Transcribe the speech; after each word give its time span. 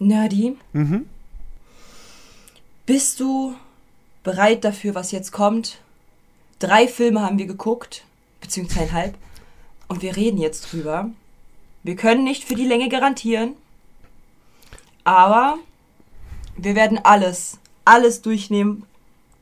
Nerdy, 0.00 0.56
Mhm. 0.72 1.06
bist 2.86 3.20
du 3.20 3.54
bereit 4.24 4.64
dafür, 4.64 4.94
was 4.94 5.12
jetzt 5.12 5.30
kommt? 5.30 5.78
Drei 6.58 6.88
Filme 6.88 7.20
haben 7.22 7.38
wir 7.38 7.46
geguckt, 7.46 8.04
beziehungsweise 8.40 8.80
eineinhalb. 8.80 9.14
Und 9.88 10.02
wir 10.02 10.16
reden 10.16 10.38
jetzt 10.38 10.72
drüber. 10.72 11.10
Wir 11.82 11.96
können 11.96 12.24
nicht 12.24 12.44
für 12.44 12.54
die 12.54 12.66
Länge 12.66 12.88
garantieren. 12.88 13.52
Aber 15.04 15.56
wir 16.56 16.74
werden 16.74 16.98
alles, 17.02 17.58
alles 17.84 18.22
durchnehmen, 18.22 18.84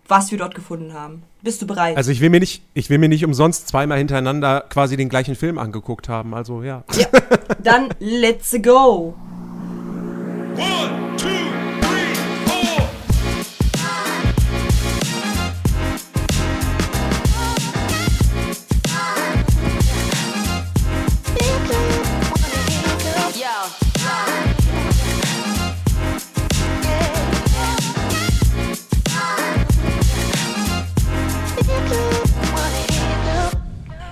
was 0.07 0.31
wir 0.31 0.39
dort 0.39 0.55
gefunden 0.55 0.93
haben. 0.93 1.23
Bist 1.43 1.61
du 1.63 1.67
bereit? 1.67 1.97
Also 1.97 2.11
ich 2.11 2.21
will 2.21 2.31
mir 2.31 2.41
nicht, 2.41 2.63
ich 2.75 2.91
will 2.91 2.99
mir 2.99 3.09
nicht 3.09 3.25
umsonst 3.25 3.69
zweimal 3.69 3.99
hintereinander 3.99 4.65
quasi 4.69 4.97
den 4.97 5.09
gleichen 5.09 5.37
Film 5.37 5.59
angeguckt 5.59 6.09
haben. 6.09 6.35
Also 6.35 6.63
ja. 6.63 6.83
ja. 6.97 7.07
Dann 7.63 7.89
let's 8.01 8.57
go. 8.63 9.15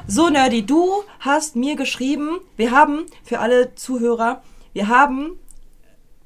So, 0.08 0.30
Nerdy, 0.30 0.64
du 0.64 1.02
hast 1.18 1.56
mir 1.56 1.76
geschrieben, 1.76 2.40
wir 2.56 2.70
haben, 2.70 3.04
für 3.22 3.40
alle 3.40 3.74
Zuhörer, 3.74 4.42
wir 4.72 4.88
haben 4.88 5.38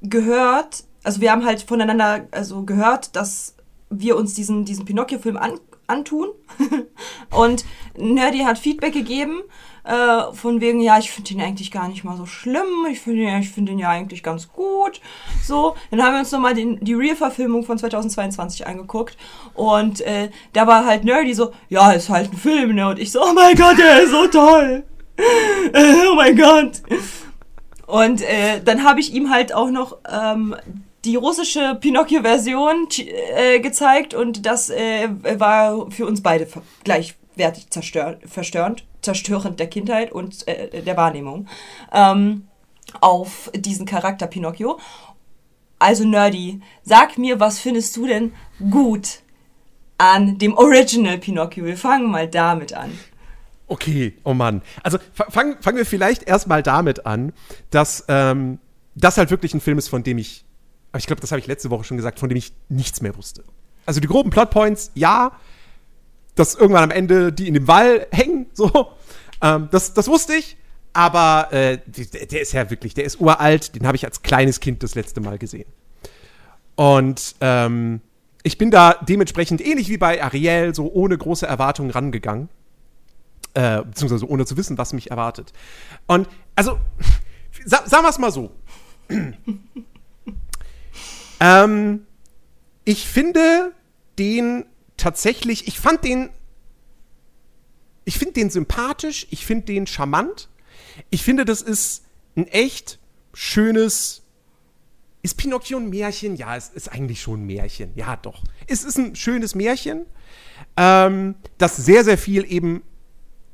gehört, 0.01 0.83
also 1.03 1.21
wir 1.21 1.31
haben 1.31 1.45
halt 1.45 1.61
voneinander 1.63 2.27
also 2.31 2.63
gehört, 2.63 3.15
dass 3.15 3.55
wir 3.89 4.15
uns 4.15 4.33
diesen, 4.33 4.65
diesen 4.65 4.85
Pinocchio-Film 4.85 5.37
an, 5.37 5.59
antun. 5.87 6.29
Und 7.31 7.65
Nerdy 7.97 8.39
hat 8.39 8.57
Feedback 8.57 8.93
gegeben, 8.93 9.41
äh, 9.83 10.31
von 10.33 10.61
wegen, 10.61 10.79
ja, 10.79 10.97
ich 10.99 11.11
finde 11.11 11.33
ihn 11.33 11.41
eigentlich 11.41 11.71
gar 11.71 11.87
nicht 11.89 12.03
mal 12.03 12.15
so 12.15 12.25
schlimm, 12.25 12.85
ich 12.89 12.99
finde 12.99 13.23
ihn, 13.23 13.39
ich 13.41 13.49
find 13.49 13.67
ihn 13.69 13.79
ja 13.79 13.89
eigentlich 13.89 14.21
ganz 14.23 14.47
gut. 14.47 15.01
So, 15.43 15.75
dann 15.89 16.01
haben 16.03 16.13
wir 16.13 16.19
uns 16.19 16.31
nochmal 16.31 16.53
den- 16.53 16.79
die 16.81 16.93
Real-Verfilmung 16.93 17.63
von 17.65 17.77
2022 17.77 18.67
angeguckt 18.67 19.17
und 19.55 20.01
äh, 20.01 20.29
da 20.53 20.67
war 20.67 20.85
halt 20.85 21.03
Nerdy 21.03 21.33
so, 21.33 21.51
ja, 21.67 21.91
ist 21.91 22.09
halt 22.09 22.31
ein 22.31 22.37
Film, 22.37 22.75
ne? 22.75 22.87
Und 22.89 22.99
ich 22.99 23.11
so, 23.11 23.21
oh 23.23 23.33
mein 23.33 23.55
Gott, 23.55 23.77
der 23.77 24.01
ist 24.03 24.11
so 24.11 24.27
toll. 24.27 24.83
oh 25.73 26.15
mein 26.15 26.37
Gott. 26.37 26.81
Und 27.91 28.21
äh, 28.21 28.63
dann 28.63 28.85
habe 28.85 29.01
ich 29.01 29.13
ihm 29.13 29.29
halt 29.29 29.53
auch 29.53 29.69
noch 29.69 29.97
ähm, 30.09 30.55
die 31.03 31.17
russische 31.17 31.75
Pinocchio-Version 31.75 32.87
äh, 33.35 33.59
gezeigt 33.59 34.13
und 34.13 34.45
das 34.45 34.69
äh, 34.69 35.09
war 35.37 35.91
für 35.91 36.05
uns 36.05 36.23
beide 36.23 36.47
gleichwertig 36.85 37.69
zerstör 37.69 38.17
verstörend, 38.25 38.85
zerstörend 39.01 39.59
der 39.59 39.67
Kindheit 39.67 40.13
und 40.13 40.47
äh, 40.47 40.81
der 40.81 40.95
Wahrnehmung 40.95 41.49
ähm, 41.91 42.47
auf 43.01 43.51
diesen 43.53 43.85
Charakter 43.85 44.27
Pinocchio. 44.27 44.79
Also 45.77 46.05
Nerdy, 46.05 46.61
sag 46.83 47.17
mir, 47.17 47.41
was 47.41 47.59
findest 47.59 47.97
du 47.97 48.07
denn 48.07 48.31
gut 48.69 49.19
an 49.97 50.37
dem 50.37 50.57
Original 50.57 51.17
Pinocchio? 51.17 51.65
Wir 51.65 51.75
fangen 51.75 52.09
mal 52.09 52.29
damit 52.29 52.71
an. 52.71 52.97
Okay, 53.71 54.17
oh 54.25 54.33
Mann. 54.33 54.61
Also 54.83 54.97
fa- 55.13 55.31
fangen 55.31 55.55
fangen 55.61 55.77
wir 55.77 55.85
vielleicht 55.85 56.23
erstmal 56.23 56.61
damit 56.61 57.05
an, 57.05 57.31
dass 57.69 58.03
ähm, 58.09 58.59
das 58.95 59.17
halt 59.17 59.31
wirklich 59.31 59.53
ein 59.53 59.61
Film 59.61 59.77
ist, 59.77 59.87
von 59.87 60.03
dem 60.03 60.17
ich, 60.17 60.43
aber 60.91 60.99
ich 60.99 61.07
glaube, 61.07 61.21
das 61.21 61.31
habe 61.31 61.39
ich 61.39 61.47
letzte 61.47 61.69
Woche 61.69 61.85
schon 61.85 61.95
gesagt, 61.95 62.19
von 62.19 62.27
dem 62.27 62.35
ich 62.35 62.51
nichts 62.67 63.01
mehr 63.01 63.15
wusste. 63.15 63.45
Also 63.85 64.01
die 64.01 64.09
groben 64.09 64.29
Plotpoints, 64.29 64.91
ja, 64.93 65.31
dass 66.35 66.55
irgendwann 66.55 66.83
am 66.83 66.91
Ende 66.91 67.31
die 67.31 67.47
in 67.47 67.53
dem 67.53 67.65
Wall 67.69 68.07
hängen, 68.11 68.47
so, 68.53 68.89
ähm, 69.41 69.69
das, 69.71 69.93
das 69.93 70.09
wusste 70.09 70.33
ich, 70.33 70.57
aber 70.91 71.47
äh, 71.53 71.77
der, 71.85 72.25
der 72.25 72.41
ist 72.41 72.51
ja 72.51 72.69
wirklich, 72.69 72.93
der 72.93 73.05
ist 73.05 73.21
uralt, 73.21 73.73
den 73.73 73.87
habe 73.87 73.95
ich 73.95 74.03
als 74.03 74.21
kleines 74.21 74.59
Kind 74.59 74.83
das 74.83 74.95
letzte 74.95 75.21
Mal 75.21 75.37
gesehen. 75.37 75.69
Und 76.75 77.35
ähm, 77.39 78.01
ich 78.43 78.57
bin 78.57 78.69
da 78.69 78.95
dementsprechend 78.95 79.65
ähnlich 79.65 79.87
wie 79.87 79.97
bei 79.97 80.21
Ariel 80.21 80.75
so 80.75 80.91
ohne 80.91 81.17
große 81.17 81.47
Erwartungen 81.47 81.91
rangegangen 81.91 82.49
äh, 83.53 83.83
beziehungsweise 83.83 84.27
ohne 84.27 84.45
zu 84.45 84.57
wissen, 84.57 84.77
was 84.77 84.93
mich 84.93 85.11
erwartet. 85.11 85.53
Und 86.07 86.27
also, 86.55 86.79
sa 87.65 87.87
sagen 87.87 88.03
wir 88.03 88.09
es 88.09 88.19
mal 88.19 88.31
so. 88.31 88.51
ähm, 91.39 92.05
ich 92.85 93.07
finde 93.07 93.73
den 94.17 94.65
tatsächlich, 94.97 95.67
ich 95.67 95.79
fand 95.79 96.03
den, 96.03 96.29
ich 98.05 98.17
finde 98.17 98.33
den 98.33 98.49
sympathisch, 98.49 99.27
ich 99.29 99.45
finde 99.45 99.65
den 99.65 99.87
charmant. 99.87 100.49
Ich 101.09 101.23
finde, 101.23 101.45
das 101.45 101.61
ist 101.61 102.03
ein 102.35 102.47
echt 102.47 102.99
schönes, 103.33 104.23
ist 105.21 105.37
Pinocchio 105.37 105.77
ein 105.77 105.89
Märchen? 105.89 106.35
Ja, 106.35 106.55
es 106.55 106.69
ist 106.69 106.91
eigentlich 106.91 107.21
schon 107.21 107.43
ein 107.43 107.45
Märchen. 107.45 107.91
Ja, 107.95 108.15
doch. 108.15 108.43
Es 108.67 108.83
ist 108.83 108.97
ein 108.97 109.15
schönes 109.15 109.55
Märchen, 109.55 110.05
ähm, 110.77 111.35
das 111.57 111.77
sehr, 111.77 112.03
sehr 112.03 112.17
viel 112.17 112.45
eben 112.51 112.83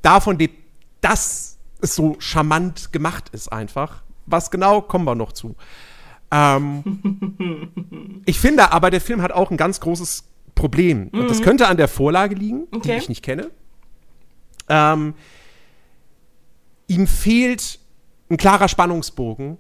davon 0.02 0.38
lebt, 0.40 0.56
dass 1.02 1.58
es 1.82 1.96
so 1.96 2.16
charmant 2.20 2.92
gemacht 2.92 3.30
ist 3.32 3.52
einfach. 3.52 4.04
Was 4.26 4.52
genau, 4.52 4.82
kommen 4.82 5.06
wir 5.06 5.16
noch 5.16 5.32
zu. 5.32 5.56
Ähm, 6.32 8.22
ich 8.26 8.40
finde 8.40 8.72
aber, 8.72 8.90
der 8.92 9.02
Film 9.02 9.22
hat 9.22 9.32
auch 9.32 9.52
ein 9.52 9.58
ganz 9.58 9.80
großes 9.80 10.26
Problem. 10.56 11.10
Und 11.10 11.30
das 11.30 11.42
könnte 11.42 11.68
an 11.68 11.78
der 11.78 11.88
Vorlage 11.88 12.36
liegen, 12.36 12.68
die 12.72 12.78
Okay. 12.78 12.98
ich 12.98 13.10
nicht 13.10 13.24
kenne. 13.24 13.52
Ähm, 14.70 15.14
ihm 16.88 17.08
fehlt 17.08 17.80
ein 18.30 18.38
klarer 18.38 18.68
Spannungsbogen 18.68 19.58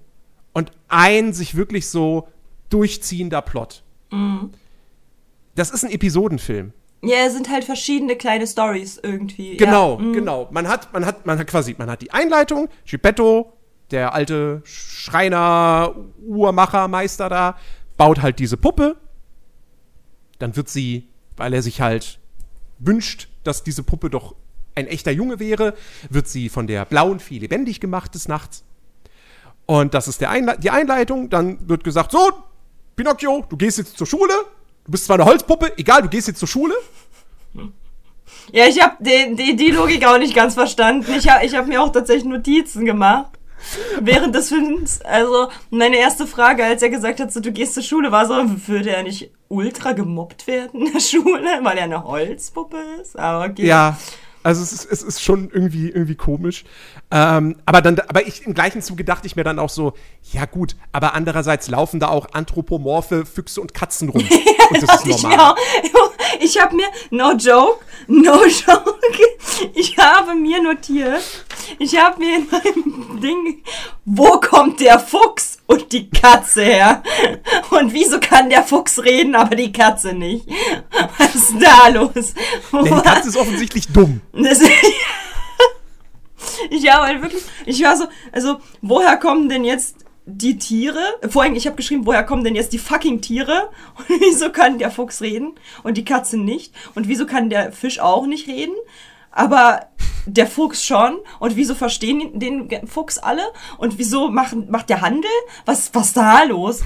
und 0.53 0.71
ein 0.89 1.33
sich 1.33 1.55
wirklich 1.55 1.87
so 1.87 2.27
durchziehender 2.69 3.41
Plot. 3.41 3.83
Das 5.55 5.71
ist 5.71 5.85
ein 5.85 5.91
Episodenfilm. 5.91 6.73
Ja, 7.01 7.25
es 7.27 7.33
sind 7.33 7.49
halt 7.49 7.63
verschiedene 7.63 8.15
kleine 8.15 8.47
Stories 8.47 8.99
irgendwie. 9.01 9.57
Genau, 9.57 9.97
ja. 9.97 10.03
mhm. 10.03 10.13
genau. 10.13 10.47
Man 10.51 10.67
hat, 10.67 10.91
man 10.93 11.05
hat, 11.05 11.25
man 11.25 11.37
hat 11.37 11.47
quasi, 11.47 11.75
man 11.77 11.89
hat 11.89 12.01
die 12.01 12.11
Einleitung, 12.11 12.69
Geppetto, 12.85 13.53
der 13.91 14.13
alte 14.13 14.61
Schreiner, 14.65 15.95
Uhrmacher, 16.25 16.87
Meister 16.87 17.29
da, 17.29 17.57
baut 17.97 18.21
halt 18.21 18.39
diese 18.39 18.57
Puppe. 18.57 18.97
Dann 20.39 20.55
wird 20.55 20.69
sie, 20.69 21.07
weil 21.35 21.53
er 21.53 21.61
sich 21.61 21.81
halt 21.81 22.19
wünscht, 22.79 23.27
dass 23.43 23.63
diese 23.63 23.83
Puppe 23.83 24.09
doch 24.09 24.35
ein 24.75 24.87
echter 24.87 25.11
Junge 25.11 25.39
wäre, 25.39 25.73
wird 26.09 26.27
sie 26.27 26.49
von 26.49 26.67
der 26.67 26.85
blauen 26.85 27.19
Fee 27.19 27.39
lebendig 27.39 27.79
gemacht 27.79 28.13
des 28.13 28.27
Nachts. 28.27 28.63
Und 29.65 29.93
das 29.93 30.07
ist 30.07 30.21
der 30.21 30.29
Einle 30.29 30.57
die 30.59 30.69
Einleitung. 30.69 31.29
Dann 31.29 31.67
wird 31.67 31.83
gesagt, 31.83 32.11
so, 32.11 32.31
Pinocchio, 32.95 33.45
du 33.49 33.57
gehst 33.57 33.77
jetzt 33.77 33.97
zur 33.97 34.07
Schule. 34.07 34.33
Du 34.87 34.91
bist 34.91 35.03
zwar 35.03 35.15
eine 35.15 35.25
Holzpuppe, 35.25 35.77
egal, 35.77 36.01
du 36.01 36.07
gehst 36.07 36.29
jetzt 36.29 36.39
zur 36.39 36.47
Schule. 36.47 36.73
Ja, 38.53 38.65
ich 38.65 38.81
habe 38.81 38.95
die, 38.99 39.35
die, 39.35 39.55
die 39.57 39.71
Logik 39.71 40.07
auch 40.07 40.17
nicht 40.17 40.33
ganz 40.33 40.53
verstanden. 40.53 41.13
Ich 41.17 41.27
habe 41.27 41.45
ich 41.45 41.53
hab 41.53 41.67
mir 41.67 41.81
auch 41.81 41.91
tatsächlich 41.91 42.23
Notizen 42.23 42.85
gemacht. 42.85 43.33
Während 43.99 44.33
des 44.33 44.47
Films, 44.47 45.01
also 45.01 45.49
meine 45.71 45.97
erste 45.97 46.25
Frage, 46.25 46.63
als 46.63 46.81
er 46.81 46.89
gesagt 46.89 47.19
hat, 47.19 47.33
so, 47.33 47.41
du 47.41 47.51
gehst 47.51 47.73
zur 47.73 47.83
Schule, 47.83 48.13
war 48.13 48.25
so, 48.25 48.35
würde 48.67 48.91
er 48.91 49.03
nicht 49.03 49.29
ultra 49.49 49.91
gemobbt 49.91 50.47
werden 50.47 50.85
in 50.85 50.93
der 50.93 51.01
Schule, 51.01 51.59
weil 51.63 51.77
er 51.77 51.83
eine 51.83 52.03
Holzpuppe 52.05 52.77
ist? 53.01 53.19
Aber 53.19 53.45
okay. 53.45 53.65
Ja, 53.65 53.97
also 54.47 54.63
es 54.63 54.71
ist, 54.71 54.85
es 54.89 55.03
ist 55.03 55.21
schon 55.21 55.49
irgendwie, 55.51 55.89
irgendwie 55.89 56.15
komisch. 56.15 56.63
Ähm, 57.11 57.57
aber 57.65 57.81
dann, 57.81 57.99
aber 57.99 58.25
ich 58.25 58.45
im 58.45 58.53
gleichen 58.53 58.81
Zuge 58.81 59.03
dachte 59.03 59.27
ich 59.27 59.35
mir 59.35 59.43
dann 59.43 59.59
auch 59.59 59.69
so, 59.69 59.91
ja 60.31 60.45
gut, 60.45 60.77
aber 60.93 61.15
andererseits 61.15 61.67
laufen 61.67 61.99
da 61.99 62.07
auch 62.07 62.27
anthropomorphe 62.31 63.25
Füchse 63.25 63.59
und 63.59 63.73
Katzen 63.73 64.07
rum. 64.07 64.23
und 64.69 64.81
das 64.81 65.03
ist 65.03 65.05
Ich, 65.05 65.23
normal. 65.23 65.53
mir, 65.83 65.91
ich 66.39 66.61
habe 66.61 66.77
mir, 66.77 66.87
no 67.09 67.33
joke, 67.33 67.83
no 68.07 68.45
joke, 68.45 68.95
ich 69.73 69.97
habe 69.97 70.33
mir 70.35 70.63
notiert, 70.63 71.21
ich 71.77 72.01
habe 72.01 72.19
mir 72.19 72.37
in 72.37 72.47
meinem 72.49 73.21
Ding, 73.21 73.63
wo 74.05 74.39
kommt 74.39 74.79
der 74.79 74.99
Fuchs 74.99 75.57
und 75.67 75.91
die 75.91 76.09
Katze 76.09 76.63
her? 76.63 77.03
Und 77.71 77.93
wieso 77.93 78.19
kann 78.19 78.49
der 78.49 78.63
Fuchs 78.63 79.03
reden, 79.03 79.35
aber 79.35 79.55
die 79.55 79.71
Katze 79.73 80.13
nicht? 80.13 80.47
Was 81.17 81.35
ist 81.35 81.53
da 81.59 81.89
los? 81.89 82.33
Denn 82.71 82.85
die 82.85 83.01
Katze 83.01 83.29
ist 83.29 83.37
offensichtlich 83.37 83.87
dumm. 83.89 84.21
Ich 86.69 86.91
habe 86.91 87.07
halt 87.07 87.21
wirklich, 87.21 87.43
ich 87.65 87.83
war 87.83 87.95
so, 87.95 88.05
also, 88.31 88.57
woher 88.81 89.17
kommen 89.17 89.47
denn 89.49 89.63
jetzt 89.63 89.97
die 90.25 90.57
Tiere? 90.57 90.99
Vor 91.29 91.43
allem, 91.43 91.55
ich 91.55 91.65
habe 91.67 91.75
geschrieben, 91.75 92.05
woher 92.05 92.23
kommen 92.23 92.43
denn 92.43 92.55
jetzt 92.55 92.73
die 92.73 92.79
fucking 92.79 93.21
Tiere? 93.21 93.69
Und 93.97 94.21
wieso 94.21 94.51
kann 94.51 94.77
der 94.79 94.91
Fuchs 94.91 95.21
reden 95.21 95.53
und 95.83 95.97
die 95.97 96.05
Katze 96.05 96.37
nicht? 96.37 96.73
Und 96.95 97.07
wieso 97.07 97.25
kann 97.25 97.49
der 97.49 97.71
Fisch 97.71 97.99
auch 97.99 98.25
nicht 98.25 98.47
reden? 98.47 98.73
Aber 99.31 99.87
der 100.25 100.47
Fuchs 100.47 100.83
schon. 100.83 101.19
Und 101.39 101.55
wieso 101.55 101.75
verstehen 101.75 102.39
den 102.39 102.87
Fuchs 102.87 103.17
alle? 103.19 103.43
Und 103.77 103.97
wieso 103.97 104.29
machen, 104.29 104.69
macht 104.69 104.89
der 104.89 105.01
Handel? 105.01 105.31
Was, 105.65 105.91
was 105.93 106.07
ist 106.07 106.17
da 106.17 106.43
los? 106.43 106.81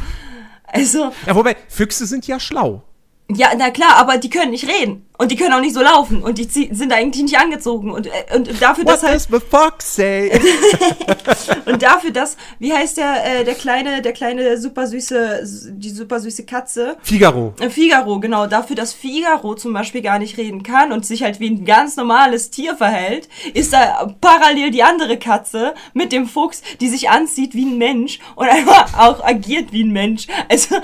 Also, 0.68 1.12
Ja, 1.25 1.36
wobei, 1.36 1.56
Füchse 1.68 2.06
sind 2.06 2.27
ja 2.27 2.39
schlau. 2.39 2.83
ja, 3.30 3.50
na 3.57 3.71
klar, 3.71 3.95
aber 3.95 4.18
die 4.18 4.30
können 4.30 4.51
nicht 4.51 4.68
reden. 4.68 5.07
Und 5.22 5.30
die 5.30 5.36
können 5.36 5.54
auch 5.54 5.62
nicht 5.62 5.76
so 5.76 5.84
laufen. 5.84 6.24
Und 6.24 6.40
die 6.40 6.46
sind 6.46 6.92
eigentlich 6.92 7.22
nicht 7.22 7.38
angezogen. 7.38 7.92
Und, 7.92 8.08
äh, 8.08 8.36
und 8.36 8.60
dafür, 8.60 8.86
dass 8.86 9.04
What 9.04 9.10
halt 9.10 9.16
does 9.20 9.28
the 9.30 9.48
fox 9.48 9.96
say? 9.96 10.32
Und 11.68 11.84
dafür, 11.84 12.10
dass, 12.10 12.38
wie 12.58 12.74
heißt 12.74 12.98
der, 12.98 13.42
äh, 13.42 13.44
der 13.44 13.54
kleine, 13.54 14.02
der 14.02 14.14
kleine 14.14 14.58
super 14.58 14.88
süße, 14.88 15.44
die 15.74 15.92
super 15.92 16.20
süße 16.20 16.44
Katze? 16.46 16.98
Figaro. 17.04 17.54
Äh, 17.60 17.70
Figaro, 17.70 18.20
genau. 18.20 18.48
Dafür, 18.48 18.76
dass 18.76 18.94
Figaro 18.94 19.54
zum 19.54 19.74
Beispiel 19.74 20.02
gar 20.02 20.18
nicht 20.18 20.40
reden 20.40 20.64
kann 20.64 20.92
und 20.92 21.06
sich 21.06 21.22
halt 21.22 21.40
wie 21.40 21.52
ein 21.52 21.66
ganz 21.66 21.98
normales 21.98 22.50
Tier 22.50 22.76
verhält, 22.76 23.30
ist 23.54 23.74
da 23.74 24.16
parallel 24.22 24.72
die 24.72 24.82
andere 24.82 25.20
Katze 25.20 25.76
mit 25.94 26.12
dem 26.12 26.26
Fuchs, 26.26 26.64
die 26.80 26.90
sich 26.90 27.12
anzieht 27.12 27.54
wie 27.54 27.66
ein 27.66 27.78
Mensch 27.78 28.18
und 28.36 28.48
einfach 28.48 28.98
auch 28.98 29.24
agiert 29.24 29.72
wie 29.72 29.84
ein 29.84 29.92
Mensch. 29.92 30.26
Also, 30.50 30.78
äh, 30.78 30.82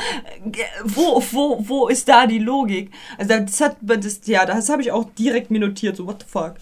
wo, 0.83 1.23
wo, 1.31 1.57
wo 1.67 1.87
ist 1.87 2.07
da 2.07 2.27
die 2.27 2.37
Logik? 2.37 2.91
Also, 3.17 3.39
das 3.39 3.61
hat, 3.61 3.77
das, 3.81 4.26
ja, 4.27 4.45
das 4.45 4.69
habe 4.69 4.81
ich 4.81 4.91
auch 4.91 5.05
direkt 5.17 5.51
mir 5.51 5.59
notiert, 5.59 5.95
so, 5.97 6.05
what 6.07 6.21
the 6.21 6.27
fuck? 6.29 6.55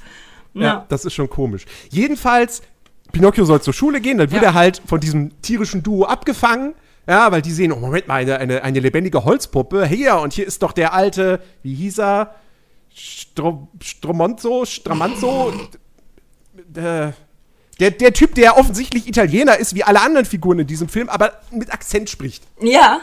Ja. 0.54 0.86
das 0.88 1.04
ist 1.04 1.14
schon 1.14 1.30
komisch. 1.30 1.66
Jedenfalls, 1.90 2.62
Pinocchio 3.12 3.44
soll 3.44 3.62
zur 3.62 3.74
Schule 3.74 4.00
gehen, 4.00 4.18
dann 4.18 4.32
wird 4.32 4.42
Ja. 4.42 4.50
er 4.50 4.54
halt 4.54 4.82
von 4.86 5.00
diesem 5.02 5.42
tierischen 5.42 5.84
Duo 5.84 6.06
abgefangen. 6.06 6.76
Ja, 7.08 7.32
weil 7.32 7.42
die 7.42 7.52
sehen, 7.52 7.72
oh 7.72 7.76
Moment 7.76 8.08
mal, 8.08 8.16
eine, 8.22 8.38
eine, 8.40 8.64
eine 8.64 8.80
lebendige 8.80 9.26
Holzpuppe. 9.26 9.86
Hier, 9.86 10.18
und 10.18 10.34
hier 10.34 10.48
ist 10.48 10.64
doch 10.64 10.72
der 10.72 10.94
alte, 10.94 11.40
wie 11.62 11.76
hieß 11.76 12.00
er? 12.00 12.36
Stro, 12.94 13.68
Stromonzo, 13.82 14.66
Stramanzo? 14.66 15.54
äh, 16.76 17.12
der, 17.80 17.92
der 17.92 18.14
Typ, 18.14 18.36
der 18.36 18.58
offensichtlich 18.58 19.08
Italiener 19.08 19.58
ist, 19.58 19.76
wie 19.76 19.84
alle 19.84 20.02
anderen 20.02 20.26
Figuren 20.26 20.60
in 20.60 20.68
diesem 20.68 20.88
Film, 20.88 21.10
aber 21.10 21.34
mit 21.52 21.74
Akzent 21.74 22.10
spricht. 22.10 22.44
Ja. 22.62 23.02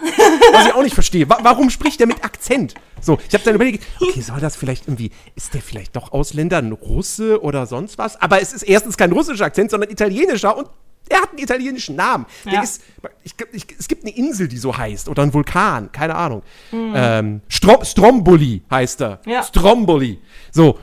Was 0.53 0.67
ich 0.67 0.75
auch 0.75 0.83
nicht 0.83 0.95
verstehe. 0.95 1.29
Wa 1.29 1.39
warum 1.43 1.69
spricht 1.71 2.01
der 2.01 2.07
mit 2.07 2.25
Akzent? 2.25 2.75
So, 3.01 3.19
ich 3.29 3.35
habe 3.35 3.45
dann 3.45 3.55
überlegt, 3.55 3.85
okay, 4.01 4.21
soll 4.21 4.41
das 4.41 4.57
vielleicht 4.57 4.87
irgendwie, 4.87 5.11
ist 5.35 5.53
der 5.55 5.61
vielleicht 5.61 5.97
doch 5.97 6.13
Ausländer, 6.13 6.59
ein 6.59 6.73
Russe 6.73 7.43
oder 7.43 7.67
sonst 7.67 7.99
was? 7.99 8.21
Aber 8.21 8.41
es 8.41 8.53
ist 8.53 8.63
erstens 8.63 8.97
kein 8.97 9.13
russischer 9.13 9.45
Akzent, 9.45 9.71
sondern 9.71 9.91
italienischer 9.91 10.57
und 10.57 10.69
er 11.09 11.21
hat 11.21 11.31
einen 11.31 11.41
italienischen 11.41 11.97
Namen. 11.97 12.27
Der 12.47 12.53
Ja. 12.55 12.63
ist, 12.63 12.81
ich, 13.25 13.35
ich, 13.53 13.67
es 13.79 13.89
gibt 13.89 14.05
eine 14.05 14.17
Insel, 14.17 14.47
die 14.49 14.57
so 14.57 14.77
heißt 14.77 15.09
oder 15.09 15.23
ein 15.25 15.35
Vulkan, 15.35 15.91
keine 15.93 16.15
Ahnung. 16.15 16.43
Ähm, 16.73 17.43
Strom, 17.49 17.85
Stromboli 17.85 18.63
heißt 18.71 19.03
er. 19.03 19.21
Ja. 19.27 19.43
Stromboli. 19.43 20.21
So. 20.53 20.79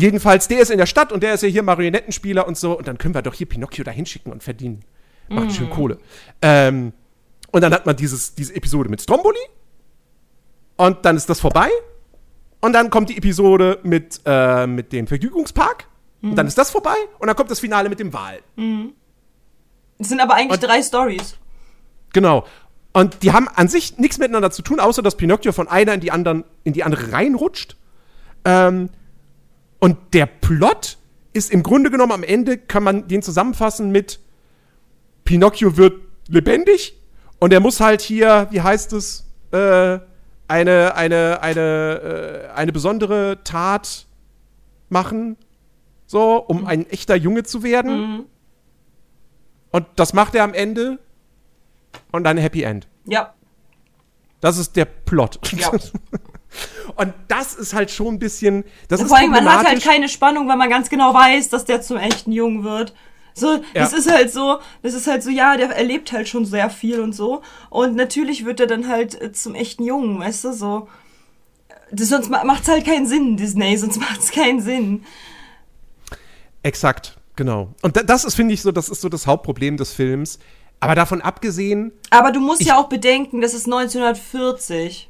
Jedenfalls, 0.00 0.48
der 0.48 0.60
ist 0.60 0.70
in 0.70 0.78
der 0.78 0.86
Stadt 0.86 1.12
und 1.12 1.22
der 1.22 1.34
ist 1.34 1.42
ja 1.42 1.48
hier 1.48 1.62
Marionettenspieler 1.62 2.46
und 2.46 2.56
so. 2.56 2.76
Und 2.78 2.88
dann 2.88 2.96
können 2.96 3.14
wir 3.14 3.22
doch 3.22 3.34
hier 3.34 3.46
Pinocchio 3.48 3.84
da 3.84 3.90
hinschicken 3.90 4.32
und 4.32 4.42
verdienen. 4.42 4.82
Macht 5.28 5.52
schön 5.52 5.68
Kohle. 5.70 5.98
Ähm, 6.42 6.92
und 7.52 7.60
dann 7.60 7.72
hat 7.74 7.84
man 7.86 7.96
dieses, 7.96 8.34
diese 8.34 8.54
Episode 8.56 8.88
mit 8.88 9.02
Stromboli. 9.02 9.38
Und 10.76 11.04
dann 11.04 11.16
ist 11.16 11.28
das 11.28 11.40
vorbei. 11.40 11.68
Und 12.60 12.72
dann 12.72 12.90
kommt 12.90 13.10
die 13.10 13.16
Episode 13.18 13.78
mit, 13.82 14.20
äh, 14.24 14.66
mit 14.66 14.92
dem 14.92 15.06
Vergnügungspark. 15.06 15.86
Und 16.22 16.36
dann 16.36 16.46
ist 16.46 16.56
das 16.58 16.70
vorbei. 16.70 16.94
Und 17.18 17.26
dann 17.28 17.36
kommt 17.36 17.50
das 17.50 17.60
Finale 17.60 17.88
mit 17.88 18.00
dem 18.00 18.12
Wal. 18.12 18.40
Es 19.98 20.08
sind 20.08 20.20
aber 20.20 20.34
eigentlich 20.34 20.60
Und- 20.62 20.68
drei 20.68 20.82
Stories. 20.82 21.36
Genau. 22.12 22.46
Und 22.92 23.22
die 23.22 23.32
haben 23.32 23.48
an 23.48 23.68
sich 23.68 23.98
nichts 23.98 24.18
miteinander 24.18 24.50
zu 24.50 24.62
tun, 24.62 24.80
außer 24.80 25.02
dass 25.02 25.16
Pinocchio 25.16 25.52
von 25.52 25.68
einer 25.68 25.94
in 25.94 26.00
die, 26.00 26.10
anderen, 26.10 26.44
in 26.64 26.72
die 26.72 26.82
andere 26.82 27.12
reinrutscht. 27.12 27.76
Ähm, 28.44 28.90
und 29.80 29.96
der 30.12 30.26
Plot 30.26 30.98
ist 31.32 31.50
im 31.50 31.62
Grunde 31.62 31.90
genommen 31.90 32.12
am 32.12 32.22
Ende, 32.22 32.58
kann 32.58 32.82
man 32.82 33.08
den 33.08 33.22
zusammenfassen 33.22 33.90
mit 33.90 34.20
Pinocchio 35.24 35.76
wird 35.76 36.00
lebendig 36.28 36.96
und 37.38 37.52
er 37.52 37.60
muss 37.60 37.80
halt 37.80 38.02
hier, 38.02 38.48
wie 38.50 38.60
heißt 38.60 38.92
es, 38.92 39.26
äh, 39.52 39.98
eine, 40.48 40.94
eine, 40.96 41.42
eine, 41.42 41.60
äh, 41.60 42.54
eine 42.54 42.72
besondere 42.72 43.38
Tat 43.44 44.06
machen, 44.88 45.36
so, 46.06 46.36
um 46.36 46.66
ein 46.66 46.88
echter 46.90 47.14
Junge 47.14 47.44
zu 47.44 47.62
werden. 47.62 48.26
Und 49.70 49.86
das 49.94 50.12
macht 50.12 50.34
er 50.34 50.42
am 50.42 50.54
Ende 50.54 50.98
und 52.10 52.24
dann 52.24 52.36
Happy 52.36 52.62
End. 52.62 52.88
Ja. 53.06 53.32
Das 54.40 54.58
ist 54.58 54.74
der 54.74 54.86
Plot. 54.86 55.38
Ja. 55.52 55.70
und 56.96 57.12
das 57.28 57.54
ist 57.54 57.74
halt 57.74 57.90
schon 57.90 58.14
ein 58.14 58.18
bisschen. 58.18 58.64
Das 58.88 59.00
ist 59.00 59.08
Vor 59.08 59.18
allem, 59.18 59.30
man 59.30 59.44
hat 59.50 59.66
halt 59.66 59.82
keine 59.82 60.08
Spannung, 60.08 60.48
weil 60.48 60.56
man 60.56 60.68
ganz 60.70 60.88
genau 60.90 61.14
weiß, 61.14 61.48
dass 61.48 61.64
der 61.64 61.80
zum 61.82 61.96
echten 61.96 62.32
Jungen 62.32 62.64
wird. 62.64 62.94
So, 63.34 63.58
das 63.74 63.92
Ja. 63.92 63.98
ist 63.98 64.10
halt 64.10 64.32
so, 64.32 64.58
das 64.82 64.92
ist 64.94 65.06
halt 65.06 65.22
so, 65.22 65.30
ja, 65.30 65.56
der 65.56 65.70
erlebt 65.70 66.10
halt 66.12 66.28
schon 66.28 66.44
sehr 66.44 66.68
viel 66.68 67.00
und 67.00 67.12
so. 67.14 67.42
Und 67.70 67.94
natürlich 67.94 68.44
wird 68.44 68.58
er 68.60 68.66
dann 68.66 68.88
halt 68.88 69.20
äh, 69.20 69.32
zum 69.32 69.54
echten 69.54 69.84
Jungen, 69.84 70.18
weißt 70.18 70.44
du, 70.44 70.52
so. 70.52 70.88
Das, 71.92 72.08
sonst 72.08 72.28
ma- 72.30 72.44
macht's 72.44 72.68
halt 72.68 72.84
keinen 72.84 73.06
Sinn, 73.06 73.36
Disney, 73.36 73.76
sonst 73.76 73.98
macht's 74.00 74.32
keinen 74.32 74.60
Sinn. 74.60 75.04
Exakt, 76.62 77.16
genau. 77.36 77.74
Und 77.82 77.96
da, 77.96 78.02
das 78.02 78.24
ist, 78.24 78.34
finde 78.34 78.54
ich, 78.54 78.62
so, 78.62 78.72
das 78.72 78.88
ist 78.88 79.00
so 79.00 79.08
das 79.08 79.26
Hauptproblem 79.26 79.76
des 79.76 79.92
Films. 79.92 80.38
Aber 80.82 80.94
davon 80.94 81.20
abgesehen, 81.20 81.92
Aber 82.10 82.32
du 82.32 82.40
musst 82.40 82.62
ja 82.64 82.78
auch 82.78 82.88
bedenken, 82.88 83.42
das 83.42 83.52
ist 83.54 83.66
1940. 83.66 85.09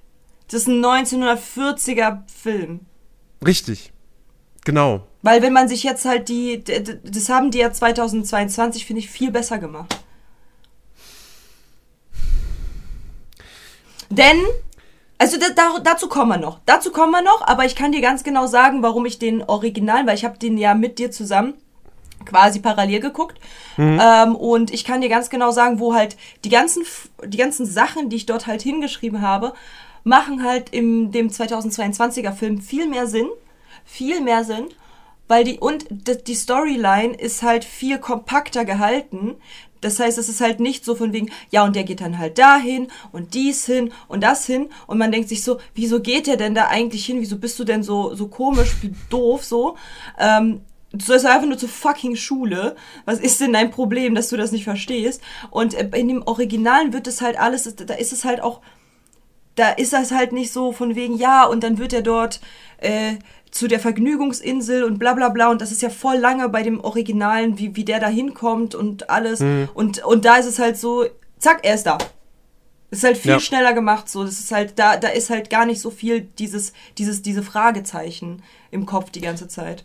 Das 0.50 0.62
ist 0.62 0.66
ein 0.66 0.84
1940er 0.84 2.22
Film. 2.26 2.80
richtig. 3.44 3.92
Genau. 4.64 5.06
Weil 5.22 5.42
wenn 5.42 5.52
man 5.52 5.68
sich 5.68 5.84
jetzt 5.84 6.04
halt 6.04 6.28
die, 6.28 6.62
das 6.62 7.28
haben 7.28 7.50
die 7.50 7.58
ja 7.58 7.72
2022, 7.72 8.84
finde 8.84 9.00
ich, 9.00 9.08
viel 9.08 9.30
besser 9.30 9.58
gemacht. 9.58 9.96
Denn, 14.10 14.38
also 15.18 15.38
da, 15.38 15.46
da, 15.54 15.78
dazu 15.78 16.08
kommen 16.08 16.30
wir 16.30 16.38
noch. 16.38 16.60
Dazu 16.66 16.90
kommen 16.90 17.12
wir 17.12 17.22
noch, 17.22 17.46
aber 17.46 17.64
ich 17.64 17.76
kann 17.76 17.92
dir 17.92 18.00
ganz 18.00 18.24
genau 18.24 18.46
sagen, 18.46 18.82
warum 18.82 19.06
ich 19.06 19.18
den 19.18 19.42
Original, 19.42 20.06
weil 20.06 20.16
ich 20.16 20.24
habe 20.24 20.38
den 20.38 20.58
ja 20.58 20.74
mit 20.74 20.98
dir 20.98 21.10
zusammen 21.10 21.54
quasi 22.26 22.60
parallel 22.60 23.00
geguckt. 23.00 23.38
Ähm, 23.78 24.36
und 24.36 24.72
ich 24.72 24.84
kann 24.84 25.00
dir 25.00 25.08
ganz 25.08 25.30
genau 25.30 25.52
sagen, 25.52 25.80
wo 25.80 25.94
halt 25.94 26.16
die 26.44 26.50
ganzen, 26.50 26.84
die 27.24 27.38
ganzen 27.38 27.64
Sachen, 27.64 28.10
die 28.10 28.16
ich 28.16 28.26
dort 28.26 28.46
halt 28.46 28.62
hingeschrieben 28.62 29.22
habe, 29.22 29.54
machen 30.04 30.44
halt 30.44 30.70
in 30.70 31.12
dem 31.12 31.28
2022er 31.28 32.32
Film 32.32 32.60
viel 32.60 32.88
mehr 32.88 33.06
Sinn. 33.06 33.28
Viel 33.84 34.20
mehr 34.20 34.44
Sinn. 34.44 34.68
Weil 35.28 35.44
die, 35.44 35.58
und 35.58 35.86
die 35.90 36.34
Storyline 36.34 37.14
ist 37.14 37.42
halt 37.42 37.64
viel 37.64 37.98
kompakter 37.98 38.64
gehalten. 38.64 39.36
Das 39.80 39.98
heißt, 39.98 40.18
es 40.18 40.28
ist 40.28 40.40
halt 40.40 40.60
nicht 40.60 40.84
so 40.84 40.94
von 40.94 41.12
wegen, 41.12 41.30
ja, 41.50 41.64
und 41.64 41.74
der 41.74 41.84
geht 41.84 42.00
dann 42.00 42.18
halt 42.18 42.38
dahin 42.38 42.88
und 43.12 43.34
dies 43.34 43.64
hin 43.64 43.92
und 44.08 44.22
das 44.22 44.46
hin. 44.46 44.68
Und 44.86 44.98
man 44.98 45.12
denkt 45.12 45.28
sich 45.28 45.42
so, 45.42 45.58
wieso 45.74 46.00
geht 46.00 46.26
der 46.26 46.36
denn 46.36 46.54
da 46.54 46.66
eigentlich 46.68 47.06
hin? 47.06 47.20
Wieso 47.20 47.38
bist 47.38 47.58
du 47.58 47.64
denn 47.64 47.82
so, 47.82 48.14
so 48.14 48.28
komisch, 48.28 48.76
doof 49.08 49.44
so? 49.44 49.76
Ähm, 50.18 50.62
Du 50.92 51.04
sollst 51.04 51.24
einfach 51.24 51.46
nur 51.46 51.56
zur 51.56 51.68
fucking 51.68 52.16
Schule. 52.16 52.74
Was 53.04 53.20
ist 53.20 53.40
denn 53.40 53.52
dein 53.52 53.70
Problem, 53.70 54.16
dass 54.16 54.28
du 54.28 54.36
das 54.36 54.50
nicht 54.50 54.64
verstehst? 54.64 55.22
Und 55.50 55.74
äh, 55.74 55.88
in 55.96 56.08
dem 56.08 56.22
Originalen 56.22 56.92
wird 56.92 57.06
es 57.06 57.20
halt 57.20 57.38
alles, 57.38 57.76
da 57.76 57.94
ist 57.94 58.12
es 58.12 58.24
halt 58.24 58.42
auch, 58.42 58.60
da 59.56 59.70
ist 59.70 59.92
das 59.92 60.12
halt 60.12 60.32
nicht 60.32 60.52
so 60.52 60.72
von 60.72 60.94
wegen, 60.94 61.16
ja, 61.16 61.44
und 61.44 61.62
dann 61.62 61.78
wird 61.78 61.92
er 61.92 62.02
dort 62.02 62.40
äh, 62.78 63.14
zu 63.50 63.66
der 63.68 63.80
Vergnügungsinsel 63.80 64.84
und 64.84 64.98
bla 64.98 65.14
bla 65.14 65.28
bla. 65.28 65.50
Und 65.50 65.60
das 65.60 65.72
ist 65.72 65.82
ja 65.82 65.90
voll 65.90 66.16
lange 66.16 66.48
bei 66.48 66.62
dem 66.62 66.80
Originalen, 66.80 67.58
wie, 67.58 67.74
wie 67.76 67.84
der 67.84 68.00
da 68.00 68.08
hinkommt 68.08 68.74
und 68.74 69.10
alles. 69.10 69.40
Und, 69.74 70.04
und 70.04 70.24
da 70.24 70.36
ist 70.36 70.46
es 70.46 70.58
halt 70.58 70.76
so, 70.78 71.04
zack, 71.38 71.60
er 71.64 71.74
ist 71.74 71.84
da. 71.84 71.98
Ist 72.92 73.04
halt 73.04 73.18
viel 73.18 73.32
Ja. 73.32 73.40
schneller 73.40 73.72
gemacht 73.72 74.08
so. 74.08 74.24
Das 74.24 74.38
ist 74.38 74.52
halt, 74.52 74.78
da, 74.78 74.96
da 74.96 75.08
ist 75.08 75.30
halt 75.30 75.50
gar 75.50 75.66
nicht 75.66 75.80
so 75.80 75.90
viel 75.90 76.22
dieses, 76.38 76.72
dieses, 76.98 77.22
diese 77.22 77.42
Fragezeichen 77.42 78.42
im 78.70 78.86
Kopf 78.86 79.10
die 79.10 79.20
ganze 79.20 79.48
Zeit 79.48 79.84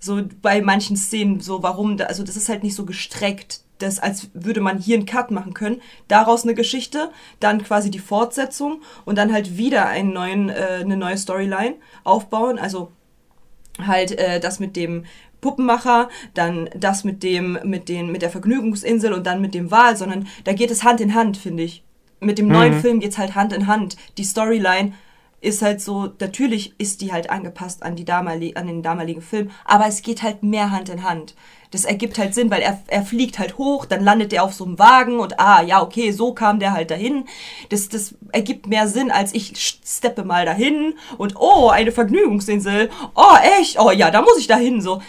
so 0.00 0.22
bei 0.42 0.60
manchen 0.62 0.96
Szenen 0.96 1.40
so, 1.40 1.62
warum, 1.62 1.96
da, 1.96 2.04
also 2.04 2.22
das 2.22 2.36
ist 2.36 2.48
halt 2.48 2.62
nicht 2.62 2.74
so 2.76 2.84
gestreckt, 2.84 3.62
das, 3.78 3.98
als 3.98 4.30
würde 4.34 4.60
man 4.60 4.78
hier 4.78 4.96
einen 4.96 5.06
Cut 5.06 5.30
machen 5.30 5.54
können, 5.54 5.80
daraus 6.08 6.44
eine 6.44 6.54
Geschichte, 6.54 7.10
dann 7.40 7.62
quasi 7.62 7.90
die 7.90 7.98
Fortsetzung 7.98 8.82
und 9.04 9.16
dann 9.16 9.32
halt 9.32 9.56
wieder 9.56 9.86
einen 9.86 10.12
neuen, 10.12 10.48
äh, 10.48 10.80
eine 10.80 10.96
neue 10.96 11.16
Storyline 11.16 11.76
aufbauen, 12.04 12.58
also 12.58 12.92
halt 13.84 14.12
äh, 14.12 14.40
das 14.40 14.60
mit 14.60 14.76
dem 14.76 15.04
Puppenmacher, 15.40 16.08
dann 16.34 16.68
das 16.76 17.04
mit 17.04 17.22
dem, 17.22 17.58
mit 17.62 17.88
den, 17.88 18.10
mit 18.10 18.22
der 18.22 18.30
Vergnügungsinsel 18.30 19.12
und 19.12 19.26
dann 19.26 19.40
mit 19.40 19.54
dem 19.54 19.70
Wal, 19.70 19.96
sondern 19.96 20.26
da 20.44 20.52
geht 20.52 20.70
es 20.70 20.82
Hand 20.82 21.00
in 21.00 21.14
Hand, 21.14 21.36
finde 21.36 21.62
ich. 21.62 21.84
Mit 22.20 22.38
dem 22.38 22.48
neuen 22.48 22.80
Film 22.80 22.98
geht's 22.98 23.16
halt 23.16 23.36
Hand 23.36 23.52
in 23.52 23.68
Hand. 23.68 23.96
Die 24.16 24.24
Storyline 24.24 24.92
ist 25.40 25.62
halt 25.62 25.80
so, 25.80 26.12
natürlich 26.18 26.74
ist 26.78 27.00
die 27.00 27.12
halt 27.12 27.30
angepasst 27.30 27.82
an, 27.82 27.96
die 27.96 28.04
damalige, 28.04 28.56
an 28.56 28.66
den 28.66 28.82
damaligen 28.82 29.22
Film, 29.22 29.50
aber 29.64 29.86
es 29.86 30.02
geht 30.02 30.22
halt 30.22 30.42
mehr 30.42 30.70
Hand 30.70 30.88
in 30.88 31.04
Hand. 31.04 31.34
Das 31.70 31.84
ergibt 31.84 32.18
halt 32.18 32.34
Sinn, 32.34 32.50
weil 32.50 32.62
er, 32.62 32.82
er 32.86 33.02
fliegt 33.02 33.38
halt 33.38 33.58
hoch, 33.58 33.84
dann 33.84 34.02
landet 34.02 34.32
er 34.32 34.42
auf 34.42 34.54
so 34.54 34.64
einem 34.64 34.78
Wagen 34.78 35.20
und 35.20 35.38
ah, 35.38 35.62
ja, 35.62 35.82
okay, 35.82 36.12
so 36.12 36.32
kam 36.32 36.58
der 36.58 36.72
halt 36.72 36.90
dahin. 36.90 37.26
Das, 37.68 37.88
das 37.88 38.14
ergibt 38.32 38.66
mehr 38.66 38.88
Sinn, 38.88 39.10
als 39.10 39.34
ich 39.34 39.52
steppe 39.84 40.24
mal 40.24 40.46
dahin 40.46 40.94
und 41.18 41.36
oh, 41.36 41.68
eine 41.68 41.92
Vergnügungsinsel. 41.92 42.88
Oh, 43.14 43.36
echt? 43.60 43.78
Oh 43.78 43.90
ja, 43.90 44.10
da 44.10 44.22
muss 44.22 44.38
ich 44.38 44.46
dahin. 44.46 44.80
So. 44.80 45.02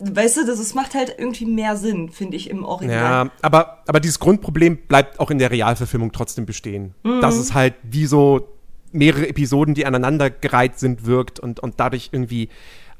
weißt 0.00 0.38
du, 0.38 0.46
das, 0.46 0.58
es 0.58 0.74
macht 0.74 0.94
halt 0.94 1.14
irgendwie 1.16 1.46
mehr 1.46 1.76
Sinn, 1.76 2.10
finde 2.10 2.36
ich, 2.36 2.50
im 2.50 2.64
Original. 2.64 3.26
Ja, 3.26 3.30
aber, 3.40 3.82
aber 3.86 4.00
dieses 4.00 4.18
Grundproblem 4.18 4.88
bleibt 4.88 5.20
auch 5.20 5.30
in 5.30 5.38
der 5.38 5.52
Realverfilmung 5.52 6.10
trotzdem 6.10 6.46
bestehen. 6.46 6.94
Mhm. 7.04 7.20
Dass 7.20 7.36
es 7.36 7.54
halt 7.54 7.74
wie 7.84 8.06
so 8.06 8.55
mehrere 8.92 9.28
Episoden, 9.28 9.74
die 9.74 9.86
aneinandergereiht 9.86 10.78
sind, 10.78 11.06
wirkt 11.06 11.40
und, 11.40 11.60
und 11.60 11.74
dadurch 11.78 12.10
irgendwie 12.12 12.48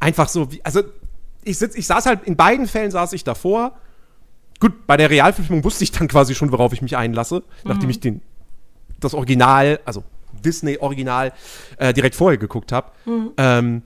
einfach 0.01 0.29
so 0.29 0.53
wie, 0.53 0.65
also 0.65 0.83
ich 1.45 1.59
sitz, 1.59 1.75
ich 1.77 1.87
saß 1.87 2.07
halt, 2.07 2.25
in 2.25 2.37
beiden 2.37 2.67
Fällen 2.67 2.91
saß 2.91 3.13
ich 3.13 3.25
davor. 3.25 3.79
Gut, 4.59 4.87
bei 4.87 4.97
der 4.97 5.11
Realverfilmung 5.11 5.65
wusste 5.65 5.85
ich 5.85 5.93
dann 5.93 6.09
quasi 6.09 6.35
schon, 6.35 6.51
worauf 6.51 6.73
ich 6.73 6.83
mich 6.83 6.97
einlasse, 6.97 7.43
nachdem 7.65 7.91
ich 7.91 8.01
den, 8.01 8.21
das 9.01 9.15
Original, 9.15 9.81
also 9.85 10.03
Disney-Original, 10.45 11.33
äh, 11.79 11.93
direkt 11.93 12.15
vorher 12.15 12.39
geguckt 12.39 12.73
habe. 12.73 12.91
Ähm, 13.37 13.83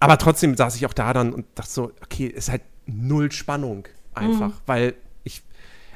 aber 0.00 0.18
trotzdem 0.18 0.56
saß 0.56 0.76
ich 0.76 0.86
auch 0.86 0.92
da 0.92 1.12
dann 1.12 1.32
und 1.32 1.46
dachte 1.54 1.70
so, 1.70 1.92
okay, 2.02 2.26
ist 2.26 2.50
halt 2.50 2.62
null 2.86 3.30
Spannung 3.32 3.86
einfach, 4.14 4.52
weil 4.66 4.90
ich, 4.90 4.94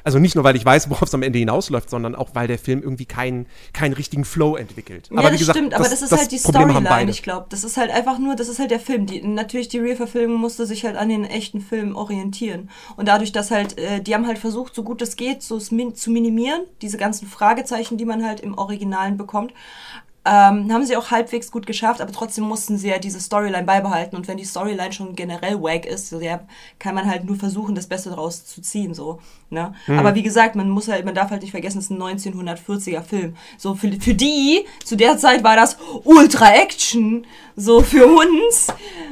also 0.03 0.19
nicht 0.19 0.35
nur, 0.35 0.43
weil 0.43 0.55
ich 0.55 0.65
weiß, 0.65 0.89
worauf 0.89 1.03
es 1.03 1.13
am 1.13 1.23
Ende 1.23 1.39
hinausläuft, 1.39 1.89
sondern 1.89 2.15
auch, 2.15 2.29
weil 2.33 2.47
der 2.47 2.59
Film 2.59 2.81
irgendwie 2.81 3.05
keinen, 3.05 3.45
keinen 3.73 3.93
richtigen 3.93 4.25
Flow 4.25 4.55
entwickelt. 4.55 5.09
Ja, 5.11 5.19
aber 5.19 5.31
das 5.31 5.41
stimmt, 5.41 5.73
aber 5.73 5.87
das, 5.87 6.01
ist 6.01 6.11
halt 6.11 6.31
die 6.31 6.37
Storyline, 6.37 7.09
ich 7.09 7.23
glaube. 7.23 7.47
Das 7.49 7.63
ist 7.63 7.77
halt 7.77 7.91
einfach 7.91 8.19
nur, 8.19 8.35
das 8.35 8.47
ist 8.47 8.59
halt 8.59 8.71
der 8.71 8.79
Film. 8.79 9.05
Die, 9.05 9.21
natürlich, 9.21 9.67
die 9.67 9.79
Real-Verfilmung 9.79 10.39
musste 10.39 10.65
sich 10.65 10.85
halt 10.85 10.95
an 10.95 11.09
den 11.09 11.25
echten 11.25 11.61
Film 11.61 11.95
orientieren. 11.95 12.69
Und 12.95 13.07
dadurch, 13.07 13.31
dass 13.31 13.51
halt, 13.51 13.77
äh, 13.77 14.01
die 14.01 14.13
haben 14.13 14.27
halt 14.27 14.39
versucht, 14.39 14.75
so 14.75 14.83
gut 14.83 15.01
es 15.01 15.15
geht, 15.15 15.43
so 15.43 15.57
es 15.57 15.71
min 15.71 15.95
zu 15.95 16.11
minimieren, 16.11 16.61
diese 16.81 16.97
ganzen 16.97 17.27
Fragezeichen, 17.27 17.97
die 17.97 18.05
man 18.05 18.25
halt 18.25 18.39
im 18.39 18.57
Originalen 18.57 19.17
bekommt. 19.17 19.53
Ähm, 20.23 20.71
haben 20.71 20.85
sie 20.85 20.95
auch 20.97 21.09
halbwegs 21.09 21.49
gut 21.49 21.65
geschafft, 21.65 21.99
aber 21.99 22.11
trotzdem 22.11 22.43
mussten 22.43 22.77
sie 22.77 22.89
ja 22.89 22.99
diese 22.99 23.19
Storyline 23.19 23.63
beibehalten. 23.63 24.15
Und 24.15 24.27
wenn 24.27 24.37
die 24.37 24.45
Storyline 24.45 24.93
schon 24.93 25.15
generell 25.15 25.59
wack 25.61 25.87
ist, 25.87 26.09
so, 26.09 26.19
ja, 26.19 26.41
kann 26.77 26.93
man 26.93 27.09
halt 27.09 27.23
nur 27.23 27.37
versuchen, 27.37 27.73
das 27.73 27.87
Beste 27.87 28.09
daraus 28.09 28.45
zu 28.45 28.61
ziehen, 28.61 28.93
so. 28.93 29.19
Ne? 29.49 29.73
Aber 29.87 30.13
wie 30.13 30.21
gesagt, 30.21 30.55
man 30.55 30.69
muss 30.69 30.87
halt, 30.87 31.05
man 31.05 31.15
darf 31.15 31.31
halt 31.31 31.41
nicht 31.41 31.51
vergessen, 31.51 31.79
es 31.79 31.85
ist 31.85 31.91
ein 31.91 32.01
1940er 32.01 33.01
Film. 33.01 33.35
So 33.57 33.73
für, 33.73 33.91
für 33.99 34.13
die, 34.13 34.63
zu 34.85 34.95
der 34.95 35.17
Zeit 35.17 35.43
war 35.43 35.55
das 35.55 35.77
Ultra 36.03 36.53
Action. 36.53 37.25
So 37.55 37.81
für 37.81 38.05
uns 38.05 38.67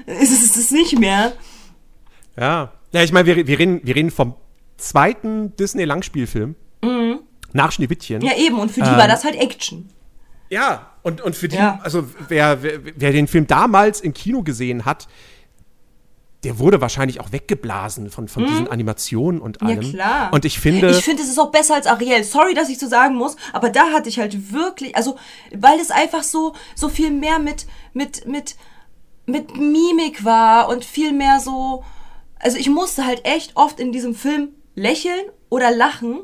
ist 0.05 0.31
es 0.31 0.55
es 0.57 0.69
nicht 0.71 0.99
mehr. 0.99 1.33
Ja. 2.37 2.71
Ja, 2.91 3.03
ich 3.03 3.11
meine, 3.11 3.25
wir, 3.25 3.47
wir, 3.47 3.59
reden, 3.59 3.81
wir 3.83 3.95
reden 3.95 4.11
vom 4.11 4.35
zweiten 4.77 5.55
Disney-Langspielfilm. 5.55 6.55
Nach 7.53 7.71
Schneewittchen. 7.71 8.19
Mhm. 8.19 8.25
Ja, 8.25 8.37
eben. 8.37 8.59
Und 8.59 8.71
für 8.71 8.81
die 8.81 8.89
Ähm, 8.89 8.97
war 8.97 9.07
das 9.07 9.23
halt 9.23 9.35
Action. 9.35 9.89
Ja, 10.49 10.87
und, 11.03 11.21
und 11.21 11.35
für 11.35 11.47
die, 11.47 11.55
Ja. 11.57 11.79
also 11.83 12.07
wer, 12.27 12.63
wer, 12.63 12.79
wer 12.95 13.11
den 13.11 13.27
Film 13.27 13.45
damals 13.47 14.01
im 14.01 14.13
Kino 14.13 14.41
gesehen 14.43 14.85
hat, 14.85 15.07
der 16.45 16.57
wurde 16.57 16.79
wahrscheinlich 16.79 17.19
auch 17.19 17.33
weggeblasen 17.33 18.09
von, 18.09 18.29
von 18.29 18.45
diesen 18.45 18.67
Animationen 18.69 19.41
und 19.41 19.61
Mhm. 19.61 19.67
Ja, 19.67 19.75
allem. 19.75 19.89
klar. 19.91 20.33
Und 20.33 20.45
ich 20.45 20.57
finde, 20.59 20.89
Ich 20.91 21.03
finde, 21.03 21.21
es 21.21 21.27
ist 21.29 21.37
auch 21.37 21.51
besser 21.51 21.75
als 21.75 21.85
Ariel. 21.85 22.23
Sorry, 22.23 22.53
dass 22.53 22.69
ich 22.69 22.79
so 22.79 22.87
sagen 22.87 23.15
muss, 23.15 23.35
aber 23.51 23.69
da 23.69 23.91
hatte 23.91 24.07
ich 24.07 24.19
halt 24.19 24.53
wirklich, 24.53 24.95
also, 24.95 25.17
weil 25.53 25.79
es 25.79 25.91
einfach 25.91 26.23
so, 26.23 26.53
so 26.75 26.87
viel 26.87 27.11
mehr 27.11 27.39
mit, 27.39 27.65
mit, 27.93 28.25
mit, 28.25 28.55
mit 29.25 29.55
Mimik 29.57 30.23
war 30.23 30.69
und 30.69 30.85
viel 30.85 31.11
mehr 31.11 31.41
so, 31.41 31.83
also 32.39 32.57
ich 32.57 32.69
musste 32.69 33.05
halt 33.05 33.25
echt 33.25 33.57
oft 33.57 33.79
in 33.81 33.91
diesem 33.91 34.15
Film 34.15 34.49
lächeln 34.75 35.19
oder 35.49 35.71
lachen, 35.71 36.21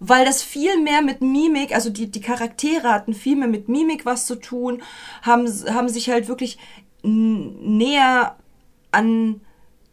weil 0.00 0.24
das 0.24 0.42
viel 0.42 0.80
mehr 0.80 1.02
mit 1.02 1.20
Mimik, 1.20 1.74
also 1.74 1.90
die, 1.90 2.10
die 2.10 2.20
Charaktere 2.20 2.90
hatten 2.92 3.14
viel 3.14 3.36
mehr 3.36 3.48
mit 3.48 3.68
Mimik 3.68 4.06
was 4.06 4.26
zu 4.26 4.36
tun, 4.36 4.82
haben, 5.22 5.46
haben 5.72 5.88
sich 5.88 6.10
halt 6.10 6.28
wirklich 6.28 6.58
näher 7.02 8.36
an 8.90 9.40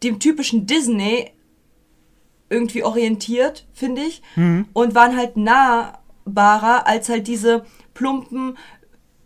dem 0.02 0.18
typischen 0.20 0.66
Disney 0.66 1.30
irgendwie 2.48 2.84
orientiert, 2.84 3.66
finde 3.72 4.02
ich. 4.02 4.22
Und 4.72 4.94
waren 4.94 5.16
halt 5.16 5.36
nahbarer 5.36 6.86
als 6.86 7.08
halt 7.08 7.26
diese 7.26 7.64
plumpen, 7.94 8.56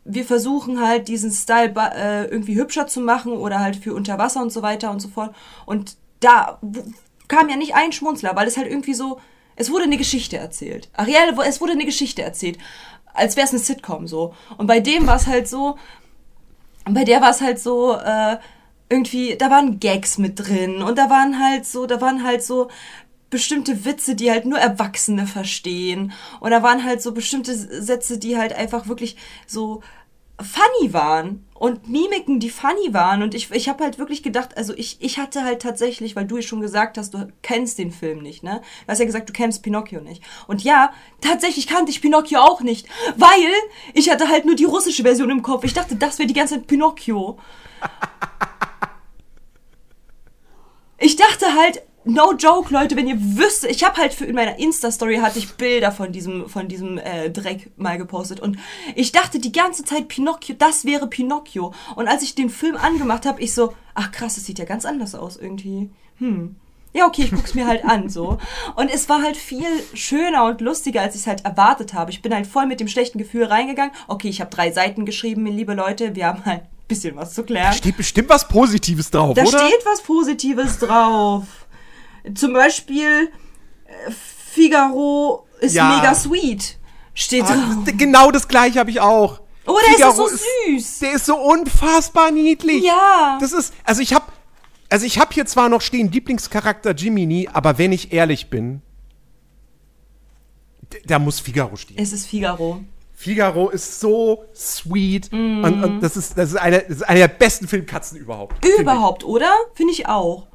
wir 0.05 0.25
versuchen 0.25 0.81
halt 0.81 1.09
diesen 1.09 1.31
Style 1.31 1.75
äh, 1.95 2.25
irgendwie 2.25 2.57
hübscher 2.57 2.87
zu 2.87 3.01
machen 3.01 3.33
oder 3.33 3.61
halt 3.61 3.77
für 3.77 3.95
unter 3.95 4.19
Wasser 4.19 4.41
und 4.43 4.51
so 4.51 4.63
weiter 4.63 4.91
und 4.91 5.01
so 5.01 5.09
fort. 5.09 5.35
Und 5.67 5.97
da 6.21 6.59
kam 7.29 7.49
ja 7.49 7.57
nicht 7.57 7.75
ein 7.75 7.93
Schmunzler, 7.93 8.35
weil 8.35 8.49
es 8.49 8.57
halt 8.57 8.69
irgendwie 8.69 8.95
so, 8.95 9.21
es 9.61 9.71
wurde 9.71 9.85
eine 9.85 9.99
Geschichte 9.99 10.38
erzählt. 10.38 10.88
Ariel, 10.95 11.38
es 11.47 11.61
wurde 11.61 11.73
eine 11.73 11.85
Geschichte 11.85 12.23
erzählt, 12.23 12.59
als 13.12 13.37
wäre 13.37 13.45
es 13.45 13.52
eine 13.52 13.61
Sitcom 13.61 14.07
so. 14.09 14.35
Und 14.57 14.67
bei 14.67 14.81
dem 14.81 15.07
war 15.07 15.17
es 15.17 15.26
halt 15.26 15.49
so, 15.49 15.76
bei 16.87 17.05
der 17.05 17.21
war 17.21 17.31
es 17.31 17.43
halt 17.43 17.59
so, 17.61 17.95
äh, 17.95 18.38
irgendwie, 18.88 19.37
da 19.37 19.50
waren 19.50 19.79
Gags 19.79 20.17
mit 20.17 20.40
drin 20.40 20.83
und 20.83 20.97
da 20.97 21.11
waren 21.11 21.38
halt 21.38 21.67
so, 21.67 21.87
da 21.87 22.00
waren 22.00 22.25
halt 22.25 22.43
so 22.43 22.69
bestimmte 23.29 23.85
Witze, 23.85 24.14
die 24.14 24.31
halt 24.31 24.47
nur 24.47 24.59
Erwachsene 24.59 25.26
verstehen. 25.26 26.12
Und 26.40 26.50
da 26.50 26.62
waren 26.62 26.83
halt 26.83 27.02
so 27.02 27.12
bestimmte 27.12 27.55
Sätze, 27.55 28.19
die 28.19 28.37
halt 28.38 28.55
einfach 28.55 28.88
wirklich 28.88 29.17
so 29.47 29.83
funny 30.43 30.93
waren 30.93 31.47
und 31.55 31.89
Mimiken, 31.89 32.41
die 32.41 32.51
funny 32.51 32.93
waren. 32.93 33.23
Und 33.23 33.35
ich, 33.35 33.51
ich 33.51 33.69
habe 33.69 33.85
halt 33.85 33.99
wirklich 33.99 34.23
gedacht, 34.23 34.57
also 34.57 34.75
ich, 34.75 34.97
ich 35.01 35.19
hatte 35.19 35.45
halt 35.45 35.63
tatsächlich, 35.63 36.17
weil 36.17 36.27
du 36.27 36.37
ja 36.37 36.43
schon 36.43 36.61
gesagt 36.61 36.99
hast, 36.99 37.15
du 37.15 37.29
kennst 37.43 37.79
den 37.79 37.93
Film 37.93 38.23
nicht, 38.23 38.43
ne? 38.43 38.63
Du 38.87 38.93
hast 38.93 38.99
ja 38.99 39.05
gesagt, 39.05 39.29
du 39.29 39.33
kennst 39.33 39.63
Pinocchio 39.63 40.01
nicht. 40.01 40.23
Und 40.47 40.65
ja, 40.65 40.93
tatsächlich 41.21 41.67
kannte 41.67 41.91
ich 41.91 42.01
Pinocchio 42.01 42.41
auch 42.41 42.63
nicht, 42.63 42.89
weil 43.17 43.53
ich 43.95 44.11
hatte 44.11 44.29
halt 44.29 44.47
nur 44.47 44.55
die 44.55 44.65
russische 44.65 45.03
Version 45.03 45.31
im 45.31 45.43
Kopf. 45.43 45.65
Ich 45.65 45.75
dachte, 45.75 45.97
das 45.97 46.19
wäre 46.19 46.27
die 46.27 46.35
ganze 46.35 46.55
Zeit 46.55 46.67
Pinocchio. 46.67 47.39
Ich 51.03 51.17
dachte 51.17 51.55
halt, 51.55 51.83
no 52.04 52.33
joke, 52.35 52.73
Leute, 52.73 52.97
wenn 52.97 53.07
ihr 53.07 53.19
wüsste, 53.21 53.69
ich 53.69 53.85
habe 53.85 53.97
halt 53.99 54.14
für 54.14 54.25
in 54.25 54.35
meiner 54.35 54.59
Insta-Story 54.59 55.16
hatte 55.19 55.38
ich 55.38 55.52
Bilder 55.54 55.92
von 55.92 56.12
diesem, 56.12 56.49
von 56.49 56.69
diesem 56.69 56.99
äh, 56.99 57.30
Dreck 57.30 57.71
mal 57.76 57.99
gepostet 57.99 58.40
und 58.40 58.59
ich 58.95 59.12
dachte 59.12 59.38
die 59.38 59.52
ganze 59.52 59.85
Zeit, 59.85 60.09
Pinocchio, 60.09 60.54
das 60.59 60.85
wäre 60.85 61.07
Pinocchio. 61.09 61.75
Und 61.97 62.09
als 62.09 62.23
ich 62.23 62.35
den 62.35 62.50
Film 62.50 62.76
angemacht 62.76 63.26
habe, 63.26 63.40
ich 63.42 63.54
so, 63.54 63.75
ach 63.95 64.11
krass, 64.12 64.37
das 64.37 64.47
sieht 64.47 64.59
ja 64.59 64.64
ganz 64.64 64.85
anders 64.85 65.14
aus 65.14 65.37
irgendwie. 65.37 65.90
Hm. 66.19 66.57
Ja, 66.92 67.07
okay, 67.07 67.23
ich 67.23 67.30
guck's 67.30 67.54
mir 67.54 67.69
halt 67.69 67.85
an, 67.85 68.09
so. 68.09 68.38
Und 68.75 68.92
es 68.92 69.09
war 69.09 69.23
halt 69.23 69.37
viel 69.37 69.64
schöner 69.95 70.45
und 70.47 70.61
lustiger, 70.61 71.02
als 71.02 71.14
ich 71.14 71.21
es 71.21 71.26
halt 71.28 71.45
erwartet 71.45 71.95
habe. 71.95 72.11
Ich 72.11 72.21
bin 72.21 72.35
halt 72.35 72.49
voll 72.49 72.66
mit 72.66 72.80
dem 72.80 72.88
schlechten 72.88 73.19
Gefühl 73.19 73.45
reingegangen. 73.45 73.92
Okay, 74.09 74.28
ich 74.28 74.40
habe 74.40 74.50
drei 74.50 74.73
Seiten 74.73 75.04
geschrieben, 75.07 75.47
liebe 75.47 75.75
Leute, 75.75 76.16
wir 76.16 76.26
haben 76.26 76.45
halt 76.45 76.62
ein 76.62 76.69
bisschen 76.88 77.14
was 77.14 77.33
zu 77.33 77.45
klären. 77.45 77.73
steht 77.75 77.97
bestimmt 77.97 78.28
was 78.28 78.49
Positives 78.49 79.09
drauf, 79.09 79.35
Da 79.35 79.42
oder? 79.42 79.59
steht 79.61 79.87
was 79.87 80.02
Positives 80.02 80.78
drauf. 80.80 81.45
Zum 82.35 82.53
Beispiel 82.53 83.31
äh, 83.87 84.11
Figaro 84.11 85.47
ist 85.61 85.75
Ja. 85.75 85.97
mega 85.97 86.15
sweet. 86.15 86.79
Steht 87.15 87.45
Ah, 87.45 87.55
drauf. 87.55 87.85
genau 87.97 88.31
das 88.31 88.49
gleiche 88.49 88.79
habe 88.79 88.91
ich 88.91 89.00
auch. 89.00 89.41
Oh, 89.67 89.77
der 89.85 89.91
ist 89.91 89.97
Figaro 89.97 90.29
so 90.29 90.37
süß. 90.77 90.99
Der 91.00 91.12
ist 91.12 91.27
so 91.27 91.37
unfassbar 91.37 92.31
niedlich. 92.31 92.83
Ja. 92.85 93.39
Das 93.41 93.53
ist, 93.53 93.75
also 93.85 94.00
ich 94.00 94.15
habe, 94.15 94.25
also 94.89 95.05
ich 95.07 95.19
habe 95.19 95.33
hier 95.35 95.47
zwar 95.47 95.69
noch 95.69 95.81
stehen 95.83 96.11
Lieblingscharakter 96.11 96.95
Jiminy, 96.95 97.49
aber 97.53 97.79
wenn 97.79 97.93
ich 97.93 98.12
ehrlich 98.12 98.49
bin, 98.50 98.83
da 101.05 101.19
muss 101.19 101.41
Figaro 101.41 101.77
stehen. 101.77 101.99
Es 101.99 102.12
ist 102.12 102.27
Figaro. 102.27 102.81
Figaro 103.15 103.69
ist 103.69 104.00
so 104.00 104.45
sweet 104.55 105.31
Mhm. 105.31 105.62
und, 105.65 105.85
und 105.85 106.00
das 106.00 106.17
ist, 106.17 106.39
das 106.39 106.50
ist 106.50 106.57
eine, 106.57 106.81
das 106.81 106.97
ist 106.99 107.03
eine 107.03 107.21
der 107.21 107.29
besten 107.29 107.69
Filmkatzen 107.69 108.17
überhaupt. 108.19 108.65
Überhaupt, 108.65 109.25
oder? 109.25 109.53
Finde 109.75 109.93
ich 109.93 110.07
auch. 110.09 110.47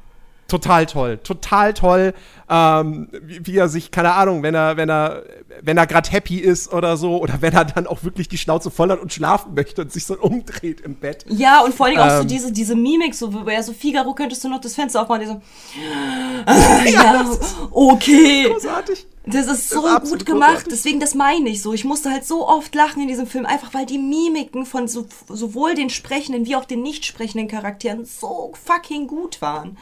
Total 0.47 0.85
toll, 0.85 1.17
total 1.23 1.73
toll, 1.73 2.13
ähm, 2.49 3.09
wie, 3.23 3.47
wie 3.47 3.57
er 3.57 3.67
sich, 3.67 3.89
keine 3.89 4.13
Ahnung, 4.13 4.43
wenn 4.43 4.53
er, 4.53 4.77
wenn 4.77 4.89
er, 4.89 5.23
wenn 5.63 5.75
er 5.75 5.87
gerade 5.87 6.07
happy 6.11 6.37
ist 6.37 6.71
oder 6.71 6.97
so, 6.97 7.17
oder 7.17 7.41
wenn 7.41 7.53
er 7.53 7.65
dann 7.65 7.87
auch 7.87 8.03
wirklich 8.03 8.29
die 8.29 8.37
Schnauze 8.37 8.69
voll 8.69 8.91
hat 8.91 8.99
und 8.99 9.11
schlafen 9.11 9.55
möchte 9.55 9.81
und 9.81 9.91
sich 9.91 10.05
so 10.05 10.15
umdreht 10.15 10.81
im 10.81 10.95
Bett. 10.95 11.25
Ja, 11.29 11.61
und 11.61 11.73
vor 11.73 11.87
allem 11.87 11.97
auch 11.97 12.17
so 12.17 12.21
Ähm. 12.21 12.27
diese, 12.27 12.51
diese 12.51 12.75
Mimik, 12.75 13.15
so, 13.15 13.31
er 13.47 13.63
so, 13.63 13.73
Figaro, 13.73 14.13
könntest 14.13 14.43
du 14.43 14.49
noch 14.49 14.61
das 14.61 14.75
Fenster 14.75 15.01
aufmachen? 15.01 15.21
Der 15.21 15.29
so, 15.29 15.41
ah, 16.45 16.85
ja, 16.85 17.25
okay. 17.71 18.47
Großartig. 18.47 19.07
Das 19.25 19.47
ist 19.47 19.71
so 19.71 19.87
ist 19.87 19.91
absolut 19.91 20.19
gut 20.19 20.25
gemacht. 20.27 20.49
großartig. 20.49 20.73
Deswegen, 20.73 20.99
das 20.99 21.15
meine 21.15 21.49
ich 21.49 21.63
so. 21.63 21.73
Ich 21.73 21.85
musste 21.85 22.11
halt 22.11 22.25
so 22.25 22.47
oft 22.47 22.75
lachen 22.75 23.01
in 23.01 23.07
diesem 23.07 23.25
Film, 23.25 23.47
einfach 23.47 23.73
weil 23.73 23.87
die 23.87 23.97
Mimiken 23.97 24.67
von 24.67 24.87
so, 24.87 25.07
sowohl 25.27 25.73
den 25.73 25.89
sprechenden 25.89 26.45
wie 26.45 26.55
auch 26.55 26.65
den 26.65 26.83
nicht 26.83 27.03
sprechenden 27.05 27.47
Charakteren 27.47 28.05
so 28.05 28.53
fucking 28.63 29.07
gut 29.07 29.41
waren. 29.41 29.77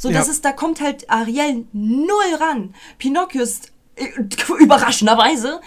So, 0.00 0.10
das 0.10 0.28
Ja. 0.28 0.32
ist, 0.32 0.44
da 0.46 0.52
kommt 0.52 0.80
halt 0.80 1.10
Ariel 1.10 1.66
null 1.74 2.34
ran. 2.40 2.74
Pinocchio 2.96 3.42
ist 3.42 3.70
äh, 3.96 4.06
überraschenderweise 4.58 5.60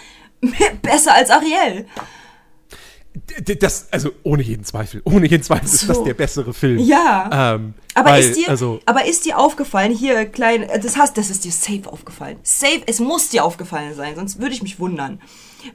besser 0.82 1.14
als 1.14 1.30
Ariel. 1.30 1.86
Das, 3.60 3.86
also 3.92 4.10
ohne 4.24 4.42
jeden 4.42 4.64
Zweifel, 4.64 5.00
ohne 5.04 5.28
jeden 5.28 5.44
Zweifel 5.44 5.66
ist 5.66 5.88
das 5.88 5.98
So. 5.98 6.04
der 6.04 6.14
bessere 6.14 6.52
Film. 6.52 6.80
Ja. 6.80 7.54
Ähm, 7.54 7.74
Aber 7.94 8.10
weil, 8.10 8.24
ist 8.24 8.36
dir, 8.36 8.48
also, 8.48 8.80
aber 8.86 9.04
ist 9.04 9.24
dir 9.24 9.38
aufgefallen, 9.38 9.92
hier 9.92 10.26
klein, 10.26 10.64
äh, 10.64 10.80
das 10.80 10.96
heißt, 10.96 11.16
das 11.16 11.30
ist 11.30 11.44
dir 11.44 11.52
safe 11.52 11.90
aufgefallen. 11.92 12.38
Safe, 12.42 12.82
es 12.86 12.98
muss 12.98 13.28
dir 13.28 13.44
aufgefallen 13.44 13.94
sein, 13.94 14.16
sonst 14.16 14.40
würde 14.40 14.54
ich 14.56 14.64
mich 14.64 14.80
wundern. 14.80 15.20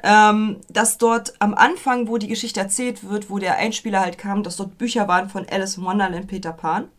Ähm, 0.04 0.58
dass 0.68 0.98
dort 0.98 1.34
am 1.39 1.54
Anfang, 1.54 2.10
wo 2.10 2.18
die 2.18 2.28
Geschichte 2.28 2.60
erzählt 2.60 3.10
wird, 3.10 3.30
wo 3.30 3.39
der 3.39 3.56
Einspieler 3.56 4.01
halt 4.01 4.18
kam, 4.18 4.44
dass 4.44 4.58
dort 4.58 4.78
Bücher 4.78 5.08
waren 5.08 5.30
von 5.30 5.48
Alice 5.50 5.78
in 5.78 5.86
Wonderland, 5.86 6.28
Peter 6.28 6.51
Pan. 6.51 6.89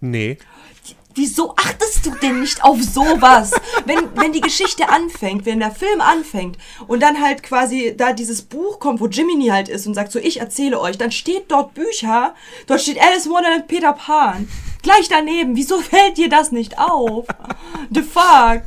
Nee. 0.00 0.38
Wieso 1.14 1.54
achtest 1.56 2.06
du 2.06 2.10
denn 2.22 2.40
nicht 2.40 2.62
auf 2.62 2.80
sowas? 2.82 3.50
wenn, 3.84 3.98
wenn 4.14 4.32
die 4.32 4.40
Geschichte 4.40 4.88
anfängt, 4.88 5.44
wenn 5.44 5.58
der 5.58 5.72
Film 5.72 6.00
anfängt 6.00 6.56
und 6.86 7.02
dann 7.02 7.20
halt 7.20 7.42
quasi 7.42 7.94
da 7.96 8.12
dieses 8.12 8.42
Buch 8.42 8.78
kommt, 8.78 9.00
wo 9.00 9.06
Jiminy 9.08 9.48
halt 9.48 9.68
ist 9.68 9.86
und 9.88 9.94
sagt 9.94 10.12
so, 10.12 10.18
ich 10.20 10.38
erzähle 10.40 10.80
euch, 10.80 10.96
dann 10.98 11.10
steht 11.10 11.50
dort 11.50 11.74
Bücher, 11.74 12.34
dort 12.68 12.80
steht 12.80 13.02
Alice 13.02 13.28
Wonderland 13.28 13.66
Peter 13.66 13.92
Pan. 13.92 14.48
Gleich 14.82 15.08
daneben. 15.08 15.56
Wieso 15.56 15.80
fällt 15.80 16.16
dir 16.16 16.28
das 16.28 16.52
nicht 16.52 16.78
auf? 16.78 17.26
The 17.92 18.02
fuck? 18.02 18.62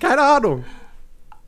Keine 0.00 0.22
Ahnung. 0.22 0.64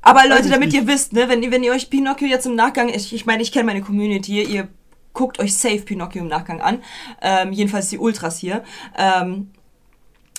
Aber 0.02 0.26
Leute, 0.28 0.50
damit 0.50 0.74
ihr 0.74 0.86
wisst, 0.86 1.12
ne, 1.14 1.28
wenn, 1.28 1.42
ihr- 1.42 1.50
wenn 1.50 1.62
ihr 1.62 1.72
euch 1.72 1.88
Pinocchio 1.88 2.26
jetzt 2.28 2.44
im 2.44 2.54
Nachgang, 2.56 2.88
ich, 2.90 3.14
ich 3.14 3.24
meine, 3.24 3.42
ich 3.42 3.52
kenne 3.52 3.64
meine 3.64 3.80
Community, 3.82 4.42
ihr 4.42 4.68
guckt 5.14 5.38
euch 5.38 5.56
safe 5.56 5.80
Pinocchio 5.80 6.22
im 6.22 6.28
Nachgang 6.28 6.60
an. 6.60 6.82
Ähm, 7.22 7.52
jedenfalls 7.52 7.88
die 7.88 7.98
Ultras 7.98 8.38
hier. 8.38 8.62
Ähm, 8.96 9.50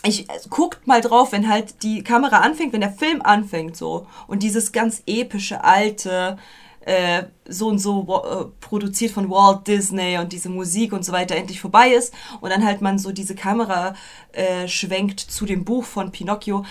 ich 0.06 0.30
äh, 0.30 0.34
guckt 0.50 0.86
mal 0.86 1.02
drauf, 1.02 1.32
wenn 1.32 1.50
halt 1.50 1.82
die 1.82 2.04
Kamera 2.04 2.40
anfängt, 2.40 2.74
wenn 2.74 2.82
der 2.82 2.92
Film 2.92 3.22
anfängt 3.24 3.76
so 3.76 4.06
und 4.28 4.44
dieses 4.44 4.72
ganz 4.72 5.02
epische 5.08 5.64
alte 5.64 6.38
äh, 6.82 7.24
so 7.48 7.68
und 7.68 7.80
so 7.80 8.02
äh, 8.04 8.46
produziert 8.62 9.12
von 9.12 9.30
Walt 9.30 9.68
Disney 9.68 10.18
und 10.20 10.32
diese 10.32 10.50
Musik 10.50 10.94
und 10.94 11.04
so 11.04 11.12
weiter 11.12 11.36
endlich 11.36 11.60
vorbei 11.60 11.90
ist 11.90 12.14
und 12.42 12.52
dann 12.52 12.64
halt 12.64 12.82
man 12.82 13.00
so 13.00 13.12
diese 13.12 13.36
Kamera 13.36 13.96
äh, 14.34 14.68
schwenkt 14.68 15.20
zu 15.20 15.46
dem 15.46 15.66
Buch 15.66 15.84
von 15.84 16.12
Pinocchio. 16.12 16.64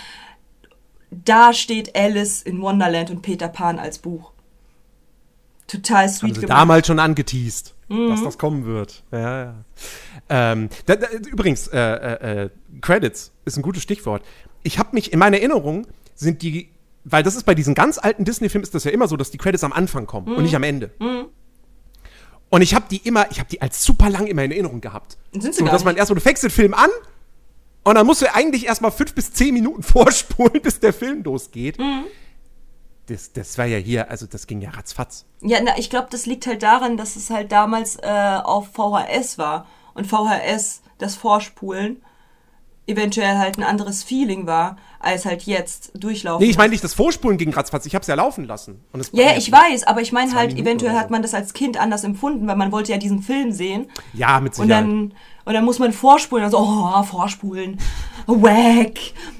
Da 1.11 1.53
steht 1.53 1.95
Alice 1.95 2.41
in 2.41 2.61
Wonderland 2.61 3.09
und 3.09 3.21
Peter 3.21 3.47
Pan 3.47 3.79
als 3.79 3.99
Buch. 3.99 4.31
Total 5.67 6.07
sweet 6.09 6.35
sie 6.35 6.41
gemacht. 6.41 6.57
damals 6.59 6.87
schon 6.87 6.99
angeteased, 6.99 7.73
Mhm. 7.87 8.09
dass 8.09 8.23
das 8.23 8.37
kommen 8.37 8.65
wird. 8.65 9.03
Ja, 9.11 9.43
ja. 9.45 9.53
Ähm, 10.29 10.69
da, 10.85 10.95
da, 10.95 11.07
übrigens, 11.09 11.67
äh, 11.67 11.77
äh, 11.79 12.43
äh, 12.45 12.49
Credits 12.81 13.31
ist 13.45 13.57
ein 13.57 13.61
gutes 13.63 13.81
Stichwort. 13.83 14.23
Ich 14.63 14.77
habe 14.79 14.89
mich 14.93 15.11
in 15.13 15.19
meiner 15.19 15.37
Erinnerung 15.37 15.87
sind 16.15 16.41
die, 16.41 16.69
weil 17.03 17.23
das 17.23 17.35
ist 17.35 17.43
bei 17.45 17.53
diesen 17.55 17.73
ganz 17.75 17.97
alten 17.97 18.25
Disney-Filmen 18.25 18.63
ist 18.63 18.73
das 18.75 18.83
ja 18.83 18.91
immer 18.91 19.07
so, 19.07 19.17
dass 19.17 19.31
die 19.31 19.37
Credits 19.37 19.63
am 19.63 19.73
Anfang 19.73 20.05
kommen 20.07 20.27
und 20.27 20.37
Mhm. 20.37 20.43
nicht 20.43 20.55
am 20.55 20.63
Ende. 20.63 20.91
Und 22.49 22.61
ich 22.61 22.73
habe 22.75 22.85
die 22.89 22.97
immer, 22.97 23.29
ich 23.31 23.39
habe 23.39 23.49
die 23.49 23.61
als 23.61 23.83
super 23.83 24.09
lang 24.09 24.27
in 24.27 24.35
meiner 24.35 24.53
Erinnerung 24.53 24.81
gehabt. 24.81 25.17
Sind 25.33 25.41
sie 25.53 25.59
so, 25.59 25.65
gar 25.65 25.73
dass 25.73 25.83
man 25.83 25.93
nicht. 25.95 25.99
erstmal, 25.99 26.15
du 26.15 26.21
fängst 26.21 26.43
den 26.43 26.49
Film 26.51 26.73
an 26.73 26.89
und 27.83 27.95
dann 27.95 28.05
musst 28.05 28.21
du 28.21 28.33
eigentlich 28.33 28.65
erstmal 28.65 28.91
fünf 28.91 29.13
bis 29.13 29.33
zehn 29.33 29.53
Minuten 29.53 29.83
vorspulen, 29.83 30.61
bis 30.61 30.79
der 30.79 30.93
Film 30.93 31.23
losgeht. 31.23 31.79
Mhm. 31.79 32.03
Das, 33.07 33.33
das 33.33 33.57
war 33.57 33.65
ja 33.65 33.77
hier, 33.77 34.09
also 34.09 34.25
das 34.25 34.47
ging 34.47 34.61
ja 34.61 34.71
ratzfatz. 34.71 35.25
Ja, 35.41 35.59
na, 35.63 35.77
ich 35.77 35.89
glaube, 35.89 36.07
das 36.09 36.25
liegt 36.25 36.47
halt 36.47 36.63
daran, 36.63 36.97
dass 36.97 37.15
es 37.15 37.29
halt 37.29 37.51
damals 37.51 37.97
äh, 37.97 38.39
auf 38.43 38.69
VHS 38.73 39.37
war 39.37 39.67
und 39.93 40.07
VHS, 40.07 40.81
das 40.97 41.15
Vorspulen, 41.15 42.01
eventuell 42.87 43.37
halt 43.37 43.57
ein 43.57 43.63
anderes 43.63 44.03
Feeling 44.03 44.45
war, 44.45 44.77
als 44.99 45.25
halt 45.25 45.43
jetzt 45.43 45.91
durchlaufen. 45.95 46.43
Nee, 46.45 46.51
ich 46.51 46.57
meine 46.57 46.69
nicht 46.69 46.83
das 46.83 46.93
Vorspulen 46.93 47.37
gegen 47.37 47.53
ratzfatz, 47.53 47.85
ich 47.85 47.95
hab's 47.95 48.07
ja 48.07 48.15
laufen 48.15 48.45
lassen. 48.45 48.83
Und 48.91 48.99
es 48.99 49.09
Ja, 49.11 49.31
ja, 49.31 49.37
ich 49.37 49.51
weiß, 49.51 49.85
aber 49.87 50.01
ich 50.01 50.11
meine 50.11 50.33
halt, 50.33 50.49
Minuten 50.51 50.67
eventuell 50.67 50.93
so. 50.93 50.99
hat 50.99 51.09
man 51.09 51.21
das 51.21 51.33
als 51.33 51.53
Kind 51.53 51.77
anders 51.77 52.03
empfunden, 52.03 52.47
weil 52.47 52.55
man 52.55 52.71
wollte 52.71 52.91
ja 52.91 52.97
diesen 52.97 53.21
Film 53.23 53.51
sehen. 53.51 53.87
Ja, 54.13 54.39
mit 54.39 54.57
Und 54.59 54.65
Sicherheit. 54.67 54.83
dann, 54.83 55.13
und 55.45 55.53
dann 55.53 55.65
muss 55.65 55.79
man 55.79 55.93
vorspulen, 55.93 56.43
also, 56.43 56.59
oh, 56.59 57.03
vorspulen, 57.03 57.79
wack, 58.27 58.97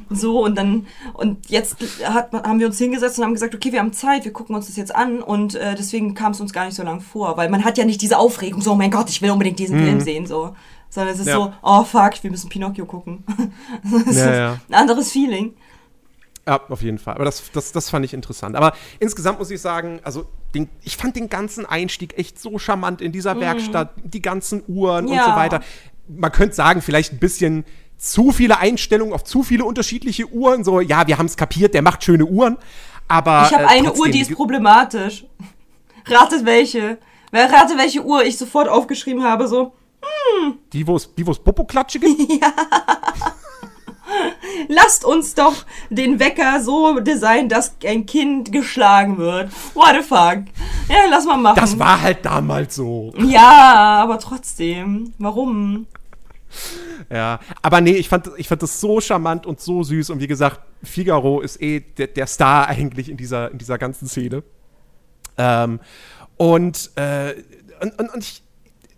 so, 0.10 0.44
und 0.44 0.56
dann, 0.56 0.86
und 1.14 1.50
jetzt 1.50 1.78
hat, 2.04 2.32
haben 2.34 2.60
wir 2.60 2.68
uns 2.68 2.78
hingesetzt 2.78 3.18
und 3.18 3.26
haben 3.26 3.34
gesagt, 3.34 3.56
okay, 3.56 3.72
wir 3.72 3.80
haben 3.80 3.92
Zeit, 3.94 4.24
wir 4.26 4.34
gucken 4.34 4.56
uns 4.56 4.68
das 4.68 4.76
jetzt 4.76 4.94
an, 4.96 5.22
und 5.22 5.56
äh, 5.56 5.76
deswegen 5.76 6.14
kam 6.14 6.32
es 6.34 6.42
uns 6.42 6.54
gar 6.54 6.66
nicht 6.66 6.76
so 6.76 6.84
lang 6.84 7.02
vor, 7.02 7.38
weil 7.38 7.50
man 7.50 7.64
hat 7.66 7.78
ja 7.78 7.86
nicht 7.86 8.02
diese 8.02 8.18
Aufregung, 8.18 8.62
so, 8.62 8.72
oh 8.72 8.76
mein 8.76 8.92
Gott, 8.92 9.10
ich 9.10 9.22
will 9.22 9.32
unbedingt 9.32 9.60
diesen 9.60 9.80
Film 9.80 10.00
sehen, 10.02 10.28
so, 10.28 10.56
sondern 10.90 11.14
es 11.14 11.20
ist 11.20 11.26
Mhm. 11.26 11.32
Ja. 11.32 11.36
so, 11.38 11.54
oh 11.64 11.84
fuck, 11.84 12.24
wir 12.24 12.32
müssen 12.32 12.50
Pinocchio 12.50 12.86
gucken. 12.86 13.24
das 14.06 14.16
Ja, 14.16 14.32
ist 14.32 14.38
ja. 14.38 14.60
ein 14.70 14.74
anderes 14.76 15.12
Feeling. 15.12 15.54
Ja, 16.48 16.62
auf 16.70 16.84
jeden 16.84 17.00
Fall. 17.00 17.16
Aber 17.16 17.26
das, 17.26 17.44
das, 17.54 17.72
das 17.72 17.90
fand 17.90 18.06
ich 18.06 18.14
interessant. 18.14 18.56
Aber 18.56 18.74
insgesamt 19.00 19.40
muss 19.40 19.50
ich 19.50 19.60
sagen, 19.60 20.00
also 20.04 20.28
den, 20.54 20.70
ich 20.84 20.96
fand 20.96 21.16
den 21.16 21.28
ganzen 21.28 21.66
Einstieg 21.66 22.16
echt 22.20 22.40
so 22.40 22.60
charmant 22.60 23.02
in 23.02 23.12
dieser 23.12 23.40
Werkstatt, 23.40 23.94
die 24.04 24.22
ganzen 24.22 24.62
Uhren 24.68 25.06
und 25.06 25.12
Mhm. 25.14 25.18
Ja. 25.18 25.26
so 25.32 25.36
weiter. 25.36 25.62
Man 26.08 26.32
könnte 26.32 26.54
sagen, 26.56 26.84
vielleicht 26.84 27.14
ein 27.14 27.18
bisschen 27.20 27.66
zu 27.98 28.32
viele 28.32 28.60
Einstellungen 28.60 29.14
auf 29.14 29.24
zu 29.24 29.44
viele 29.44 29.66
unterschiedliche 29.66 30.28
Uhren. 30.28 30.64
So, 30.64 30.80
ja, 30.82 31.08
wir 31.08 31.18
haben 31.18 31.26
es 31.26 31.38
kapiert, 31.38 31.74
der 31.74 31.82
macht 31.82 32.04
schöne 32.04 32.26
Uhren. 32.26 32.58
Aber 33.08 33.48
Ich 33.48 33.54
habe 33.54 33.66
äh, 33.66 33.68
eine 33.68 33.94
Uhr, 33.94 34.10
die 34.10 34.22
ist 34.22 34.34
problematisch. 34.34 35.26
Ratet 36.08 36.46
welche. 36.46 36.98
Wer 37.32 37.52
rate, 37.52 37.78
welche 37.78 38.04
Uhr 38.04 38.24
ich 38.24 38.38
sofort 38.38 38.70
aufgeschrieben 38.70 39.24
habe, 39.24 39.48
so. 39.48 39.74
die, 40.72 40.88
wo 40.88 40.96
es 40.96 41.14
die, 41.14 41.28
wo's 41.28 41.40
Popoklatsche 41.40 42.00
gibt. 42.00 42.22
Lasst 44.68 45.04
uns 45.04 45.34
doch 45.34 45.66
den 45.90 46.20
Wecker 46.20 46.62
so 46.62 47.00
designen, 47.00 47.50
dass 47.50 47.76
ein 47.86 48.06
Kind 48.06 48.52
geschlagen 48.52 49.18
wird. 49.18 49.52
What 49.74 49.96
the 49.96 50.02
fuck? 50.02 50.44
Ja, 50.88 51.08
lass 51.10 51.26
mal 51.26 51.38
machen. 51.38 51.58
Das 51.60 51.78
war 51.80 52.02
halt 52.02 52.24
damals 52.24 52.76
so. 52.76 53.12
Ja, 53.18 54.00
aber 54.04 54.20
trotzdem. 54.20 55.14
Warum? 55.18 55.88
Ja, 57.12 57.40
aber 57.62 57.82
nee, 57.82 57.92
ich 57.94 58.10
fand, 58.10 58.30
ich 58.38 58.48
fand 58.48 58.62
das 58.64 58.80
so 58.82 59.00
charmant 59.02 59.46
und 59.46 59.60
so 59.60 59.84
süß. 59.84 60.10
Und 60.10 60.20
wie 60.20 60.28
gesagt, 60.28 60.60
Figaro 60.84 61.42
ist 61.42 61.62
eh 61.62 61.82
der, 61.82 62.08
der 62.08 62.28
Star 62.28 62.68
eigentlich 62.68 63.10
in 63.10 63.18
dieser, 63.18 63.52
in 63.52 63.58
dieser 63.58 63.78
ganzen 63.78 64.08
Szene. 64.08 64.44
Ähm, 65.38 65.80
und, 66.38 66.92
äh, 66.96 67.36
und, 67.82 68.00
und, 68.00 68.14
und 68.14 68.24
ich, 68.24 68.42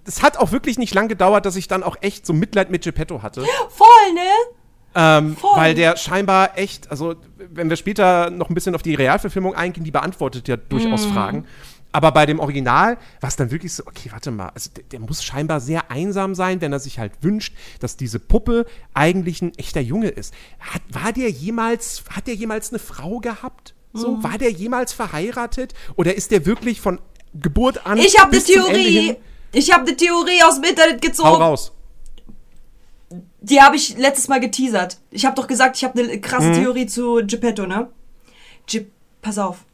es 0.06 0.22
hat 0.24 0.38
auch 0.38 0.52
wirklich 0.52 0.78
nicht 0.78 0.93
lang 0.93 1.08
gedauert, 1.08 1.46
dass 1.46 1.56
ich 1.56 1.67
dann 1.67 1.84
auch 1.84 1.98
echt 2.02 2.26
so 2.26 2.34
Mitleid 2.34 2.70
mit 2.70 2.84
Geppetto 2.84 3.22
hatte. 3.24 3.43
Voll, 3.70 4.13
ne? 4.13 4.22
Ähm, 4.96 5.36
Voll. 5.36 5.52
weil 5.56 5.76
der 5.76 5.96
scheinbar 5.98 6.58
echt, 6.58 6.89
also 6.89 7.15
wenn 7.38 7.70
wir 7.70 7.76
später 7.76 8.30
noch 8.32 8.50
ein 8.50 8.56
bisschen 8.56 8.74
auf 8.74 8.82
die 8.82 8.96
Realverfilmung 8.96 9.54
eingehen, 9.54 9.84
die 9.84 9.91
beantwortet 9.91 10.48
ja 10.48 10.58
durchaus 10.58 11.06
Mhm. 11.08 11.13
Fragen. 11.13 11.46
Aber 11.97 12.12
bei 12.12 12.27
dem 12.27 12.39
Original 12.39 12.99
war 13.21 13.27
es 13.27 13.38
dann 13.38 13.49
wirklich 13.49 13.73
so, 13.73 13.81
okay, 13.88 14.12
warte 14.12 14.29
mal, 14.29 14.49
also 14.49 14.69
der, 14.69 14.83
der 14.83 14.99
muss 14.99 15.23
scheinbar 15.23 15.60
sehr 15.60 15.89
einsam 15.89 16.36
sein, 16.36 16.62
wenn 16.62 16.71
er 16.71 16.77
sich 16.79 16.99
halt 16.99 17.12
wünscht, 17.21 17.55
dass 17.79 17.97
diese 17.97 18.19
Puppe 18.19 18.67
eigentlich 18.93 19.41
ein 19.41 19.51
echter 19.57 19.81
Junge 19.81 20.10
ist. 20.10 20.31
Hat, 20.60 20.83
war 20.89 21.12
der 21.12 21.31
jemals, 21.31 22.03
hat 22.12 22.27
der 22.27 22.36
jemals 22.36 22.69
eine 22.69 22.77
Frau 22.77 23.17
gehabt? 23.17 23.73
So, 23.93 24.12
Mhm. 24.17 24.23
war 24.23 24.38
der 24.38 24.51
jemals 24.51 24.93
verheiratet? 24.93 25.73
Oder 25.95 26.13
ist 26.13 26.29
der 26.29 26.45
wirklich 26.45 26.81
von 26.81 27.01
Geburt 27.33 27.83
an 27.88 27.97
Ich 27.97 28.19
habe 28.19 28.31
eine 28.31 28.43
Theorie. 28.43 29.15
Ich 29.51 29.73
habe 29.73 29.88
eine 29.88 29.97
Theorie 29.97 30.43
aus 30.43 30.62
dem 30.62 30.65
Internet 30.65 30.97
Hau 30.97 31.07
gezogen. 31.07 31.41
raus. 31.41 31.71
Die 33.41 33.60
habe 33.60 33.75
ich 33.75 33.97
letztes 33.97 34.27
Mal 34.27 34.39
geteasert. 34.39 34.99
Ich 35.10 35.25
habe 35.25 35.36
doch 35.36 35.47
gesagt, 35.47 35.77
ich 35.77 35.83
habe 35.83 35.99
eine 35.99 36.21
krasse 36.21 36.51
Theorie 36.51 36.86
zu 36.86 37.21
Geppetto, 37.25 37.65
ne? 37.65 37.89
Ge 38.67 38.86
Pass 39.23 39.39
auf. 39.39 39.65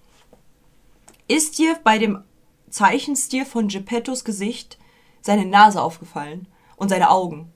Ist 1.27 1.57
dir 1.57 1.77
bei 1.83 1.97
dem 1.97 2.23
Zeichenstil 2.69 3.45
von 3.45 3.67
Geppettos 3.67 4.23
Gesicht 4.23 4.77
seine 5.21 5.45
Nase 5.45 5.81
aufgefallen? 5.81 6.47
Und 6.75 6.89
seine 6.89 7.11
Augen? 7.11 7.51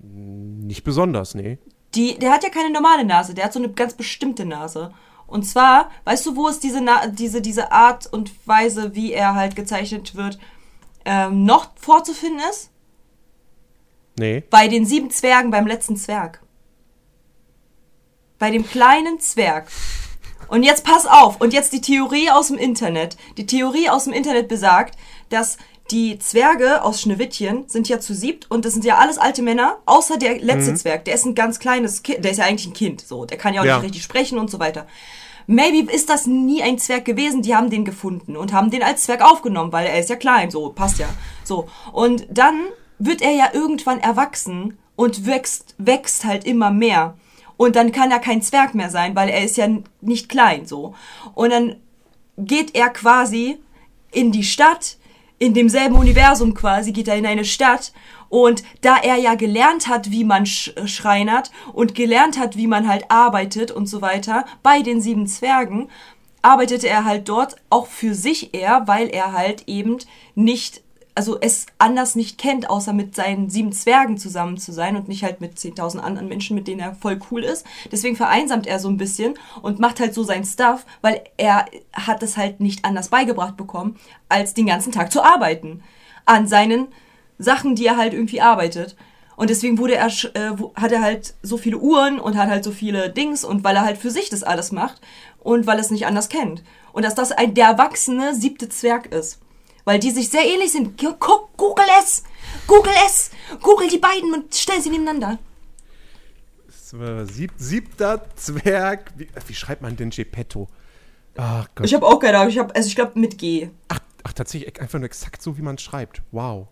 Nicht 0.00 0.82
besonders, 0.82 1.34
nee. 1.34 1.58
Die, 1.94 2.18
der 2.18 2.32
hat 2.32 2.42
ja 2.42 2.50
keine 2.50 2.70
normale 2.70 3.04
Nase, 3.04 3.34
der 3.34 3.44
hat 3.44 3.52
so 3.52 3.58
eine 3.58 3.70
ganz 3.70 3.94
bestimmte 3.94 4.44
Nase. 4.44 4.92
Und 5.26 5.44
zwar, 5.44 5.90
weißt 6.04 6.26
du, 6.26 6.36
wo 6.36 6.48
es 6.48 6.58
diese, 6.58 6.80
Na 6.80 7.06
diese, 7.06 7.42
diese 7.42 7.70
Art 7.70 8.06
und 8.06 8.32
Weise, 8.46 8.94
wie 8.94 9.12
er 9.12 9.34
halt 9.34 9.56
gezeichnet 9.56 10.14
wird, 10.14 10.38
ähm, 11.04 11.44
noch 11.44 11.70
vorzufinden 11.76 12.40
ist? 12.50 12.70
Nee. 14.18 14.42
Bei 14.50 14.68
den 14.68 14.84
sieben 14.84 15.10
Zwergen 15.10 15.50
beim 15.50 15.66
letzten 15.66 15.96
Zwerg. 15.96 16.42
Bei 18.38 18.50
dem 18.50 18.66
kleinen 18.66 19.20
Zwerg. 19.20 19.68
Und 20.48 20.62
jetzt 20.62 20.84
pass 20.84 21.06
auf. 21.06 21.40
Und 21.40 21.52
jetzt 21.52 21.72
die 21.72 21.80
Theorie 21.80 22.30
aus 22.30 22.48
dem 22.48 22.58
Internet. 22.58 23.16
Die 23.36 23.46
Theorie 23.46 23.88
aus 23.90 24.04
dem 24.04 24.12
Internet 24.12 24.48
besagt, 24.48 24.96
dass 25.28 25.58
die 25.90 26.18
Zwerge 26.18 26.82
aus 26.84 27.00
Schneewittchen 27.00 27.64
sind 27.66 27.88
ja 27.88 27.98
zu 27.98 28.14
siebt 28.14 28.50
und 28.50 28.64
das 28.66 28.74
sind 28.74 28.84
ja 28.84 28.98
alles 28.98 29.16
alte 29.16 29.40
Männer, 29.42 29.78
außer 29.86 30.18
der 30.18 30.38
letzte 30.38 30.74
Zwerg. 30.74 31.06
Der 31.06 31.14
ist 31.14 31.24
ein 31.24 31.34
ganz 31.34 31.58
kleines 31.58 32.02
Kind. 32.02 32.24
Der 32.24 32.32
ist 32.32 32.36
ja 32.36 32.44
eigentlich 32.44 32.66
ein 32.66 32.74
Kind. 32.74 33.00
So, 33.00 33.24
der 33.24 33.38
kann 33.38 33.54
ja 33.54 33.62
auch 33.62 33.64
Ja. 33.66 33.76
nicht 33.76 33.84
richtig 33.86 34.02
sprechen 34.02 34.38
und 34.38 34.50
so 34.50 34.58
weiter. 34.58 34.86
Maybe 35.46 35.90
ist 35.90 36.10
das 36.10 36.26
nie 36.26 36.62
ein 36.62 36.78
Zwerg 36.78 37.06
gewesen, 37.06 37.40
die 37.40 37.56
haben 37.56 37.70
den 37.70 37.86
gefunden 37.86 38.36
und 38.36 38.52
haben 38.52 38.70
den 38.70 38.82
als 38.82 39.04
Zwerg 39.04 39.22
aufgenommen, 39.22 39.72
weil 39.72 39.86
er 39.86 39.98
ist 39.98 40.10
ja 40.10 40.16
klein, 40.16 40.50
so, 40.50 40.68
passt 40.70 40.98
ja. 40.98 41.08
So. 41.42 41.68
Und 41.92 42.26
dann 42.30 42.66
wird 42.98 43.22
er 43.22 43.32
ja 43.32 43.48
irgendwann 43.54 43.98
erwachsen 43.98 44.76
und 44.94 45.24
wächst, 45.24 45.74
wächst 45.78 46.26
halt 46.26 46.44
immer 46.44 46.70
mehr. 46.70 47.16
Und 47.58 47.76
dann 47.76 47.92
kann 47.92 48.10
er 48.10 48.20
kein 48.20 48.40
Zwerg 48.40 48.74
mehr 48.74 48.88
sein, 48.88 49.14
weil 49.14 49.28
er 49.28 49.44
ist 49.44 49.58
ja 49.58 49.68
nicht 50.00 50.30
klein, 50.30 50.64
so. 50.64 50.94
Und 51.34 51.50
dann 51.50 51.76
geht 52.38 52.74
er 52.74 52.88
quasi 52.88 53.58
in 54.12 54.32
die 54.32 54.44
Stadt, 54.44 54.96
in 55.38 55.54
demselben 55.54 55.96
Universum 55.96 56.54
quasi, 56.54 56.92
geht 56.92 57.08
er 57.08 57.16
in 57.16 57.26
eine 57.26 57.44
Stadt. 57.44 57.92
Und 58.28 58.62
da 58.80 58.96
er 58.96 59.16
ja 59.16 59.34
gelernt 59.34 59.88
hat, 59.88 60.10
wie 60.10 60.24
man 60.24 60.46
sch 60.46 60.72
schreinert 60.86 61.50
und 61.72 61.94
gelernt 61.94 62.38
hat, 62.38 62.56
wie 62.56 62.66
man 62.68 62.86
halt 62.88 63.10
arbeitet 63.10 63.70
und 63.70 63.86
so 63.86 64.00
weiter, 64.00 64.44
bei 64.62 64.80
den 64.80 65.00
sieben 65.00 65.26
Zwergen, 65.26 65.88
arbeitete 66.42 66.88
er 66.88 67.04
halt 67.04 67.28
dort 67.28 67.56
auch 67.70 67.86
für 67.86 68.14
sich 68.14 68.54
eher, 68.54 68.84
weil 68.86 69.08
er 69.08 69.32
halt 69.32 69.64
eben 69.66 69.98
nicht 70.36 70.82
also 71.18 71.36
es 71.40 71.66
anders 71.78 72.14
nicht 72.14 72.38
kennt, 72.38 72.70
außer 72.70 72.92
mit 72.92 73.16
seinen 73.16 73.50
sieben 73.50 73.72
Zwergen 73.72 74.18
zusammen 74.18 74.56
zu 74.56 74.70
sein 74.70 74.94
und 74.94 75.08
nicht 75.08 75.24
halt 75.24 75.40
mit 75.40 75.58
10.000 75.58 75.98
anderen 75.98 76.28
Menschen, 76.28 76.54
mit 76.54 76.68
denen 76.68 76.78
er 76.78 76.94
voll 76.94 77.18
cool 77.32 77.42
ist. 77.42 77.66
Deswegen 77.90 78.14
vereinsamt 78.14 78.68
er 78.68 78.78
so 78.78 78.88
ein 78.88 78.98
bisschen 78.98 79.34
und 79.60 79.80
macht 79.80 79.98
halt 79.98 80.14
so 80.14 80.22
sein 80.22 80.44
Stuff, 80.44 80.86
weil 81.00 81.24
er 81.36 81.64
hat 81.92 82.22
es 82.22 82.36
halt 82.36 82.60
nicht 82.60 82.84
anders 82.84 83.08
beigebracht 83.08 83.56
bekommen, 83.56 83.96
als 84.28 84.54
den 84.54 84.66
ganzen 84.66 84.92
Tag 84.92 85.10
zu 85.10 85.20
arbeiten. 85.20 85.82
An 86.24 86.46
seinen 86.46 86.86
Sachen, 87.36 87.74
die 87.74 87.86
er 87.86 87.96
halt 87.96 88.12
irgendwie 88.12 88.40
arbeitet. 88.40 88.94
Und 89.34 89.50
deswegen 89.50 89.78
wurde 89.78 89.96
er, 89.96 90.06
äh, 90.06 90.52
hat 90.76 90.92
er 90.92 91.02
halt 91.02 91.34
so 91.42 91.56
viele 91.56 91.78
Uhren 91.78 92.20
und 92.20 92.36
hat 92.36 92.48
halt 92.48 92.62
so 92.62 92.70
viele 92.70 93.10
Dings 93.10 93.42
und 93.42 93.64
weil 93.64 93.74
er 93.74 93.84
halt 93.84 93.98
für 93.98 94.12
sich 94.12 94.30
das 94.30 94.44
alles 94.44 94.70
macht 94.70 95.00
und 95.40 95.66
weil 95.66 95.78
er 95.78 95.82
es 95.82 95.90
nicht 95.90 96.06
anders 96.06 96.28
kennt. 96.28 96.62
Und 96.92 97.04
dass 97.04 97.16
das 97.16 97.32
ein, 97.32 97.54
der 97.54 97.66
erwachsene 97.66 98.36
siebte 98.36 98.68
Zwerg 98.68 99.06
ist. 99.06 99.40
Weil 99.88 100.00
die 100.00 100.10
sich 100.10 100.28
sehr 100.28 100.44
ähnlich 100.44 100.72
sind. 100.72 101.00
Gu- 101.00 101.14
Guck, 101.18 101.56
Google 101.56 101.86
es! 101.98 102.22
Google 102.66 102.92
es! 103.06 103.30
Google 103.62 103.88
die 103.88 103.96
beiden 103.96 104.34
und 104.34 104.54
stell 104.54 104.82
sie 104.82 104.90
nebeneinander. 104.90 105.38
Sieb, 107.24 107.52
siebter 107.56 108.22
Zwerg. 108.36 109.12
Wie, 109.16 109.30
wie 109.46 109.54
schreibt 109.54 109.80
man 109.80 109.96
denn 109.96 110.10
Geppetto? 110.10 110.68
Ach 111.38 111.68
Gott. 111.74 111.86
Ich 111.86 111.94
habe 111.94 112.04
auch 112.06 112.18
keine 112.18 112.36
Ahnung. 112.36 112.50
Ich 112.50 112.60
also 112.60 112.86
ich 112.86 112.96
glaube 112.96 113.18
mit 113.18 113.38
G. 113.38 113.70
Ach, 113.88 113.98
ach, 114.24 114.34
tatsächlich 114.34 114.78
einfach 114.78 114.98
nur 114.98 115.06
exakt 115.06 115.40
so, 115.40 115.56
wie 115.56 115.62
man 115.62 115.78
schreibt. 115.78 116.20
Wow. 116.32 116.66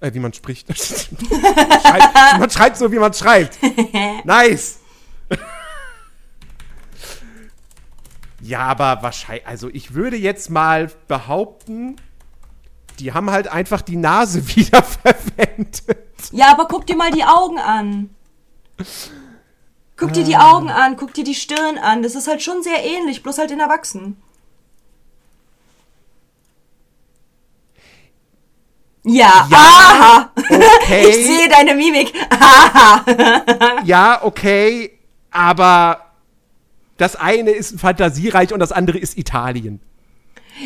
Äh, 0.00 0.12
wie 0.14 0.18
man 0.18 0.32
spricht. 0.32 0.66
schreibt, 0.76 2.40
man 2.40 2.50
schreibt 2.50 2.76
so, 2.76 2.90
wie 2.90 2.98
man 2.98 3.14
schreibt. 3.14 3.56
Nice. 4.24 4.80
ja, 8.40 8.62
aber 8.62 9.00
wahrscheinlich, 9.04 9.46
also 9.46 9.68
ich 9.68 9.94
würde 9.94 10.16
jetzt 10.16 10.50
mal 10.50 10.90
behaupten, 11.06 11.94
die 13.00 13.12
haben 13.12 13.30
halt 13.30 13.48
einfach 13.48 13.82
die 13.82 13.96
Nase 13.96 14.46
wiederverwendet. 14.56 15.82
Ja, 16.32 16.50
aber 16.52 16.66
guck 16.68 16.86
dir 16.86 16.96
mal 16.96 17.10
die 17.10 17.24
Augen 17.24 17.58
an. 17.58 18.10
Guck 19.96 20.12
dir 20.12 20.24
die 20.24 20.36
Ah. 20.36 20.52
Augen 20.52 20.70
an, 20.70 20.96
guck 20.96 21.12
dir 21.14 21.24
die 21.24 21.34
Stirn 21.34 21.78
an. 21.78 22.02
Das 22.02 22.14
ist 22.14 22.28
halt 22.28 22.42
schon 22.42 22.62
sehr 22.62 22.84
ähnlich, 22.84 23.22
bloß 23.22 23.38
halt 23.38 23.50
in 23.50 23.60
Erwachsenen. 23.60 24.16
Ja, 29.04 29.46
Ja, 29.50 29.56
aha. 29.56 30.30
okay. 30.36 31.06
Ich 31.08 31.26
sehe 31.26 31.48
deine 31.48 31.74
Mimik. 31.74 32.12
Aha. 32.30 33.04
Ja, 33.84 34.20
okay, 34.22 34.98
aber 35.30 36.04
das 36.96 37.16
eine 37.16 37.50
ist 37.52 37.80
Fantasiereich 37.80 38.52
und 38.52 38.60
das 38.60 38.72
andere 38.72 38.98
ist 38.98 39.16
Italien. 39.16 39.80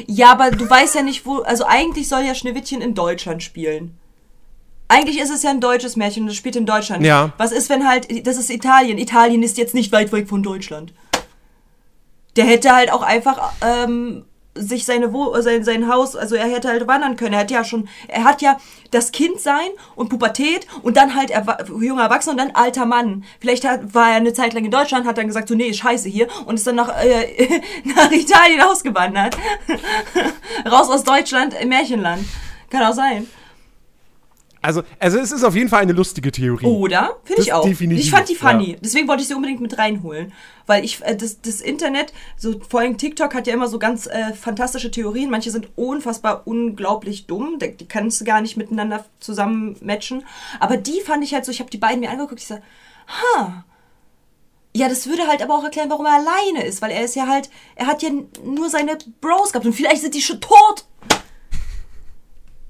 Ja, 0.06 0.32
aber 0.32 0.50
du 0.50 0.68
weißt 0.68 0.94
ja 0.94 1.02
nicht, 1.02 1.26
wo. 1.26 1.38
Also 1.38 1.64
eigentlich 1.66 2.08
soll 2.08 2.22
ja 2.22 2.34
Schneewittchen 2.34 2.80
in 2.80 2.94
Deutschland 2.94 3.42
spielen. 3.42 3.98
Eigentlich 4.88 5.18
ist 5.18 5.30
es 5.30 5.42
ja 5.42 5.50
ein 5.50 5.60
deutsches 5.60 5.96
Märchen 5.96 6.24
und 6.24 6.28
das 6.28 6.36
spielt 6.36 6.56
in 6.56 6.66
Deutschland. 6.66 7.04
Ja. 7.04 7.32
Was 7.38 7.52
ist, 7.52 7.70
wenn 7.70 7.88
halt. 7.88 8.26
Das 8.26 8.36
ist 8.36 8.50
Italien. 8.50 8.98
Italien 8.98 9.42
ist 9.42 9.58
jetzt 9.58 9.74
nicht 9.74 9.92
weit 9.92 10.12
weg 10.12 10.28
von 10.28 10.42
Deutschland. 10.42 10.92
Der 12.36 12.44
hätte 12.44 12.74
halt 12.74 12.92
auch 12.92 13.02
einfach 13.02 13.52
ähm, 13.62 14.24
sich 14.54 14.84
seine 14.84 15.12
Wo 15.12 15.34
sein, 15.40 15.64
sein 15.64 15.88
Haus, 15.88 16.14
also 16.14 16.34
er 16.34 16.46
hätte 16.46 16.68
halt 16.68 16.86
wandern 16.86 17.16
können. 17.16 17.34
Er 17.34 17.40
hat 17.40 17.50
ja 17.50 17.64
schon, 17.64 17.88
er 18.08 18.24
hat 18.24 18.42
ja 18.42 18.58
das 18.90 19.12
Kind 19.12 19.40
sein 19.40 19.68
und 19.94 20.08
Pubertät 20.08 20.66
und 20.82 20.96
dann 20.96 21.14
halt 21.14 21.30
erwa 21.30 21.58
junger 21.80 22.02
Erwachsener 22.02 22.32
und 22.32 22.38
dann 22.38 22.50
alter 22.54 22.84
Mann. 22.84 23.24
Vielleicht 23.40 23.66
hat, 23.66 23.94
war 23.94 24.10
er 24.10 24.16
eine 24.16 24.32
Zeit 24.32 24.52
lang 24.52 24.64
in 24.64 24.70
Deutschland, 24.70 25.06
hat 25.06 25.18
dann 25.18 25.26
gesagt, 25.26 25.48
so 25.48 25.54
nee, 25.54 25.72
scheiße 25.72 26.08
hier 26.08 26.28
und 26.46 26.56
ist 26.56 26.66
dann 26.66 26.76
nach, 26.76 26.90
äh, 27.02 27.60
nach 27.84 28.10
Italien 28.10 28.60
ausgewandert. 28.60 29.36
Raus 30.70 30.90
aus 30.90 31.04
Deutschland 31.04 31.54
im 31.60 31.70
Märchenland. 31.70 32.24
Kann 32.70 32.82
auch 32.82 32.94
sein. 32.94 33.26
Also, 34.62 34.84
also 35.00 35.18
es 35.18 35.32
ist 35.32 35.42
auf 35.42 35.56
jeden 35.56 35.68
Fall 35.68 35.82
eine 35.82 35.92
lustige 35.92 36.30
Theorie. 36.30 36.66
Oder? 36.66 37.16
Finde 37.24 37.42
ich 37.42 37.52
auch. 37.52 37.64
definitiv, 37.64 38.04
ich 38.04 38.10
fand 38.12 38.28
die 38.28 38.36
funny. 38.36 38.70
ja. 38.70 38.76
Deswegen 38.80 39.08
wollte 39.08 39.22
ich 39.22 39.28
sie 39.28 39.34
unbedingt 39.34 39.60
mit 39.60 39.76
reinholen. 39.76 40.32
Weil 40.66 40.84
ich, 40.84 41.02
äh, 41.02 41.16
das, 41.16 41.40
das 41.40 41.60
Internet, 41.60 42.12
so 42.36 42.60
vor 42.68 42.80
allem 42.80 42.96
TikTok 42.96 43.34
hat 43.34 43.48
ja 43.48 43.54
immer 43.54 43.66
so 43.66 43.80
ganz 43.80 44.06
äh, 44.06 44.32
fantastische 44.34 44.92
Theorien. 44.92 45.30
Manche 45.30 45.50
sind 45.50 45.68
unfassbar 45.74 46.42
unglaublich 46.46 47.26
dumm. 47.26 47.58
Die, 47.60 47.76
die 47.76 47.88
kannst 47.88 48.20
du 48.20 48.24
gar 48.24 48.40
nicht 48.40 48.56
miteinander 48.56 49.04
zusammen 49.18 49.76
matchen. 49.80 50.24
Aber 50.60 50.76
die 50.76 51.00
fand 51.00 51.24
ich 51.24 51.34
halt 51.34 51.44
so, 51.44 51.50
ich 51.50 51.58
habe 51.58 51.70
die 51.70 51.78
beiden 51.78 51.98
mir 51.98 52.10
angeguckt, 52.10 52.40
ich 52.40 52.46
so, 52.46 52.54
ha. 53.08 53.64
Ja, 54.74 54.88
das 54.88 55.08
würde 55.08 55.26
halt 55.26 55.42
aber 55.42 55.56
auch 55.56 55.64
erklären, 55.64 55.90
warum 55.90 56.06
er 56.06 56.14
alleine 56.14 56.64
ist. 56.64 56.80
Weil 56.80 56.92
er 56.92 57.04
ist 57.04 57.16
ja 57.16 57.26
halt, 57.26 57.50
er 57.74 57.88
hat 57.88 58.02
ja 58.02 58.10
nur 58.44 58.70
seine 58.70 58.96
Bros 59.20 59.50
gehabt. 59.52 59.66
Und 59.66 59.72
vielleicht 59.72 60.02
sind 60.02 60.14
die 60.14 60.22
schon 60.22 60.40
tot. 60.40 60.86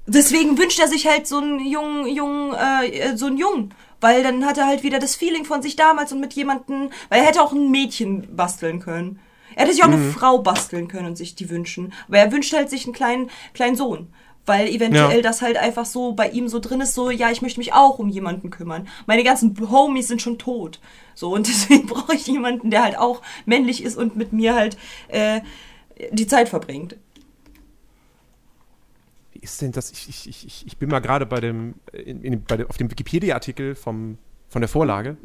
Deswegen 0.05 0.57
wünscht 0.57 0.79
er 0.79 0.87
sich 0.87 1.07
halt 1.07 1.27
so 1.27 1.37
einen 1.37 1.65
jungen, 1.65 2.07
jungen, 2.07 2.53
äh, 2.53 3.15
so 3.15 3.27
einen 3.27 3.37
Jungen. 3.37 3.73
Weil 4.01 4.21
dann 4.21 4.45
hat 4.45 4.57
er 4.57 4.67
halt 4.67 4.83
wieder 4.83 4.99
das 4.99 5.15
Feeling 5.15 5.45
von 5.45 5.61
sich 5.61 5.77
damals 5.77 6.11
und 6.11 6.19
mit 6.19 6.33
jemandem, 6.33 6.89
weil 7.09 7.21
er 7.21 7.25
hätte 7.25 7.41
auch 7.41 7.53
ein 7.53 7.71
Mädchen 7.71 8.35
basteln 8.35 8.79
können. 8.79 9.19
Er 9.55 9.63
hätte 9.63 9.73
sich 9.75 9.83
auch 9.83 9.87
eine 9.87 10.11
Frau 10.11 10.39
basteln 10.39 10.87
können 10.87 11.05
und 11.05 11.15
sich 11.15 11.35
die 11.35 11.49
wünschen. 11.49 11.93
Aber 12.07 12.17
er 12.17 12.31
wünscht 12.31 12.53
halt 12.53 12.69
sich 12.69 12.83
einen 12.85 12.93
kleinen, 12.93 13.29
kleinen 13.53 13.75
Sohn. 13.77 14.07
Weil 14.45 14.67
eventuell 14.67 15.17
Ja. 15.17 15.21
das 15.21 15.41
halt 15.41 15.55
einfach 15.55 15.85
so 15.85 16.11
bei 16.13 16.27
ihm 16.29 16.49
so 16.49 16.59
drin 16.59 16.81
ist, 16.81 16.95
so, 16.95 17.09
ja, 17.11 17.31
ich 17.31 17.41
möchte 17.41 17.61
mich 17.61 17.71
auch 17.71 17.97
um 17.97 18.09
jemanden 18.09 18.49
kümmern. 18.49 18.89
Meine 19.05 19.23
ganzen 19.23 19.55
Homies 19.71 20.09
sind 20.09 20.21
schon 20.21 20.37
tot. 20.37 20.81
So, 21.15 21.33
und 21.33 21.47
deswegen 21.47 21.85
brauche 21.87 22.13
ich 22.15 22.27
jemanden, 22.27 22.71
der 22.71 22.83
halt 22.83 22.97
auch 22.97 23.21
männlich 23.45 23.81
ist 23.83 23.95
und 23.95 24.17
mit 24.17 24.33
mir 24.33 24.53
halt 24.53 24.75
äh, 25.07 25.39
die 26.11 26.27
Zeit 26.27 26.49
verbringt. 26.49 26.97
Ist 29.43 29.61
denn 29.61 29.73
das? 29.73 29.91
Ich, 29.91 30.07
ich, 30.07 30.27
ich- 30.45 30.65
ich, 30.65 30.77
bin 30.77 30.89
mal 30.89 30.99
gerade 31.01 31.25
bei 31.25 31.41
dem, 31.41 31.75
in, 31.91 32.23
in, 32.23 32.43
bei 32.45 32.55
dem, 32.55 32.67
auf 32.69 32.77
dem 32.77 32.89
Wikipedia-Artikel 32.89 33.75
von 33.75 34.17
der 34.55 34.69
Vorlage. 34.69 35.17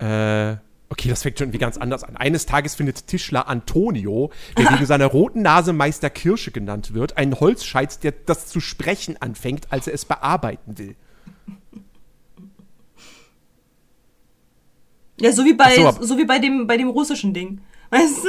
Äh, 0.00 0.56
okay, 0.88 1.08
das 1.08 1.22
fängt 1.22 1.38
schon 1.38 1.46
irgendwie 1.46 1.58
ganz 1.58 1.76
anders 1.78 2.02
an. 2.02 2.16
Eines 2.16 2.46
Tages 2.46 2.74
findet 2.74 3.06
Tischler 3.06 3.46
Antonio, 3.48 4.32
der 4.58 4.72
wegen 4.72 4.86
seiner 4.86 5.06
roten 5.06 5.42
Nase 5.42 5.72
Meister 5.72 6.10
Kirsche 6.10 6.50
genannt 6.50 6.94
wird, 6.94 7.16
einen 7.16 7.38
Holzscheit, 7.38 8.02
der 8.02 8.10
das 8.26 8.48
zu 8.48 8.58
sprechen 8.58 9.16
anfängt, 9.22 9.70
als 9.70 9.86
er 9.86 9.94
es 9.94 10.04
bearbeiten 10.04 10.78
will. 10.78 10.96
Ja, 15.20 15.30
so 15.30 15.44
wie 15.44 15.52
bei, 15.54 15.76
so, 15.76 16.02
so 16.02 16.18
wie 16.18 16.24
bei 16.24 16.40
dem, 16.40 16.66
bei 16.66 16.76
dem 16.76 16.88
russischen 16.88 17.32
Ding. 17.34 17.60
Weißt 17.90 18.24
du? 18.24 18.28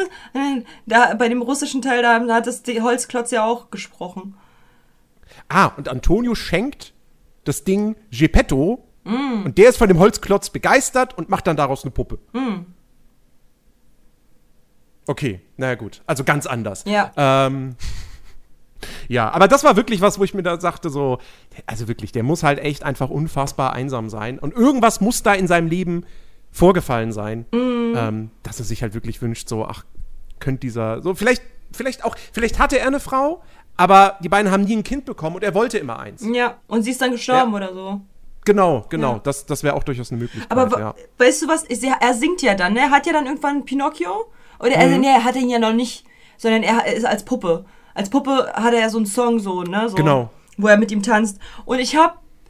Da, 0.85 1.15
bei 1.15 1.29
dem 1.29 1.41
russischen 1.41 1.81
Teil, 1.81 2.01
da, 2.03 2.19
da 2.19 2.35
hat 2.35 2.45
das 2.47 2.61
die 2.61 2.81
Holzklotz 2.81 3.31
ja 3.31 3.43
auch 3.45 3.71
gesprochen. 3.71 4.35
Ah, 5.49 5.67
und 5.77 5.89
Antonio 5.89 6.35
schenkt 6.35 6.93
das 7.43 7.63
Ding 7.63 7.95
Geppetto 8.11 8.83
und 9.05 9.57
der 9.57 9.69
ist 9.69 9.77
von 9.77 9.89
dem 9.89 9.99
Holzklotz 9.99 10.49
begeistert 10.49 11.17
und 11.17 11.29
macht 11.29 11.45
dann 11.47 11.57
daraus 11.57 11.83
eine 11.83 11.91
Puppe. 11.91 12.19
Okay, 15.05 15.41
naja 15.57 15.75
gut. 15.75 16.01
Also 16.05 16.23
ganz 16.23 16.45
anders. 16.45 16.85
Ja. 16.87 17.11
Ähm, 17.17 17.75
ja, 19.07 19.29
aber 19.29 19.47
das 19.47 19.63
war 19.63 19.75
wirklich 19.75 20.01
was, 20.01 20.19
wo 20.19 20.23
ich 20.23 20.33
mir 20.33 20.43
da 20.43 20.59
sagte, 20.59 20.89
so, 20.89 21.19
also 21.65 21.87
wirklich, 21.87 22.11
der 22.11 22.23
muss 22.23 22.43
halt 22.43 22.59
echt 22.59 22.83
einfach 22.83 23.09
unfassbar 23.09 23.73
einsam 23.73 24.09
sein. 24.09 24.39
Und 24.39 24.53
irgendwas 24.53 25.01
muss 25.01 25.23
da 25.23 25.33
in 25.33 25.47
seinem 25.47 25.67
Leben 25.67 26.05
vorgefallen 26.51 27.11
sein, 27.11 27.45
ähm, 27.51 28.31
dass 28.43 28.59
er 28.59 28.65
sich 28.65 28.81
halt 28.81 28.93
wirklich 28.93 29.21
wünscht, 29.21 29.49
so, 29.49 29.65
ach, 29.65 29.85
könnte 30.39 30.61
dieser, 30.61 31.01
so, 31.01 31.15
vielleicht, 31.15 31.41
vielleicht 31.71 32.05
auch, 32.05 32.15
vielleicht 32.31 32.59
hatte 32.59 32.79
er 32.79 32.87
eine 32.87 32.99
Frau, 32.99 33.41
aber 33.77 34.17
die 34.21 34.29
beiden 34.29 34.51
haben 34.51 34.63
nie 34.63 34.75
ein 34.75 34.83
Kind 34.83 35.05
bekommen 35.05 35.35
und 35.37 35.43
er 35.43 35.53
wollte 35.53 35.77
immer 35.77 35.99
eins. 35.99 36.25
Ja, 36.25 36.57
und 36.67 36.83
sie 36.83 36.91
ist 36.91 37.01
dann 37.01 37.11
gestorben 37.11 37.51
Ja. 37.51 37.57
oder 37.57 37.73
so. 37.73 38.01
Genau, 38.45 38.85
genau. 38.89 39.13
Ja. 39.13 39.19
Das, 39.23 39.45
das 39.45 39.63
wäre 39.63 39.75
auch 39.75 39.83
durchaus 39.83 40.11
eine 40.11 40.19
Möglichkeit. 40.21 40.51
Aber 40.51 40.79
ja. 40.79 40.95
weißt 41.17 41.41
du 41.43 41.47
was? 41.47 41.63
Er, 41.63 41.97
er 42.01 42.13
singt 42.13 42.41
ja 42.41 42.55
dann, 42.55 42.73
ne? 42.73 42.81
Er 42.81 42.91
hat 42.91 43.05
ja 43.05 43.13
dann 43.13 43.25
irgendwann 43.25 43.63
Pinocchio. 43.65 44.31
Oder 44.59 44.77
also, 44.77 44.97
nee, 44.97 45.07
er 45.07 45.23
hat 45.23 45.35
ihn 45.35 45.49
ja 45.49 45.59
noch 45.59 45.73
nicht, 45.73 46.05
sondern 46.37 46.63
er 46.63 46.85
ist 46.93 47.05
als 47.05 47.23
Puppe. 47.23 47.65
Als 47.93 48.09
Puppe 48.09 48.51
hat 48.53 48.73
er 48.73 48.81
ja 48.81 48.89
so 48.89 48.97
einen 48.97 49.05
Song 49.05 49.39
so, 49.39 49.63
ne? 49.63 49.87
So, 49.89 49.95
Genau. 49.95 50.29
Wo 50.57 50.67
er 50.67 50.77
mit 50.77 50.91
ihm 50.91 51.01
tanzt. 51.01 51.39
Und 51.65 51.79
ich 51.79 51.95
hab. 51.95 52.21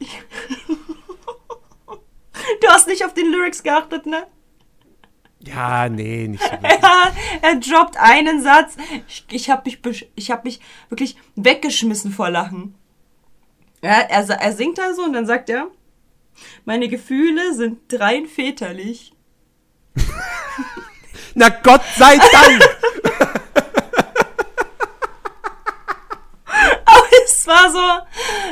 du 2.60 2.68
hast 2.68 2.88
nicht 2.88 3.04
auf 3.04 3.14
den 3.14 3.30
Lyrics 3.30 3.62
geachtet, 3.62 4.06
ne? 4.06 4.26
Ja, 5.46 5.88
nee, 5.88 6.28
nicht 6.28 6.42
so. 6.42 6.50
Ja, 6.50 7.12
er 7.42 7.56
droppt 7.56 7.96
einen 7.96 8.42
Satz. 8.42 8.76
Ich, 9.08 9.24
ich 9.30 9.50
habe 9.50 9.62
mich, 9.64 10.08
ich 10.14 10.30
hab 10.30 10.44
mich 10.44 10.60
wirklich 10.88 11.16
weggeschmissen 11.36 12.12
vor 12.12 12.30
Lachen. 12.30 12.74
Ja, 13.82 14.00
er, 14.00 14.28
er 14.28 14.52
singt 14.52 14.78
da 14.78 14.94
so 14.94 15.02
und 15.02 15.12
dann 15.12 15.26
sagt 15.26 15.50
er, 15.50 15.68
meine 16.64 16.88
Gefühle 16.88 17.54
sind 17.54 17.80
rein 17.92 18.26
väterlich. 18.26 19.12
Na 21.34 21.48
Gott 21.48 21.82
sei 21.96 22.16
Dank! 22.16 22.64
Aber 26.86 27.06
es 27.24 27.46
war 27.46 27.70
so, 27.70 27.78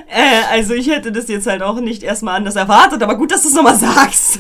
äh, 0.09 0.43
also 0.51 0.75
ich 0.75 0.89
hätte 0.89 1.13
das 1.13 1.29
jetzt 1.29 1.47
halt 1.47 1.63
auch 1.63 1.81
nicht 1.81 2.03
erstmal 2.03 2.37
anders 2.37 2.57
erwartet, 2.57 3.03
aber 3.03 3.17
gut, 3.17 3.31
dass 3.31 3.43
du 3.43 3.49
es 3.49 3.55
nochmal 3.55 3.79
sagst. 3.79 4.39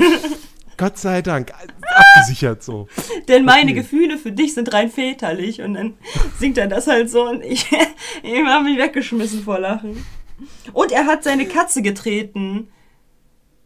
Gott 0.82 0.98
sei 0.98 1.22
Dank. 1.22 1.52
Abgesichert 2.16 2.60
so. 2.64 2.88
Denn 3.28 3.44
meine 3.44 3.70
Okay. 3.70 3.74
Gefühle 3.74 4.18
für 4.18 4.32
dich 4.32 4.52
sind 4.54 4.72
rein 4.72 4.90
väterlich. 4.90 5.62
Und 5.62 5.74
dann 5.74 5.94
singt 6.40 6.58
er 6.58 6.66
das 6.66 6.88
halt 6.88 7.08
so 7.08 7.28
und 7.28 7.44
ich, 7.44 7.70
ich 8.24 8.44
habe 8.44 8.64
mich 8.64 8.76
weggeschmissen 8.78 9.44
vor 9.44 9.60
Lachen. 9.60 10.04
Und 10.72 10.90
er 10.90 11.06
hat 11.06 11.22
seine 11.22 11.46
Katze 11.46 11.82
getreten. 11.82 12.66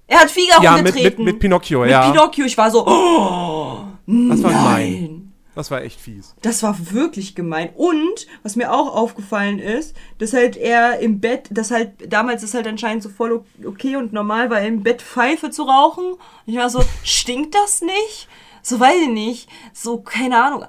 Er 0.06 0.20
hat 0.20 0.30
Figaro 0.30 0.62
Ja, 0.62 0.76
mit, 0.76 0.94
getreten. 0.94 1.24
mit, 1.24 1.32
mit 1.34 1.40
Pinocchio, 1.40 1.80
Mit 1.80 1.90
ja. 1.90 2.10
Pinocchio. 2.10 2.44
Ich 2.44 2.58
war 2.58 2.70
so, 2.70 2.86
oh, 2.86 3.78
das 4.06 4.42
war 4.42 4.52
nein. 4.52 4.92
gemein. 4.92 5.15
Das 5.56 5.70
war 5.70 5.82
echt 5.82 5.98
fies. 5.98 6.34
Das 6.42 6.62
war 6.62 6.92
wirklich 6.92 7.34
gemein. 7.34 7.70
Und 7.74 8.26
was 8.42 8.56
mir 8.56 8.72
auch 8.72 8.94
aufgefallen 8.94 9.58
ist, 9.58 9.96
dass 10.18 10.34
halt 10.34 10.58
er 10.58 11.00
im 11.00 11.18
Bett, 11.18 11.48
dass 11.50 11.70
halt 11.70 12.12
damals 12.12 12.42
ist 12.42 12.52
halt 12.54 12.66
anscheinend 12.66 13.02
so 13.02 13.08
voll 13.08 13.42
okay 13.64 13.96
und 13.96 14.12
normal 14.12 14.50
war, 14.50 14.60
im 14.60 14.82
Bett 14.82 15.00
Pfeife 15.00 15.50
zu 15.50 15.62
rauchen. 15.62 16.12
Und 16.12 16.20
ich 16.44 16.56
war 16.56 16.68
so, 16.68 16.84
stinkt 17.02 17.54
das 17.54 17.80
nicht? 17.80 18.28
So 18.62 18.78
weiß 18.78 18.96
ich 19.04 19.08
nicht. 19.08 19.48
So, 19.72 19.98
keine 19.98 20.44
Ahnung. 20.44 20.66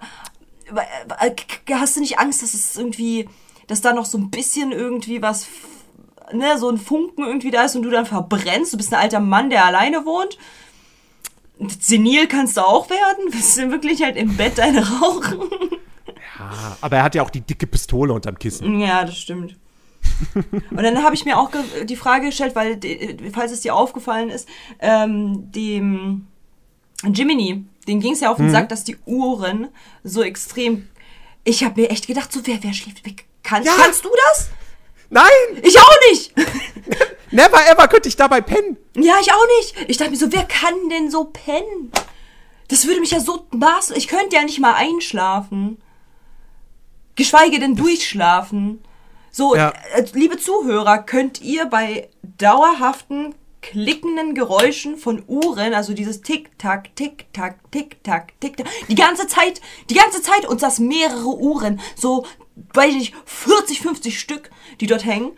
Hast 1.69 1.95
du 1.97 2.00
nicht 2.00 2.17
Angst, 2.17 2.41
dass 2.41 2.54
es 2.54 2.78
irgendwie, 2.78 3.28
dass 3.67 3.82
da 3.82 3.91
noch 3.91 4.06
so 4.06 4.17
ein 4.17 4.32
bisschen 4.32 4.71
irgendwie 4.71 5.21
was, 5.21 5.47
ne, 6.32 6.58
so 6.58 6.69
ein 6.69 6.78
Funken 6.78 7.26
irgendwie 7.26 7.52
da 7.52 7.63
ist 7.63 7.76
und 7.76 7.84
du 7.84 7.89
dann 7.89 8.06
verbrennst? 8.06 8.71
Du 8.71 8.78
bist 8.78 8.93
ein 8.93 9.02
alter 9.02 9.19
Mann, 9.19 9.50
der 9.50 9.65
alleine 9.65 10.06
wohnt. 10.06 10.38
Senil 11.80 12.28
kannst 12.28 12.58
du 12.58 12.62
auch 12.62 12.89
werden? 12.89 13.26
Willst 13.32 13.58
du 13.58 13.72
wirklich 13.72 14.04
halt 14.04 14.15
im 14.15 14.36
Bett 14.38 14.60
eine 14.60 14.88
rauchen? 14.88 15.39
Ah, 16.39 16.78
aber 16.82 16.98
er 16.98 17.04
hat 17.04 17.15
ja 17.15 17.24
auch 17.24 17.30
die 17.30 17.41
dicke 17.41 17.65
Pistole 17.67 18.13
unterm 18.13 18.38
Kissen. 18.38 18.80
Ja, 18.80 19.04
das 19.04 19.17
stimmt. 19.17 19.56
Und 20.72 20.84
dann 20.84 21.04
habe 21.04 21.15
ich 21.15 21.26
mir 21.26 21.38
auch 21.38 21.52
die 21.84 21.96
Frage 21.96 22.28
gestellt, 22.28 22.56
weil, 22.56 22.80
falls 23.34 23.52
es 23.52 23.62
dir 23.62 23.76
aufgefallen 23.76 24.30
ist, 24.30 24.48
ähm, 24.80 25.52
dem 25.52 26.28
Jiminy, 27.04 27.65
den 27.88 28.00
ging 28.00 28.13
es 28.13 28.22
ja 28.22 28.32
auf 28.32 28.38
den 28.38 28.50
Sack, 28.50 28.70
dass 28.70 28.84
die 28.84 28.98
Uhren 29.06 29.67
so 30.04 30.22
extrem. 30.24 30.88
Ich 31.43 31.63
habe 31.63 31.82
mir 31.82 31.89
echt 31.89 32.08
gedacht, 32.08 32.32
so 32.32 32.41
wer, 32.46 32.63
wer 32.63 32.74
schläft 32.74 33.06
weg? 33.06 33.26
Kann, 33.43 33.63
Ja. 33.63 33.74
Kannst 33.78 34.04
du 34.06 34.10
das? 34.30 34.50
Nein! 35.10 35.24
Ich 35.63 35.80
auch 35.80 35.96
nicht! 36.12 36.34
Never 37.32 37.58
ever 37.70 37.88
könnte 37.88 38.08
ich 38.10 38.16
dabei 38.16 38.42
pennen. 38.42 38.78
Ja, 38.96 39.16
ich 39.22 39.32
auch 39.32 39.46
nicht. 39.60 39.90
Ich 39.90 39.98
dachte 39.98 40.12
mir 40.12 40.18
so, 40.18 40.32
wer 40.32 40.44
kann 40.44 40.90
denn 40.90 41.10
so 41.12 41.26
pennen? 41.26 41.92
Das 42.70 42.86
würde 42.88 43.00
mich 43.00 43.12
ja 43.12 43.20
so 43.20 43.46
maß. 43.52 43.92
Ich 43.92 44.08
könnte 44.08 44.36
ja 44.36 44.44
nicht 44.44 44.60
mal 44.60 44.74
einschlafen. 44.74 45.82
Geschweige 47.16 47.60
denn 47.60 47.76
durchschlafen. 47.76 48.84
So, 49.32 49.56
Ja. 49.56 49.74
äh, 49.94 50.06
liebe 50.13 50.38
Zuhörer, 50.38 51.00
könnt 51.00 51.42
ihr 51.42 51.66
bei 51.66 52.10
dauerhaften 52.38 53.36
klickenden 53.62 54.34
Geräuschen 54.34 54.98
von 54.98 55.24
Uhren, 55.28 55.74
also 55.74 55.94
dieses 55.94 56.22
Tick-Tack, 56.22 56.96
Tick-Tack, 56.96 57.60
Tick-Tack, 57.72 58.34
Tick-Tack, 58.40 58.68
die 58.88 58.96
ganze 58.96 59.28
Zeit, 59.28 59.62
die 59.90 59.96
ganze 59.96 60.22
Zeit 60.22 60.46
und 60.48 60.62
das 60.62 60.80
mehrere 60.80 61.28
Uhren, 61.28 61.82
so, 61.96 62.26
weiß 62.74 62.92
ich 62.92 62.98
nicht, 62.98 63.13
40, 63.26 63.82
50 63.82 64.20
Stück, 64.20 64.52
die 64.80 64.88
dort 64.88 65.04
hängen. 65.06 65.32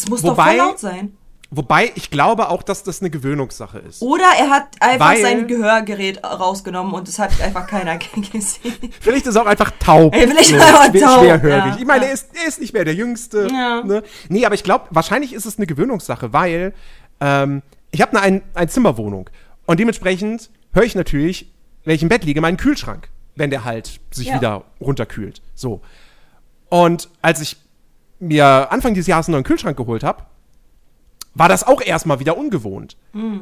Das 0.00 0.08
muss 0.08 0.22
doch 0.22 0.30
Wobei- 0.32 0.48
voll 0.48 0.56
laut 0.56 0.78
sein. 0.78 1.16
Wobei 1.54 1.92
ich 1.96 2.08
glaube 2.10 2.48
auch, 2.48 2.62
dass 2.62 2.82
das 2.82 3.02
eine 3.02 3.10
Gewöhnungssache 3.10 3.78
ist. 3.78 4.00
Oder 4.00 4.24
er 4.38 4.48
hat 4.48 4.68
einfach 4.80 5.10
Weil- 5.10 5.20
sein 5.20 5.46
Gehörgerät 5.46 6.24
rausgenommen 6.24 6.94
und 6.94 7.06
es 7.08 7.18
hat 7.18 7.38
einfach 7.42 7.66
keiner 7.66 7.98
gesehen. 8.32 8.72
Vielleicht 9.00 9.26
ist 9.26 9.34
er 9.36 9.42
auch 9.42 9.46
einfach 9.46 9.70
taub. 9.78 10.14
Ey, 10.14 10.26
vielleicht 10.26 10.50
ist 10.50 10.56
er 10.56 10.80
einfach 10.80 10.90
schwer- 10.94 11.00
taub, 11.02 11.20
Schwerhörig. 11.20 11.64
ja, 11.66 11.76
ich 11.78 11.84
meine, 11.84 12.04
ja. 12.04 12.08
er, 12.08 12.14
ist, 12.14 12.28
er 12.40 12.48
ist 12.48 12.58
nicht 12.58 12.72
mehr 12.72 12.86
der 12.86 12.94
Jüngste. 12.94 13.48
Ja. 13.52 13.82
Ne? 13.82 14.02
Nee, 14.30 14.46
aber 14.46 14.54
ich 14.54 14.64
glaube, 14.64 14.86
wahrscheinlich 14.90 15.34
ist 15.34 15.44
es 15.44 15.58
eine 15.58 15.66
Gewöhnungssache, 15.66 16.32
weil 16.32 16.72
ähm, 17.20 17.60
ich 17.90 18.00
habe 18.00 18.12
eine 18.16 18.22
ein, 18.22 18.42
ein 18.54 18.68
Zimmerwohnung. 18.70 19.28
Und 19.66 19.78
dementsprechend 19.78 20.48
höre 20.72 20.84
ich 20.84 20.94
natürlich, 20.94 21.52
wenn 21.84 21.94
ich 21.94 22.02
im 22.02 22.08
Bett 22.08 22.24
liege, 22.24 22.40
meinen 22.40 22.56
Kühlschrank, 22.56 23.10
wenn 23.36 23.50
der 23.50 23.64
halt 23.64 24.00
sich 24.10 24.32
wieder 24.32 24.64
runterkühlt. 24.80 25.42
So. 25.54 25.82
Und 26.70 27.10
als 27.20 27.42
ich 27.42 27.58
mir 28.22 28.70
Anfang 28.70 28.94
dieses 28.94 29.08
Jahres 29.08 29.26
einen 29.26 29.32
neuen 29.32 29.44
Kühlschrank 29.44 29.76
geholt 29.76 30.04
habe, 30.04 30.24
war 31.34 31.48
das 31.48 31.66
auch 31.66 31.80
erstmal 31.80 32.20
wieder 32.20 32.36
ungewohnt. 32.36 32.96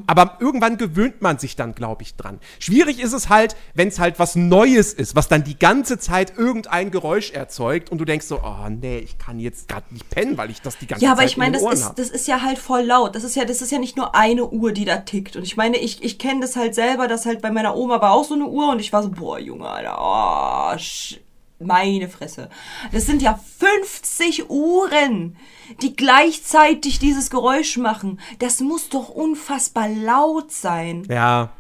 Aber 0.07 0.37
irgendwann 0.39 0.77
gewöhnt 0.79 1.23
man 1.23 1.39
sich 1.39 1.57
dann, 1.57 1.75
glaube 1.75 2.03
ich, 2.03 2.15
dran. 2.15 2.39
Schwierig 2.61 3.01
ist 3.01 3.13
es 3.13 3.29
halt, 3.29 3.57
wenn 3.75 3.89
es 3.89 3.99
halt 3.99 4.19
was 4.19 4.37
Neues 4.37 4.93
ist, 4.93 5.17
was 5.17 5.27
dann 5.27 5.43
die 5.43 5.59
ganze 5.59 5.99
Zeit 5.99 6.39
irgendein 6.39 6.93
Geräusch 6.93 7.33
erzeugt 7.33 7.91
und 7.91 7.99
du 7.99 8.05
denkst 8.05 8.27
so, 8.27 8.41
oh 8.45 8.69
nee, 8.69 8.99
ich 8.99 9.19
kann 9.19 9.41
jetzt 9.41 9.69
gerade 9.69 9.87
nicht 9.91 10.09
pennen, 10.09 10.39
weil 10.39 10.51
ich 10.51 10.63
das 10.63 10.79
die 10.79 10.87
ganze 10.87 11.05
Ja, 11.05 11.11
Zeit 11.11 11.19
aber 11.19 11.27
ich 11.27 11.37
meine, 11.37 11.59
in 11.59 11.65
das 11.65 11.81
ist, 11.81 11.95
das 11.97 12.11
ist 12.11 12.29
ja 12.29 12.43
halt 12.43 12.59
voll 12.59 12.83
laut. 12.83 13.17
Das 13.17 13.25
ist 13.25 13.35
ja, 13.35 13.45
das 13.45 13.61
ist 13.61 13.73
ja 13.73 13.79
nicht 13.79 13.97
nur 13.97 14.15
eine 14.15 14.47
Uhr, 14.49 14.73
die 14.73 14.85
da 14.85 14.99
tickt. 14.99 15.35
Und 15.35 15.43
ich 15.43 15.57
meine, 15.57 15.77
ich, 15.79 16.03
ich 16.03 16.19
kenne 16.19 16.41
das 16.41 16.55
halt 16.55 16.77
selber, 16.77 17.09
dass 17.09 17.27
halt 17.27 17.43
bei 17.43 17.51
meiner 17.51 17.77
Oma 17.77 18.01
war 18.01 18.13
auch 18.13 18.25
so 18.25 18.35
eine 18.35 18.47
Uhr 18.47 18.71
und 18.71 18.79
ich 18.81 18.93
war 18.93 19.03
so, 19.03 19.11
boah, 19.11 19.39
Junge, 19.41 19.69
Alter, 19.69 19.99
oh, 20.01 20.79
sch 20.79 21.19
meine 21.61 22.09
Fresse. 22.09 22.49
Das 22.93 23.07
sind 23.07 23.23
ja 23.23 23.39
50 23.59 24.51
Uhren, 24.51 25.37
die 25.83 25.95
gleichzeitig 25.95 26.99
dieses 26.99 27.31
Geräusch 27.31 27.77
machen. 27.77 28.21
Das 28.39 28.61
muss 28.61 28.89
doch 28.89 29.09
unfassbar 29.11 29.89
laut 29.89 30.51
sein. 30.51 31.05
Ja, 31.09 31.53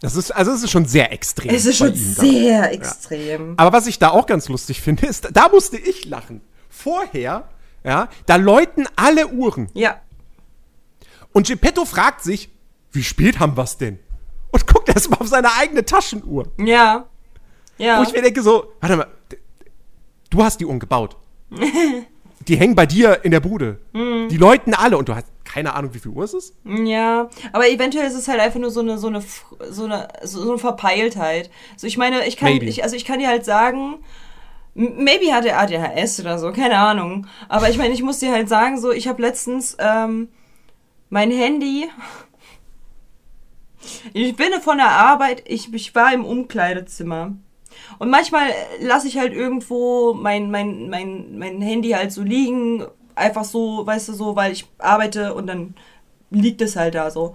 das 0.00 0.14
ist, 0.14 0.30
also 0.30 0.52
es 0.52 0.62
ist 0.62 0.70
schon 0.70 0.86
sehr 0.86 1.12
extrem. 1.12 1.54
Es 1.54 1.64
ist 1.64 1.78
schon 1.78 1.94
ihm 1.94 2.14
da. 2.14 2.22
sehr 2.22 2.72
extrem. 2.72 3.54
Aber 3.56 3.72
was 3.72 3.86
ich 3.86 3.98
da 3.98 4.10
auch 4.10 4.26
ganz 4.26 4.48
lustig 4.48 4.82
finde, 4.82 5.06
ist, 5.06 5.28
da 5.32 5.48
musste 5.48 5.78
ich 5.78 6.04
lachen. 6.04 6.42
Vorher, 6.68 7.48
ja, 7.82 8.08
da 8.26 8.36
läuten 8.36 8.86
alle 8.94 9.28
Uhren. 9.28 9.68
Ja. 9.72 10.00
Und 11.32 11.46
Geppetto 11.46 11.84
fragt 11.84 12.22
sich, 12.22 12.50
wie 12.92 13.02
spät 13.02 13.38
haben 13.38 13.56
wir's 13.56 13.78
denn? 13.78 13.98
Und 14.50 14.66
guckt 14.66 14.88
erst 14.88 15.10
mal 15.10 15.18
auf 15.18 15.28
seine 15.28 15.52
eigene 15.54 15.84
Taschenuhr. 15.84 16.52
Ja. 16.58 17.06
Ja. 17.78 17.98
Wo 17.98 18.02
ich 18.04 18.12
mir 18.12 18.22
denke 18.22 18.42
so, 18.42 18.72
warte 18.80 18.96
mal, 18.96 19.06
du 20.30 20.42
hast 20.42 20.60
die 20.60 20.66
Uhren 20.66 20.78
gebaut. 20.78 21.16
die 22.48 22.56
hängen 22.56 22.74
bei 22.74 22.86
dir 22.86 23.24
in 23.24 23.30
der 23.30 23.40
Bude. 23.40 23.80
Mhm. 23.92 24.28
Die 24.28 24.36
läuten 24.36 24.74
alle 24.74 24.98
und 24.98 25.08
du 25.08 25.14
hast 25.14 25.26
keine 25.44 25.74
Ahnung, 25.74 25.94
wie 25.94 25.98
viel 25.98 26.12
Uhr 26.12 26.24
es 26.24 26.34
ist. 26.34 26.54
Ja, 26.64 27.30
aber 27.52 27.68
eventuell 27.68 28.06
ist 28.06 28.14
es 28.14 28.28
halt 28.28 28.40
einfach 28.40 28.60
nur 28.60 28.70
so 28.70 28.80
eine 28.80 28.98
so 28.98 29.06
eine 29.06 29.22
so 29.70 29.84
eine 29.84 30.08
so 30.22 30.42
eine 30.42 30.58
Verpeiltheit. 30.58 31.50
So 31.76 31.86
ich 31.86 31.96
meine, 31.96 32.26
ich 32.26 32.36
kann 32.36 32.60
ich, 32.60 32.82
also 32.82 32.96
ich 32.96 33.04
kann 33.04 33.20
dir 33.20 33.28
halt 33.28 33.44
sagen, 33.44 33.96
maybe 34.74 35.32
hat 35.32 35.46
er 35.46 35.58
ADHS 35.58 36.20
oder 36.20 36.38
so, 36.38 36.52
keine 36.52 36.78
Ahnung. 36.78 37.26
Aber 37.48 37.70
ich 37.70 37.78
meine, 37.78 37.94
ich 37.94 38.02
muss 38.02 38.18
dir 38.18 38.32
halt 38.32 38.48
sagen, 38.48 38.78
so 38.78 38.92
ich 38.92 39.08
habe 39.08 39.22
letztens 39.22 39.76
ähm, 39.78 40.28
mein 41.08 41.30
Handy 41.30 41.88
ich 44.12 44.36
bin 44.36 44.52
von 44.60 44.78
der 44.78 44.90
Arbeit, 44.90 45.42
ich, 45.46 45.72
ich 45.72 45.94
war 45.94 46.12
im 46.12 46.24
Umkleidezimmer. 46.24 47.36
Und 47.98 48.10
manchmal 48.10 48.48
lasse 48.80 49.08
ich 49.08 49.18
halt 49.18 49.32
irgendwo 49.32 50.14
mein, 50.14 50.50
mein, 50.50 50.88
mein, 50.88 51.38
mein 51.38 51.60
Handy 51.60 51.90
halt 51.90 52.12
so 52.12 52.22
liegen, 52.22 52.86
einfach 53.14 53.44
so, 53.44 53.86
weißt 53.86 54.08
du, 54.08 54.12
so, 54.12 54.36
weil 54.36 54.52
ich 54.52 54.66
arbeite 54.78 55.34
und 55.34 55.46
dann 55.46 55.74
liegt 56.30 56.60
es 56.60 56.76
halt 56.76 56.94
da 56.94 57.10
so. 57.10 57.34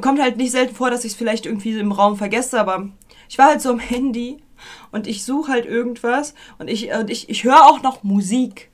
Kommt 0.00 0.20
halt 0.20 0.36
nicht 0.36 0.52
selten 0.52 0.74
vor, 0.74 0.90
dass 0.90 1.04
ich 1.04 1.12
es 1.12 1.18
vielleicht 1.18 1.46
irgendwie 1.46 1.78
im 1.78 1.92
Raum 1.92 2.16
vergesse, 2.16 2.60
aber 2.60 2.88
ich 3.28 3.38
war 3.38 3.46
halt 3.46 3.60
so 3.60 3.70
am 3.70 3.78
Handy 3.80 4.42
und 4.92 5.06
ich 5.06 5.24
suche 5.24 5.52
halt 5.52 5.66
irgendwas 5.66 6.34
und 6.58 6.68
ich, 6.68 6.92
und 6.92 7.10
ich, 7.10 7.28
ich 7.28 7.44
höre 7.44 7.66
auch 7.66 7.82
noch 7.82 8.02
Musik. 8.02 8.70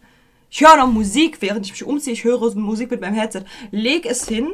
Ich 0.51 0.61
höre 0.61 0.77
noch 0.77 0.91
Musik, 0.91 1.43
während 1.43 1.67
ich 1.67 1.73
mich 1.73 1.85
umziehe. 1.85 2.13
Ich 2.13 2.25
höre 2.25 2.55
Musik 2.55 2.91
mit 2.91 3.01
meinem 3.01 3.15
Headset. 3.15 3.43
Leg 3.73 4.07
es 4.07 4.29
hin, 4.29 4.49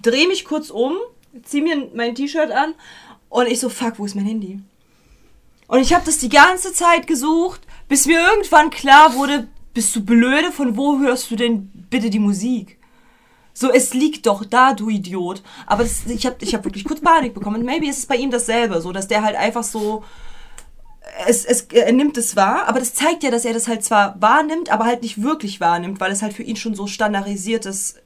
drehe 0.00 0.26
mich 0.26 0.44
kurz 0.44 0.70
um, 0.70 0.94
ziehe 1.42 1.62
mir 1.62 1.90
mein 1.94 2.14
T-Shirt 2.14 2.50
an 2.50 2.74
und 3.28 3.46
ich 3.46 3.60
so, 3.60 3.68
fuck, 3.68 3.98
wo 3.98 4.04
ist 4.04 4.14
mein 4.14 4.26
Handy? 4.26 4.60
Und 5.72 5.80
ich 5.80 5.94
habe 5.94 6.04
das 6.04 6.18
die 6.18 6.28
ganze 6.28 6.74
Zeit 6.74 7.06
gesucht, 7.06 7.62
bis 7.88 8.04
mir 8.04 8.20
irgendwann 8.20 8.68
klar 8.68 9.14
wurde, 9.14 9.48
bist 9.72 9.96
du 9.96 10.04
blöde, 10.04 10.52
von 10.52 10.76
wo 10.76 10.98
hörst 10.98 11.30
du 11.30 11.36
denn 11.36 11.70
bitte 11.88 12.10
die 12.10 12.18
Musik? 12.18 12.78
So, 13.54 13.70
es 13.70 13.94
liegt 13.94 14.26
doch 14.26 14.44
da, 14.44 14.74
du 14.74 14.90
Idiot. 14.90 15.42
Aber 15.66 15.84
das, 15.84 16.04
ich 16.04 16.26
habe 16.26 16.36
ich 16.40 16.54
hab 16.54 16.66
wirklich 16.66 16.84
kurz 16.84 17.00
Panik 17.00 17.32
bekommen. 17.32 17.60
Und 17.60 17.64
maybe 17.64 17.88
ist 17.88 18.00
es 18.00 18.06
bei 18.06 18.16
ihm 18.16 18.30
dasselbe, 18.30 18.82
so, 18.82 18.92
dass 18.92 19.08
der 19.08 19.22
halt 19.22 19.34
einfach 19.34 19.62
so, 19.62 20.04
es, 21.26 21.46
es, 21.46 21.62
er 21.62 21.92
nimmt 21.92 22.18
es 22.18 22.36
wahr, 22.36 22.68
aber 22.68 22.78
das 22.78 22.92
zeigt 22.92 23.22
ja, 23.22 23.30
dass 23.30 23.46
er 23.46 23.54
das 23.54 23.66
halt 23.66 23.82
zwar 23.82 24.20
wahrnimmt, 24.20 24.68
aber 24.70 24.84
halt 24.84 25.00
nicht 25.00 25.22
wirklich 25.22 25.58
wahrnimmt, 25.58 26.00
weil 26.00 26.12
es 26.12 26.20
halt 26.20 26.34
für 26.34 26.42
ihn 26.42 26.56
schon 26.56 26.74
so 26.74 26.86
standardisiertes 26.86 27.96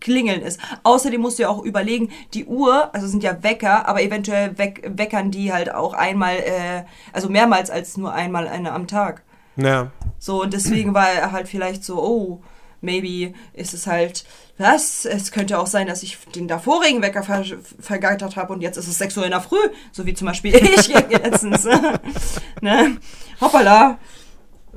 Klingeln 0.00 0.42
ist. 0.42 0.60
Außerdem 0.82 1.20
musst 1.20 1.38
du 1.38 1.42
ja 1.42 1.48
auch 1.48 1.62
überlegen, 1.62 2.10
die 2.34 2.46
Uhr, 2.46 2.94
also 2.94 3.06
sind 3.06 3.22
ja 3.22 3.42
Wecker, 3.42 3.86
aber 3.86 4.02
eventuell 4.02 4.56
weck, 4.58 4.90
weckern 4.96 5.30
die 5.30 5.52
halt 5.52 5.72
auch 5.72 5.94
einmal, 5.94 6.36
äh, 6.36 6.84
also 7.12 7.28
mehrmals 7.28 7.70
als 7.70 7.96
nur 7.96 8.12
einmal 8.12 8.48
eine 8.48 8.72
am 8.72 8.86
Tag. 8.86 9.22
Ja. 9.56 9.90
So, 10.18 10.42
und 10.42 10.52
deswegen 10.52 10.94
war 10.94 11.08
er 11.08 11.32
halt 11.32 11.48
vielleicht 11.48 11.84
so, 11.84 12.02
oh, 12.02 12.42
maybe 12.80 13.34
ist 13.52 13.74
es 13.74 13.86
halt, 13.86 14.24
was? 14.58 15.04
Es 15.04 15.32
könnte 15.32 15.58
auch 15.58 15.66
sein, 15.66 15.86
dass 15.86 16.02
ich 16.02 16.18
den 16.34 16.48
davorigen 16.48 17.02
Wecker 17.02 17.22
ver 17.22 17.44
vergeitert 17.80 18.36
habe 18.36 18.52
und 18.52 18.60
jetzt 18.60 18.76
ist 18.76 18.88
es 18.88 18.98
6 18.98 19.16
Uhr 19.18 19.24
in 19.24 19.30
der 19.30 19.40
Früh, 19.40 19.56
so 19.92 20.06
wie 20.06 20.14
zum 20.14 20.26
Beispiel 20.26 20.54
ich 20.56 20.88
letztens. 20.88 21.64
ne? 22.60 22.98
Hoppala. 23.40 23.98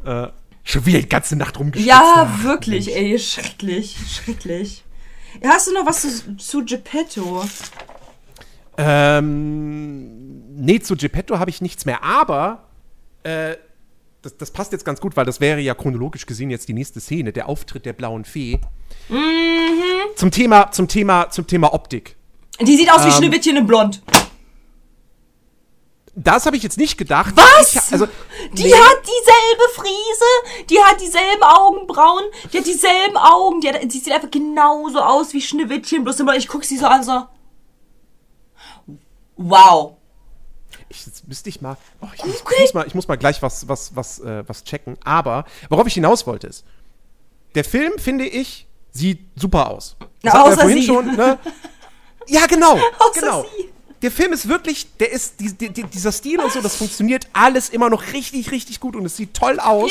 Äh, 0.05 0.27
schon 0.63 0.85
wieder 0.85 0.99
die 0.99 1.09
ganze 1.09 1.35
Nacht 1.35 1.59
rumgeschwitzt. 1.59 1.87
Ja, 1.87 2.39
wirklich, 2.41 2.95
ey, 2.95 3.19
schrecklich, 3.19 3.97
schrecklich. 4.09 4.83
Hast 5.45 5.67
du 5.67 5.73
noch 5.73 5.85
was 5.85 6.01
zu, 6.01 6.37
zu 6.37 6.65
Geppetto? 6.65 7.43
Ähm, 8.77 10.55
nee, 10.55 10.79
zu 10.79 10.95
Geppetto 10.95 11.39
habe 11.39 11.49
ich 11.49 11.61
nichts 11.61 11.85
mehr, 11.85 12.03
aber 12.03 12.63
äh, 13.23 13.55
das, 14.21 14.37
das 14.37 14.51
passt 14.51 14.71
jetzt 14.71 14.85
ganz 14.85 14.99
gut, 15.01 15.15
weil 15.15 15.25
das 15.25 15.39
wäre 15.39 15.59
ja 15.59 15.75
chronologisch 15.75 16.25
gesehen 16.25 16.49
jetzt 16.49 16.67
die 16.67 16.73
nächste 16.73 16.99
Szene, 16.99 17.33
der 17.33 17.49
Auftritt 17.49 17.85
der 17.85 17.93
blauen 17.93 18.25
Fee. 18.25 18.59
Mhm. 19.09 19.17
Zum 20.15 20.31
Thema, 20.31 20.71
zum 20.71 20.87
Thema, 20.87 21.29
zum 21.29 21.45
Thema 21.47 21.73
Optik. 21.73 22.15
Die 22.61 22.77
sieht 22.77 22.91
aus 22.91 23.03
wie 23.03 23.09
Ähm, 23.09 23.13
Schneewittchen 23.13 23.57
in 23.57 23.67
Blond. 23.67 24.01
Das 26.15 26.45
habe 26.45 26.55
ich 26.55 26.61
jetzt 26.63 26.77
nicht 26.77 26.97
gedacht. 26.97 27.33
Was? 27.35 27.73
Ich, 27.73 27.91
also, 27.91 28.07
Die 28.51 28.63
nee. 28.63 28.73
hat 28.73 28.97
dieselbe 29.01 29.73
Friese, 29.73 30.65
die 30.69 30.79
hat 30.79 31.01
dieselben 31.01 31.41
Augenbrauen, 31.41 32.23
die 32.51 32.59
hat 32.59 32.67
dieselben 32.67 33.17
Augen, 33.17 33.61
die, 33.61 33.69
hat, 33.69 33.81
die 33.83 33.97
sieht 33.97 34.13
einfach 34.13 34.29
genauso 34.29 34.99
aus 34.99 35.33
wie 35.33 35.41
Schneewittchen, 35.41 36.03
bloß 36.03 36.19
immer, 36.19 36.35
ich 36.35 36.47
guck 36.47 36.63
sie 36.65 36.77
so 36.77 36.85
an, 36.85 37.03
so. 37.03 37.25
Wow. 39.37 39.95
Ich, 40.89 41.05
jetzt 41.07 41.27
müsste 41.27 41.49
ich 41.49 41.61
mal, 41.61 41.77
oh, 42.01 42.07
ich, 42.15 42.23
muss, 42.23 42.35
ich, 42.35 42.59
muss 42.61 42.73
mal, 42.75 42.87
ich 42.87 42.95
muss 42.95 43.07
mal 43.07 43.17
gleich 43.17 43.41
was, 43.41 43.67
was, 43.67 43.95
was, 43.95 44.19
äh, 44.19 44.43
was 44.47 44.63
checken. 44.63 44.97
Aber 45.03 45.45
worauf 45.69 45.87
ich 45.87 45.95
hinaus 45.95 46.27
wollte 46.27 46.45
ist, 46.45 46.63
der 47.55 47.63
Film, 47.63 47.97
finde 47.97 48.27
ich, 48.27 48.67
sieht 48.91 49.25
super 49.35 49.71
aus. 49.71 49.95
Das 50.21 50.33
Na, 50.35 50.43
außer 50.43 50.57
vorhin 50.61 50.77
sie. 50.77 50.85
schon, 50.85 51.15
ne? 51.15 51.39
Ja, 52.27 52.45
genau, 52.45 52.75
Außer 52.99 53.19
genau. 53.19 53.45
sie. 53.57 53.69
Der 54.03 54.11
Film 54.11 54.33
ist 54.33 54.49
wirklich, 54.49 54.97
der 54.97 55.13
ist, 55.13 55.39
die, 55.39 55.53
die, 55.53 55.69
die, 55.69 55.83
dieser 55.83 56.11
Stil 56.11 56.39
und 56.41 56.51
so, 56.51 56.59
das 56.59 56.75
funktioniert 56.75 57.27
alles 57.31 57.69
immer 57.69 57.89
noch 57.89 58.11
richtig, 58.11 58.51
richtig 58.51 58.81
gut 58.81 58.97
und 58.97 59.05
es 59.05 59.15
sieht 59.15 59.33
toll 59.33 59.61
aus. 59.61 59.89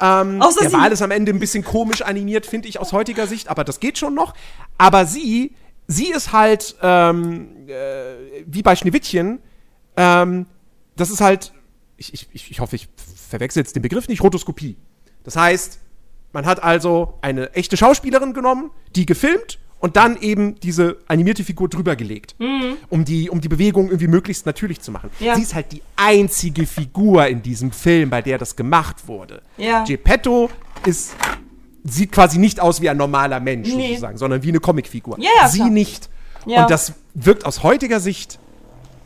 Ja. 0.00 0.22
Ähm, 0.22 0.42
Außer 0.42 0.60
der 0.60 0.70
sie. 0.70 0.76
war 0.76 0.82
alles 0.82 1.02
am 1.02 1.12
Ende 1.12 1.32
ein 1.32 1.38
bisschen 1.38 1.62
komisch 1.62 2.02
animiert, 2.02 2.46
finde 2.46 2.66
ich 2.66 2.80
aus 2.80 2.92
heutiger 2.92 3.28
Sicht, 3.28 3.46
aber 3.46 3.62
das 3.62 3.78
geht 3.78 3.96
schon 3.96 4.12
noch. 4.12 4.34
Aber 4.76 5.06
sie, 5.06 5.54
sie 5.86 6.10
ist 6.10 6.32
halt, 6.32 6.74
ähm, 6.82 7.68
äh, 7.68 8.42
wie 8.44 8.62
bei 8.62 8.74
Schneewittchen, 8.74 9.38
ähm, 9.96 10.46
das 10.96 11.10
ist 11.10 11.20
halt, 11.20 11.52
ich, 11.96 12.12
ich, 12.12 12.28
ich 12.32 12.50
ich 12.50 12.58
hoffe, 12.58 12.74
ich 12.74 12.88
verwechsel 13.28 13.60
jetzt 13.60 13.76
den 13.76 13.82
Begriff 13.82 14.08
nicht, 14.08 14.20
Rotoskopie. 14.20 14.76
Das 15.22 15.36
heißt, 15.36 15.78
man 16.32 16.44
hat 16.44 16.60
also 16.60 17.18
eine 17.22 17.52
echte 17.52 17.76
Schauspielerin 17.76 18.34
genommen, 18.34 18.72
die 18.96 19.06
gefilmt 19.06 19.60
und 19.84 19.96
dann 19.96 20.16
eben 20.16 20.58
diese 20.60 20.96
animierte 21.08 21.44
Figur 21.44 21.68
drüber 21.68 21.94
gelegt, 21.94 22.36
um, 22.88 23.04
die, 23.04 23.28
um 23.28 23.42
die 23.42 23.48
Bewegung 23.50 23.88
irgendwie 23.88 24.06
möglichst 24.06 24.46
natürlich 24.46 24.80
zu 24.80 24.90
machen. 24.90 25.10
Ja. 25.20 25.36
Sie 25.36 25.42
ist 25.42 25.54
halt 25.54 25.72
die 25.72 25.82
einzige 25.94 26.66
Figur 26.66 27.26
in 27.26 27.42
diesem 27.42 27.70
Film, 27.70 28.08
bei 28.08 28.22
der 28.22 28.38
das 28.38 28.56
gemacht 28.56 29.06
wurde. 29.08 29.42
Ja. 29.58 29.84
Geppetto 29.84 30.48
ist, 30.86 31.14
sieht 31.84 32.12
quasi 32.12 32.38
nicht 32.38 32.60
aus 32.60 32.80
wie 32.80 32.88
ein 32.88 32.96
normaler 32.96 33.40
Mensch 33.40 33.68
Nee. 33.74 33.88
sozusagen, 33.88 34.16
sondern 34.16 34.42
wie 34.42 34.48
eine 34.48 34.60
Comicfigur. 34.60 35.18
Ja, 35.20 35.48
Sie 35.48 35.58
klar. 35.58 35.68
nicht. 35.68 36.08
Und 36.46 36.70
das 36.70 36.94
wirkt 37.12 37.44
aus 37.44 37.62
heutiger 37.62 38.00
Sicht 38.00 38.38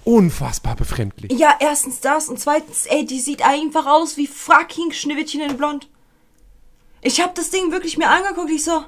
unfassbar 0.04 0.76
befremdlich. 0.76 1.32
Ja, 1.32 1.56
erstens 1.58 1.98
das 1.98 2.28
und 2.28 2.38
zweitens, 2.38 2.86
ey, 2.86 3.04
die 3.04 3.18
sieht 3.18 3.44
einfach 3.44 3.86
aus 3.86 4.16
wie 4.16 4.28
fucking 4.28 4.92
Schneewittchen 4.92 5.40
in 5.40 5.56
Blond. 5.56 5.88
Ich 7.00 7.20
hab 7.20 7.34
das 7.34 7.50
Ding 7.50 7.72
wirklich 7.72 7.98
mir 7.98 8.08
angeguckt, 8.08 8.50
ich 8.52 8.62
so. 8.62 8.84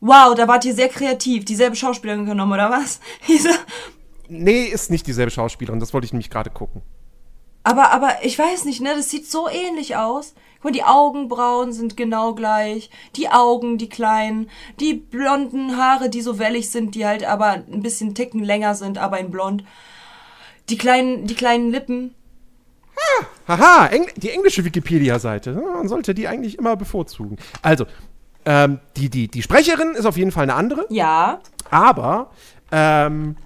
Wow, 0.00 0.34
da 0.34 0.48
wart 0.48 0.64
ihr 0.64 0.74
sehr 0.74 0.88
kreativ. 0.88 1.44
Dieselbe 1.44 1.76
Schauspielerin 1.76 2.26
genommen, 2.26 2.52
oder 2.52 2.70
was? 2.70 3.00
Nee, 4.32 4.62
ist 4.62 4.92
nicht 4.92 5.08
dieselbe 5.08 5.32
Schauspielerin, 5.32 5.80
das 5.80 5.92
wollte 5.92 6.04
ich 6.04 6.12
nämlich 6.12 6.30
gerade 6.30 6.50
gucken. 6.50 6.82
Aber, 7.64 7.90
aber 7.90 8.24
ich 8.24 8.38
weiß 8.38 8.64
nicht, 8.64 8.80
ne? 8.80 8.94
Das 8.94 9.10
sieht 9.10 9.28
so 9.28 9.48
ähnlich 9.48 9.96
aus. 9.96 10.34
Guck 10.56 10.66
mal, 10.66 10.72
die 10.72 10.84
Augenbrauen 10.84 11.72
sind 11.72 11.96
genau 11.96 12.34
gleich. 12.34 12.90
Die 13.16 13.28
Augen, 13.28 13.76
die 13.76 13.88
kleinen. 13.88 14.48
Die 14.78 14.94
blonden 14.94 15.76
Haare, 15.76 16.10
die 16.10 16.20
so 16.22 16.38
wellig 16.38 16.70
sind, 16.70 16.94
die 16.94 17.04
halt 17.04 17.24
aber 17.24 17.64
ein 17.70 17.82
bisschen 17.82 18.14
Ticken 18.14 18.44
länger 18.44 18.76
sind, 18.76 18.98
aber 18.98 19.18
in 19.18 19.32
blond. 19.32 19.64
Die 20.68 20.78
kleinen, 20.78 21.26
die 21.26 21.34
kleinen 21.34 21.70
Lippen. 21.70 22.14
Haha, 23.48 23.86
Engl 23.86 24.12
die 24.16 24.30
englische 24.30 24.64
Wikipedia-Seite. 24.64 25.50
Ja, 25.52 25.76
Man 25.76 25.88
sollte 25.88 26.14
die 26.14 26.28
eigentlich 26.28 26.56
immer 26.58 26.76
bevorzugen. 26.76 27.36
Also, 27.62 27.86
ähm, 28.50 28.80
die, 28.96 29.08
die, 29.10 29.28
die 29.28 29.42
Sprecherin 29.42 29.94
ist 29.94 30.06
auf 30.06 30.16
jeden 30.16 30.32
Fall 30.32 30.42
eine 30.44 30.54
andere, 30.54 30.86
Ja. 30.90 31.40
aber 31.70 32.30
ähm, 32.72 33.36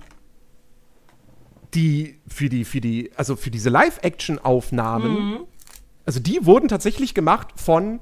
die 1.74 2.18
für 2.28 2.48
die, 2.48 2.64
für 2.64 2.80
die, 2.80 3.10
also 3.16 3.36
für 3.36 3.50
diese 3.50 3.68
Live-Action-Aufnahmen, 3.70 5.40
also 6.06 6.20
die 6.20 6.46
wurden 6.46 6.68
tatsächlich 6.68 7.14
gemacht 7.14 7.48
von 7.56 8.00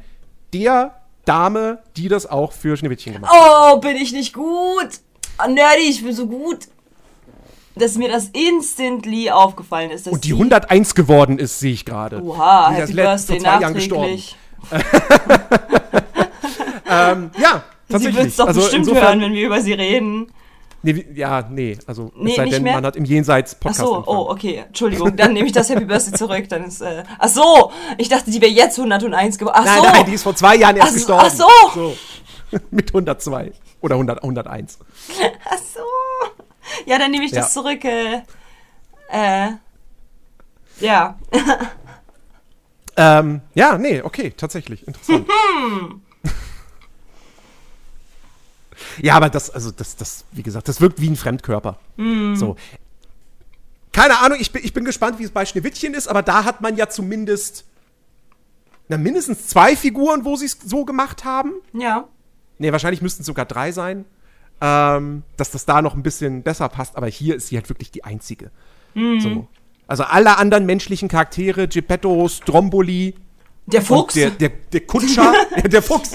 der 0.53 0.97
Dame, 1.25 1.79
die 1.97 2.09
das 2.09 2.27
auch 2.27 2.53
für 2.53 2.77
Schneewittchen 2.77 3.15
gemacht 3.15 3.33
hat. 3.33 3.75
Oh, 3.75 3.79
bin 3.81 3.97
ich 3.97 4.13
nicht 4.13 4.35
gut. 4.35 4.89
Ah, 5.39 5.49
nerdy, 5.49 5.83
ich 5.89 6.03
bin 6.05 6.15
so 6.15 6.27
gut. 6.27 6.69
Dass 7.75 7.95
mir 7.97 8.11
das 8.11 8.29
instantly 8.35 9.31
aufgefallen 9.31 9.91
ist. 9.91 10.07
Und 10.09 10.25
die 10.25 10.33
101 10.35 10.95
geworden 10.95 11.39
ist, 11.39 11.59
sehe 11.59 11.73
ich 11.73 11.85
gerade. 11.87 12.23
Oha, 12.23 12.69
Die 12.71 12.75
ist 12.75 12.81
Happy 12.83 12.93
letzt- 12.93 13.27
Birthday 13.29 13.39
zwei 13.39 13.61
Jahren 13.61 13.75
gestorben. 13.75 14.19
Ähm, 16.93 17.31
ja, 17.39 17.65
Sie 17.89 17.93
tatsächlich. 17.93 18.17
wird 18.17 18.27
es 18.29 18.37
doch 18.37 18.47
also 18.47 18.61
bestimmt 18.61 18.87
insofern, 18.89 19.05
hören, 19.09 19.21
wenn 19.21 19.33
wir 19.35 19.47
über 19.47 19.61
sie 19.61 19.73
reden. 19.75 20.33
Nee, 20.85 21.07
ja, 21.15 21.47
nee, 21.49 21.79
also 21.87 22.11
Nee, 22.17 22.31
es 22.31 22.37
sei 22.37 22.47
denn, 22.47 22.63
mehr? 22.65 22.75
man 22.75 22.87
hat 22.87 22.97
im 22.97 23.05
Jenseits 23.05 23.55
Ach 23.55 23.61
Podcast. 23.61 23.81
so, 23.81 24.03
oh, 24.07 24.31
okay, 24.31 24.65
Entschuldigung, 24.67 25.15
dann 25.17 25.33
nehme 25.33 25.47
ich 25.47 25.53
das 25.53 25.69
Happy 25.69 25.85
Birthday 25.85 26.13
zurück, 26.19 26.49
dann 26.49 26.65
ist, 26.65 26.81
äh, 26.81 27.05
ach 27.21 27.29
so, 27.29 27.71
ich 27.99 28.09
dachte, 28.09 28.31
die 28.33 28.41
wäre 28.41 28.51
jetzt 28.51 28.79
101 28.79 29.39
geworden, 29.39 29.55
ach 29.61 29.65
Nein, 29.65 29.79
so. 29.79 29.83
nein, 29.85 30.07
die 30.07 30.15
ist 30.15 30.23
vor 30.25 30.35
zwei 30.35 30.57
Jahren 30.57 30.77
erst 30.77 30.89
Ach 30.89 30.93
so, 30.93 30.97
gestorben. 30.97 31.27
ach 31.69 31.75
so. 31.75 31.97
Mit 32.73 32.89
102 32.91 33.53
oder 33.81 33.95
100, 33.95 34.23
101. 34.25 34.79
ach 35.49 35.59
so. 35.59 35.81
Ja, 36.87 36.99
dann 36.99 37.11
nehme 37.13 37.25
ich 37.27 37.31
das 37.33 37.55
Ja. 37.55 37.63
zurück, 37.63 37.85
äh, 37.85 38.23
äh, 39.13 39.51
ja. 40.81 41.17
Ähm, 42.97 43.41
ja, 43.55 43.79
nee, 43.79 44.03
okay, 44.03 44.33
tatsächlich, 44.37 44.87
interessant. 44.87 45.27
ja, 49.01 49.15
aber 49.15 49.29
das, 49.31 49.51
also 49.51 49.71
das, 49.71 49.97
das, 49.97 50.25
wie 50.33 50.43
gesagt, 50.43 50.69
das 50.69 50.81
wirkt 50.81 51.01
wie 51.01 51.09
ein 51.11 51.17
Fremdkörper. 51.17 51.79
So. 52.35 52.57
Keine 53.93 54.19
Ahnung, 54.21 54.39
ich 54.41 54.53
bin, 54.53 54.65
ich 54.65 54.73
bin 54.73 54.85
gespannt, 54.85 55.19
wie 55.19 55.25
es 55.25 55.31
bei 55.31 55.45
Schneewittchen 55.45 55.95
ist, 55.95 56.09
aber 56.09 56.23
da 56.23 56.45
hat 56.45 56.61
man 56.61 56.77
ja 56.77 56.89
zumindest 56.89 57.65
na, 58.89 58.97
mindestens 58.97 59.47
zwei 59.49 59.77
Figuren, 59.77 60.25
wo 60.25 60.37
sie 60.37 60.47
es 60.47 60.59
so 60.65 60.85
gemacht 60.85 61.25
haben. 61.25 61.53
Ja. 61.73 62.09
Nee, 62.59 62.73
wahrscheinlich 62.73 63.03
müssten 63.03 63.23
es 63.23 63.27
sogar 63.27 63.45
drei 63.45 63.73
sein. 63.73 64.05
Ähm, 64.61 65.25
dass 65.37 65.51
das 65.51 65.65
da 65.67 65.83
noch 65.83 65.95
ein 65.95 66.03
bisschen 66.05 66.43
besser 66.45 66.69
passt, 66.69 66.97
aber 66.97 67.09
hier 67.09 67.35
ist 67.35 67.49
sie 67.49 67.57
halt 67.57 67.69
wirklich 67.69 67.91
die 67.91 68.05
einzige. 68.05 68.51
So. 68.95 69.49
Also 69.89 70.05
alle 70.05 70.37
anderen 70.39 70.67
menschlichen 70.67 71.09
Charaktere, 71.09 71.67
Geppetto, 71.67 72.29
Stromboli, 72.29 73.15
Der 73.67 73.83
Fuchs. 73.83 74.15
der, 74.15 74.31
der, 74.31 74.51
der 74.51 74.81
Kutscher, 74.83 75.33
der 75.65 75.83
Fuchs. 75.83 76.13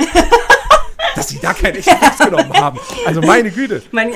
Dass 1.18 1.28
sie 1.30 1.40
da 1.40 1.54
keinen 1.54 1.78
echten 1.78 1.98
Fuchs 1.98 2.18
genommen 2.20 2.54
haben. 2.54 2.80
Also 3.06 3.22
meine 3.22 3.52
Güte. 3.52 3.82
mein, 3.92 4.14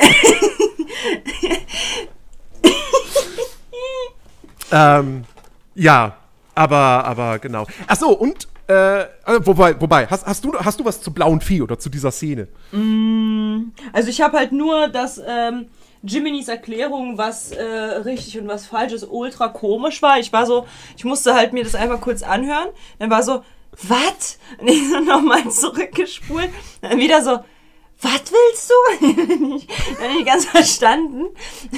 Ähm, 4.71 5.25
ja, 5.75 6.17
aber, 6.55 6.77
aber 6.77 7.39
genau. 7.39 7.65
Ach 7.87 7.97
so, 7.97 8.09
und, 8.17 8.47
äh, 8.67 9.05
also, 9.23 9.45
wobei, 9.47 9.79
wobei 9.79 10.07
hast, 10.07 10.25
hast, 10.25 10.43
du, 10.45 10.53
hast 10.57 10.79
du 10.79 10.85
was 10.85 11.01
zu 11.01 11.13
Blauen 11.13 11.41
Vieh 11.41 11.61
oder 11.61 11.77
zu 11.77 11.89
dieser 11.89 12.11
Szene? 12.11 12.47
Also 13.91 14.09
ich 14.09 14.21
habe 14.21 14.37
halt 14.37 14.51
nur, 14.51 14.87
dass 14.87 15.21
ähm, 15.25 15.67
Jiminy's 16.03 16.47
Erklärung, 16.47 17.17
was 17.17 17.51
äh, 17.51 17.63
richtig 17.63 18.39
und 18.39 18.47
was 18.47 18.65
falsch 18.65 18.93
ist, 18.93 19.07
ultra 19.09 19.49
komisch 19.49 20.01
war. 20.01 20.19
Ich 20.19 20.31
war 20.31 20.45
so, 20.45 20.65
ich 20.97 21.03
musste 21.03 21.35
halt 21.35 21.53
mir 21.53 21.63
das 21.63 21.75
einfach 21.75 22.01
kurz 22.01 22.23
anhören. 22.23 22.69
Dann 22.99 23.09
war 23.09 23.23
so, 23.23 23.43
was? 23.71 24.37
Und 24.57 24.67
ich 24.67 24.89
so 24.89 24.99
nochmal 24.99 25.49
zurückgespult. 25.49 26.49
Dann 26.81 26.97
wieder 26.97 27.23
so, 27.23 27.39
was 28.01 28.21
willst 28.31 28.69
du? 28.69 29.05
ich 29.55 29.67
dann 29.97 30.13
nicht 30.13 30.25
ganz 30.25 30.45
verstanden, 30.45 31.25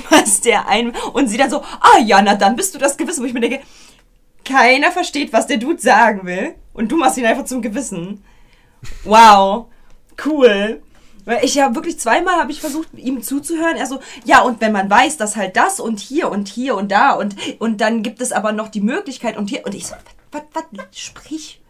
was 0.10 0.42
der 0.42 0.68
ein... 0.68 0.94
Und 1.14 1.28
sie 1.28 1.38
dann 1.38 1.50
so, 1.50 1.62
ah 1.62 2.00
ja, 2.04 2.22
na 2.22 2.36
dann 2.36 2.56
bist 2.56 2.74
du 2.74 2.80
das 2.80 2.98
Gewissen. 2.98 3.24
Wo 3.24 3.28
ich 3.28 3.34
mir 3.34 3.42
denke, 3.42 3.62
keiner 4.46 4.92
versteht, 4.92 5.34
was 5.34 5.48
der 5.48 5.58
Dude 5.58 5.80
sagen 5.80 6.26
will. 6.26 6.56
Und 6.74 6.92
du 6.92 6.98
machst 6.98 7.18
ihn 7.18 7.26
einfach 7.26 7.46
zum 7.46 7.62
Gewissen. 7.62 8.24
Wow, 9.04 9.68
cool. 10.26 10.82
Weil 11.26 11.44
ich 11.46 11.56
ja 11.56 11.74
wirklich 11.74 12.00
zweimal 12.00 12.36
habe 12.36 12.52
ich 12.52 12.60
versucht, 12.60 12.90
ihm 12.96 13.22
zuzuhören. 13.22 13.78
Er 13.78 13.86
so, 13.86 14.00
ja, 14.26 14.42
und 14.42 14.60
wenn 14.60 14.74
man 14.74 14.90
weiß, 14.90 15.18
dass 15.18 15.36
halt 15.36 15.56
das 15.56 15.80
und 15.80 16.00
hier 16.00 16.30
und 16.30 16.48
hier 16.48 16.76
und 16.76 16.92
da 16.92 17.14
und, 17.14 17.36
und 17.60 17.80
dann 17.80 18.04
gibt 18.04 18.22
es 18.22 18.32
aber 18.32 18.52
noch 18.52 18.68
die 18.68 18.82
Möglichkeit 18.82 19.38
und 19.38 19.50
hier. 19.50 19.66
Und 19.66 19.74
ich 19.74 19.88
so, 19.88 19.96
was, 20.32 20.42
was, 20.54 20.66
sprich 20.92 21.62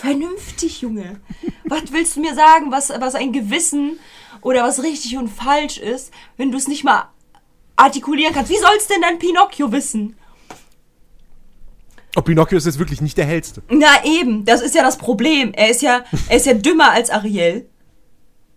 vernünftig, 0.00 0.80
Junge. 0.80 1.20
Was 1.64 1.92
willst 1.92 2.16
du 2.16 2.20
mir 2.20 2.34
sagen, 2.34 2.70
was, 2.70 2.90
was 2.90 3.14
ein 3.14 3.32
Gewissen 3.32 3.98
oder 4.40 4.62
was 4.64 4.82
richtig 4.82 5.16
und 5.16 5.28
falsch 5.28 5.78
ist, 5.78 6.12
wenn 6.36 6.50
du 6.50 6.58
es 6.58 6.68
nicht 6.68 6.84
mal 6.84 7.08
artikulieren 7.76 8.34
kannst? 8.34 8.50
Wie 8.50 8.58
soll's 8.58 8.86
denn 8.88 9.02
dein 9.02 9.18
Pinocchio 9.18 9.70
wissen? 9.72 10.16
Ob 12.16 12.24
Pinocchio 12.24 12.58
ist 12.58 12.64
jetzt 12.66 12.78
wirklich 12.78 13.00
nicht 13.00 13.16
der 13.18 13.24
hellste. 13.26 13.62
Na 13.68 14.04
eben, 14.04 14.44
das 14.44 14.60
ist 14.62 14.74
ja 14.74 14.82
das 14.82 14.98
Problem. 14.98 15.52
Er 15.54 15.70
ist 15.70 15.80
ja, 15.82 16.04
er 16.28 16.36
ist 16.36 16.46
ja 16.46 16.54
dümmer 16.54 16.90
als 16.90 17.08
Ariel. 17.10 17.68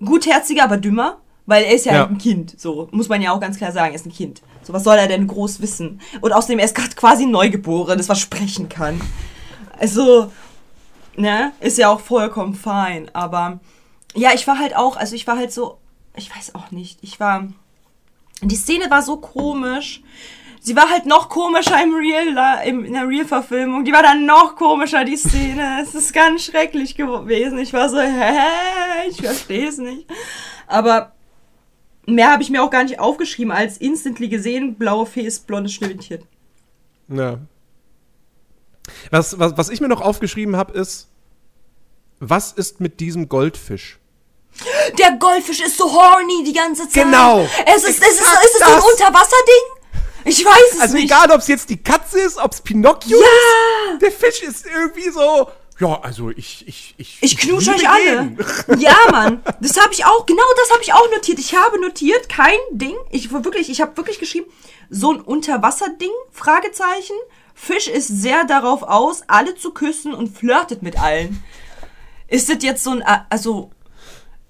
Gutherziger, 0.03 0.63
aber 0.63 0.77
dümmer, 0.77 1.21
weil 1.45 1.63
er 1.63 1.75
ist 1.75 1.85
ja, 1.85 1.93
Ja. 1.93 1.99
halt 1.99 2.11
ein 2.11 2.17
Kind. 2.17 2.59
So 2.59 2.87
muss 2.91 3.09
man 3.09 3.21
ja 3.21 3.31
auch 3.31 3.39
ganz 3.39 3.57
klar 3.57 3.71
sagen, 3.71 3.91
er 3.93 3.95
ist 3.95 4.05
ein 4.07 4.11
Kind. 4.11 4.41
So 4.63 4.73
was 4.73 4.83
soll 4.83 4.97
er 4.97 5.07
denn 5.07 5.27
groß 5.27 5.61
wissen? 5.61 6.01
Und 6.21 6.33
außerdem 6.33 6.57
er 6.59 6.65
ist 6.65 6.73
gerade 6.75 6.95
quasi 6.95 7.25
neugeboren, 7.27 7.97
das 7.97 8.09
was 8.09 8.19
sprechen 8.19 8.69
kann. 8.69 8.99
Also, 9.77 10.31
ne, 11.15 11.51
ist 11.59 11.77
ja 11.77 11.89
auch 11.89 11.99
vollkommen 11.99 12.55
fein. 12.55 13.09
Aber 13.13 13.59
ja, 14.15 14.31
ich 14.33 14.47
war 14.47 14.59
halt 14.59 14.75
auch, 14.75 14.97
also 14.97 15.15
ich 15.15 15.27
war 15.27 15.37
halt 15.37 15.51
so, 15.51 15.79
ich 16.15 16.35
weiß 16.35 16.55
auch 16.55 16.71
nicht, 16.71 16.99
ich 17.01 17.19
war, 17.19 17.47
die 18.41 18.55
Szene 18.55 18.89
war 18.89 19.01
so 19.01 19.17
komisch. 19.17 20.01
Sie 20.61 20.77
war 20.77 20.89
halt 20.89 21.05
noch 21.05 21.27
komischer 21.27 21.81
im 21.83 21.93
Real, 21.93 22.65
in 22.65 22.93
der 22.93 23.05
Real-Verfilmung. 23.05 23.83
Die 23.83 23.91
war 23.91 24.01
dann 24.01 24.25
noch 24.25 24.55
komischer, 24.55 25.03
die 25.03 25.17
Szene. 25.17 25.79
Es 25.81 25.93
ist 25.93 26.13
ganz 26.13 26.45
schrecklich 26.45 26.95
gewesen. 26.95 27.57
Ich 27.57 27.73
war 27.73 27.89
so, 27.89 27.99
hä, 27.99 29.09
ich 29.09 29.17
verstehe 29.21 29.67
es 29.67 29.77
nicht. 29.77 30.07
Aber 30.67 31.11
mehr 32.05 32.31
habe 32.31 32.43
ich 32.43 32.49
mir 32.49 32.63
auch 32.63 32.69
gar 32.69 32.83
nicht 32.83 32.99
aufgeschrieben, 32.99 33.51
als 33.51 33.77
instantly 33.77 34.29
gesehen, 34.29 34.75
blaue 34.75 35.05
Fee 35.05 35.21
ist 35.21 35.47
blondes 35.47 35.73
Schneewittchen. 35.73 36.23
Ja. 37.09 37.39
Was, 39.11 39.39
was, 39.39 39.57
was 39.57 39.69
ich 39.69 39.81
mir 39.81 39.87
noch 39.87 40.01
aufgeschrieben 40.01 40.55
habe, 40.55 40.73
ist, 40.77 41.07
was 42.19 42.51
ist 42.51 42.79
mit 42.79 42.99
diesem 42.99 43.29
Goldfisch? 43.29 43.99
Der 44.99 45.13
Goldfisch 45.13 45.61
ist 45.61 45.77
so 45.77 45.91
horny 45.91 46.43
die 46.43 46.53
ganze 46.53 46.83
Zeit. 46.83 47.05
Genau. 47.05 47.47
Es 47.65 47.83
ist, 47.83 48.01
es 48.01 48.07
ist, 48.07 48.19
Exakt 48.21 48.45
ist 48.45 48.55
es 48.55 48.61
ein. 48.61 48.81
Unterwasserding? 48.81 49.63
Ich 50.25 50.45
weiß 50.45 50.73
es 50.73 50.79
Also 50.79 50.93
nicht. 50.95 51.05
egal, 51.05 51.31
ob 51.31 51.39
es 51.39 51.47
jetzt 51.47 51.69
die 51.69 51.81
Katze 51.81 52.19
ist, 52.19 52.37
ob 52.37 52.53
es 52.53 52.61
Pinocchio 52.61 53.19
Ja. 53.19 53.93
ist, 53.93 54.01
der 54.01 54.11
Fisch 54.11 54.41
ist 54.43 54.65
irgendwie 54.65 55.09
so, 55.09 55.49
ja, 55.79 55.99
also 56.01 56.29
ich, 56.29 56.65
ich, 56.67 56.93
ich. 56.97 57.17
Ich 57.21 57.37
knutsche 57.37 57.71
liebe 57.71 57.83
euch 57.83 57.89
alle. 57.89 58.37
Ja, 58.79 58.95
Mann. 59.11 59.41
Das 59.59 59.75
habe 59.81 59.91
ich 59.91 60.05
auch, 60.05 60.25
genau 60.27 60.43
das 60.57 60.71
habe 60.71 60.83
ich 60.83 60.93
auch 60.93 61.09
notiert. 61.09 61.39
Ich 61.39 61.55
habe 61.55 61.81
notiert, 61.81 62.29
kein 62.29 62.59
Ding. 62.71 62.95
Ich 63.09 63.33
war 63.33 63.43
wirklich, 63.43 63.69
ich 63.69 63.81
habe 63.81 63.97
wirklich 63.97 64.19
geschrieben, 64.19 64.45
so 64.89 65.11
ein 65.11 65.19
Unterwasserding, 65.19 66.11
Fragezeichen. 66.31 67.15
Fisch 67.53 67.87
ist 67.87 68.07
sehr 68.07 68.45
darauf 68.45 68.83
aus, 68.83 69.23
alle 69.27 69.55
zu 69.55 69.71
küssen 69.71 70.13
und 70.13 70.35
flirtet 70.35 70.81
mit 70.81 70.99
allen. 70.99 71.43
Ist 72.27 72.49
das 72.49 72.63
jetzt 72.63 72.83
so 72.83 72.91
ein, 72.91 73.03
also, 73.29 73.71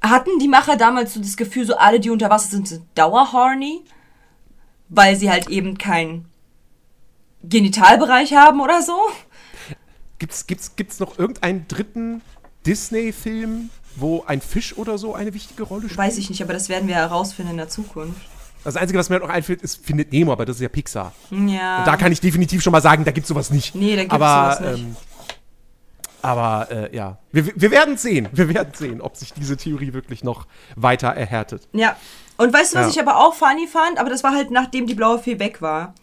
hatten 0.01 0.39
die 0.39 0.47
Macher 0.47 0.77
damals 0.77 1.13
so 1.13 1.19
das 1.19 1.37
Gefühl, 1.37 1.65
so 1.65 1.75
alle, 1.75 1.99
die 1.99 2.09
unter 2.09 2.29
Wasser 2.29 2.49
sind, 2.49 2.67
sind 2.67 2.85
dauerhorny? 2.95 3.83
Weil 4.89 5.15
sie 5.15 5.29
halt 5.29 5.49
eben 5.49 5.77
keinen 5.77 6.25
Genitalbereich 7.43 8.33
haben 8.33 8.61
oder 8.61 8.81
so? 8.81 8.97
Gibt's, 10.19 10.47
gibt's, 10.47 10.75
gibt's 10.75 10.99
noch 10.99 11.19
irgendeinen 11.19 11.67
dritten 11.67 12.21
Disney-Film, 12.65 13.69
wo 13.95 14.23
ein 14.25 14.41
Fisch 14.41 14.77
oder 14.77 14.97
so 14.97 15.13
eine 15.13 15.33
wichtige 15.33 15.63
Rolle 15.63 15.83
spielt? 15.83 15.97
Weiß 15.97 16.17
ich 16.17 16.29
nicht, 16.29 16.41
aber 16.41 16.53
das 16.53 16.69
werden 16.69 16.87
wir 16.87 16.95
herausfinden 16.95 17.51
in 17.51 17.57
der 17.57 17.69
Zukunft. 17.69 18.21
Das 18.63 18.75
Einzige, 18.77 18.97
was 18.99 19.09
mir 19.09 19.15
halt 19.15 19.23
noch 19.23 19.33
einfällt, 19.33 19.61
ist 19.61 19.85
Findet 19.85 20.11
Nemo, 20.11 20.31
aber 20.31 20.45
das 20.45 20.57
ist 20.57 20.61
ja 20.61 20.69
Pixar. 20.69 21.13
Ja. 21.31 21.79
Und 21.79 21.87
da 21.87 21.97
kann 21.97 22.11
ich 22.11 22.21
definitiv 22.21 22.61
schon 22.61 22.71
mal 22.71 22.81
sagen, 22.81 23.03
da 23.03 23.11
gibt's 23.11 23.27
sowas 23.29 23.49
nicht. 23.51 23.75
Nee, 23.75 23.95
da 23.95 24.01
gibt's 24.03 24.13
aber, 24.15 24.55
sowas 24.57 24.71
nicht. 24.77 24.85
Ähm, 24.85 24.95
aber 26.21 26.67
äh, 26.71 26.95
ja, 26.95 27.17
wir, 27.33 27.47
wir 27.55 27.71
werden 27.71 27.97
sehen. 27.97 28.29
Wir 28.31 28.53
werden 28.53 28.73
sehen, 28.73 29.01
ob 29.01 29.17
sich 29.17 29.33
diese 29.33 29.57
Theorie 29.57 29.91
wirklich 29.93 30.23
noch 30.23 30.47
weiter 30.75 31.09
erhärtet. 31.09 31.67
Ja. 31.73 31.97
Und 32.37 32.53
weißt 32.53 32.73
du, 32.73 32.79
was 32.79 32.95
Ja. 32.95 33.01
ich 33.01 33.07
aber 33.07 33.19
auch 33.19 33.33
funny 33.33 33.67
fand? 33.67 33.99
Aber 33.99 34.09
das 34.09 34.23
war 34.23 34.33
halt 34.33 34.49
nachdem 34.49 34.87
die 34.87 34.95
blaue 34.95 35.19
Fee 35.19 35.39
weg 35.39 35.61
war. 35.61 35.93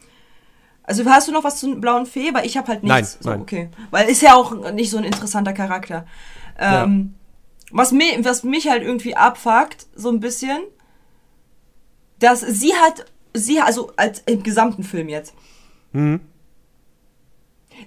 Also 0.82 1.04
hast 1.06 1.28
du 1.28 1.32
noch 1.32 1.44
was 1.44 1.58
zur 1.58 1.80
blauen 1.80 2.04
Fee? 2.04 2.34
Weil 2.34 2.44
ich 2.44 2.56
habe 2.58 2.68
halt 2.68 2.82
nichts. 2.82 2.94
Nein, 2.94 3.04
so, 3.20 3.30
nein. 3.30 3.40
Okay. 3.40 3.70
Weil 3.90 4.08
ist 4.08 4.20
ja 4.22 4.34
auch 4.34 4.72
nicht 4.72 4.90
so 4.90 4.98
ein 4.98 5.04
interessanter 5.04 5.52
Charakter. 5.52 6.04
Ähm, 6.58 7.14
was, 7.70 7.92
mi 7.92 8.04
was 8.20 8.42
mich 8.42 8.68
halt 8.68 8.82
irgendwie 8.82 9.16
abfuckt, 9.16 9.86
so 9.94 10.10
ein 10.10 10.20
bisschen, 10.20 10.58
dass 12.20 12.40
sie 12.40 12.74
hat, 12.74 13.06
sie, 13.34 13.60
also 13.60 13.92
als 13.96 14.20
im 14.26 14.42
gesamten 14.42 14.84
Film 14.84 15.08
jetzt, 15.08 15.34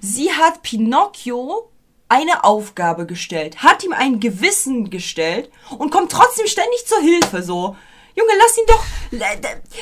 sie 0.02 0.32
hat 0.32 0.62
Pinocchio 0.64 1.70
eine 2.10 2.44
Aufgabe 2.44 3.06
gestellt, 3.06 3.64
hat 3.64 3.84
ihm 3.84 3.94
ein 3.94 4.20
Gewissen 4.20 4.90
gestellt 4.90 5.50
und 5.78 5.92
kommt 5.92 6.12
trotzdem 6.12 6.48
ständig 6.48 6.86
zur 6.86 7.00
Hilfe, 7.00 7.42
so. 7.42 7.76
Junge, 8.16 8.32
lass 8.38 8.58
ihn 8.58 8.66
doch, 8.68 8.84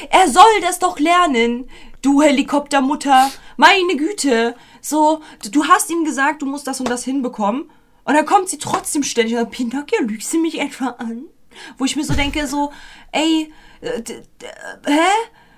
er 0.09 0.29
soll 0.29 0.61
das 0.61 0.79
doch 0.79 0.99
lernen, 0.99 1.69
du 2.01 2.21
Helikoptermutter, 2.21 3.29
meine 3.57 3.97
Güte, 3.97 4.55
so, 4.79 5.21
du 5.51 5.65
hast 5.65 5.89
ihm 5.89 6.05
gesagt, 6.05 6.41
du 6.41 6.45
musst 6.45 6.67
das 6.67 6.79
und 6.79 6.89
das 6.89 7.03
hinbekommen 7.03 7.69
und 8.05 8.13
dann 8.13 8.25
kommt 8.25 8.47
sie 8.47 8.57
trotzdem 8.57 9.03
ständig 9.03 9.33
und 9.33 9.39
sagt, 9.41 9.51
Pinocchio, 9.51 10.01
lügst 10.01 10.31
du 10.33 10.39
mich 10.39 10.59
etwa 10.59 10.95
an? 10.99 11.25
Wo 11.77 11.83
ich 11.83 11.97
mir 11.97 12.05
so 12.05 12.13
denke, 12.13 12.47
so, 12.47 12.71
ey, 13.11 13.51
äh, 13.81 14.01
d- 14.01 14.23
hä? 14.87 14.99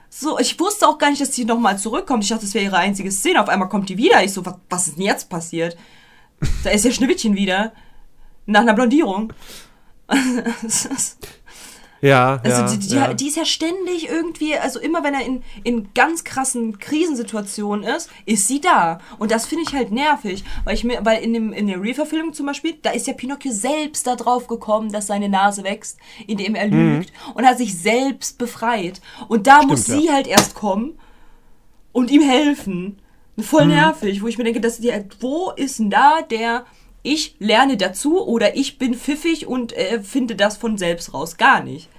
So, 0.10 0.38
ich 0.38 0.60
wusste 0.60 0.88
auch 0.88 0.98
gar 1.00 1.10
nicht, 1.10 1.22
dass 1.22 1.32
die 1.32 1.44
nochmal 1.46 1.78
zurückkommt. 1.80 2.24
Ich 2.24 2.30
dachte, 2.30 2.46
das 2.46 2.54
wäre 2.54 2.66
ihre 2.66 2.78
einzige 2.78 3.12
Szene. 3.12 3.42
Auf 3.42 3.50
einmal 3.50 3.70
kommt 3.70 3.90
die 3.90 3.98
wieder. 3.98 4.24
Ich 4.24 4.32
so, 4.34 4.46
was, 4.46 4.56
was 4.70 4.88
ist 4.88 4.98
denn 4.98 5.06
jetzt 5.06 5.28
passiert? 5.30 5.76
Da 6.64 6.70
ist 6.70 6.86
ja 6.86 6.92
Schneewittchen 6.92 7.36
wieder. 7.36 7.74
Nach 8.46 8.62
einer 8.62 8.74
Blondierung. 8.74 9.34
Ja, 12.04 12.42
Also 12.44 12.64
ja, 12.64 12.68
die, 12.68 12.80
die, 12.80 12.96
ja. 12.96 13.14
die 13.14 13.28
ist 13.30 13.38
ja 13.38 13.46
ständig 13.46 14.10
irgendwie, 14.10 14.58
also 14.58 14.78
immer 14.78 15.06
wenn 15.06 15.14
er 15.14 15.26
in, 15.26 15.42
in 15.64 15.94
ganz 15.94 16.26
krassen 16.26 16.78
Krisensituationen 16.78 17.86
ist, 17.86 18.10
ist 18.26 18.46
sie 18.50 18.60
da. 18.60 19.00
Und 19.20 19.32
das 19.32 19.46
finde 19.46 19.64
ich 19.66 19.74
halt 19.74 19.92
nervig. 19.92 20.44
Weil 20.66 20.76
ich 20.76 20.84
mir, 20.84 21.00
weil 21.06 21.24
in 21.24 21.34
dem, 21.34 21.54
in 21.54 21.68
der 21.68 21.82
Real-Verfilmung 21.82 22.34
zum 22.34 22.46
Beispiel, 22.48 22.76
da 22.82 22.90
ist 22.90 23.08
ja 23.08 23.14
Pinocchio 23.14 23.54
selbst 23.54 24.06
da 24.06 24.18
drauf 24.18 24.48
gekommen, 24.48 24.92
dass 24.92 25.08
seine 25.08 25.30
Nase 25.30 25.64
wächst, 25.64 25.98
indem 26.28 26.56
er 26.56 26.68
lügt 26.68 27.14
und 27.36 27.46
hat 27.46 27.58
sich 27.58 27.80
selbst 27.80 28.38
befreit. 28.38 29.00
Und 29.30 29.48
da 29.48 29.64
muss 29.64 29.80
Mhm. 29.80 29.84
Stimmt, 29.84 30.02
sie 30.02 30.08
ja. 30.08 30.14
halt 30.14 30.28
erst 30.28 30.56
kommen 30.56 31.00
und 31.94 32.12
ihm 32.12 32.22
helfen. 32.22 33.00
Voll 33.40 33.68
nervig, 33.68 34.22
wo 34.22 34.28
ich 34.28 34.38
mir 34.38 34.44
denke, 34.44 34.60
dass 34.60 34.78
die, 34.80 34.92
wo 35.22 35.52
ist 35.56 35.80
denn 35.80 35.90
da 35.90 36.22
der 36.22 36.66
ich 37.02 37.36
lerne 37.40 37.78
dazu 37.78 38.26
oder 38.26 38.56
ich 38.56 38.78
bin 38.78 38.94
pfiffig 38.94 39.48
und 39.48 39.72
äh, 39.74 40.02
finde 40.02 40.36
das 40.36 40.58
von 40.58 40.78
selbst 40.78 41.14
raus? 41.14 41.38
Gar 41.38 41.64
nicht. 41.64 41.90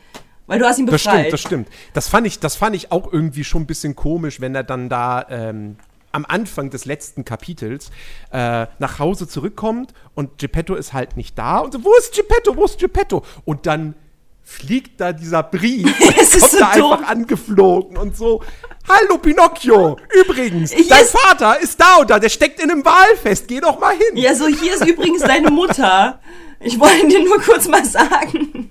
Weil 0.47 0.59
du 0.59 0.66
hast 0.66 0.78
ihn 0.78 0.86
Das 0.86 1.03
befreit. 1.03 1.18
stimmt, 1.20 1.32
das 1.32 1.40
stimmt. 1.40 1.68
Das 1.95 2.09
fand 2.09 2.26
ich, 2.26 2.38
das 2.40 2.57
fand 2.57 2.76
ich 2.76 2.92
auch 2.92 3.12
irgendwie 3.12 3.45
schon 3.45 3.62
ein 3.62 3.66
bisschen 3.66 3.97
komisch, 3.97 4.40
wenn 4.40 4.55
er 4.55 4.62
dann 4.64 4.88
da 4.88 5.24
ähm, 5.30 5.76
am 6.12 6.24
Anfang 6.28 6.70
des 6.70 6.84
letzten 6.84 7.24
Kapitels 7.24 7.90
äh, 8.30 8.66
nach 8.78 8.99
Hause 8.99 9.26
zurückkommt 9.26 9.95
und 10.14 10.38
Geppetto 10.38 10.74
ist 10.74 10.92
halt 10.92 11.16
nicht 11.16 11.38
da 11.38 11.59
und 11.59 11.72
so, 11.72 11.82
wo 11.82 11.92
ist 11.99 12.14
Geppetto, 12.14 12.55
wo 12.57 12.64
ist 12.66 12.78
Geppetto? 12.78 13.22
Und 13.45 13.66
dann 13.66 13.95
fliegt 14.42 15.01
da 15.01 15.12
dieser 15.14 15.42
Brief 15.42 15.86
und 16.01 16.18
Es 16.18 16.34
ist 16.36 16.40
kommt 16.40 16.53
so 16.53 16.59
da 16.59 16.72
dumm. 16.76 16.92
einfach 16.92 17.09
angeflogen 17.09 17.97
und 17.97 18.14
so. 18.16 18.42
Hallo 18.86 19.16
Pinocchio, 19.16 19.97
übrigens, 20.22 20.72
Hier 20.72 20.86
dein 20.86 21.03
ist- 21.03 21.16
Vater 21.18 21.59
ist 21.59 21.80
da 21.80 21.97
und 21.97 22.11
da, 22.11 22.18
der 22.18 22.28
steckt 22.28 22.61
in 22.62 22.70
einem 22.70 22.84
Walfest, 22.84 23.49
geh 23.49 23.61
doch 23.61 23.80
mal 23.80 23.95
hin. 23.97 24.16
Ja, 24.18 24.34
so 24.34 24.47
hier 24.47 24.74
ist 24.74 24.86
übrigens 24.86 25.22
deine 25.22 25.51
Mutter. 25.51 26.20
Ich 26.61 26.78
wollte 26.78 27.09
dir 27.09 27.24
nur 27.24 27.40
kurz 27.40 27.66
mal 27.66 27.84
sagen, 27.84 28.70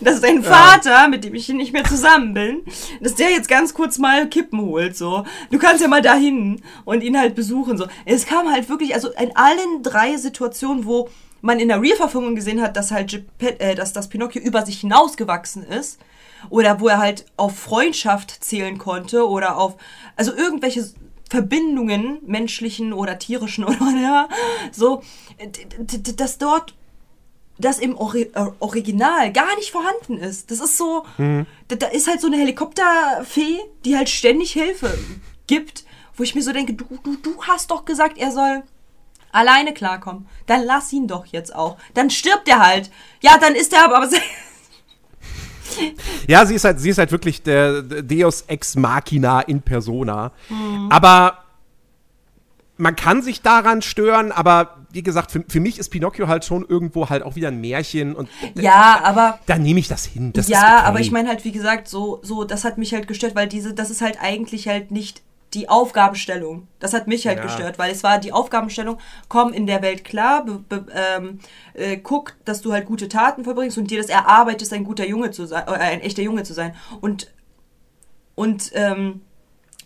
dass 0.00 0.20
dein 0.20 0.42
Vater, 0.42 1.08
mit 1.08 1.24
dem 1.24 1.34
ich 1.34 1.46
hier 1.46 1.54
nicht 1.54 1.72
mehr 1.72 1.84
zusammen 1.84 2.34
bin, 2.34 2.62
dass 3.00 3.14
der 3.14 3.30
jetzt 3.30 3.48
ganz 3.48 3.74
kurz 3.74 3.98
mal 3.98 4.28
Kippen 4.28 4.60
holt, 4.60 4.96
so. 4.96 5.24
Du 5.50 5.58
kannst 5.58 5.82
ja 5.82 5.88
mal 5.88 6.02
dahin 6.02 6.62
und 6.84 7.02
ihn 7.02 7.18
halt 7.18 7.34
besuchen, 7.34 7.76
so. 7.76 7.86
Es 8.04 8.26
kam 8.26 8.50
halt 8.50 8.68
wirklich, 8.68 8.94
also 8.94 9.10
in 9.10 9.34
allen 9.36 9.82
drei 9.82 10.16
Situationen, 10.16 10.84
wo 10.84 11.08
man 11.40 11.58
in 11.58 11.68
der 11.68 11.80
Real-Verfilmung 11.80 12.34
gesehen 12.34 12.60
hat, 12.60 12.76
dass 12.76 12.90
halt 12.90 13.24
äh, 13.38 13.74
dass 13.74 13.92
das 13.92 14.08
Pinocchio 14.08 14.42
über 14.42 14.64
sich 14.64 14.80
hinausgewachsen 14.80 15.62
ist, 15.62 15.98
oder 16.48 16.80
wo 16.80 16.88
er 16.88 16.98
halt 16.98 17.26
auf 17.36 17.58
Freundschaft 17.58 18.42
zählen 18.42 18.78
konnte 18.78 19.28
oder 19.28 19.58
auf, 19.58 19.76
also 20.16 20.34
irgendwelche 20.34 20.88
Verbindungen, 21.28 22.18
menschlichen 22.26 22.92
oder 22.92 23.18
tierischen 23.18 23.64
oder 23.64 23.80
whatever, 23.80 24.28
so, 24.72 25.02
dass 26.16 26.38
dort 26.38 26.74
das 27.60 27.78
im 27.78 27.96
Ori 27.96 28.22
äh, 28.34 28.46
Original 28.58 29.32
gar 29.32 29.54
nicht 29.56 29.70
vorhanden 29.70 30.18
ist. 30.18 30.50
Das 30.50 30.60
ist 30.60 30.76
so, 30.76 31.04
da, 31.16 31.76
da 31.76 31.86
ist 31.86 32.08
halt 32.08 32.20
so 32.20 32.26
eine 32.26 32.36
Helikopterfee, 32.36 33.58
die 33.84 33.96
halt 33.96 34.08
ständig 34.08 34.52
Hilfe 34.52 34.96
gibt, 35.46 35.84
wo 36.16 36.22
ich 36.22 36.34
mir 36.34 36.42
so 36.42 36.52
denke, 36.52 36.74
du, 36.74 36.84
du, 37.02 37.16
du 37.16 37.42
hast 37.44 37.70
doch 37.70 37.84
gesagt, 37.84 38.18
er 38.18 38.30
soll 38.32 38.62
alleine 39.32 39.72
klarkommen. 39.72 40.26
Dann 40.46 40.64
lass 40.64 40.92
ihn 40.92 41.06
doch 41.06 41.26
jetzt 41.26 41.54
auch. 41.54 41.76
Dann 41.94 42.10
stirbt 42.10 42.48
er 42.48 42.60
halt. 42.64 42.90
Ja, 43.20 43.38
dann 43.38 43.54
ist 43.54 43.72
er 43.72 43.84
aber, 43.84 43.98
aber 43.98 44.08
Ja, 46.26 46.44
sie 46.46 46.54
ist 46.54 46.64
halt, 46.64 46.80
sie 46.80 46.90
ist 46.90 46.98
halt 46.98 47.12
wirklich 47.12 47.42
der, 47.42 47.82
der 47.82 48.02
Deus 48.02 48.42
Ex 48.42 48.76
Machina 48.76 49.40
in 49.40 49.62
Persona. 49.62 50.32
Mhm. 50.48 50.88
Aber 50.90 51.38
man 52.80 52.96
kann 52.96 53.22
sich 53.22 53.42
daran 53.42 53.82
stören, 53.82 54.32
aber 54.32 54.78
wie 54.90 55.02
gesagt, 55.02 55.30
für, 55.30 55.44
für 55.48 55.60
mich 55.60 55.78
ist 55.78 55.90
Pinocchio 55.90 56.26
halt 56.26 56.44
schon 56.44 56.66
irgendwo 56.66 57.08
halt 57.08 57.22
auch 57.22 57.36
wieder 57.36 57.48
ein 57.48 57.60
Märchen 57.60 58.16
und 58.16 58.28
ja, 58.54 59.00
aber 59.04 59.38
da 59.46 59.58
nehme 59.58 59.78
ich 59.78 59.88
das 59.88 60.04
hin. 60.04 60.32
Das 60.32 60.48
ja, 60.48 60.78
okay. 60.78 60.86
aber 60.86 61.00
ich 61.00 61.12
meine 61.12 61.28
halt, 61.28 61.44
wie 61.44 61.52
gesagt, 61.52 61.88
so, 61.88 62.18
so, 62.22 62.44
das 62.44 62.64
hat 62.64 62.78
mich 62.78 62.92
halt 62.92 63.06
gestört, 63.06 63.34
weil 63.34 63.46
diese, 63.46 63.74
das 63.74 63.90
ist 63.90 64.00
halt 64.00 64.18
eigentlich 64.20 64.66
halt 64.66 64.90
nicht 64.90 65.22
die 65.54 65.68
Aufgabenstellung. 65.68 66.68
Das 66.78 66.94
hat 66.94 67.06
mich 67.08 67.26
halt 67.26 67.38
Ja. 67.38 67.44
gestört, 67.44 67.78
weil 67.78 67.90
es 67.90 68.02
war 68.02 68.18
die 68.18 68.32
Aufgabenstellung, 68.32 68.98
komm 69.28 69.52
in 69.52 69.66
der 69.66 69.82
Welt 69.82 70.04
klar, 70.04 70.44
be, 70.44 70.58
be, 70.58 70.86
ähm, 70.94 71.40
äh, 71.74 71.96
guck, 71.96 72.36
dass 72.44 72.60
du 72.60 72.72
halt 72.72 72.86
gute 72.86 73.08
Taten 73.08 73.44
verbringst 73.44 73.76
und 73.76 73.90
dir 73.90 73.98
das 74.00 74.08
erarbeitest, 74.10 74.72
ein 74.72 74.84
guter 74.84 75.06
Junge 75.06 75.32
zu 75.32 75.46
sein, 75.46 75.64
äh, 75.66 75.72
ein 75.72 76.00
echter 76.00 76.22
Junge 76.22 76.44
zu 76.44 76.54
sein. 76.54 76.74
Und, 77.00 77.32
und, 78.36 78.70
ähm, 78.74 79.22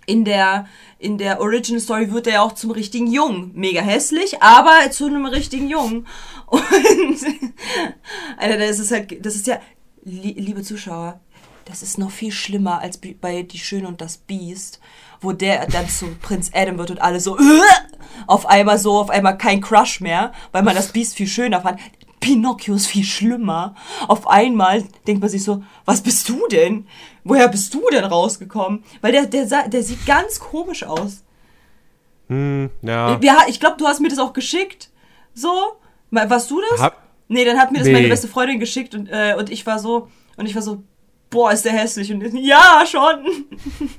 in 0.07 0.25
der, 0.25 0.67
in 0.99 1.19
der 1.19 1.41
Original 1.41 1.81
Story 1.81 2.13
wird 2.13 2.27
er 2.27 2.35
ja 2.35 2.43
auch 2.43 2.53
zum 2.53 2.71
richtigen 2.71 3.07
Jungen. 3.07 3.51
Mega 3.55 3.81
hässlich, 3.81 4.43
aber 4.43 4.91
zu 4.91 5.07
einem 5.07 5.27
richtigen 5.27 5.69
Jungen. 5.69 6.07
Und, 6.47 6.63
Alter, 8.37 8.59
das 8.59 8.79
ist 8.79 8.91
halt, 8.91 9.25
das 9.25 9.35
ist 9.35 9.47
ja, 9.47 9.61
li 10.05 10.33
liebe 10.33 10.63
Zuschauer, 10.63 11.21
das 11.65 11.83
ist 11.83 11.99
noch 11.99 12.11
viel 12.11 12.33
schlimmer 12.33 12.81
als 12.81 12.99
bei 12.99 13.43
Die 13.43 13.59
Schöne 13.59 13.89
und 13.89 14.01
das 14.01 14.19
Biest, 14.19 14.81
wo 15.21 15.33
der 15.33 15.67
dann 15.67 15.89
zu 15.89 16.15
Prinz 16.21 16.51
Adam 16.53 16.79
wird 16.79 16.91
und 16.91 17.01
alle 17.01 17.21
so, 17.21 17.39
auf 18.27 18.47
einmal 18.47 18.79
so, 18.79 18.99
auf 18.99 19.11
einmal 19.11 19.39
kein 19.39 19.61
Crush 19.61 20.01
mehr, 20.01 20.33
weil 20.53 20.63
man 20.63 20.75
das 20.75 20.93
Biest 20.93 21.15
viel 21.15 21.27
schöner 21.27 21.63
fand. 21.63 21.81
Pinocchio 22.25 22.75
ist 22.75 22.87
viel 22.87 23.05
schlimmer. 23.05 23.75
Auf 24.09 24.27
einmal 24.27 24.83
denkt 25.07 25.21
man 25.21 25.29
sich 25.29 25.45
so, 25.45 25.63
was 25.85 26.01
bist 26.01 26.27
du 26.31 26.47
denn? 26.51 26.87
Woher 27.23 27.49
bist 27.49 27.75
du 27.75 27.83
denn 27.93 28.05
rausgekommen? 28.05 28.83
Weil 29.03 29.13
der, 29.13 29.27
der, 29.27 29.69
der 29.69 29.83
sieht 29.83 30.07
ganz 30.07 30.41
komisch 30.41 30.85
aus. 30.85 31.23
Hm, 32.29 32.71
ja. 32.81 33.21
Wir, 33.21 33.37
ich 33.49 33.61
glaube, 33.61 33.77
du 33.77 33.87
hast 33.87 34.01
mir 34.01 34.09
das 34.09 34.19
auch 34.19 34.33
geschickt. 34.33 34.89
So? 35.35 35.53
Warst 36.11 36.51
du 36.51 36.63
das? 36.71 36.81
Hab- 36.81 37.03
nee, 37.29 37.45
dann 37.45 37.59
hat 37.59 37.73
mir 37.73 37.79
das 37.79 37.89
Nee. 37.89 37.93
meine 37.93 38.09
beste 38.09 38.29
Freundin 38.29 38.59
geschickt 38.59 38.95
und, 38.95 39.09
äh, 39.09 39.35
und 39.39 39.51
ich 39.51 39.67
war 39.67 39.79
so, 39.79 40.09
und 40.39 40.47
ich 40.47 40.55
war 40.55 40.63
so, 40.63 40.83
boah, 41.29 41.53
ist 41.53 41.65
der 41.67 41.73
hässlich. 41.73 42.11
Und 42.11 42.23
ja, 42.39 42.85
schon. 42.91 43.27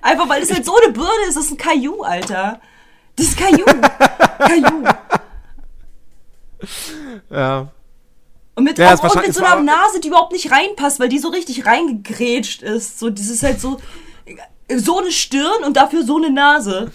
Einfach 0.00 0.28
weil 0.28 0.42
es 0.42 0.52
halt 0.52 0.64
so 0.64 0.76
eine 0.76 0.92
Birne 0.92 1.10
ist. 1.28 1.36
Das 1.36 1.46
ist 1.46 1.50
ein 1.52 1.56
Caillou, 1.56 2.02
Alter. 2.02 2.60
Das 3.16 3.26
ist 3.26 3.36
Caillou. 3.38 3.64
Caillou. 4.38 4.84
ja. 7.30 7.68
Und 8.54 8.64
mit, 8.64 8.78
Ja, 8.78 8.94
auch, 8.94 9.02
und 9.02 9.26
mit 9.26 9.34
so 9.34 9.44
einer 9.44 9.60
Nase, 9.60 10.00
die 10.00 10.08
überhaupt 10.08 10.32
nicht 10.32 10.50
reinpasst, 10.50 10.98
weil 10.98 11.10
die 11.10 11.18
so 11.18 11.28
richtig 11.28 11.66
reingegrätscht 11.66 12.62
ist. 12.62 12.98
So, 12.98 13.10
das 13.10 13.28
ist 13.28 13.42
halt 13.42 13.60
so, 13.60 13.78
so 14.74 14.98
eine 14.98 15.12
Stirn 15.12 15.62
und 15.64 15.76
dafür 15.76 16.04
so 16.04 16.16
eine 16.16 16.30
Nase. 16.30 16.90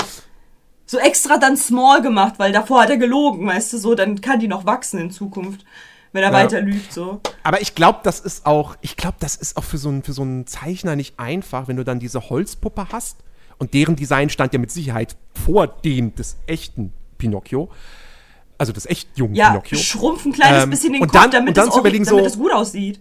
So 0.88 0.98
extra 0.98 1.38
dann 1.38 1.56
small 1.56 2.02
gemacht, 2.02 2.34
weil 2.38 2.52
davor 2.52 2.82
hat 2.82 2.90
er 2.90 2.98
gelogen, 2.98 3.48
weißt 3.48 3.74
du, 3.74 3.78
so, 3.78 3.96
dann 3.96 4.20
kann 4.22 4.40
die 4.40 4.48
noch 4.48 4.66
wachsen 4.66 5.00
in 5.00 5.12
Zukunft, 5.12 5.64
wenn 6.12 6.24
er 6.24 6.32
Ja. 6.32 6.36
weiter 6.36 6.62
lügt, 6.62 6.92
so. 6.92 7.22
Aber 7.44 7.62
ich 7.62 7.76
glaube, 7.76 8.00
das 8.04 8.20
ist 8.20 8.46
auch, 8.46 8.76
ich 8.82 8.98
glaube, 8.98 9.18
das 9.20 9.36
ist 9.36 9.56
auch 9.56 9.64
für 9.64 9.78
so, 9.78 9.88
einen, 9.88 10.04
für 10.04 10.12
so 10.14 10.24
einen 10.24 10.48
Zeichner 10.48 10.96
nicht 10.96 11.18
einfach, 11.20 11.68
wenn 11.68 11.78
du 11.78 11.86
dann 11.86 12.00
diese 12.00 12.30
Holzpuppe 12.30 12.88
hast 12.92 13.18
und 13.60 13.74
deren 13.74 13.96
Design 13.96 14.30
stand 14.30 14.52
ja 14.52 14.60
mit 14.60 14.72
Sicherheit 14.72 15.16
vor 15.46 15.68
dem 15.68 16.14
des 16.16 16.38
echten 16.48 16.92
Pinocchio. 17.18 17.70
Also 18.62 18.74
des 18.74 18.86
echt 18.86 19.18
jungen 19.18 19.34
Ja, 19.34 19.50
Pinocchio. 19.50 19.80
schrumpf 19.80 20.24
ein 20.24 20.34
kleines 20.34 20.66
Ähm, 20.66 20.70
bisschen 20.70 20.94
den 20.94 21.02
Kopf, 21.02 21.14
dann- 21.14 21.32
damit, 21.32 21.58
es 21.58 21.66
damit 21.74 22.06
so- 22.06 22.20
es 22.20 22.38
gut 22.38 22.52
aussieht. 22.54 23.00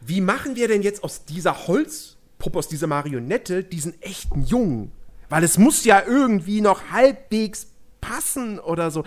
Wie 0.00 0.20
machen 0.20 0.54
wir 0.54 0.68
denn 0.68 0.82
jetzt 0.82 1.02
aus 1.02 1.24
dieser 1.24 1.66
Holzpuppe, 1.66 2.56
aus 2.56 2.68
dieser 2.68 2.86
Marionette, 2.86 3.64
diesen 3.64 4.00
echten 4.00 4.44
Jungen? 4.44 4.92
Weil 5.28 5.42
es 5.42 5.58
muss 5.58 5.84
ja 5.84 6.00
irgendwie 6.06 6.60
noch 6.60 6.92
halbwegs 6.92 7.66
passen 8.00 8.60
oder 8.60 8.92
so. 8.92 9.02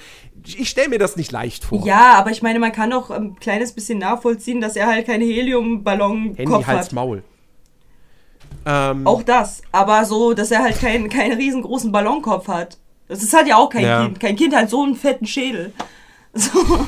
Ich 0.46 0.70
stelle 0.70 0.90
mir 0.90 1.00
das 1.00 1.16
nicht 1.16 1.32
leicht 1.32 1.64
vor. 1.64 1.86
Ja, 1.86 2.16
aber 2.16 2.32
ich 2.32 2.42
meine, 2.42 2.60
man 2.60 2.74
kann 2.74 2.90
doch 2.90 3.10
ein 3.10 3.38
kleines 3.40 3.72
bisschen 3.72 4.00
nachvollziehen, 4.00 4.60
dass 4.60 4.76
er 4.76 4.88
halt 4.88 5.06
keine 5.06 5.24
Handy, 5.24 5.36
Heliumballon-Kopf 5.38 6.68
Hals, 6.68 6.88
hat. 6.88 6.92
Maul. 6.94 7.24
Ähm, 8.66 9.08
Auch 9.08 9.24
das. 9.24 9.62
Aber 9.72 10.04
so, 10.04 10.34
dass 10.34 10.52
er 10.52 10.64
halt 10.64 10.80
keinen, 10.82 11.08
keinen 11.08 11.38
riesengroßen 11.38 11.94
Ballonkopf 11.94 12.50
hat. 12.50 12.78
Das 13.14 13.24
ist 13.24 13.34
halt 13.34 13.48
ja 13.48 13.56
auch 13.58 13.70
kein 13.70 13.84
Ja. 13.84 14.04
Kind. 14.06 14.20
Kein 14.20 14.36
Kind 14.36 14.56
hat 14.56 14.70
so 14.70 14.84
einen 14.84 14.96
fetten 14.96 15.26
Schädel. 15.26 15.74
So. 16.36 16.88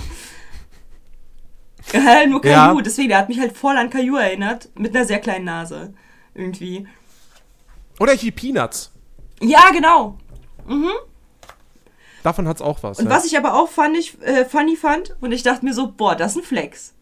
Halt 1.93 2.29
nur 2.29 2.43
Ja. 2.45 2.67
Caillou. 2.67 2.81
Deswegen, 2.81 3.09
der 3.09 3.19
hat 3.19 3.29
mich 3.29 3.39
halt 3.39 3.55
voll 3.55 3.77
an 3.77 3.91
Caillou 3.91 4.15
erinnert. 4.17 4.69
Mit 4.75 4.95
einer 4.95 5.05
sehr 5.05 5.19
kleinen 5.19 5.45
Nase. 5.45 5.93
Irgendwie. 6.33 6.87
oder 7.99 8.11
hier 8.13 8.31
Peanuts. 8.31 8.91
Ja, 9.39 9.69
genau. 9.71 10.17
Davon 12.23 12.47
hat's 12.47 12.61
auch 12.61 12.81
was. 12.81 12.97
Und 12.99 13.05
ja. 13.05 13.11
was 13.11 13.25
ich 13.25 13.37
aber 13.37 13.53
auch 13.53 13.69
fand, 13.69 13.95
ich, 13.95 14.19
äh, 14.23 14.45
funny 14.45 14.75
fand, 14.75 15.15
und 15.21 15.31
ich 15.31 15.43
dachte 15.43 15.63
mir 15.63 15.73
so, 15.73 15.91
boah, 15.91 16.15
das 16.15 16.31
ist 16.31 16.37
ein 16.39 16.43
Flex. 16.43 16.93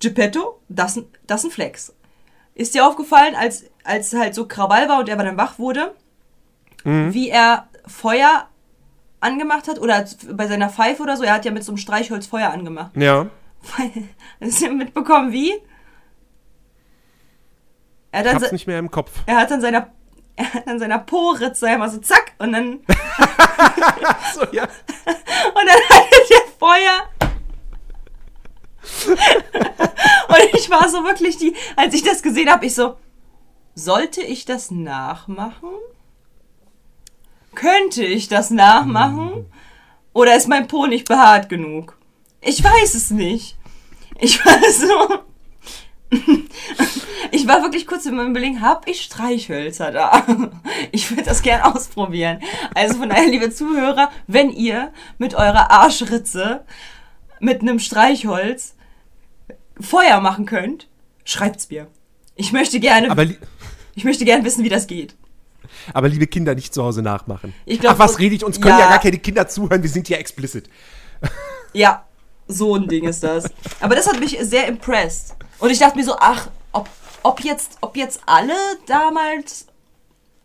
Geppetto, 0.00 0.60
das, 0.68 1.00
das 1.26 1.40
ist 1.42 1.50
ein 1.50 1.52
Flex. 1.52 1.92
Ist 2.54 2.74
dir 2.74 2.86
aufgefallen, 2.86 3.34
als, 3.34 3.64
als 3.84 4.12
halt 4.14 4.34
so 4.34 4.46
Krawall 4.46 4.88
war 4.88 5.00
und 5.00 5.08
er 5.08 5.16
dann 5.16 5.36
wach 5.36 5.58
wurde, 5.58 5.94
Mhm. 6.84 7.12
wie 7.12 7.28
er 7.28 7.68
Feuer 7.86 8.48
angemacht 9.20 9.68
hat? 9.68 9.78
Oder 9.78 10.04
bei 10.32 10.46
seiner 10.48 10.68
Pfeife 10.70 11.02
oder 11.02 11.16
so, 11.16 11.22
er 11.24 11.34
hat 11.34 11.44
ja 11.44 11.50
mit 11.50 11.64
so 11.64 11.72
einem 11.72 11.76
Streichholz 11.78 12.26
Feuer 12.26 12.50
angemacht. 12.50 12.96
Ja. 12.96 13.26
Hast 14.40 14.62
du 14.62 14.70
mitbekommen, 14.72 15.32
wie? 15.32 15.52
Er 18.12 18.20
hat 18.20 18.26
Ich 18.26 18.32
dann, 18.32 18.34
hab's 18.36 18.48
se- 18.48 18.54
nicht 18.54 18.66
mehr 18.66 18.78
im 18.78 18.90
Kopf. 18.90 19.12
er 19.26 19.36
hat 19.36 19.52
an 19.52 19.60
seiner, 19.60 19.88
er 20.36 20.54
hat 20.54 20.66
an 20.66 20.78
seiner 20.78 20.98
Po-Ritze 20.98 21.66
einmal 21.68 21.90
so 21.90 21.98
zack 21.98 22.32
und 22.38 22.52
dann 22.52 22.80
So, 24.34 24.46
ja. 24.52 24.64
Und 24.64 25.66
dann 25.66 25.98
hatte 25.98 26.16
der 26.30 26.42
Feuer. 26.58 27.08
Und 30.28 30.54
ich 30.54 30.70
war 30.70 30.88
so 30.88 31.04
wirklich 31.04 31.36
die, 31.36 31.54
als 31.76 31.94
ich 31.94 32.02
das 32.02 32.22
gesehen 32.22 32.50
habe, 32.50 32.64
ich 32.66 32.74
so, 32.74 32.96
sollte 33.74 34.22
ich 34.22 34.44
das 34.46 34.70
nachmachen? 34.70 35.68
Könnte 37.54 38.04
ich 38.04 38.28
das 38.28 38.50
nachmachen? 38.50 39.46
Oder 40.12 40.36
ist 40.36 40.48
mein 40.48 40.68
Po 40.68 40.86
nicht 40.86 41.08
behaart 41.08 41.48
genug? 41.48 41.96
Ich 42.40 42.62
weiß 42.62 42.94
es 42.94 43.10
nicht. 43.10 43.56
Ich 44.18 44.44
war 44.44 44.58
so. 44.72 45.20
Ich 47.30 47.46
war 47.46 47.62
wirklich 47.62 47.86
kurz 47.86 48.04
meinem 48.06 48.30
Überlegen, 48.30 48.60
hab 48.60 48.88
ich 48.88 49.02
Streichhölzer 49.02 49.92
da? 49.92 50.26
Ich 50.92 51.10
würde 51.10 51.22
das 51.22 51.42
gern 51.42 51.62
ausprobieren. 51.62 52.40
Also 52.74 52.98
von 52.98 53.08
daher, 53.08 53.28
liebe 53.28 53.50
Zuhörer, 53.50 54.10
wenn 54.26 54.50
ihr 54.50 54.92
mit 55.18 55.34
eurer 55.34 55.70
Arschritze 55.70 56.64
mit 57.38 57.60
einem 57.62 57.78
Streichholz 57.78 58.74
Feuer 59.78 60.20
machen 60.20 60.46
könnt, 60.46 60.88
schreibt's 61.24 61.70
mir. 61.70 61.86
Ich 62.34 62.52
möchte 62.52 62.80
gerne, 62.80 63.10
Aber, 63.10 63.24
ich 63.94 64.04
möchte 64.04 64.24
gerne 64.24 64.44
wissen, 64.44 64.64
wie 64.64 64.68
das 64.68 64.86
geht. 64.86 65.14
Aber 65.92 66.08
liebe 66.08 66.26
Kinder, 66.26 66.54
nicht 66.54 66.74
zu 66.74 66.82
Hause 66.82 67.02
nachmachen. 67.02 67.54
Ich 67.66 67.80
glaub, 67.80 67.94
Ach, 67.94 67.98
was 67.98 68.18
rede 68.18 68.34
ich? 68.34 68.44
Uns 68.44 68.60
können 68.60 68.78
ja. 68.78 68.84
ja. 68.84 68.90
gar 68.90 69.00
keine 69.00 69.18
Kinder 69.18 69.48
zuhören, 69.48 69.82
wir 69.82 69.90
sind 69.90 70.08
ja 70.08 70.18
explicit. 70.18 70.68
Ja, 71.72 72.04
so 72.48 72.74
ein 72.74 72.88
Ding 72.88 73.06
ist 73.06 73.22
das. 73.22 73.44
Aber 73.80 73.94
das 73.94 74.08
hat 74.08 74.18
mich 74.18 74.36
sehr 74.40 74.66
impressed. 74.66 75.36
Und 75.58 75.70
ich 75.70 75.78
dachte 75.78 75.96
mir 75.96 76.04
so, 76.04 76.16
ach, 76.18 76.48
ob, 76.72 76.88
ob, 77.22 77.40
jetzt, 77.44 77.78
ob 77.80 77.96
jetzt 77.96 78.20
alle 78.26 78.54
damals 78.86 79.66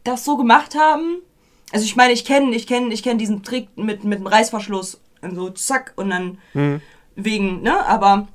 das 0.04 0.24
so 0.24 0.38
gemacht 0.38 0.76
haben? 0.76 1.22
Also 1.72 1.86
ich 1.86 1.96
meine, 1.96 2.14
ich 2.14 2.26
kenne 2.26 2.56
ich 2.56 2.68
kenn, 2.68 2.92
ich 2.92 3.02
kenn 3.02 3.18
diesen 3.18 3.44
Trick 3.44 3.76
mit, 3.76 4.04
mit 4.04 4.20
dem 4.20 4.28
Reißverschluss. 4.28 5.02
Und 5.22 5.36
so 5.36 5.50
zack 5.50 5.94
und 5.96 6.12
dann 6.12 6.38
wegen, 7.16 7.62
ne? 7.64 7.84
Aber, 7.88 8.28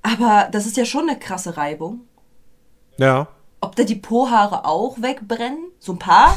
aber 0.00 0.48
das 0.50 0.66
ist 0.66 0.78
ja 0.78 0.86
schon 0.86 1.08
eine 1.08 1.18
krasse 1.18 1.56
Reibung. 1.56 2.00
Ja. 2.96 3.28
Ob 3.60 3.76
da 3.76 3.84
die 3.84 3.96
Po-Haare 3.96 4.64
auch 4.64 5.00
wegbrennen? 5.00 5.70
So 5.78 5.92
ein 5.92 5.98
paar? 5.98 6.36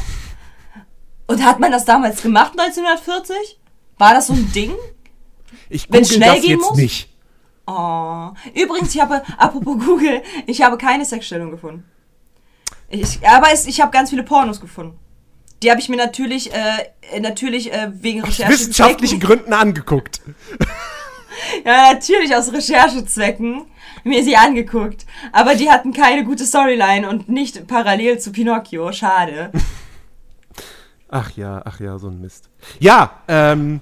Und 1.26 1.44
hat 1.44 1.58
man 1.58 1.72
das 1.72 1.84
damals 1.84 2.22
gemacht, 2.22 2.52
1940? 2.58 3.58
War 3.98 4.14
das 4.14 4.26
so 4.26 4.34
ein 4.34 4.52
Ding? 4.52 4.74
Ich 5.70 5.88
google 5.88 6.04
schnell 6.04 6.34
das 6.34 6.40
gehen 6.42 6.58
jetzt 6.58 6.70
muss? 6.70 6.76
nicht. 6.76 7.08
Oh. 7.66 8.30
Übrigens, 8.54 8.94
ich 8.94 9.00
habe, 9.00 9.22
apropos 9.38 9.78
Google, 9.84 10.22
ich 10.46 10.60
habe 10.60 10.76
keine 10.76 11.04
Sexstellung 11.06 11.50
gefunden. 11.50 11.84
Ich, 12.90 13.26
aber 13.26 13.52
es, 13.52 13.66
ich 13.66 13.80
habe 13.80 13.90
ganz 13.90 14.10
viele 14.10 14.22
Pornos 14.22 14.60
gefunden. 14.60 14.98
Die 15.62 15.70
habe 15.70 15.80
ich 15.80 15.88
mir 15.88 15.96
natürlich, 15.96 16.52
äh, 16.52 17.20
natürlich 17.20 17.72
äh, 17.72 17.90
wegen 17.94 18.22
Recherche. 18.22 18.52
Wissenschaftlichen 18.52 19.18
Gründen 19.20 19.52
angeguckt. 19.52 20.20
Ja, 21.64 21.92
natürlich 21.92 22.34
aus 22.34 22.52
Recherchezwecken 22.52 23.66
mir 24.04 24.22
sie 24.22 24.36
angeguckt. 24.36 25.06
Aber 25.32 25.54
die 25.54 25.70
hatten 25.70 25.92
keine 25.92 26.24
gute 26.24 26.44
Storyline 26.46 27.08
und 27.08 27.28
nicht 27.28 27.66
parallel 27.66 28.18
zu 28.18 28.32
Pinocchio. 28.32 28.92
Schade. 28.92 29.50
Ach 31.08 31.30
ja, 31.36 31.62
ach 31.64 31.78
ja, 31.80 31.96
so 31.98 32.08
ein 32.08 32.20
Mist. 32.20 32.48
Ja, 32.80 33.20
ähm, 33.28 33.80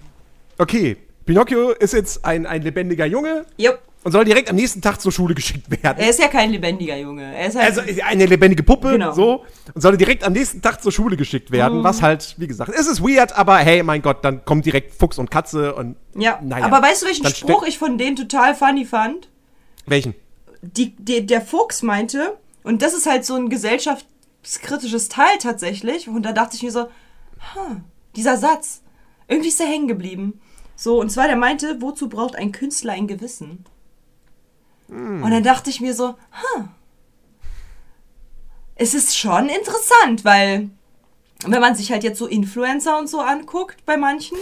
okay. 0.59 0.99
Pinocchio 1.25 1.71
ist 1.71 1.95
jetzt 1.95 2.25
ein, 2.25 2.45
ein 2.47 2.61
lebendiger 2.63 3.07
Junge 3.07 3.47
Jupp. 3.57 3.79
und 4.03 4.13
soll 4.13 4.25
direkt 4.25 4.51
am 4.51 4.57
nächsten 4.57 4.83
Tag 4.83 5.01
zur 5.01 5.13
Schule 5.13 5.35
geschickt 5.35 5.71
werden. 5.71 5.99
Er 5.99 6.11
ist 6.11 6.19
ja 6.19 6.29
kein 6.29 6.51
lebendiger 6.51 6.97
Junge. 6.99 7.23
Er 7.35 7.47
ist 7.47 7.57
halt, 7.57 7.79
Also 7.79 8.03
eine 8.05 8.27
lebendige 8.27 8.63
Puppe, 8.65 8.91
Genau. 8.91 9.13
so, 9.13 9.45
und 9.73 9.81
soll 9.81 9.97
direkt 9.97 10.25
am 10.25 10.33
nächsten 10.35 10.61
Tag 10.61 10.83
zur 10.83 10.93
Schule 10.93 11.17
geschickt 11.17 11.53
werden, 11.53 11.79
Mhm. 11.79 11.85
was 11.85 12.03
halt, 12.03 12.35
wie 12.39 12.49
gesagt, 12.49 12.71
es 12.75 12.87
ist 12.89 13.01
weird, 13.03 13.33
aber 13.35 13.57
hey, 13.59 13.83
mein 13.83 14.03
Gott, 14.03 14.25
dann 14.25 14.45
kommt 14.45 14.67
direkt 14.67 14.93
Fuchs 14.95 15.17
und 15.19 15.31
Katze 15.31 15.75
und 15.75 15.97
ja. 16.17 16.39
naja. 16.43 16.67
Aber 16.67 16.83
weißt 16.83 17.03
du, 17.03 17.07
welchen 17.07 17.27
Spruch 17.29 17.65
ich 17.67 17.79
von 17.79 17.97
denen 17.97 18.17
total 18.17 18.55
funny 18.57 18.85
fand? 18.85 19.29
Welchen? 19.87 20.15
die, 20.63 20.95
die, 20.97 21.27
der 21.27 21.43
Fuchs 21.43 21.83
meinte, 21.83 22.39
und 22.63 22.83
das 22.83 22.95
ist 22.95 23.07
halt 23.07 23.25
so 23.25 23.35
ein 23.35 23.51
gesellschaftskritisches 23.51 25.09
Teil 25.09 25.39
tatsächlich, 25.39 26.09
und 26.09 26.23
da 26.23 26.33
dachte 26.33 26.57
ich 26.57 26.63
mir 26.63 26.71
so, 26.71 26.85
huh, 27.55 27.77
dieser 28.17 28.37
Satz, 28.37 28.83
irgendwie 29.29 29.49
ist 29.49 29.61
der 29.61 29.67
hängen 29.67 29.89
geblieben. 29.89 30.41
So, 30.77 31.01
und 31.01 31.11
zwar 31.11 31.27
der 31.27 31.37
meinte, 31.37 31.81
wozu 31.81 32.09
braucht 32.09 32.37
ein 32.37 32.53
Künstler 32.53 32.93
ein 32.93 33.07
Gewissen? 33.07 33.65
Und 34.89 35.31
dann 35.31 35.43
dachte 35.43 35.71
ich 35.71 35.81
mir 35.81 35.95
so, 35.95 36.11
huh, 36.11 36.65
es 38.75 38.95
ist 38.95 39.17
schon 39.17 39.49
interessant, 39.49 40.25
weil 40.25 40.71
wenn 41.45 41.61
man 41.61 41.75
sich 41.75 41.91
halt 41.91 42.05
jetzt 42.05 42.19
so 42.19 42.27
Influencer 42.27 42.99
und 42.99 43.09
so 43.09 43.21
anguckt 43.21 43.85
bei 43.87 43.97
manchen, 43.97 44.37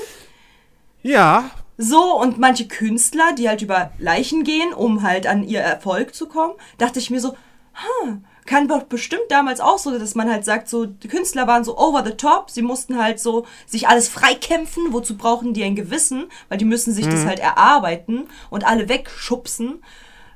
Ja, 1.02 1.50
so 1.82 2.20
und 2.20 2.38
manche 2.38 2.68
Künstler, 2.68 3.32
die 3.32 3.48
halt 3.48 3.62
über 3.62 3.90
Leichen 3.98 4.44
gehen, 4.44 4.74
um 4.74 5.02
halt 5.02 5.26
an 5.26 5.42
ihr 5.42 5.60
Erfolg 5.60 6.14
zu 6.14 6.26
kommen, 6.26 6.52
dachte 6.76 6.98
ich 6.98 7.08
mir 7.08 7.20
so, 7.20 7.34
ha, 7.74 8.18
kann 8.44 8.68
doch 8.68 8.82
bestimmt 8.82 9.30
damals 9.30 9.60
auch 9.60 9.78
so, 9.78 9.98
dass 9.98 10.14
man 10.14 10.30
halt 10.30 10.44
sagt, 10.44 10.68
so 10.68 10.84
die 10.84 11.08
Künstler 11.08 11.46
waren 11.46 11.64
so 11.64 11.78
over 11.78 12.04
the 12.04 12.12
top, 12.12 12.50
sie 12.50 12.60
mussten 12.60 12.98
halt 12.98 13.18
so 13.18 13.46
sich 13.66 13.88
alles 13.88 14.10
freikämpfen, 14.10 14.92
wozu 14.92 15.16
brauchen 15.16 15.54
die 15.54 15.64
ein 15.64 15.74
Gewissen, 15.74 16.26
weil 16.50 16.58
die 16.58 16.66
müssen 16.66 16.92
sich 16.92 17.06
das 17.06 17.24
halt 17.24 17.38
erarbeiten 17.38 18.28
und 18.50 18.66
alle 18.66 18.90
wegschubsen, 18.90 19.82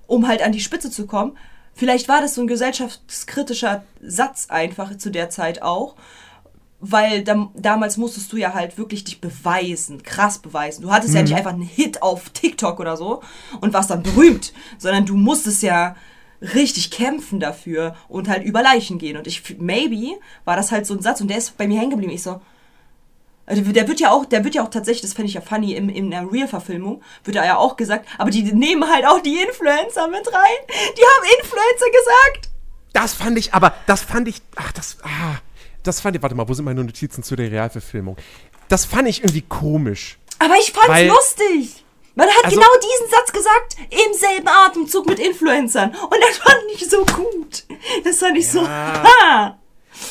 um 0.07 0.27
halt 0.27 0.43
an 0.43 0.53
die 0.53 0.61
Spitze 0.61 0.91
zu 0.91 1.07
kommen. 1.07 1.37
Vielleicht 1.75 2.09
war 2.09 2.23
das 2.23 2.37
so 2.37 2.41
ein 2.41 2.47
gesellschaftskritischer 2.47 3.85
Satz 4.01 4.47
einfach 4.49 4.97
zu 4.97 5.11
der 5.11 5.29
Zeit 5.29 5.61
auch 5.61 5.97
weil 6.91 7.25
dam 7.25 7.51
damals 7.55 7.97
musstest 7.97 8.33
du 8.33 8.37
ja 8.37 8.53
halt 8.53 8.77
wirklich 8.77 9.05
dich 9.05 9.21
beweisen, 9.21 10.03
krass 10.03 10.39
beweisen. 10.39 10.83
Du 10.83 10.91
hattest 10.91 11.15
ja 11.15 11.23
nicht 11.23 11.35
einfach 11.35 11.53
einen 11.53 11.63
Hit 11.63 12.03
auf 12.03 12.31
TikTok 12.31 12.79
oder 12.79 12.97
so 12.97 13.23
und 13.61 13.73
warst 13.73 13.91
dann 13.91 14.03
berühmt, 14.03 14.53
sondern 14.79 15.07
du 15.07 15.17
musstest 15.17 15.63
ja 15.63 15.97
richtig 16.41 16.91
kämpfen 16.91 17.41
dafür 17.41 17.97
und 18.09 18.29
halt 18.29 18.45
über 18.45 18.63
Leichen 18.63 18.99
gehen. 18.99 19.17
Und 19.17 19.27
ich, 19.27 19.59
maybe 19.59 20.19
war 20.45 20.57
das 20.57 20.73
halt 20.73 20.87
so 20.87 20.95
ein 20.95 21.01
Satz 21.01 21.21
und 21.21 21.29
der 21.29 21.39
ist 21.39 21.57
bei 21.57 21.67
mir 21.67 21.79
hängen 21.79 21.93
geblieben. 21.93 22.13
Ich 22.13 22.23
so, 22.23 22.41
also 23.47 23.63
der 23.63 23.89
wird 23.89 24.01
ja 24.01 24.11
auch, 24.11 24.27
der 24.27 24.45
wird 24.45 24.55
ja 24.55 24.63
auch 24.63 24.71
tatsächlich, 24.71 25.03
das 25.03 25.15
fände 25.15 25.29
ich 25.29 25.35
ja 25.35 25.41
funny, 25.41 25.75
im, 25.75 25.89
in 25.89 26.11
der 26.11 26.31
Real-Verfilmung 26.31 27.03
wird 27.25 27.37
da 27.37 27.45
ja 27.45 27.57
auch 27.57 27.77
gesagt, 27.77 28.07
aber 28.19 28.31
die 28.31 28.43
nehmen 28.43 28.89
halt 28.91 29.07
auch 29.07 29.21
die 29.21 29.37
Influencer 29.37 30.09
mit 30.09 30.27
rein. 30.27 30.61
Die 30.69 31.03
haben 31.03 31.41
Influencer 31.41 31.87
gesagt. 31.91 32.51
das 32.93 33.15
fand 33.15 33.39
ich, 33.39 33.55
aber 33.55 33.75
das 33.87 34.03
fand 34.03 34.29
ich, 34.29 34.43
ach, 34.57 34.73
das, 34.73 34.99
ah, 35.03 35.39
das 35.85 36.01
fand 36.01 36.17
ich, 36.17 36.23
warte 36.23 36.35
mal, 36.35 36.49
wo 36.49 36.55
sind 36.55 36.65
meine 36.65 36.83
Notizen 36.83 37.23
zu 37.23 37.37
der 37.37 37.51
Realverfilmung? 37.51 38.17
Das 38.69 38.85
fand 38.85 39.09
ich 39.09 39.21
irgendwie 39.23 39.43
komisch. 39.43 40.19
Aber 40.39 40.55
ich 40.59 40.73
fand's 40.73 40.89
Weil- 40.89 41.09
lustig. 41.09 41.85
Man 42.17 42.29
hat 42.29 42.45
Also- 42.45 42.57
genau 42.57 42.69
diesen 42.77 43.11
Satz 43.11 43.33
gesagt, 43.33 43.77
im 43.91 44.15
selben 44.19 44.47
Atemzug 44.49 45.07
mit 45.07 45.19
Influencern. 45.19 45.91
Und 45.91 46.17
das 46.21 46.37
fand 46.39 46.61
ich 46.75 46.89
so 46.89 47.05
gut. 47.05 47.65
Das 48.05 48.19
fand 48.19 48.39
ich 48.39 48.49
so, 48.49 48.67
ha! 48.69 49.59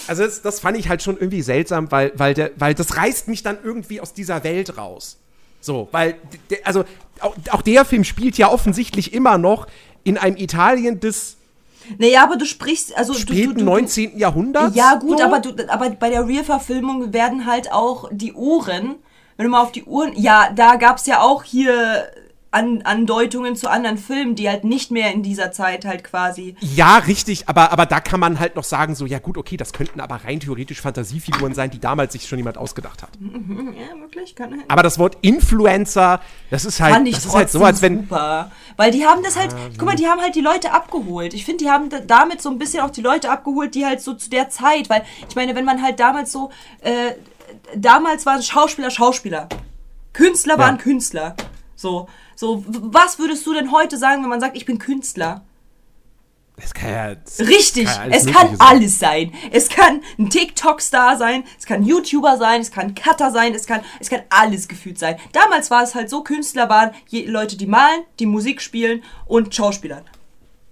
Also 0.07 0.24
das, 0.24 0.41
das 0.41 0.59
fand 0.59 0.78
ich 0.78 0.89
halt 0.89 1.01
schon 1.01 1.17
irgendwie 1.17 1.41
seltsam, 1.41 1.91
weil, 1.91 2.11
weil, 2.15 2.34
der, 2.34 2.51
weil 2.57 2.74
das 2.74 2.97
reißt 2.97 3.28
mich 3.28 3.43
dann 3.43 3.57
irgendwie 3.63 4.01
aus 4.01 4.13
dieser 4.13 4.43
Welt 4.43 4.78
raus. 4.78 5.17
So, 5.61 5.88
weil, 5.91 6.15
also 6.65 6.84
auch, 7.21 7.36
auch 7.51 7.61
der 7.61 7.86
Film 7.86 8.03
spielt 8.03 8.38
ja 8.38 8.49
offensichtlich 8.51 9.13
immer 9.13 9.38
noch 9.38 9.67
in 10.03 10.17
einem 10.17 10.36
Italien 10.36 10.99
des 10.99 11.38
Naja, 11.97 12.23
aber 12.23 12.38
du 12.38 12.45
sprichst, 12.45 12.97
also 12.97 13.13
du, 13.13 13.19
du, 13.19 13.34
späten 13.34 13.59
du, 13.59 13.65
19. 13.65 14.17
Jahrhunderts. 14.17 14.75
Ja, 14.75 14.95
gut, 14.95 15.19
so. 15.19 15.25
aber, 15.25 15.39
du, 15.39 15.51
aber 15.69 15.89
bei 15.91 16.09
der 16.09 16.27
Real-Verfilmung 16.27 17.13
werden 17.13 17.45
halt 17.45 17.71
auch 17.71 18.09
die 18.11 18.34
Uhren, 18.34 18.95
wenn 19.38 19.45
du 19.45 19.49
mal 19.49 19.61
auf 19.61 19.71
die 19.71 19.84
Uhren, 19.84 20.13
ja, 20.15 20.49
da 20.55 20.75
gab's 20.75 21.05
ja 21.05 21.21
auch 21.21 21.43
hier 21.43 22.07
An, 22.54 22.84
Andeutungen 22.84 23.56
zu 23.56 23.68
anderen 23.70 23.97
Filmen, 23.97 24.36
die 24.36 24.47
halt 24.47 24.64
nicht 24.64 24.91
mehr 24.91 25.12
in 25.12 25.24
dieser 25.24 25.51
Zeit 25.51 25.86
halt 25.86 26.04
quasi. 26.04 26.56
Ja, 26.62 26.97
richtig, 26.97 27.49
aber, 27.49 27.72
aber 27.72 27.88
da 27.88 27.99
kann 27.99 28.20
man 28.20 28.39
halt 28.39 28.56
noch 28.56 28.64
sagen, 28.64 28.93
so, 28.93 29.08
ja 29.08 29.18
gut, 29.18 29.38
okay, 29.38 29.58
das 29.58 29.74
könnten 29.74 29.99
aber 29.99 30.18
rein 30.24 30.39
theoretisch 30.39 30.80
Fantasiefiguren 30.80 31.56
sein, 31.56 31.72
die 31.72 31.80
damals 31.80 32.14
sich 32.14 32.28
schon 32.28 32.38
jemand 32.38 32.58
ausgedacht 32.58 33.01
hat. 33.01 33.10
Ja, 33.74 33.99
wirklich, 33.99 34.36
kann 34.36 34.51
halt. 34.51 34.62
Aber 34.68 34.84
das 34.84 34.99
Wort 34.99 35.18
Influencer, 35.22 36.22
das 36.51 36.64
ist 36.66 36.80
halt, 36.80 36.93
Fand 36.93 37.08
ich 37.08 37.16
das 37.16 37.26
ist 37.26 37.34
halt 37.34 37.49
so, 37.49 37.64
als 37.64 37.82
wenn. 37.82 38.01
super. 38.01 38.51
Weil 38.78 38.91
die 38.91 39.06
haben 39.06 39.24
das 39.24 39.36
halt, 39.38 39.56
guck 39.78 39.88
mal, 39.88 39.95
die 39.95 40.08
haben 40.08 40.22
halt 40.22 40.36
die 40.36 40.41
Leute 40.41 40.72
abgeholt. 40.74 41.34
Ich 41.34 41.45
finde, 41.45 41.64
die 41.64 41.72
haben 41.72 41.89
da- 41.89 42.01
damit 42.01 42.41
so 42.41 42.49
ein 42.49 42.60
bisschen 42.60 42.82
auch 42.82 42.91
die 42.91 43.01
Leute 43.01 43.32
abgeholt, 43.32 43.74
die 43.76 43.86
halt 43.86 44.01
so 44.01 44.14
zu 44.14 44.30
der 44.30 44.49
Zeit, 44.49 44.89
weil 44.91 45.04
ich 45.28 45.36
meine, 45.36 45.56
wenn 45.56 45.66
man 45.66 45.82
halt 45.82 45.99
damals 45.99 46.32
so, 46.32 46.51
äh, 46.82 47.14
damals 47.76 48.26
waren 48.28 48.43
Schauspieler 48.43 48.91
Schauspieler. 48.91 49.49
Künstler 50.14 50.60
waren 50.60 50.78
Künstler. 50.78 51.36
So, 51.76 52.08
so, 52.44 52.62
was 52.68 53.20
würdest 53.20 53.48
du 53.48 53.54
denn 53.54 53.72
heute 53.72 53.98
sagen, 53.98 54.22
wenn 54.22 54.30
man 54.30 54.41
sagt, 54.41 54.58
ich 54.58 54.66
bin 54.66 54.78
Künstler? 54.78 55.46
Das 56.58 56.74
kann 56.74 56.89
ja, 56.89 57.16
das 57.16 57.39
Richtig, 57.39 57.86
kann 57.86 58.12
ja 58.12 58.18
es 58.18 58.26
kann 58.26 58.50
sein. 58.50 58.58
alles 58.60 59.00
sein. 59.00 59.34
Es 59.52 59.70
kann 59.70 60.02
ein 60.20 60.30
TikTok-Star 60.30 61.16
sein, 61.18 61.46
es 61.58 61.66
kann 61.66 61.84
ein 61.84 61.86
YouTuber 61.86 62.36
sein, 62.36 62.60
es 62.60 62.70
kann 62.70 62.88
ein 62.88 62.96
Cutter 62.96 63.32
sein, 63.32 63.56
es 63.56 63.66
kann, 63.66 63.80
es 64.02 64.10
kann 64.10 64.24
alles 64.30 64.68
gefühlt 64.68 65.00
sein. 65.00 65.16
Damals 65.32 65.72
war 65.72 65.84
es 65.84 65.96
halt 65.96 66.10
so, 66.10 66.22
Künstler 66.22 66.68
waren 66.68 66.91
je, 67.08 67.28
Leute, 67.28 67.56
die 67.56 67.66
malen, 67.66 68.02
die 68.20 68.26
Musik 68.26 68.62
spielen 68.62 69.04
und 69.26 69.56
Schauspieler. 69.56 70.04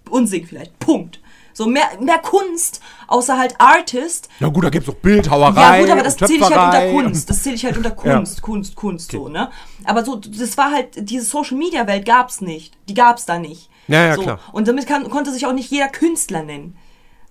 Und 0.10 0.28
singen 0.28 0.48
vielleicht. 0.48 0.78
Punkt. 0.78 1.21
So 1.54 1.68
mehr, 1.68 1.90
mehr 2.00 2.20
Kunst, 2.20 2.82
außer 3.08 3.38
halt 3.38 3.56
Artist. 3.60 4.30
Ja 4.40 4.48
gut, 4.48 4.64
da 4.64 4.70
gibt's 4.70 4.90
auch 4.90 4.96
Bildhauerei. 4.96 5.78
Ja 5.78 5.82
gut, 5.82 5.90
aber 5.92 6.04
das 6.04 6.18
zähle 6.18 6.36
ich 6.36 6.42
halt 6.44 6.54
unter 6.54 6.92
Kunst. 6.92 7.30
Das 7.30 7.44
zähle 7.44 7.56
ich 7.56 7.66
halt 7.66 7.78
unter 7.78 7.92
Kunst, 7.96 8.42
Kunst, 8.42 8.76
Kunst 8.76 9.12
so, 9.12 9.28
ne? 9.28 9.52
Aber 9.84 10.06
so, 10.06 10.16
das 10.16 10.58
war 10.58 10.72
halt, 10.72 11.10
diese 11.10 11.26
Social-Media-Welt 11.26 12.06
gab's 12.06 12.42
nicht. 12.42 12.74
Die 12.88 12.94
gab's 12.94 13.26
da 13.26 13.40
nicht. 13.40 13.70
Ja, 13.88 14.06
ja, 14.06 14.16
so. 14.16 14.22
klar. 14.22 14.40
Und 14.52 14.68
damit 14.68 14.88
kann, 14.88 15.10
konnte 15.10 15.32
sich 15.32 15.46
auch 15.46 15.54
nicht 15.54 15.72
jeder 15.72 15.90
Künstler 15.90 16.44
nennen. 16.44 16.78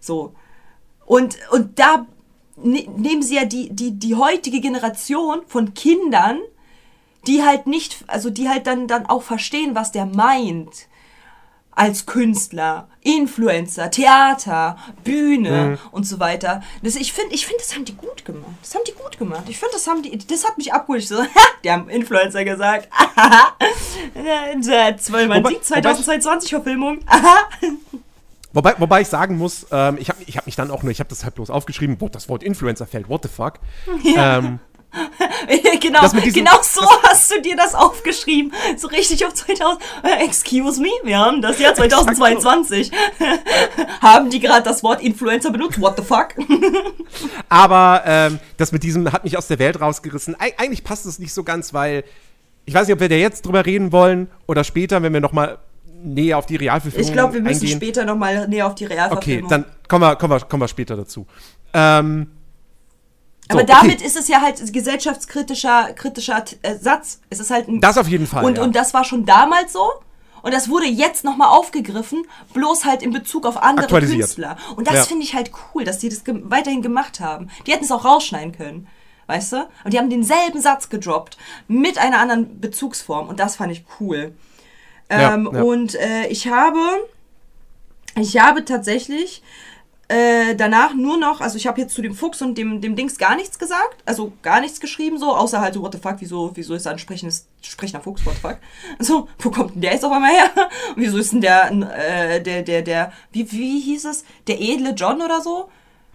So. 0.00 0.34
Und, 1.06 1.36
und 1.50 1.78
da 1.78 2.06
ne, 2.56 2.86
nehmen 2.96 3.22
sie 3.22 3.36
ja 3.36 3.44
die, 3.44 3.70
die, 3.70 3.98
die 3.98 4.14
heutige 4.14 4.60
Generation 4.60 5.40
von 5.46 5.74
Kindern, 5.74 6.38
die 7.26 7.42
halt 7.42 7.66
nicht, 7.66 8.04
also 8.06 8.30
die 8.30 8.48
halt 8.48 8.66
dann, 8.66 8.86
dann 8.86 9.06
auch 9.06 9.22
verstehen, 9.22 9.74
was 9.74 9.92
der 9.92 10.06
meint. 10.06 10.88
Als 11.80 12.04
Künstler, 12.04 12.88
Influencer, 13.00 13.90
Theater, 13.90 14.76
Bühne 15.02 15.78
und 15.92 16.06
so 16.06 16.20
weiter. 16.20 16.62
Das, 16.82 16.94
ich 16.94 17.14
finde, 17.14 17.34
ich 17.34 17.46
finde, 17.46 17.62
das 17.62 17.74
haben 17.74 17.86
die 17.86 17.94
gut 17.96 18.22
gemacht. 18.26 18.52
Das 18.60 18.74
haben 18.74 18.82
die 18.86 18.92
gut 18.92 19.16
gemacht. 19.18 19.44
Ich 19.48 19.56
finde, 19.58 19.72
das 19.72 19.86
haben 19.86 20.02
die, 20.02 20.18
das 20.18 20.44
hat 20.44 20.58
mich 20.58 20.74
abgeholt. 20.74 21.00
Ich 21.02 21.08
so, 21.08 21.16
die 21.64 21.70
haben 21.70 21.88
Influencer 21.88 22.44
gesagt. 22.44 22.90
Wobei- 25.42 25.48
sieht 25.54 25.64
2022 25.64 26.50
Verfilmung. 26.50 26.98
Wobei, 28.52 28.74
wobei 28.78 29.00
ich 29.02 29.06
sagen 29.08 29.38
muss, 29.38 29.64
ähm, 29.70 29.96
ich 30.00 30.08
habe 30.08 30.18
ich 30.26 30.36
hab 30.36 30.44
mich 30.44 30.56
dann 30.56 30.72
auch 30.72 30.82
nur, 30.82 30.90
ich 30.90 30.98
habe 30.98 31.08
das 31.08 31.22
halt 31.22 31.36
bloß 31.36 31.50
aufgeschrieben, 31.50 32.00
wo 32.00 32.08
das 32.08 32.28
Wort 32.28 32.42
Influencer 32.42 32.84
fällt, 32.84 33.08
what 33.08 33.22
the 33.22 33.28
fuck. 33.28 33.60
Ähm, 34.16 34.58
genau, 35.80 36.09
genau 36.11 36.59
so 36.62 36.82
hast 37.05 37.30
du 37.30 37.41
dir 37.41 37.57
das 37.57 37.74
aufgeschrieben. 37.74 38.53
So 38.76 38.88
richtig 38.88 39.24
auf 39.24 39.34
2000. 39.34 39.80
Äh, 40.03 40.24
excuse 40.24 40.80
me, 40.80 40.88
wir 41.05 41.18
haben 41.18 41.43
das 41.43 41.59
Jahr 41.59 41.74
2022. 41.74 42.91
haben 44.01 44.30
die 44.30 44.41
gerade 44.41 44.62
das 44.62 44.82
Wort 44.82 45.03
Influencer 45.03 45.51
benutzt? 45.51 45.80
What 45.80 45.97
the 45.97 46.03
fuck? 46.03 46.34
aber 47.49 48.03
ähm, 48.05 48.41
das 48.57 48.72
mit 48.72 48.82
diesem 48.82 49.11
hat 49.12 49.24
mich 49.24 49.38
aus 49.38 49.47
der 49.47 49.59
Welt 49.59 49.80
rausgerissen. 49.80 50.38
Eig 50.41 50.55
eigentlich 50.59 50.84
passt 50.84 51.07
es 51.07 51.18
nicht 51.18 51.32
so 51.32 51.45
ganz, 51.45 51.72
weil 51.72 52.05
ich 52.64 52.74
weiß 52.74 52.86
nicht, 52.86 52.95
ob 52.95 53.01
wir 53.01 53.09
da 53.09 53.16
jetzt 53.16 53.47
drüber 53.47 53.64
reden 53.66 53.93
wollen 53.93 54.28
oder 54.47 54.64
später, 54.64 55.03
wenn 55.03 55.12
wir 55.12 55.20
noch 55.20 55.32
mal 55.32 55.59
näher 56.03 56.38
auf 56.38 56.47
die 56.47 56.57
Realverfilmung 56.57 57.07
Ich 57.07 57.12
glaube, 57.12 57.34
wir 57.34 57.43
müssen 57.43 57.62
eingehen. 57.62 57.76
später 57.76 58.05
nochmal 58.05 58.49
näher 58.49 58.66
auf 58.66 58.74
die 58.74 58.86
Okay, 58.86 58.95
Realverfilmung. 58.95 59.51
dann 59.51 59.64
kommen 59.88 60.03
wir, 60.03 60.16
kommen 60.16 60.32
wir, 60.32 60.41
kommen 60.41 60.62
wir 60.62 60.68
später 60.68 60.97
dazu. 60.97 61.26
Ähm, 61.72 62.28
so, 63.51 63.59
Aber 63.59 63.64
damit 63.64 63.96
okay. 63.96 64.07
ist 64.07 64.16
es 64.16 64.28
ja 64.28 64.40
halt 64.40 64.72
gesellschaftskritischer 64.72 65.92
kritischer 65.94 66.44
äh, 66.62 66.76
Satz. 66.76 67.20
Es 67.30 67.40
ist 67.40 67.51
halt 67.51 67.68
ein 67.68 67.80
Das 67.80 67.98
auf 67.98 68.09
jeden 68.09 68.26
Fall, 68.26 68.44
Und, 68.44 68.59
ja. 68.59 68.62
und 68.64 68.76
das 68.76 68.94
war 68.94 69.05
schon 69.05 69.24
damals 69.26 69.72
so. 69.72 69.90
Und 70.42 70.55
das 70.55 70.70
wurde 70.70 70.86
jetzt 70.86 71.22
nochmal 71.24 71.48
aufgegriffen, 71.48 72.24
bloß 72.55 72.86
halt 72.86 73.03
in 73.03 73.12
Bezug 73.12 73.44
auf 73.44 73.62
andere. 73.62 73.88
Künstler. 73.88 74.57
Und 74.76 74.86
das 74.86 74.94
Ja. 74.94 75.03
finde 75.05 75.24
ich 75.24 75.34
halt 75.34 75.51
cool, 75.74 75.84
dass 75.84 75.98
die 75.98 76.09
das 76.09 76.24
ge 76.24 76.34
weiterhin 76.44 76.80
gemacht 76.80 77.20
haben. 77.20 77.51
Die 77.66 77.72
hätten 77.72 77.84
es 77.84 77.92
auch 77.92 78.05
rausschneiden 78.07 78.53
können. 78.53 78.86
Weißt 79.26 79.53
du? 79.53 79.68
Und 79.84 79.92
die 79.92 79.98
haben 79.98 80.11
denselben 80.11 80.61
Satz 80.61 80.88
gedroppt 80.88 81.36
mit 81.68 81.98
einer 81.98 82.18
anderen 82.18 82.59
Bezugsform. 82.61 83.28
Und 83.28 83.38
das 83.38 83.57
fand 83.57 83.70
ich 83.70 83.84
cool. 84.01 84.34
Ja, 85.11 85.34
Ähm, 85.34 85.51
ja. 85.53 85.62
Und 85.62 85.94
äh, 85.94 86.26
ich 86.28 86.48
habe, 86.48 86.78
ich 88.16 88.38
habe 88.38 88.64
tatsächlich 88.64 89.42
äh, 90.11 90.56
danach 90.56 90.92
nur 90.92 91.16
noch, 91.16 91.40
also 91.40 91.56
ich 91.56 91.68
habe 91.68 91.80
jetzt 91.80 91.94
zu 91.94 92.02
dem 92.02 92.14
Fuchs 92.14 92.42
und 92.42 92.58
dem, 92.58 92.80
dem 92.80 92.96
Dings 92.96 93.16
gar 93.16 93.36
nichts 93.36 93.61
gesagt, 93.61 94.02
also 94.04 94.32
gar 94.42 94.61
nichts 94.61 94.80
geschrieben, 94.80 95.18
so, 95.18 95.36
außer 95.36 95.61
halt 95.61 95.74
so, 95.74 95.82
what 95.82 95.92
the 95.92 96.00
fuck, 96.00 96.16
wieso, 96.18 96.50
wieso 96.54 96.74
ist 96.74 96.84
da 96.86 96.90
ein 96.90 96.98
sprechendes, 96.98 97.46
sprechender 97.62 98.02
Fuchs, 98.02 98.26
what 98.26 98.34
the 98.34 98.40
fuck? 98.40 98.58
So, 98.98 99.28
wo 99.38 99.50
kommt 99.50 99.74
denn 99.74 99.82
der 99.82 99.92
jetzt 99.92 100.04
auf 100.04 100.11
einmal 100.11 100.32
her? 100.32 100.50
Und 100.56 100.96
wieso 100.96 101.18
ist 101.18 101.32
denn 101.32 101.40
der, 101.40 101.70
äh, 101.70 102.42
der, 102.42 102.62
der, 102.62 102.82
der, 102.82 103.12
wie, 103.30 103.50
wie 103.52 103.78
hieß 103.78 104.06
es? 104.06 104.24
Der 104.48 104.61
edle 104.61 104.90
John 104.90 105.22
oder 105.22 105.40
so? 105.40 105.70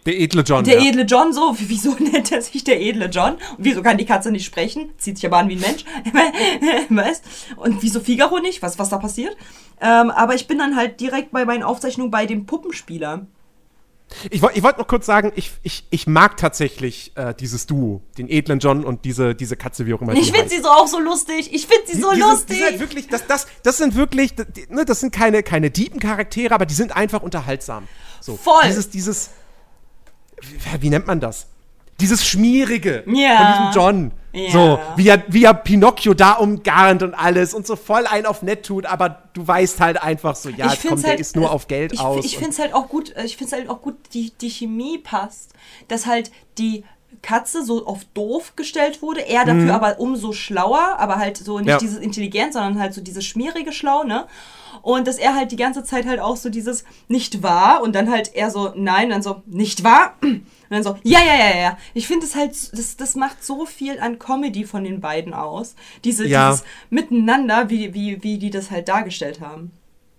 der 0.05 0.19
edle 0.19 0.43
John. 0.43 0.63
Der 0.63 0.81
ja. 0.81 0.89
edle 0.89 1.03
John 1.03 1.31
so, 1.33 1.55
wieso 1.57 1.95
nennt 1.99 2.31
er 2.31 2.41
sich 2.41 2.63
der 2.65 2.81
edle 2.81 3.05
John? 3.05 3.35
Und 3.35 3.41
wieso 3.59 3.81
kann 3.81 3.97
die 3.97 4.05
Katze 4.05 4.29
nicht 4.29 4.45
sprechen? 4.45 4.91
Zieht 4.97 5.17
sich 5.17 5.25
aber 5.25 5.37
an 5.37 5.49
wie 5.49 5.55
ein 5.55 5.61
Mensch. 5.61 5.85
weißt? 6.89 7.23
Und 7.55 7.81
wieso 7.81 8.01
Figaro 8.01 8.39
nicht? 8.39 8.61
Was, 8.61 8.77
was 8.77 8.89
da 8.89 8.97
passiert? 8.97 9.35
Ähm, 9.81 10.11
aber 10.11 10.35
ich 10.35 10.47
bin 10.47 10.57
dann 10.57 10.75
halt 10.75 10.99
direkt 10.99 11.31
bei 11.31 11.45
meinen 11.45 11.63
Aufzeichnungen 11.63 12.11
bei 12.11 12.25
dem 12.25 12.45
Puppenspieler. 12.45 13.25
Ich, 14.29 14.41
ich 14.43 14.63
wollte 14.63 14.79
noch 14.79 14.87
kurz 14.87 15.05
sagen, 15.05 15.31
ich, 15.35 15.51
ich, 15.63 15.85
ich 15.89 16.05
mag 16.07 16.37
tatsächlich 16.37 17.11
äh, 17.15 17.33
dieses 17.33 17.65
Duo, 17.65 18.01
den 18.17 18.29
edlen 18.29 18.59
John 18.59 18.85
und 18.85 19.03
diese, 19.03 19.33
diese 19.35 19.57
Katze, 19.57 19.85
wie 19.87 19.93
auch 19.93 20.01
immer 20.01 20.13
Ich 20.13 20.31
finde 20.31 20.47
sie 20.49 20.59
so 20.61 20.69
auch 20.69 20.87
so 20.87 20.99
lustig. 20.99 21.51
Ich 21.53 21.65
finde 21.67 21.87
sie 21.87 21.99
so 21.99 22.11
Die- 22.11 22.15
die 22.17 22.21
sind- 22.21 22.31
lustig. 22.31 22.47
Die 22.49 22.53
sind 22.55 22.65
halt 22.65 22.79
wirklich, 22.79 23.07
das, 23.07 23.25
das, 23.27 23.47
das 23.63 23.77
sind 23.77 23.95
wirklich, 23.95 24.35
die, 24.35 24.67
ne, 24.69 24.85
das 24.85 24.99
sind 24.99 25.11
keine, 25.11 25.41
keine 25.43 25.71
Charaktere, 25.71 26.53
aber 26.53 26.65
die 26.65 26.75
sind 26.75 26.95
einfach 26.95 27.23
unterhaltsam. 27.23 27.87
So, 28.21 28.37
Voll. 28.37 28.61
Dieses, 28.67 28.89
dieses, 28.89 29.29
wie 30.79 30.89
nennt 30.89 31.07
man 31.07 31.19
das? 31.19 31.47
Dieses 32.01 32.25
Schmierige 32.25 33.03
Ja. 33.07 33.37
von 33.37 33.47
diesem 33.47 33.71
John. 33.81 34.11
Ja. 34.33 34.51
So, 34.51 34.79
wie 34.97 35.07
er, 35.07 35.23
wie 35.29 35.45
er 35.45 35.53
Pinocchio 35.53 36.13
da 36.13 36.33
umgarnt 36.33 37.03
und 37.03 37.13
alles 37.13 37.53
und 37.53 37.65
so 37.65 37.77
voll 37.77 38.05
ein 38.05 38.25
auf 38.25 38.41
nett 38.41 38.65
tut, 38.65 38.85
aber 38.85 39.23
du 39.33 39.47
weißt 39.47 39.79
halt 39.79 40.03
einfach 40.03 40.35
so, 40.35 40.49
ja, 40.49 40.67
komm, 40.67 40.75
find's 40.75 41.01
der 41.03 41.11
halt, 41.11 41.19
ist 41.21 41.37
nur 41.37 41.45
äh, 41.45 41.49
auf 41.49 41.67
Geld 41.67 41.93
ich, 41.93 42.01
aus. 42.01 42.25
Ich 42.25 42.35
finde 42.37 42.51
es 42.51 42.59
halt 42.59 42.73
auch 42.73 42.89
gut, 42.89 43.15
äh, 43.15 43.23
ich 43.23 43.37
finde 43.37 43.55
halt 43.55 43.69
auch 43.69 43.81
gut, 43.81 43.95
die, 44.13 44.33
die 44.41 44.49
Chemie 44.49 44.97
passt, 44.97 45.53
dass 45.87 46.05
halt 46.05 46.31
die 46.57 46.83
Katze 47.21 47.63
so 47.63 47.87
auf 47.87 48.01
doof 48.13 48.57
gestellt 48.57 49.01
wurde, 49.01 49.21
er 49.25 49.45
dafür 49.45 49.73
aber 49.73 49.99
umso 49.99 50.33
schlauer, 50.33 50.97
aber 50.97 51.15
halt 51.15 51.37
so 51.37 51.57
nicht 51.59 51.63
Mhm. 51.67 51.69
Ja. 51.69 51.77
dieses 51.77 51.97
intelligent, 51.99 52.51
sondern 52.51 52.77
halt 52.77 52.93
so 52.93 52.99
dieses 52.99 53.25
schmierige 53.25 53.71
Schlau, 53.71 54.03
ne? 54.03 54.25
Und 54.81 55.07
dass 55.07 55.17
er 55.17 55.35
halt 55.35 55.51
die 55.51 55.55
ganze 55.55 55.83
Zeit 55.83 56.05
halt 56.05 56.19
auch 56.19 56.37
so 56.37 56.49
dieses 56.49 56.83
nicht 57.07 57.43
wahr 57.43 57.81
und 57.81 57.95
dann 57.95 58.09
halt 58.09 58.35
er 58.35 58.51
so 58.51 58.71
nein, 58.75 59.09
dann 59.09 59.21
so 59.21 59.41
nicht 59.45 59.83
wahr 59.83 60.15
und 60.21 60.45
dann 60.69 60.83
so 60.83 60.97
ja 61.03 61.19
ja 61.19 61.35
ja 61.35 61.57
ja. 61.57 61.77
Ich 61.93 62.07
finde 62.07 62.25
es 62.25 62.35
halt 62.35 62.51
das 62.73 62.97
das 62.97 63.15
macht 63.15 63.43
so 63.43 63.65
viel 63.65 63.99
an 63.99 64.19
Comedy 64.19 64.65
von 64.65 64.83
den 64.83 65.01
beiden 65.01 65.33
aus. 65.33 65.75
Diese 66.03 66.25
Ja. 66.27 66.51
dieses 66.51 66.65
miteinander, 66.89 67.69
wie 67.69 67.93
wie 67.93 68.23
wie 68.23 68.37
die 68.37 68.49
das 68.49 68.71
halt 68.71 68.87
dargestellt 68.87 69.41
haben. 69.41 69.71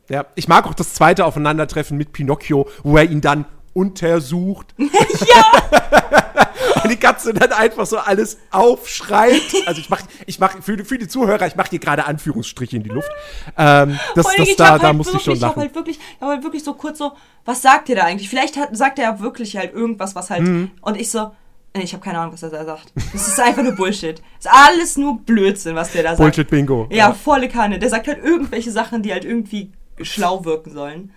Ja, 0.09 0.27
ich 0.37 0.47
mag 0.47 0.67
auch 0.67 0.75
das 0.75 0.95
zweite 0.95 1.25
Aufeinandertreffen 1.25 1.97
mit 1.97 2.13
Pinocchio, 2.13 2.69
wo 2.85 2.97
er 2.97 3.11
ihn 3.11 3.21
dann 3.21 3.45
untersucht. 3.75 4.75
ja! 4.79 6.23
Und 6.83 6.91
die 6.91 6.97
Katze 6.97 7.33
dann 7.35 7.53
einfach 7.53 7.87
so 7.87 7.99
alles 7.99 8.39
aufschreit. 8.51 9.41
Also 9.67 9.81
ich 9.81 9.89
mach, 9.91 10.03
ich 10.27 10.39
mach 10.39 10.63
für, 10.63 10.77
die- 10.77 10.85
für 10.85 10.99
die 10.99 11.09
Zuhörer, 11.09 11.47
ich 11.47 11.57
mache 11.57 11.71
hier 11.71 11.79
gerade 11.79 12.05
Anführungsstriche 12.05 12.77
in 12.77 12.83
die 12.83 12.91
Luft. 12.91 13.11
Ähm, 13.57 13.99
das, 14.15 14.27
das, 14.27 14.39
ich 14.49 14.57
da, 14.57 14.71
hab 14.73 14.81
da 14.81 14.87
halt 14.89 14.97
musste 14.97 15.17
ich 15.17 15.23
schon 15.23 15.35
Ich 15.35 15.43
hab 15.43 15.51
lachen. 15.51 15.63
halt 15.63 15.75
wirklich, 15.75 15.99
ich 15.99 16.21
hab 16.21 16.29
halt 16.29 16.43
wirklich 16.45 16.63
so 16.65 16.75
kurz 16.75 16.99
so, 16.99 17.13
was 17.45 17.63
sagt 17.63 17.89
ihr 17.89 17.97
da 17.97 18.05
eigentlich? 18.05 18.29
Vielleicht 18.29 18.57
hat, 18.57 18.77
sagt 18.77 18.99
er 18.99 19.05
ja 19.05 19.21
wirklich 19.21 19.57
halt 19.57 19.73
irgendwas, 19.73 20.15
was 20.15 20.31
halt. 20.31 20.43
Mhm. 20.43 20.71
Und 20.83 21.01
ich 21.01 21.11
so, 21.11 21.31
nee, 21.77 21.83
ich 21.83 21.93
habe 21.95 22.05
keine 22.05 22.19
Ahnung, 22.19 22.33
was 22.35 22.43
er 22.43 22.51
da 22.51 22.65
sagt. 22.65 22.93
Das 23.13 23.27
ist 23.29 23.41
einfach 23.41 23.63
nur 23.63 23.73
Bullshit. 23.73 24.19
Das 24.43 24.53
ist 24.53 24.53
alles 24.53 24.97
nur 24.97 25.19
Blödsinn, 25.21 25.75
was 25.75 25.93
der 25.93 26.03
da 26.03 26.11
sagt. 26.11 26.19
Bullshit-Bingo. 26.21 26.89
Ja, 26.91 27.13
volle 27.13 27.49
Kanne. 27.49 27.79
Der 27.79 27.89
sagt 27.89 28.07
halt 28.09 28.23
irgendwelche 28.23 28.71
Sachen, 28.71 29.03
die 29.03 29.13
halt 29.13 29.25
irgendwie 29.25 29.73
schlau 30.03 30.45
wirken 30.45 30.73
sollen. 30.73 31.13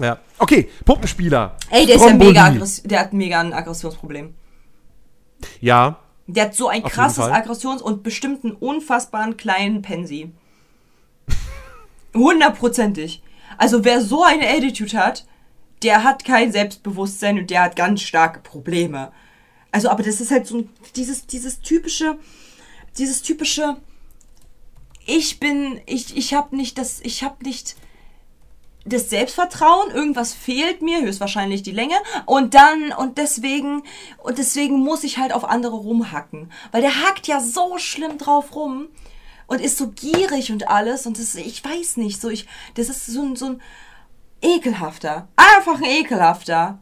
Ja. 0.00 0.18
Okay, 0.38 0.68
Puppenspieler. 0.84 1.56
Ey, 1.70 1.86
der 1.86 1.96
ist 1.96 2.04
ja 2.04 2.14
mega 2.14 2.44
aggressiv. 2.44 2.84
Der 2.86 3.00
hat 3.00 3.12
mega 3.12 3.40
ein 3.40 3.52
Aggressionsproblem. 3.52 4.34
Ja, 5.60 6.00
Der 6.26 6.44
hat 6.44 6.54
so 6.54 6.68
ein 6.68 6.82
krasses. 6.82 7.24
Aggressions- 7.24 7.82
und 7.82 8.02
bestimmt 8.02 8.44
einen 8.44 8.54
unfassbaren 8.54 9.36
kleinen 9.36 9.82
Pensi. 9.82 10.32
Hundertprozentig. 12.14 13.22
Also 13.56 13.84
wer 13.84 14.00
so 14.00 14.22
eine 14.22 14.48
Attitude 14.48 14.96
hat, 14.96 15.26
der 15.82 16.04
hat 16.04 16.24
kein 16.24 16.52
Selbstbewusstsein 16.52 17.38
und 17.38 17.50
der 17.50 17.62
hat 17.62 17.76
ganz 17.76 18.02
starke 18.02 18.40
Probleme. 18.40 19.12
Also, 19.70 19.90
aber 19.90 20.02
das 20.02 20.20
ist 20.20 20.30
halt 20.30 20.46
so 20.46 20.58
ein, 20.58 20.68
dieses, 20.96 21.26
dieses 21.26 21.60
typische, 21.60 22.18
dieses 22.98 23.22
typische, 23.22 23.76
ich 25.06 25.40
bin, 25.40 25.80
ich, 25.86 26.16
ich 26.16 26.34
hab 26.34 26.52
nicht 26.52 26.78
das, 26.78 27.00
ich 27.00 27.22
hab 27.22 27.42
nicht 27.42 27.76
das 28.88 29.10
Selbstvertrauen, 29.10 29.90
irgendwas 29.90 30.32
fehlt 30.34 30.82
mir, 30.82 31.00
höchstwahrscheinlich 31.00 31.62
die 31.62 31.72
Länge 31.72 31.94
und 32.26 32.54
dann 32.54 32.92
und 32.92 33.18
deswegen 33.18 33.82
und 34.18 34.38
deswegen 34.38 34.80
muss 34.80 35.04
ich 35.04 35.18
halt 35.18 35.32
auf 35.32 35.44
andere 35.44 35.76
rumhacken, 35.76 36.52
weil 36.72 36.82
der 36.82 37.02
hackt 37.02 37.26
ja 37.26 37.40
so 37.40 37.78
schlimm 37.78 38.18
drauf 38.18 38.54
rum 38.54 38.88
und 39.46 39.60
ist 39.60 39.78
so 39.78 39.88
gierig 39.88 40.52
und 40.52 40.68
alles 40.68 41.06
und 41.06 41.18
das 41.18 41.34
ich 41.34 41.64
weiß 41.64 41.96
nicht, 41.98 42.20
so 42.20 42.28
ich 42.28 42.46
das 42.74 42.88
ist 42.88 43.06
so 43.06 43.22
ein 43.22 43.36
so 43.36 43.46
ein 43.46 43.62
ekelhafter, 44.42 45.28
einfach 45.36 45.76
ein 45.76 45.84
ekelhafter. 45.84 46.78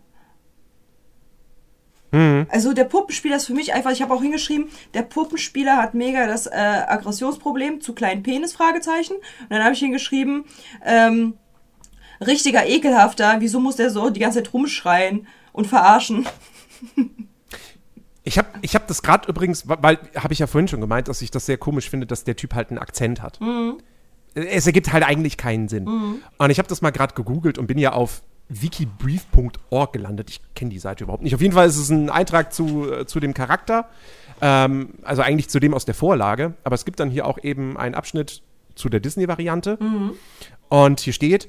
Also 2.49 2.73
der 2.73 2.85
Puppenspieler 2.85 3.37
ist 3.37 3.47
für 3.47 3.55
mich 3.55 3.75
einfach, 3.75 3.91
ich 3.91 4.01
habe 4.01 4.15
auch 4.15 4.23
hingeschrieben, 4.23 4.71
der 4.95 5.03
Puppenspieler 5.03 5.77
hat 5.77 5.95
mega 5.95 6.27
das 6.27 6.47
äh, 6.47 6.51
Aggressionsproblem 6.55 7.81
zu 7.81 7.95
kleinen 7.95 8.23
Penis, 8.23 8.55
Fragezeichen. 8.55 9.17
Und 9.17 9.51
dann 9.51 9.63
habe 9.63 9.75
ich 9.75 9.81
hingeschrieben, 9.81 10.45
ähm, 10.85 11.35
richtiger 12.21 12.67
ekelhafter, 12.67 13.37
wieso 13.41 13.61
muss 13.61 13.77
der 13.77 13.91
so 13.91 14.11
die 14.11 14.21
ganze 14.21 14.43
Zeit 14.43 14.53
rumschreien 14.53 15.27
und 15.53 15.67
verarschen? 15.67 16.27
Ich 18.25 18.39
habe 18.39 18.49
ich 18.61 18.75
hab 18.75 18.89
das 18.89 19.03
gerade 19.03 19.29
übrigens, 19.29 19.69
weil 19.69 19.99
habe 20.17 20.33
ich 20.33 20.41
ja 20.41 20.49
vorhin 20.49 20.67
schon 20.67 20.81
gemeint, 20.81 21.07
dass 21.07 21.23
ich 21.23 21.31
das 21.31 21.47
sehr 21.47 21.59
komisch 21.59 21.89
finde, 21.89 22.07
dass 22.07 22.25
der 22.25 22.35
Typ 22.35 22.55
halt 22.55 22.71
einen 22.71 22.79
Akzent 22.79 23.23
hat. 23.23 23.39
Es 24.35 24.67
ergibt 24.67 24.93
halt 24.93 25.05
eigentlich 25.05 25.37
keinen 25.37 25.69
Sinn. 25.69 25.87
Und 26.37 26.51
ich 26.51 26.59
habe 26.59 26.69
das 26.69 26.83
mal 26.83 26.91
gerade 26.91 27.15
gegoogelt 27.15 27.57
und 27.57 27.69
bin 27.69 27.79
ja 27.79 27.93
auf 27.93 28.23
wikibrief.org 28.49 29.93
gelandet. 29.93 30.31
Ich 30.31 30.41
kenne 30.55 30.71
die 30.71 30.79
Seite 30.79 31.05
überhaupt 31.05 31.23
nicht. 31.23 31.35
Auf 31.35 31.41
jeden 31.41 31.55
Fall 31.55 31.67
ist 31.67 31.77
es 31.77 31.91
ein 31.91 32.11
Eintrag 32.11 32.53
zu, 32.53 32.91
äh, 32.91 33.07
zu 33.07 33.21
dem 33.21 33.35
Charakter, 33.35 33.89
ähm, 34.41 34.95
also 35.03 35.23
eigentlich 35.23 35.49
zu 35.49 35.59
dem 35.59 35.75
aus 35.75 35.85
der 35.85 35.95
Vorlage. 35.95 36.55
Aber 36.65 36.75
es 36.75 36.85
gibt 36.85 37.01
dann 37.01 37.11
hier 37.11 37.27
auch 37.27 37.39
eben 37.43 37.77
einen 37.77 37.95
Abschnitt 37.95 38.43
zu 38.75 38.89
der 38.89 39.01
Disney-Variante. 39.01 39.79
Und 40.69 41.01
hier 41.01 41.13
steht, 41.13 41.49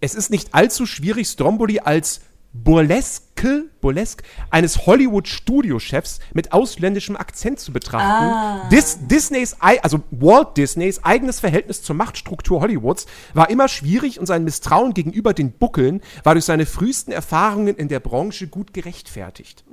es 0.00 0.14
ist 0.14 0.30
nicht 0.30 0.54
allzu 0.54 0.86
schwierig, 0.86 1.28
Stromboli 1.28 1.80
als 1.80 2.20
Burlesque, 2.52 3.66
Burlesque 3.80 4.24
eines 4.50 4.86
Hollywood-Studiochefs 4.86 6.18
mit 6.32 6.52
ausländischem 6.52 7.16
Akzent 7.16 7.60
zu 7.60 7.72
betrachten. 7.72 8.68
Dis, 8.70 8.98
Disneys, 9.06 9.56
also 9.60 10.00
Walt 10.10 10.56
Disneys 10.56 11.04
eigenes 11.04 11.40
Verhältnis 11.40 11.82
zur 11.82 11.94
Machtstruktur 11.94 12.60
Hollywoods 12.60 13.06
war 13.34 13.50
immer 13.50 13.68
schwierig 13.68 14.18
und 14.18 14.26
sein 14.26 14.44
Misstrauen 14.44 14.94
gegenüber 14.94 15.34
den 15.34 15.52
Buckeln 15.52 16.00
war 16.24 16.34
durch 16.34 16.46
seine 16.46 16.66
frühesten 16.66 17.12
Erfahrungen 17.12 17.76
in 17.76 17.88
der 17.88 18.00
Branche 18.00 18.48
gut 18.48 18.72
gerechtfertigt. 18.72 19.64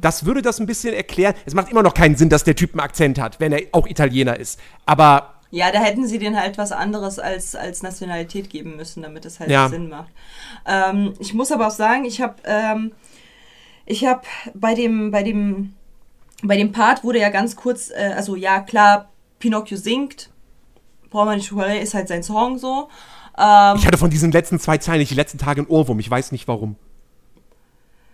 Das 0.00 0.24
würde 0.24 0.42
das 0.42 0.60
ein 0.60 0.66
bisschen 0.66 0.94
erklären. 0.94 1.34
Es 1.44 1.54
macht 1.54 1.70
immer 1.70 1.82
noch 1.82 1.94
keinen 1.94 2.16
Sinn, 2.16 2.28
dass 2.28 2.44
der 2.44 2.56
Typ 2.56 2.72
einen 2.72 2.80
Akzent 2.80 3.20
hat, 3.20 3.40
wenn 3.40 3.52
er 3.52 3.62
auch 3.72 3.86
Italiener 3.86 4.38
ist. 4.38 4.60
Aber 4.86 5.41
Ja, 5.54 5.70
da 5.70 5.80
hätten 5.80 6.06
sie 6.08 6.18
denen 6.18 6.40
halt 6.40 6.56
was 6.56 6.72
anderes 6.72 7.18
als, 7.18 7.54
als 7.54 7.82
Nationalität 7.82 8.48
geben 8.48 8.74
müssen, 8.76 9.02
damit 9.02 9.26
es 9.26 9.38
halt 9.38 9.50
Ja. 9.50 9.68
Sinn 9.68 9.90
macht. 9.90 10.10
Ähm, 10.66 11.12
ich 11.18 11.34
muss 11.34 11.52
aber 11.52 11.66
auch 11.66 11.72
sagen, 11.72 12.06
ich 12.06 12.22
habe 12.22 12.36
ähm, 12.44 12.92
ich 13.84 14.06
habe 14.06 14.22
bei 14.54 14.74
dem 14.74 15.10
bei 15.10 15.22
dem 15.22 15.74
bei 16.42 16.56
dem 16.56 16.72
Part 16.72 17.04
wurde 17.04 17.20
ja 17.20 17.28
ganz 17.28 17.54
kurz, 17.54 17.90
äh, 17.90 18.12
also 18.16 18.34
ja 18.34 18.60
klar, 18.60 19.10
Pinocchio 19.40 19.76
singt, 19.76 20.30
braucht 21.10 21.26
man 21.26 21.36
nicht 21.36 21.50
drüber 21.50 21.66
reden, 21.66 21.82
ist 21.82 21.92
halt 21.92 22.08
sein 22.08 22.22
Song 22.22 22.56
so. 22.56 22.88
Ähm, 23.38 23.76
ich 23.76 23.86
hatte 23.86 23.98
von 23.98 24.08
diesen 24.10 24.32
letzten 24.32 24.58
zwei 24.58 24.78
Zeilen 24.78 25.00
nicht 25.00 25.10
die 25.10 25.14
letzten 25.16 25.36
Tage 25.38 25.60
einen 25.60 25.68
Ohrwurm. 25.68 26.00
Ich 26.00 26.10
weiß 26.10 26.32
nicht 26.32 26.48
warum. 26.48 26.76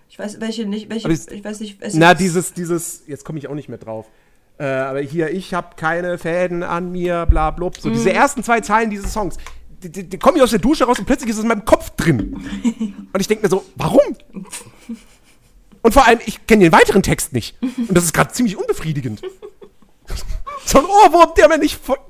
ich 0.09 0.19
weiß 0.19 0.41
welche 0.41 0.67
nicht, 0.67 0.91
welche, 0.91 1.09
es- 1.09 1.29
ich 1.29 1.45
weiß 1.45 1.61
nicht. 1.61 1.79
Na, 1.95 2.15
dieses, 2.15 2.53
dieses, 2.53 3.05
jetzt 3.07 3.25
komme 3.25 3.39
ich 3.39 3.47
auch 3.49 3.55
nicht 3.55 3.69
mehr 3.69 3.79
drauf. 3.79 4.07
Äh, 4.59 4.65
aber 4.65 5.01
hier, 5.01 5.31
ich 5.31 5.55
habe 5.55 5.77
keine 5.77 6.19
Fäden 6.19 6.63
an 6.63 6.91
mir, 6.91 7.27
bla 7.27 7.51
blub. 7.53 7.79
So, 7.79 7.89
Mhm. 7.89 7.93
diese 7.95 8.13
ersten 8.13 8.43
zwei 8.43 8.61
Zeilen 8.61 8.91
dieses 8.91 9.13
Songs, 9.13 9.37
die, 9.83 9.91
die, 9.91 10.09
die 10.09 10.19
kommen 10.19 10.35
hier 10.35 10.45
aus 10.45 10.51
der 10.51 10.59
Dusche 10.59 10.85
raus 10.85 10.99
und 10.99 11.05
plötzlich 11.07 11.31
ist 11.31 11.37
es 11.37 11.43
in 11.43 11.49
meinem 11.49 11.65
Kopf 11.65 11.91
drin. 11.91 12.35
Und 13.13 13.21
ich 13.21 13.29
denke 13.29 13.45
mir 13.45 13.49
so, 13.49 13.65
warum? 13.77 14.01
Und 15.83 15.95
vor 15.95 16.07
allem, 16.07 16.19
ich 16.27 16.47
kenne 16.47 16.65
den 16.65 16.73
weiteren 16.73 17.03
Text 17.05 17.33
nicht. 17.33 17.57
Und 17.63 17.93
das 17.97 18.05
ist 18.05 18.13
gerade 18.13 18.33
ziemlich 18.33 18.57
unbefriedigend. 18.57 19.23
So 20.65 20.79
ein 20.81 20.85
Ohrwurm, 20.85 21.31
der 21.39 21.49
man 21.49 21.61
nicht 21.61 21.79
fort- 21.83 22.01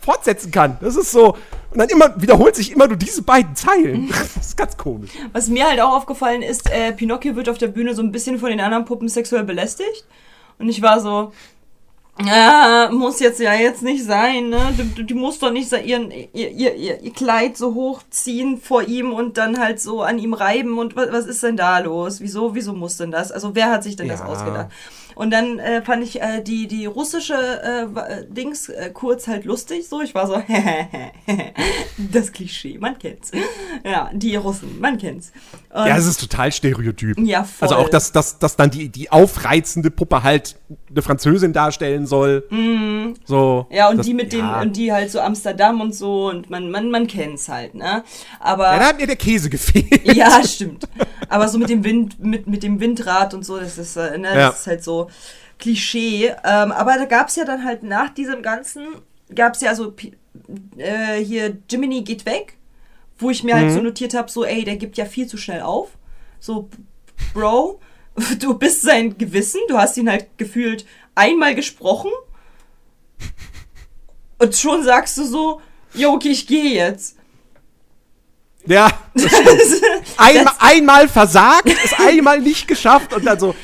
fortsetzen 0.00 0.50
kann. 0.50 0.76
Das 0.80 0.96
ist 0.96 1.12
so. 1.12 1.36
Und 1.70 1.78
dann 1.78 1.88
immer 1.88 2.20
wiederholt 2.20 2.56
sich 2.56 2.72
immer 2.72 2.88
nur 2.88 2.96
diese 2.96 3.22
beiden 3.22 3.54
Zeilen. 3.54 4.08
Das 4.34 4.36
ist 4.48 4.56
ganz 4.56 4.76
komisch. 4.76 5.10
Was 5.32 5.48
mir 5.48 5.68
halt 5.68 5.80
auch 5.80 5.92
aufgefallen 5.94 6.42
ist, 6.42 6.68
äh, 6.72 6.92
Pinocchio 6.92 7.36
wird 7.36 7.48
auf 7.48 7.58
der 7.58 7.68
Bühne 7.68 7.94
so 7.94 8.02
ein 8.02 8.10
bisschen 8.10 8.38
von 8.40 8.48
den 8.50 8.60
anderen 8.60 8.84
Puppen 8.86 9.08
sexuell 9.08 9.44
belästigt. 9.44 10.04
Und 10.58 10.68
ich 10.68 10.82
war 10.82 11.00
so, 11.00 11.32
ja, 12.20 12.90
muss 12.92 13.20
jetzt 13.20 13.40
ja 13.40 13.54
jetzt 13.54 13.82
nicht 13.82 14.04
sein, 14.04 14.50
ne? 14.50 14.74
Du, 14.76 14.84
du, 14.84 15.02
die 15.02 15.14
muss 15.14 15.38
doch 15.38 15.50
nicht 15.50 15.68
so 15.70 15.76
ihren, 15.76 16.10
ihr, 16.10 16.50
ihr, 16.50 16.74
ihr, 16.74 17.12
Kleid 17.12 17.56
so 17.56 17.74
hochziehen 17.74 18.60
vor 18.60 18.82
ihm 18.82 19.12
und 19.12 19.38
dann 19.38 19.58
halt 19.58 19.80
so 19.80 20.02
an 20.02 20.18
ihm 20.18 20.34
reiben 20.34 20.78
und 20.78 20.94
was, 20.94 21.10
was 21.10 21.26
ist 21.26 21.42
denn 21.42 21.56
da 21.56 21.78
los? 21.78 22.20
Wieso, 22.20 22.54
wieso 22.54 22.74
muss 22.74 22.98
denn 22.98 23.10
das? 23.10 23.32
Also 23.32 23.54
wer 23.54 23.70
hat 23.70 23.82
sich 23.82 23.96
denn 23.96 24.08
das 24.08 24.20
Ja. 24.20 24.26
ausgedacht? 24.26 24.68
Und 25.14 25.30
dann 25.30 25.58
äh, 25.58 25.82
fand 25.82 26.02
ich 26.04 26.20
äh, 26.20 26.42
die, 26.42 26.66
die 26.66 26.86
russische 26.86 27.34
äh, 27.34 27.82
äh, 27.82 28.26
Dings 28.28 28.68
äh, 28.68 28.90
kurz 28.92 29.28
halt 29.28 29.44
lustig, 29.44 29.88
so. 29.88 30.00
Ich 30.00 30.14
war 30.14 30.26
so, 30.26 30.34
das 31.98 32.32
Klischee, 32.32 32.78
man 32.78 32.98
kennt's. 32.98 33.30
Ja, 33.84 34.10
die 34.12 34.36
Russen, 34.36 34.80
man 34.80 34.98
kennt's. 34.98 35.32
Und 35.70 35.86
Ja, 35.86 35.96
es 35.96 36.06
ist 36.06 36.20
total 36.20 36.52
stereotyp. 36.52 37.18
Ja, 37.18 37.44
voll. 37.44 37.68
Also 37.68 37.76
auch, 37.82 37.88
dass, 37.88 38.12
dass, 38.12 38.38
dass 38.38 38.56
dann 38.56 38.70
die, 38.70 38.88
die 38.88 39.10
aufreizende 39.10 39.90
Puppe 39.90 40.22
halt 40.22 40.56
eine 40.90 41.02
Französin 41.02 41.52
darstellen 41.52 42.06
soll. 42.06 42.44
So. 43.24 43.66
Mhm. 43.70 43.74
Ja, 43.76 43.88
und 43.88 43.98
das, 43.98 44.06
die 44.06 44.14
mit 44.14 44.32
ja. 44.32 44.60
den, 44.60 44.68
und 44.68 44.76
die 44.76 44.92
halt 44.92 45.10
so 45.10 45.20
Amsterdam 45.20 45.80
und 45.80 45.94
so 45.94 46.28
und 46.28 46.50
man, 46.50 46.70
man, 46.70 46.90
man 46.90 47.06
kennt's 47.06 47.48
halt, 47.48 47.74
ne? 47.74 48.04
Aber. 48.40 48.64
Ja, 48.72 48.78
da 48.78 48.84
hat 48.88 48.98
mir 49.00 49.06
der 49.06 49.16
Käse 49.16 49.50
gefehlt. 49.50 50.02
Ja, 50.12 50.42
stimmt. 50.44 50.86
Aber 51.28 51.48
so 51.48 51.58
mit 51.58 51.70
dem 51.70 51.84
Wind, 51.84 52.22
mit, 52.22 52.46
mit 52.46 52.62
dem 52.62 52.80
Windrad 52.80 53.32
und 53.34 53.44
so, 53.44 53.58
das 53.58 53.78
ist, 53.78 53.96
äh, 53.96 54.18
ne, 54.18 54.28
das 54.28 54.36
Ja. 54.36 54.48
ist 54.50 54.66
halt 54.66 54.84
so 54.84 55.08
Klischee. 55.58 56.28
Ähm, 56.44 56.72
aber 56.72 56.96
da 56.96 57.04
gab's 57.04 57.36
ja 57.36 57.44
dann 57.44 57.64
halt 57.64 57.82
nach 57.82 58.10
diesem 58.10 58.42
Ganzen, 58.42 58.86
gab's 59.34 59.60
ja 59.60 59.74
so 59.74 59.90
Pi- 59.92 60.14
äh, 60.76 61.18
hier 61.22 61.56
Jiminy 61.70 62.02
geht 62.02 62.26
weg, 62.26 62.56
wo 63.18 63.30
ich 63.30 63.42
mir 63.44 63.54
halt 63.54 63.66
Mhm. 63.66 63.74
so 63.74 63.80
notiert 63.80 64.14
habe, 64.14 64.30
so, 64.30 64.44
ey, 64.44 64.64
der 64.64 64.76
gibt 64.76 64.96
ja 64.96 65.04
viel 65.04 65.26
zu 65.26 65.36
schnell 65.36 65.62
auf. 65.62 65.90
So, 66.40 66.68
Bro, 67.34 67.80
du 68.40 68.54
bist 68.54 68.82
sein 68.82 69.16
Gewissen, 69.16 69.60
du 69.68 69.78
hast 69.78 69.96
ihn 69.96 70.10
halt 70.10 70.26
gefühlt 70.38 70.84
einmal 71.14 71.54
gesprochen. 71.54 72.10
Und 74.38 74.56
schon 74.56 74.82
sagst 74.82 75.16
du 75.18 75.24
so, 75.24 75.60
jo, 75.94 76.12
okay, 76.14 76.30
ich 76.30 76.46
gehe 76.46 76.74
jetzt. 76.74 77.16
Ja, 78.66 78.88
das 79.14 79.24
stimmt. 79.26 79.82
Einmal, 80.16 80.54
einmal 80.60 81.08
versagt, 81.08 81.66
es 81.84 81.92
einmal 81.98 82.40
nicht 82.40 82.68
geschafft 82.68 83.12
und 83.12 83.24
dann 83.24 83.38
so, 83.38 83.54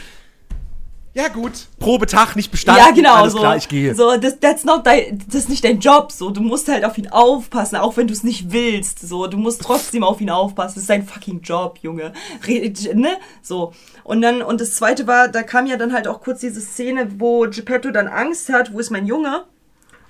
ja 1.18 1.26
gut, 1.26 1.66
Probetag 1.80 2.36
nicht 2.36 2.52
bestanden. 2.52 2.84
ja, 2.84 2.92
genau, 2.92 3.14
alles 3.14 3.32
so. 3.32 3.40
klar, 3.40 3.56
ich 3.56 3.68
gehe. 3.68 3.92
So, 3.92 4.16
das, 4.16 4.38
that's 4.38 4.62
not 4.62 4.86
dein, 4.86 5.20
das 5.26 5.34
ist 5.34 5.48
nicht 5.48 5.64
dein 5.64 5.80
Job, 5.80 6.12
so. 6.12 6.30
Du 6.30 6.40
musst 6.40 6.68
halt 6.68 6.84
auf 6.84 6.96
ihn 6.96 7.08
aufpassen, 7.08 7.74
auch 7.74 7.96
wenn 7.96 8.06
du 8.06 8.12
es 8.12 8.22
nicht 8.22 8.52
willst, 8.52 9.00
so. 9.00 9.26
Du 9.26 9.36
musst 9.36 9.60
trotzdem 9.62 10.04
auf 10.04 10.20
ihn 10.20 10.30
aufpassen. 10.30 10.76
Das 10.76 10.82
ist 10.82 10.90
dein 10.90 11.04
fucking 11.04 11.40
Job, 11.40 11.80
Junge. 11.82 12.12
Re 12.46 12.72
ne? 12.94 13.16
So. 13.42 13.72
Und 14.04 14.22
dann, 14.22 14.42
und 14.42 14.60
das 14.60 14.74
zweite 14.74 15.08
war, 15.08 15.26
da 15.26 15.42
kam 15.42 15.66
ja 15.66 15.76
dann 15.76 15.92
halt 15.92 16.06
auch 16.06 16.20
kurz 16.20 16.38
diese 16.38 16.60
Szene, 16.60 17.08
wo 17.18 17.40
Geppetto 17.50 17.90
dann 17.90 18.06
Angst 18.06 18.48
hat, 18.52 18.72
wo 18.72 18.78
ist 18.78 18.90
mein 18.90 19.06
Junge? 19.06 19.44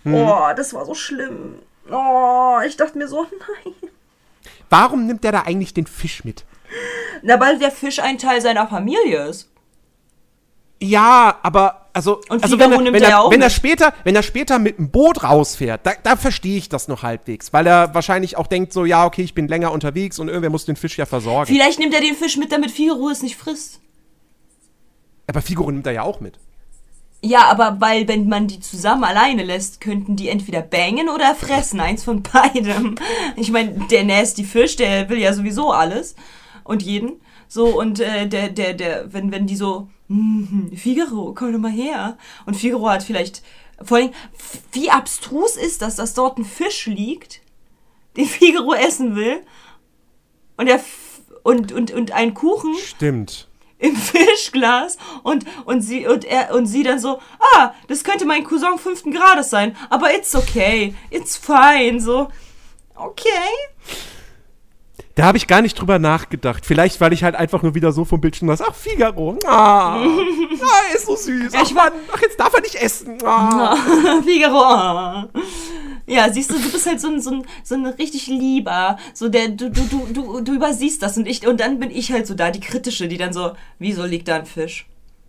Hm. 0.03 0.15
Oh, 0.15 0.49
das 0.55 0.75
war 0.75 0.85
so 0.85 0.95
schlimm. 0.95 1.55
Oh, 1.91 2.59
ich 2.67 2.77
dachte 2.77 2.99
mir 2.99 3.09
so, 3.09 3.23
nein. 3.65 3.75
Warum 4.69 5.07
nimmt 5.07 5.25
der 5.25 5.33
da 5.33 5.43
eigentlich 5.47 5.73
den 5.73 5.87
Fisch 5.87 6.23
mit? 6.25 6.45
Na, 7.23 7.41
weil 7.41 7.59
der 7.59 7.71
Fisch 7.71 7.99
ein 8.01 8.19
Teil 8.19 8.43
seiner 8.43 8.67
Familie 8.69 9.25
ist. 9.25 9.49
Ja, 10.81 11.39
aber 11.43 11.89
also, 11.93 12.21
Und 12.29 12.45
also 12.45 12.59
wenn, 12.59 12.71
er, 12.71 12.81
nimmt 12.81 12.95
wenn, 12.95 13.03
er 13.03 13.11
ja 13.11 13.19
auch 13.21 13.33
wenn 13.33 13.43
er 13.43 13.51
später, 13.51 13.93
wenn 14.05 14.15
er 14.15 14.23
später 14.23 14.61
mit 14.61 14.79
dem 14.79 14.91
Boot 14.91 15.25
rausfährt, 15.25 15.85
da, 15.85 15.93
da 16.03 16.15
verstehe 16.15 16.57
ich 16.57 16.69
das 16.69 16.87
noch 16.87 17.03
halbwegs, 17.03 17.53
weil 17.53 17.67
er 17.67 17.93
wahrscheinlich 17.95 18.37
auch 18.37 18.47
denkt 18.47 18.73
so, 18.73 18.85
ja, 18.85 19.05
okay, 19.05 19.23
ich 19.23 19.35
bin 19.35 19.49
länger 19.49 19.73
unterwegs 19.73 20.21
und 20.21 20.29
irgendwer 20.29 20.51
muss 20.51 20.65
den 20.65 20.77
Fisch 20.77 20.97
ja 20.97 21.07
versorgen. 21.07 21.47
Vielleicht 21.47 21.81
nimmt 21.81 21.95
er 21.95 22.01
den 22.01 22.15
Fisch 22.15 22.37
mit, 22.37 22.53
damit 22.53 22.71
Figaro 22.71 23.09
es 23.09 23.23
nicht 23.23 23.37
frisst. 23.37 23.81
Aber 25.27 25.43
Figaro 25.43 25.71
nimmt 25.71 25.87
er 25.87 25.93
ja 25.93 26.03
auch 26.03 26.21
mit. 26.21 26.39
Ja, 27.21 27.47
aber 27.51 27.81
weil, 27.81 28.07
wenn 28.07 28.29
man 28.29 28.47
die 28.47 28.61
zusammen 28.61 29.03
alleine 29.03 29.43
lässt, 29.43 29.81
könnten 29.81 30.15
die 30.15 30.29
entweder 30.29 30.63
bangen 30.63 31.09
oder 31.09 31.35
fressen. 31.35 31.81
Eins 31.81 32.05
von 32.05 32.23
beidem. 32.23 32.95
Ich 33.37 33.51
meine, 33.51 33.73
der 33.91 34.05
nasty 34.05 34.45
Fisch, 34.45 34.77
der 34.77 35.09
will 35.09 35.19
ja 35.19 35.33
sowieso 35.33 35.73
alles. 35.73 36.15
Und 36.63 36.83
jeden. 36.83 37.21
So, 37.49 37.67
und 37.79 37.99
äh, 37.99 38.29
der, 38.29 38.51
der, 38.51 38.75
der, 38.75 39.13
wenn, 39.13 39.33
wenn 39.33 39.47
die 39.47 39.57
so, 39.57 39.89
hm, 40.09 40.73
Figaro, 40.77 41.35
komm 41.35 41.53
doch 41.53 41.59
mal 41.59 41.71
her. 41.71 42.17
Und 42.47 42.55
Figaro 42.57 42.89
hat 42.89 43.03
vielleicht, 43.03 43.43
vor 43.83 43.99
allem, 43.99 44.11
wie 44.73 44.91
abstrus 44.91 45.57
ist 45.57 45.83
das, 45.83 45.97
dass 45.97 46.15
dort 46.15 46.39
ein 46.39 46.45
Fisch 46.45 46.87
liegt, 46.87 47.41
den 48.17 48.27
Figaro 48.27 48.73
essen 48.75 49.15
will. 49.17 49.41
Und 50.57 50.67
er, 50.67 50.77
f- 50.77 51.21
und, 51.45 51.73
und, 51.73 51.93
und 51.93 52.11
ein 52.13 52.35
Kuchen 52.35 52.75
Stimmt. 52.77 53.49
im 53.79 53.95
Fischglas 53.97 54.99
und, 55.23 55.45
und 55.67 55.83
sie 55.83 56.07
und 56.07 56.25
er 56.25 56.53
und 56.55 56.67
sie 56.67 56.83
dann 56.83 56.99
so, 56.99 57.21
ah, 57.55 57.73
das 57.87 58.03
könnte 58.03 58.27
mein 58.27 58.43
Cousin 58.45 58.77
fünften 58.77 59.13
Grades 59.13 59.51
sein, 59.51 59.77
aber 59.89 60.13
it's 60.15 60.35
okay, 60.35 60.95
it's 61.11 61.37
fine, 61.37 62.01
so, 62.01 62.29
okay. 62.97 63.29
Da 65.19 65.25
habe 65.25 65.37
ich 65.37 65.49
gar 65.49 65.63
nicht 65.63 65.75
drüber 65.75 65.99
nachgedacht. 65.99 66.65
Vielleicht, 66.65 67.01
weil 67.01 67.13
ich 67.13 67.25
halt 67.25 67.35
einfach 67.35 67.61
nur 67.65 67.75
wieder 67.75 67.91
so 67.91 68.05
vom 68.05 68.21
Bildschirm 68.21 68.47
saß. 68.51 68.63
Ach, 68.63 68.73
Figaro. 68.73 69.37
Ah, 69.45 69.97
ah 70.05 70.95
ist 70.95 71.07
so 71.07 71.17
süß. 71.17 71.55
Ach, 71.57 71.71
Mann, 71.73 71.93
ach, 72.15 72.23
jetzt 72.23 72.39
darf 72.39 72.55
er 72.55 72.61
nicht 72.61 72.77
essen. 72.77 73.19
Ah. 73.25 73.75
Figaro. 74.25 74.63
ah. 74.63 75.29
Ja, 76.07 76.33
siehst 76.33 76.51
du, 76.51 76.55
du 76.61 76.71
bist 76.71 76.87
halt 76.87 77.01
so 77.01 77.09
ein, 77.09 77.21
so 77.21 77.33
ein, 77.33 77.43
so 77.65 77.75
ein 77.75 77.85
richtig 77.87 78.29
lieber, 78.29 78.97
so 79.13 79.29
der, 79.29 79.49
du, 79.49 79.73
du, 79.73 79.83
du, 79.89 80.07
du, 80.13 80.41
du 80.41 80.55
übersiehst 80.55 81.03
das 81.03 81.17
und 81.17 81.27
ich, 81.27 81.45
und 81.49 81.59
dann 81.59 81.81
bin 81.81 81.91
ich 81.91 82.13
halt 82.13 82.29
so 82.29 82.35
da, 82.35 82.53
die 82.53 82.61
kritische, 82.61 83.09
die 83.09 83.19
dann 83.19 83.33
so, 83.33 83.55
wieso 83.81 84.05
liegt 84.05 84.29
da 84.29 84.37
ein 84.37 84.47
Fisch? 84.47 84.87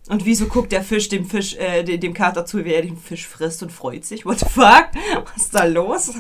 Und 0.08 0.24
wieso 0.24 0.46
guckt 0.46 0.72
der 0.72 0.84
Fisch 0.84 1.10
dem 1.10 1.26
Fisch, 1.26 1.56
äh, 1.56 1.84
dem 1.84 2.00
dem 2.00 2.14
Kater 2.14 2.46
zu, 2.46 2.64
wie 2.64 2.74
er 2.74 2.84
den 2.84 2.96
Fisch 2.96 3.28
frisst 3.28 3.64
und 3.64 3.72
freut 3.72 4.06
sich? 4.06 4.24
What 4.24 4.38
the 4.38 4.46
fuck? 4.46 4.90
Was 5.34 5.46
ist 5.46 5.56
da 5.56 5.64
los? 5.64 6.14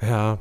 Ja, 0.00 0.38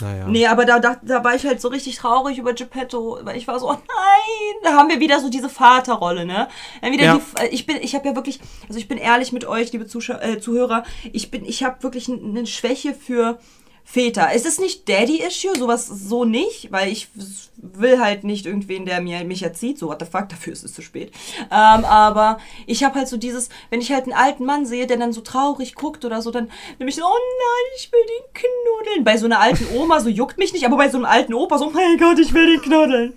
naja. 0.00 0.26
Nee, 0.28 0.46
aber 0.46 0.64
da, 0.64 0.78
da, 0.80 0.96
da 1.02 1.22
war 1.22 1.34
ich 1.34 1.46
halt 1.46 1.60
so 1.60 1.68
richtig 1.68 1.96
traurig 1.96 2.38
über 2.38 2.52
Geppetto, 2.52 3.18
weil 3.22 3.36
ich 3.36 3.46
war 3.46 3.60
so, 3.60 3.68
oh 3.70 3.74
nein, 3.74 4.54
da 4.62 4.72
haben 4.74 4.88
wir 4.88 5.00
wieder 5.00 5.20
so 5.20 5.28
diese 5.28 5.48
Vaterrolle, 5.48 6.26
ne? 6.26 6.48
Dann 6.82 6.92
wieder 6.92 7.04
Ja. 7.04 7.20
die, 7.40 7.46
ich 7.54 7.66
bin, 7.66 7.76
ich 7.80 7.94
habe 7.94 8.08
ja 8.08 8.14
wirklich, 8.16 8.40
also 8.68 8.78
ich 8.78 8.88
bin 8.88 8.98
ehrlich 8.98 9.32
mit 9.32 9.44
euch, 9.44 9.72
liebe 9.72 9.86
Zuschauer, 9.86 10.22
äh, 10.22 10.40
Zuhörer, 10.40 10.84
ich 11.12 11.30
bin, 11.30 11.44
ich 11.44 11.62
habe 11.62 11.82
wirklich 11.82 12.08
eine 12.08 12.46
Schwäche 12.46 12.94
für 12.94 13.38
Väter. 13.84 14.30
Es 14.34 14.44
ist 14.44 14.60
nicht 14.60 14.88
Daddy-Issue, 14.88 15.56
sowas 15.56 15.86
so 15.86 16.24
nicht, 16.24 16.72
weil 16.72 16.90
ich 16.90 17.08
will 17.56 18.00
halt 18.00 18.24
nicht 18.24 18.46
irgendwen, 18.46 18.86
der 18.86 19.00
mir 19.00 19.22
mich 19.24 19.42
erzieht, 19.42 19.78
so 19.78 19.88
what 19.88 20.00
the 20.00 20.06
fuck, 20.06 20.28
dafür 20.28 20.52
ist 20.52 20.64
es 20.64 20.74
zu 20.74 20.82
spät. 20.82 21.12
Ähm, 21.50 21.84
aber 21.84 22.38
ich 22.66 22.82
habe 22.82 22.96
halt 22.96 23.08
so 23.08 23.16
dieses, 23.16 23.50
wenn 23.70 23.80
ich 23.80 23.92
halt 23.92 24.04
einen 24.04 24.14
alten 24.14 24.44
Mann 24.44 24.66
sehe, 24.66 24.86
der 24.86 24.96
dann 24.96 25.12
so 25.12 25.20
traurig 25.20 25.74
guckt 25.74 26.04
oder 26.04 26.22
so, 26.22 26.30
dann 26.30 26.50
nehme 26.78 26.88
ich 26.88 26.96
so, 26.96 27.02
oh 27.02 27.06
nein, 27.08 27.72
ich 27.76 27.92
will 27.92 28.00
den 28.00 28.42
knuddeln. 28.42 29.04
Bei 29.04 29.16
so 29.16 29.26
einer 29.26 29.40
alten 29.40 29.66
Oma, 29.76 30.00
so 30.00 30.08
juckt 30.08 30.38
mich 30.38 30.52
nicht, 30.52 30.64
aber 30.64 30.76
bei 30.76 30.88
so 30.88 30.96
einem 30.96 31.06
alten 31.06 31.34
Opa, 31.34 31.58
so, 31.58 31.70
mein 31.70 31.98
Gott, 31.98 32.18
ich 32.18 32.32
will 32.32 32.46
den 32.46 32.62
knuddeln. 32.62 33.14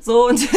So, 0.00 0.28
und 0.28 0.38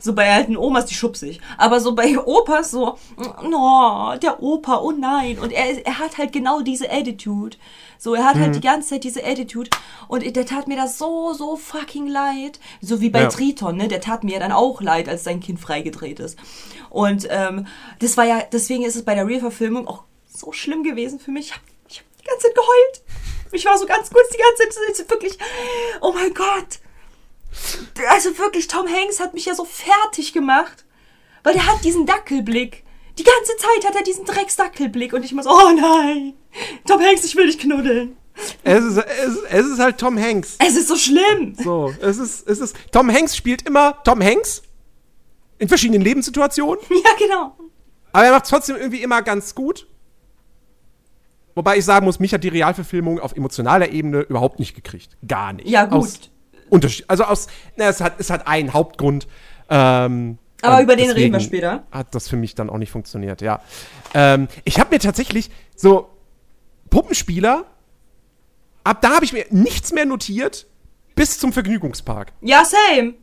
so 0.00 0.14
bei 0.14 0.32
alten 0.32 0.56
Omas, 0.56 0.86
die 0.86 0.94
schubsig. 0.94 1.40
Aber 1.56 1.80
so 1.80 1.94
bei 1.94 2.18
Opas 2.18 2.70
so, 2.70 2.98
no, 3.42 4.14
der 4.20 4.42
Opa, 4.42 4.78
oh 4.78 4.92
nein. 4.92 5.38
Und 5.38 5.52
er, 5.52 5.86
er 5.86 5.98
hat 5.98 6.18
halt 6.18 6.32
genau 6.32 6.62
diese 6.62 6.90
Attitude. 6.90 7.56
So, 7.98 8.14
er 8.14 8.24
hat 8.24 8.36
halt 8.36 8.54
die 8.54 8.60
ganze 8.60 8.90
Zeit 8.90 9.04
diese 9.04 9.24
Attitude. 9.24 9.70
Und 10.06 10.24
der 10.36 10.46
tat 10.46 10.68
mir 10.68 10.76
das 10.76 10.98
so, 10.98 11.32
so 11.34 11.56
fucking 11.56 12.06
leid. 12.06 12.60
So 12.80 13.00
wie 13.00 13.10
bei 13.10 13.22
Ja. 13.22 13.28
Triton, 13.28 13.76
ne? 13.76 13.88
Der 13.88 14.00
tat 14.00 14.22
mir 14.22 14.34
ja 14.34 14.38
dann 14.38 14.52
auch 14.52 14.80
leid, 14.80 15.08
als 15.08 15.24
sein 15.24 15.40
Kind 15.40 15.60
freigedreht 15.60 16.20
ist. 16.20 16.38
Und 16.90 17.26
ähm, 17.28 17.66
das 17.98 18.16
war 18.16 18.24
ja, 18.24 18.42
deswegen 18.52 18.84
ist 18.84 18.96
es 18.96 19.04
bei 19.04 19.14
der 19.14 19.26
Real-Verfilmung 19.26 19.88
auch 19.88 20.04
so 20.32 20.52
schlimm 20.52 20.84
gewesen 20.84 21.18
für 21.18 21.32
mich. 21.32 21.46
Ich 21.46 21.52
hab, 21.54 21.60
ich 21.88 21.98
hab 21.98 22.06
die 22.20 22.24
ganze 22.24 22.46
Zeit 22.46 22.54
geheult. 22.54 23.02
Ich 23.52 23.64
war 23.64 23.76
so 23.76 23.86
ganz 23.86 24.10
kurz 24.10 24.28
die 24.30 24.38
ganze 24.38 24.94
Zeit 24.94 25.10
wirklich, 25.10 25.36
oh 26.00 26.12
mein 26.12 26.32
Gott. 26.34 26.78
Also 28.10 28.36
wirklich, 28.38 28.68
Tom 28.68 28.86
Hanks 28.86 29.20
hat 29.20 29.34
mich 29.34 29.46
ja 29.46 29.54
so 29.54 29.64
fertig 29.64 30.32
gemacht. 30.32 30.84
Weil 31.42 31.54
der 31.54 31.66
hat 31.66 31.82
diesen 31.84 32.06
Dackelblick. 32.06 32.84
Die 33.18 33.24
ganze 33.24 33.56
Zeit 33.56 33.84
hat 33.84 33.96
er 33.96 34.02
diesen 34.02 34.24
Drecksdackelblick 34.24 35.12
und 35.12 35.24
ich 35.24 35.32
muss, 35.32 35.46
oh 35.46 35.70
nein, 35.76 36.34
Tom 36.86 37.00
Hanks, 37.00 37.24
ich 37.24 37.34
will 37.34 37.46
dich 37.46 37.58
knuddeln. 37.58 38.16
Es, 38.62 38.84
ist, 38.84 38.98
es, 38.98 39.36
es 39.50 39.66
ist 39.66 39.78
halt 39.80 39.98
Tom 39.98 40.16
Hanks. 40.16 40.56
Es 40.60 40.76
ist 40.76 40.86
so 40.86 40.96
schlimm. 40.96 41.56
So, 41.56 41.92
es 42.00 42.18
ist, 42.18 42.48
es 42.48 42.60
ist. 42.60 42.76
Tom 42.92 43.12
Hanks 43.12 43.36
spielt 43.36 43.66
immer 43.66 44.00
Tom 44.04 44.22
Hanks. 44.22 44.62
In 45.58 45.68
verschiedenen 45.68 46.02
Lebenssituationen. 46.02 46.78
Ja, 46.90 47.10
genau. 47.18 47.56
Aber 48.12 48.24
er 48.24 48.32
macht 48.32 48.44
es 48.44 48.50
trotzdem 48.50 48.76
irgendwie 48.76 49.02
immer 49.02 49.22
ganz 49.22 49.54
gut. 49.56 49.88
Wobei 51.56 51.78
ich 51.78 51.84
sagen 51.84 52.06
muss, 52.06 52.20
mich 52.20 52.32
hat 52.32 52.44
die 52.44 52.48
Realverfilmung 52.48 53.18
auf 53.18 53.36
emotionaler 53.36 53.90
Ebene 53.90 54.20
überhaupt 54.20 54.60
nicht 54.60 54.76
gekriegt. 54.76 55.16
Gar 55.26 55.54
nicht. 55.54 55.68
Ja, 55.68 55.86
gut. 55.86 55.98
Aus 55.98 56.30
also 57.08 57.24
aus, 57.24 57.46
na, 57.76 57.88
es 57.88 58.00
hat, 58.00 58.14
es 58.18 58.30
hat 58.30 58.46
einen 58.46 58.72
Hauptgrund. 58.72 59.26
Ähm, 59.68 60.38
Aber 60.62 60.76
und 60.78 60.82
über 60.82 60.96
den 60.96 61.10
reden 61.10 61.32
wir 61.32 61.40
später. 61.40 61.84
Hat 61.90 62.14
das 62.14 62.28
für 62.28 62.36
mich 62.36 62.54
dann 62.54 62.68
auch 62.70 62.78
nicht 62.78 62.90
funktioniert, 62.90 63.40
ja. 63.40 63.60
Ähm, 64.14 64.48
ich 64.64 64.80
habe 64.80 64.90
mir 64.90 64.98
tatsächlich 64.98 65.50
so 65.76 66.08
Puppenspieler, 66.90 67.64
ab 68.84 69.00
da 69.02 69.10
habe 69.10 69.24
ich 69.24 69.32
mir 69.32 69.46
nichts 69.50 69.92
mehr 69.92 70.04
notiert, 70.06 70.66
bis 71.14 71.38
zum 71.38 71.52
Vergnügungspark. 71.52 72.32
Ja, 72.40 72.64
same. 72.64 73.14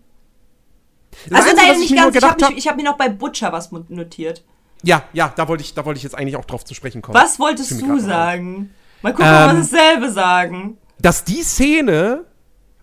Das 1.30 1.46
Also 1.46 1.56
nein, 1.56 1.80
nicht 1.80 1.96
ganz. 1.96 2.16
Ich 2.16 2.24
habe 2.24 2.46
hab 2.46 2.76
mir 2.78 2.84
noch 2.84 2.98
bei 2.98 3.10
Butcher 3.10 3.52
was 3.52 3.72
notiert. 3.72 4.44
Ja, 4.84 5.04
ja, 5.14 5.34
da 5.36 5.48
wollte 5.48 5.64
ich, 5.64 5.74
da 5.74 5.86
wollte 5.86 5.98
ich 5.98 6.04
jetzt 6.04 6.16
eigentlich 6.16 6.36
auch 6.36 6.46
drauf 6.46 6.64
zu 6.64 6.74
sprechen 6.74 7.02
kommen. 7.02 7.18
Was 7.18 7.40
wolltest 7.40 7.82
du 7.82 8.00
sagen? 8.00 8.74
Mal 9.02 9.14
gucken, 9.14 9.26
ob 9.28 9.32
wir 9.32 9.50
Ähm, 9.52 9.58
dasselbe 9.58 10.12
sagen. 10.12 10.78
Dass 11.00 11.24
die 11.24 11.42
Szene, 11.42 12.26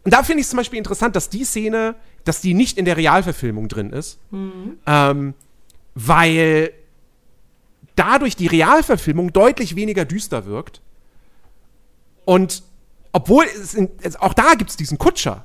und 0.05 0.13
da 0.13 0.23
finde 0.23 0.41
ich 0.41 0.45
es 0.47 0.51
zum 0.51 0.57
Beispiel 0.57 0.79
interessant, 0.79 1.15
dass 1.15 1.29
die 1.29 1.45
Szene, 1.45 1.95
dass 2.25 2.41
die 2.41 2.55
nicht 2.55 2.79
in 2.79 2.85
der 2.85 2.97
Realverfilmung 2.97 3.69
drin 3.69 3.91
ist, 3.91 4.19
ähm, 4.87 5.35
weil 5.95 6.73
dadurch 7.97 8.37
die 8.37 8.47
Realverfilmung 8.47 9.33
deutlich 9.33 9.77
weniger 9.77 10.05
düster 10.05 10.47
wirkt. 10.47 10.81
Und 12.25 12.63
obwohl 13.13 13.45
es, 13.45 13.75
in, 13.75 13.91
es 14.03 14.17
auch 14.17 14.35
da 14.35 14.55
gibt 14.55 14.71
es 14.71 14.77
diesen 14.77 14.99
Kutscher. 14.99 15.45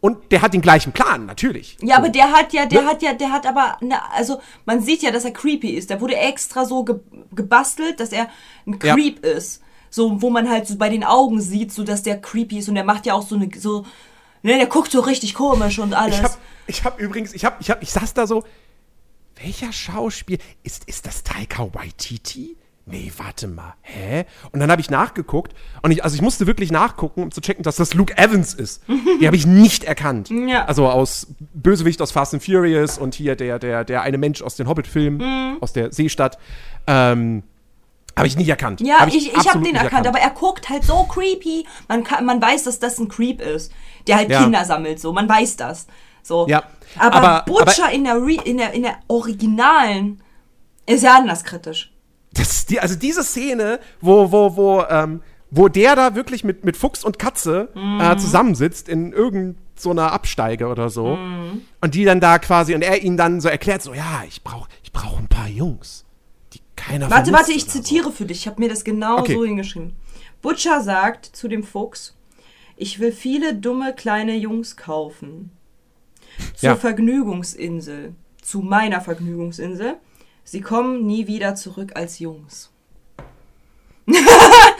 Und 0.00 0.32
der 0.32 0.42
hat 0.42 0.52
den 0.52 0.62
gleichen 0.62 0.92
Plan, 0.92 1.26
natürlich. 1.26 1.76
Ja, 1.80 1.96
aber 1.98 2.08
der 2.08 2.32
hat 2.32 2.52
ja, 2.52 2.66
der 2.66 2.82
Ne? 2.82 2.88
hat 2.88 3.02
ja, 3.02 3.12
der 3.14 3.30
hat 3.30 3.46
aber, 3.46 3.76
ne, 3.80 3.96
also 4.12 4.40
man 4.64 4.80
sieht 4.80 5.02
ja, 5.02 5.12
dass 5.12 5.24
er 5.24 5.30
creepy 5.30 5.70
ist. 5.70 5.90
Der 5.90 6.00
wurde 6.00 6.16
extra 6.16 6.64
so 6.64 6.82
ge 6.84 6.96
gebastelt, 7.32 8.00
dass 8.00 8.10
er 8.10 8.28
ein 8.66 8.78
Ja. 8.82 8.94
Creep 8.94 9.24
ist. 9.24 9.62
So, 9.90 10.20
wo 10.20 10.28
man 10.30 10.48
halt 10.50 10.66
so 10.66 10.76
bei 10.76 10.88
den 10.88 11.04
Augen 11.04 11.40
sieht, 11.40 11.70
so 11.72 11.84
dass 11.84 12.02
der 12.02 12.20
creepy 12.20 12.58
ist 12.58 12.68
und 12.68 12.74
der 12.74 12.84
macht 12.84 13.06
ja 13.06 13.14
auch 13.14 13.22
so 13.24 13.36
eine, 13.36 13.48
so, 13.56 13.84
ne, 14.42 14.56
der 14.58 14.66
guckt 14.66 14.90
so 14.92 15.00
richtig 15.00 15.34
komisch 15.34 15.78
und 15.78 15.94
alles. 15.94 16.16
Ich 16.18 16.22
hab, 16.22 16.38
ich 16.66 16.84
hab 16.84 17.00
übrigens, 17.00 17.32
ich 17.34 17.44
hab, 17.44 17.60
ich 17.60 17.70
hab, 17.70 17.82
ich 17.82 17.90
saß 17.90 18.14
da 18.14 18.26
so, 18.26 18.44
welcher 19.36 19.72
Schauspiel, 19.72 20.38
ist, 20.62 20.84
ist 20.88 21.06
das 21.06 21.22
Taika 21.22 21.68
Waititi? 21.74 22.56
nee, 22.84 23.12
warte 23.16 23.46
mal, 23.46 23.74
hä? 23.82 24.24
Und 24.50 24.58
dann 24.58 24.68
habe 24.68 24.80
ich 24.80 24.90
nachgeguckt 24.90 25.54
und 25.82 25.92
ich, 25.92 26.02
also 26.02 26.16
ich 26.16 26.20
musste 26.20 26.48
wirklich 26.48 26.72
nachgucken, 26.72 27.22
um 27.22 27.30
zu 27.30 27.40
checken, 27.40 27.62
dass 27.62 27.76
das 27.76 27.94
Luke 27.94 28.18
Evans 28.18 28.54
ist. 28.54 28.82
Die 29.20 29.26
habe 29.26 29.36
ich 29.36 29.46
nicht 29.46 29.84
erkannt. 29.84 30.30
Ja. 30.48 30.64
Also 30.64 30.88
aus 30.88 31.28
Bösewicht 31.54 32.02
aus 32.02 32.10
Fast 32.10 32.34
and 32.34 32.42
Furious 32.44 32.98
und 32.98 33.14
hier 33.14 33.36
der, 33.36 33.60
der, 33.60 33.84
der 33.84 34.02
eine 34.02 34.18
Mensch 34.18 34.42
aus 34.42 34.56
den 34.56 34.66
Hobbit-Filmen, 34.66 35.18
Mhm. 35.52 35.58
aus 35.60 35.72
der 35.72 35.92
Seestadt. 35.92 36.38
Ähm, 36.88 37.44
habe 38.16 38.26
ich 38.26 38.36
nicht 38.36 38.48
erkannt. 38.48 38.80
Ja, 38.80 39.00
Hab 39.00 39.08
ich, 39.08 39.16
ich 39.16 39.28
habe 39.30 39.38
absolut 39.40 39.66
den 39.66 39.72
nicht 39.72 39.82
erkannt, 39.82 40.06
aber 40.06 40.18
er 40.20 40.30
guckt 40.30 40.68
halt 40.68 40.84
so 40.84 41.04
creepy. 41.04 41.66
Man, 41.88 42.04
kann, 42.04 42.24
man 42.24 42.40
weiß, 42.42 42.64
dass 42.64 42.78
das 42.78 42.98
ein 42.98 43.08
Creep 43.08 43.40
ist, 43.40 43.72
der 44.06 44.16
halt 44.16 44.30
Ja. 44.30 44.42
Kinder 44.42 44.64
sammelt, 44.64 45.00
so. 45.00 45.12
Man 45.12 45.28
weiß 45.28 45.56
das. 45.56 45.86
So. 46.22 46.46
Ja, 46.48 46.62
Aber, 46.98 47.16
aber- 47.16 47.44
Butcher 47.52 47.90
in, 47.90 48.04
der 48.04 48.16
Re, 48.16 48.36
in, 48.44 48.58
der, 48.58 48.72
in 48.74 48.82
der 48.82 48.96
Originalen 49.08 50.22
ist 50.86 51.02
ja 51.02 51.16
anders 51.16 51.44
kritisch. 51.44 51.92
Das, 52.34 52.66
die, 52.66 52.80
also 52.80 52.94
diese 52.94 53.22
Szene, 53.24 53.78
wo, 54.00 54.30
wo, 54.32 54.56
wo, 54.56 54.82
ähm, 54.88 55.22
wo 55.50 55.68
der 55.68 55.96
da 55.96 56.14
wirklich 56.14 56.44
mit, 56.44 56.64
mit 56.64 56.76
Fuchs 56.76 57.04
und 57.04 57.18
Katze 57.18 57.68
Mhm. 57.74 58.00
äh, 58.00 58.16
zusammensitzt 58.16 58.88
in 58.88 59.12
irgendeiner 59.12 59.58
so 59.74 59.90
einer 59.90 60.12
Absteige 60.12 60.68
oder 60.68 60.90
so. 60.90 61.16
Mhm. 61.16 61.62
Und 61.80 61.94
die 61.96 62.04
dann 62.04 62.20
da 62.20 62.38
quasi, 62.38 62.74
und 62.74 62.82
er 62.82 63.02
ihnen 63.02 63.16
dann 63.16 63.40
so 63.40 63.48
erklärt, 63.48 63.82
so, 63.82 63.92
ja, 63.94 64.22
ich 64.28 64.44
brauche 64.44 64.68
ich 64.84 64.92
brauch 64.92 65.18
ein 65.18 65.26
paar 65.26 65.48
Jungs, 65.48 66.01
keiner 66.86 67.10
Warte, 67.10 67.32
warte, 67.32 67.52
ich 67.52 67.64
oder 67.64 67.72
so. 67.72 67.78
zitiere 67.80 68.12
für 68.12 68.24
dich. 68.26 68.38
Ich 68.40 68.46
habe 68.46 68.60
mir 68.60 68.68
das 68.68 68.84
genau 68.84 69.18
Okay. 69.18 69.34
so 69.34 69.44
hingeschrieben. 69.44 69.92
Butcher 70.40 70.80
sagt 70.82 71.26
zu 71.26 71.48
dem 71.48 71.62
Fuchs, 71.64 72.14
ich 72.76 72.98
will 72.98 73.12
viele 73.12 73.54
dumme 73.54 73.94
kleine 73.94 74.34
Jungs 74.36 74.76
kaufen. 74.76 75.50
Zur 76.56 76.70
Ja. 76.70 76.76
Vergnügungsinsel. 76.76 78.14
Zu 78.40 78.60
meiner 78.60 79.00
Vergnügungsinsel. 79.00 79.96
Sie 80.44 80.60
kommen 80.60 81.06
nie 81.06 81.26
wieder 81.28 81.54
zurück 81.54 81.92
als 81.94 82.18
Jungs. 82.18 82.70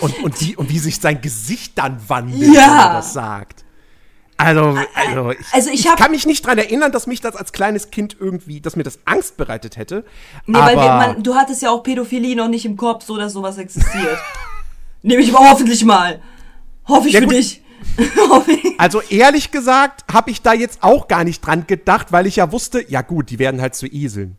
Und, 0.00 0.24
und, 0.24 0.40
wie, 0.40 0.56
und 0.56 0.68
wie 0.68 0.78
sich 0.80 0.98
sein 0.98 1.20
Gesicht 1.20 1.78
dann 1.78 2.00
wandelt, 2.08 2.40
Ja. 2.42 2.46
wenn 2.48 2.54
er 2.88 2.92
das 2.94 3.12
sagt. 3.12 3.61
Also, 4.44 4.78
also, 4.94 5.30
ich, 5.30 5.38
Also 5.52 5.70
ich 5.70 5.80
ich 5.80 5.88
hab- 5.88 5.98
kann 5.98 6.10
mich 6.10 6.26
nicht 6.26 6.44
dran 6.46 6.58
erinnern, 6.58 6.92
dass 6.92 7.06
mich 7.06 7.20
das 7.20 7.36
als 7.36 7.52
kleines 7.52 7.90
Kind 7.90 8.16
irgendwie, 8.18 8.60
dass 8.60 8.76
mir 8.76 8.82
das 8.82 8.98
Angst 9.04 9.36
bereitet 9.36 9.76
hätte. 9.76 10.04
Nee, 10.46 10.58
aber 10.58 10.66
weil 10.68 10.76
wir, 10.76 10.88
man, 11.14 11.22
du 11.22 11.34
hattest 11.34 11.62
ja 11.62 11.70
auch 11.70 11.82
Pädophilie 11.82 12.34
noch 12.36 12.48
nicht 12.48 12.64
im 12.64 12.76
Kopf, 12.76 13.04
so 13.04 13.16
dass 13.16 13.32
sowas 13.32 13.58
existiert. 13.58 14.18
Nehme 15.02 15.22
ich 15.22 15.34
aber 15.34 15.48
hoffentlich 15.50 15.84
mal. 15.84 16.20
Hoffe 16.86 17.08
ich 17.08 17.14
Ja, 17.14 17.20
für 17.20 17.26
gut. 17.26 17.34
dich. 17.36 17.62
Ich. 18.46 18.78
Also 18.80 19.00
ehrlich 19.10 19.50
gesagt 19.50 20.04
habe 20.12 20.30
ich 20.30 20.40
da 20.40 20.52
jetzt 20.54 20.82
auch 20.82 21.08
gar 21.08 21.24
nicht 21.24 21.44
dran 21.44 21.66
gedacht, 21.66 22.12
weil 22.12 22.26
ich 22.26 22.36
ja 22.36 22.50
wusste, 22.52 22.84
ja 22.88 23.02
gut, 23.02 23.28
die 23.30 23.38
werden 23.38 23.60
halt 23.60 23.74
zu 23.74 23.86
Eseln. 23.86 24.38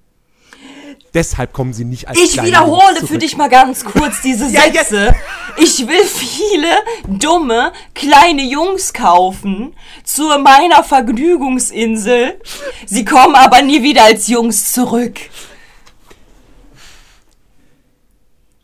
Deshalb 1.13 1.53
kommen 1.53 1.73
sie 1.73 1.85
nicht 1.85 2.07
als 2.07 2.17
Ich 2.19 2.41
wiederhole 2.43 2.81
Jungs 2.81 2.99
für 3.01 3.05
zurück. 3.07 3.19
dich 3.19 3.37
mal 3.37 3.47
ganz 3.49 3.85
kurz 3.85 4.21
diese 4.21 4.45
Ja, 4.49 4.61
jetzt. 4.65 4.89
Sätze. 4.89 5.15
Ich 5.57 5.87
will 5.87 6.03
viele 6.05 6.69
dumme 7.07 7.71
kleine 7.93 8.41
Jungs 8.43 8.93
kaufen 8.93 9.75
zu 10.03 10.23
meiner 10.39 10.83
Vergnügungsinsel. 10.83 12.39
Sie 12.87 13.05
kommen 13.05 13.35
aber 13.35 13.61
nie 13.61 13.83
wieder 13.83 14.05
als 14.05 14.27
Jungs 14.27 14.71
zurück. 14.73 15.19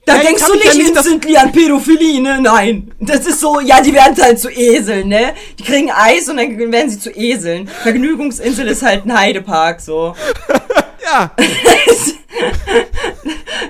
Da 0.05 0.15
Ja, 0.15 0.21
denkst 0.23 0.41
jetzt 0.41 0.49
du 0.49 0.55
ich 0.55 0.63
ja 0.63 0.73
nicht 0.73 0.83
nicht 0.85 0.95
das- 0.95 1.05
instantly 1.05 1.37
an 1.37 1.51
Pädophilie, 1.51 2.19
ne? 2.19 2.41
Nein. 2.41 2.91
Das 2.99 3.27
ist 3.27 3.41
so, 3.41 3.59
ja, 3.59 3.79
die 3.79 3.93
werden 3.93 4.19
halt 4.19 4.39
zu 4.39 4.49
Eseln, 4.49 5.07
ne? 5.09 5.35
Die 5.59 5.63
kriegen 5.63 5.91
Eis 5.91 6.27
und 6.29 6.37
dann 6.37 6.57
werden 6.71 6.89
sie 6.89 6.99
zu 6.99 7.11
Eseln. 7.11 7.67
Vergnügungsinsel 7.67 8.67
ist 8.69 8.81
halt 8.81 9.05
ein 9.05 9.15
Heidepark, 9.15 9.79
so. 9.81 10.15
Ja, 11.11 11.31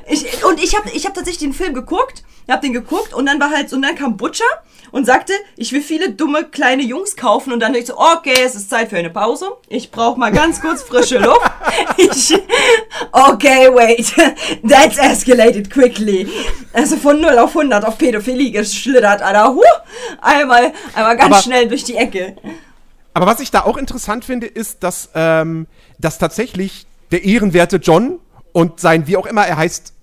Ich, 0.08 0.44
und 0.44 0.62
ich 0.62 0.76
habe 0.76 0.90
ich 0.92 1.06
hab 1.06 1.14
tatsächlich 1.14 1.40
den 1.50 1.54
Film 1.54 1.74
geguckt, 1.74 2.24
hab 2.50 2.62
den 2.62 2.74
geguckt 2.74 3.14
und 3.14 3.26
dann 3.26 3.40
war 3.40 3.52
halt, 3.52 3.72
und 3.74 3.82
dann 3.82 3.96
kam 3.96 4.18
Butcher 4.18 4.44
und 4.92 5.06
sagte, 5.06 5.34
ich 5.56 5.72
will 5.72 5.82
viele 5.82 6.12
dumme 6.12 6.46
kleine 6.46 6.82
Jungs 6.84 7.16
kaufen 7.16 7.54
und 7.54 7.60
dann 7.60 7.74
dachte 7.74 7.84
ich 7.84 7.88
so, 7.88 7.98
okay, 7.98 8.34
es 8.44 8.56
ist 8.56 8.70
Zeit 8.70 8.90
für 8.90 8.98
eine 8.98 9.10
Pause. 9.12 9.50
Ich 9.68 9.92
brauche 9.92 10.20
mal 10.20 10.32
ganz 10.32 10.60
kurz 10.62 10.82
frische 10.84 11.20
Luft. 11.20 11.42
Ich, 11.98 12.34
okay, 13.12 13.70
wait, 13.74 14.14
that's 14.68 14.98
escalated 14.98 15.70
quickly. 15.70 16.28
Also 16.74 16.98
von 16.98 17.22
0 17.22 17.38
auf 17.38 17.50
100 17.56 17.86
auf 17.86 17.98
Pädophilie 17.98 18.52
geschlittert, 18.52 19.22
Alter. 19.22 19.54
Huh, 19.54 19.62
einmal, 20.22 20.74
einmal 20.96 21.18
ganz 21.18 21.34
Aber- 21.34 21.42
schnell 21.44 21.68
durch 21.68 21.84
die 21.84 21.96
Ecke. 21.96 22.36
aber 23.14 23.28
was 23.28 23.40
ich 23.40 23.52
da 23.52 23.62
auch 23.64 23.78
interessant 23.78 24.26
finde, 24.26 24.48
ist, 24.48 24.82
dass, 24.84 25.10
ähm, 25.14 25.68
dass 26.00 26.18
tatsächlich 26.18 26.88
der 27.12 27.24
ehrenwerte 27.24 27.78
John 27.78 28.20
und 28.54 28.80
sein, 28.80 29.08
wie 29.08 29.18
auch 29.18 29.26
immer 29.26 29.46
er 29.46 29.58
heißt, 29.58 29.94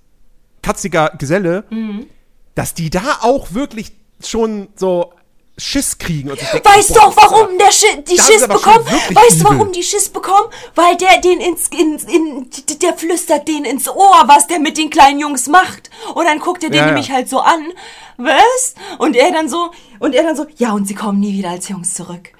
katziger 0.63 1.13
Geselle, 1.19 1.65
Mhm. 1.71 2.07
dass 2.55 2.75
die 2.75 2.91
da 2.91 3.19
auch 3.23 3.53
wirklich 3.53 3.93
schon 4.25 4.69
so 4.77 5.13
Schiss 5.59 5.97
kriegen 5.97 6.31
und 6.31 6.39
denken, 6.41 6.61
Weißt 6.69 6.89
boah, 6.89 6.95
du 6.95 7.01
auch, 7.01 7.17
warum 7.17 7.57
der, 7.59 7.73
Schi 7.73 7.87
die 8.07 8.19
Schiss 8.21 8.47
bekommen? 8.47 8.85
Weißt 8.87 9.41
du, 9.41 9.45
warum 9.45 9.73
die 9.73 9.83
Schiss 9.83 10.11
bekommen? 10.11 10.49
Weil 10.75 10.97
der 10.99 11.19
den 11.23 11.41
ins, 11.41 11.69
ins 11.69 12.05
in, 12.05 12.51
der 12.83 12.93
flüstert 12.95 13.49
denen 13.49 13.65
ins 13.65 13.89
Ohr, 13.89 14.25
was 14.27 14.47
der 14.49 14.59
mit 14.59 14.77
den 14.77 14.91
kleinen 14.91 15.19
Jungs 15.19 15.47
macht. 15.47 15.89
Und 16.15 16.27
dann 16.27 16.41
guckt 16.41 16.63
er 16.63 16.69
den 16.69 16.77
Ja, 16.77 16.81
ja. 16.83 16.87
nämlich 16.93 17.11
halt 17.11 17.31
so 17.31 17.41
an. 17.41 17.73
Was? 18.19 18.75
Und 18.99 19.17
er 19.17 19.33
dann 19.33 19.49
so, 19.49 19.71
und 19.99 20.15
er 20.15 20.25
dann 20.25 20.37
so, 20.37 20.47
ja, 20.57 20.73
und 20.73 20.87
sie 20.87 20.95
kommen 20.95 21.21
nie 21.21 21.33
wieder 21.39 21.51
als 21.51 21.69
Jungs 21.69 21.95
zurück. 21.95 22.31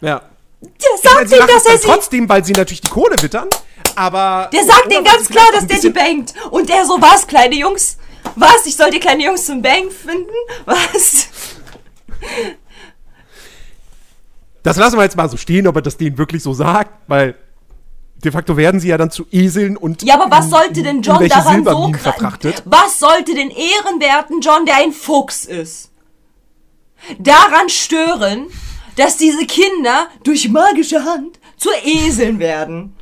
Ja. 0.00 0.22
Der 0.60 1.10
sagt 1.10 1.28
sie 1.28 1.36
ihm, 1.36 1.46
dass 1.46 1.66
er 1.66 1.78
sie. 1.78 1.86
trotzdem, 1.86 2.28
weil 2.28 2.44
sie 2.44 2.52
natürlich 2.52 2.80
die 2.80 2.90
Kohle 2.90 3.14
wittern, 3.20 3.48
aber... 3.96 4.50
Der 4.52 4.64
sagt 4.64 4.86
weil 4.88 5.02
ganz 5.02 5.28
klar, 5.28 5.46
dass 5.52 5.66
der 5.66 5.78
die 5.78 5.90
bangt. 5.90 6.34
Und 6.50 6.68
der 6.68 6.84
so, 6.84 7.00
was, 7.00 7.26
kleine 7.26 7.54
Jungs? 7.54 7.98
Was? 8.36 8.66
Ich 8.66 8.76
soll 8.76 8.90
die 8.90 9.00
kleinen 9.00 9.20
Jungs 9.20 9.46
zum 9.46 9.62
Bang 9.62 9.90
finden? 9.90 10.30
Was? 10.66 11.28
Das 14.62 14.76
lassen 14.76 14.96
wir 14.98 15.04
jetzt 15.04 15.16
mal 15.16 15.28
so 15.28 15.36
stehen, 15.36 15.66
ob 15.66 15.76
er 15.76 15.82
das 15.82 15.96
denen 15.96 16.18
wirklich 16.18 16.42
so 16.42 16.52
sagt, 16.52 16.92
weil 17.08 17.34
de 18.22 18.30
facto 18.30 18.56
werden 18.56 18.78
sie 18.80 18.88
ja 18.88 18.98
dann 18.98 19.10
zu 19.10 19.24
Eseln 19.30 19.78
und 19.78 20.02
Ja, 20.02 20.20
aber 20.20 20.30
was 20.30 20.50
sollte 20.50 20.82
denn 20.82 21.00
John 21.00 21.26
daran 21.26 21.44
so 21.44 21.50
Silberminen 21.50 21.94
kra- 21.94 21.98
verfrachtet? 21.98 22.62
Was 22.66 22.98
sollte 22.98 23.34
den 23.34 23.50
ehrenwerten 23.50 24.42
John, 24.42 24.66
der 24.66 24.76
ein 24.76 24.92
Fuchs 24.92 25.46
ist, 25.46 25.90
daran 27.18 27.70
stören, 27.70 28.48
dass 28.96 29.16
diese 29.16 29.46
Kinder 29.46 30.08
durch 30.22 30.50
magische 30.50 31.02
Hand 31.04 31.38
zu 31.56 31.70
Eseln 31.82 32.38
werden? 32.38 32.94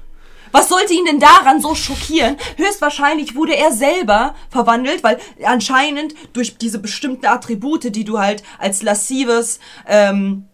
Was 0.52 0.68
sollte 0.68 0.94
ihn 0.94 1.04
denn 1.04 1.20
daran 1.20 1.60
so 1.60 1.74
schockieren? 1.74 2.36
Höchstwahrscheinlich 2.56 3.34
wurde 3.34 3.56
er 3.56 3.72
selber 3.72 4.34
verwandelt, 4.50 5.02
weil 5.02 5.18
anscheinend 5.44 6.14
durch 6.32 6.58
diese 6.58 6.78
bestimmten 6.78 7.26
Attribute, 7.26 7.94
die 7.94 8.04
du 8.04 8.18
halt 8.18 8.42
als 8.58 8.82
lassives 8.82 9.60
ähm, 9.86 10.46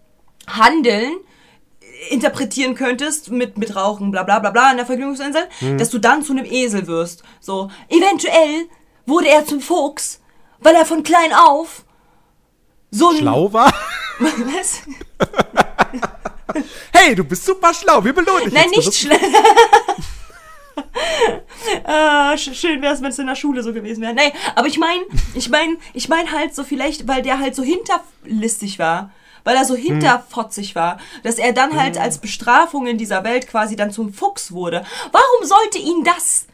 Handeln 0.46 1.12
interpretieren 2.10 2.74
könntest 2.74 3.30
mit, 3.30 3.56
mit 3.56 3.76
Rauchen, 3.76 4.10
bla 4.10 4.22
bla 4.24 4.38
bla 4.38 4.50
bla 4.50 4.70
an 4.70 4.76
der 4.76 4.86
Vergnügungsinsel, 4.86 5.48
dass 5.78 5.90
du 5.90 5.98
dann 5.98 6.22
zu 6.22 6.32
einem 6.32 6.44
Esel 6.44 6.86
wirst. 6.86 7.22
So, 7.40 7.70
eventuell 7.88 8.68
wurde 9.06 9.28
er 9.28 9.46
zum 9.46 9.60
Fuchs, 9.60 10.20
weil 10.60 10.74
er 10.74 10.84
von 10.84 11.02
klein 11.02 11.32
auf 11.32 11.84
so 12.90 13.10
ein... 13.10 13.18
Schlau 13.18 13.52
war? 13.52 13.72
Was? 14.18 14.82
Hey, 16.92 17.14
du 17.14 17.24
bist 17.24 17.44
super 17.44 17.72
schlau, 17.74 18.04
wir 18.04 18.12
belohnen 18.12 18.44
dich. 18.44 18.54
Nein, 18.54 18.70
nicht 18.70 18.94
schlecht. 18.94 19.24
ah, 21.84 22.32
sch- 22.34 22.54
schön 22.54 22.82
wäre 22.82 22.94
es, 22.94 23.02
wenn 23.02 23.10
es 23.10 23.18
in 23.18 23.26
der 23.26 23.36
Schule 23.36 23.62
so 23.62 23.72
gewesen 23.72 24.02
wäre. 24.02 24.14
Nee, 24.14 24.32
aber 24.54 24.66
ich 24.66 24.78
meine, 24.78 25.02
ich 25.34 25.48
meine, 25.48 25.76
ich 25.92 26.08
meine 26.08 26.30
halt 26.32 26.54
so 26.54 26.64
vielleicht, 26.64 27.06
weil 27.08 27.22
der 27.22 27.38
halt 27.38 27.54
so 27.54 27.62
hinterlistig 27.62 28.78
war, 28.78 29.10
weil 29.44 29.56
er 29.56 29.64
so 29.64 29.74
hinterfotzig 29.74 30.74
war, 30.74 30.98
dass 31.22 31.36
er 31.36 31.52
dann 31.52 31.78
halt 31.78 31.98
als 31.98 32.18
Bestrafung 32.18 32.86
in 32.86 32.98
dieser 32.98 33.24
Welt 33.24 33.48
quasi 33.48 33.76
dann 33.76 33.90
zum 33.90 34.12
Fuchs 34.12 34.52
wurde. 34.52 34.84
Warum 35.12 35.48
sollte 35.48 35.78
ihn 35.78 36.04
das 36.04 36.46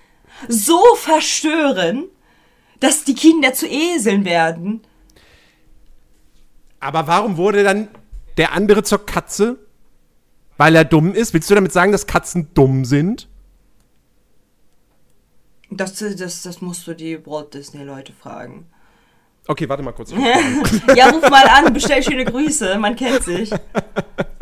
so 0.49 0.83
verstören, 0.97 2.05
dass 2.81 3.05
die 3.05 3.15
Kinder 3.15 3.53
zu 3.53 3.67
Eseln 3.69 4.25
werden? 4.25 4.83
Aber 6.81 7.07
warum 7.07 7.37
wurde 7.37 7.63
dann 7.63 7.89
der 8.39 8.53
andere 8.53 8.83
zur 8.83 9.05
Katze? 9.05 9.59
Weil 10.61 10.77
er 10.77 10.85
dumm 10.85 11.15
ist? 11.15 11.33
Willst 11.33 11.49
du 11.49 11.55
damit 11.55 11.73
sagen, 11.73 11.91
dass 11.91 12.07
Katzen 12.07 12.51
dumm 12.53 12.85
sind? 12.85 13.29
Das, 15.71 15.95
das, 15.95 16.43
das 16.43 16.61
musst 16.61 16.87
du 16.87 16.93
die 16.93 17.25
Walt 17.25 17.55
Disney 17.55 17.83
Leute 17.83 18.13
fragen. 18.13 18.67
Okay, 19.47 19.67
warte 19.71 19.83
mal 19.83 19.93
kurz. 19.93 20.11
Ja, 20.95 21.09
ruf 21.09 21.31
mal 21.31 21.47
an, 21.47 21.73
bestell 21.73 22.03
schöne 22.03 22.27
Grüße, 22.27 22.79
man 22.79 22.95
kennt 22.95 23.23
sich. 23.23 23.51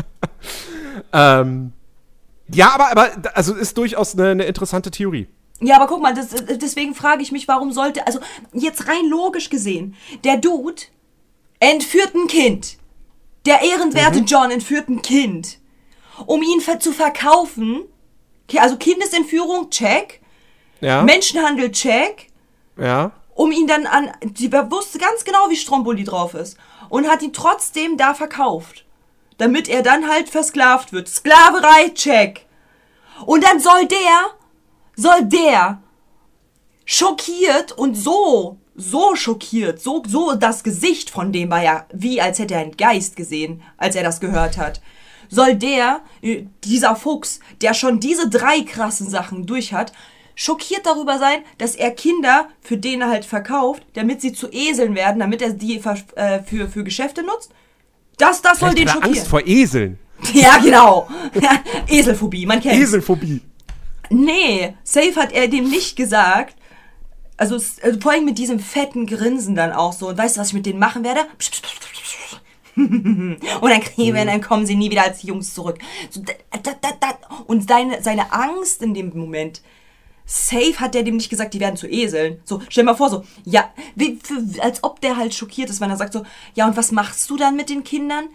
ähm, 1.13 1.73
ja, 2.53 2.75
aber, 2.75 2.91
aber 2.91 3.37
also 3.37 3.55
ist 3.55 3.79
durchaus 3.79 4.19
eine, 4.19 4.31
eine 4.31 4.45
interessante 4.47 4.91
Theorie. 4.91 5.29
Ja, 5.61 5.77
aber 5.77 5.87
guck 5.87 6.03
mal, 6.03 6.15
das, 6.15 6.31
deswegen 6.31 6.97
frage 6.97 7.23
ich 7.23 7.31
mich, 7.31 7.47
warum 7.47 7.71
sollte, 7.71 8.05
also 8.09 8.19
jetzt 8.53 8.89
rein 8.89 9.07
logisch 9.09 9.51
gesehen, 9.51 9.95
der 10.25 10.39
Dude 10.39 10.83
entführt 11.61 12.17
ein 12.17 12.27
Kind. 12.27 12.77
Der 13.47 13.63
ehrenwerte 13.63 14.19
John 14.19 14.51
entführt 14.51 14.89
ein 14.89 15.01
Kind. 15.01 15.58
Um 16.27 16.43
ihn 16.43 16.61
ver 16.61 16.81
zu 16.81 16.93
verkaufen, 16.93 17.85
also 18.57 18.77
Kindesentführung, 18.77 19.71
check. 19.71 20.21
Ja. 20.81 21.03
Menschenhandel, 21.03 21.73
check. 21.73 22.29
ja. 22.77 23.13
um 23.35 23.53
ihn 23.53 23.67
dann 23.67 23.87
an, 23.87 24.11
sie 24.35 24.53
wusste 24.53 24.99
ganz 24.99 25.25
genau, 25.25 25.49
wie 25.49 25.57
Stromboli 25.57 26.05
drauf 26.05 26.35
ist 26.35 26.57
und 26.89 27.09
hat 27.09 27.23
ihn 27.23 27.33
trotzdem 27.33 27.97
da 27.97 28.15
verkauft, 28.15 28.85
damit 29.39 29.69
er 29.69 29.83
dann 29.83 30.09
halt 30.09 30.29
versklavt 30.29 30.93
wird. 30.93 31.09
Sklaverei, 31.09 31.91
check. 31.95 32.47
Und 33.27 33.45
dann 33.45 33.61
soll 33.61 33.87
der, 33.87 34.27
soll 34.97 35.25
der 35.25 35.83
schockiert 36.85 37.73
und 37.73 37.97
so, 37.97 38.59
so 38.75 39.15
schockiert, 39.15 39.81
so, 39.81 40.03
so 40.07 40.35
das 40.35 40.63
Gesicht 40.65 41.11
von 41.11 41.33
dem 41.33 41.51
war 41.51 41.63
ja 41.63 41.87
wie, 41.93 42.21
als 42.21 42.39
hätte 42.39 42.55
er 42.55 42.61
einen 42.61 42.77
Geist 42.77 43.17
gesehen, 43.17 43.63
als 43.77 43.95
er 43.95 44.05
das 44.05 44.21
gehört 44.21 44.57
hat. 44.57 44.81
Soll 45.29 45.55
der, 45.55 46.01
äh, 46.23 46.45
dieser 46.65 46.97
Fuchs, 46.97 47.41
der 47.61 47.75
schon 47.75 48.01
diese 48.01 48.29
drei 48.29 48.63
krassen 48.63 49.09
Sachen 49.09 49.47
durch 49.47 49.73
hat, 49.73 49.93
schockiert 50.35 50.87
darüber 50.87 51.19
sein, 51.19 51.41
dass 51.59 51.75
er 51.75 51.91
Kinder 51.91 52.49
für 52.61 52.77
den 52.77 53.01
er 53.01 53.09
halt 53.09 53.25
verkauft, 53.25 53.83
damit 53.95 54.21
sie 54.21 54.33
zu 54.33 54.49
Eseln 54.53 54.95
werden, 54.95 55.19
damit 55.19 55.43
er 55.43 55.51
die 55.51 55.81
für, 55.81 55.97
äh, 56.15 56.43
für, 56.43 56.69
für 56.69 56.85
Geschäfte 56.85 57.23
nutzt? 57.23 57.51
Das, 58.19 58.41
das 58.41 58.61
soll 58.61 58.71
Vielleicht 58.71 58.79
den 58.79 58.89
hat 58.89 58.95
er 58.97 59.03
schockieren. 59.03 59.19
Angst 59.19 59.29
vor 59.29 59.47
Eseln. 59.47 59.99
ja, 60.33 60.59
genau. 60.59 61.09
Eselphobie, 61.89 62.47
man 62.47 62.61
kennt 62.61 62.81
Eselphobie. 62.81 63.41
Nee, 64.11 64.75
safe 64.85 65.17
hat 65.17 65.33
er 65.33 65.49
dem 65.49 65.69
nicht 65.69 65.97
gesagt. 65.97 66.57
Also, 67.37 67.55
also 67.55 68.01
vor 68.01 68.13
allem 68.13 68.25
mit 68.25 68.39
diesem 68.39 68.59
fetten 68.59 69.07
Grinsen 69.07 69.55
dann 69.55 69.73
auch 69.73 69.93
so. 69.93 70.09
Und 70.09 70.19
weißt 70.19 70.37
du, 70.37 70.41
was 70.41 70.49
ich 70.49 70.55
mit 70.55 70.67
denen 70.67 70.79
machen 70.79 71.05
werde? 71.05 71.21
Und 73.61 73.71
dann 73.71 73.81
kriegen 73.81 74.15
wir, 74.15 74.25
dann 74.25 74.41
kommen 74.41 74.67
sie 74.67 74.77
nie 74.77 74.91
wieder 74.91 75.05
als 75.05 75.23
Jungs 75.23 75.53
zurück. 75.53 75.79
So, 76.11 76.23
da, 76.23 76.33
da, 76.53 76.93
da. 77.01 77.19
Und 77.47 77.69
seine, 77.69 78.03
seine 78.03 78.33
Angst 78.33 78.83
in 78.83 78.95
dem 78.95 79.11
Moment. 79.17 79.63
Safe 80.25 80.79
hat 80.79 80.95
der 80.95 81.03
dem 81.03 81.17
nicht 81.17 81.31
gesagt, 81.31 81.55
die 81.55 81.61
werden 81.61 81.77
zu 81.77 81.89
Eseln. 81.89 82.41
So, 82.45 82.61
stell 82.69 82.85
dir 82.85 82.91
mal 82.91 82.97
vor, 82.97 83.09
so, 83.09 83.25
ja, 83.45 83.73
wie, 83.95 84.19
für, 84.23 84.45
als 84.63 84.85
ob 84.85 85.01
der 85.01 85.17
halt 85.17 85.35
schockiert 85.35 85.71
ist, 85.71 85.81
wenn 85.81 85.91
er 85.91 85.97
sagt 85.97 86.13
so, 86.13 86.23
ja, 86.55 86.67
und 86.67 86.77
was 86.77 86.93
machst 86.93 87.29
du 87.31 87.37
dann 87.37 87.57
mit 87.57 87.71
den 87.71 87.83
Kindern? 87.83 88.29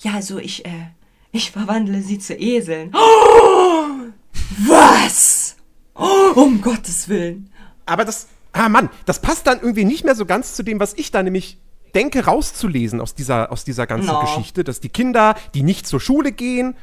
Ja, 0.00 0.14
also 0.14 0.38
ich, 0.38 0.64
äh, 0.64 0.88
ich 1.32 1.50
verwandle 1.50 2.00
sie 2.00 2.18
zu 2.18 2.34
Eseln. 2.34 2.92
Was? 4.66 5.56
Oh, 5.94 6.32
um 6.34 6.60
Gottes 6.62 7.08
Willen. 7.08 7.50
Aber 7.86 8.04
das, 8.04 8.28
ah 8.52 8.68
Mann, 8.68 8.88
das 9.04 9.20
passt 9.20 9.46
dann 9.46 9.60
irgendwie 9.60 9.84
nicht 9.84 10.04
mehr 10.04 10.14
so 10.14 10.24
ganz 10.26 10.54
zu 10.54 10.62
dem, 10.62 10.80
was 10.80 10.94
ich 10.94 11.10
da 11.10 11.22
nämlich 11.22 11.58
denke 11.94 12.24
rauszulesen 12.24 13.00
aus 13.00 13.14
dieser, 13.14 13.50
aus 13.52 13.64
dieser 13.64 13.86
ganzen 13.86 14.08
No. 14.08 14.20
Geschichte, 14.20 14.64
dass 14.64 14.80
die 14.80 14.88
Kinder, 14.88 15.34
die 15.54 15.62
nicht 15.62 15.86
zur 15.86 16.00
Schule 16.00 16.32
gehen, 16.32 16.76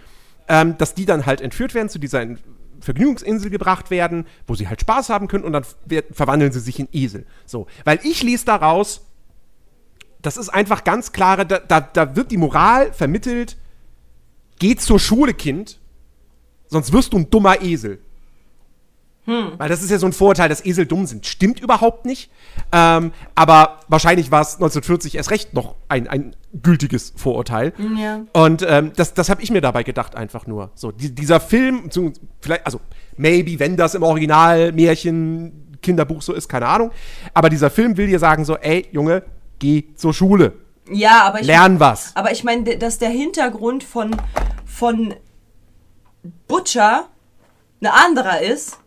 ähm, 0.48 0.78
dass 0.78 0.94
die 0.96 1.06
dann 1.06 1.26
halt 1.26 1.42
entführt 1.42 1.74
werden, 1.74 1.90
zu 1.90 2.00
dieser 2.00 2.22
In- 2.22 2.40
Vergnügungsinsel 2.80 3.52
gebracht 3.52 3.92
werden, 3.92 4.26
wo 4.48 4.56
sie 4.56 4.68
halt 4.68 4.82
Spaß 4.82 5.10
haben 5.10 5.28
können 5.28 5.44
und 5.44 5.54
dann 5.54 5.64
verwandeln 6.12 6.52
sie 6.52 6.60
sich 6.60 6.80
in 6.80 6.88
Esel. 6.92 7.28
So, 7.46 7.68
weil 7.86 8.00
ich 8.04 8.24
lese 8.24 8.46
daraus, 8.46 9.06
das 10.24 10.36
ist 10.36 10.50
einfach 10.50 10.84
ganz 10.84 11.12
klare, 11.12 11.46
da, 11.46 11.60
da, 11.60 11.80
da 11.82 12.16
wird 12.16 12.32
die 12.32 12.38
Moral 12.38 12.92
vermittelt, 12.92 13.58
geh 14.58 14.76
zur 14.76 15.00
Schule, 15.00 15.36
Kind, 15.36 15.80
sonst 16.70 16.92
wirst 16.92 17.14
du 17.14 17.18
ein 17.20 17.30
dummer 17.30 17.62
Esel. 17.62 18.00
Weil 19.26 19.70
das 19.70 19.84
ist 19.84 19.92
ja 19.92 20.00
so 20.00 20.08
ein 20.08 20.14
Vorurteil, 20.14 20.50
dass 20.50 20.66
Esel 20.66 20.86
dumm 20.86 21.06
sind. 21.06 21.26
Stimmt 21.26 21.60
überhaupt 21.60 22.06
nicht. 22.06 22.32
Ähm, 22.72 23.12
aber 23.36 23.80
wahrscheinlich 23.88 24.32
war 24.32 24.42
es 24.42 24.56
1940 24.56 25.16
erst 25.16 25.30
recht 25.32 25.54
noch 25.54 25.76
ein, 25.90 26.08
ein 26.08 26.36
gültiges 26.62 27.14
Vorurteil. 27.16 27.74
Ja. 27.98 28.22
Und 28.34 28.66
ähm, 28.68 28.92
das, 28.96 29.14
das 29.14 29.30
habe 29.30 29.42
ich 29.42 29.52
mir 29.52 29.62
dabei 29.62 29.84
gedacht, 29.84 30.16
einfach 30.16 30.48
nur. 30.48 30.72
So, 30.76 30.92
die, 30.92 31.14
dieser 31.14 31.40
Film, 31.40 31.90
vielleicht, 32.42 32.66
also, 32.66 32.82
maybe, 33.16 33.60
wenn 33.60 33.78
das 33.78 33.96
im 33.96 34.04
Original 34.04 34.72
Märchen, 34.72 35.78
Kinderbuch 35.82 36.22
so 36.22 36.34
ist, 36.34 36.48
keine 36.48 36.68
Ahnung. 36.68 36.92
Aber 37.34 37.50
dieser 37.50 37.70
Film 37.70 37.98
will 37.98 38.08
dir 38.08 38.20
sagen, 38.20 38.46
so, 38.46 38.58
ey, 38.58 38.88
Junge, 38.92 39.24
geh 39.60 39.86
zur 39.96 40.14
Schule. 40.14 40.54
Ja, 40.90 41.24
aber 41.24 41.42
ich, 41.42 41.48
Lern 41.48 41.80
was. 41.80 42.16
aber 42.16 42.32
ich 42.32 42.44
meine, 42.44 42.78
dass 42.78 42.98
der 42.98 43.10
Hintergrund 43.10 43.84
von, 43.84 44.16
von 44.66 45.14
Butcher 46.48 47.08
eine 47.80 47.94
anderer 47.94 48.42
ist. 48.42 48.81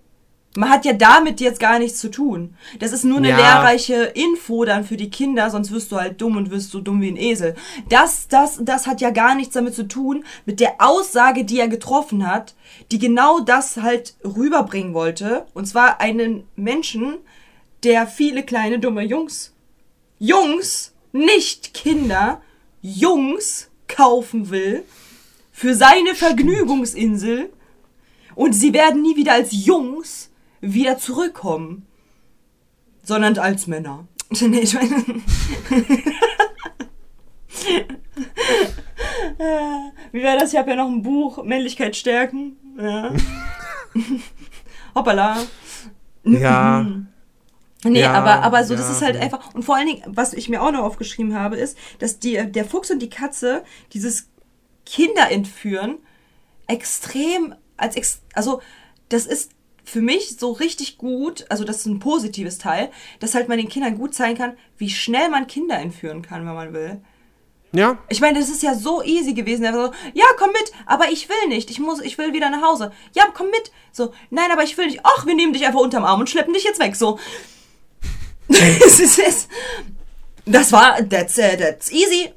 Man 0.57 0.71
hat 0.71 0.85
ja 0.85 0.93
damit 0.93 1.41
jetzt 1.41 1.59
gar 1.59 1.79
nichts 1.81 1.99
zu 1.99 2.11
tun. 2.11 2.57
Das 2.79 2.93
ist 2.93 3.05
nur 3.05 3.19
eine 3.19 3.31
Ja. 3.31 3.37
lehrreiche 3.37 3.95
Info 4.15 4.65
dann 4.65 4.85
für 4.85 4.97
die 4.97 5.11
Kinder, 5.11 5.51
sonst 5.51 5.73
wirst 5.73 5.91
du 5.91 5.97
halt 5.97 6.21
dumm 6.21 6.37
und 6.37 6.51
wirst 6.51 6.71
so 6.71 6.81
dumm 6.81 7.01
wie 7.01 7.09
ein 7.11 7.17
Esel. 7.17 7.57
Das, 7.89 8.29
das, 8.29 8.59
das 8.63 8.87
hat 8.87 9.01
ja 9.01 9.11
gar 9.11 9.35
nichts 9.35 9.55
damit 9.55 9.75
zu 9.75 9.89
tun, 9.89 10.25
mit 10.47 10.61
der 10.61 10.75
Aussage, 10.79 11.45
die 11.45 11.59
er 11.59 11.69
getroffen 11.69 12.31
hat, 12.31 12.55
die 12.93 12.99
genau 12.99 13.41
das 13.41 13.79
halt 13.79 14.15
rüberbringen 14.25 14.95
wollte. 14.95 15.47
Und 15.55 15.67
zwar 15.67 16.01
einen 16.01 16.45
Menschen, 16.55 17.17
der 17.83 18.07
viele 18.07 18.43
kleine 18.45 18.79
dumme 18.79 19.03
Jungs, 19.03 19.53
Jungs, 20.19 20.93
nicht 21.13 21.75
Kinder, 21.75 22.41
Jungs 22.81 23.71
kaufen 23.89 24.51
will 24.51 24.85
für 25.53 25.75
seine 25.75 26.15
Vergnügungsinsel 26.15 27.51
und 28.35 28.53
sie 28.53 28.73
werden 28.73 29.03
nie 29.03 29.17
wieder 29.17 29.33
als 29.33 29.51
Jungs 29.53 30.31
wieder 30.73 30.99
zurückkommen, 30.99 31.87
sondern 33.03 33.39
als 33.39 33.67
Männer. 33.67 34.07
Nee, 34.41 34.61
ich 34.61 34.75
meine, 34.75 34.91
Wie 40.12 40.23
wäre 40.23 40.39
das? 40.39 40.53
Ich 40.53 40.59
habe 40.59 40.71
ja 40.71 40.77
noch 40.77 40.89
ein 40.89 41.03
Buch, 41.03 41.45
Männlichkeit 41.45 41.95
stärken. 41.95 42.57
Ja. 42.79 43.12
Hoppala. 44.95 45.37
Ja. 46.25 46.87
Nee, 47.85 48.01
Ja, 48.01 48.15
aber, 48.15 48.43
aber 48.43 48.65
so, 48.65 48.75
das 48.75 48.87
ja, 48.87 48.93
ist 48.93 49.03
halt 49.03 49.17
ja. 49.17 49.23
einfach. 49.23 49.55
Und 49.55 49.62
vor 49.62 49.77
allen 49.77 49.87
Dingen, 49.87 50.03
was 50.07 50.33
ich 50.33 50.49
mir 50.49 50.62
auch 50.62 50.73
noch 50.73 50.83
aufgeschrieben 50.83 51.35
habe, 51.35 51.57
ist, 51.57 51.77
dass 51.99 52.19
die, 52.19 52.51
der 52.51 52.65
Fuchs 52.65 52.91
und 52.91 53.01
die 53.01 53.11
Katze 53.11 53.62
dieses 53.93 54.31
Kinder 54.87 55.31
entführen 55.31 55.99
extrem 56.67 57.55
als 57.77 57.97
ex 57.97 58.23
also 58.35 58.62
das 59.09 59.27
ist 59.27 59.51
für 59.85 60.01
mich 60.01 60.39
so 60.39 60.53
richtig 60.53 60.99
gut, 60.99 61.45
also 61.51 61.64
das 61.64 61.78
ist 61.78 61.87
ein 61.87 61.99
positives 61.99 62.59
Teil, 62.59 62.91
dass 63.20 63.35
halt 63.35 63.49
man 63.49 63.59
den 63.59 63.68
Kindern 63.68 63.99
gut 63.99 64.14
zeigen 64.14 64.39
kann, 64.39 64.57
wie 64.78 64.91
schnell 64.91 65.28
man 65.28 65.47
Kinder 65.47 65.78
entführen 65.78 66.22
kann, 66.22 66.47
wenn 66.47 66.55
man 66.55 66.72
will. 66.72 67.01
Ja, 67.72 67.99
Ich 68.09 68.20
meine, 68.20 68.39
das 68.39 68.51
ist 68.51 68.62
ja 68.62 68.74
so 68.74 69.03
easy 69.03 69.35
gewesen. 69.35 69.64
Er 69.64 69.72
war 69.72 69.87
so, 69.89 69.93
ja, 70.14 70.26
komm 70.39 70.53
mit, 70.53 70.70
aber 70.87 71.11
ich 71.11 71.28
will 71.28 71.49
nicht. 71.49 71.70
Ich 71.70 71.80
muss, 71.80 72.01
ich 72.01 72.16
will 72.18 72.32
wieder 72.32 72.49
nach 72.49 72.62
Hause. 72.62 72.93
Ja, 73.14 73.24
komm 73.35 73.51
mit. 73.51 73.72
So, 73.91 74.12
nein, 74.30 74.51
aber 74.53 74.62
ich 74.62 74.78
will 74.78 74.87
nicht. 74.87 75.01
Ach, 75.03 75.26
wir 75.26 75.35
nehmen 75.35 75.53
dich 75.53 75.66
einfach 75.66 75.80
unterm 75.80 76.05
Arm 76.05 76.20
und 76.20 76.30
schleppen 76.30 76.55
dich 76.55 76.62
jetzt 76.62 76.78
weg. 76.78 76.95
So. 76.95 77.18
das 78.49 79.01
ist 79.01 79.18
es. 79.18 79.49
Das 80.47 80.70
war, 80.70 80.99
that's, 81.09 81.37
uh, 81.37 81.57
that's 81.59 81.91
easy. 81.91 82.32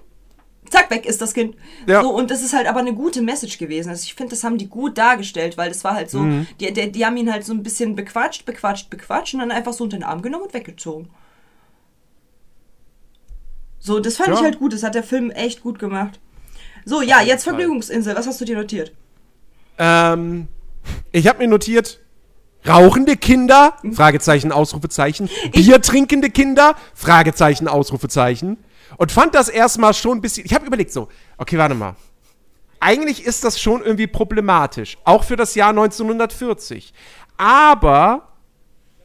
Zack, 0.70 0.90
weg 0.92 1.06
ist 1.06 1.22
das 1.22 1.34
Kind. 1.34 1.56
Ja. 1.88 2.02
So, 2.02 2.10
und 2.14 2.30
das 2.32 2.42
ist 2.44 2.54
halt 2.54 2.68
aber 2.68 2.80
eine 2.80 2.94
gute 2.94 3.22
Message 3.22 3.58
gewesen. 3.58 3.90
Also 3.90 4.04
ich 4.04 4.14
finde, 4.16 4.32
das 4.32 4.44
haben 4.44 4.58
die 4.58 4.68
gut 4.68 4.98
dargestellt, 4.98 5.58
weil 5.58 5.70
das 5.70 5.84
war 5.84 5.94
halt 5.96 6.10
so, 6.10 6.20
Mhm. 6.20 6.48
die, 6.60 6.74
die, 6.74 6.92
die 6.92 7.06
haben 7.06 7.16
ihn 7.18 7.32
halt 7.32 7.46
so 7.46 7.54
ein 7.54 7.64
bisschen 7.64 7.96
bequatscht, 7.96 8.46
bequatscht, 8.46 8.90
bequatscht 8.90 9.34
und 9.34 9.40
dann 9.42 9.52
einfach 9.52 9.74
so 9.74 9.84
unter 9.86 9.98
den 9.98 10.04
Arm 10.04 10.22
genommen 10.22 10.46
und 10.46 10.54
weggezogen. 10.54 11.10
So, 13.80 14.00
das 14.00 14.18
fand 14.18 14.30
Ja. 14.30 14.36
ich 14.36 14.42
halt 14.42 14.60
gut. 14.60 14.74
Das 14.74 14.84
hat 14.84 14.96
der 14.96 15.04
Film 15.04 15.32
echt 15.32 15.62
gut 15.62 15.80
gemacht. 15.80 16.20
So, 16.86 17.02
ja, 17.02 17.22
jetzt. 17.22 17.44
Vergnügungsinsel. 17.44 18.16
Was 18.16 18.28
hast 18.28 18.42
du 18.42 18.46
dir 18.46 18.58
notiert? 18.58 18.92
Ähm, 19.78 20.48
ich 21.12 21.28
habe 21.28 21.40
mir 21.40 21.48
notiert, 21.48 22.00
rauchende 22.68 23.16
Kinder, 23.16 23.78
Fragezeichen, 23.94 24.52
Ausrufezeichen, 24.52 25.30
Bier 25.52 25.82
trinkende 25.82 26.30
Kinder, 26.30 26.76
Fragezeichen, 26.96 27.68
Ausrufezeichen. 27.68 28.58
Und 28.96 29.12
fand 29.12 29.36
das 29.36 29.50
erstmal 29.50 29.94
schon 29.94 30.20
ein 30.20 30.22
bisschen, 30.22 30.46
ich 30.46 30.54
habe 30.54 30.66
überlegt 30.66 30.92
so, 30.92 31.10
okay, 31.38 31.58
warte 31.58 31.76
mal. 31.76 31.96
Eigentlich 32.80 33.26
ist 33.26 33.44
das 33.44 33.60
schon 33.60 33.82
irgendwie 33.82 34.08
problematisch, 34.08 34.98
auch 35.04 35.24
für 35.24 35.36
das 35.36 35.56
Jahr 35.56 35.70
1940. 35.70 36.94
Aber, 37.38 38.30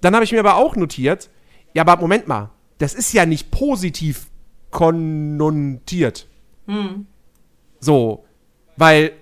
dann 0.00 0.14
habe 0.14 0.24
ich 0.24 0.32
mir 0.32 0.40
aber 0.40 0.56
auch 0.56 0.76
notiert, 0.76 1.30
ja, 1.74 1.82
aber 1.82 1.96
Moment 1.96 2.28
mal, 2.28 2.50
das 2.78 2.94
ist 2.94 3.12
ja 3.12 3.24
nicht 3.26 3.50
positiv 3.50 4.26
konnotiert. 4.70 6.26
So, 7.80 8.24
weil 8.76 9.12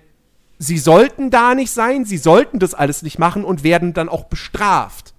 sie 0.59 0.77
sollten 0.77 1.29
da 1.31 1.55
nicht 1.55 1.71
sein, 1.71 2.05
sie 2.05 2.17
sollten 2.17 2.59
das 2.59 2.73
alles 2.73 3.01
nicht 3.03 3.19
machen 3.19 3.43
und 3.45 3.63
werden 3.63 3.93
dann 3.93 4.09
auch 4.09 4.25
bestraft. 4.25 5.13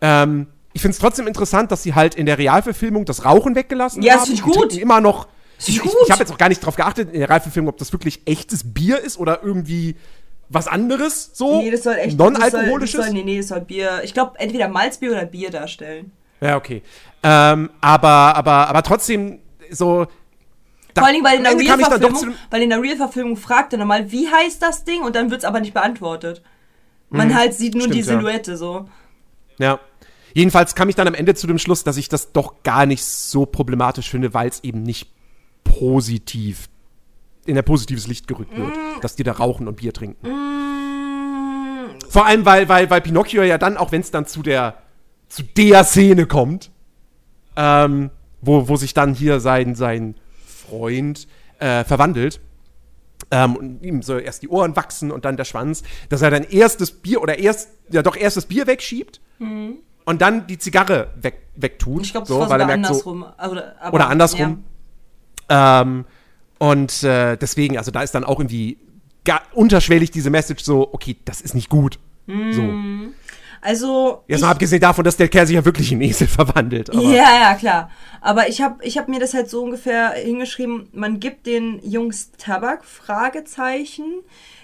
Ähm, 0.00 0.46
ich 0.72 0.80
finde 0.82 0.92
es 0.94 0.98
trotzdem 0.98 1.26
interessant, 1.26 1.70
dass 1.70 1.82
sie 1.82 1.94
halt 1.94 2.14
in 2.14 2.26
der 2.26 2.38
Realverfilmung 2.38 3.04
das 3.04 3.24
Rauchen 3.24 3.54
weggelassen 3.54 4.02
Ja, 4.02 4.14
haben. 4.14 4.26
find 4.26 4.38
ich 4.38 4.44
Die 4.44 4.50
gut. 4.50 4.76
immer 4.78 5.00
noch. 5.00 5.28
Ich, 5.58 5.68
ich 5.68 5.76
ich, 5.76 5.82
gut. 5.82 5.92
ich 6.06 6.10
habe 6.10 6.20
jetzt 6.20 6.32
auch 6.32 6.38
gar 6.38 6.48
nicht 6.48 6.60
drauf 6.64 6.76
geachtet 6.76 7.12
in 7.12 7.20
der 7.20 7.28
Realverfilmung, 7.28 7.68
ob 7.70 7.78
das 7.78 7.92
wirklich 7.92 8.22
echtes 8.26 8.72
Bier 8.72 8.98
ist 9.00 9.18
oder 9.18 9.42
irgendwie 9.42 9.96
was 10.48 10.66
anderes 10.68 11.30
so. 11.34 11.60
Nee, 11.62 11.70
das 11.70 11.82
soll 11.84 11.94
echt. 11.94 12.18
Non-alkoholisches. 12.18 12.80
Das 12.80 12.90
soll, 12.92 13.00
das 13.00 13.06
soll, 13.06 13.14
nee, 13.14 13.22
nee, 13.24 13.38
das 13.38 13.48
soll 13.48 13.60
Bier. 13.60 14.00
Ich 14.04 14.12
glaube, 14.14 14.38
entweder 14.38 14.68
Malzbier 14.68 15.10
oder 15.12 15.24
Bier 15.24 15.50
darstellen. 15.50 16.12
Ja, 16.40 16.56
okay. 16.56 16.82
Ähm, 17.22 17.70
aber, 17.80 18.08
aber, 18.36 18.68
aber 18.68 18.82
trotzdem 18.82 19.38
so. 19.70 20.06
da- 20.94 21.02
Vor 21.02 21.06
allen 21.06 21.14
Dingen, 21.14 21.24
weil 21.24 21.36
in 21.38 21.44
der 21.44 21.52
ich 21.52 21.68
Real-Verfilmung, 21.68 22.34
weil 22.50 22.62
in 22.62 22.70
der 22.70 22.82
Real-Verfilmung 22.82 23.36
fragt 23.36 23.72
er 23.72 23.78
nochmal, 23.78 24.10
wie 24.10 24.28
heißt 24.28 24.60
das 24.60 24.84
Ding? 24.84 25.02
Und 25.02 25.14
dann 25.16 25.30
wird's 25.30 25.44
aber 25.44 25.60
nicht 25.60 25.72
beantwortet. 25.74 26.42
Man 27.10 27.34
halt 27.34 27.54
sieht 27.54 27.74
nur 27.74 27.82
Stimmt, 27.82 27.94
die 27.94 28.00
ja. 28.00 28.04
Silhouette 28.06 28.56
so. 28.56 28.88
Ja. 29.58 29.78
Jedenfalls 30.34 30.74
kam 30.74 30.88
ich 30.88 30.94
dann 30.94 31.08
am 31.08 31.14
Ende 31.14 31.34
zu 31.34 31.46
dem 31.46 31.58
Schluss, 31.58 31.84
dass 31.84 31.96
ich 31.96 32.08
das 32.08 32.32
doch 32.32 32.62
gar 32.62 32.86
nicht 32.86 33.04
so 33.04 33.46
problematisch 33.46 34.10
finde, 34.10 34.34
weil 34.34 34.48
es 34.48 34.64
eben 34.64 34.82
nicht 34.82 35.10
positiv 35.64 36.68
in 37.44 37.58
ein 37.58 37.64
positives 37.64 38.06
Licht 38.06 38.28
gerückt 38.28 38.56
wird, 38.56 38.72
dass 39.00 39.16
die 39.16 39.24
da 39.24 39.32
rauchen 39.32 39.66
und 39.66 39.76
Bier 39.76 39.92
trinken. 39.92 40.26
Vor 42.08 42.26
allem, 42.26 42.44
weil, 42.44 42.68
weil, 42.68 42.88
weil 42.90 43.00
Pinocchio 43.00 43.42
ja 43.42 43.58
dann, 43.58 43.76
auch 43.76 43.92
wenn 43.92 44.00
es 44.00 44.10
dann 44.10 44.26
zu 44.26 44.42
der, 44.42 44.76
zu 45.28 45.42
der 45.42 45.84
Szene 45.84 46.26
kommt, 46.26 46.70
ähm, 47.56 48.10
wo, 48.40 48.68
wo 48.68 48.76
sich 48.76 48.94
dann 48.94 49.14
hier 49.14 49.40
sein, 49.40 49.74
sein 49.74 50.14
Freund 50.46 51.26
äh, 51.58 51.84
verwandelt, 51.84 52.40
ähm, 53.30 53.56
und 53.56 53.82
ihm 53.82 54.02
so 54.02 54.18
erst 54.18 54.42
die 54.42 54.48
Ohren 54.48 54.76
wachsen 54.76 55.10
und 55.10 55.24
dann 55.24 55.36
der 55.36 55.44
Schwanz, 55.44 55.82
dass 56.08 56.22
er 56.22 56.30
dann 56.30 56.44
erst 56.44 56.80
das 56.80 56.90
Bier 56.90 57.22
oder 57.22 57.38
erst, 57.38 57.70
ja 57.90 58.02
doch 58.02 58.16
erst 58.16 58.36
das 58.36 58.46
Bier 58.46 58.66
wegschiebt 58.66 59.20
und 60.04 60.20
dann 60.22 60.46
die 60.46 60.58
Zigarre 60.58 61.08
weg, 61.20 61.46
wegtut. 61.56 61.96
Mhm. 61.96 62.00
Ich 62.02 62.12
glaube, 62.12 62.26
das 62.26 62.34
so, 62.34 62.40
war 62.40 62.50
weil 62.50 62.60
er 62.60 62.66
merkt 62.66 62.86
so, 62.86 62.88
andersrum. 62.92 63.22
Oder, 63.50 63.74
aber, 63.80 63.94
oder 63.94 64.08
andersrum. 64.08 64.64
Ähm, 65.48 66.04
und 66.58 67.02
äh, 67.02 67.36
deswegen, 67.36 67.76
also 67.78 67.90
da 67.90 68.02
ist 68.02 68.14
dann 68.14 68.24
auch 68.24 68.38
irgendwie 68.38 68.78
unterschwellig 69.54 70.10
diese 70.10 70.30
Message 70.30 70.64
so, 70.64 70.92
okay, 70.92 71.16
das 71.24 71.40
ist 71.40 71.54
nicht 71.54 71.68
gut. 71.68 71.98
So. 72.26 72.32
Ja. 72.62 72.72
Also, 73.64 74.24
Jetzt 74.26 74.38
ich- 74.38 74.42
mal 74.44 74.50
abgesehen 74.50 74.80
davon, 74.80 75.04
dass 75.04 75.16
der 75.16 75.28
Kerl 75.28 75.46
sich 75.46 75.54
ja 75.54 75.64
wirklich 75.64 75.92
in 75.92 76.00
Esel 76.00 76.26
verwandelt. 76.26 76.90
Aber 76.90 77.00
Ja, 77.02 77.40
ja, 77.40 77.54
klar. 77.54 77.90
Aber 78.20 78.48
ich 78.48 78.60
habe 78.60 78.82
ich 78.84 78.98
hab 78.98 79.08
mir 79.08 79.20
das 79.20 79.34
halt 79.34 79.48
so 79.48 79.62
ungefähr 79.62 80.10
hingeschrieben, 80.12 80.88
man 80.92 81.20
gibt 81.20 81.46
den 81.46 81.78
Jungs 81.88 82.32
Tabak, 82.38 82.84
Fragezeichen. 82.84 84.04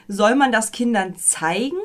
Soll 0.09 0.35
man 0.35 0.51
das 0.53 0.73
Kindern 0.73 1.17
zeigen? 1.17 1.77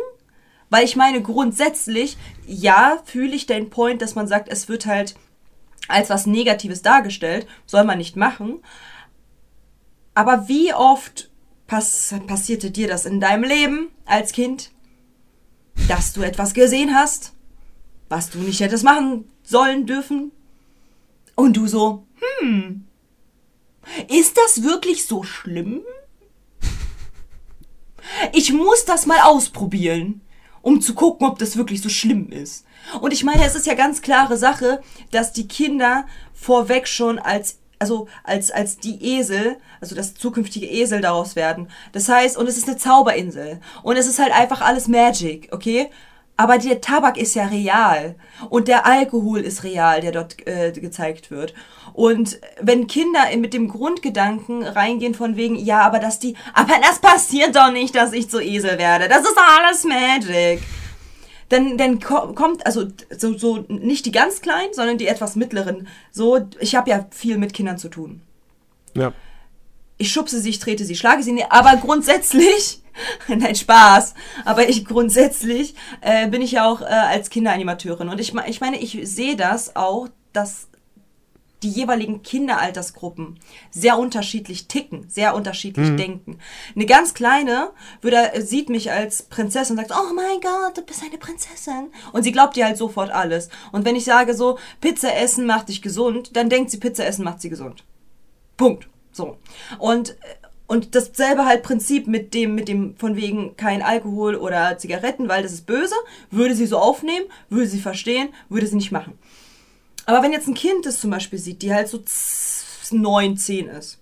Weil 0.73 0.85
ich 0.85 0.95
meine, 0.95 1.21
grundsätzlich, 1.21 2.17
ja, 2.47 2.97
fühle 3.05 3.35
ich 3.35 3.45
den 3.45 3.69
Point, 3.69 4.01
dass 4.01 4.15
man 4.15 4.27
sagt, 4.27 4.49
es 4.49 4.69
wird 4.69 4.87
halt 4.87 5.13
als 5.87 6.09
was 6.09 6.25
Negatives 6.25 6.81
dargestellt, 6.81 7.45
soll 7.67 7.83
man 7.83 7.99
nicht 7.99 8.15
machen. 8.15 8.59
Aber 10.15 10.47
wie 10.47 10.73
oft 10.73 11.29
pass 11.67 12.15
passierte 12.25 12.71
dir 12.71 12.87
das 12.87 13.05
in 13.05 13.19
deinem 13.19 13.43
Leben 13.43 13.89
als 14.05 14.31
Kind, 14.31 14.71
dass 15.87 16.11
du 16.11 16.23
etwas 16.23 16.55
gesehen 16.55 16.95
hast, 16.95 17.33
was 18.09 18.31
du 18.31 18.39
nicht 18.39 18.59
hättest 18.59 18.83
machen 18.83 19.25
sollen 19.43 19.85
dürfen? 19.85 20.31
Und 21.35 21.55
du 21.55 21.67
so, 21.67 22.07
hm, 22.39 22.87
ist 24.09 24.37
das 24.37 24.63
wirklich 24.63 25.05
so 25.05 25.21
schlimm? 25.21 25.81
Ich 28.31 28.51
muss 28.51 28.85
das 28.85 29.05
mal 29.05 29.19
ausprobieren, 29.19 30.21
um 30.63 30.81
zu 30.81 30.95
gucken, 30.95 31.27
ob 31.27 31.37
das 31.37 31.55
wirklich 31.57 31.81
so 31.81 31.89
schlimm 31.89 32.31
ist. 32.31 32.65
Und 33.01 33.13
ich 33.13 33.23
meine, 33.23 33.45
es 33.45 33.53
ist 33.53 33.67
ja 33.67 33.75
ganz 33.75 34.01
klare 34.01 34.37
Sache, 34.37 34.81
dass 35.11 35.31
die 35.31 35.47
Kinder 35.47 36.05
vorweg 36.33 36.87
schon 36.87 37.19
als 37.19 37.59
also 37.79 38.07
als 38.23 38.49
als 38.49 38.77
die 38.77 39.03
Esel, 39.03 39.57
also 39.81 39.93
das 39.93 40.15
zukünftige 40.15 40.65
Esel 40.65 41.01
daraus 41.01 41.35
werden. 41.35 41.67
Das 41.91 42.07
heißt, 42.07 42.37
und 42.37 42.47
es 42.47 42.57
ist 42.57 42.67
eine 42.67 42.77
Zauberinsel 42.77 43.59
und 43.83 43.97
es 43.97 44.07
ist 44.07 44.19
halt 44.19 44.31
einfach 44.31 44.61
alles 44.61 44.87
Magic, 44.87 45.49
okay? 45.51 45.89
Aber 46.35 46.57
der 46.57 46.81
Tabak 46.81 47.17
ist 47.17 47.35
ja 47.35 47.45
real 47.45 48.15
und 48.49 48.67
der 48.67 48.87
Alkohol 48.87 49.41
ist 49.41 49.63
real, 49.63 50.01
der 50.01 50.11
dort 50.11 50.47
äh, 50.47 50.71
gezeigt 50.71 51.29
wird. 51.29 51.53
Und 51.93 52.39
wenn 52.59 52.87
Kinder 52.87 53.29
in- 53.31 53.41
mit 53.41 53.53
dem 53.53 53.67
Grundgedanken 53.67 54.63
reingehen 54.63 55.13
von 55.13 55.35
wegen, 55.37 55.55
ja, 55.55 55.81
aber 55.81 55.99
dass 55.99 56.17
die, 56.17 56.35
aber 56.55 56.73
das 56.81 56.99
passiert 56.99 57.55
doch 57.55 57.71
nicht, 57.71 57.93
dass 57.95 58.13
ich 58.13 58.29
zu 58.29 58.39
Esel 58.41 58.79
werde. 58.79 59.07
Das 59.07 59.21
ist 59.21 59.37
alles 59.37 59.83
Magic. 59.83 60.61
Dann, 61.49 61.77
dann 61.77 61.99
ko- 61.99 62.33
kommt, 62.33 62.65
also 62.65 62.87
so, 63.15 63.37
so 63.37 63.63
nicht 63.67 64.07
die 64.07 64.11
ganz 64.11 64.41
kleinen, 64.41 64.73
sondern 64.73 64.97
die 64.97 65.07
etwas 65.07 65.35
mittleren. 65.35 65.87
So, 66.11 66.47
ich 66.59 66.73
habe 66.75 66.89
ja 66.89 67.05
viel 67.11 67.37
mit 67.37 67.53
Kindern 67.53 67.77
zu 67.77 67.89
tun 67.89 68.21
ja. 68.95 69.11
ich 69.97 70.11
schubse 70.11 70.39
sie, 70.39 70.49
ich 70.49 70.59
trete 70.59 70.83
sie, 70.85 70.95
schlage 70.95 71.21
sie, 71.21 71.43
aber 71.47 71.77
grundsätzlich, 71.77 72.81
nein, 73.27 73.55
Spaß, 73.55 74.13
aber 74.45 74.69
ich 74.69 74.85
grundsätzlich 74.85 75.75
äh, 76.01 76.27
bin 76.27 76.41
ich 76.41 76.53
ja 76.53 76.69
auch 76.69 76.81
äh, 76.81 76.85
als 76.85 77.29
Kinderanimateurin 77.29 78.09
und 78.09 78.19
ich, 78.19 78.33
ich 78.47 78.61
meine, 78.61 78.79
ich 78.79 78.99
sehe 79.03 79.35
das 79.35 79.75
auch, 79.75 80.07
dass 80.33 80.67
die 81.63 81.69
jeweiligen 81.69 82.21
Kinderaltersgruppen 82.21 83.39
sehr 83.71 83.97
unterschiedlich 83.97 84.67
ticken, 84.67 85.09
sehr 85.09 85.33
unterschiedlich 85.33 85.95
denken. 85.95 86.39
Eine 86.75 86.85
ganz 86.85 87.13
kleine 87.13 87.71
würde, 88.01 88.33
äh, 88.33 88.41
sieht 88.41 88.69
mich 88.69 88.91
als 88.91 89.23
Prinzessin 89.23 89.77
und 89.77 89.87
sagt, 89.87 89.97
oh 89.97 90.13
mein 90.13 90.41
Gott, 90.41 90.77
du 90.77 90.81
bist 90.81 91.01
eine 91.01 91.17
Prinzessin. 91.17 91.89
Und 92.11 92.23
sie 92.23 92.31
glaubt 92.31 92.55
dir 92.55 92.65
halt 92.65 92.77
sofort 92.77 93.11
alles. 93.11 93.49
Und 93.71 93.85
wenn 93.85 93.95
ich 93.95 94.03
sage 94.03 94.33
so, 94.33 94.59
Pizza 94.81 95.15
essen 95.15 95.45
macht 95.45 95.69
dich 95.69 95.81
gesund, 95.81 96.35
dann 96.35 96.49
denkt 96.49 96.69
sie, 96.69 96.77
Pizza 96.77 97.05
essen 97.05 97.23
macht 97.23 97.41
sie 97.41 97.49
gesund. 97.49 97.83
Punkt. 98.57 98.87
So. 99.11 99.37
Und, 99.79 100.17
und 100.73 100.95
dasselbe 100.95 101.45
halt 101.45 101.63
Prinzip 101.63 102.07
mit 102.07 102.33
dem, 102.33 102.55
mit 102.55 102.67
dem 102.67 102.95
von 102.97 103.15
wegen 103.15 103.55
kein 103.57 103.81
Alkohol 103.81 104.35
oder 104.35 104.77
Zigaretten, 104.77 105.27
weil 105.29 105.43
das 105.43 105.53
ist 105.53 105.65
böse, 105.65 105.95
würde 106.31 106.55
sie 106.55 106.65
so 106.65 106.77
aufnehmen, 106.77 107.25
würde 107.49 107.67
sie 107.67 107.79
verstehen, 107.79 108.29
würde 108.49 108.67
sie 108.67 108.75
nicht 108.75 108.91
machen. 108.91 109.17
Aber 110.05 110.21
wenn 110.23 110.31
jetzt 110.33 110.47
ein 110.47 110.53
Kind 110.53 110.85
das 110.85 110.99
zum 110.99 111.11
Beispiel 111.11 111.39
sieht, 111.39 111.61
die 111.61 111.73
halt 111.73 111.87
so 111.87 111.97
z- 111.99 112.91
neun, 112.91 113.37
zehn 113.37 113.67
ist, 113.67 113.99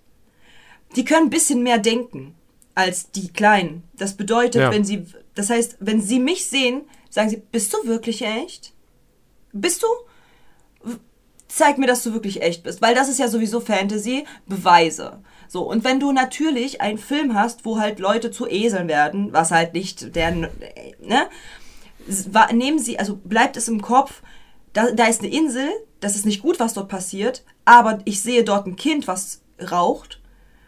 die 0.96 1.06
können 1.06 1.28
ein 1.28 1.30
bisschen 1.30 1.62
mehr 1.64 1.78
denken 1.78 2.36
als 2.74 3.12
die 3.12 3.28
Kleinen. 3.32 3.84
Das 3.98 4.16
bedeutet, 4.18 4.62
Ja. 4.62 4.72
wenn 4.72 4.84
sie, 4.86 5.06
das 5.36 5.50
heißt, 5.50 5.78
wenn 5.80 6.02
sie 6.02 6.20
mich 6.20 6.46
sehen, 6.48 6.82
sagen 7.10 7.30
sie, 7.30 7.42
bist 7.52 7.74
du 7.74 7.86
wirklich 7.86 8.22
echt? 8.24 8.74
Bist 9.54 9.84
du? 9.84 9.88
zeig 11.54 11.78
mir, 11.78 11.86
dass 11.88 12.02
du 12.04 12.14
wirklich 12.14 12.42
echt 12.42 12.64
bist, 12.64 12.82
weil 12.82 12.96
das 12.96 13.10
ist 13.10 13.20
ja 13.20 13.28
sowieso 13.28 13.60
Fantasy, 13.60 14.24
Beweise. 14.46 15.20
So, 15.54 15.64
und 15.64 15.84
wenn 15.84 16.00
du 16.00 16.14
natürlich 16.14 16.80
einen 16.80 16.98
Film 16.98 17.34
hast, 17.34 17.66
wo 17.66 17.78
halt 17.78 18.00
Leute 18.00 18.32
zu 18.32 18.48
Eseln 18.48 18.88
werden, 18.88 19.34
was 19.34 19.52
halt 19.52 19.74
nicht 19.74 20.16
der, 20.16 20.32
ne, 20.32 20.50
wa- 22.08 22.54
nehmen 22.54 22.80
sie, 22.80 22.98
also 22.98 23.18
bleibt 23.22 23.58
es 23.58 23.68
im 23.68 23.82
Kopf, 23.82 24.22
da, 24.72 24.92
da 24.92 25.08
ist 25.08 25.20
eine 25.20 25.30
Insel, 25.30 25.68
das 26.00 26.16
ist 26.16 26.26
nicht 26.26 26.42
gut, 26.42 26.62
was 26.62 26.74
dort 26.74 26.88
passiert, 26.88 27.44
aber 27.66 28.00
ich 28.06 28.22
sehe 28.22 28.46
dort 28.46 28.66
ein 28.66 28.78
Kind, 28.78 29.10
was 29.10 29.42
raucht 29.70 30.22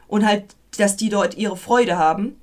und 0.10 0.26
halt, 0.26 0.54
dass 0.78 0.98
die 0.98 1.08
dort 1.08 1.38
ihre 1.38 1.56
Freude 1.56 1.98
haben 1.98 2.36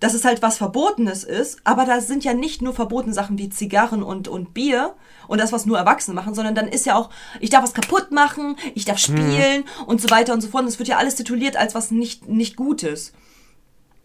dass 0.00 0.14
es 0.14 0.24
halt 0.24 0.42
was 0.42 0.56
Verbotenes 0.56 1.24
ist, 1.24 1.60
aber 1.64 1.84
da 1.84 2.00
sind 2.00 2.24
ja 2.24 2.34
nicht 2.34 2.62
nur 2.62 2.72
verbotene 2.72 3.14
Sachen 3.14 3.38
wie 3.38 3.50
Zigarren 3.50 4.02
und, 4.02 4.28
und 4.28 4.54
Bier 4.54 4.94
und 5.28 5.38
das, 5.38 5.52
was 5.52 5.66
nur 5.66 5.78
Erwachsene 5.78 6.14
machen, 6.14 6.34
sondern 6.34 6.54
dann 6.54 6.68
ist 6.68 6.86
ja 6.86 6.96
auch, 6.96 7.10
ich 7.38 7.50
darf 7.50 7.62
was 7.62 7.74
kaputt 7.74 8.10
machen, 8.10 8.56
ich 8.74 8.86
darf 8.86 8.98
spielen 8.98 9.64
und 9.86 10.00
so 10.00 10.10
weiter 10.10 10.32
und 10.32 10.40
so 10.40 10.48
fort. 10.48 10.62
Und 10.62 10.68
es 10.68 10.78
wird 10.78 10.88
ja 10.88 10.96
alles 10.96 11.14
tituliert 11.14 11.56
als 11.56 11.74
was 11.74 11.90
nicht, 11.90 12.28
nicht 12.28 12.56
Gutes. 12.56 13.12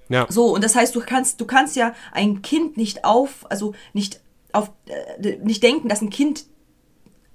Ja. 0.09 0.27
So, 0.30 0.53
und 0.53 0.63
das 0.63 0.76
heißt, 0.76 0.93
du 0.95 1.01
kannst, 1.01 1.41
du 1.41 1.45
kannst 1.45 1.76
ja 1.76 1.95
ein 2.11 2.41
Kind 2.41 2.77
nicht 2.77 3.05
auf, 3.05 3.49
also 3.49 3.73
nicht 3.93 4.19
auf, 4.51 4.72
äh, 4.88 5.38
nicht 5.38 5.63
denken, 5.63 5.89
dass 5.89 6.01
ein 6.01 6.09
Kind 6.09 6.45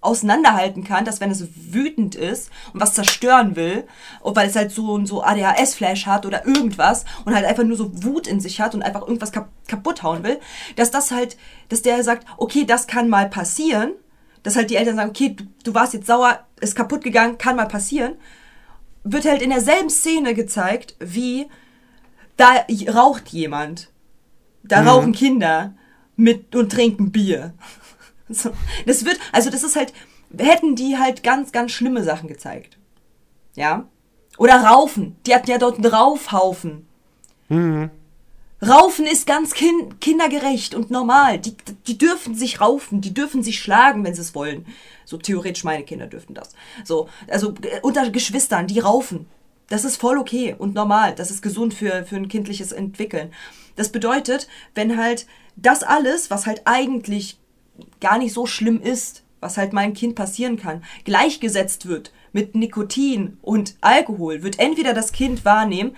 auseinanderhalten 0.01 0.83
kann, 0.83 1.05
dass 1.05 1.21
wenn 1.21 1.31
es 1.31 1.47
wütend 1.73 2.15
ist 2.15 2.51
und 2.73 2.81
was 2.81 2.95
zerstören 2.95 3.55
will, 3.57 3.87
und 4.21 4.35
weil 4.35 4.49
es 4.49 4.57
halt 4.57 4.73
so 4.73 5.05
so 5.05 5.23
ADHS-Flash 5.23 6.07
hat 6.07 6.25
oder 6.25 6.47
irgendwas 6.47 7.05
und 7.25 7.35
halt 7.35 7.45
einfach 7.45 7.65
nur 7.65 7.77
so 7.77 7.91
Wut 8.03 8.27
in 8.27 8.41
sich 8.41 8.61
hat 8.61 8.75
und 8.75 8.83
einfach 8.83 9.03
irgendwas 9.03 9.33
kap 9.33 9.49
kaputt 9.69 10.03
hauen 10.03 10.25
will, 10.25 10.41
dass 10.77 10.91
das 10.91 11.11
halt, 11.11 11.37
dass 11.69 11.83
der 11.83 12.03
sagt, 12.03 12.27
okay, 12.39 12.65
das 12.65 12.87
kann 12.87 13.09
mal 13.09 13.29
passieren, 13.29 13.93
dass 14.43 14.57
halt 14.57 14.71
die 14.71 14.77
Eltern 14.77 14.97
sagen, 14.97 15.11
okay, 15.11 15.37
du, 15.37 15.45
du 15.65 15.75
warst 15.75 15.95
jetzt 15.95 16.07
sauer, 16.07 16.41
ist 16.61 16.75
kaputt 16.75 17.05
gegangen, 17.05 17.39
kann 17.39 17.57
mal 17.57 17.69
passieren, 17.69 18.15
wird 19.05 19.27
halt 19.27 19.43
in 19.43 19.51
derselben 19.51 19.91
Szene 19.91 20.35
gezeigt, 20.35 20.97
wie 20.99 21.49
da 22.37 22.65
raucht 22.93 23.29
jemand, 23.29 23.91
da 24.63 24.83
rauchen 24.83 25.13
Kinder 25.13 25.75
mit 26.17 26.55
und 26.55 26.73
trinken 26.73 27.13
Bier. 27.13 27.55
So, 28.33 28.53
das 28.87 29.05
wird, 29.05 29.19
also 29.33 29.51
das 29.51 29.65
ist 29.65 29.77
halt, 29.77 29.93
hätten 30.39 30.77
die 30.77 30.97
halt 30.97 31.23
ganz, 31.23 31.51
ganz 31.53 31.73
schlimme 31.73 32.05
Sachen 32.05 32.29
gezeigt. 32.29 32.79
Ja? 33.57 33.89
Oder 34.39 34.63
Raufen. 34.63 35.17
Die 35.27 35.35
hatten 35.35 35.51
ja 35.51 35.59
dort 35.59 35.77
einen 35.77 35.93
Raufhaufen. 35.93 36.87
Raufen 38.63 39.07
ist 39.07 39.27
ganz 39.27 39.53
kin 39.53 39.99
kindergerecht 40.01 40.75
und 40.75 40.91
normal. 40.91 41.39
Die, 41.39 41.57
die 41.87 41.99
dürfen 41.99 42.35
sich 42.35 42.61
raufen, 42.61 43.01
die 43.01 43.15
dürfen 43.15 43.43
sich 43.43 43.59
schlagen, 43.59 44.05
wenn 44.05 44.15
sie 44.15 44.21
es 44.21 44.35
wollen. 44.35 44.67
So 45.05 45.17
theoretisch 45.17 45.65
meine 45.65 45.83
Kinder 45.83 46.07
dürften 46.07 46.35
das. 46.35 46.51
So, 46.85 47.09
also 47.29 47.55
unter 47.83 48.09
Geschwistern, 48.11 48.67
die 48.67 48.79
raufen. 48.79 49.27
Das 49.69 49.85
ist 49.85 49.97
voll 49.97 50.19
okay 50.19 50.55
und 50.57 50.75
normal. 50.75 51.15
Das 51.15 51.31
ist 51.31 51.43
gesund 51.43 51.75
für, 51.75 52.05
für 52.05 52.17
ein 52.17 52.29
kindliches 52.29 52.73
Entwickeln. 52.73 53.33
Das 53.77 53.91
bedeutet, 53.91 54.47
wenn 54.75 54.97
halt 54.97 55.27
das 55.57 55.83
alles, 55.83 56.31
was 56.31 56.47
halt 56.47 56.63
eigentlich 56.67 57.40
gar 58.01 58.19
nicht 58.19 58.33
so 58.33 58.47
schlimm 58.47 58.81
ist, 58.81 59.23
was 59.41 59.57
halt 59.57 59.73
meinem 59.73 59.95
Kind 59.95 60.15
passieren 60.15 60.57
kann, 60.57 60.85
gleichgesetzt 61.05 61.87
wird 61.87 62.13
mit 62.33 62.55
Nikotin 62.55 63.39
und 63.43 63.75
Alkohol, 63.81 64.43
wird 64.43 64.59
entweder 64.59 64.93
das 64.95 65.13
Kind 65.13 65.45
wahrnehmen, 65.45 65.97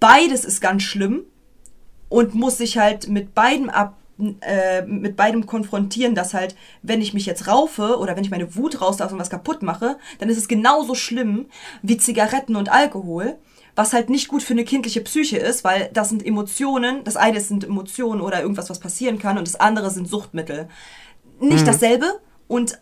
beides 0.00 0.44
ist 0.44 0.60
ganz 0.60 0.82
schlimm 0.82 1.24
und 2.08 2.34
muss 2.34 2.58
sich 2.58 2.78
halt 2.78 3.08
mit 3.08 3.34
beidem 3.34 3.68
ab, 3.68 3.96
äh, 4.40 4.82
mit 4.82 5.16
beidem 5.16 5.46
konfrontieren, 5.46 6.14
dass 6.14 6.34
halt, 6.34 6.54
wenn 6.82 7.02
ich 7.02 7.14
mich 7.14 7.26
jetzt 7.26 7.48
raufe 7.48 7.98
oder 7.98 8.16
wenn 8.16 8.24
ich 8.24 8.30
meine 8.30 8.54
Wut 8.54 8.80
rauslasse 8.80 9.14
und 9.14 9.20
was 9.20 9.30
kaputt 9.30 9.62
mache, 9.62 9.98
dann 10.18 10.28
ist 10.28 10.38
es 10.38 10.48
genauso 10.48 10.94
schlimm 10.94 11.46
wie 11.82 11.96
Zigaretten 11.96 12.56
und 12.56 12.70
Alkohol, 12.70 13.36
was 13.76 13.92
halt 13.92 14.08
nicht 14.08 14.28
gut 14.28 14.42
für 14.42 14.52
eine 14.52 14.64
kindliche 14.64 15.00
Psyche 15.00 15.36
ist, 15.36 15.64
weil 15.64 15.90
das 15.92 16.08
sind 16.08 16.24
Emotionen, 16.24 17.02
das 17.04 17.16
eine 17.16 17.40
sind 17.40 17.64
Emotionen 17.64 18.20
oder 18.20 18.40
irgendwas, 18.40 18.70
was 18.70 18.78
passieren 18.78 19.18
kann 19.18 19.38
und 19.38 19.48
das 19.48 19.56
andere 19.56 19.90
sind 19.90 20.08
Suchtmittel. 20.08 20.68
Nicht 21.40 21.66
dasselbe 21.66 22.20
und 22.46 22.78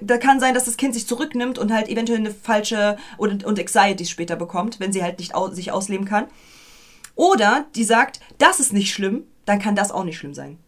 da 0.00 0.18
kann 0.18 0.38
sein, 0.38 0.54
dass 0.54 0.66
das 0.66 0.76
Kind 0.76 0.94
sich 0.94 1.06
zurücknimmt 1.06 1.58
und 1.58 1.72
halt 1.72 1.88
eventuell 1.88 2.18
eine 2.18 2.30
falsche 2.30 2.96
und, 3.16 3.44
und 3.44 3.58
Anxiety 3.58 4.04
später 4.04 4.36
bekommt, 4.36 4.80
wenn 4.80 4.92
sie 4.92 5.02
halt 5.02 5.18
nicht 5.18 5.34
au 5.34 5.48
sich 5.50 5.72
ausleben 5.72 6.06
kann. 6.06 6.26
Oder 7.14 7.66
die 7.74 7.84
sagt, 7.84 8.20
das 8.38 8.60
ist 8.60 8.72
nicht 8.72 8.92
schlimm, 8.92 9.24
dann 9.44 9.58
kann 9.58 9.74
das 9.74 9.90
auch 9.90 10.04
nicht 10.04 10.18
schlimm 10.18 10.34
sein. 10.34 10.58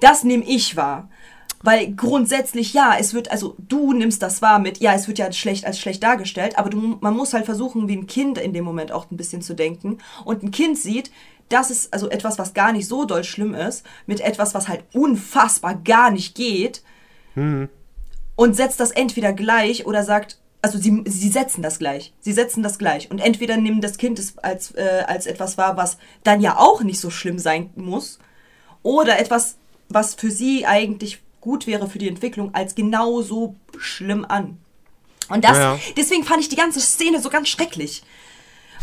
Das 0.00 0.24
nehme 0.24 0.44
ich 0.44 0.76
wahr. 0.76 1.10
Weil 1.64 1.94
grundsätzlich, 1.94 2.74
ja, 2.74 2.94
es 3.00 3.14
wird, 3.14 3.30
also 3.30 3.56
du 3.58 3.94
nimmst 3.94 4.20
das 4.20 4.42
wahr 4.42 4.58
mit, 4.58 4.78
ja, 4.78 4.92
es 4.92 5.08
wird 5.08 5.18
ja 5.18 5.32
schlecht 5.32 5.64
als 5.64 5.78
schlecht 5.78 6.02
dargestellt, 6.02 6.58
aber 6.58 6.68
du, 6.68 6.98
man 7.00 7.16
muss 7.16 7.32
halt 7.32 7.46
versuchen, 7.46 7.88
wie 7.88 7.96
ein 7.96 8.06
Kind 8.06 8.36
in 8.36 8.52
dem 8.52 8.64
Moment 8.64 8.92
auch 8.92 9.10
ein 9.10 9.16
bisschen 9.16 9.40
zu 9.40 9.54
denken. 9.54 9.96
Und 10.26 10.42
ein 10.42 10.50
Kind 10.50 10.78
sieht, 10.78 11.10
das 11.48 11.70
ist 11.70 11.90
also 11.94 12.10
etwas, 12.10 12.38
was 12.38 12.52
gar 12.52 12.72
nicht 12.72 12.86
so 12.86 13.06
doll 13.06 13.24
schlimm 13.24 13.54
ist, 13.54 13.82
mit 14.04 14.20
etwas, 14.20 14.54
was 14.54 14.68
halt 14.68 14.84
unfassbar 14.92 15.74
gar 15.76 16.10
nicht 16.10 16.34
geht 16.34 16.82
und 18.36 18.56
setzt 18.56 18.78
das 18.78 18.90
entweder 18.90 19.32
gleich 19.32 19.86
oder 19.86 20.04
sagt, 20.04 20.38
also 20.60 20.78
sie, 20.78 21.02
sie 21.06 21.28
setzen 21.30 21.62
das 21.62 21.78
gleich. 21.78 22.12
Sie 22.20 22.32
setzen 22.32 22.62
das 22.62 22.78
gleich. 22.78 23.10
Und 23.10 23.20
entweder 23.20 23.56
nehmen 23.56 23.80
das 23.80 23.96
Kind 23.96 24.18
es 24.18 24.36
als, 24.38 24.70
äh, 24.72 25.04
als 25.06 25.26
etwas 25.26 25.56
wahr, 25.56 25.78
was 25.78 25.96
dann 26.22 26.40
ja 26.40 26.58
auch 26.58 26.82
nicht 26.82 27.00
so 27.00 27.10
schlimm 27.10 27.38
sein 27.38 27.70
muss, 27.74 28.18
oder 28.82 29.18
etwas, 29.18 29.56
was 29.88 30.14
für 30.14 30.30
sie 30.30 30.66
eigentlich 30.66 31.23
gut 31.44 31.66
wäre 31.66 31.88
für 31.88 31.98
die 31.98 32.08
Entwicklung, 32.08 32.54
als 32.54 32.74
genauso 32.74 33.54
schlimm 33.78 34.24
an. 34.24 34.56
Und 35.28 35.44
das, 35.44 35.56
Ja. 35.58 35.78
deswegen 35.96 36.24
fand 36.24 36.40
ich 36.40 36.48
die 36.48 36.56
ganze 36.56 36.80
Szene 36.80 37.20
so 37.20 37.28
ganz 37.28 37.48
schrecklich. 37.50 38.02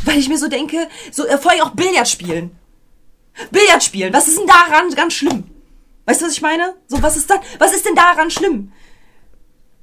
Weil 0.05 0.17
ich 0.19 0.29
mir 0.29 0.37
so 0.37 0.47
denke, 0.47 0.87
so, 1.11 1.25
äh, 1.25 1.37
vor 1.39 1.51
allem 1.51 1.61
auch 1.61 1.71
Billard 1.71 2.07
spielen. 2.07 2.55
Billard 3.51 3.83
spielen, 3.83 4.13
was 4.13 4.27
ist 4.27 4.37
denn 4.37 4.47
daran 4.47 4.89
ganz 4.93 5.13
schlimm? 5.13 5.43
Weißt 6.05 6.21
du, 6.21 6.25
was 6.27 6.33
ich 6.33 6.41
meine? 6.41 6.75
So, 6.87 7.01
was 7.01 7.17
ist 7.17 7.29
dann, 7.29 7.39
was 7.57 7.73
ist 7.73 7.85
denn 7.85 7.95
daran 7.95 8.29
schlimm? 8.31 8.71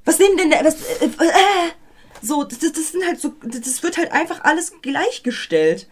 Was 0.05 0.17
nehmen 0.19 0.37
denn, 0.37 0.49
der- 0.49 0.63
was, 0.65 0.75
äh, 1.01 1.05
äh, 1.05 1.71
so, 2.21 2.43
das, 2.45 2.59
das 2.59 2.91
sind 2.91 3.05
halt 3.05 3.19
so, 3.19 3.33
das 3.43 3.83
wird 3.83 3.97
halt 3.97 4.11
einfach 4.13 4.43
alles 4.43 4.71
gleichgestellt. 4.81 5.87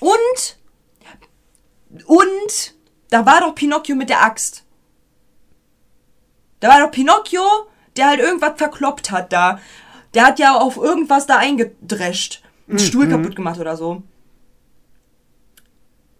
Und, 0.00 0.58
und, 2.06 2.74
da 3.10 3.26
war 3.26 3.40
doch 3.40 3.54
Pinocchio 3.54 3.96
mit 3.96 4.08
der 4.08 4.22
Axt. 4.24 4.64
Da 6.60 6.68
war 6.68 6.80
doch 6.80 6.90
Pinocchio, 6.90 7.42
der 7.96 8.08
halt 8.08 8.20
irgendwas 8.20 8.52
verkloppt 8.56 9.10
hat 9.10 9.32
da. 9.32 9.58
Der 10.14 10.24
hat 10.26 10.38
ja 10.38 10.56
auf 10.56 10.76
irgendwas 10.76 11.26
da 11.26 11.36
eingedrescht. 11.36 12.42
Einen 12.68 12.78
Stuhl 12.78 13.08
kaputt 13.08 13.34
gemacht 13.36 13.58
oder 13.58 13.76
so. 13.76 14.02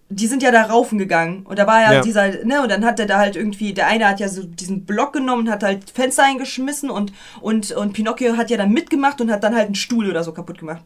Die 0.09 0.27
sind 0.27 0.43
ja 0.43 0.51
da 0.51 0.63
raufen 0.65 0.99
gegangen. 0.99 1.47
Und 1.47 1.59
da 1.61 1.67
war 1.69 1.81
ja, 1.81 1.93
Ja. 1.95 2.01
dieser, 2.01 2.45
ne, 2.45 2.63
und 2.63 2.69
dann 2.71 2.85
hat 2.85 2.99
er 2.99 3.07
da 3.07 3.19
halt 3.19 3.37
irgendwie, 3.37 3.73
der 3.73 3.87
eine 3.87 4.09
hat 4.09 4.19
ja 4.19 4.29
so 4.29 4.43
diesen 4.43 4.85
Block 4.85 5.13
genommen 5.13 5.47
und 5.47 5.51
hat 5.53 5.63
halt 5.63 5.89
Fenster 5.91 6.25
eingeschmissen 6.25 6.91
und, 6.91 7.13
und, 7.41 7.71
und 7.71 7.93
Pinocchio 7.93 8.37
hat 8.37 8.51
ja 8.51 8.57
dann 8.57 8.73
mitgemacht 8.73 9.21
und 9.21 9.31
hat 9.31 9.45
dann 9.45 9.55
halt 9.55 9.67
einen 9.67 9.75
Stuhl 9.77 10.11
oder 10.11 10.25
so 10.25 10.33
kaputt 10.33 10.59
gemacht. 10.59 10.83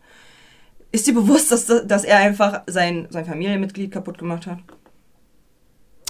Ist 0.93 1.07
dir 1.07 1.15
bewusst, 1.15 1.51
dass, 1.51 1.67
dass 1.67 2.05
er 2.05 2.19
einfach 2.19 2.63
sein, 2.67 3.07
sein 3.11 3.25
Familienmitglied 3.25 3.91
kaputt 3.91 4.19
gemacht 4.19 4.47
hat? 4.47 4.59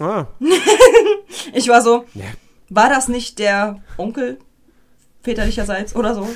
Ah, 0.01 0.27
Ich 1.53 1.69
war 1.69 1.83
so, 1.83 2.05
ja. 2.15 2.25
war 2.69 2.89
das 2.89 3.09
nicht 3.09 3.39
der 3.39 3.83
Onkel 3.97 4.39
väterlicherseits 5.23 5.95
oder 5.97 6.15
so? 6.15 6.29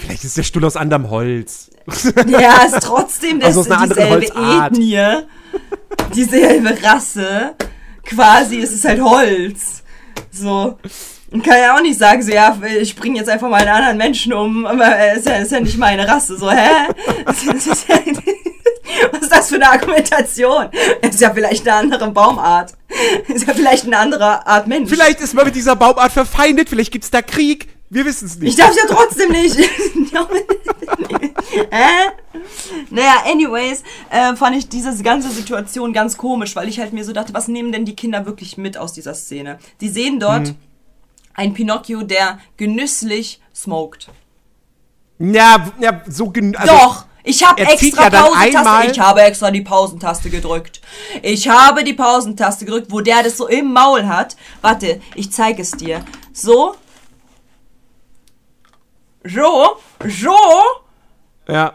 Vielleicht 0.00 0.24
ist 0.24 0.36
der 0.36 0.42
Stuhl 0.42 0.64
aus 0.64 0.76
anderem 0.76 1.10
Holz. 1.10 1.70
Ja, 2.26 2.64
ist 2.64 2.82
trotzdem 2.82 3.40
das, 3.40 3.56
Also 3.56 3.60
aus 3.60 3.70
einer 3.70 3.86
dieselbe 3.94 4.14
Holzart. 4.14 4.72
Ethnie, 4.72 5.22
dieselbe 6.14 6.82
Rasse. 6.82 7.54
Quasi 8.04 8.56
ist 8.56 8.72
es 8.72 8.84
halt 8.84 9.00
Holz. 9.00 9.82
So. 10.30 10.78
Und 11.30 11.42
kann 11.44 11.58
ja 11.58 11.76
auch 11.76 11.80
nicht 11.82 11.98
sagen, 11.98 12.22
so, 12.22 12.32
ja, 12.32 12.56
ich 12.80 12.94
bringe 12.96 13.18
jetzt 13.18 13.28
einfach 13.28 13.48
mal 13.48 13.60
einen 13.60 13.68
anderen 13.68 13.96
Menschen 13.96 14.32
um, 14.32 14.64
aber 14.66 14.84
er 14.84 15.14
ist 15.14 15.26
ja, 15.26 15.36
ist 15.36 15.52
ja 15.52 15.60
nicht 15.60 15.78
meine 15.78 16.06
Rasse. 16.06 16.36
So, 16.38 16.50
hä? 16.50 16.68
Was 19.12 19.22
ist 19.22 19.32
das 19.32 19.48
für 19.48 19.56
eine 19.56 19.70
Argumentation? 19.70 20.68
Ist 21.02 21.20
ja 21.20 21.32
vielleicht 21.32 21.66
eine 21.66 21.76
andere 21.76 22.10
Baumart. 22.10 22.74
Ist 23.28 23.46
ja 23.46 23.54
vielleicht 23.54 23.84
eine 23.84 23.98
andere 23.98 24.46
Art 24.46 24.66
Mensch. 24.66 24.90
Vielleicht 24.90 25.20
ist 25.20 25.34
man 25.34 25.44
mit 25.44 25.54
dieser 25.54 25.76
Baumart 25.76 26.12
verfeindet, 26.12 26.68
vielleicht 26.68 26.92
gibt's 26.92 27.10
da 27.10 27.22
Krieg. 27.22 27.68
Wir 27.88 28.04
wissen 28.04 28.26
es 28.26 28.34
Ich 28.36 28.40
nicht. 28.40 28.58
darf 28.58 28.74
ja 28.76 28.82
trotzdem 28.88 29.30
nicht. 29.30 29.56
äh? 31.70 32.10
Naja, 32.90 33.22
anyways, 33.26 33.82
äh, 34.10 34.34
fand 34.34 34.56
ich 34.56 34.68
diese 34.68 35.02
ganze 35.02 35.30
Situation 35.30 35.92
ganz 35.92 36.16
komisch, 36.16 36.56
weil 36.56 36.68
ich 36.68 36.80
halt 36.80 36.92
mir 36.92 37.04
so 37.04 37.12
dachte, 37.12 37.32
was 37.32 37.48
nehmen 37.48 37.70
denn 37.70 37.84
die 37.84 37.94
Kinder 37.94 38.26
wirklich 38.26 38.58
mit 38.58 38.76
aus 38.76 38.92
dieser 38.92 39.14
Szene? 39.14 39.58
Die 39.80 39.88
sehen 39.88 40.18
dort 40.18 40.54
einen 41.34 41.54
Pinocchio, 41.54 42.02
der 42.02 42.40
genüsslich 42.56 43.40
smoked. 43.54 44.08
Ja, 45.18 45.72
ja, 45.78 46.02
so 46.08 46.30
gen 46.30 46.56
also, 46.56 46.74
Doch! 46.74 47.06
Ich 47.26 47.44
habe 47.44 47.60
extra 47.60 48.04
ja 48.04 48.10
Pausentaste. 48.10 48.90
Ich 48.92 49.00
habe 49.00 49.20
extra 49.22 49.50
die 49.50 49.60
Pausentaste 49.60 50.30
gedrückt. 50.30 50.80
Ich 51.22 51.48
habe 51.48 51.82
die 51.82 51.92
Pausentaste 51.92 52.64
gedrückt, 52.64 52.86
wo 52.90 53.00
der 53.00 53.24
das 53.24 53.36
so 53.36 53.48
im 53.48 53.72
Maul 53.72 54.06
hat. 54.06 54.36
Warte, 54.62 55.00
ich 55.16 55.32
zeige 55.32 55.62
es 55.62 55.72
dir. 55.72 56.04
So. 56.32 56.76
So. 59.24 59.78
So. 60.04 60.36
Ja. 61.48 61.72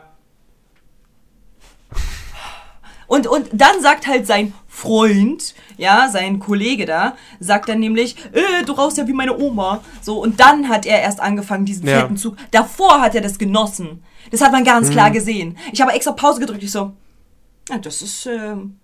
Und, 3.08 3.28
und 3.28 3.50
dann 3.52 3.82
sagt 3.82 4.08
halt 4.08 4.26
sein 4.26 4.54
Freund, 4.70 5.54
ja, 5.76 6.08
sein 6.08 6.40
Kollege 6.40 6.86
da, 6.86 7.18
sagt 7.42 7.68
dann 7.68 7.80
nämlich, 7.80 8.16
äh, 8.32 8.64
du 8.66 8.72
rauchst 8.72 8.98
ja 8.98 9.06
wie 9.06 9.12
meine 9.12 9.38
Oma. 9.38 9.84
So, 10.02 10.20
und 10.22 10.40
dann 10.40 10.70
hat 10.70 10.86
er 10.86 11.02
erst 11.02 11.20
angefangen, 11.20 11.66
diesen 11.66 11.86
Ja. 11.88 12.00
fetten 12.00 12.16
Zug. 12.16 12.38
Davor 12.52 13.02
hat 13.02 13.16
er 13.16 13.22
das 13.22 13.38
genossen. 13.38 14.02
Das 14.30 14.42
hat 14.42 14.52
man 14.52 14.64
ganz 14.64 14.90
klar 14.92 15.12
gesehen. 15.12 15.58
Ich 15.72 15.82
habe 15.82 15.92
extra 15.94 16.12
Pause 16.12 16.40
gedrückt, 16.40 16.64
ich 16.64 16.72
so, 16.72 16.94
ja, 17.70 17.78
das 17.80 18.02
ist, 18.02 18.26
ähm, 18.28 18.78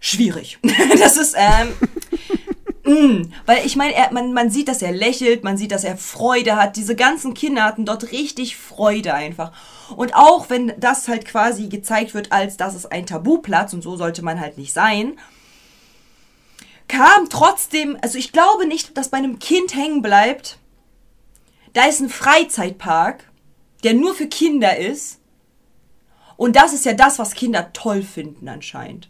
schwierig. 0.00 0.58
das 0.98 1.16
ist, 1.16 1.34
ähm, 1.36 1.68
Mm, 2.84 3.30
weil 3.46 3.64
ich 3.64 3.76
meine, 3.76 3.94
er- 3.94 4.12
man, 4.12 4.32
man 4.32 4.50
sieht, 4.50 4.66
dass 4.66 4.82
er 4.82 4.90
lächelt, 4.90 5.44
man 5.44 5.56
sieht, 5.56 5.70
dass 5.70 5.84
er 5.84 5.96
Freude 5.96 6.56
hat. 6.56 6.74
Diese 6.74 6.96
ganzen 6.96 7.32
Kinder 7.32 7.62
hatten 7.62 7.84
dort 7.86 8.10
richtig 8.10 8.56
Freude 8.56 9.14
einfach. 9.14 9.52
Und 9.94 10.16
auch 10.16 10.50
wenn 10.50 10.72
das 10.80 11.06
halt 11.06 11.24
quasi 11.24 11.68
gezeigt 11.68 12.12
wird, 12.12 12.32
als 12.32 12.56
das 12.56 12.74
ist 12.74 12.90
ein 12.90 13.06
Tabuplatz 13.06 13.72
und 13.72 13.82
so 13.82 13.96
sollte 13.96 14.22
man 14.22 14.40
halt 14.40 14.58
nicht 14.58 14.72
sein, 14.72 15.16
kam 16.88 17.28
trotzdem, 17.30 17.96
also 18.02 18.18
ich 18.18 18.32
glaube 18.32 18.66
nicht, 18.66 18.96
dass 18.98 19.10
bei 19.10 19.18
einem 19.18 19.38
Kind 19.38 19.76
hängen 19.76 20.02
bleibt, 20.02 20.58
da 21.74 21.84
ist 21.84 22.00
ein 22.00 22.08
Freizeitpark, 22.10 23.30
der 23.82 23.94
nur 23.94 24.14
für 24.14 24.26
Kinder 24.26 24.76
ist. 24.76 25.18
Und 26.36 26.56
das 26.56 26.72
ist 26.72 26.84
ja 26.84 26.92
das, 26.92 27.18
was 27.18 27.34
Kinder 27.34 27.72
toll 27.72 28.02
finden 28.02 28.48
anscheinend. 28.48 29.08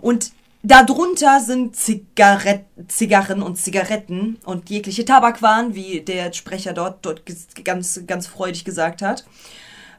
Und 0.00 0.32
darunter 0.62 1.40
sind 1.40 1.76
Zigaret 1.76 2.64
Zigarren 2.88 3.42
und 3.42 3.56
Zigaretten 3.56 4.38
und 4.44 4.70
jegliche 4.70 5.04
Tabakwaren, 5.04 5.74
wie 5.74 6.00
der 6.00 6.32
Sprecher 6.32 6.72
dort, 6.72 7.04
dort 7.06 7.22
ganz, 7.64 8.00
ganz 8.06 8.26
freudig 8.26 8.64
gesagt 8.64 9.02
hat. 9.02 9.24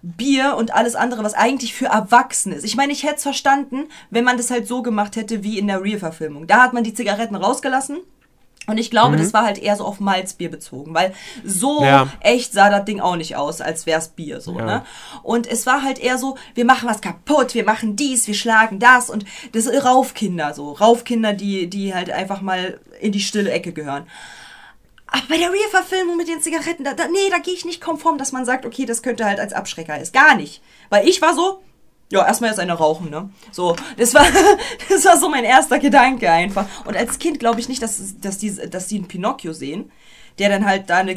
Bier 0.02 0.56
und 0.57 0.73
alles 0.73 0.95
andere, 0.95 1.23
was 1.23 1.34
eigentlich 1.34 1.73
für 1.73 1.88
Erwachsene 1.88 2.56
ist. 2.56 2.64
Ich 2.64 2.77
meine, 2.77 2.94
ich 2.94 3.03
hätte 3.03 3.15
es 3.15 3.23
verstanden, 3.23 3.90
wenn 4.10 4.23
man 4.23 4.38
das 4.38 4.49
halt 4.49 4.68
so 4.68 4.81
gemacht 4.81 5.15
hätte 5.15 5.44
wie 5.44 5.60
in 5.60 5.68
der 5.68 5.84
Real-Verfilmung. 5.84 6.48
Da 6.48 6.64
hat 6.64 6.73
man 6.73 6.84
die 6.84 6.94
Zigaretten 6.94 7.36
rausgelassen. 7.36 7.98
Und 8.68 8.77
ich 8.77 8.91
glaube, 8.91 9.18
das 9.18 9.34
war 9.34 9.45
halt 9.45 9.57
eher 9.57 9.76
so 9.76 9.84
auf 9.84 9.99
Malzbier 9.99 10.52
bezogen, 10.52 10.94
weil 10.94 11.14
so 11.44 11.84
Ja. 11.84 12.07
echt 12.19 12.53
sah 12.53 12.69
das 12.69 12.86
Ding 12.86 12.99
auch 12.99 13.15
nicht 13.15 13.36
aus, 13.36 13.61
als 13.61 13.88
wär's 13.88 14.10
Bier 14.10 14.41
so, 14.41 14.60
Ja. 14.60 14.65
ne? 14.65 14.86
Und 15.23 15.48
es 15.48 15.65
war 15.65 15.81
halt 15.81 15.98
eher 15.98 16.19
so, 16.19 16.38
wir 16.53 16.65
machen 16.65 16.88
was 16.88 17.02
kaputt, 17.02 17.56
wir 17.56 17.64
machen 17.65 17.95
dies, 17.95 18.27
wir 18.27 18.36
schlagen 18.36 18.77
das 18.77 19.10
und 19.10 19.26
das 19.53 19.64
sind 19.64 19.76
Raufkinder 19.84 20.53
so, 20.53 20.73
Raufkinder, 20.73 21.34
die 21.34 21.68
die 21.68 21.95
halt 21.95 22.11
einfach 22.11 22.41
mal 22.41 22.80
in 23.02 23.11
die 23.11 23.22
stille 23.22 23.49
Ecke 23.49 23.73
gehören. 23.73 24.06
Aber 25.07 25.23
bei 25.30 25.38
der 25.38 25.52
Real-Verfilmung 25.52 26.18
mit 26.18 26.27
den 26.27 26.40
Zigaretten, 26.41 26.84
da, 26.84 26.94
da, 26.94 27.07
nee, 27.07 27.31
da 27.31 27.40
gehe 27.40 27.56
ich 27.56 27.65
nicht 27.65 27.81
konform, 27.81 28.19
dass 28.19 28.31
man 28.31 28.45
sagt, 28.45 28.68
okay, 28.68 28.86
das 28.86 29.02
könnte 29.02 29.26
halt 29.26 29.40
als 29.40 29.53
Abschrecker 29.53 29.99
ist. 29.99 30.14
Gar 30.14 30.36
nicht. 30.36 30.61
Weil 30.90 31.07
ich 31.07 31.19
war 31.23 31.34
so, 31.34 31.64
ja, 32.11 32.26
erstmal 32.26 32.49
jetzt 32.49 32.60
eine 32.60 32.73
rauchen, 32.73 33.10
ne? 33.10 33.30
So, 33.52 33.76
das 33.98 34.14
war, 34.14 34.26
das 34.90 35.06
war 35.06 35.18
so 35.18 35.30
mein 35.30 35.44
erster 35.44 35.80
Gedanke 35.80 36.30
einfach. 36.31 36.65
Und 36.86 36.98
als 36.98 37.19
Kind 37.19 37.40
glaube 37.40 37.60
ich 37.60 37.69
nicht, 37.69 37.81
dass, 37.81 38.19
dass, 38.19 38.38
die, 38.40 38.56
dass 38.69 38.88
die 38.88 38.98
einen 38.98 39.07
Pinocchio 39.07 39.53
sehen, 39.53 39.91
der 40.40 40.49
dann 40.49 40.65
halt 40.65 40.90
da 40.90 40.98
eine 40.98 41.15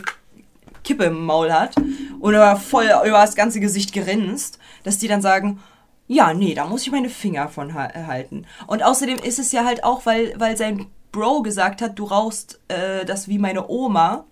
Kippe 0.84 1.04
im 1.04 1.24
Maul 1.24 1.52
hat 1.52 1.74
und 2.20 2.34
aber 2.34 2.58
voll 2.60 2.86
über 3.04 3.20
das 3.20 3.34
ganze 3.36 3.60
Gesicht 3.60 3.92
grinst, 3.92 4.58
dass 4.82 4.98
die 4.98 5.08
dann 5.08 5.22
sagen, 5.22 5.60
Ja, 6.08 6.34
nee, 6.34 6.54
da 6.54 6.66
muss 6.66 6.82
ich 6.82 6.90
meine 6.90 7.08
Finger 7.08 7.48
von 7.48 7.72
ha- 7.74 7.92
halten. 8.06 8.46
Und 8.66 8.82
außerdem 8.82 9.18
ist 9.18 9.38
es 9.38 9.52
ja 9.52 9.64
halt 9.64 9.84
auch, 9.84 10.04
weil, 10.06 10.34
weil 10.38 10.56
sein 10.56 10.86
Bro 11.12 11.42
gesagt 11.42 11.80
hat, 11.82 11.98
du 11.98 12.04
rauchst 12.04 12.58
äh, 12.68 13.04
das 13.04 13.28
wie 13.28 13.38
meine 13.38 13.68
Oma. 13.68 14.24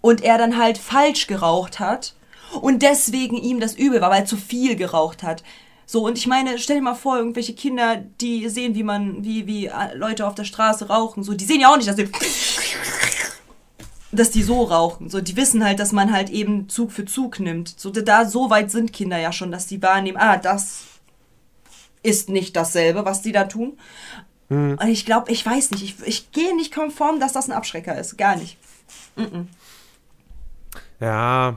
Und 0.00 0.22
er 0.22 0.38
dann 0.38 0.56
halt 0.56 0.78
falsch 0.78 1.26
geraucht 1.26 1.80
hat. 1.80 2.14
Und 2.60 2.82
deswegen 2.82 3.36
ihm 3.36 3.58
das 3.58 3.74
übel 3.74 4.00
war, 4.00 4.10
weil 4.10 4.20
er 4.20 4.26
zu 4.26 4.36
viel 4.36 4.76
geraucht 4.76 5.24
hat. 5.24 5.42
So, 5.86 6.06
und 6.06 6.18
ich 6.18 6.26
meine, 6.26 6.58
stell 6.58 6.76
dir 6.76 6.82
mal 6.82 6.94
vor, 6.94 7.18
irgendwelche 7.18 7.54
Kinder, 7.54 7.96
die 8.20 8.48
sehen, 8.48 8.74
wie 8.74 8.82
man, 8.82 9.24
wie, 9.24 9.46
wie 9.46 9.66
äh, 9.66 9.94
Leute 9.94 10.26
auf 10.26 10.34
der 10.34 10.44
Straße 10.44 10.88
rauchen, 10.88 11.22
so, 11.22 11.34
die 11.34 11.44
sehen 11.44 11.60
ja 11.60 11.72
auch 11.72 11.76
nicht, 11.76 11.88
dass 11.88 11.96
die, 11.96 12.08
dass 14.12 14.30
die 14.30 14.42
so 14.42 14.62
rauchen. 14.62 15.10
So, 15.10 15.20
die 15.20 15.36
wissen 15.36 15.64
halt, 15.64 15.78
dass 15.80 15.92
man 15.92 16.12
halt 16.12 16.30
eben 16.30 16.68
Zug 16.68 16.92
für 16.92 17.04
Zug 17.04 17.40
nimmt. 17.40 17.74
So, 17.78 17.90
da, 17.90 18.24
so 18.24 18.50
weit 18.50 18.70
sind 18.70 18.92
Kinder 18.92 19.18
ja 19.18 19.32
schon, 19.32 19.52
dass 19.52 19.66
die 19.66 19.82
wahrnehmen, 19.82 20.18
ah, 20.18 20.36
das 20.36 20.84
ist 22.02 22.28
nicht 22.28 22.56
dasselbe, 22.56 23.04
was 23.04 23.22
die 23.22 23.32
da 23.32 23.44
tun. 23.44 23.78
Und 24.50 24.88
ich 24.88 25.06
glaube, 25.06 25.32
ich 25.32 25.44
weiß 25.44 25.70
nicht, 25.72 25.82
ich, 25.82 26.06
ich 26.06 26.30
gehe 26.30 26.54
nicht 26.54 26.72
konform, 26.72 27.18
dass 27.18 27.32
das 27.32 27.48
ein 27.48 27.52
Abschrecker 27.52 27.98
ist. 27.98 28.18
Gar 28.18 28.36
nicht. 28.36 28.58
Ja. 31.00 31.56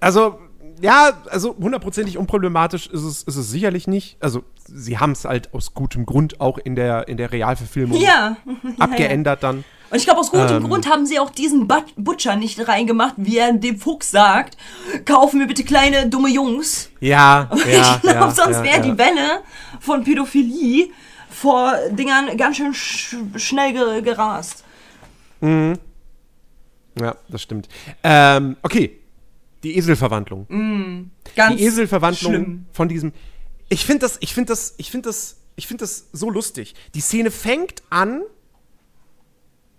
Also, 0.00 0.38
ja, 0.82 1.12
also 1.30 1.54
hundertprozentig 1.60 2.18
unproblematisch 2.18 2.88
ist 2.88 3.02
es, 3.02 3.22
ist 3.22 3.36
es 3.36 3.50
sicherlich 3.50 3.86
nicht. 3.86 4.16
Also, 4.20 4.42
sie 4.66 4.98
haben 4.98 5.12
es 5.12 5.24
halt 5.24 5.54
aus 5.54 5.74
gutem 5.74 6.06
Grund 6.06 6.40
auch 6.40 6.58
in 6.58 6.74
der, 6.74 7.06
in 7.06 7.16
der 7.16 7.30
Realverfilmung 7.30 8.00
Ja. 8.00 8.36
abgeändert 8.80 9.44
dann. 9.44 9.64
Und 9.90 9.96
ich 9.96 10.04
glaube, 10.04 10.18
aus 10.18 10.32
gutem 10.32 10.56
Ähm. 10.56 10.68
Grund 10.68 10.90
haben 10.90 11.06
sie 11.06 11.20
auch 11.20 11.30
diesen 11.30 11.68
But 11.68 11.84
Butcher 11.96 12.34
nicht 12.34 12.66
reingemacht, 12.66 13.14
wie 13.16 13.38
er 13.38 13.52
dem 13.52 13.78
Fuchs 13.78 14.10
sagt. 14.10 14.56
Kaufen 15.04 15.38
wir 15.38 15.46
bitte 15.46 15.62
kleine, 15.62 16.08
dumme 16.08 16.30
Jungs. 16.30 16.90
Ja, 16.98 17.48
ja, 17.70 17.94
ich 17.94 18.02
glaube, 18.02 18.18
ja, 18.18 18.30
sonst 18.32 18.62
wäre 18.64 18.80
die 18.80 18.98
Welle 18.98 19.42
von 19.78 20.02
Pädophilie 20.02 20.88
vor 21.30 21.74
Dingern 21.90 22.36
ganz 22.36 22.56
schön 22.56 22.74
sch 22.74 23.16
schnell 23.36 23.72
ge 23.72 24.02
gerast. 24.02 24.64
Ja, 25.40 27.16
das 27.28 27.42
stimmt. 27.42 27.68
Ähm, 28.02 28.56
okay. 28.62 29.01
Die 29.62 29.76
Eselverwandlung. 29.76 31.10
Ganz 31.36 31.56
die 31.56 31.62
Eselverwandlung 31.64 32.32
schlimm. 32.32 32.66
von 32.72 32.88
diesem. 32.88 33.12
Ich 33.68 33.84
finde 33.86 34.00
das, 34.00 34.18
ich 34.20 34.34
finde 34.34 34.52
das, 34.52 34.74
ich 34.76 34.90
finde 34.90 35.08
das, 35.08 35.38
ich 35.56 35.66
finde 35.66 35.82
das 35.82 36.08
so 36.12 36.30
lustig. 36.30 36.74
Die 36.94 37.00
Szene 37.00 37.30
fängt 37.30 37.82
an. 37.90 38.22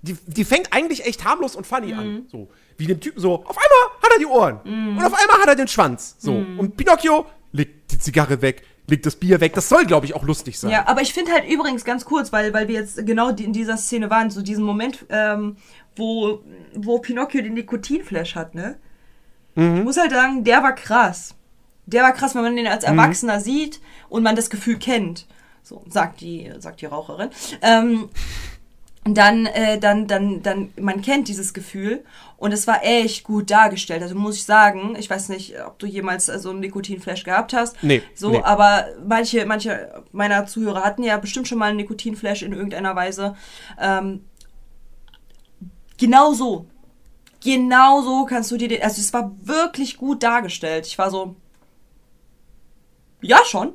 Die, 0.01 0.17
die 0.27 0.43
fängt 0.43 0.73
eigentlich 0.73 1.05
echt 1.05 1.23
harmlos 1.23 1.55
und 1.55 1.65
funny 1.65 1.93
Mhm. 1.93 1.99
an. 1.99 2.25
So. 2.31 2.49
Wie 2.77 2.87
dem 2.87 2.99
Typen 2.99 3.19
so, 3.21 3.35
auf 3.45 3.57
einmal 3.57 3.97
hat 4.01 4.11
er 4.11 4.19
die 4.19 4.25
Ohren. 4.25 4.59
Und 4.97 4.97
auf 5.05 5.13
einmal 5.13 5.37
hat 5.39 5.47
er 5.47 5.55
den 5.55 5.67
Schwanz. 5.67 6.15
So. 6.19 6.33
Mhm. 6.33 6.59
Und 6.59 6.75
Pinocchio 6.77 7.25
legt 7.53 7.91
die 7.91 7.99
Zigarre 7.99 8.41
weg, 8.41 8.63
legt 8.87 9.05
das 9.05 9.15
Bier 9.15 9.39
weg. 9.39 9.53
Das 9.53 9.69
soll, 9.69 9.85
glaube 9.85 10.05
ich, 10.05 10.13
auch 10.15 10.23
lustig 10.23 10.59
sein. 10.59 10.71
Ja, 10.71 10.87
aber 10.87 11.01
ich 11.01 11.13
finde 11.13 11.31
halt 11.31 11.49
übrigens 11.49 11.85
ganz 11.85 12.03
kurz, 12.03 12.33
weil, 12.33 12.53
weil 12.53 12.67
wir 12.67 12.75
jetzt 12.75 13.05
genau 13.05 13.31
die, 13.31 13.45
in 13.45 13.53
dieser 13.53 13.77
Szene 13.77 14.09
waren, 14.09 14.29
so 14.29 14.41
diesen 14.41 14.63
Moment, 14.65 15.05
ähm, 15.09 15.55
wo, 15.95 16.41
wo 16.75 16.99
Pinocchio 16.99 17.41
den 17.41 17.53
Nikotinflash 17.53 18.35
hat, 18.35 18.55
ne? 18.55 18.77
Mhm. 19.55 19.77
Ich 19.77 19.83
muss 19.83 19.97
halt 19.97 20.11
sagen, 20.11 20.43
der 20.43 20.63
war 20.63 20.73
krass. 20.75 21.35
Der 21.85 22.03
war 22.03 22.13
krass, 22.13 22.33
wenn 22.35 22.43
man 22.43 22.55
den 22.55 22.65
Mhm. 22.65 22.71
als 22.71 22.83
Erwachsener 22.83 23.39
sieht 23.39 23.79
und 24.09 24.23
man 24.23 24.35
das 24.35 24.49
Gefühl 24.49 24.77
kennt. 24.79 25.27
So, 25.63 25.83
sagt 25.89 26.21
die, 26.21 26.51
sagt 26.59 26.81
die 26.81 26.85
Raucherin. 26.87 27.29
Ähm, 27.61 28.09
dann, 29.05 29.45
äh, 29.47 29.77
dann, 29.79 30.07
dann, 30.07 30.41
dann, 30.43 30.69
man 30.79 31.01
kennt 31.01 31.27
dieses 31.27 31.53
Gefühl 31.53 32.05
und 32.37 32.53
es 32.53 32.67
war 32.67 32.85
echt 32.85 33.25
gut 33.25 33.51
dargestellt. 33.51 34.01
Also 34.01 34.15
muss 34.15 34.37
ich 34.37 34.45
sagen, 34.45 34.95
ich 34.97 35.09
weiß 35.09 35.27
nicht, 35.29 35.55
ob 35.65 35.77
du 35.79 35.85
jemals 35.87 36.27
so 36.27 36.51
einen 36.51 36.61
Nikotinflash 36.61 37.23
gehabt 37.25 37.51
hast. 37.53 37.81
Nee, 37.83 38.01
So, 38.15 38.29
nee. 38.31 38.41
aber 38.43 38.85
manche, 39.05 39.45
manche 39.45 40.03
meiner 40.13 40.45
Zuhörer 40.45 40.83
hatten 40.85 41.03
ja 41.03 41.17
bestimmt 41.17 41.49
schon 41.49 41.57
mal 41.57 41.67
einen 41.67 41.77
Nikotinflash 41.77 42.43
in 42.43 42.53
irgendeiner 42.53 42.95
Weise. 42.95 43.35
Ähm, 43.79 44.23
genau 45.97 46.33
so. 46.33 46.65
Genau 47.43 48.01
so 48.01 48.25
kannst 48.25 48.51
du 48.51 48.57
dir 48.57 48.67
den, 48.69 48.81
also 48.81 49.01
es 49.01 49.11
war 49.13 49.31
wirklich 49.41 49.97
gut 49.97 50.23
dargestellt. 50.23 50.87
Ich 50.87 50.97
war 50.97 51.09
so, 51.11 51.35
ja 53.21 53.39
schon, 53.45 53.73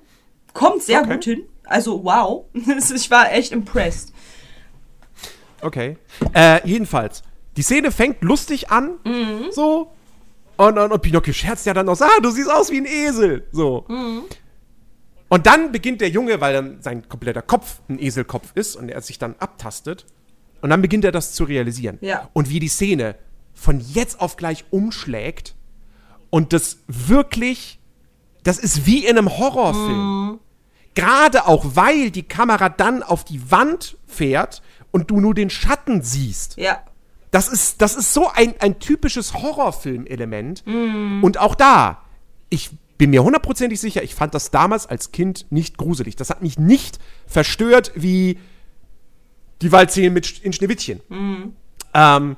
kommt 0.55 0.83
sehr 0.83 1.01
Okay. 1.03 1.15
gut 1.15 1.25
hin. 1.25 1.43
Also 1.65 2.03
wow, 2.05 2.45
ich 2.95 3.11
war 3.11 3.33
echt 3.33 3.53
impressed. 3.53 4.13
Okay. 5.61 5.97
Äh, 6.33 6.67
jedenfalls, 6.67 7.23
die 7.57 7.63
Szene 7.63 7.91
fängt 7.93 8.23
lustig 8.23 8.71
an, 8.71 8.99
Mhm. 9.05 9.51
so. 9.51 9.93
Und, 10.57 10.77
und, 10.79 10.91
und 10.93 11.03
Pinocchio 11.03 11.33
scherzt 11.33 11.67
ja 11.67 11.75
dann 11.75 11.87
noch, 11.87 11.95
so, 11.97 12.05
ah, 12.05 12.21
du 12.23 12.31
siehst 12.31 12.51
aus 12.51 12.71
wie 12.71 12.79
ein 12.79 12.87
Esel. 12.87 13.47
So. 13.53 13.85
Mhm. 13.89 14.25
Und 15.29 15.47
dann 15.47 15.71
beginnt 15.73 16.01
der 16.01 16.09
Junge, 16.09 16.41
weil 16.41 16.55
dann 16.55 16.83
sein 16.83 17.09
kompletter 17.09 17.43
Kopf 17.43 17.81
ein 17.89 17.99
Eselkopf 18.01 18.53
ist 18.55 18.75
und 18.77 18.89
er 18.89 19.01
sich 19.03 19.19
dann 19.19 19.35
abtastet. 19.39 20.07
Und 20.63 20.71
dann 20.71 20.83
beginnt 20.83 21.05
er 21.05 21.13
das 21.13 21.33
zu 21.35 21.45
realisieren. 21.45 21.99
Ja. 22.01 22.29
Und 22.33 22.49
wie 22.51 22.59
die 22.61 22.69
Szene 22.69 23.15
von 23.59 23.81
jetzt 23.81 24.21
auf 24.21 24.37
gleich 24.37 24.65
umschlägt 24.71 25.57
und 26.31 26.53
das 26.53 26.79
wirklich, 26.87 27.81
das 28.45 28.59
ist 28.59 28.87
wie 28.87 29.05
in 29.05 29.19
einem 29.19 29.37
Horrorfilm. 29.37 30.39
Gerade 30.95 31.47
auch, 31.47 31.65
weil 31.75 32.11
die 32.11 32.23
Kamera 32.23 32.69
dann 32.69 33.03
auf 33.03 33.25
die 33.25 33.51
Wand 33.51 33.97
fährt 34.07 34.63
und 34.91 35.11
du 35.11 35.21
nur 35.21 35.35
den 35.35 35.51
Schatten 35.51 36.03
siehst. 36.03 36.57
Ja. 36.57 36.83
Das 37.31 37.49
ist, 37.49 37.83
das 37.83 37.97
ist 37.97 38.15
so 38.15 38.31
ein, 38.33 38.55
ein 38.61 38.79
typisches 38.79 39.35
Horrorfilm-Element. 39.35 40.65
Und 41.23 41.39
auch 41.39 41.55
da, 41.55 42.03
ich 42.49 42.71
bin 42.97 43.11
mir 43.11 43.23
hundertprozentig 43.23 43.81
sicher, 43.81 44.03
ich 44.03 44.15
fand 44.15 44.35
das 44.35 44.51
damals 44.51 44.87
als 44.87 45.13
Kind 45.13 45.47
nicht 45.51 45.79
gruselig. 45.79 46.17
Das 46.17 46.31
hat 46.31 46.43
mich 46.43 46.59
nicht 46.59 46.99
verstört 47.27 47.93
wie 47.95 48.39
die 49.63 49.73
Waldszenen 49.73 50.13
mit 50.13 50.39
in 50.41 50.53
Schneewittchen. 50.53 51.01
Ähm, 51.93 52.37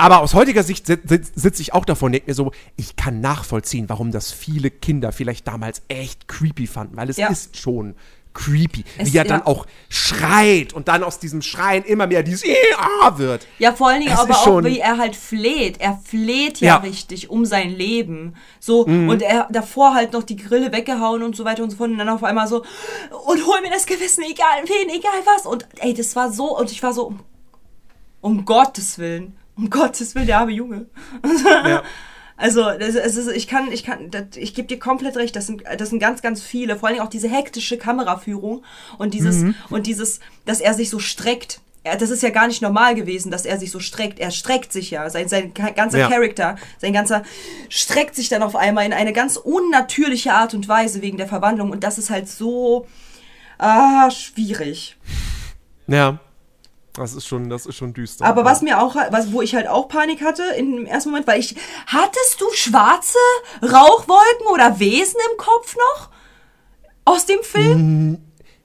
aber 0.00 0.20
aus 0.20 0.34
heutiger 0.34 0.62
Sicht 0.62 0.86
si- 0.86 0.98
si- 1.04 1.20
sitze 1.34 1.62
ich 1.62 1.72
auch 1.74 1.84
davor 1.84 2.06
und 2.06 2.12
denke 2.12 2.28
mir 2.30 2.34
so, 2.34 2.52
ich 2.76 2.96
kann 2.96 3.20
nachvollziehen, 3.20 3.88
warum 3.88 4.10
das 4.10 4.32
viele 4.32 4.70
Kinder 4.70 5.12
vielleicht 5.12 5.46
damals 5.46 5.82
echt 5.88 6.26
creepy 6.28 6.66
fanden, 6.66 6.96
weil 6.96 7.08
es 7.10 7.16
Ja. 7.16 7.28
ist 7.28 7.56
schon 7.58 7.94
creepy, 8.32 8.84
Es- 8.96 9.12
wie 9.12 9.18
er 9.18 9.24
dann 9.24 9.40
ja. 9.40 9.46
auch 9.46 9.66
schreit 9.88 10.72
und 10.72 10.86
dann 10.86 11.02
aus 11.02 11.18
diesem 11.18 11.42
Schreien 11.42 11.82
immer 11.82 12.06
mehr 12.06 12.22
dieses 12.22 12.44
Ja 12.46 13.18
wird. 13.18 13.44
Ja, 13.58 13.72
vor 13.72 13.88
allen 13.88 14.02
Dingen 14.02 14.12
Es 14.12 14.20
aber 14.20 14.36
auch, 14.38 14.62
wie 14.62 14.78
er 14.78 14.98
halt 14.98 15.16
fleht. 15.16 15.80
Er 15.80 15.98
fleht 16.04 16.60
ja, 16.60 16.66
Ja. 16.74 16.78
Mhm. 16.78 16.84
richtig 16.84 17.28
um 17.28 17.44
sein 17.44 17.70
Leben. 17.70 18.34
So, 18.60 18.82
und 18.84 19.20
er 19.22 19.48
davor 19.50 19.94
halt 19.94 20.12
noch 20.12 20.22
die 20.22 20.36
Grille 20.36 20.72
weggehauen 20.72 21.24
und 21.24 21.34
so 21.34 21.44
weiter 21.44 21.64
und 21.64 21.70
so 21.70 21.76
fort. 21.76 21.90
Und 21.90 21.98
dann 21.98 22.08
auf 22.08 22.22
einmal 22.22 22.46
so, 22.46 22.58
und 23.26 23.46
hol 23.46 23.60
mir 23.62 23.70
das 23.70 23.84
Gewissen, 23.86 24.22
egal 24.22 24.62
wen, 24.64 24.88
egal 24.90 25.20
was. 25.34 25.44
Und 25.44 25.66
ey, 25.80 25.92
das 25.92 26.14
war 26.14 26.32
so, 26.32 26.56
und 26.56 26.70
ich 26.70 26.82
war 26.84 26.92
so, 26.92 27.12
um 28.20 28.44
Gottes 28.44 28.98
Willen, 28.98 29.36
um 29.56 29.70
Gottes 29.70 30.14
Willen, 30.14 30.26
der 30.26 30.38
arme 30.38 30.52
Junge. 30.52 30.86
Ja. 31.44 31.82
Also, 32.42 32.62
das, 32.62 32.94
es 32.94 33.16
ist, 33.18 33.30
ich 33.30 33.46
kann, 33.46 33.70
ich 33.70 33.84
kann, 33.84 34.10
das, 34.10 34.34
ich 34.36 34.54
gebe 34.54 34.66
dir 34.66 34.78
komplett 34.78 35.14
recht. 35.18 35.36
Das 35.36 35.46
sind, 35.46 35.62
das 35.76 35.90
sind 35.90 35.98
ganz, 35.98 36.22
ganz 36.22 36.40
viele. 36.42 36.78
Vor 36.78 36.88
allen 36.88 36.94
Dingen 36.96 37.06
auch 37.06 37.10
diese 37.10 37.28
hektische 37.28 37.76
Kameraführung 37.76 38.64
und 38.96 39.12
dieses, 39.12 39.44
und 39.68 39.86
dieses, 39.86 40.20
dass 40.46 40.60
er 40.62 40.72
sich 40.72 40.88
so 40.88 40.98
streckt. 40.98 41.60
Er, 41.82 41.98
das 41.98 42.08
ist 42.08 42.22
ja 42.22 42.30
gar 42.30 42.46
nicht 42.46 42.62
normal 42.62 42.94
gewesen, 42.94 43.30
dass 43.30 43.44
er 43.44 43.58
sich 43.58 43.70
so 43.70 43.78
streckt. 43.78 44.18
Er 44.18 44.30
streckt 44.30 44.72
sich 44.72 44.90
ja. 44.90 45.10
Sein, 45.10 45.28
sein 45.28 45.52
ga- 45.52 45.68
ganzer 45.72 45.98
Ja. 45.98 46.08
Charakter, 46.08 46.56
sein 46.78 46.94
ganzer 46.94 47.24
streckt 47.68 48.14
sich 48.14 48.30
dann 48.30 48.42
auf 48.42 48.56
einmal 48.56 48.86
in 48.86 48.94
eine 48.94 49.12
ganz 49.12 49.36
unnatürliche 49.36 50.32
Art 50.32 50.54
und 50.54 50.66
Weise 50.66 51.02
wegen 51.02 51.18
der 51.18 51.28
Verwandlung. 51.28 51.70
Und 51.70 51.84
das 51.84 51.98
ist 51.98 52.08
halt 52.08 52.26
so 52.26 52.86
ah, 53.58 54.10
schwierig. 54.10 54.96
Ja. 55.88 56.20
Das 56.94 57.14
ist 57.14 57.26
schon, 57.26 57.48
das 57.48 57.66
ist 57.66 57.76
schon 57.76 57.92
düster. 57.94 58.24
Aber 58.24 58.44
was 58.44 58.62
mir 58.62 58.82
auch, 58.82 58.96
was, 59.10 59.32
wo 59.32 59.42
ich 59.42 59.54
halt 59.54 59.68
auch 59.68 59.88
Panik 59.88 60.22
hatte 60.22 60.42
in 60.56 60.74
dem 60.74 60.86
ersten 60.86 61.10
Moment, 61.10 61.26
weil 61.26 61.38
ich, 61.40 61.54
hattest 61.86 62.40
du 62.40 62.46
schwarze 62.52 63.18
Rauchwolken 63.62 64.46
oder 64.52 64.78
Wesen 64.80 65.16
im 65.30 65.36
Kopf 65.36 65.76
noch? 65.76 66.10
Aus 67.04 67.26
dem 67.26 67.42
Film? 67.42 68.18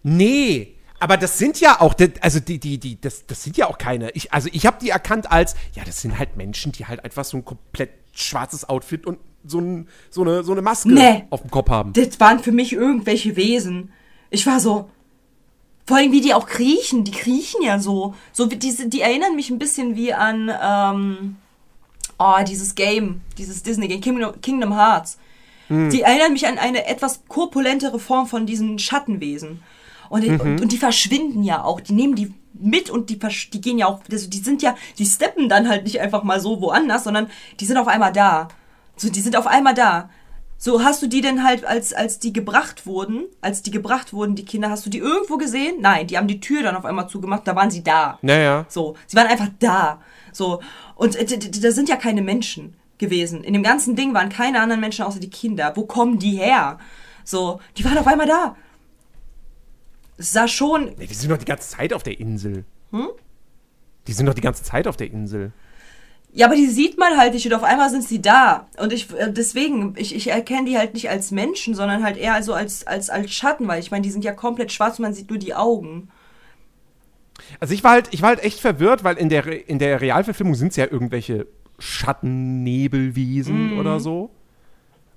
Nee, 0.04 0.76
aber 1.00 1.18
das 1.18 1.38
sind 1.38 1.60
ja 1.60 1.82
auch, 1.82 1.94
also 2.22 2.40
die, 2.40 2.60
die, 2.60 2.80
die, 2.80 3.00
das, 3.00 3.26
das 3.28 3.44
sind 3.44 3.58
ja 3.58 3.68
auch 3.68 3.78
keine. 3.78 4.12
Ich, 4.12 4.34
also 4.34 4.50
ich 4.52 4.66
habe 4.66 4.78
die 4.82 4.90
erkannt 4.90 5.32
als, 5.32 5.56
ja, 5.74 5.84
das 5.84 6.02
sind 6.02 6.18
halt 6.18 6.38
Menschen, 6.38 6.72
die 6.72 6.86
halt 6.86 7.04
einfach 7.04 7.26
so 7.26 7.38
ein 7.38 7.46
komplett 7.46 7.92
schwarzes 8.14 8.68
Outfit 8.68 9.06
und 9.06 9.20
so, 9.44 9.60
ein, 9.60 9.88
so, 10.10 10.22
eine, 10.22 10.44
so 10.44 10.52
eine 10.52 10.62
Maske 10.62 10.90
Nee. 10.92 11.26
auf 11.30 11.42
dem 11.42 11.52
Kopf 11.52 11.70
haben. 11.70 11.94
Das 11.94 12.20
waren 12.20 12.40
für 12.40 12.52
mich 12.52 12.74
irgendwelche 12.74 13.36
Wesen. 13.36 13.92
Ich 14.32 14.48
war 14.48 14.60
so, 14.60 14.90
vor 15.86 15.98
allem 15.98 16.12
wie 16.12 16.22
die 16.22 16.34
auch 16.34 16.48
kriechen, 16.48 17.04
die 17.04 17.12
kriechen 17.12 17.62
ja 17.62 17.80
so. 17.80 18.16
So 18.32 18.50
wie 18.52 18.56
diese, 18.56 18.88
die 18.90 19.02
erinnern 19.02 19.36
mich 19.36 19.50
ein 19.50 19.60
bisschen 19.60 19.96
wie 19.96 20.14
an, 20.14 20.52
ähm, 20.62 21.36
oh, 22.18 22.44
dieses 22.48 22.76
Game, 22.76 23.22
dieses 23.38 23.62
Disney-Game, 23.64 24.02
Kingdom, 24.02 24.42
Kingdom 24.42 24.74
Hearts. 24.74 25.18
Die 25.90 26.02
erinnern 26.02 26.34
mich 26.34 26.48
an 26.48 26.60
eine 26.60 26.86
etwas 26.86 27.22
korpulentere 27.28 28.00
Form 28.00 28.28
von 28.28 28.46
diesen 28.46 28.78
Schattenwesen. 28.80 29.62
Und, 30.10 30.24
die- 30.24 30.30
und, 30.30 30.62
und 30.62 30.72
die 30.72 30.78
verschwinden 30.78 31.44
ja 31.44 31.64
auch. 31.64 31.82
Die 31.82 31.94
nehmen 31.94 32.16
die 32.16 32.34
mit 32.54 32.90
und 32.90 33.10
die, 33.10 33.20
die 33.52 33.62
gehen 33.62 33.78
ja 33.80 33.88
auch, 33.88 34.00
also 34.12 34.30
die 34.30 34.38
sind 34.38 34.62
ja, 34.62 34.76
die 34.98 35.06
steppen 35.06 35.50
dann 35.50 35.68
halt 35.68 35.84
nicht 35.84 36.00
einfach 36.00 36.24
mal 36.24 36.40
so 36.40 36.62
woanders, 36.62 37.04
sondern 37.04 37.30
die 37.60 37.66
sind 37.66 37.78
auf 37.78 37.88
einmal 37.88 38.14
da. 38.14 38.48
So, 38.96 39.10
die 39.10 39.22
sind 39.22 39.36
auf 39.36 39.48
einmal 39.48 39.74
da. 39.74 40.10
So, 40.58 40.84
hast 40.84 41.02
du 41.02 41.08
die 41.08 41.22
denn 41.22 41.44
halt, 41.44 41.66
als, 41.66 41.94
als 41.94 42.20
die 42.20 42.32
gebracht 42.34 42.86
wurden, 42.86 43.26
als 43.42 43.62
die 43.62 43.72
gebracht 43.72 44.14
wurden, 44.14 44.36
die 44.36 44.46
Kinder, 44.46 44.70
hast 44.70 44.86
du 44.86 44.90
die 44.90 45.00
irgendwo 45.00 45.38
gesehen? 45.38 45.76
Nein, 45.82 46.08
die 46.08 46.18
haben 46.18 46.28
die 46.28 46.40
Tür 46.40 46.64
dann 46.64 46.76
auf 46.76 46.86
einmal 46.86 47.10
zugemacht, 47.10 47.46
da 47.46 47.56
waren 47.56 47.70
sie 47.70 47.84
da. 47.84 48.18
Naja. 48.22 48.66
So, 48.70 48.96
sie 49.06 49.18
waren 49.18 49.28
einfach 49.28 49.50
da. 49.60 50.02
So, 50.32 50.62
und 50.96 51.16
äh, 51.16 51.26
da 51.26 51.72
sind 51.72 51.90
ja 51.90 51.98
keine 51.98 52.22
Menschen 52.22 52.76
gewesen. 52.98 53.44
In 53.44 53.54
dem 53.54 53.64
ganzen 53.64 53.96
Ding 53.96 54.14
waren 54.14 54.30
keine 54.30 54.62
anderen 54.62 54.82
Menschen 54.82 55.06
außer 55.06 55.20
die 55.20 55.30
Kinder. 55.30 55.74
Wo 55.76 55.86
kommen 55.86 56.20
die 56.20 56.38
her? 56.38 56.80
So, 57.24 57.60
die 57.78 57.84
waren 57.84 57.98
auf 57.98 58.08
einmal 58.08 58.28
da. 58.28 58.56
Es 60.18 60.32
sah 60.32 60.48
schon, 60.48 60.94
Nee, 60.98 61.08
die 61.08 61.14
sind 61.14 61.30
doch 61.30 61.38
die 61.38 61.46
ganze 61.46 61.70
Zeit 61.70 61.92
auf 61.92 62.04
der 62.04 62.20
Insel. 62.20 62.64
Hm? 62.92 63.10
Die 64.08 64.14
sind 64.14 64.28
doch 64.28 64.34
die 64.34 64.42
ganze 64.42 64.64
Zeit 64.64 64.88
auf 64.88 64.96
der 64.96 65.12
Insel. 65.12 65.52
Ja, 66.36 66.48
aber 66.48 66.58
die 66.58 66.68
sieht 66.68 66.98
man 66.98 67.18
halt 67.18 67.34
nicht 67.34 67.46
und 67.46 67.54
auf 67.54 67.64
einmal 67.64 67.90
sind 67.90 68.04
sie 68.04 68.22
da. 68.22 68.68
Und 68.78 68.92
ich, 68.92 69.10
äh, 69.14 69.32
deswegen, 69.32 69.94
ich, 69.96 70.14
ich 70.14 70.28
erkenne 70.28 70.70
die 70.70 70.78
halt 70.78 70.94
nicht 70.94 71.10
als 71.10 71.32
Menschen, 71.32 71.76
sondern 71.76 72.04
halt 72.04 72.18
eher 72.18 72.44
so 72.44 72.54
als, 72.54 72.86
als, 72.86 73.10
als 73.10 73.32
Schatten, 73.32 73.70
weil 73.70 73.80
ich 73.80 73.90
meine, 73.90 74.02
die 74.02 74.12
sind 74.12 74.26
ja 74.26 74.34
komplett 74.34 74.74
schwarz 74.74 75.00
und 75.00 75.04
man 75.04 75.14
sieht 75.14 75.30
nur 75.30 75.40
die 75.40 75.56
Augen. 75.56 76.10
Also 77.62 77.74
ich 77.74 77.86
war 77.86 77.92
halt, 77.92 78.10
ich 78.12 78.22
war 78.22 78.30
halt 78.30 78.44
echt 78.44 78.60
verwirrt, 78.60 79.06
weil 79.06 79.16
in 79.16 79.30
der, 79.30 79.70
in 79.70 79.80
der 79.80 80.02
Realverfilmung 80.02 80.56
sind 80.56 80.72
es 80.72 80.76
ja 80.76 80.92
irgendwelche 80.92 81.48
Schattennebelwesen 81.80 83.80
oder 83.80 84.02
so. 84.02 84.30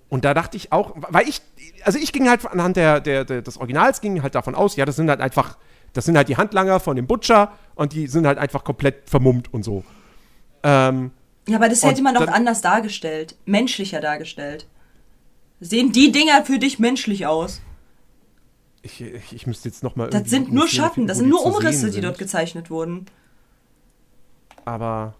Und 0.09 0.25
da 0.25 0.35
dachte 0.35 0.57
ich 0.57 0.71
auch, 0.71 0.95
weil 1.11 1.29
ich, 1.29 1.43
also 1.83 1.99
ich 1.99 2.13
ging 2.13 2.29
halt 2.29 2.47
anhand 2.47 2.77
der, 2.77 3.01
der, 3.01 3.25
der, 3.25 3.43
des 3.43 3.57
Originals 3.57 4.01
ging 4.01 4.23
halt 4.23 4.37
davon 4.37 4.55
aus, 4.55 4.77
ja, 4.77 4.85
das 4.85 4.95
sind 4.95 5.11
halt 5.11 5.21
einfach, 5.21 5.59
das 5.95 6.05
sind 6.05 6.17
halt 6.17 6.29
die 6.29 6.37
Handlanger 6.37 6.79
von 6.79 6.95
dem 6.95 7.09
Butcher 7.09 7.51
und 7.75 7.93
die 7.93 8.07
sind 8.07 8.25
halt 8.25 8.39
einfach 8.39 8.63
komplett 8.63 9.11
vermummt 9.11 9.53
und 9.53 9.65
so. 9.65 9.83
Ähm, 10.63 11.11
Ja, 11.47 11.57
aber 11.57 11.69
das 11.69 11.83
hätte 11.83 12.03
man 12.03 12.15
doch 12.15 12.29
anders 12.29 12.61
dargestellt. 12.61 13.37
Menschlicher 13.45 14.01
dargestellt. 14.01 14.67
Sehen 15.61 15.93
die 15.93 16.13
Dinger 16.13 16.45
für 16.45 16.59
dich 16.59 16.79
menschlich 16.79 17.27
aus? 17.27 17.61
ich, 18.83 19.01
ich, 19.01 19.33
ich 19.33 19.47
müsste 19.47 19.69
jetzt 19.69 19.83
nochmal 19.83 20.11
Das 20.11 20.29
sind 20.31 20.53
nur 20.53 20.69
Schatten, 20.69 21.07
das 21.07 21.19
sind 21.19 21.29
nur 21.29 21.45
Umrisse, 21.45 21.91
die 21.91 22.01
dort 22.01 22.19
gezeichnet 22.19 22.71
wurden. 22.71 23.07
Aber, 24.65 25.15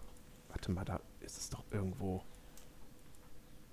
warte 0.49 0.71
mal, 0.71 0.85
da 0.85 0.99
ist 1.21 1.37
es 1.37 1.49
doch 1.49 1.63
irgendwo. 1.71 2.21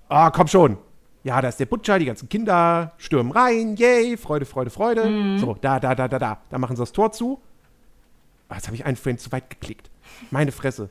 Ah, 0.08 0.30
komm 0.30 0.48
schon. 0.48 0.78
Ja, 1.24 1.40
da 1.40 1.48
ist 1.48 1.58
der 1.58 1.66
Butcher, 1.66 1.98
die 1.98 2.04
ganzen 2.04 2.28
Kinder 2.28 2.92
stürmen 2.98 3.32
rein, 3.32 3.76
yay, 3.76 4.16
Freude, 4.16 4.46
Freude, 4.46 4.70
Freude. 4.70 5.04
Mhm. 5.06 5.38
So, 5.38 5.54
da, 5.60 5.80
da, 5.80 5.94
da, 5.94 6.08
da, 6.08 6.18
da. 6.18 6.40
Da 6.48 6.58
machen 6.58 6.76
sie 6.76 6.82
das 6.82 6.92
Tor 6.92 7.12
zu. 7.12 7.40
Ah, 8.48 8.54
jetzt 8.54 8.66
habe 8.66 8.76
ich 8.76 8.84
einen 8.84 8.96
Frame 8.96 9.18
zu 9.18 9.32
weit 9.32 9.50
geklickt. 9.50 9.90
Meine 10.30 10.52
Fresse. 10.52 10.88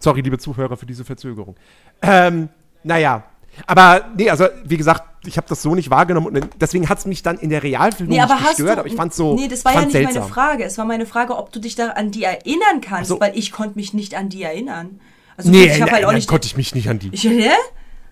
Sorry, 0.00 0.20
liebe 0.22 0.38
Zuhörer, 0.38 0.76
für 0.76 0.86
diese 0.86 1.04
Verzögerung. 1.04 1.56
Ähm, 2.02 2.48
naja. 2.82 3.24
Aber, 3.66 4.06
nee, 4.16 4.28
also, 4.30 4.46
wie 4.64 4.76
gesagt, 4.76 5.04
ich 5.26 5.36
habe 5.36 5.46
das 5.48 5.62
so 5.62 5.74
nicht 5.74 5.88
wahrgenommen 5.90 6.26
und 6.26 6.48
deswegen 6.60 6.88
hat 6.88 6.98
es 6.98 7.06
mich 7.06 7.22
dann 7.22 7.38
in 7.38 7.50
der 7.50 7.62
Realfilm 7.62 8.08
Nee, 8.08 8.16
nicht 8.16 8.24
aber 8.24 8.40
hast 8.40 8.56
gestört, 8.56 8.76
du. 8.76 8.80
aber 8.80 8.88
ich 8.88 8.94
fand 8.96 9.14
so. 9.14 9.34
Nee, 9.34 9.48
das 9.48 9.64
war 9.64 9.74
ja 9.74 9.80
nicht 9.82 9.92
seltsam. 9.92 10.14
meine 10.22 10.32
Frage. 10.32 10.64
Es 10.64 10.76
war 10.76 10.84
meine 10.84 11.06
Frage, 11.06 11.36
ob 11.36 11.52
du 11.52 11.60
dich 11.60 11.74
da 11.76 11.90
an 11.90 12.10
die 12.10 12.24
erinnern 12.24 12.80
kannst, 12.82 13.08
so. 13.10 13.20
weil 13.20 13.36
ich 13.38 13.52
konnte 13.52 13.76
mich 13.76 13.94
nicht 13.94 14.14
an 14.16 14.28
die 14.28 14.42
erinnern. 14.42 15.00
Also 15.36 15.50
Nee, 15.50 15.66
ich 15.66 15.80
habe 15.80 15.92
halt 15.92 16.04
auch 16.04 16.12
nicht. 16.12 16.28
konnte 16.28 16.46
ich 16.46 16.56
mich 16.56 16.74
nicht 16.74 16.88
an 16.88 16.98
die. 16.98 17.10
Ich, 17.12 17.24
hä? 17.24 17.50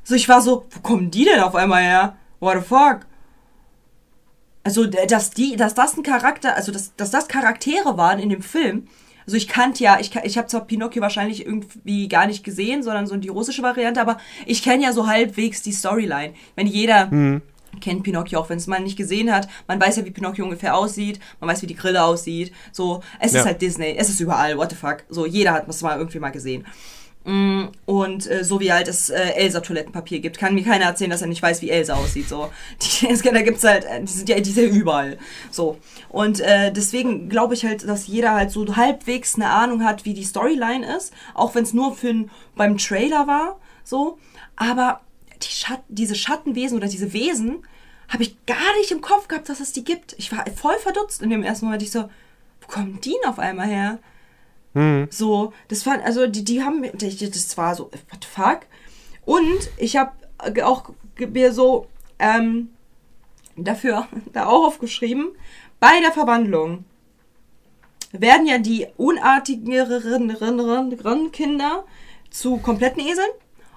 So, 0.04 0.14
ich 0.14 0.28
war 0.28 0.40
so, 0.40 0.66
wo 0.70 0.80
kommen 0.80 1.10
die 1.10 1.24
denn 1.24 1.40
auf 1.40 1.54
einmal 1.54 1.82
her? 1.82 2.16
What 2.40 2.58
the 2.60 2.64
fuck? 2.66 3.00
Also, 4.64 4.86
dass 4.86 5.30
die, 5.30 5.56
dass 5.56 5.74
das 5.74 5.96
ein 5.96 6.02
Charakter, 6.04 6.54
also 6.54 6.70
dass, 6.72 6.94
dass 6.96 7.10
das 7.10 7.26
Charaktere 7.28 7.96
waren 7.96 8.18
in 8.20 8.28
dem 8.28 8.42
Film. 8.42 8.86
Also 9.26 9.36
ich 9.36 9.48
kannte 9.48 9.82
ja, 9.84 9.98
ich, 10.00 10.14
ich 10.24 10.36
habe 10.38 10.48
zwar 10.48 10.64
Pinocchio 10.66 11.02
wahrscheinlich 11.02 11.44
irgendwie 11.46 12.08
gar 12.08 12.26
nicht 12.26 12.44
gesehen, 12.44 12.82
sondern 12.82 13.06
so 13.06 13.16
die 13.16 13.28
russische 13.28 13.62
Variante, 13.62 14.00
aber 14.00 14.18
ich 14.46 14.62
kenne 14.62 14.82
ja 14.84 14.92
so 14.92 15.06
halbwegs 15.06 15.62
die 15.62 15.72
Storyline. 15.72 16.34
Wenn 16.56 16.66
jeder 16.66 17.08
kennt 17.80 18.02
Pinocchio, 18.02 18.38
auch 18.40 18.50
wenn 18.50 18.58
es 18.58 18.66
man 18.66 18.82
nicht 18.82 18.96
gesehen 18.98 19.32
hat, 19.32 19.48
man 19.66 19.80
weiß 19.80 19.96
ja, 19.96 20.04
wie 20.04 20.10
Pinocchio 20.10 20.44
ungefähr 20.44 20.76
aussieht, 20.76 21.20
man 21.40 21.48
weiß, 21.48 21.62
wie 21.62 21.66
die 21.66 21.74
Grille 21.74 22.02
aussieht. 22.04 22.52
So, 22.70 23.02
es 23.18 23.32
Ja. 23.32 23.40
ist 23.40 23.46
halt 23.46 23.62
Disney, 23.62 23.94
es 23.96 24.08
ist 24.10 24.20
überall, 24.20 24.58
what 24.58 24.70
the 24.70 24.76
fuck. 24.76 25.04
So, 25.08 25.24
jeder 25.26 25.52
hat 25.52 25.68
es 25.68 25.80
mal 25.82 25.96
irgendwie 25.98 26.18
mal 26.18 26.30
gesehen. 26.30 26.66
Mm, 27.24 27.66
Und 27.86 28.28
äh, 28.28 28.42
so 28.42 28.58
wie 28.58 28.72
halt 28.72 28.88
es 28.88 29.08
äh, 29.08 29.20
Elsa-Toilettenpapier 29.34 30.18
gibt, 30.18 30.38
kann 30.38 30.54
mir 30.54 30.64
keiner 30.64 30.86
erzählen, 30.86 31.10
dass 31.10 31.22
er 31.22 31.28
nicht 31.28 31.42
weiß, 31.42 31.62
wie 31.62 31.70
Elsa 31.70 31.94
aussieht. 31.94 32.28
So. 32.28 32.50
Die, 33.00 33.06
da 33.22 33.42
gibt's 33.42 33.62
halt, 33.64 33.84
äh, 33.84 34.00
die 34.02 34.12
sind 34.12 34.28
ja, 34.28 34.40
die 34.40 34.50
sind 34.50 34.72
ja 34.72 34.76
überall. 34.76 35.18
So. 35.50 35.78
Und 36.08 36.40
äh, 36.40 36.72
deswegen 36.72 37.28
glaube 37.28 37.54
ich 37.54 37.64
halt, 37.64 37.86
dass 37.88 38.08
jeder 38.08 38.34
halt 38.34 38.50
so 38.50 38.76
halbwegs 38.76 39.36
eine 39.36 39.50
Ahnung 39.50 39.84
hat, 39.84 40.04
wie 40.04 40.14
die 40.14 40.24
Storyline 40.24 40.96
ist, 40.96 41.12
auch 41.34 41.54
wenn 41.54 41.62
es 41.62 41.72
nur 41.72 41.94
für 41.94 42.08
ein, 42.08 42.30
beim 42.56 42.76
Trailer 42.76 43.26
war. 43.28 43.60
So. 43.84 44.18
Aber 44.56 45.00
die 45.42 45.48
Schat 45.48 45.82
diese 45.88 46.14
Schattenwesen 46.14 46.76
oder 46.76 46.88
diese 46.88 47.12
Wesen 47.12 47.64
habe 48.08 48.24
ich 48.24 48.44
gar 48.46 48.76
nicht 48.78 48.90
im 48.90 49.00
Kopf 49.00 49.28
gehabt, 49.28 49.48
dass 49.48 49.60
es 49.60 49.72
die 49.72 49.84
gibt. 49.84 50.14
Ich 50.18 50.32
war 50.32 50.44
voll 50.54 50.76
verdutzt 50.78 51.22
in 51.22 51.30
dem 51.30 51.42
ersten 51.42 51.66
Moment. 51.66 51.82
Ich 51.82 51.92
so, 51.92 52.10
wo 52.60 52.66
kommen 52.66 53.00
die 53.00 53.14
denn 53.22 53.30
auf 53.30 53.38
einmal 53.38 53.68
her? 53.68 53.98
So, 55.10 55.52
das 55.68 55.82
fand, 55.82 56.02
also 56.04 56.26
die, 56.26 56.44
die 56.44 56.62
haben, 56.62 56.82
das 56.94 57.56
war 57.56 57.74
so, 57.74 57.84
what 57.84 58.22
the 58.22 58.28
fuck? 58.28 58.60
Und 59.24 59.70
ich 59.76 59.96
habe 59.96 60.12
auch 60.64 60.90
mir 61.18 61.52
so 61.52 61.86
ähm, 62.18 62.70
dafür 63.56 64.08
da 64.32 64.46
auch 64.46 64.66
aufgeschrieben, 64.66 65.32
bei 65.80 66.00
der 66.00 66.12
Verwandlung 66.12 66.84
werden 68.12 68.46
ja 68.46 68.58
die 68.58 68.86
unartigeren 68.96 70.30
Kinder 71.32 71.84
zu 72.30 72.58
kompletten 72.58 73.00
Eseln 73.00 73.30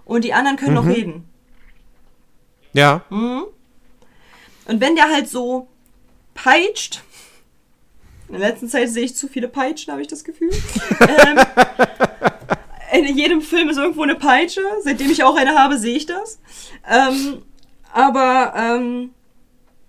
und 0.04 0.24
die 0.24 0.34
anderen 0.34 0.58
können 0.58 0.76
noch 0.76 0.86
reden. 0.86 1.28
Ja. 2.74 3.06
Und 3.10 4.82
wenn 4.82 4.96
der 4.96 5.10
halt 5.10 5.30
so 5.30 5.68
peitscht, 6.34 7.02
in 8.28 8.40
der 8.40 8.50
letzten 8.50 8.68
Zeit 8.70 8.90
sehe 8.90 9.04
ich 9.06 9.16
zu 9.16 9.28
viele 9.28 9.48
Peitschen, 9.48 9.92
habe 9.92 10.02
ich 10.02 10.08
das 10.08 10.24
Gefühl. 10.24 10.52
ähm, 11.02 11.40
in 12.94 13.18
jedem 13.18 13.42
Film 13.42 13.70
ist 13.70 13.78
irgendwo 13.78 14.04
eine 14.04 14.16
Peitsche. 14.16 14.62
Seitdem 14.84 15.12
ich 15.12 15.24
auch 15.24 15.36
eine 15.36 15.56
habe, 15.58 15.78
sehe 15.78 15.96
ich 15.96 16.06
das. 16.06 16.40
Ähm, 16.90 17.44
aber 17.94 18.54
ähm, 18.56 19.12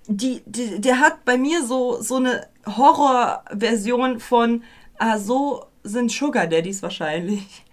die, 0.06 0.42
die, 0.46 0.80
der 0.80 1.00
hat 1.00 1.24
bei 1.24 1.36
mir 1.36 1.64
so, 1.64 2.00
so 2.00 2.16
eine 2.16 2.46
Horrorversion 2.66 4.20
von, 4.20 4.62
ah, 4.98 5.18
so 5.18 5.64
sind 5.82 6.10
Sugar 6.10 6.46
Daddies 6.46 6.82
wahrscheinlich. 6.82 7.64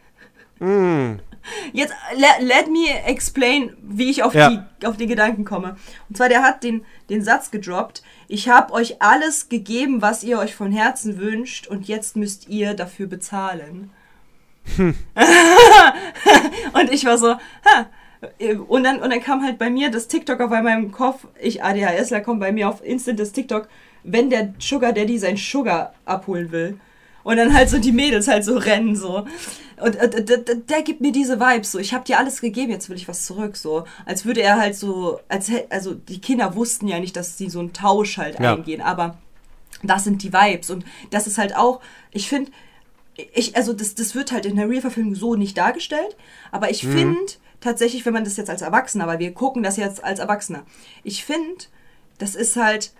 Jetzt 1.74 1.94
let, 2.16 2.40
let 2.40 2.68
me 2.70 2.88
explain, 3.06 3.76
wie 3.82 4.10
ich 4.10 4.24
auf, 4.24 4.34
Ja. 4.34 4.50
die, 4.50 4.86
auf 4.88 4.98
die 4.98 5.08
Gedanken 5.08 5.46
komme. 5.46 5.76
Und 6.08 6.16
zwar, 6.16 6.30
der 6.30 6.42
hat 6.42 6.64
den, 6.64 6.86
den 7.10 7.22
Satz 7.24 7.52
gedroppt, 7.52 8.02
ich 8.34 8.50
habe 8.50 8.74
euch 8.74 9.00
alles 9.00 9.48
gegeben, 9.48 10.02
was 10.02 10.24
ihr 10.24 10.40
euch 10.40 10.56
von 10.56 10.72
Herzen 10.72 11.20
wünscht 11.20 11.68
und 11.68 11.88
jetzt 11.88 12.16
müsst 12.16 12.50
ihr 12.50 12.74
dafür 12.74 13.06
bezahlen. 13.06 13.92
und 14.76 14.96
ich 16.92 17.06
war 17.06 17.20
so, 17.20 17.34
ha. 17.36 17.86
Und 18.68 18.86
dann, 18.86 19.04
und 19.04 19.12
dann 19.12 19.22
kam 19.22 19.44
halt 19.44 19.60
bei 19.60 19.70
mir 19.70 19.92
das 19.92 20.08
TikTok 20.08 20.42
auf 20.42 20.52
einmal 20.52 20.80
im 20.80 20.92
Kopf, 20.92 21.28
ich 21.40 21.64
ADHSler, 21.64 22.22
kommt 22.22 22.40
bei 22.40 22.52
mir 22.52 22.70
auf 22.70 22.84
instant 22.84 23.20
das 23.20 23.34
TikTok, 23.34 23.68
wenn 24.04 24.32
der 24.32 24.56
Sugar 24.58 24.94
Daddy 24.94 25.20
sein 25.20 25.38
Sugar 25.38 25.94
abholen 26.06 26.52
will. 26.52 26.80
Und 27.24 27.38
dann 27.38 27.54
halt 27.54 27.70
so 27.70 27.78
die 27.80 27.92
Mädels 27.94 28.28
halt 28.28 28.44
so 28.44 28.58
rennen 28.58 28.96
so. 28.96 29.26
Und 29.82 29.96
äh, 29.96 30.10
d- 30.24 30.38
d- 30.38 30.56
der 30.68 30.82
gibt 30.82 31.02
mir 31.02 31.12
diese 31.12 31.40
Vibes 31.40 31.72
so. 31.72 31.80
Ich 31.80 31.94
habe 31.94 32.04
dir 32.04 32.18
alles 32.20 32.42
gegeben, 32.42 32.72
jetzt 32.72 32.90
will 32.90 32.98
ich 32.98 33.08
was 33.08 33.26
zurück 33.26 33.56
so. 33.58 33.86
Als 34.06 34.26
würde 34.26 34.42
er 34.42 34.58
halt 34.58 34.76
so, 34.76 35.20
als 35.30 35.50
also 35.70 35.94
die 35.94 36.20
Kinder 36.20 36.56
wussten 36.56 36.88
ja 36.88 37.00
nicht, 37.00 37.16
dass 37.16 37.38
sie 37.38 37.50
so 37.50 37.60
einen 37.60 37.74
Tausch 37.74 38.18
halt 38.18 38.40
Ja. 38.40 38.56
eingehen, 38.56 38.82
aber 38.82 39.18
das 39.82 40.04
sind 40.04 40.22
die 40.24 40.32
Vibes 40.34 40.70
und 40.70 40.86
das 41.12 41.28
ist 41.28 41.38
halt 41.38 41.56
auch, 41.56 41.82
ich 42.12 42.30
finde, 42.30 42.52
ich, 43.34 43.56
also 43.56 43.74
das, 43.74 43.96
das 43.96 44.16
wird 44.16 44.32
halt 44.32 44.46
in 44.46 44.56
der 44.56 44.70
Real-Verfilmung 44.70 45.16
so 45.16 45.36
nicht 45.36 45.58
dargestellt, 45.58 46.16
aber 46.52 46.70
ich 46.72 46.82
finde 46.86 47.20
tatsächlich, 47.62 48.06
wenn 48.06 48.14
man 48.14 48.24
das 48.24 48.38
jetzt 48.38 48.50
als 48.50 48.62
Erwachsener, 48.62 49.08
weil 49.08 49.20
wir 49.20 49.34
gucken 49.34 49.62
das 49.64 49.78
jetzt 49.78 50.04
als 50.04 50.20
Erwachsener, 50.20 50.64
ich 51.04 51.24
finde, 51.26 51.66
das 52.18 52.36
ist 52.36 52.56
halt 52.56 52.92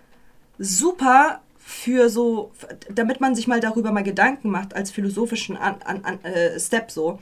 super 0.58 1.40
für 1.66 2.10
so, 2.10 2.52
damit 2.90 3.22
man 3.22 3.34
sich 3.34 3.46
mal 3.46 3.60
darüber 3.60 3.90
mal 3.90 4.02
Gedanken 4.02 4.50
macht, 4.50 4.76
als 4.76 4.90
philosophischen 4.90 5.56
an, 5.56 5.80
an, 5.82 6.04
an, 6.04 6.22
äh, 6.22 6.60
Step 6.60 6.90
so. 6.90 7.18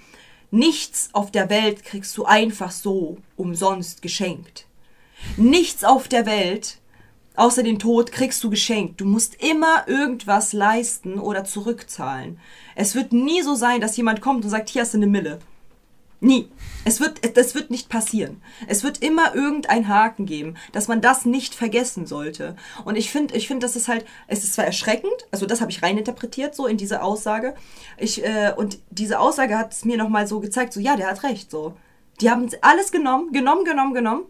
Nichts 0.51 1.10
auf 1.12 1.31
der 1.31 1.48
Welt 1.48 1.85
kriegst 1.85 2.19
du 2.19 2.24
einfach 2.24 2.73
so 2.73 3.19
umsonst 3.36 4.02
geschenkt. 4.02 4.66
Nichts 5.36 5.85
auf 5.85 6.09
der 6.09 6.27
Welt, 6.27 6.78
außer 7.36 7.62
den 7.62 7.78
Tod, 7.78 8.10
kriegst 8.10 8.43
du 8.43 8.51
geschenkt. 8.51 9.01
Du 9.01 9.05
musst 9.05 9.40
immer 9.43 9.86
irgendwas 9.86 10.52
leisten 10.52 11.20
oder 11.20 11.44
zurückzahlen. 11.44 12.40
Es 12.74 12.97
wird 12.97 13.12
nie 13.12 13.43
so 13.43 13.55
sein, 13.55 13.81
dass 13.81 13.97
jemand 13.97 14.20
kommt 14.20 14.44
und 14.44 14.51
sagt, 14.51 14.69
hier 14.69 14.82
hast 14.82 14.94
du 14.94 14.98
eine 14.98 15.06
Mille. 15.06 15.39
Nie. 16.20 16.48
Es 16.85 17.01
wird, 17.01 17.37
das 17.37 17.55
wird 17.55 17.71
nicht 17.71 17.89
passieren. 17.89 18.43
Es 18.67 18.83
wird 18.83 19.03
immer 19.03 19.35
irgendein 19.35 19.89
Haken 19.89 20.27
geben, 20.27 20.57
dass 20.73 20.89
man 20.89 21.01
das 21.01 21.25
nicht 21.25 21.55
vergessen 21.55 22.07
sollte. 22.07 22.57
Und 22.85 22.97
ich 22.97 23.11
finde, 23.11 23.37
ich 23.37 23.47
finde, 23.47 23.65
das 23.65 23.77
ist 23.77 23.89
halt, 23.89 24.05
es 24.27 24.43
ist 24.43 24.55
zwar 24.55 24.65
erschreckend, 24.65 25.13
also 25.31 25.47
das 25.47 25.61
habe 25.61 25.71
ich 25.71 25.83
reininterpretiert 25.83 26.55
so 26.55 26.67
in 26.67 26.77
diese 26.77 27.03
Aussage. 27.03 27.55
Ich, 27.99 28.25
äh, 28.25 28.53
und 28.57 28.79
diese 28.91 29.21
Aussage 29.21 29.57
hat 29.57 29.73
es 29.73 29.85
mir 29.85 29.97
nochmal 29.97 30.27
so 30.27 30.41
gezeigt, 30.41 30.73
so 30.73 30.81
ja, 30.81 30.97
der 30.97 31.09
hat 31.09 31.23
recht, 31.23 31.51
so. 31.51 31.77
Die 32.21 32.31
haben 32.31 32.49
alles 32.61 32.93
genommen, 32.93 33.33
genommen, 33.33 33.65
genommen, 33.65 33.95
genommen. 33.95 34.25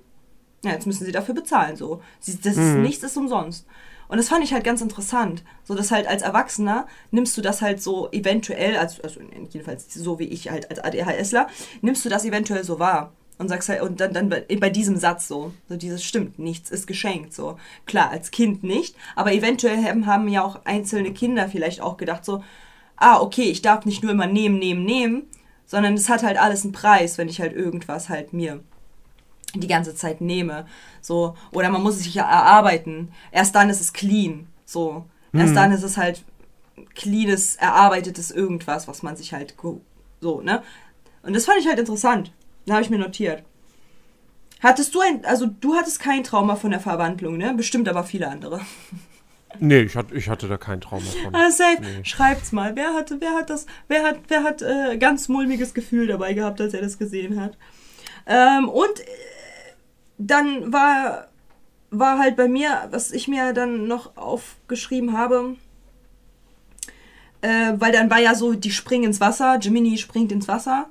Ja, 0.65 0.73
jetzt 0.73 0.87
müssen 0.87 1.05
sie 1.05 1.13
dafür 1.13 1.35
bezahlen, 1.35 1.77
so. 1.77 2.03
Sie, 2.21 2.39
das 2.41 2.57
ist, 2.57 2.77
nichts 2.77 3.03
ist 3.03 3.17
umsonst. 3.17 3.67
Und 4.13 4.19
das 4.19 4.29
fand 4.29 4.45
ich 4.45 4.53
halt 4.53 4.63
ganz 4.63 4.83
interessant. 4.83 5.43
So, 5.65 5.75
dass 5.75 5.91
halt 5.91 6.07
als 6.07 6.21
Erwachsener 6.21 6.87
nimmst 7.13 7.35
du 7.39 7.41
das 7.41 7.63
halt 7.63 7.81
so 7.81 8.11
eventuell, 8.13 8.77
also, 8.77 9.03
also 9.03 9.21
jedenfalls 9.51 9.95
so 9.95 10.19
wie 10.19 10.27
ich 10.27 10.51
halt 10.51 10.71
als 10.71 10.81
ADHSler, 10.81 11.47
nimmst 11.81 12.05
du 12.05 12.11
das 12.11 12.27
eventuell 12.27 12.63
so 12.63 12.79
wahr. 12.79 13.15
Und 13.39 13.49
sagst 13.49 13.71
halt, 13.71 13.81
und 13.81 14.01
dann, 14.01 14.13
dann 14.13 14.29
bei 14.29 14.45
bei 14.61 14.69
diesem 14.69 14.99
Satz 14.99 15.29
so, 15.29 15.55
so 15.67 15.77
dieses 15.77 16.05
stimmt, 16.05 16.39
nichts 16.39 16.71
ist 16.71 16.87
geschenkt, 16.87 17.33
so. 17.33 17.57
Klar, 17.87 18.11
als 18.11 18.31
Kind 18.31 18.63
nicht, 18.63 18.97
aber 19.17 19.33
eventuell 19.33 19.83
haben, 19.83 20.05
haben 20.05 20.29
ja 20.29 20.45
auch 20.45 20.61
einzelne 20.67 21.15
Kinder 21.15 21.49
vielleicht 21.49 21.81
auch 21.81 21.97
gedacht 21.97 22.27
so, 22.27 22.45
ah, 22.97 23.19
okay, 23.19 23.45
ich 23.45 23.63
darf 23.63 23.87
nicht 23.87 24.03
nur 24.03 24.13
immer 24.13 24.27
nehmen, 24.27 24.59
nehmen, 24.59 24.85
nehmen, 24.85 25.23
sondern 25.65 25.95
es 25.95 26.11
hat 26.11 26.23
halt 26.23 26.37
alles 26.37 26.65
einen 26.65 26.75
Preis, 26.75 27.17
wenn 27.17 27.31
ich 27.31 27.41
halt 27.41 27.55
irgendwas 27.55 28.11
halt 28.11 28.35
mir 28.35 28.63
die 29.55 29.69
ganze 29.69 29.95
Zeit 29.95 30.21
nehme. 30.21 30.67
So, 31.01 31.37
oder 31.53 31.69
man 31.71 31.83
muss 31.83 31.97
es 31.97 32.05
sich 32.05 32.15
ja 32.15 32.25
erarbeiten. 32.25 33.13
Erst 33.31 33.55
dann 33.55 33.71
ist 33.71 33.81
es 33.81 33.93
clean. 33.93 34.47
So. 34.65 35.05
Erst 35.35 35.57
dann 35.57 35.73
ist 35.73 35.83
es 35.83 35.97
halt 35.97 36.25
cleanes, 36.95 37.57
erarbeitetes 37.57 38.31
irgendwas, 38.31 38.87
was 38.87 39.03
man 39.03 39.17
sich 39.17 39.33
halt 39.33 39.55
so, 40.21 40.41
ne? 40.41 40.63
Und 41.23 41.35
das 41.35 41.47
fand 41.47 41.59
ich 41.59 41.67
halt 41.67 41.79
interessant. 41.79 42.33
Da 42.67 42.75
habe 42.75 42.83
ich 42.83 42.91
mir 42.91 42.99
notiert. 42.99 43.45
Hattest 44.61 44.95
du 44.95 45.01
ein, 45.01 45.25
also 45.25 45.47
du 45.47 45.75
hattest 45.75 46.01
kein 46.01 46.23
Trauma 46.23 46.57
von 46.57 46.71
der 46.71 46.81
Verwandlung, 46.81 47.37
ne? 47.37 47.55
Bestimmt 47.55 47.89
aber 47.89 48.05
viele 48.05 48.29
andere. 48.29 48.61
Nee, 49.59 49.81
ich 49.81 49.97
hatte, 49.97 50.15
ich 50.15 50.31
hatte 50.31 50.49
da 50.49 50.57
kein 50.57 50.81
Trauma 50.81 51.05
von. 51.23 51.35
Ah, 51.35 51.51
safe. 51.51 51.83
Schreibt's 52.05 52.53
mal. 52.53 52.75
Wer 52.75 52.95
hatte, 52.95 53.21
wer 53.21 53.35
hat 53.35 53.51
das, 53.51 53.67
wer 53.87 54.03
hat, 54.03 54.21
wer 54.29 54.45
hat 54.45 54.63
äh, 54.63 54.97
ganz 54.97 55.29
mulmiges 55.29 55.75
Gefühl 55.75 56.07
dabei 56.07 56.33
gehabt, 56.33 56.59
als 56.63 56.73
er 56.73 56.81
das 56.81 56.99
gesehen 56.99 57.39
hat? 57.39 57.59
Ähm, 58.25 58.71
und 58.71 58.95
dann 60.19 60.73
war, 60.73 61.29
war 61.91 62.19
halt 62.19 62.37
bei 62.37 62.49
mir, 62.49 62.89
was 62.91 63.11
ich 63.13 63.29
mir 63.29 63.53
dann 63.53 63.87
noch 63.87 64.17
aufgeschrieben 64.17 65.17
habe, 65.17 65.57
äh, 67.41 67.73
weil 67.79 67.93
dann 67.93 68.11
war 68.11 68.21
ja 68.21 68.35
so, 68.35 68.55
die 68.55 68.71
springen 68.71 69.05
ins 69.05 69.21
Wasser, 69.21 69.59
Jiminy 69.61 69.99
springt 69.99 70.33
ins 70.33 70.49
Wasser 70.49 70.89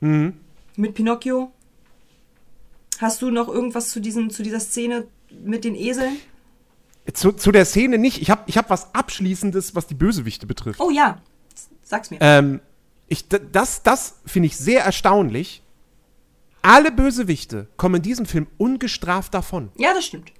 Mhm. 0.00 0.34
mit 0.76 0.94
Pinocchio. 0.94 1.52
Hast 2.98 3.22
du 3.22 3.30
noch 3.30 3.48
irgendwas 3.48 3.90
zu, 3.90 4.00
diesen, 4.00 4.30
zu 4.30 4.42
dieser 4.42 4.60
Szene 4.60 5.06
mit 5.44 5.64
den 5.64 5.74
Eseln? 5.74 6.16
Zu, 7.14 7.32
zu 7.32 7.50
der 7.52 7.64
Szene 7.64 7.98
nicht. 7.98 8.22
Ich 8.22 8.30
habe 8.30 8.42
ich 8.46 8.56
hab 8.56 8.70
was 8.70 8.94
Abschließendes, 8.94 9.74
was 9.74 9.86
die 9.86 9.94
Bösewichte 9.94 10.46
betrifft. 10.46 10.80
Oh 10.80 10.90
ja, 10.90 11.20
sag's 11.82 12.10
mir. 12.10 12.18
Ähm, 12.20 12.60
ich, 13.08 13.26
das 13.28 13.82
das 13.82 14.16
finde 14.24 14.46
ich 14.46 14.56
sehr 14.56 14.84
erstaunlich. 14.84 15.62
Alle 16.62 16.92
Bösewichte 16.92 17.66
kommen 17.76 17.96
in 17.96 18.02
diesem 18.02 18.24
Film 18.26 18.46
ungestraft 18.56 19.34
davon. 19.34 19.70
ja, 19.76 19.92
das 19.94 20.04
stimmt. 20.04 20.32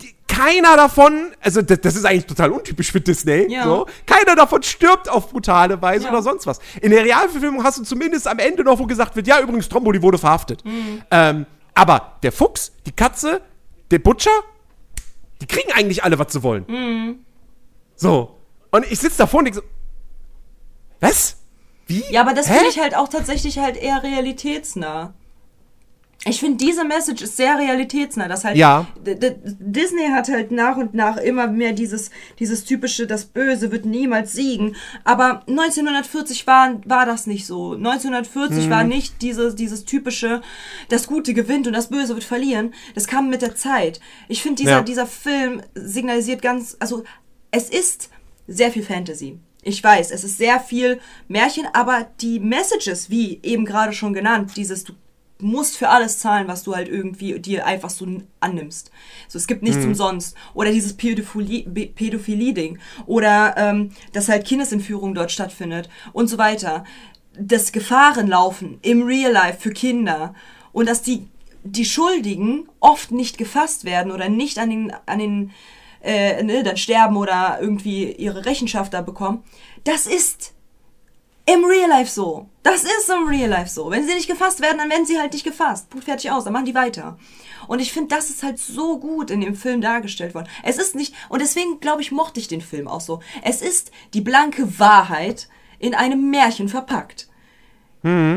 Die, 0.00 0.14
keiner 0.28 0.76
davon, 0.76 1.32
also 1.40 1.60
das, 1.60 1.80
das 1.80 1.96
ist 1.96 2.04
eigentlich 2.04 2.26
total 2.26 2.52
untypisch 2.52 2.92
für 2.92 3.00
Disney. 3.00 3.52
Ja. 3.52 3.64
So, 3.64 3.86
keiner 4.06 4.36
davon 4.36 4.62
stirbt 4.62 5.08
auf 5.08 5.30
brutale 5.30 5.82
Weise 5.82 6.04
Ja. 6.04 6.10
oder 6.12 6.22
sonst 6.22 6.46
was. 6.46 6.60
In 6.80 6.92
der 6.92 7.04
Realverfilmung 7.04 7.64
hast 7.64 7.78
du 7.78 7.82
zumindest 7.82 8.28
am 8.28 8.38
Ende 8.38 8.62
noch, 8.62 8.78
wo 8.78 8.86
gesagt 8.86 9.16
wird, 9.16 9.26
ja, 9.26 9.40
übrigens, 9.40 9.68
Tromboli 9.68 10.00
wurde 10.00 10.18
verhaftet. 10.18 10.64
Mhm. 10.64 11.02
Ähm, 11.10 11.46
aber 11.74 12.18
der 12.22 12.30
Fuchs, 12.32 12.72
die 12.86 12.92
Katze, 12.92 13.40
der 13.90 13.98
Butcher, 13.98 14.30
die 15.40 15.46
kriegen 15.46 15.72
eigentlich 15.72 16.04
alle, 16.04 16.18
was 16.18 16.32
sie 16.32 16.42
wollen. 16.44 16.64
Mhm. 16.68 17.18
So. 17.96 18.38
Und 18.70 18.86
ich 18.90 19.00
sitze 19.00 19.18
davor 19.18 19.38
und 19.40 19.46
denke 19.46 19.60
so, 19.60 19.66
was? 21.00 21.37
Wie? 21.88 22.04
Ja, 22.10 22.20
aber 22.20 22.34
das 22.34 22.46
finde 22.46 22.68
ich 22.68 22.78
halt 22.78 22.94
auch 22.94 23.08
tatsächlich 23.08 23.58
halt 23.58 23.76
eher 23.76 24.02
realitätsnah. 24.02 25.14
Ich 26.24 26.40
finde, 26.40 26.56
diese 26.62 26.84
Message 26.84 27.22
ist 27.22 27.36
sehr 27.36 27.56
realitätsnah. 27.58 28.26
Das 28.28 28.44
halt, 28.44 28.56
Ja. 28.56 28.86
Disney 29.04 30.08
hat 30.10 30.28
halt 30.28 30.50
nach 30.50 30.76
und 30.76 30.92
nach 30.92 31.16
immer 31.16 31.46
mehr 31.46 31.72
dieses, 31.72 32.10
dieses 32.40 32.64
typische, 32.64 33.06
das 33.06 33.24
Böse 33.24 33.70
wird 33.70 33.86
niemals 33.86 34.32
siegen. 34.32 34.74
Aber 35.04 35.44
1940 35.46 36.46
war, 36.46 36.80
war 36.84 37.06
das 37.06 37.26
nicht 37.28 37.46
so. 37.46 37.74
1940 37.74 38.68
war 38.68 38.82
nicht 38.84 39.22
dieses, 39.22 39.54
dieses 39.54 39.84
typische, 39.84 40.42
das 40.88 41.06
Gute 41.06 41.34
gewinnt 41.34 41.68
und 41.68 41.72
das 41.72 41.88
Böse 41.88 42.14
wird 42.14 42.24
verlieren. 42.24 42.74
Das 42.96 43.06
kam 43.06 43.30
mit 43.30 43.40
der 43.40 43.54
Zeit. 43.54 44.00
Ich 44.26 44.42
finde, 44.42 44.56
dieser, 44.62 44.72
Ja. 44.72 44.82
dieser 44.82 45.06
Film 45.06 45.62
signalisiert 45.74 46.42
ganz, 46.42 46.76
also 46.80 47.04
es 47.52 47.70
ist 47.70 48.10
sehr 48.48 48.72
viel 48.72 48.82
Fantasy. 48.82 49.38
Ich 49.62 49.82
weiß, 49.82 50.10
es 50.12 50.24
ist 50.24 50.38
sehr 50.38 50.60
viel 50.60 51.00
Märchen, 51.26 51.66
aber 51.72 52.06
die 52.20 52.38
Messages, 52.38 53.10
wie 53.10 53.40
eben 53.42 53.64
gerade 53.64 53.92
schon 53.92 54.12
genannt, 54.12 54.52
dieses 54.56 54.84
du 54.84 54.92
musst 55.40 55.76
für 55.76 55.88
alles 55.88 56.18
zahlen, 56.18 56.48
was 56.48 56.64
du 56.64 56.74
halt 56.74 56.88
irgendwie 56.88 57.38
dir 57.38 57.66
einfach 57.66 57.90
so 57.90 58.06
annimmst. 58.40 58.90
So, 59.28 59.38
es 59.38 59.46
gibt 59.46 59.62
nichts 59.62 59.84
umsonst. 59.84 60.36
Oder 60.54 60.72
dieses 60.72 60.98
Pädophilie- 60.98 61.64
Pädophilie-Ding. 61.94 62.78
Oder 63.06 63.54
ähm, 63.56 63.92
dass 64.12 64.28
halt 64.28 64.46
Kindesentführung 64.46 65.14
dort 65.14 65.30
stattfindet 65.30 65.88
und 66.12 66.28
so 66.28 66.38
weiter. 66.38 66.84
Das 67.38 67.70
Gefahrenlaufen 67.72 68.78
im 68.82 69.02
Real 69.02 69.32
Life 69.32 69.60
für 69.60 69.70
Kinder. 69.70 70.34
Und 70.72 70.88
dass 70.88 71.02
die, 71.02 71.28
die 71.62 71.84
Schuldigen 71.84 72.68
oft 72.80 73.12
nicht 73.12 73.38
gefasst 73.38 73.84
werden 73.84 74.10
oder 74.10 74.28
nicht 74.28 74.58
an 74.58 74.70
den, 74.70 74.92
an 75.06 75.18
den 75.20 75.50
äh, 76.02 76.42
ne, 76.42 76.62
dann 76.62 76.76
sterben 76.76 77.16
oder 77.16 77.58
irgendwie 77.60 78.12
ihre 78.12 78.44
Rechenschaft 78.44 78.94
da 78.94 79.02
bekommen. 79.02 79.42
Das 79.84 80.06
ist 80.06 80.54
im 81.46 81.64
Real 81.64 81.88
Life 81.88 82.10
so. 82.10 82.48
Das 82.62 82.84
ist 82.84 83.08
im 83.08 83.26
Real 83.26 83.48
Life 83.48 83.70
so. 83.70 83.90
Wenn 83.90 84.06
sie 84.06 84.14
nicht 84.14 84.28
gefasst 84.28 84.60
werden, 84.60 84.78
dann 84.78 84.90
werden 84.90 85.06
sie 85.06 85.18
halt 85.18 85.32
nicht 85.32 85.44
gefasst. 85.44 85.88
Punkt 85.88 86.04
fertig 86.04 86.30
aus, 86.30 86.44
dann 86.44 86.52
machen 86.52 86.66
die 86.66 86.74
weiter. 86.74 87.18
Und 87.66 87.80
ich 87.80 87.92
finde, 87.92 88.14
das 88.14 88.30
ist 88.30 88.42
halt 88.42 88.58
so 88.58 88.98
gut 88.98 89.30
in 89.30 89.40
dem 89.40 89.54
Film 89.54 89.80
dargestellt 89.80 90.34
worden. 90.34 90.48
Es 90.62 90.78
ist 90.78 90.94
nicht, 90.94 91.14
und 91.28 91.40
deswegen 91.40 91.80
glaube 91.80 92.02
ich, 92.02 92.12
mochte 92.12 92.40
ich 92.40 92.48
den 92.48 92.60
Film 92.60 92.88
auch 92.88 93.00
so. 93.00 93.20
Es 93.42 93.62
ist 93.62 93.90
die 94.14 94.20
blanke 94.20 94.78
Wahrheit 94.78 95.48
in 95.78 95.94
einem 95.94 96.30
Märchen 96.30 96.68
verpackt. 96.68 97.28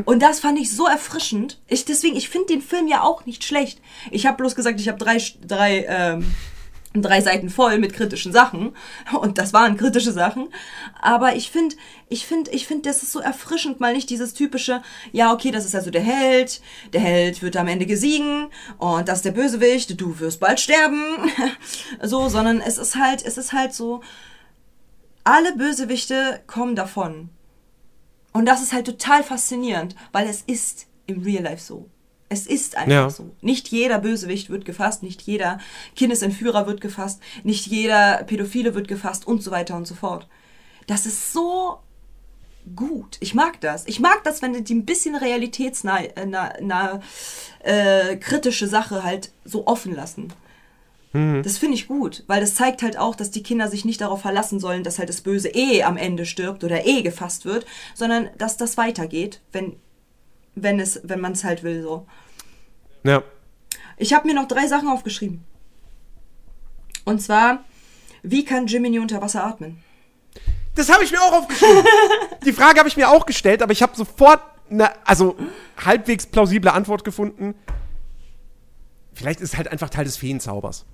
Und 0.05 0.19
das 0.21 0.39
fand 0.39 0.59
ich 0.59 0.75
so 0.75 0.87
erfrischend. 0.87 1.61
Ich, 1.67 1.85
deswegen, 1.85 2.15
ich 2.15 2.29
finde 2.29 2.47
den 2.47 2.61
Film 2.61 2.87
ja 2.87 3.03
auch 3.03 3.25
nicht 3.25 3.43
schlecht. 3.43 3.79
Ich 4.09 4.25
habe 4.25 4.37
bloß 4.37 4.55
gesagt, 4.55 4.79
ich 4.79 4.87
habe 4.87 4.97
drei, 4.97 5.21
drei, 5.45 5.85
ähm, 5.87 6.25
drei 6.93 7.21
Seiten 7.21 7.49
voll 7.49 7.77
mit 7.79 7.93
kritischen 7.93 8.33
Sachen. 8.33 8.75
Und 9.13 9.37
das 9.37 9.53
waren 9.53 9.77
kritische 9.77 10.11
Sachen. 10.11 10.49
Aber 11.01 11.35
ich 11.35 11.49
finde, 11.51 11.75
ich 12.09 12.25
finde, 12.25 12.51
ich 12.51 12.67
finde, 12.67 12.89
das 12.89 13.03
ist 13.03 13.11
so 13.11 13.19
erfrischend, 13.19 13.79
mal 13.79 13.93
nicht 13.93 14.09
dieses 14.09 14.33
typische, 14.33 14.81
ja, 15.11 15.31
okay, 15.33 15.51
das 15.51 15.65
ist 15.65 15.75
also 15.75 15.89
der 15.89 16.01
Held. 16.01 16.61
Der 16.93 17.01
Held 17.01 17.41
wird 17.41 17.55
am 17.55 17.67
Ende 17.67 17.85
gesiegen. 17.85 18.47
Und 18.77 19.07
das 19.07 19.19
ist 19.19 19.25
der 19.25 19.31
Bösewicht. 19.31 19.99
Du 19.99 20.19
wirst 20.19 20.39
bald 20.39 20.59
sterben. 20.59 21.01
so, 22.01 22.27
sondern 22.27 22.59
es 22.59 22.77
ist 22.77 22.95
halt, 22.95 23.25
es 23.25 23.37
ist 23.37 23.53
halt 23.53 23.73
so, 23.73 24.01
alle 25.23 25.55
Bösewichte 25.55 26.41
kommen 26.47 26.75
davon. 26.75 27.29
Und 28.33 28.45
das 28.45 28.61
ist 28.61 28.73
halt 28.73 28.85
total 28.85 29.23
faszinierend, 29.23 29.95
weil 30.11 30.27
es 30.27 30.41
ist 30.41 30.87
im 31.05 31.21
Real 31.21 31.43
Life 31.43 31.63
so. 31.63 31.89
Es 32.31 32.47
ist 32.47 32.77
einfach 32.77 32.91
Ja. 32.93 33.09
so. 33.09 33.29
Nicht 33.41 33.67
jeder 33.67 33.99
Bösewicht 33.99 34.49
wird 34.49 34.63
gefasst, 34.63 35.03
nicht 35.03 35.21
jeder 35.23 35.59
Kindesentführer 35.97 36.65
wird 36.65 36.79
gefasst, 36.79 37.19
nicht 37.43 37.67
jeder 37.67 38.23
Pädophile 38.23 38.73
wird 38.73 38.87
gefasst 38.87 39.27
und 39.27 39.43
so 39.43 39.51
weiter 39.51 39.75
und 39.75 39.85
so 39.85 39.95
fort. 39.95 40.27
Das 40.87 41.05
ist 41.05 41.33
so 41.33 41.79
gut. 42.73 43.17
Ich 43.19 43.33
mag 43.35 43.59
das. 43.59 43.85
Ich 43.85 43.99
mag 43.99 44.23
das, 44.23 44.41
wenn 44.41 44.63
die 44.63 44.73
ein 44.73 44.85
bisschen 44.85 45.15
realitätsnah, 45.15 45.99
äh, 46.05 46.25
nah, 46.25 46.53
nah, 46.61 47.01
äh, 47.63 48.15
kritische 48.15 48.67
Sache 48.67 49.03
halt 49.03 49.31
so 49.43 49.67
offen 49.67 49.93
lassen. 49.93 50.31
Das 51.13 51.57
finde 51.57 51.75
ich 51.75 51.89
gut, 51.89 52.23
weil 52.27 52.39
das 52.39 52.55
zeigt 52.55 52.81
halt 52.83 52.97
auch, 52.97 53.15
dass 53.17 53.31
die 53.31 53.43
Kinder 53.43 53.67
sich 53.67 53.83
nicht 53.83 53.99
darauf 53.99 54.21
verlassen 54.21 54.61
sollen, 54.61 54.85
dass 54.85 54.97
halt 54.97 55.09
das 55.09 55.19
Böse 55.19 55.49
eh 55.49 55.83
am 55.83 55.97
Ende 55.97 56.25
stirbt 56.25 56.63
oder 56.63 56.85
eh 56.85 57.01
gefasst 57.01 57.43
wird, 57.43 57.65
sondern 57.93 58.29
dass 58.37 58.55
das 58.55 58.77
weitergeht, 58.77 59.41
wenn, 59.51 59.75
wenn 60.55 60.79
es, 60.79 61.01
wenn 61.03 61.19
man 61.19 61.33
es 61.33 61.43
halt 61.43 61.63
will, 61.63 61.81
so. 61.81 62.05
Ja. 63.03 63.23
Ich 63.97 64.13
habe 64.13 64.27
mir 64.27 64.33
noch 64.33 64.47
drei 64.47 64.67
Sachen 64.67 64.87
aufgeschrieben. 64.87 65.43
Und 67.05 67.21
zwar, 67.21 67.63
wie 68.23 68.45
kann 68.45 68.67
Jiminy 68.67 68.99
unter 68.99 69.21
Wasser 69.21 69.45
atmen? 69.45 69.83
Das 70.75 70.89
habe 70.91 71.03
ich 71.03 71.11
mir 71.11 71.21
auch 71.21 71.33
aufgeschrieben. 71.33 71.83
Die 72.45 72.53
Frage 72.53 72.79
habe 72.79 72.87
ich 72.87 72.97
mir 72.97 73.09
auch 73.09 73.25
gestellt, 73.25 73.61
aber 73.61 73.71
ich 73.73 73.81
habe 73.81 73.95
sofort 73.95 74.41
eine, 74.69 74.89
also 75.05 75.35
halbwegs 75.83 76.25
plausible 76.25 76.71
Antwort 76.71 77.03
gefunden. 77.03 77.55
Vielleicht 79.13 79.41
ist 79.41 79.53
es 79.53 79.57
halt 79.57 79.67
einfach 79.67 79.89
Teil 79.89 80.05
des 80.05 80.17
Feenzaubers. 80.17 80.85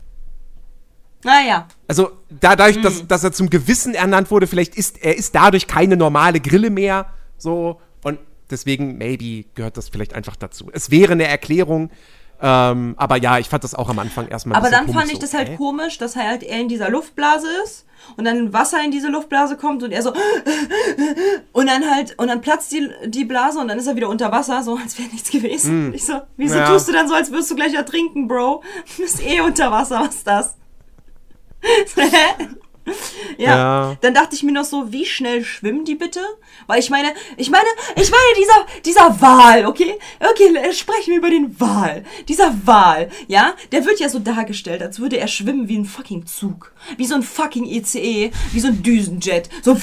Naja, 1.23 1.67
Also 1.88 2.11
dadurch, 2.29 2.75
Hm. 2.77 2.84
dass, 2.84 3.07
dass 3.07 3.23
er 3.23 3.31
zum 3.31 3.49
Gewissen 3.49 3.93
ernannt 3.95 4.31
wurde, 4.31 4.47
vielleicht 4.47 4.75
ist 4.75 5.03
er 5.03 5.15
ist 5.17 5.34
dadurch 5.35 5.67
keine 5.67 5.97
normale 5.97 6.39
Grille 6.39 6.69
mehr. 6.69 7.11
So 7.38 7.81
deswegen 8.49 8.98
maybe 8.98 9.45
gehört 9.56 9.78
das 9.78 9.90
vielleicht 9.90 10.14
einfach 10.14 10.36
dazu. 10.36 10.69
Es 10.74 10.91
wäre 10.91 11.14
eine 11.14 11.28
Erklärung. 11.28 11.90
Ähm, 12.40 12.94
aber 12.98 13.18
ja, 13.18 13.40
ich 13.40 13.49
fand 13.49 13.64
das 13.64 13.74
auch 13.74 13.90
am 13.90 13.98
Anfang 13.98 14.28
erstmal 14.28 14.60
Aber 14.60 14.69
dann 14.69 14.94
fand 14.94 15.11
ich 15.11 15.18
das 15.18 15.32
so, 15.32 15.40
halt 15.40 15.49
hä? 15.49 15.57
komisch, 15.57 15.98
dass 15.98 16.15
halt 16.15 16.44
er 16.44 16.60
in 16.60 16.68
dieser 16.68 16.88
Luftblase 16.91 17.48
ist 17.64 17.88
und 18.15 18.26
dann 18.26 18.53
Wasser 18.53 18.78
in 18.84 18.91
diese 18.91 19.07
Luftblase 19.07 19.57
kommt 19.57 19.82
und 19.82 19.91
er 19.91 20.03
so 20.03 20.14
und 21.52 21.68
dann 21.68 21.90
halt 21.90 22.14
und 22.19 22.28
dann 22.28 22.41
platzt 22.41 22.72
die, 22.72 22.91
die 23.07 23.26
Blase 23.26 23.57
und 23.57 23.68
dann 23.68 23.80
ist 23.80 23.88
er 23.88 23.95
wieder 23.95 24.07
unter 24.07 24.32
Wasser, 24.32 24.61
so 24.61 24.76
als 24.76 24.99
wäre 24.99 25.10
nichts 25.10 25.32
gewesen. 25.32 25.95
Ich 25.95 26.06
so, 26.06 26.22
wieso. 26.38 26.57
Ja. 26.57 26.68
tust 26.68 26.88
du 26.88 26.91
dann 26.91 27.07
so, 27.07 27.15
als 27.15 27.32
würdest 27.32 27.49
du 27.49 27.56
gleich 27.56 27.74
ertrinken, 27.74 28.28
Bro? 28.28 28.61
Du 28.95 29.02
bist 29.02 29.19
eh 29.26 29.41
unter 29.41 29.72
Wasser, 29.72 30.02
was 30.02 30.18
ist 30.18 30.28
das? 30.28 30.56
Ja. 33.38 33.55
Ja. 33.55 33.97
dann 34.01 34.15
dachte 34.15 34.35
ich 34.35 34.41
mir 34.41 34.51
noch 34.51 34.65
so, 34.65 34.91
wie 34.91 35.05
schnell 35.05 35.43
schwimmen 35.43 35.85
die 35.85 35.93
bitte? 35.93 36.22
Weil 36.65 36.80
ich 36.80 36.89
meine, 36.89 37.09
ich 37.35 37.51
meine, 37.51 37.68
ich 37.95 38.09
meine, 38.09 38.23
dieser, 38.35 38.81
dieser 38.84 39.22
Wal, 39.22 39.68
okay? 39.68 39.99
Okay, 40.19 40.73
sprechen 40.73 41.11
wir 41.11 41.18
über 41.18 41.30
den 41.30 41.59
Wal. 41.59 42.03
Dieser 42.27 42.51
Wal, 42.65 43.09
ja? 43.27 43.53
Der 43.72 43.85
wird 43.85 43.99
ja 43.99 44.09
so 44.09 44.18
dargestellt, 44.18 44.81
als 44.81 44.99
würde 44.99 45.18
er 45.18 45.27
schwimmen 45.27 45.68
wie 45.68 45.77
ein 45.77 45.85
fucking 45.85 46.26
Zug. 46.26 46.73
Wie 46.97 47.05
so 47.05 47.14
ein 47.14 47.22
fucking 47.22 47.65
ICE, 47.65 48.31
wie 48.53 48.59
so 48.59 48.69
ein 48.69 48.81
Düsenjet. 48.81 49.49
So, 49.61 49.77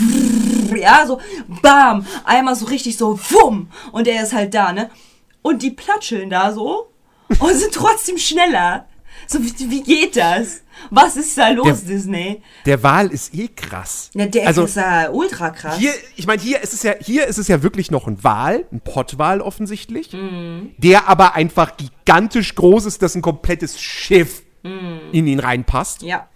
ja, 0.75 1.07
so, 1.07 1.21
bam, 1.63 2.05
einmal 2.25 2.57
so 2.57 2.67
richtig 2.67 2.97
so, 2.97 3.19
wumm. 3.31 3.71
Und 3.93 4.09
er 4.09 4.23
ist 4.25 4.33
halt 4.33 4.53
da, 4.55 4.73
ne? 4.73 4.91
Und 5.43 5.63
die 5.63 5.71
platscheln 5.71 6.31
da 6.31 6.53
so 6.53 6.91
und 7.39 7.55
sind 7.55 7.73
trotzdem 7.73 8.19
schneller. 8.19 8.87
So, 9.27 9.43
wie, 9.43 9.53
wie 9.71 9.83
geht 9.83 10.17
das? 10.17 10.63
Was 10.91 11.17
ist 11.17 11.39
da 11.39 11.49
los, 11.51 11.83
Der- 11.85 11.95
Disney? 11.95 12.43
Der 12.67 12.83
Wal 12.83 13.09
ist 13.09 13.35
eh 13.35 13.49
krass. 13.49 14.11
Ja, 14.15 14.27
der 14.27 14.47
also, 14.47 14.65
ist 14.65 14.77
ja 14.77 15.11
ultra 15.11 15.51
krass. 15.51 15.79
Hier, 15.79 15.93
ich 16.17 16.27
meine, 16.27 16.43
hier 16.43 16.61
ist 16.61 16.75
es 16.75 16.83
ja, 16.83 16.95
hier 17.01 17.27
ist 17.27 17.39
es 17.39 17.49
ja 17.49 17.63
wirklich 17.63 17.91
noch 17.91 18.07
ein 18.07 18.23
Wal, 18.23 18.67
ein 18.73 18.81
Pottwal 18.81 19.41
offensichtlich, 19.41 20.13
Mhm. 20.13 20.73
der 20.79 21.09
aber 21.09 21.35
einfach 21.35 21.77
gigantisch 21.77 22.55
groß 22.55 22.85
ist, 22.87 23.03
dass 23.03 23.15
ein 23.15 23.23
komplettes 23.23 23.81
Schiff 23.81 24.43
in 24.63 25.27
ihn 25.27 25.41
reinpasst. 25.41 26.03
Ja. 26.03 26.29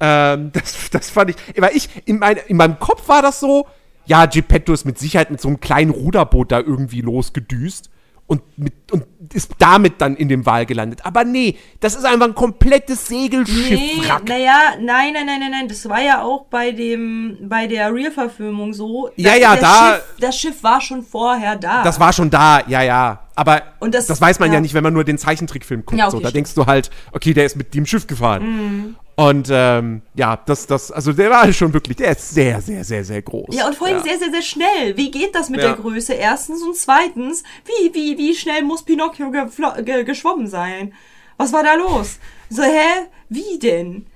Ähm, 0.00 0.50
das, 0.52 0.74
das 0.90 1.10
fand 1.10 1.30
ich, 1.30 1.36
weil 1.56 1.76
ich, 1.76 1.88
in, 2.06 2.18
mein, 2.18 2.38
in 2.48 2.56
meinem 2.56 2.78
Kopf 2.78 3.08
war 3.08 3.22
das 3.22 3.38
so, 3.40 3.66
ja, 4.06 4.26
Geppetto 4.26 4.72
ist 4.72 4.84
mit 4.84 4.98
Sicherheit 4.98 5.30
mit 5.30 5.40
so 5.40 5.48
einem 5.48 5.60
kleinen 5.60 5.90
Ruderboot 5.90 6.50
da 6.52 6.58
irgendwie 6.60 7.02
losgedüst 7.02 7.90
und, 8.26 8.42
mit, 8.58 8.72
und 8.92 9.04
ist 9.34 9.52
damit 9.58 10.00
dann 10.00 10.16
in 10.16 10.28
dem 10.28 10.46
Wal 10.46 10.64
gelandet. 10.64 11.04
Aber 11.04 11.24
nee, 11.24 11.56
das 11.80 11.94
ist 11.94 12.04
einfach 12.04 12.26
ein 12.26 12.34
komplettes 12.34 13.10
Nee, 13.10 13.22
Segelschiffwrack. 13.24 14.26
naja, 14.28 14.58
nein, 14.80 15.12
nein, 15.12 15.26
nein, 15.26 15.40
nein, 15.40 15.50
nein. 15.50 15.68
Das 15.68 15.88
war 15.88 16.00
ja 16.00 16.22
auch 16.22 16.46
bei 16.46 16.72
dem, 16.72 17.36
bei 17.42 17.66
der 17.66 17.92
Real-Verfilmung 17.94 18.72
so. 18.72 19.10
Ja, 19.16 19.32
Das- 19.32 19.40
ja, 19.40 19.56
da- 19.56 19.94
Schiff, 19.94 20.04
das 20.20 20.38
Schiff 20.38 20.62
war 20.62 20.80
schon 20.80 21.02
vorher 21.02 21.56
da. 21.56 21.82
Das 21.82 22.00
war 22.00 22.12
schon 22.12 22.30
da, 22.30 22.62
ja, 22.66 22.82
ja. 22.82 23.20
Aber 23.34 23.62
Und 23.78 23.94
das- 23.94 24.06
das, 24.06 24.20
weiß 24.20 24.38
man 24.38 24.48
ja. 24.50 24.54
ja. 24.54 24.60
nicht, 24.60 24.74
wenn 24.74 24.82
man 24.82 24.92
nur 24.92 25.04
den 25.04 25.18
Zeichentrickfilm 25.18 25.84
guckt. 25.84 25.98
Ja, 25.98 26.06
okay, 26.06 26.12
so, 26.12 26.18
da 26.20 26.28
stimmt. 26.28 26.36
denkst 26.36 26.54
du 26.54 26.66
halt, 26.66 26.90
okay, 27.12 27.32
der 27.34 27.44
ist 27.46 27.56
mit 27.56 27.74
dem 27.74 27.86
Schiff 27.86 28.06
gefahren. 28.06 28.96
Und 29.16 29.48
ähm, 29.50 30.00
ja, 30.14 30.38
das, 30.46 30.66
das, 30.66 30.90
also 30.90 31.12
der 31.12 31.28
war 31.28 31.52
schon 31.52 31.74
wirklich, 31.74 31.98
der 31.98 32.12
ist 32.12 32.30
sehr, 32.30 32.60
sehr, 32.62 32.84
sehr, 32.84 33.04
sehr 33.04 33.20
groß. 33.20 33.54
Ja, 33.54 33.66
und 33.66 33.74
vor 33.74 33.86
allem 33.86 33.98
ja. 33.98 34.02
sehr, 34.02 34.18
sehr, 34.18 34.30
sehr 34.30 34.40
schnell. 34.40 34.96
Wie 34.96 35.10
geht 35.10 35.34
das 35.34 35.50
mit 35.50 35.60
der 35.62 35.74
Größe? 35.74 36.14
Erstens 36.14 36.62
und 36.62 36.74
zweitens, 36.74 37.42
wie, 37.66 37.92
wie, 37.94 38.16
wie 38.16 38.34
schnell 38.34 38.62
muss 38.62 38.82
Pinocchio 38.82 39.09
geflo- 39.18 39.82
ge 39.82 40.04
geschwommen 40.04 40.46
sein? 40.46 40.94
Was 41.36 41.52
war 41.52 41.62
da 41.62 41.74
los? 41.74 42.18
So, 42.48 42.62
hä? 42.62 43.06
Wie 43.28 43.58
denn? 43.58 44.06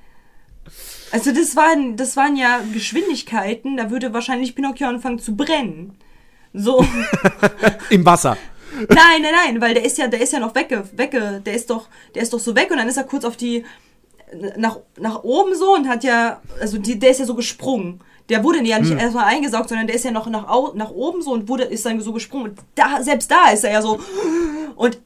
Also 1.12 1.32
das 1.32 1.54
waren, 1.54 1.96
das 1.96 2.16
waren 2.16 2.36
ja 2.36 2.60
Geschwindigkeiten, 2.72 3.76
da 3.76 3.90
würde 3.90 4.12
wahrscheinlich 4.12 4.54
Pinocchio 4.54 4.88
anfangen 4.88 5.18
zu 5.18 5.36
brennen. 5.36 5.96
So. 6.52 6.84
Im 7.90 8.04
Wasser. 8.04 8.36
Nein, 8.88 9.22
nein, 9.22 9.32
nein, 9.32 9.60
weil 9.60 9.74
der 9.74 9.84
ist 9.84 9.98
ja, 9.98 10.08
der 10.08 10.20
ist 10.20 10.32
ja 10.32 10.40
noch 10.40 10.54
wegge, 10.54 10.88
wegge, 10.92 11.40
der 11.44 11.54
ist 11.54 11.70
doch, 11.70 11.88
der 12.14 12.22
ist 12.22 12.32
doch 12.32 12.40
so 12.40 12.56
weg 12.56 12.70
und 12.70 12.78
dann 12.78 12.88
ist 12.88 12.96
er 12.96 13.04
kurz 13.04 13.24
auf 13.24 13.36
die, 13.36 13.64
nach, 14.56 14.78
nach 14.98 15.22
oben 15.22 15.54
so 15.54 15.74
und 15.74 15.88
hat 15.88 16.02
ja, 16.02 16.40
also 16.60 16.78
die, 16.78 16.98
der 16.98 17.10
ist 17.10 17.20
ja 17.20 17.26
so 17.26 17.34
gesprungen. 17.34 18.00
Der 18.28 18.42
wurde 18.42 18.62
ja 18.62 18.78
nicht 18.78 18.92
erstmal 18.92 19.26
eingesaugt, 19.26 19.68
sondern 19.68 19.86
der 19.86 19.96
ist 19.96 20.04
ja 20.04 20.10
noch 20.10 20.26
nach, 20.28 20.74
nach 20.74 20.90
oben 20.90 21.20
so 21.20 21.32
und 21.32 21.48
wurde, 21.48 21.64
ist 21.64 21.84
dann 21.84 22.00
so 22.00 22.12
gesprungen. 22.12 22.50
Und 22.50 22.58
da, 22.74 23.02
selbst 23.02 23.30
da 23.30 23.50
ist 23.50 23.64
er 23.64 23.72
ja 23.72 23.82
so. 23.82 24.00
Und 24.76 24.98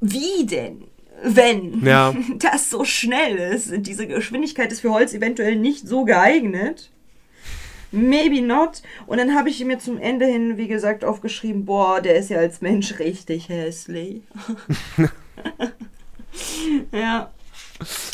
wie 0.00 0.44
denn? 0.44 0.84
Wenn 1.24 1.84
Ja. 1.84 2.14
das 2.38 2.68
so 2.68 2.84
schnell 2.84 3.36
ist, 3.36 3.72
diese 3.78 4.06
Geschwindigkeit 4.06 4.72
ist 4.72 4.80
für 4.80 4.92
Holz 4.92 5.14
eventuell 5.14 5.56
nicht 5.56 5.86
so 5.88 6.04
geeignet. 6.04 6.90
Maybe 7.90 8.42
not. 8.42 8.82
Und 9.06 9.18
dann 9.18 9.34
habe 9.34 9.50
ich 9.50 9.64
mir 9.64 9.78
zum 9.78 9.98
Ende 9.98 10.26
hin, 10.26 10.56
wie 10.56 10.66
gesagt, 10.66 11.04
aufgeschrieben, 11.04 11.64
boah, 11.64 12.00
der 12.00 12.16
ist 12.16 12.30
ja 12.30 12.38
als 12.38 12.60
Mensch 12.60 12.98
richtig 12.98 13.48
hässlich. 13.48 14.22
ja. 16.92 17.30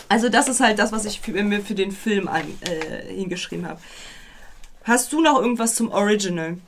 Also 0.09 0.29
das 0.29 0.49
ist 0.49 0.61
halt 0.61 0.79
das, 0.79 0.93
was 0.93 1.05
ich 1.05 1.21
für, 1.21 1.33
mir 1.43 1.61
für 1.61 1.75
den 1.75 1.93
Film 1.93 2.29
an, 2.29 2.43
äh, 2.61 3.13
hingeschrieben 3.15 3.67
habe. 3.67 3.81
Hast 4.85 5.13
du 5.13 5.21
noch 5.21 5.41
irgendwas 5.41 5.75
zum 5.75 5.91
Original? 5.91 6.59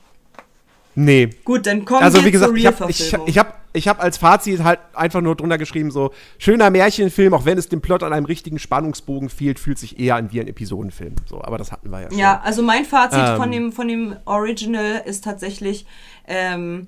Nee. 0.95 1.29
Gut, 1.45 1.65
dann 1.67 1.85
kommen 1.85 2.03
Also 2.03 2.19
wir 2.19 2.25
wie 2.25 2.31
gesagt, 2.31 2.49
zur 2.49 2.57
ich 2.57 2.65
habe 2.65 2.75
ich, 2.89 2.99
Real-Verfilmung. 3.13 3.53
ich 3.73 3.87
hab 3.87 4.03
als 4.03 4.17
Fazit 4.17 4.63
halt 4.63 4.79
einfach 4.93 5.21
nur 5.21 5.35
drunter 5.35 5.57
geschrieben, 5.57 5.89
so 5.89 6.11
schöner 6.37 6.69
Märchenfilm, 6.69 7.33
auch 7.33 7.45
wenn 7.45 7.57
es 7.57 7.69
dem 7.69 7.81
Plot 7.81 8.03
an 8.03 8.11
einem 8.13 8.25
richtigen 8.25 8.59
Spannungsbogen 8.59 9.29
fehlt, 9.29 9.59
fühlt 9.59 9.79
sich 9.79 9.99
eher 9.99 10.17
an 10.17 10.31
wie 10.31 10.41
ein 10.41 10.47
Episodenfilm. 10.47 11.15
So, 11.27 11.41
aber 11.41 11.57
das 11.57 11.71
hatten 11.71 11.89
wir 11.89 12.01
ja 12.01 12.09
schon. 12.09 12.19
Ja, 12.19 12.41
also 12.43 12.61
mein 12.61 12.85
Fazit 12.85 13.19
Ähm. 13.19 13.37
von, 13.37 13.51
dem, 13.51 13.71
von 13.71 13.87
dem 13.87 14.17
Original 14.25 15.01
ist 15.05 15.23
tatsächlich 15.23 15.85
ähm, 16.27 16.87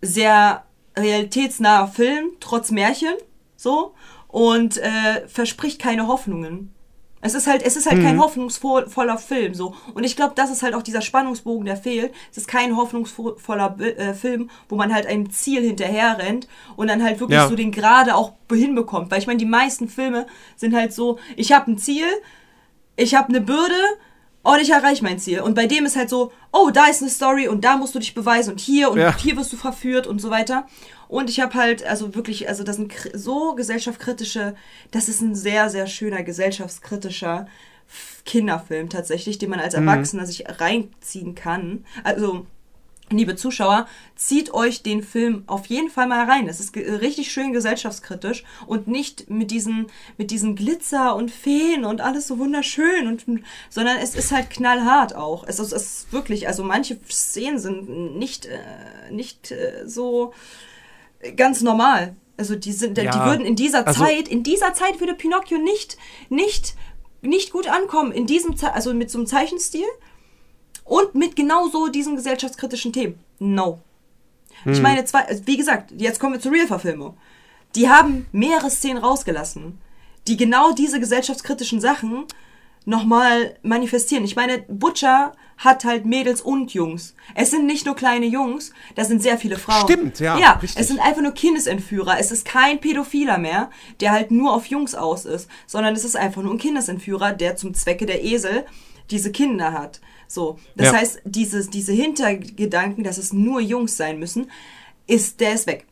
sehr 0.00 0.62
realitätsnaher 0.96 1.88
Film, 1.88 2.30
trotz 2.40 2.70
Märchen, 2.70 3.14
so, 3.56 3.94
und 4.36 4.76
äh, 4.76 5.26
verspricht 5.28 5.80
keine 5.80 6.08
Hoffnungen. 6.08 6.70
Es 7.22 7.32
ist 7.32 7.46
halt, 7.46 7.62
es 7.62 7.74
ist 7.74 7.86
halt 7.86 7.96
Mhm. 8.00 8.02
kein 8.04 8.20
hoffnungsvoller 8.20 9.16
Film, 9.16 9.54
so. 9.54 9.74
Und 9.94 10.04
ich 10.04 10.14
glaube, 10.14 10.34
das 10.36 10.50
ist 10.50 10.62
halt 10.62 10.74
auch 10.74 10.82
dieser 10.82 11.00
Spannungsbogen, 11.00 11.64
der 11.64 11.78
fehlt. 11.78 12.12
Es 12.30 12.36
ist 12.36 12.46
kein 12.46 12.76
hoffnungsvoller 12.76 13.76
äh, 13.80 14.12
Film, 14.12 14.50
wo 14.68 14.76
man 14.76 14.92
halt 14.92 15.06
einem 15.06 15.30
Ziel 15.30 15.62
hinterher 15.62 16.18
rennt 16.18 16.48
und 16.76 16.88
dann 16.88 17.02
halt 17.02 17.18
wirklich 17.18 17.38
Ja. 17.38 17.48
so 17.48 17.56
den 17.56 17.72
Gerade 17.72 18.14
auch 18.14 18.34
hinbekommt. 18.52 19.10
Weil 19.10 19.20
ich 19.20 19.26
meine, 19.26 19.38
die 19.38 19.46
meisten 19.46 19.88
Filme 19.88 20.26
sind 20.56 20.74
halt 20.76 20.92
so, 20.92 21.18
ich 21.34 21.52
habe 21.52 21.70
ein 21.72 21.78
Ziel, 21.78 22.04
ich 22.96 23.14
habe 23.14 23.30
eine 23.30 23.40
Bürde 23.40 23.74
und 24.42 24.60
ich 24.60 24.68
erreiche 24.70 25.02
mein 25.02 25.18
Ziel. 25.18 25.40
Und 25.40 25.54
bei 25.54 25.66
dem 25.66 25.86
ist 25.86 25.96
halt 25.96 26.10
so, 26.10 26.30
oh, 26.52 26.68
da 26.70 26.86
ist 26.88 27.00
eine 27.00 27.10
Story 27.10 27.48
und 27.48 27.64
da 27.64 27.78
musst 27.78 27.94
du 27.94 27.98
dich 27.98 28.14
beweisen 28.14 28.50
und 28.52 28.60
hier 28.60 28.90
und 28.90 28.98
Ja. 29.00 29.16
hier 29.16 29.36
wirst 29.38 29.52
du 29.52 29.56
verführt 29.56 30.06
und 30.06 30.20
so 30.20 30.28
weiter. 30.30 30.66
Und 31.08 31.30
ich 31.30 31.40
habe 31.40 31.54
halt, 31.54 31.84
also 31.84 32.14
wirklich, 32.14 32.48
also 32.48 32.64
das 32.64 32.76
sind 32.76 32.92
so 33.12 33.54
gesellschaftskritische, 33.54 34.54
das 34.90 35.08
ist 35.08 35.20
ein 35.20 35.34
sehr, 35.34 35.70
sehr 35.70 35.86
schöner 35.86 36.22
gesellschaftskritischer 36.22 37.46
Kinderfilm 38.24 38.88
tatsächlich, 38.88 39.38
den 39.38 39.50
man 39.50 39.60
als 39.60 39.74
Erwachsener 39.74 40.26
sich 40.26 40.44
reinziehen 40.60 41.34
kann. 41.34 41.84
Also, 42.02 42.46
liebe 43.10 43.36
Zuschauer, 43.36 43.86
zieht 44.16 44.52
euch 44.52 44.82
den 44.82 45.04
Film 45.04 45.44
auf 45.46 45.66
jeden 45.66 45.90
Fall 45.90 46.08
mal 46.08 46.28
rein. 46.28 46.48
Es 46.48 46.58
ist 46.58 46.74
richtig 46.76 47.30
schön 47.30 47.52
gesellschaftskritisch 47.52 48.44
und 48.66 48.88
nicht 48.88 49.30
mit 49.30 49.52
diesen, 49.52 49.86
mit 50.18 50.32
diesen 50.32 50.56
Glitzer 50.56 51.14
und 51.14 51.30
Feen 51.30 51.84
und 51.84 52.00
alles 52.00 52.26
so 52.26 52.38
wunderschön 52.38 53.06
und, 53.06 53.24
sondern 53.70 53.98
es 53.98 54.16
ist 54.16 54.32
halt 54.32 54.50
knallhart 54.50 55.14
auch. 55.14 55.44
Es 55.46 55.60
ist, 55.60 55.72
es 55.72 55.82
ist 55.82 56.12
wirklich, 56.12 56.48
also 56.48 56.64
manche 56.64 56.98
Szenen 57.08 57.60
sind 57.60 58.16
nicht, 58.18 58.46
äh, 58.46 59.12
nicht 59.12 59.52
äh, 59.52 59.84
so 59.86 60.32
ganz 61.36 61.60
normal. 61.62 62.16
Also 62.36 62.54
die 62.54 62.72
sind, 62.72 62.98
die 62.98 63.02
Ja, 63.02 63.26
würden 63.26 63.46
in 63.46 63.56
dieser 63.56 63.86
also- 63.86 64.04
Zeit, 64.04 64.28
in 64.28 64.42
dieser 64.42 64.74
Zeit 64.74 65.00
würde 65.00 65.14
Pinocchio 65.14 65.58
nicht, 65.58 65.96
nicht, 66.28 66.74
nicht 67.22 67.50
gut 67.50 67.66
ankommen. 67.68 68.12
In 68.12 68.26
diesem, 68.26 68.56
Ze 68.56 68.72
also 68.74 68.92
mit 68.92 69.10
so 69.10 69.18
einem 69.18 69.26
Zeichenstil 69.26 69.86
und 70.84 71.14
mit 71.14 71.34
genau 71.34 71.68
so 71.68 71.88
diesen 71.88 72.16
gesellschaftskritischen 72.16 72.92
Themen. 72.92 73.18
No. 73.38 73.80
Ich 74.64 74.80
meine, 74.80 75.04
zwei, 75.04 75.20
also 75.20 75.46
wie 75.46 75.56
gesagt, 75.56 75.92
jetzt 75.96 76.18
kommen 76.18 76.34
wir 76.34 76.40
zur 76.40 76.50
Real-Verfilmung. 76.52 77.16
Die 77.74 77.88
haben 77.88 78.26
mehrere 78.32 78.70
Szenen 78.70 78.98
rausgelassen, 78.98 79.78
die 80.26 80.36
genau 80.36 80.72
diese 80.72 80.98
gesellschaftskritischen 80.98 81.80
Sachen 81.80 82.24
nochmal 82.86 83.56
manifestieren. 83.62 84.24
Ich 84.24 84.36
meine, 84.36 84.58
Butcher 84.68 85.32
hat 85.58 85.84
halt 85.84 86.06
Mädels 86.06 86.40
und 86.40 86.72
Jungs. 86.72 87.14
Es 87.34 87.50
sind 87.50 87.66
nicht 87.66 87.84
nur 87.86 87.96
kleine 87.96 88.26
Jungs, 88.26 88.72
das 88.94 89.08
sind 89.08 89.22
sehr 89.22 89.36
viele 89.38 89.58
Frauen. 89.58 89.82
Stimmt, 89.88 90.20
ja, 90.20 90.38
Ja, 90.38 90.52
richtig. 90.52 90.80
es 90.80 90.88
sind 90.88 91.00
einfach 91.00 91.20
nur 91.22 91.32
Kindesentführer. 91.32 92.18
Es 92.18 92.30
ist 92.30 92.44
kein 92.46 92.80
Pädophiler 92.80 93.38
mehr, 93.38 93.70
der 94.00 94.12
halt 94.12 94.30
nur 94.30 94.54
auf 94.54 94.66
Jungs 94.66 94.94
aus 94.94 95.24
ist, 95.24 95.48
sondern 95.66 95.94
es 95.94 96.04
ist 96.04 96.16
einfach 96.16 96.42
nur 96.42 96.52
ein 96.54 96.58
Kindesentführer, 96.58 97.32
der 97.32 97.56
zum 97.56 97.74
Zwecke 97.74 98.06
der 98.06 98.22
Esel 98.24 98.64
diese 99.10 99.32
Kinder 99.32 99.72
hat. 99.72 100.00
So, 100.28 100.58
das 100.76 100.88
Ja. 100.88 100.98
heißt, 100.98 101.22
dieses, 101.24 101.70
diese 101.70 101.92
Hintergedanken, 101.92 103.04
dass 103.04 103.18
es 103.18 103.32
nur 103.32 103.60
Jungs 103.60 103.96
sein 103.96 104.18
müssen, 104.18 104.50
ist, 105.06 105.40
der 105.40 105.54
ist 105.54 105.66
weg. 105.66 105.86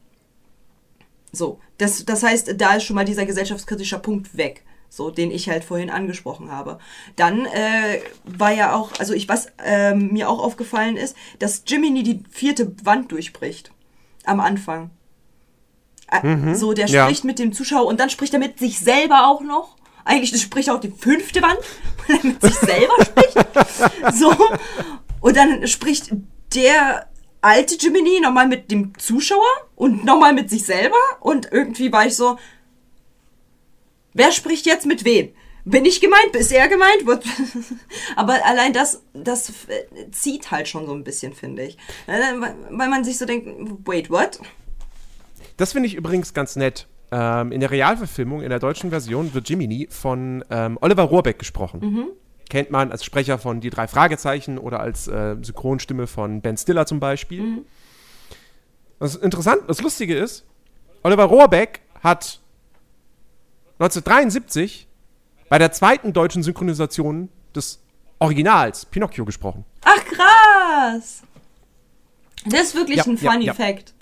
So, 1.33 1.59
das, 1.79 2.05
das 2.05 2.23
heißt, 2.23 2.55
da 2.59 2.75
ist 2.75 2.85
schon 2.85 2.95
mal 2.97 3.05
dieser 3.05 3.27
gesellschaftskritische 3.27 3.99
Punkt 3.99 4.37
weg, 4.37 4.65
so 4.97 5.11
den 5.11 5.31
ich 5.31 5.49
halt 5.49 5.65
vorhin 5.65 5.91
angesprochen 5.91 6.51
habe. 6.51 6.79
Dann 7.17 7.47
äh, 7.47 8.01
war 8.25 8.53
ja 8.53 8.75
auch, 8.75 8.93
also 8.99 9.13
ich 9.15 9.29
was 9.29 9.49
ähm, 9.65 10.13
mir 10.13 10.29
auch 10.29 10.39
aufgefallen 10.43 10.97
ist, 10.97 11.17
dass 11.39 11.63
Jiminy 11.67 12.03
die 12.03 12.23
vierte 12.31 12.75
Wand 12.85 13.13
durchbricht 13.13 13.71
am 14.25 14.41
Anfang. 14.41 14.91
Äh, 16.11 16.55
So, 16.55 16.73
der 16.73 16.87
Ja. 16.87 17.05
spricht 17.05 17.25
mit 17.25 17.39
dem 17.39 17.53
Zuschauer 17.53 17.87
und 17.87 17.99
dann 18.01 18.11
spricht 18.11 18.33
er 18.35 18.39
mit 18.41 18.59
sich 18.59 18.79
selber 18.81 19.27
auch 19.29 19.41
noch. 19.43 19.77
Eigentlich 20.05 20.41
spricht 20.43 20.69
er 20.69 20.75
auch 20.75 20.81
die 20.81 20.91
fünfte 20.93 21.41
Wand, 21.43 21.59
weil 22.07 22.17
er 22.19 22.27
mit 22.27 22.43
sich 22.43 22.55
selber 22.55 22.95
spricht. 23.05 24.15
So. 24.15 24.33
Und 25.21 25.37
dann 25.37 25.67
spricht 25.67 26.11
der 26.55 27.09
alte 27.41 27.77
Jiminy 27.77 28.21
nochmal 28.21 28.47
mit 28.47 28.71
dem 28.71 28.97
Zuschauer 28.99 29.43
und 29.77 30.05
nochmal 30.05 30.35
mit 30.35 30.51
sich 30.51 30.65
selber. 30.67 30.97
Und 31.21 31.49
irgendwie 31.51 31.91
war 31.93 32.07
ich 32.07 32.15
so, 32.17 32.39
wer 34.15 34.33
spricht 34.33 34.67
jetzt 34.67 34.87
mit 34.87 35.05
wem? 35.05 35.31
Bin 35.67 35.85
ich 35.87 36.01
gemeint? 36.01 36.35
Ist 36.37 36.53
er 36.53 36.69
gemeint? 36.69 37.07
Wird- 37.07 37.25
Aber 38.17 38.45
allein 38.45 38.73
das, 38.75 39.03
das 39.15 39.49
äh, 39.69 40.11
zieht 40.11 40.51
halt 40.51 40.69
schon 40.69 40.87
so 40.87 40.93
ein 40.95 41.05
bisschen, 41.05 41.33
finde 41.35 41.63
ich. 41.65 41.79
Äh, 42.07 42.21
Weil 42.71 42.89
man 42.89 43.03
sich 43.05 43.17
so 43.19 43.25
denkt, 43.25 43.49
wait, 43.87 44.11
what? 44.11 44.41
Das 45.57 45.73
finde 45.73 45.87
ich 45.87 45.95
übrigens 45.95 46.35
ganz 46.35 46.57
nett. 46.57 46.87
Ähm, 47.11 47.51
in 47.53 47.61
der 47.61 47.71
Realverfilmung, 47.71 48.43
in 48.43 48.51
der 48.51 48.59
deutschen 48.59 48.91
Version, 48.91 49.33
wird 49.33 49.49
Jiminy 49.49 49.87
von 49.91 50.45
ähm, 50.51 50.77
Oliver 50.83 51.05
Rohrbeck 51.05 51.39
gesprochen. 51.39 52.09
Kennt 52.51 52.71
man 52.71 52.93
als 52.93 53.03
Sprecher 53.05 53.39
von 53.39 53.61
Die 53.61 53.71
drei 53.71 53.87
Fragezeichen 53.89 54.59
oder 54.59 54.81
als 54.81 55.09
äh, 55.09 55.37
Synchronstimme 55.41 56.07
von 56.07 56.43
Ben 56.43 56.57
Stiller 56.59 56.85
zum 56.85 57.01
Beispiel. 57.01 57.65
Was 58.99 59.17
interessant, 59.17 59.63
das 59.67 59.81
Lustige 59.81 60.15
ist, 60.17 60.45
Oliver 61.03 61.25
Rohrbeck 61.25 61.81
hat 62.03 62.41
1973 63.79 64.87
bei 65.49 65.59
der 65.59 65.73
zweiten 65.73 66.13
deutschen 66.13 66.43
Synchronisation 66.43 67.29
des 67.55 67.81
Originals 68.19 68.87
Pinocchio 68.87 69.25
gesprochen. 69.25 69.65
Ach 69.85 70.05
krass! 70.05 71.23
Das 72.47 72.61
ist 72.63 72.75
wirklich 72.75 72.99
Ja, 72.99 73.05
ein 73.05 73.17
ja, 73.17 73.31
funny 73.33 73.45
ja. 73.47 73.55
Fact. 73.55 73.95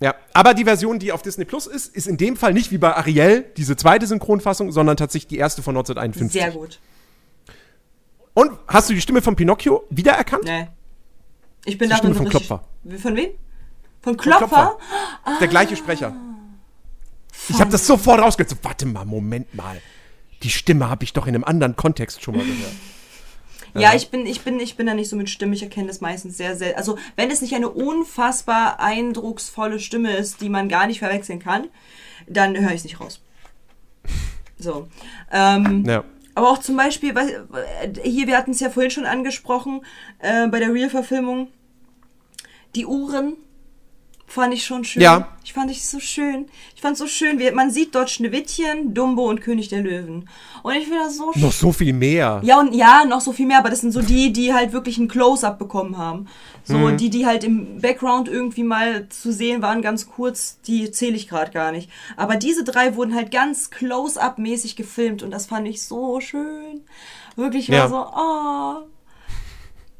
Ja, 0.00 0.14
aber 0.32 0.54
die 0.54 0.64
Version, 0.64 0.98
die 1.00 1.10
auf 1.10 1.22
Disney 1.22 1.44
Plus 1.44 1.66
ist, 1.66 1.94
ist 1.94 2.06
in 2.06 2.16
dem 2.16 2.36
Fall 2.36 2.52
nicht 2.52 2.70
wie 2.70 2.78
bei 2.78 2.94
Ariel 2.96 3.44
diese 3.56 3.76
zweite 3.76 4.06
Synchronfassung, 4.06 4.70
sondern 4.70 4.96
tatsächlich 4.96 5.26
die 5.28 5.38
erste 5.38 5.60
von 5.62 5.76
1951. 5.76 6.40
Sehr 6.40 6.52
gut. 6.52 6.78
Und 8.34 8.52
hast 8.68 8.88
du 8.88 8.94
die 8.94 9.00
Stimme 9.00 9.20
von 9.22 9.34
Pinocchio 9.34 9.84
wiedererkannt? 9.90 10.44
Nee. 10.44 10.68
Ich 11.64 11.76
bin 11.76 11.88
Die 11.88 11.96
darin 11.96 12.14
Stimme 12.14 12.14
so 12.14 12.20
von. 12.20 12.28
Klopfer. 12.30 12.64
Von 13.02 13.16
wem? 13.16 13.30
Von 14.00 14.14
Von 14.14 14.16
Klopfer? 14.16 14.78
Ist 15.32 15.40
Der 15.40 15.48
gleiche 15.48 15.74
Sprecher. 15.76 16.14
Ich 17.48 17.60
habe 17.60 17.70
das 17.70 17.86
sofort 17.86 18.20
rausgehört. 18.20 18.50
So, 18.50 18.56
warte 18.62 18.86
mal, 18.86 19.04
Moment 19.04 19.54
mal. 19.54 19.80
Die 20.42 20.50
Stimme 20.50 20.88
habe 20.88 21.04
ich 21.04 21.12
doch 21.12 21.26
in 21.26 21.34
einem 21.34 21.44
anderen 21.44 21.76
Kontext 21.76 22.22
schon 22.22 22.36
mal 22.36 22.44
gehört. 22.44 22.72
Ja, 23.74 23.94
ich 23.94 24.10
bin, 24.10 24.26
ich 24.26 24.42
bin, 24.42 24.58
ich 24.60 24.76
bin 24.76 24.86
da 24.86 24.94
nicht 24.94 25.08
so 25.08 25.16
mit 25.16 25.28
Stimme. 25.30 25.54
Ich 25.54 25.62
erkenne 25.62 25.88
das 25.88 26.00
meistens 26.00 26.36
sehr, 26.36 26.56
sehr. 26.56 26.76
Also, 26.76 26.98
wenn 27.16 27.30
es 27.30 27.42
nicht 27.42 27.54
eine 27.54 27.68
unfassbar 27.68 28.80
eindrucksvolle 28.80 29.78
Stimme 29.78 30.16
ist, 30.16 30.40
die 30.40 30.48
man 30.48 30.68
gar 30.68 30.86
nicht 30.86 30.98
verwechseln 31.00 31.38
kann, 31.38 31.68
dann 32.26 32.56
höre 32.58 32.70
ich 32.70 32.76
es 32.76 32.84
nicht 32.84 33.00
raus. 33.00 33.20
So. 34.58 34.88
Ähm, 35.30 35.84
Ja. 35.86 36.04
Aber 36.34 36.50
auch 36.50 36.58
zum 36.58 36.76
Beispiel, 36.76 37.16
äh, 37.16 38.08
hier, 38.08 38.28
wir 38.28 38.36
hatten 38.36 38.52
es 38.52 38.60
ja 38.60 38.70
vorhin 38.70 38.92
schon 38.92 39.06
angesprochen, 39.06 39.84
äh, 40.20 40.46
bei 40.46 40.60
der 40.60 40.72
Real-Verfilmung, 40.72 41.48
die 42.76 42.86
Uhren 42.86 43.36
fand 44.28 44.52
ich 44.54 44.64
schon 44.64 44.84
schön. 44.84 45.02
Ja. 45.02 45.28
Ich 45.44 45.52
fand 45.54 45.70
ich 45.70 45.84
so 45.86 45.98
schön. 45.98 46.46
Ich 46.76 46.82
fand 46.82 46.96
so 46.96 47.06
schön, 47.06 47.38
wie, 47.38 47.50
man 47.50 47.70
sieht 47.70 47.94
dort 47.94 48.10
Schneewittchen, 48.10 48.92
Dumbo 48.94 49.28
und 49.28 49.40
König 49.40 49.68
der 49.68 49.80
Löwen. 49.82 50.28
Und 50.62 50.74
ich 50.74 50.84
finde 50.84 50.98
das 51.04 51.16
so 51.16 51.32
schön. 51.32 51.42
Noch 51.42 51.52
so 51.52 51.72
viel 51.72 51.92
mehr. 51.94 52.40
Ja, 52.44 52.60
und 52.60 52.74
ja, 52.74 53.04
noch 53.06 53.20
so 53.22 53.32
viel 53.32 53.46
mehr, 53.46 53.58
aber 53.58 53.70
das 53.70 53.80
sind 53.80 53.92
so 53.92 54.02
die, 54.02 54.32
die 54.32 54.52
halt 54.52 54.72
wirklich 54.72 54.98
ein 54.98 55.08
Close-up 55.08 55.58
bekommen 55.58 55.96
haben. 55.98 56.26
So, 56.64 56.76
Mhm. 56.76 56.96
die, 56.98 57.08
die 57.10 57.24
halt 57.26 57.44
im 57.44 57.80
Background 57.80 58.28
irgendwie 58.28 58.62
mal 58.64 59.08
zu 59.08 59.32
sehen 59.32 59.62
waren, 59.62 59.80
ganz 59.80 60.06
kurz, 60.10 60.60
die 60.66 60.90
zähle 60.90 61.16
ich 61.16 61.26
gerade 61.28 61.50
gar 61.50 61.72
nicht. 61.72 61.88
Aber 62.16 62.36
diese 62.36 62.62
drei 62.64 62.94
wurden 62.94 63.14
halt 63.14 63.30
ganz 63.30 63.70
Close-up-mäßig 63.70 64.76
gefilmt 64.76 65.22
und 65.22 65.30
das 65.30 65.46
fand 65.46 65.66
ich 65.66 65.82
so 65.82 66.20
schön. 66.20 66.82
Wirklich 67.36 67.70
war 67.70 67.76
Ja. 67.78 67.88
so, 67.88 68.06
oh. 68.14 68.88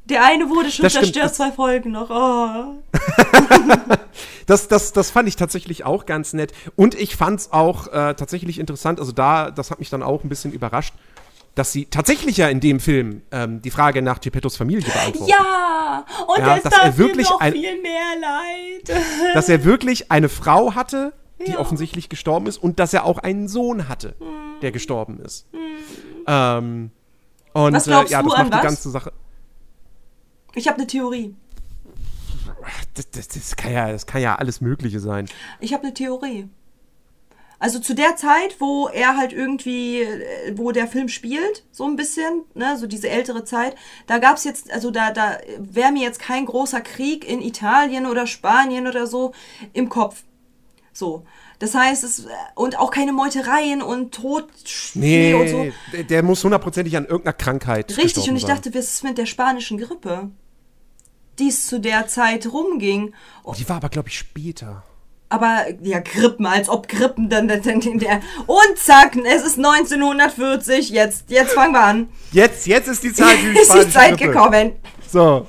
Der 0.09 0.25
eine 0.25 0.49
wurde 0.49 0.71
schon 0.71 0.85
Das 0.85 0.95
zerstört, 0.95 1.35
zwei 1.35 1.53
Folgen 1.53 1.93
noch. 1.93 2.09
Oh. 2.11 2.75
Das, 4.47 4.67
das, 4.67 4.93
das 4.95 5.11
fand 5.11 5.29
ich 5.29 5.37
tatsächlich 5.37 5.85
auch 5.85 6.07
ganz 6.07 6.33
nett. 6.33 6.53
Und 6.75 6.95
ich 6.95 7.17
fand 7.17 7.39
es 7.41 7.53
auch 7.53 7.87
äh, 7.89 8.15
tatsächlich 8.15 8.59
interessant, 8.59 8.99
also 8.99 9.13
da, 9.13 9.51
das 9.51 9.71
hat 9.71 9.79
mich 9.79 9.91
dann 9.91 10.03
auch 10.03 10.25
ein 10.25 10.31
bisschen 10.31 10.53
überrascht, 10.55 10.95
dass 11.55 11.71
sie 11.71 11.85
tatsächlich 11.85 12.39
ja 12.39 12.49
in 12.49 12.59
dem 12.61 12.81
Film 12.81 13.21
ähm, 13.31 13.61
die 13.61 13.71
Frage 13.71 14.01
nach 14.01 14.23
Geppettos 14.23 14.57
Familie 14.57 14.91
beantworten. 14.91 15.31
Ja, 15.31 16.07
und 16.27 16.39
Ja, 16.39 16.55
das 16.55 16.63
dass 16.63 16.79
er 16.83 16.97
wirklich 16.97 17.29
mir 17.29 17.33
noch 17.35 17.41
ein- 17.41 17.53
viel 17.53 17.83
mehr 17.83 18.01
leid. 18.23 19.03
Dass 19.35 19.51
er 19.51 19.65
wirklich 19.65 20.11
eine 20.11 20.31
Frau 20.31 20.75
hatte, 20.75 21.13
die 21.47 21.51
Ja. 21.53 21.59
offensichtlich 21.59 22.09
gestorben 22.09 22.47
ist, 22.47 22.57
und 22.57 22.79
dass 22.79 22.95
er 22.95 23.05
auch 23.05 23.19
einen 23.19 23.49
Sohn 23.49 23.87
hatte, 23.89 24.15
der 24.63 24.73
gestorben 24.73 25.21
ist. 25.21 25.47
Ähm, 26.27 26.91
und 27.53 27.75
Was 27.75 27.85
glaubst 27.85 28.11
äh, 28.11 28.15
ja, 28.15 28.23
du 28.23 28.31
das 28.31 28.39
an 28.39 28.45
macht 28.45 28.53
die 28.55 28.57
was? 28.57 28.63
ganze 28.65 28.91
Sache. 28.91 29.13
Ich 30.55 30.66
habe 30.69 30.79
eine 30.79 30.87
Theorie. 30.87 31.35
Das, 32.95 33.11
das, 33.11 33.29
das, 33.29 33.57
kann 33.57 33.73
ja, 33.73 33.91
das 33.91 34.07
kann 34.07 34.20
ja 34.20 34.35
alles 34.35 34.61
Mögliche 34.61 35.01
sein. 35.01 35.29
Ich 35.61 35.73
habe 35.73 35.85
eine 35.85 35.95
Theorie. 35.95 36.49
Also 37.61 37.81
zu 37.81 37.95
der 37.95 38.15
Zeit, 38.15 38.61
wo 38.61 38.87
er 38.87 39.16
halt 39.16 39.33
irgendwie, 39.33 40.03
äh, 40.03 40.57
wo 40.57 40.70
der 40.70 40.87
Film 40.87 41.09
spielt, 41.09 41.65
so 41.73 41.85
ein 41.85 41.97
bisschen, 41.97 42.45
ne, 42.55 42.77
so 42.77 42.87
diese 42.87 43.09
ältere 43.09 43.45
Zeit, 43.45 43.75
da 44.07 44.19
gab's 44.19 44.45
jetzt, 44.45 44.73
also 44.73 44.91
da, 44.93 45.11
da 45.11 45.39
wäre 45.59 45.91
mir 45.91 46.03
jetzt 46.03 46.20
kein 46.20 46.47
großer 46.47 46.81
Krieg 46.81 47.29
in 47.29 47.43
Italien 47.43 48.07
oder 48.07 48.27
Spanien 48.27 48.87
oder 48.87 49.07
so 49.07 49.33
im 49.73 49.89
Kopf. 49.89 50.23
So. 50.93 51.25
Das 51.59 51.75
heißt, 51.75 52.05
es, 52.05 52.27
und 52.55 52.79
auch 52.79 52.91
keine 52.93 53.13
Meutereien 53.13 53.83
und 53.83 54.15
Tod 54.15 54.49
Nee, 54.95 55.35
und 55.35 55.49
so. 55.49 55.67
der, 55.93 56.05
der 56.05 56.23
muss 56.23 56.45
hundertprozentig 56.45 56.97
an 56.97 57.05
irgendeiner 57.05 57.33
Krankheit 57.33 57.97
Richtig, 57.97 58.29
und 58.29 58.37
ich 58.37 58.43
sein. 58.43 58.55
dachte, 58.57 58.73
was 58.75 58.85
ist 58.95 59.05
mit 59.05 59.19
der 59.19 59.27
spanischen 59.27 59.79
Grippe? 59.79 60.31
Die 61.41 61.49
es 61.49 61.67
zu 61.67 61.81
der 61.81 62.07
Zeit 62.07 62.47
rumging. 62.53 63.13
Oh, 63.43 63.55
die 63.59 63.69
war 63.69 63.77
aber, 63.77 63.89
glaube 63.89 64.09
ich, 64.09 64.19
später. 64.19 64.85
Aber 65.31 65.67
ja, 65.83 65.99
Grippen, 66.01 66.47
als 66.47 66.69
ob 66.69 66.89
Grippen 66.89 67.29
dann, 67.29 67.49
dann, 67.49 67.63
dann 67.63 67.81
der. 67.99 68.21
Und 68.47 68.79
zack, 68.79 69.15
es 69.17 69.43
ist 69.45 69.59
1940, 69.59 70.91
jetzt, 70.91 71.29
jetzt 71.31 71.53
fangen 71.53 71.73
wir 71.75 71.83
an. 71.83 72.09
Jetzt, 72.33 72.67
jetzt 72.67 72.89
ist 72.89 73.03
die 73.03 73.13
Zeit 73.13 73.37
die 73.43 73.59
ist 73.61 73.75
die 73.75 73.91
Zeit 73.91 74.17
Grippe. 74.17 74.33
gekommen. 74.33 74.73
So. 75.11 75.47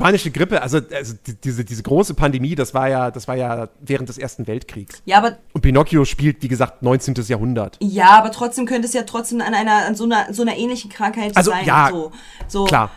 Spanische 0.00 0.30
Grippe, 0.30 0.60
also, 0.62 0.78
also 0.94 1.14
die- 1.26 1.34
diese, 1.34 1.64
diese 1.64 1.82
große 1.82 2.14
Pandemie, 2.14 2.54
das 2.54 2.74
war 2.74 2.88
ja, 2.88 3.10
das 3.10 3.28
war 3.28 3.36
ja 3.36 3.68
während 3.80 4.08
des 4.08 4.18
Ersten 4.18 4.46
Weltkriegs. 4.46 5.02
Ja, 5.04 5.18
aber 5.18 5.36
Und 5.52 5.60
Pinocchio 5.60 6.04
spielt, 6.04 6.42
wie 6.42 6.48
gesagt, 6.48 6.82
19. 6.82 7.14
Jahrhundert. 7.26 7.76
ja, 7.80 8.10
aber 8.10 8.30
trotzdem 8.32 8.66
könnte 8.66 8.86
es 8.88 8.94
ja 8.94 9.02
trotzdem 9.02 9.40
an 9.40 9.54
einer 9.54 9.86
an 9.86 9.94
so 9.94 10.04
einer 10.04 10.32
so 10.32 10.42
einer 10.42 10.56
ähnlichen 10.56 10.90
Krankheit 10.90 11.36
Also, 11.36 11.50
sein. 11.50 11.64
ja, 11.66 11.88
so, 11.90 12.12
so. 12.48 12.64
klar. 12.64 12.90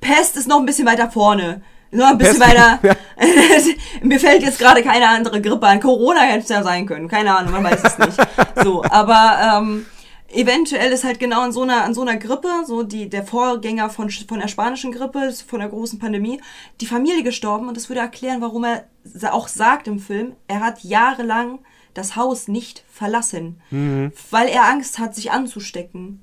Pest 0.00 0.36
ist 0.36 0.46
noch 0.48 0.58
ein 0.60 0.66
bisschen 0.66 0.86
weiter 0.86 1.10
vorne. 1.10 1.62
Noch 1.90 2.08
ein 2.10 2.18
bisschen 2.18 2.40
Pest- 2.40 2.50
weiter. 2.50 2.78
Ja. 2.82 2.94
Mir 4.02 4.18
fällt 4.18 4.42
jetzt 4.42 4.58
gerade 4.58 4.82
keine 4.82 5.08
andere 5.08 5.40
Grippe 5.40 5.66
an. 5.66 5.80
Corona 5.80 6.20
hätte 6.22 6.40
es 6.42 6.48
ja 6.48 6.62
sein 6.62 6.86
können. 6.86 7.08
Keine 7.08 7.36
Ahnung, 7.36 7.52
man 7.52 7.64
weiß 7.64 7.82
es 7.84 7.98
nicht. 7.98 8.16
So, 8.62 8.82
aber 8.84 9.58
ähm, 9.62 9.86
eventuell 10.34 10.92
ist 10.92 11.04
halt 11.04 11.18
genau 11.18 11.40
an 11.42 11.52
so 11.52 11.62
einer, 11.62 11.84
an 11.84 11.94
so 11.94 12.02
einer 12.02 12.16
Grippe, 12.16 12.48
so 12.66 12.82
die, 12.82 13.08
der 13.08 13.24
Vorgänger 13.24 13.88
von, 13.90 14.10
von 14.10 14.40
der 14.40 14.48
spanischen 14.48 14.92
Grippe, 14.92 15.32
von 15.46 15.60
der 15.60 15.68
großen 15.68 15.98
Pandemie, 15.98 16.40
die 16.80 16.86
Familie 16.86 17.22
gestorben 17.22 17.68
und 17.68 17.76
das 17.76 17.88
würde 17.88 18.00
erklären, 18.00 18.40
warum 18.40 18.64
er 18.64 18.84
auch 19.32 19.48
sagt 19.48 19.86
im 19.88 19.98
Film, 19.98 20.32
er 20.48 20.60
hat 20.60 20.82
jahrelang 20.84 21.60
das 21.94 22.16
Haus 22.16 22.48
nicht 22.48 22.84
verlassen, 22.90 23.60
Mhm. 23.70 24.12
weil 24.30 24.48
er 24.48 24.64
Angst 24.68 24.98
hat, 24.98 25.14
sich 25.14 25.30
anzustecken. 25.30 26.22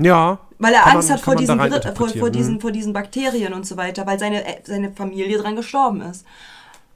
Ja. 0.00 0.38
Weil 0.58 0.74
er 0.74 0.86
Angst 0.86 1.08
man- 1.08 1.18
hat 1.18 1.24
vor 1.24 1.34
diesen, 1.36 1.58
vor, 1.96 2.08
vor, 2.08 2.30
diesen, 2.30 2.54
Mhm. 2.54 2.60
vor 2.60 2.70
diesen 2.72 2.92
Bakterien 2.92 3.52
und 3.52 3.66
so 3.66 3.76
weiter, 3.76 4.06
weil 4.06 4.18
seine, 4.18 4.44
seine 4.64 4.92
Familie 4.92 5.38
dran 5.38 5.56
gestorben 5.56 6.00
ist. 6.02 6.24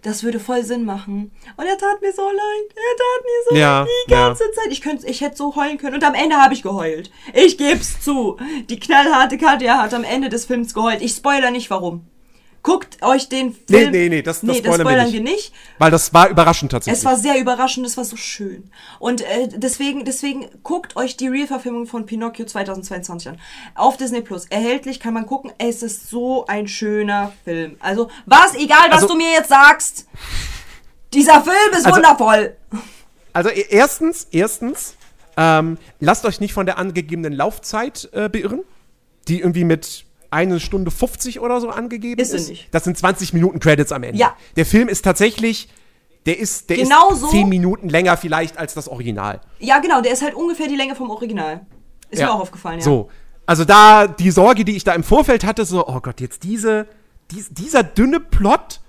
Das 0.02 0.24
würde 0.24 0.40
voll 0.40 0.64
Sinn 0.64 0.84
machen. 0.84 1.30
Und 1.56 1.64
er 1.64 1.78
tat 1.78 2.00
mir 2.02 2.12
so 2.12 2.22
leid. 2.22 2.74
Er 2.74 2.96
tat 2.96 3.24
mir 3.24 3.48
so 3.48 3.56
Ja, 3.56 3.80
leid 3.80 3.88
die 4.08 4.10
ja. 4.12 4.26
ganze 4.26 4.50
Zeit. 4.50 4.66
Ich, 4.70 4.80
könnte, 4.80 5.06
ich 5.06 5.20
hätte 5.20 5.36
so 5.36 5.54
heulen 5.54 5.78
können. 5.78 5.94
Und 5.94 6.04
am 6.04 6.14
Ende 6.14 6.36
habe 6.36 6.54
ich 6.54 6.62
geheult. 6.62 7.10
Ich 7.32 7.56
geb's 7.56 8.00
zu. 8.00 8.36
Die 8.68 8.80
knallharte 8.80 9.38
Katja 9.38 9.78
hat 9.78 9.94
am 9.94 10.02
Ende 10.02 10.28
des 10.28 10.44
Films 10.46 10.74
geheult. 10.74 11.02
Ich 11.02 11.12
spoiler 11.12 11.52
nicht, 11.52 11.70
warum. 11.70 12.04
Guckt 12.64 13.02
euch 13.02 13.28
den 13.28 13.56
Nee, 13.68 13.78
Film... 13.78 13.90
nee, 13.90 14.08
nee, 14.08 14.22
das- 14.22 14.36
das 14.40 14.42
nee, 14.44 14.60
das 14.60 14.74
spoilern 14.76 14.78
wir 14.78 14.84
spoilern 14.84 15.04
nicht. 15.06 15.14
wir 15.14 15.22
nicht. 15.22 15.52
Weil 15.78 15.90
das 15.90 16.14
war 16.14 16.28
überraschend 16.28 16.70
tatsächlich. 16.70 16.98
Es 17.00 17.04
war 17.04 17.16
sehr 17.16 17.40
überraschend, 17.40 17.84
es 17.86 17.96
war 17.96 18.04
so 18.04 18.16
schön. 18.16 18.70
Und 19.00 19.20
äh, 19.22 19.48
deswegen, 19.48 20.04
deswegen 20.04 20.46
guckt 20.62 20.94
euch 20.94 21.16
die 21.16 21.26
Real-Verfilmung 21.26 21.86
von 21.86 22.06
Pinocchio 22.06 22.46
2022 22.46 23.30
an. 23.30 23.40
Auf 23.74 23.96
Disney 23.96 24.20
Plus. 24.20 24.46
Erhältlich 24.46 25.00
kann 25.00 25.12
man 25.12 25.26
gucken. 25.26 25.50
Es 25.58 25.82
ist 25.82 26.08
so 26.08 26.46
ein 26.46 26.68
schöner 26.68 27.32
Film. 27.44 27.76
Also, 27.80 28.10
was, 28.26 28.54
egal 28.54 28.86
was 28.90 29.02
Also- 29.02 29.08
du 29.08 29.14
mir 29.16 29.32
jetzt 29.32 29.48
sagst. 29.48 30.06
Dieser 31.14 31.42
Film 31.42 31.54
ist 31.72 31.84
Also- 31.84 31.96
wundervoll. 31.96 32.56
Also 33.32 33.48
e- 33.50 33.66
erstens, 33.70 34.28
erstens, 34.30 34.94
ähm, 35.36 35.78
lasst 36.00 36.24
euch 36.26 36.38
nicht 36.38 36.52
von 36.52 36.66
der 36.66 36.78
angegebenen 36.78 37.32
Laufzeit 37.32 38.08
äh, 38.12 38.28
beirren, 38.28 38.60
die 39.26 39.40
irgendwie 39.40 39.64
mit 39.64 40.04
eine 40.32 40.60
Stunde 40.60 40.90
50 40.90 41.40
oder 41.40 41.60
so 41.60 41.68
angegeben 41.70 42.20
Ist 42.20 42.32
ist. 42.34 42.48
nicht. 42.48 42.68
Das 42.72 42.84
sind 42.84 42.96
20 42.96 43.32
Minuten 43.32 43.60
Credits 43.60 43.92
am 43.92 44.02
Ende. 44.02 44.18
Ja. 44.18 44.34
Der 44.56 44.66
Film 44.66 44.88
ist 44.88 45.02
tatsächlich 45.04 45.68
der 46.26 46.38
ist, 46.38 46.70
der 46.70 46.76
Genauso- 46.76 47.26
ist 47.26 47.32
zehn 47.32 47.48
Minuten 47.48 47.88
länger 47.88 48.16
vielleicht 48.16 48.56
als 48.56 48.74
das 48.74 48.86
Original. 48.88 49.40
Ja, 49.58 49.80
genau, 49.80 50.00
der 50.02 50.12
ist 50.12 50.22
halt 50.22 50.34
ungefähr 50.34 50.68
die 50.68 50.76
Länge 50.76 50.94
vom 50.94 51.10
Original. 51.10 51.66
Ist 52.10 52.20
mir 52.20 52.32
auch 52.32 52.40
aufgefallen, 52.40 52.78
ja. 52.78 52.84
So. 52.84 53.08
Also 53.44 53.64
da 53.64 54.06
die 54.06 54.30
Sorge, 54.30 54.64
die 54.64 54.76
ich 54.76 54.84
da 54.84 54.92
im 54.92 55.02
Vorfeld 55.02 55.44
hatte, 55.44 55.64
so, 55.64 55.84
oh 55.88 55.98
Gott, 56.00 56.20
jetzt 56.20 56.44
diese, 56.44 56.86
dies, 57.32 57.48
dieser 57.50 57.82
dünne 57.82 58.20
Plot, 58.20 58.80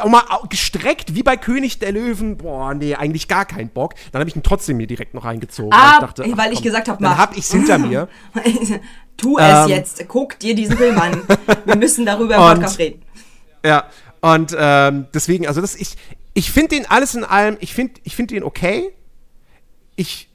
auch 0.00 0.08
mal 0.08 0.22
gestreckt 0.48 1.14
wie 1.14 1.22
bei 1.22 1.36
König 1.36 1.78
der 1.78 1.92
Löwen, 1.92 2.36
boah, 2.36 2.74
nee, 2.74 2.94
eigentlich 2.94 3.28
gar 3.28 3.44
keinen 3.44 3.68
Bock. 3.70 3.94
Dann 4.12 4.20
habe 4.20 4.28
ich 4.30 4.36
ihn 4.36 4.42
trotzdem 4.42 4.76
mir 4.76 4.86
direkt 4.86 5.14
noch 5.14 5.24
reingezogen. 5.24 5.72
Ah, 5.72 6.00
ach, 6.02 6.14
weil 6.36 6.52
ich 6.52 6.62
gesagt 6.62 6.88
hab, 6.88 6.98
dann 6.98 7.10
mach. 7.12 7.18
hab 7.18 7.36
ich's 7.36 7.50
hinter 7.52 7.78
mir. 7.78 8.08
tu 9.16 9.38
es 9.38 9.64
Ähm. 9.64 9.68
jetzt, 9.68 10.08
guck 10.08 10.38
dir 10.38 10.54
diesen 10.54 10.76
Film 10.76 10.98
an. 10.98 11.22
Wir 11.64 11.76
müssen 11.76 12.06
darüber 12.06 12.36
im 12.36 12.42
Und- 12.42 12.54
Podcast 12.54 12.78
reden. 12.78 13.02
Ja, 13.64 13.84
und 14.22 14.54
ähm, 14.58 15.06
deswegen, 15.12 15.46
also 15.46 15.60
das, 15.60 15.74
ich, 15.76 15.96
ich 16.34 16.50
finde 16.50 16.76
den 16.76 16.86
alles 16.86 17.14
in 17.14 17.24
allem, 17.24 17.56
ich 17.60 17.74
finde 17.74 18.00
ich 18.04 18.16
find 18.16 18.30
den 18.30 18.42
okay. 18.42 18.92
Ich 19.96 20.28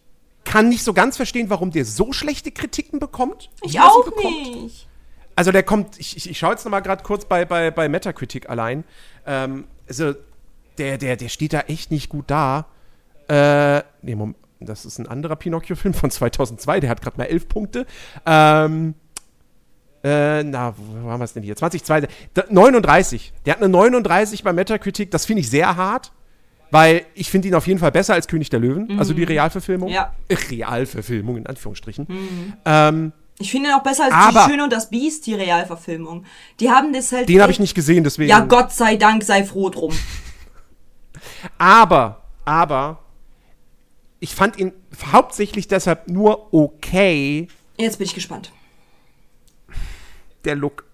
kann 0.43 0.69
nicht 0.69 0.83
so 0.83 0.93
ganz 0.93 1.17
verstehen, 1.17 1.49
warum 1.49 1.71
der 1.71 1.85
so 1.85 2.13
schlechte 2.13 2.51
Kritiken 2.51 2.99
bekommt. 2.99 3.49
Ich 3.63 3.79
auch 3.79 4.05
bekommt. 4.05 4.63
nicht. 4.63 4.87
Also 5.35 5.51
der 5.51 5.63
kommt, 5.63 5.99
ich, 5.99 6.15
ich, 6.15 6.29
ich 6.29 6.37
schaue 6.37 6.51
jetzt 6.51 6.63
noch 6.65 6.71
mal 6.71 6.81
gerade 6.81 7.03
kurz 7.03 7.25
bei, 7.25 7.45
bei, 7.45 7.71
bei 7.71 7.89
Metacritic 7.89 8.49
allein. 8.49 8.83
Ähm, 9.25 9.65
also 9.87 10.13
der, 10.77 10.97
der, 10.97 11.15
der 11.15 11.29
steht 11.29 11.53
da 11.53 11.61
echt 11.61 11.91
nicht 11.91 12.09
gut 12.09 12.25
da. 12.27 12.65
Äh, 13.27 13.81
nee, 14.01 14.15
Moment, 14.15 14.37
das 14.59 14.85
ist 14.85 14.99
ein 14.99 15.07
anderer 15.07 15.35
Pinocchio-Film 15.35 15.93
von 15.93 16.09
2002, 16.11 16.79
der 16.81 16.89
hat 16.89 17.01
gerade 17.01 17.17
mal 17.17 17.25
11 17.25 17.47
Punkte. 17.47 17.85
Ähm, 18.25 18.93
äh, 20.03 20.43
na, 20.43 20.75
wo 20.77 21.09
haben 21.09 21.19
wir 21.19 21.23
es 21.25 21.33
denn 21.33 21.43
hier? 21.43 21.55
2002, 21.55 22.07
da- 22.33 22.43
39. 22.49 23.33
Der 23.45 23.53
hat 23.55 23.61
eine 23.61 23.69
39 23.69 24.43
bei 24.43 24.53
Metacritic, 24.53 25.09
das 25.11 25.25
finde 25.25 25.41
ich 25.41 25.49
sehr 25.49 25.75
hart. 25.75 26.11
Weil 26.71 27.05
ich 27.13 27.29
finde 27.29 27.47
ihn 27.47 27.53
auf 27.55 27.67
jeden 27.67 27.79
Fall 27.79 27.91
besser 27.91 28.15
als 28.15 28.27
König 28.27 28.49
der 28.49 28.59
Löwen, 28.59 28.99
also 28.99 29.13
die 29.13 29.23
Realverfilmung. 29.23 29.87
Ja. 29.89 30.13
Realverfilmung, 30.51 31.37
in 31.37 31.47
Anführungsstrichen. 31.47 32.07
Ähm, 32.65 33.11
Ich 33.37 33.51
finde 33.51 33.69
ihn 33.69 33.75
auch 33.75 33.83
besser 33.83 34.05
als 34.05 34.13
Aber- 34.13 34.45
Die 34.45 34.51
Schöne 34.51 34.63
und 34.63 34.71
das 34.71 34.89
Biest, 34.89 35.25
die 35.25 35.33
Realverfilmung. 35.33 36.25
Die 36.59 36.69
haben 36.69 36.93
das 36.93 37.11
halt. 37.11 37.27
den 37.27 37.41
habe 37.41 37.51
ich 37.51 37.59
nicht 37.59 37.75
gesehen, 37.75 38.03
deswegen. 38.03 38.29
Ja, 38.29 38.39
Gott 38.39 38.71
sei 38.71 38.95
Dank, 38.95 39.23
sei 39.23 39.43
froh 39.43 39.69
drum. 39.69 39.93
Aber, 41.57 42.21
aber, 42.43 42.99
ich 44.19 44.35
fand 44.35 44.57
ihn 44.59 44.73
hauptsächlich 45.11 45.67
deshalb 45.67 46.07
nur 46.07 46.53
okay, 46.53 47.47
Jetzt 47.77 47.97
bin 47.97 48.05
ich 48.05 48.13
gespannt. 48.13 48.51
der 50.43 50.55
Look. 50.55 50.85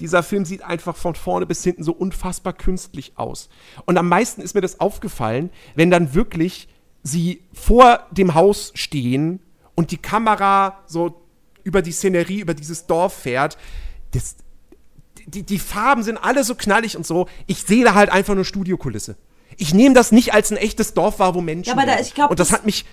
Dieser 0.00 0.22
Film 0.22 0.44
sieht 0.44 0.62
einfach 0.62 0.96
von 0.96 1.14
vorne 1.14 1.46
bis 1.46 1.62
hinten 1.62 1.82
so 1.84 1.92
unfassbar 1.92 2.52
künstlich 2.52 3.12
aus. 3.16 3.48
Und 3.84 3.96
am 3.98 4.08
meisten 4.08 4.40
ist 4.40 4.54
mir 4.54 4.60
das 4.60 4.80
aufgefallen, 4.80 5.50
wenn 5.74 5.90
dann 5.90 6.14
wirklich 6.14 6.68
sie 7.02 7.42
vor 7.52 8.06
dem 8.10 8.34
Haus 8.34 8.72
stehen 8.74 9.40
und 9.74 9.90
die 9.90 9.98
Kamera 9.98 10.82
so 10.86 11.20
über 11.68 11.82
die 11.82 11.92
Szenerie, 11.92 12.40
über 12.40 12.54
dieses 12.54 12.86
Dorf 12.86 13.12
fährt. 13.14 13.56
Das, 14.12 14.36
die, 15.26 15.42
die 15.42 15.58
Farben 15.58 16.02
sind 16.02 16.16
alle 16.16 16.42
so 16.42 16.54
knallig 16.54 16.96
und 16.96 17.06
so. 17.06 17.28
Ich 17.46 17.62
sehe 17.62 17.84
da 17.84 17.94
halt 17.94 18.10
einfach 18.10 18.34
nur 18.34 18.44
Studiokulisse. 18.46 19.16
Ich 19.58 19.74
nehme 19.74 19.94
das 19.94 20.10
nicht 20.12 20.32
als 20.34 20.50
ein 20.50 20.56
echtes 20.56 20.94
Dorf 20.94 21.18
wahr, 21.18 21.34
wo 21.34 21.40
Menschen 21.42 21.68
Ja, 21.68 21.74
aber 21.76 21.86
da- 21.86 22.00
ich 22.00 22.14
glaub, 22.14 22.30
Und 22.30 22.40
das, 22.40 22.48
das- 22.48 22.58
hat 22.58 22.66
mich 22.66 22.84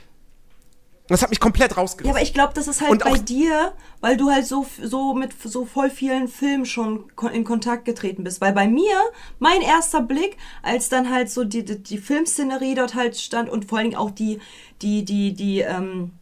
das 1.08 1.22
hat 1.22 1.30
mich 1.30 1.40
komplett 1.40 1.70
Ja, 1.74 1.78
rausgerissen. 1.78 2.10
aber 2.16 2.24
ich 2.24 2.34
glaube, 2.34 2.54
das 2.56 2.68
ist 2.68 2.82
halt 2.82 2.90
Und 2.90 3.04
bei 3.04 3.20
dir, 3.20 3.74
weil 4.02 4.18
du 4.18 4.32
halt 4.32 4.48
so, 4.48 4.66
so 4.82 5.14
mit 5.14 5.34
so 5.44 5.64
voll 5.64 5.92
vielen 5.92 6.28
Filmen 6.28 6.66
schon 6.66 7.04
in 7.32 7.44
Kontakt 7.44 7.86
getreten 7.86 8.24
bist. 8.24 8.42
Weil 8.42 8.54
bei 8.54 8.68
mir, 8.68 8.96
mein 9.38 9.62
erster 9.62 10.02
Blick, 10.02 10.36
als 10.64 10.90
dann 10.90 11.12
halt 11.12 11.30
so 11.30 11.44
die, 11.44 11.64
die, 11.64 11.78
die 11.84 12.00
Filmszenerie 12.00 12.74
dort 12.74 12.96
halt 12.96 13.18
stand 13.18 13.50
und 13.52 13.66
vor 13.66 13.78
allen 13.78 13.92
Dingen 13.92 14.00
auch 14.02 14.10
die, 14.10 14.40
die, 14.82 15.06
die, 15.06 15.34
die, 15.34 15.60
ähm, 15.60 16.14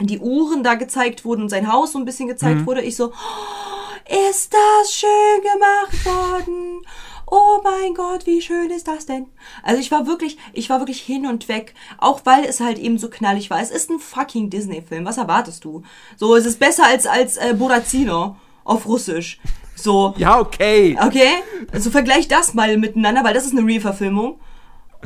die 0.00 0.18
Uhren 0.18 0.62
da 0.62 0.74
gezeigt 0.74 1.24
wurden 1.24 1.42
und 1.42 1.48
sein 1.48 1.70
Haus 1.72 1.92
so 1.92 1.98
ein 1.98 2.04
bisschen 2.04 2.28
gezeigt 2.28 2.60
Mhm. 2.62 2.66
wurde, 2.66 2.82
ich 2.82 2.96
so, 2.96 3.12
"Oh, 3.12 4.24
ist 4.30 4.52
das 4.52 4.92
schön 4.92 5.40
gemacht 5.42 6.04
worden? 6.04 6.82
Oh 7.26 7.60
mein 7.64 7.94
Gott, 7.94 8.26
wie 8.26 8.42
schön 8.42 8.70
ist 8.70 8.86
das 8.86 9.06
denn? 9.06 9.26
Also 9.62 9.80
ich 9.80 9.90
war 9.90 10.06
wirklich, 10.06 10.36
ich 10.52 10.68
war 10.68 10.78
wirklich 10.80 11.00
hin 11.00 11.26
und 11.26 11.48
weg, 11.48 11.74
auch 11.98 12.20
weil 12.24 12.44
es 12.44 12.60
halt 12.60 12.78
eben 12.78 12.98
so 12.98 13.08
knallig 13.08 13.48
war. 13.50 13.60
Es 13.60 13.70
ist 13.70 13.88
ein 13.90 13.98
fucking 13.98 14.50
Disney-Film. 14.50 15.04
Was 15.06 15.16
erwartest 15.16 15.64
du? 15.64 15.82
So, 16.16 16.36
es 16.36 16.44
ist 16.44 16.58
besser 16.60 16.84
als 16.86 17.06
als 17.06 17.36
äh, 17.38 17.54
Borazino 17.58 18.36
auf 18.64 18.86
Russisch. 18.86 19.40
So, 19.74 20.14
ja, 20.18 20.38
okay. 20.38 20.96
okay? 21.04 21.28
Also 21.72 21.90
vergleich 21.90 22.28
das 22.28 22.52
mal 22.54 22.76
miteinander, 22.76 23.24
weil 23.24 23.34
das 23.34 23.46
ist 23.46 23.56
eine 23.56 23.66
Real-Verfilmung. 23.66 24.38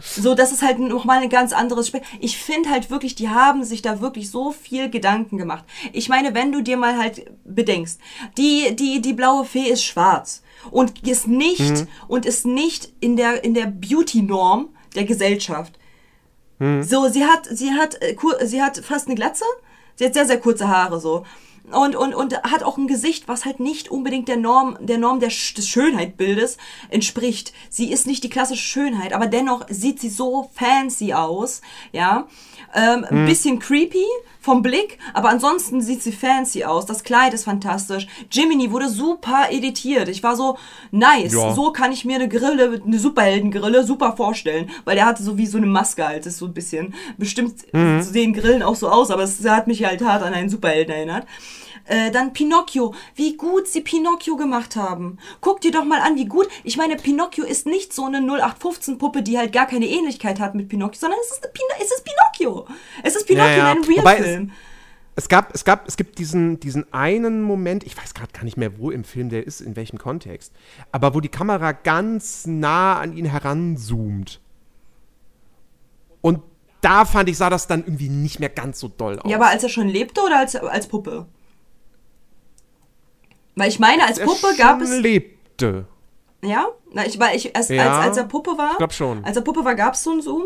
So, 0.02 0.34
das 0.34 0.52
ist 0.52 0.62
halt 0.62 0.78
nochmal 0.78 1.22
ein 1.22 1.28
ganz 1.28 1.52
anderes 1.52 1.88
Spiel. 1.88 2.02
Ich 2.20 2.38
finde 2.38 2.70
halt 2.70 2.90
wirklich, 2.90 3.14
die 3.14 3.28
haben 3.28 3.64
sich 3.64 3.82
da 3.82 4.00
wirklich 4.00 4.30
so 4.30 4.52
viel 4.52 4.90
Gedanken 4.90 5.38
gemacht. 5.38 5.64
Ich 5.92 6.08
meine, 6.08 6.34
wenn 6.34 6.52
du 6.52 6.62
dir 6.62 6.76
mal 6.76 6.96
halt 6.98 7.30
bedenkst, 7.44 8.00
die, 8.36 8.74
die, 8.74 9.00
die 9.00 9.12
blaue 9.12 9.44
Fee 9.44 9.68
ist 9.68 9.84
schwarz 9.84 10.42
und 10.70 11.06
ist 11.06 11.26
nicht, 11.26 11.86
und 12.08 12.26
ist 12.26 12.46
nicht 12.46 12.92
in 13.00 13.16
der, 13.16 13.44
in 13.44 13.54
der 13.54 13.66
Beauty-Norm 13.66 14.68
der 14.94 15.04
Gesellschaft. 15.04 15.78
So, 16.82 17.08
sie 17.08 17.24
hat, 17.24 17.46
sie 17.50 17.70
hat, 17.72 18.02
äh, 18.02 18.16
sie 18.44 18.60
hat 18.60 18.78
fast 18.78 19.06
eine 19.06 19.14
Glatze. 19.14 19.44
Sie 19.94 20.04
hat 20.04 20.14
sehr, 20.14 20.26
sehr 20.26 20.40
kurze 20.40 20.66
Haare 20.68 21.00
so. 21.00 21.24
Und, 21.72 21.96
und, 21.96 22.14
und 22.14 22.42
hat 22.42 22.62
auch 22.62 22.78
ein 22.78 22.86
Gesicht, 22.86 23.28
was 23.28 23.44
halt 23.44 23.60
nicht 23.60 23.90
unbedingt 23.90 24.28
der 24.28 24.36
Norm, 24.36 24.78
der 24.80 24.98
Norm 24.98 25.20
der, 25.20 25.28
des 25.28 25.68
Schönheitbildes 25.68 26.56
entspricht. 26.88 27.52
Sie 27.68 27.90
ist 27.92 28.06
nicht 28.06 28.24
die 28.24 28.30
klassische 28.30 28.62
Schönheit, 28.62 29.12
aber 29.12 29.26
dennoch 29.26 29.66
sieht 29.68 30.00
sie 30.00 30.08
so 30.08 30.50
fancy 30.54 31.12
aus, 31.12 31.60
ja. 31.92 32.26
Ähm, 32.74 33.06
Ein 33.08 33.26
bisschen 33.26 33.58
creepy 33.58 34.04
vom 34.40 34.62
Blick, 34.62 34.98
aber 35.14 35.28
ansonsten 35.30 35.80
sieht 35.80 36.02
sie 36.02 36.12
fancy 36.12 36.64
aus. 36.64 36.86
Das 36.86 37.02
Kleid 37.02 37.34
ist 37.34 37.44
fantastisch. 37.44 38.06
Jiminy 38.30 38.70
wurde 38.70 38.88
super 38.88 39.48
editiert. 39.50 40.08
Ich 40.08 40.22
war 40.22 40.36
so, 40.36 40.56
nice. 40.90 41.32
Ja. 41.32 41.52
So 41.54 41.72
kann 41.72 41.92
ich 41.92 42.04
mir 42.04 42.16
eine 42.16 42.28
Grille, 42.28 42.80
eine 42.84 42.98
Superheldengrille 42.98 43.84
super 43.84 44.14
vorstellen. 44.16 44.70
Weil 44.84 44.96
der 44.96 45.06
hatte 45.06 45.22
so 45.22 45.36
wie 45.36 45.46
so 45.46 45.58
eine 45.58 45.66
Maske 45.66 46.06
halt, 46.06 46.26
das 46.26 46.34
ist 46.34 46.38
so 46.38 46.46
ein 46.46 46.54
bisschen. 46.54 46.94
Bestimmt 47.16 47.54
sehen 48.00 48.32
Grillen 48.32 48.62
auch 48.62 48.76
so 48.76 48.88
aus, 48.88 49.10
aber 49.10 49.22
es 49.22 49.44
hat 49.44 49.66
mich 49.66 49.84
halt 49.84 50.02
hart 50.02 50.22
an 50.22 50.32
einen 50.34 50.48
Superhelden 50.48 50.94
erinnert. 50.94 51.26
Äh, 51.88 52.10
dann 52.10 52.34
Pinocchio, 52.34 52.94
wie 53.14 53.36
gut 53.36 53.66
sie 53.66 53.80
Pinocchio 53.80 54.36
gemacht 54.36 54.76
haben. 54.76 55.18
Guck 55.40 55.62
dir 55.62 55.72
doch 55.72 55.84
mal 55.84 56.00
an, 56.00 56.16
wie 56.16 56.26
gut. 56.26 56.46
Ich 56.62 56.76
meine, 56.76 56.96
Pinocchio 56.96 57.44
ist 57.44 57.66
nicht 57.66 57.94
so 57.94 58.04
eine 58.04 58.18
0815-Puppe, 58.18 59.22
die 59.22 59.38
halt 59.38 59.52
gar 59.52 59.66
keine 59.66 59.86
Ähnlichkeit 59.86 60.38
hat 60.38 60.54
mit 60.54 60.68
Pinocchio, 60.68 61.00
sondern 61.00 61.18
es 61.22 61.32
ist, 61.32 61.52
Pino 61.52 61.68
es 61.80 61.90
ist 61.90 62.04
Pinocchio. 62.04 62.66
Es 63.02 63.16
ist 63.16 63.26
Pinocchio 63.26 63.50
Ja, 63.50 63.56
ja. 63.56 63.72
in 63.72 63.78
einem 63.78 63.84
Real-Film. 63.84 64.52
Es 65.16 65.28
gab, 65.28 65.52
es 65.52 65.64
gab, 65.64 65.88
es 65.88 65.96
gibt 65.96 66.18
diesen, 66.18 66.60
diesen 66.60 66.92
einen 66.92 67.42
Moment, 67.42 67.82
ich 67.84 67.96
weiß 67.96 68.14
gerade 68.14 68.32
gar 68.32 68.44
nicht 68.44 68.56
mehr, 68.56 68.78
wo 68.78 68.90
im 68.92 69.02
Film 69.02 69.30
der 69.30 69.46
ist, 69.46 69.60
in 69.60 69.74
welchem 69.74 69.98
Kontext, 69.98 70.52
aber 70.92 71.12
wo 71.14 71.20
die 71.20 71.28
Kamera 71.28 71.72
ganz 71.72 72.46
nah 72.46 73.00
an 73.00 73.16
ihn 73.16 73.24
heranzoomt. 73.24 74.40
Und 76.20 76.42
da 76.82 77.04
fand 77.04 77.28
ich, 77.28 77.36
sah 77.36 77.50
das 77.50 77.66
dann 77.66 77.80
irgendwie 77.80 78.08
nicht 78.08 78.38
mehr 78.38 78.48
ganz 78.48 78.78
so 78.78 78.86
doll 78.86 79.18
aus. 79.18 79.28
Ja, 79.28 79.38
aber 79.38 79.48
als 79.48 79.64
er 79.64 79.70
schon 79.70 79.88
lebte 79.88 80.20
oder 80.20 80.38
als, 80.38 80.54
als 80.54 80.86
Puppe? 80.86 81.26
Weil 83.58 83.68
ich 83.68 83.78
meine, 83.78 84.04
als 84.06 84.20
Puppe 84.20 84.54
gab 84.56 84.80
es. 84.80 84.90
lebte. 84.98 85.86
Ja? 86.42 86.68
Na, 86.92 87.04
ich, 87.04 87.18
weil 87.18 87.36
ich, 87.36 87.54
als, 87.56 87.68
Ja, 87.68 87.98
als, 87.98 88.06
als 88.08 88.16
er 88.16 88.24
Puppe 88.24 88.56
war. 88.56 88.72
ich 88.72 88.78
glaub 88.78 88.92
schon. 88.92 89.24
Als 89.24 89.36
er 89.36 89.42
Puppe 89.42 89.64
war, 89.64 89.74
gab 89.74 89.94
es 89.94 90.04
so 90.04 90.12
einen 90.12 90.22
Zoom. 90.22 90.44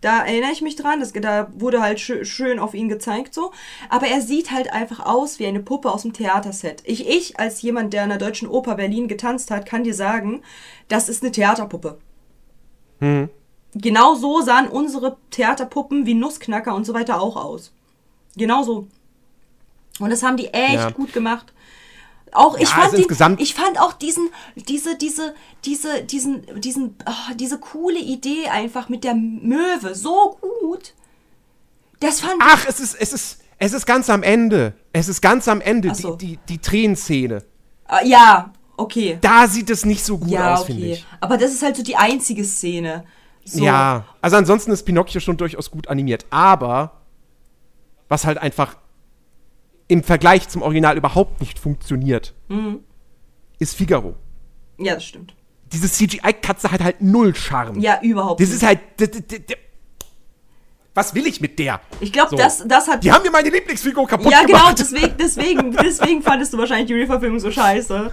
Da 0.00 0.22
erinnere 0.24 0.50
ich 0.50 0.60
mich 0.60 0.76
dran, 0.76 1.00
das, 1.00 1.12
da 1.14 1.48
wurde 1.54 1.80
halt 1.80 1.98
schö 1.98 2.24
schön 2.26 2.58
auf 2.58 2.74
ihn 2.74 2.88
gezeigt 2.90 3.32
so. 3.32 3.52
Aber 3.88 4.06
er 4.06 4.20
sieht 4.20 4.50
halt 4.50 4.70
einfach 4.72 5.00
aus 5.00 5.38
wie 5.38 5.46
eine 5.46 5.60
Puppe 5.60 5.90
aus 5.90 6.02
dem 6.02 6.12
Theaterset. 6.12 6.82
Ich, 6.84 7.08
ich 7.08 7.38
als 7.38 7.62
jemand, 7.62 7.94
der 7.94 8.02
in 8.02 8.10
der 8.10 8.18
Deutschen 8.18 8.48
Oper 8.48 8.74
Berlin 8.74 9.08
getanzt 9.08 9.50
hat, 9.50 9.64
kann 9.64 9.84
dir 9.84 9.94
sagen, 9.94 10.42
das 10.88 11.08
ist 11.08 11.22
eine 11.22 11.32
Theaterpuppe. 11.32 11.98
Hm. 13.00 13.30
Genau 13.74 14.14
so 14.14 14.40
sahen 14.42 14.68
unsere 14.68 15.16
Theaterpuppen 15.30 16.04
wie 16.04 16.14
Nussknacker 16.14 16.74
und 16.74 16.84
so 16.84 16.92
weiter 16.92 17.20
auch 17.22 17.36
aus. 17.36 17.72
Genau 18.36 18.62
so. 18.62 18.86
Und 20.00 20.10
das 20.10 20.22
haben 20.22 20.36
die 20.36 20.48
echt 20.52 20.74
Ja. 20.74 20.90
gut 20.90 21.12
gemacht. 21.12 21.52
Auch 22.34 22.56
ich 22.56 22.62
Ja, 22.68 22.74
fand 22.74 22.84
also 22.86 22.96
insgesamt- 22.96 23.40
ich 23.40 23.54
fand 23.54 23.80
auch 23.80 23.92
diesen 23.92 24.28
diese 24.56 24.98
diese 24.98 25.34
diese 25.64 26.02
diesen 26.02 26.60
diesen 26.60 26.96
ah, 27.06 27.32
diese 27.36 27.58
coole 27.58 27.98
Idee 28.00 28.48
einfach 28.50 28.88
mit 28.88 29.04
der 29.04 29.14
Möwe 29.14 29.94
so 29.94 30.36
gut. 30.40 30.94
Das 32.00 32.20
fand 32.20 32.34
Ach, 32.40 32.66
es 32.68 32.80
ist, 32.80 32.94
es 32.96 33.12
ist, 33.12 33.40
es 33.58 33.72
ist 33.72 33.86
ganz 33.86 34.10
am 34.10 34.22
Ende. 34.22 34.74
Es 34.92 35.08
ist 35.08 35.20
ganz 35.22 35.46
am 35.48 35.60
Ende, 35.60 35.94
so. 35.94 36.16
die, 36.16 36.36
die, 36.36 36.38
die 36.48 36.58
Tränenszene. 36.58 37.44
Ah, 37.86 38.04
ja, 38.04 38.52
okay. 38.76 39.16
Da 39.20 39.46
sieht 39.46 39.70
es 39.70 39.84
nicht 39.84 40.04
so 40.04 40.18
gut 40.18 40.28
Ja, 40.30 40.54
aus, 40.54 40.64
finde 40.64 40.82
okay. 40.82 40.92
ich. 40.94 41.06
Aber 41.20 41.38
das 41.38 41.52
ist 41.52 41.62
halt 41.62 41.76
so 41.76 41.82
die 41.82 41.96
einzige 41.96 42.44
Szene. 42.44 43.04
So. 43.44 43.62
Ja, 43.64 44.04
also 44.20 44.36
ansonsten 44.36 44.72
ist 44.72 44.82
Pinocchio 44.82 45.20
schon 45.20 45.36
durchaus 45.36 45.70
gut 45.70 45.88
animiert. 45.88 46.26
Aber 46.30 47.00
was 48.08 48.26
halt 48.26 48.38
einfach 48.38 48.76
im 49.88 50.02
Vergleich 50.02 50.48
zum 50.48 50.62
Original 50.62 50.96
überhaupt 50.96 51.40
nicht 51.40 51.58
funktioniert, 51.58 52.34
Mhm. 52.48 52.80
ist 53.58 53.74
Figaro. 53.76 54.14
Ja, 54.78 54.94
das 54.94 55.04
stimmt. 55.04 55.34
diese 55.72 55.90
CGI-Katze 55.90 56.70
hat 56.70 56.82
halt 56.82 57.00
null 57.00 57.34
Charme. 57.34 57.80
Ja, 57.80 58.00
überhaupt 58.02 58.40
Das 58.40 58.48
nicht. 58.48 58.56
ist 58.56 58.62
halt. 58.62 58.80
Was 60.96 61.12
will 61.14 61.26
ich 61.26 61.40
mit 61.40 61.58
der? 61.58 61.80
Ich 61.98 62.12
glaube, 62.12 62.30
So. 62.30 62.36
das, 62.36 62.62
das 62.66 62.86
hat. 62.86 63.02
Die 63.02 63.10
haben 63.10 63.24
mir 63.24 63.30
meine 63.32 63.50
Lieblingsfigur 63.50 64.06
kaputt 64.06 64.30
ja, 64.30 64.42
genau, 64.44 64.58
gemacht. 64.58 64.78
deswegen, 64.78 65.14
deswegen, 65.18 65.72
deswegen 65.82 66.22
fandest 66.22 66.52
du 66.52 66.58
wahrscheinlich 66.58 66.86
die 66.86 66.94
Real-Verfilmung 66.94 67.40
so 67.40 67.50
scheiße. 67.50 68.12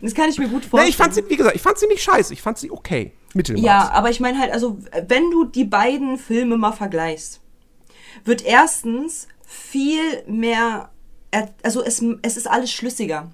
Das 0.00 0.14
kann 0.14 0.30
ich 0.30 0.38
mir 0.38 0.48
gut 0.48 0.64
vorstellen. 0.64 0.84
Nee, 0.84 0.88
ich 0.90 0.96
fand 0.96 1.14
sie, 1.14 1.28
wie 1.28 1.36
gesagt, 1.36 1.54
ich 1.54 1.60
fand 1.62 1.76
sie 1.78 1.86
nicht 1.86 2.02
scheiße. 2.02 2.32
Ich 2.32 2.40
fand 2.40 2.56
sie 2.58 2.70
okay. 2.70 3.12
Mittelmaß. 3.34 3.62
Ja, 3.64 3.90
aber 3.92 4.08
ich 4.10 4.20
meine 4.20 4.38
halt, 4.38 4.52
also, 4.52 4.78
wenn 5.06 5.30
du 5.30 5.44
die 5.44 5.64
beiden 5.64 6.16
Filme 6.18 6.56
mal 6.56 6.72
vergleichst, 6.72 7.40
wird 8.24 8.42
erstens 8.44 9.28
viel 9.44 10.22
mehr, 10.26 10.90
er- 11.34 11.54
also 11.62 11.82
es, 11.82 12.02
es 12.22 12.36
ist 12.36 12.46
alles 12.48 12.70
schlüssiger. 12.72 13.30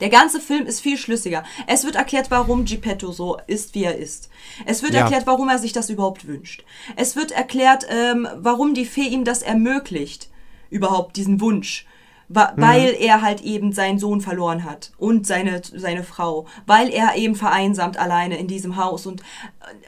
Der 0.00 0.08
ganze 0.08 0.40
Film 0.40 0.66
ist 0.66 0.80
viel 0.80 0.96
schlüssiger. 0.98 1.44
Es 1.66 1.84
wird 1.84 1.94
erklärt, 1.94 2.30
warum 2.30 2.64
Geppetto 2.64 3.12
so 3.12 3.38
ist, 3.46 3.74
wie 3.74 3.84
er 3.84 3.96
ist. 3.96 4.28
Es 4.66 4.82
wird 4.82 4.94
Ja. 4.94 5.00
erklärt, 5.00 5.26
warum 5.26 5.48
er 5.48 5.58
sich 5.58 5.72
das 5.72 5.88
überhaupt 5.90 6.26
wünscht. 6.26 6.64
Es 6.96 7.14
wird 7.16 7.30
erklärt, 7.30 7.86
ähm, 7.88 8.26
warum 8.36 8.74
die 8.74 8.86
Fee 8.86 9.06
ihm 9.08 9.24
das 9.24 9.42
ermöglicht, 9.42 10.30
überhaupt 10.70 11.16
diesen 11.16 11.40
Wunsch. 11.40 11.86
Wa 12.28 12.54
Weil 12.56 12.96
er 12.98 13.20
halt 13.20 13.42
eben 13.42 13.72
seinen 13.72 13.98
Sohn 13.98 14.22
verloren 14.22 14.64
hat 14.64 14.92
und 14.96 15.26
seine, 15.26 15.60
seine 15.62 16.02
Frau. 16.02 16.46
Weil 16.66 16.88
er 16.88 17.16
eben 17.16 17.36
vereinsamt 17.36 17.98
alleine 17.98 18.38
in 18.38 18.48
diesem 18.48 18.76
Haus. 18.76 19.04
Und, 19.06 19.22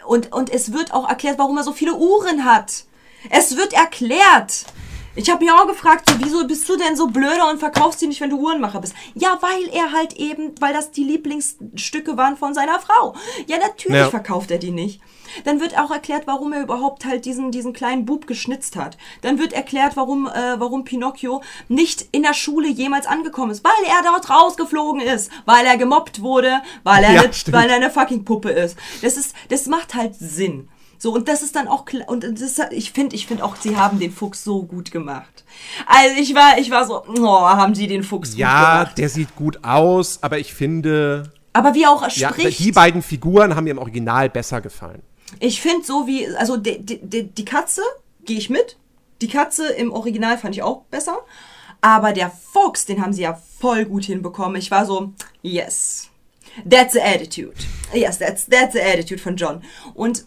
und, 0.06 0.32
und 0.32 0.50
es 0.50 0.72
wird 0.74 0.92
auch 0.92 1.08
erklärt, 1.08 1.38
warum 1.38 1.56
er 1.56 1.64
so 1.64 1.72
viele 1.72 1.94
Uhren 1.94 2.44
hat. 2.44 2.84
Es 3.30 3.56
wird 3.56 3.72
erklärt. 3.72 4.66
Ich 5.16 5.30
habe 5.30 5.42
mich 5.44 5.52
auch 5.52 5.66
gefragt, 5.66 6.08
so, 6.08 6.16
wieso 6.22 6.46
bist 6.46 6.68
du 6.68 6.76
denn 6.76 6.94
so 6.94 7.06
blöder 7.06 7.48
und 7.50 7.58
verkaufst 7.58 8.00
sie 8.00 8.06
nicht, 8.06 8.20
wenn 8.20 8.30
du 8.30 8.38
Uhrenmacher 8.38 8.80
bist? 8.80 8.94
Ja, 9.14 9.38
weil 9.40 9.68
er 9.72 9.92
halt 9.92 10.12
eben, 10.14 10.52
weil 10.60 10.74
das 10.74 10.90
die 10.90 11.04
Lieblingsstücke 11.04 12.16
waren 12.16 12.36
von 12.36 12.52
seiner 12.54 12.78
Frau. 12.80 13.14
Ja, 13.46 13.56
natürlich 13.58 13.98
Ja. 13.98 14.10
verkauft 14.10 14.50
er 14.50 14.58
die 14.58 14.70
nicht. 14.70 15.00
Dann 15.44 15.60
wird 15.60 15.76
auch 15.78 15.90
erklärt, 15.90 16.26
warum 16.26 16.52
er 16.52 16.62
überhaupt 16.62 17.04
halt 17.04 17.24
diesen, 17.24 17.50
diesen 17.50 17.72
kleinen 17.72 18.04
Bub 18.06 18.26
geschnitzt 18.26 18.76
hat. 18.76 18.96
Dann 19.22 19.38
wird 19.38 19.52
erklärt, 19.52 19.96
warum, 19.96 20.26
äh, 20.28 20.60
warum 20.60 20.84
Pinocchio 20.84 21.42
nicht 21.68 22.06
in 22.12 22.22
der 22.22 22.32
Schule 22.34 22.68
jemals 22.68 23.06
angekommen 23.06 23.50
ist. 23.50 23.64
Weil 23.64 23.90
er 23.90 24.02
dort 24.02 24.30
rausgeflogen 24.30 25.00
ist. 25.00 25.30
Weil 25.44 25.66
er 25.66 25.76
gemobbt 25.76 26.22
wurde. 26.22 26.62
Weil 26.84 27.04
er, 27.04 27.12
Ja, 27.12 27.20
eine, 27.22 27.32
stimmt. 27.32 27.56
weil 27.56 27.68
er 27.68 27.76
eine 27.76 27.90
fucking 27.90 28.24
Puppe 28.24 28.50
ist. 28.50 28.76
Das 29.02 29.16
ist, 29.16 29.34
das 29.48 29.66
macht 29.66 29.94
halt 29.94 30.14
Sinn. 30.14 30.68
So, 30.98 31.12
und 31.12 31.28
das 31.28 31.42
ist 31.42 31.54
dann 31.56 31.68
auch 31.68 31.84
klar, 31.84 32.08
und 32.08 32.24
das, 32.24 32.58
ich 32.70 32.92
finde, 32.92 33.14
ich 33.16 33.26
finde 33.26 33.44
auch, 33.44 33.56
sie 33.56 33.76
haben 33.76 33.98
den 33.98 34.12
Fuchs 34.12 34.42
so 34.44 34.62
gut 34.62 34.90
gemacht. 34.90 35.44
Also 35.86 36.16
ich 36.20 36.34
war, 36.34 36.58
ich 36.58 36.70
war 36.70 36.86
so, 36.86 37.02
oh, 37.06 37.40
haben 37.40 37.74
sie 37.74 37.86
den 37.86 38.02
Fuchs 38.02 38.30
gut 38.30 38.38
Ja, 38.38 38.78
gemacht. 38.82 38.98
der 38.98 39.08
sieht 39.08 39.34
gut 39.36 39.62
aus, 39.64 40.18
aber 40.22 40.38
ich 40.38 40.54
finde, 40.54 41.30
Aber 41.52 41.74
wie 41.74 41.82
er 41.84 41.90
auch 41.90 42.02
ja, 42.16 42.30
spricht. 42.30 42.58
die 42.58 42.72
beiden 42.72 43.02
Figuren 43.02 43.54
haben 43.54 43.64
mir 43.64 43.70
im 43.70 43.78
Original 43.78 44.28
besser 44.30 44.60
gefallen. 44.60 45.02
Ich 45.40 45.60
finde 45.60 45.84
so 45.84 46.06
wie, 46.06 46.26
also 46.36 46.56
die, 46.56 46.78
die, 46.84 46.98
die, 47.02 47.24
die 47.24 47.44
Katze 47.44 47.82
gehe 48.24 48.38
ich 48.38 48.48
mit. 48.50 48.76
Die 49.22 49.28
Katze 49.28 49.68
im 49.72 49.92
Original 49.92 50.38
fand 50.38 50.54
ich 50.54 50.62
auch 50.62 50.82
besser. 50.90 51.18
Aber 51.80 52.12
der 52.12 52.30
Fuchs, 52.30 52.86
den 52.86 53.02
haben 53.02 53.12
sie 53.12 53.22
ja 53.22 53.38
voll 53.60 53.84
gut 53.84 54.04
hinbekommen. 54.04 54.56
Ich 54.56 54.70
war 54.70 54.86
so, 54.86 55.12
yes, 55.42 56.08
that's 56.68 56.94
the 56.94 57.00
attitude. 57.00 57.52
Yes, 57.92 58.18
that's, 58.18 58.46
that's 58.46 58.72
the 58.72 58.80
attitude 58.80 59.20
von 59.20 59.36
John. 59.36 59.62
Und 59.94 60.24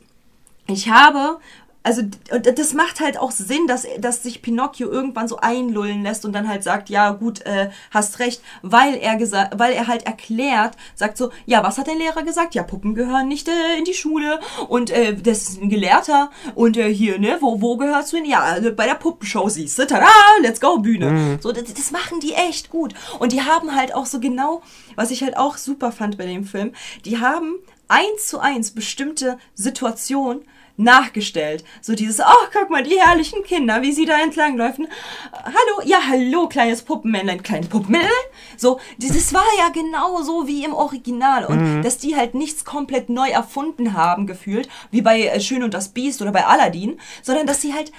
ich 0.69 0.89
habe, 0.89 1.39
also 1.81 2.01
und 2.01 2.59
das 2.59 2.73
macht 2.73 2.99
halt 2.99 3.17
auch 3.17 3.31
Sinn, 3.31 3.65
dass, 3.67 3.87
dass 3.99 4.21
sich 4.21 4.41
Pinocchio 4.41 4.89
irgendwann 4.89 5.27
so 5.27 5.37
einlullen 5.37 6.03
lässt 6.03 6.25
und 6.25 6.33
dann 6.33 6.49
halt 6.49 6.63
sagt, 6.63 6.89
ja 6.89 7.11
gut, 7.11 7.41
äh, 7.45 7.69
hast 7.91 8.19
recht, 8.19 8.41
weil 8.61 8.95
er 8.95 9.15
gesagt, 9.15 9.57
weil 9.57 9.73
er 9.73 9.87
halt 9.87 10.05
erklärt, 10.05 10.75
sagt 10.95 11.17
so, 11.17 11.31
ja, 11.45 11.63
was 11.63 11.77
hat 11.77 11.87
der 11.87 11.95
Lehrer 11.95 12.23
gesagt? 12.23 12.53
Ja, 12.53 12.63
Puppen 12.63 12.95
gehören 12.95 13.27
nicht 13.27 13.47
äh, 13.47 13.77
in 13.77 13.85
die 13.85 13.93
Schule 13.93 14.39
und 14.67 14.91
äh, 14.91 15.15
das 15.15 15.49
ist 15.49 15.61
ein 15.61 15.69
Gelehrter 15.69 16.31
und 16.53 16.75
äh, 16.75 16.93
hier, 16.93 17.17
ne, 17.17 17.37
wo, 17.39 17.61
wo 17.61 17.77
gehörst 17.77 18.11
du 18.11 18.17
hin? 18.17 18.25
Ja, 18.25 18.41
also 18.41 18.73
bei 18.73 18.85
der 18.85 18.95
Puppenshow 18.95 19.47
siehst 19.47 19.79
du, 19.79 19.87
tada, 19.87 20.07
let's 20.41 20.59
go, 20.59 20.79
Bühne. 20.79 21.39
So, 21.41 21.51
das, 21.51 21.73
das 21.73 21.91
machen 21.91 22.19
die 22.19 22.33
echt 22.33 22.69
gut. 22.69 22.93
Und 23.19 23.31
die 23.31 23.41
haben 23.41 23.73
halt 23.73 23.95
auch 23.95 24.05
so 24.05 24.19
genau, 24.19 24.61
was 24.95 25.11
ich 25.11 25.23
halt 25.23 25.37
auch 25.37 25.57
super 25.57 25.91
fand 25.91 26.17
bei 26.17 26.25
dem 26.25 26.43
Film, 26.43 26.73
die 27.05 27.19
haben 27.19 27.55
eins 27.87 28.27
zu 28.27 28.39
eins 28.39 28.71
bestimmte 28.71 29.39
Situationen 29.55 30.41
nachgestellt. 30.79 31.63
So 31.81 31.93
dieses, 31.93 32.19
oh, 32.19 32.47
guck 32.53 32.69
mal, 32.69 32.83
die 32.83 32.99
herrlichen 32.99 33.43
Kinder, 33.43 33.81
wie 33.81 33.91
sie 33.91 34.05
da 34.05 34.19
entlangläufen. 34.19 34.87
Hallo, 35.33 35.85
ja, 35.85 35.99
hallo, 36.07 36.47
kleines 36.47 36.81
Puppenmännlein, 36.81 37.43
kleines 37.43 37.69
Puppenmännlein. 37.69 38.09
So, 38.57 38.79
das 38.97 39.33
war 39.33 39.45
ja 39.57 39.69
genau 39.69 40.21
so 40.23 40.47
wie 40.47 40.63
im 40.63 40.73
Original. 40.73 41.45
Und 41.45 41.83
dass 41.83 41.97
die 41.97 42.15
halt 42.15 42.33
nichts 42.33 42.65
komplett 42.65 43.09
neu 43.09 43.29
erfunden 43.29 43.93
haben, 43.93 44.25
gefühlt, 44.25 44.69
wie 44.89 45.01
bei 45.01 45.21
äh, 45.21 45.39
Schön 45.39 45.63
und 45.63 45.73
das 45.73 45.89
Biest 45.89 46.21
oder 46.21 46.31
bei 46.31 46.45
Aladdin, 46.45 46.99
sondern 47.21 47.45
dass 47.45 47.61
sie 47.61 47.73
halt 47.73 47.91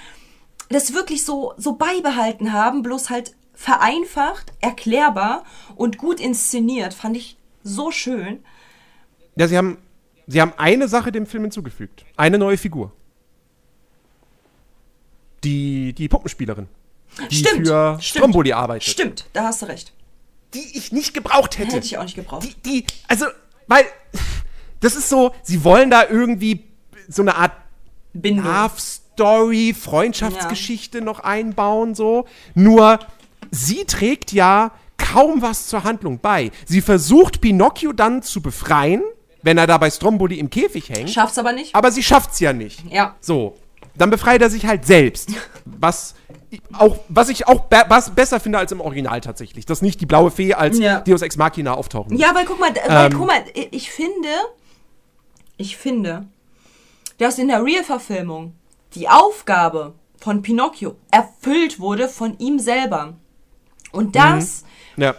das 0.69 0.93
wirklich 0.93 1.23
so, 1.23 1.53
so 1.57 1.73
beibehalten 1.73 2.51
haben, 2.53 2.81
bloß 2.81 3.09
halt 3.09 3.35
vereinfacht, 3.53 4.53
erklärbar 4.59 5.43
und 5.75 5.97
gut 5.97 6.19
inszeniert. 6.19 6.93
Fand 6.93 7.15
ich 7.15 7.37
so 7.63 7.91
schön. 7.91 8.43
Ja, 9.35 9.47
sie 9.47 9.57
haben, 9.57 9.77
sie 10.27 10.41
haben 10.41 10.53
eine 10.57 10.87
Sache 10.87 11.11
dem 11.11 11.25
Film 11.25 11.43
hinzugefügt. 11.43 12.05
Eine 12.17 12.37
neue 12.37 12.57
Figur. 12.57 12.91
Die, 15.43 15.93
die 15.93 16.07
Puppenspielerin. 16.07 16.67
Die 17.29 17.35
Stimmt, 17.35 17.67
für 17.67 17.97
stimmt. 17.99 18.03
Stromboli 18.03 18.53
arbeitet. 18.53 18.87
Stimmt, 18.87 19.25
da 19.33 19.45
hast 19.45 19.61
du 19.61 19.65
recht. 19.67 19.93
Die 20.53 20.77
ich 20.77 20.91
nicht 20.91 21.13
gebraucht 21.13 21.57
hätte. 21.57 21.75
Hätte 21.75 21.85
ich 21.85 21.97
auch 21.97 22.03
nicht 22.03 22.15
gebraucht. 22.15 22.47
Die, 22.65 22.81
die, 22.81 22.85
also, 23.07 23.25
weil, 23.67 23.85
das 24.79 24.95
ist 24.95 25.09
so, 25.09 25.33
sie 25.43 25.63
wollen 25.63 25.89
da 25.89 26.07
irgendwie 26.07 26.63
so 27.07 27.21
eine 27.21 27.35
Art 27.35 27.53
Bindung. 28.13 28.45
Love 28.45 28.79
Story, 28.79 29.75
Freundschaftsgeschichte 29.77 31.01
noch 31.01 31.19
einbauen, 31.19 31.95
so. 31.95 32.25
Nur, 32.53 32.99
sie 33.51 33.85
trägt 33.85 34.31
ja 34.31 34.71
kaum 34.97 35.41
was 35.41 35.67
zur 35.67 35.83
Handlung 35.83 36.19
bei. 36.19 36.51
Sie 36.65 36.81
versucht, 36.81 37.41
Pinocchio 37.41 37.93
dann 37.93 38.21
zu 38.21 38.41
befreien, 38.41 39.03
wenn 39.43 39.57
er 39.57 39.67
da 39.67 39.77
bei 39.77 39.89
Stromboli 39.89 40.39
im 40.39 40.49
Käfig 40.49 40.89
hängt. 40.89 41.09
Schaff's 41.09 41.37
aber 41.37 41.51
nicht. 41.53 41.73
aber 41.75 41.91
sie 41.91 42.03
schafft's 42.03 42.39
ja 42.39 42.53
nicht. 42.53 42.83
Ja. 42.91 43.15
So. 43.19 43.57
Dann 43.95 44.09
befreit 44.09 44.41
er 44.41 44.49
sich 44.49 44.65
halt 44.65 44.85
selbst. 44.85 45.29
Was, 45.65 46.15
ich- 46.49 46.61
auch, 46.73 46.97
was 47.09 47.29
ich 47.29 47.47
auch 47.47 47.61
be 47.65 47.83
was 47.87 48.09
besser 48.11 48.39
finde 48.39 48.57
als 48.59 48.71
im 48.71 48.81
Original 48.81 49.19
tatsächlich. 49.21 49.65
Dass 49.65 49.81
nicht 49.81 49.99
die 50.01 50.05
blaue 50.05 50.31
Fee 50.31 50.53
als 50.53 50.77
Ja. 50.79 50.99
Deus 51.01 51.21
Ex 51.21 51.37
Machina 51.37 51.73
auftauchen 51.73 52.13
muss. 52.13 52.21
Ja, 52.21 52.33
weil 52.35 52.45
guck 52.45 52.59
mal, 52.59 52.73
weil, 52.87 53.11
Ähm. 53.11 53.17
guck 53.17 53.27
mal, 53.27 53.43
ich 53.71 53.91
finde, 53.91 54.29
ich 55.57 55.77
finde, 55.77 56.25
dass 57.17 57.37
in 57.37 57.47
der 57.47 57.63
Real-Verfilmung 57.63 58.53
die 58.95 59.07
Aufgabe 59.07 59.93
von 60.19 60.41
Pinocchio 60.41 60.95
erfüllt 61.11 61.79
wurde 61.79 62.07
von 62.09 62.37
ihm 62.39 62.59
selber. 62.59 63.13
Und 63.91 64.15
das 64.15 64.63
Ja. 64.97 65.15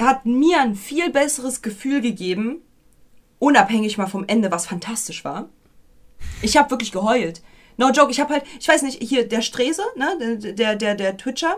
hat 0.00 0.26
mir 0.26 0.60
ein 0.60 0.74
viel 0.74 1.10
besseres 1.10 1.62
Gefühl 1.62 2.00
gegeben, 2.00 2.60
unabhängig 3.42 3.98
mal 3.98 4.06
vom 4.06 4.24
Ende, 4.28 4.52
was 4.52 4.66
fantastisch 4.66 5.24
war. 5.24 5.48
Ich 6.42 6.56
habe 6.56 6.70
wirklich 6.70 6.92
geheult. 6.92 7.42
No 7.76 7.90
joke, 7.90 8.12
ich 8.12 8.20
habe 8.20 8.34
halt, 8.34 8.44
ich 8.60 8.68
weiß 8.68 8.82
nicht, 8.82 9.02
hier 9.02 9.28
der 9.28 9.42
Strese, 9.42 9.82
ne, 9.96 10.38
der 10.38 10.76
der 10.76 10.94
der, 10.94 11.16
Twitcher, 11.16 11.56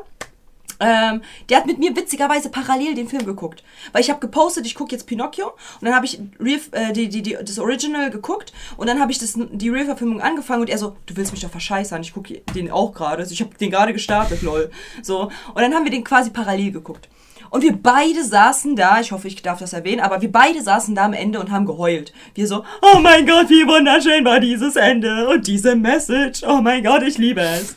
ähm, 0.81 1.20
der 1.51 1.59
hat 1.59 1.66
mit 1.66 1.78
mir 1.78 1.94
witzigerweise 1.94 2.48
parallel 2.48 2.94
den 2.94 3.06
Film 3.06 3.27
geguckt. 3.27 3.62
Weil 3.93 4.01
ich 4.01 4.09
habe 4.09 4.19
gepostet, 4.19 4.65
ich 4.65 4.74
gucke 4.74 4.93
jetzt 4.93 5.06
Pinocchio 5.06 5.48
und 5.48 5.82
dann 5.82 5.94
habe 5.94 6.06
ich 6.06 6.20
Real, 6.40 6.61
äh, 6.70 6.94
die, 6.94 7.11
die, 7.11 7.20
die, 7.20 7.36
das 7.39 7.59
Original 7.59 8.09
geguckt 8.11 8.55
und 8.78 8.86
dann 8.86 8.98
habe 8.98 9.12
ich 9.12 9.19
das, 9.19 9.35
die 9.36 9.69
Real-Verfilmung 9.69 10.23
angefangen 10.23 10.62
und 10.62 10.70
er 10.70 10.78
so, 10.78 10.97
du 11.05 11.16
willst 11.16 11.32
mich 11.32 11.43
doch 11.43 11.51
verscheißern, 11.51 12.01
ich 12.01 12.15
gucke 12.15 12.40
den 12.55 12.70
auch 12.70 12.94
gerade. 12.94 13.19
Also 13.23 13.35
ich 13.35 13.43
habe 13.43 13.55
den 13.59 13.70
gerade 13.70 13.93
gestartet, 13.93 14.40
lol. 14.40 14.70
So. 15.02 15.24
Und 15.24 15.61
dann 15.61 15.74
haben 15.74 15.85
wir 15.85 15.90
den 15.90 16.05
quasi 16.05 16.31
parallel 16.31 16.73
geguckt. 16.73 17.11
Und 17.50 17.62
wir 17.62 17.76
beide 17.76 18.24
saßen 18.24 18.76
da, 18.76 19.00
ich 19.00 19.12
hoffe, 19.12 19.28
ich 19.28 19.40
darf 19.42 19.58
das 19.58 19.72
erwähnen, 19.72 20.00
aber 20.00 20.20
wir 20.22 20.32
beide 20.32 20.62
saßen 20.62 20.94
da 20.94 21.04
am 21.04 21.12
Ende 21.12 21.40
und 21.40 21.50
haben 21.50 21.66
geheult. 21.66 22.12
Wir 22.34 22.46
so, 22.46 22.64
oh 22.82 22.98
mein 23.00 23.26
Gott, 23.26 23.48
wie 23.50 23.66
wunderschön 23.66 24.24
war 24.24 24.40
dieses 24.40 24.76
Ende 24.76 25.28
und 25.28 25.46
diese 25.46 25.76
Message. 25.76 26.42
Oh 26.46 26.60
mein 26.60 26.82
Gott, 26.82 27.02
ich 27.02 27.18
liebe 27.18 27.40
es. 27.40 27.76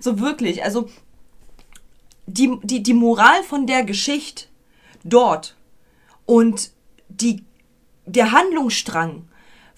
So 0.00 0.20
wirklich, 0.20 0.64
also 0.64 0.88
die, 2.26 2.58
die, 2.62 2.82
die 2.82 2.94
Moral 2.94 3.42
von 3.42 3.66
der 3.66 3.84
Geschichte 3.84 4.46
dort 5.04 5.56
und 6.24 6.70
die, 7.08 7.44
der 8.04 8.32
Handlungsstrang 8.32 9.28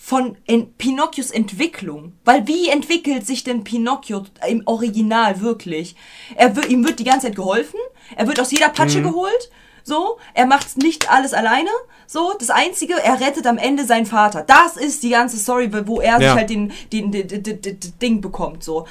von 0.01 0.37
en 0.47 0.73
Pinocchios 0.75 1.33
Entwicklung. 1.33 2.13
Weil 2.25 2.47
wie 2.47 2.69
entwickelt 2.69 3.27
sich 3.27 3.43
denn 3.43 3.65
Pinocchio 3.65 4.25
im 4.49 4.63
Original 4.65 5.41
wirklich? 5.41 5.97
Er 6.37 6.55
wird, 6.55 6.69
ihm 6.71 6.87
wird 6.87 7.01
die 7.01 7.05
ganze 7.05 7.27
Zeit 7.27 7.37
geholfen, 7.37 7.81
er 8.17 8.27
wird 8.29 8.41
aus 8.41 8.53
jeder 8.53 8.69
Patsche 8.69 9.03
geholt, 9.03 9.51
so, 9.83 10.19
er 10.35 10.47
macht 10.47 10.77
nicht 10.79 11.11
alles 11.11 11.33
alleine, 11.35 11.71
so, 12.07 12.33
das 12.39 12.51
Einzige, 12.51 12.95
er 13.03 13.21
rettet 13.21 13.47
am 13.47 13.59
Ende 13.59 13.85
seinen 13.85 14.07
Vater. 14.07 14.43
Das 14.43 14.77
ist 14.77 15.03
die 15.03 15.11
ganze 15.11 15.37
Story, 15.37 15.71
wo 15.87 16.01
er 16.01 16.19
sich 16.19 16.27
Ja. 16.27 16.35
halt 16.37 16.51
den, 16.51 16.73
den, 16.93 17.11
den, 17.11 17.27
den, 17.27 17.43
den, 17.43 17.61
den 17.61 17.99
Ding 18.01 18.21
bekommt, 18.21 18.63
so. 18.63 18.87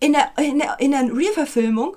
In 0.00 0.12
der, 0.12 0.30
in 0.38 0.58
der, 0.58 0.76
in 0.78 0.90
der 0.90 1.00
Real-Verfilmung 1.02 1.96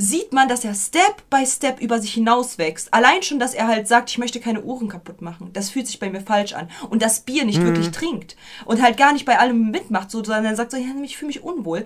sieht 0.00 0.32
man, 0.32 0.48
dass 0.48 0.64
er 0.64 0.74
Step 0.74 1.28
by 1.28 1.44
Step 1.46 1.78
über 1.80 2.00
sich 2.00 2.14
hinauswächst. 2.14 2.92
Allein 2.94 3.22
schon, 3.22 3.38
dass 3.38 3.52
er 3.52 3.68
halt 3.68 3.86
sagt, 3.86 4.08
ich 4.08 4.16
möchte 4.16 4.40
keine 4.40 4.62
Uhren 4.62 4.88
kaputt 4.88 5.20
machen. 5.20 5.50
Das 5.52 5.68
fühlt 5.68 5.86
sich 5.86 6.00
bei 6.00 6.08
mir 6.08 6.22
falsch 6.22 6.54
an. 6.54 6.70
Und 6.88 7.02
das 7.02 7.20
Bier 7.20 7.44
nicht 7.44 7.60
wirklich 7.62 7.90
trinkt. 7.90 8.34
Und 8.64 8.80
halt 8.80 8.96
gar 8.96 9.12
nicht 9.12 9.26
bei 9.26 9.38
allem 9.38 9.70
mitmacht, 9.70 10.10
so, 10.10 10.24
sondern 10.24 10.56
sagt 10.56 10.70
so, 10.70 10.78
ja, 10.78 10.86
ich 11.04 11.18
fühle 11.18 11.26
mich 11.28 11.42
unwohl. 11.42 11.84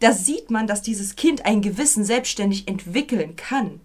Da 0.00 0.12
sieht 0.12 0.50
man, 0.50 0.66
dass 0.66 0.82
dieses 0.82 1.16
Kind 1.16 1.46
ein 1.46 1.62
Gewissen 1.62 2.04
selbstständig 2.04 2.68
entwickeln 2.68 3.34
kann. 3.36 3.80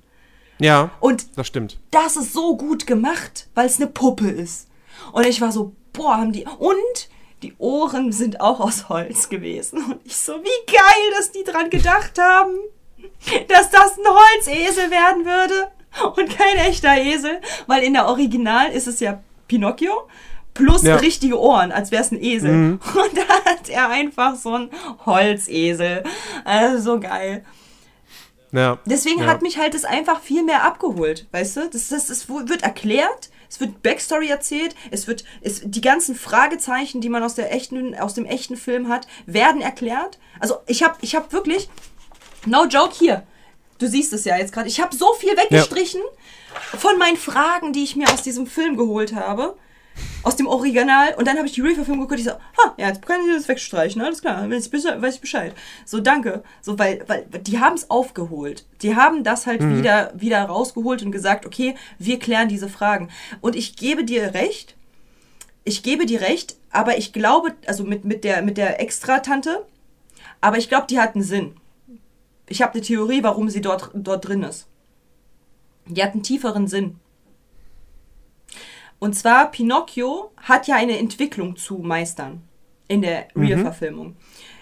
Ja, 0.60 0.92
Und 1.00 1.38
das 1.38 1.48
stimmt. 1.48 1.80
das 1.92 2.18
ist 2.18 2.34
so 2.34 2.58
gut 2.58 2.86
gemacht, 2.86 3.48
weil 3.56 3.66
es 3.68 3.78
eine 3.78 3.88
Puppe 3.88 4.30
ist. 4.30 4.68
Und 5.14 5.26
ich 5.26 5.40
war 5.40 5.54
so, 5.54 5.74
boah, 5.94 6.18
haben 6.18 6.34
die. 6.34 6.44
Und 6.44 7.10
die 7.44 7.54
Ohren 7.60 8.12
sind 8.12 8.42
auch 8.42 8.60
aus 8.60 8.90
Holz 8.90 9.30
gewesen. 9.30 9.82
Und 9.86 10.02
ich 10.04 10.18
so, 10.18 10.34
wie 10.34 10.66
geil, 10.72 11.14
dass 11.18 11.32
die 11.32 11.46
dran 11.46 11.70
gedacht 11.70 12.20
haben, 12.20 12.56
dass 13.48 13.70
das 13.70 13.98
ein 13.98 14.06
Holzesel 14.08 14.92
werden 14.92 15.26
würde 15.26 15.72
und 16.16 16.30
kein 16.38 16.58
echter 16.58 16.98
Esel. 16.98 17.42
Weil 17.68 17.84
in 17.84 17.94
der 17.94 18.08
Original 18.08 18.72
ist 18.72 18.88
es 18.88 19.00
ja 19.00 19.22
Pinocchio 19.48 20.08
plus 20.54 20.84
Ja. 20.84 20.98
richtige 20.98 21.40
Ohren, 21.40 21.72
als 21.72 21.92
wäre 21.92 22.04
es 22.04 22.12
ein 22.12 22.22
Esel. 22.22 22.52
Und 22.82 23.18
da 23.18 23.52
hat 23.52 23.70
er 23.70 23.90
einfach 23.90 24.36
so 24.36 24.56
ein 24.56 24.70
Holzesel. 25.06 26.04
Also 26.44 26.94
so 26.94 27.00
geil. 27.00 27.46
Ja. 28.52 28.80
Deswegen 28.86 29.22
ja. 29.22 29.28
hat 29.28 29.42
mich 29.42 29.58
halt 29.58 29.74
das 29.74 29.86
einfach 29.86 30.22
viel 30.22 30.44
mehr 30.44 30.64
abgeholt, 30.64 31.28
weißt 31.32 31.58
du? 31.58 31.70
Das, 31.70 31.90
das, 31.90 32.08
das 32.08 32.28
wird 32.30 32.64
erklärt, 32.64 33.30
es 33.48 33.60
wird 33.60 33.82
Backstory 33.84 34.28
erzählt, 34.28 34.76
es 34.92 35.08
wird, 35.08 35.24
es, 35.42 35.62
die 35.64 35.82
ganzen 35.82 36.16
Fragezeichen, 36.16 37.00
die 37.00 37.10
man 37.10 37.24
aus 37.24 37.36
der 37.36 37.54
echten, 37.54 37.96
aus 37.96 38.14
dem 38.14 38.26
echten 38.26 38.58
Film 38.58 38.90
hat, 38.90 39.08
werden 39.26 39.62
erklärt. 39.62 40.20
Also 40.40 40.58
ich 40.66 40.84
habe, 40.84 40.96
ich 41.02 41.16
habe 41.16 41.32
wirklich, 41.32 41.70
no 42.46 42.66
joke 42.66 42.94
hier, 42.98 43.24
du 43.80 43.88
siehst 43.88 44.14
es 44.14 44.26
ja 44.26 44.38
jetzt 44.38 44.54
gerade, 44.54 44.68
ich 44.68 44.80
habe 44.80 44.96
so 44.96 45.14
viel 45.14 45.36
weggestrichen 45.36 46.02
von 46.78 46.98
meinen 46.98 47.18
Fragen, 47.18 47.74
die 47.74 47.84
ich 47.84 47.96
mir 47.96 48.12
aus 48.12 48.22
diesem 48.22 48.48
Film 48.48 48.78
geholt 48.78 49.16
habe. 49.16 49.56
Aus 50.24 50.38
dem 50.38 50.48
Original 50.48 51.14
und 51.18 51.28
dann 51.28 51.36
habe 51.36 51.48
ich 51.48 51.54
die 51.54 51.62
Real-Verfilmung 51.62 52.08
geguckt. 52.08 52.22
Ich 52.22 52.26
so, 52.26 52.32
ha, 52.32 52.74
ja, 52.78 52.88
jetzt 52.88 53.06
kann 53.06 53.20
ich 53.22 53.36
das 53.36 53.50
wegstreichen, 53.50 54.02
alles 54.02 54.22
klar, 54.22 54.48
Bescheid. 54.48 55.02
Weiß 55.02 55.16
ich 55.16 55.22
Bescheid. 55.22 55.54
So, 55.84 56.00
danke. 56.00 56.42
So, 56.62 56.80
weil, 56.80 57.04
weil 57.08 57.26
die 57.42 57.60
haben 57.60 57.76
es 57.76 57.90
aufgeholt. 57.90 58.66
Die 58.82 58.96
haben 58.96 59.26
das 59.26 59.46
halt 59.46 59.62
wieder, 59.62 60.14
wieder 60.16 60.42
rausgeholt 60.44 61.04
und 61.04 61.12
gesagt, 61.12 61.46
okay, 61.46 61.76
wir 61.98 62.18
klären 62.18 62.48
diese 62.48 62.70
Fragen. 62.70 63.10
Und 63.42 63.58
ich 63.58 63.76
gebe 63.76 64.06
dir 64.06 64.34
recht, 64.34 64.76
ich 65.66 65.84
gebe 65.84 66.06
dir 66.06 66.22
recht, 66.22 66.56
aber 66.72 66.98
ich 66.98 67.12
glaube, 67.12 67.54
also 67.66 67.84
mit, 67.84 68.06
mit 68.06 68.24
der, 68.24 68.42
mit 68.42 68.58
der 68.58 68.80
Extra-Tante, 68.80 69.66
aber 70.40 70.58
ich 70.58 70.70
glaube, 70.70 70.88
die 70.88 71.00
hat 71.00 71.16
einen 71.16 71.24
Sinn. 71.24 71.59
Ich 72.50 72.62
habe 72.62 72.74
eine 72.74 72.82
Theorie, 72.82 73.24
warum 73.24 73.50
sie 73.50 73.62
dort, 73.62 73.92
dort 73.94 74.28
drin 74.28 74.44
ist. 74.44 74.68
Die 75.86 76.04
hat 76.04 76.14
einen 76.14 76.24
tieferen 76.24 76.68
Sinn. 76.68 77.00
Und 79.00 79.16
zwar, 79.16 79.50
Pinocchio 79.50 80.32
hat 80.38 80.68
ja 80.68 80.76
eine 80.76 80.98
Entwicklung 80.98 81.56
zu 81.56 81.78
meistern 81.78 82.42
in 82.88 83.02
der 83.02 83.28
Real-Verfilmung. 83.36 84.18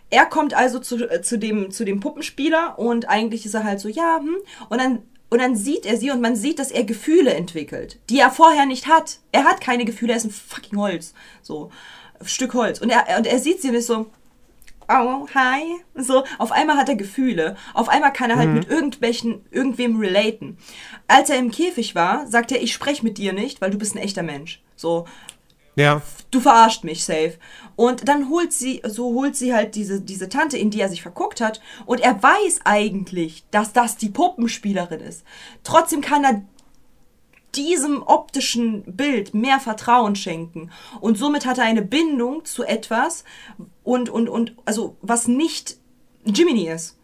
Er 0.09 0.25
kommt 0.25 0.53
also 0.53 0.79
zu, 0.79 1.09
äh, 1.09 1.21
zu, 1.21 1.37
dem, 1.37 1.71
zu 1.71 1.83
dem 1.83 1.99
Puppenspieler 1.99 2.77
und 2.77 3.09
eigentlich 3.09 3.45
ist 3.45 3.55
er 3.55 3.63
halt 3.63 3.79
so, 3.79 3.89
ja, 3.89 4.19
hm. 4.19 4.37
Und 4.69 4.79
dann, 4.79 5.03
und 5.29 5.39
dann 5.41 5.55
sieht 5.55 5.85
er 5.85 5.97
sie 5.97 6.11
und 6.11 6.21
man 6.21 6.35
sieht, 6.35 6.59
dass 6.59 6.71
er 6.71 6.83
Gefühle 6.83 7.33
entwickelt, 7.33 7.99
die 8.09 8.19
er 8.19 8.31
vorher 8.31 8.65
nicht 8.65 8.87
hat. 8.87 9.19
Er 9.31 9.43
hat 9.43 9.59
keine 9.59 9.85
Gefühle, 9.85 10.13
er 10.13 10.17
ist 10.17 10.25
ein 10.25 10.31
fucking 10.31 10.79
Holz. 10.79 11.13
So, 11.41 11.71
ein 12.19 12.27
Stück 12.27 12.53
Holz. 12.53 12.79
Und 12.79 12.89
er, 12.89 13.17
und 13.17 13.27
er 13.27 13.39
sieht 13.39 13.61
sie 13.61 13.69
und 13.69 13.75
ist 13.75 13.87
so, 13.87 14.07
oh, 14.89 15.27
hi. 15.33 15.61
So, 15.95 16.23
auf 16.37 16.51
einmal 16.51 16.77
hat 16.77 16.89
er 16.89 16.95
Gefühle. 16.95 17.55
Auf 17.73 17.89
einmal 17.89 18.13
kann 18.13 18.29
er 18.29 18.37
halt 18.37 18.49
mit 18.53 18.69
irgendwelchen, 18.69 19.45
irgendwem 19.51 19.99
relaten. 19.99 20.57
Als 21.07 21.29
er 21.29 21.37
im 21.37 21.51
Käfig 21.51 21.95
war, 21.95 22.27
sagt 22.27 22.51
er, 22.51 22.61
ich 22.61 22.73
spreche 22.73 23.03
mit 23.03 23.17
dir 23.17 23.33
nicht, 23.33 23.61
weil 23.61 23.71
du 23.71 23.77
bist 23.77 23.95
ein 23.95 24.01
echter 24.01 24.23
Mensch. 24.23 24.61
So, 24.75 25.05
Ja. 25.75 26.01
du 26.31 26.39
verarscht 26.39 26.83
mich, 26.83 27.03
safe. 27.03 27.33
Und 27.75 28.07
dann 28.07 28.29
holt 28.29 28.53
sie, 28.53 28.81
so 28.85 29.13
holt 29.13 29.35
sie 29.35 29.53
halt 29.53 29.75
diese, 29.75 30.01
diese 30.01 30.29
Tante, 30.29 30.57
in 30.57 30.71
die 30.71 30.81
er 30.81 30.89
sich 30.89 31.01
verguckt 31.01 31.41
hat. 31.41 31.61
Und 31.85 31.99
er 32.01 32.21
weiß 32.21 32.61
eigentlich, 32.63 33.43
dass 33.51 33.73
das 33.73 33.97
die 33.97 34.09
Puppenspielerin 34.09 35.01
ist. 35.01 35.23
Trotzdem 35.63 36.01
kann 36.01 36.23
er 36.23 36.41
diesem 37.55 38.03
optischen 38.03 38.83
Bild 38.95 39.33
mehr 39.33 39.59
Vertrauen 39.59 40.15
schenken. 40.15 40.71
Und 40.99 41.17
somit 41.17 41.45
hat 41.45 41.57
er 41.57 41.63
eine 41.63 41.81
Bindung 41.81 42.45
zu 42.45 42.63
etwas 42.63 43.23
und, 43.83 44.09
und, 44.09 44.29
und, 44.29 44.55
also, 44.65 44.97
was 45.01 45.27
nicht 45.27 45.77
Jiminy 46.25 46.67
ist. 46.67 46.97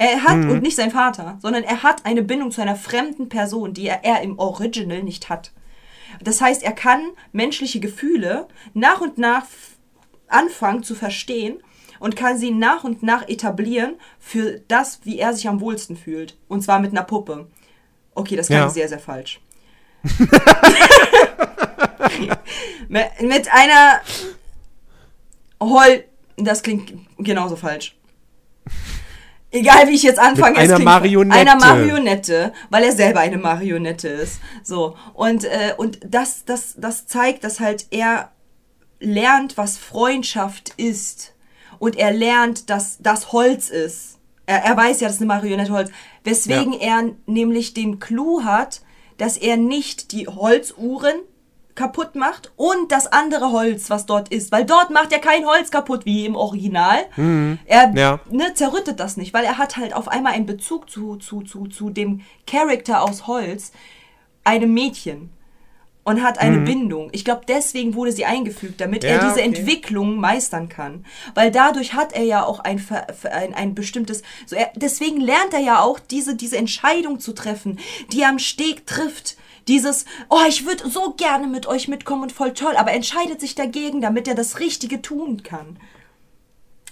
Er 0.00 0.22
hat, 0.22 0.36
und 0.36 0.62
nicht 0.62 0.76
sein 0.76 0.92
Vater, 0.92 1.38
sondern 1.42 1.64
er 1.64 1.82
hat 1.82 2.06
eine 2.06 2.22
Bindung 2.22 2.52
zu 2.52 2.62
einer 2.62 2.76
fremden 2.76 3.28
Person, 3.28 3.74
die 3.74 3.88
er, 3.88 4.04
er 4.04 4.22
im 4.22 4.38
Original 4.38 5.02
nicht 5.02 5.28
hat. 5.28 5.52
Das 6.22 6.40
heißt, 6.40 6.62
er 6.62 6.72
kann 6.72 7.00
menschliche 7.32 7.80
Gefühle 7.80 8.46
nach 8.74 9.00
und 9.00 9.18
nach 9.18 9.44
anfangen 10.28 10.84
zu 10.84 10.94
verstehen 10.94 11.58
und 11.98 12.14
kann 12.14 12.38
sie 12.38 12.52
nach 12.52 12.84
und 12.84 13.02
nach 13.02 13.28
etablieren 13.28 13.96
für 14.20 14.60
das, 14.68 15.00
wie 15.02 15.18
er 15.18 15.34
sich 15.34 15.48
am 15.48 15.60
wohlsten 15.60 15.96
fühlt. 15.96 16.36
Und 16.46 16.62
zwar 16.62 16.78
mit 16.78 16.92
einer 16.92 17.02
Puppe. 17.02 17.48
Okay, 18.14 18.36
das 18.36 18.46
klang 18.46 18.60
Ja. 18.60 18.70
sehr, 18.70 18.88
sehr 18.88 19.00
falsch. 19.00 19.40
mit 23.20 23.52
einer 23.52 24.00
Hol... 25.60 26.04
Das 26.36 26.62
klingt 26.62 26.92
genauso 27.18 27.56
falsch. 27.56 27.96
Egal 29.50 29.88
wie 29.88 29.94
ich 29.94 30.02
jetzt 30.02 30.18
anfange, 30.18 30.60
Mit 30.60 30.70
einer 30.70 30.84
Marionette. 30.84 31.40
Einer 31.40 31.56
Marionette, 31.56 32.52
weil 32.68 32.84
er 32.84 32.92
selber 32.92 33.20
eine 33.20 33.38
Marionette 33.38 34.08
ist. 34.08 34.40
So. 34.62 34.94
Und, 35.14 35.44
äh, 35.44 35.72
und 35.76 35.98
das, 36.04 36.44
das, 36.44 36.74
das 36.76 37.06
zeigt, 37.06 37.44
dass 37.44 37.58
halt 37.58 37.86
er 37.90 38.30
lernt, 39.00 39.56
was 39.56 39.78
Freundschaft 39.78 40.74
ist. 40.76 41.34
Und 41.78 41.96
er 41.96 42.12
lernt, 42.12 42.68
dass 42.68 42.98
das 43.00 43.32
Holz 43.32 43.70
ist. 43.70 44.18
Er, 44.44 44.64
er 44.64 44.76
weiß 44.76 45.00
ja, 45.00 45.08
das 45.08 45.16
ist 45.16 45.22
eine 45.22 45.28
Marionette 45.28 45.72
Holz. 45.72 45.90
Weswegen 46.24 46.74
er 46.74 47.04
nämlich 47.26 47.72
den 47.72 48.00
Clou 48.00 48.44
hat, 48.44 48.82
dass 49.18 49.36
er 49.36 49.56
nicht 49.56 50.12
die 50.12 50.26
Holzuhren 50.26 51.16
kaputt 51.74 52.16
macht 52.16 52.50
und 52.56 52.90
das 52.90 53.06
andere 53.06 53.52
Holz, 53.52 53.88
was 53.88 54.04
dort 54.04 54.30
ist. 54.30 54.50
Weil 54.50 54.64
dort 54.64 54.90
macht 54.90 55.12
er 55.12 55.20
kein 55.20 55.46
Holz 55.46 55.70
kaputt, 55.70 56.04
wie 56.04 56.26
im 56.26 56.34
Original. 56.34 56.98
Er 57.66 57.92
Ja. 57.94 58.20
ne, 58.30 58.52
zerrüttet 58.54 58.98
das 58.98 59.16
nicht, 59.16 59.32
weil 59.32 59.44
er 59.44 59.58
hat 59.58 59.76
halt 59.76 59.94
auf 59.94 60.08
einmal 60.08 60.32
einen 60.32 60.46
Bezug 60.46 60.90
zu, 60.90 61.16
zu, 61.16 61.42
zu, 61.42 61.66
zu 61.68 61.90
dem 61.90 62.22
Charakter 62.48 63.02
aus 63.02 63.28
Holz, 63.28 63.70
einem 64.42 64.74
Mädchen. 64.74 65.30
Und 66.08 66.22
hat 66.22 66.38
eine 66.38 66.58
Bindung. 66.58 67.10
Ich 67.12 67.22
glaube, 67.22 67.42
deswegen 67.46 67.94
wurde 67.94 68.12
sie 68.12 68.24
eingefügt, 68.24 68.80
damit 68.80 69.04
er 69.04 69.18
Mhm. 69.18 69.20
Ja, 69.20 69.28
diese 69.28 69.46
okay. 69.46 69.58
Entwicklung 69.60 70.16
meistern 70.16 70.70
kann. 70.70 71.04
Weil 71.34 71.50
dadurch 71.50 71.92
hat 71.92 72.14
er 72.14 72.24
ja 72.24 72.44
auch 72.44 72.60
ein, 72.60 72.82
ein, 73.30 73.52
ein 73.52 73.74
bestimmtes. 73.74 74.22
So 74.46 74.56
er, 74.56 74.70
deswegen 74.74 75.20
lernt 75.20 75.52
er 75.52 75.60
ja 75.60 75.82
auch, 75.82 75.98
diese, 75.98 76.34
diese 76.34 76.56
Entscheidung 76.56 77.20
zu 77.20 77.34
treffen, 77.34 77.78
die 78.10 78.22
er 78.22 78.30
am 78.30 78.38
Steg 78.38 78.86
trifft. 78.86 79.36
Dieses, 79.68 80.06
oh, 80.30 80.40
ich 80.48 80.64
würde 80.64 80.88
so 80.88 81.12
gerne 81.12 81.46
mit 81.46 81.66
euch 81.66 81.88
mitkommen 81.88 82.22
und 82.22 82.32
voll 82.32 82.54
toll, 82.54 82.74
aber 82.76 82.92
entscheidet 82.92 83.38
sich 83.40 83.54
dagegen, 83.54 84.00
damit 84.00 84.26
er 84.26 84.34
das 84.34 84.60
Richtige 84.60 85.02
tun 85.02 85.42
kann. 85.42 85.76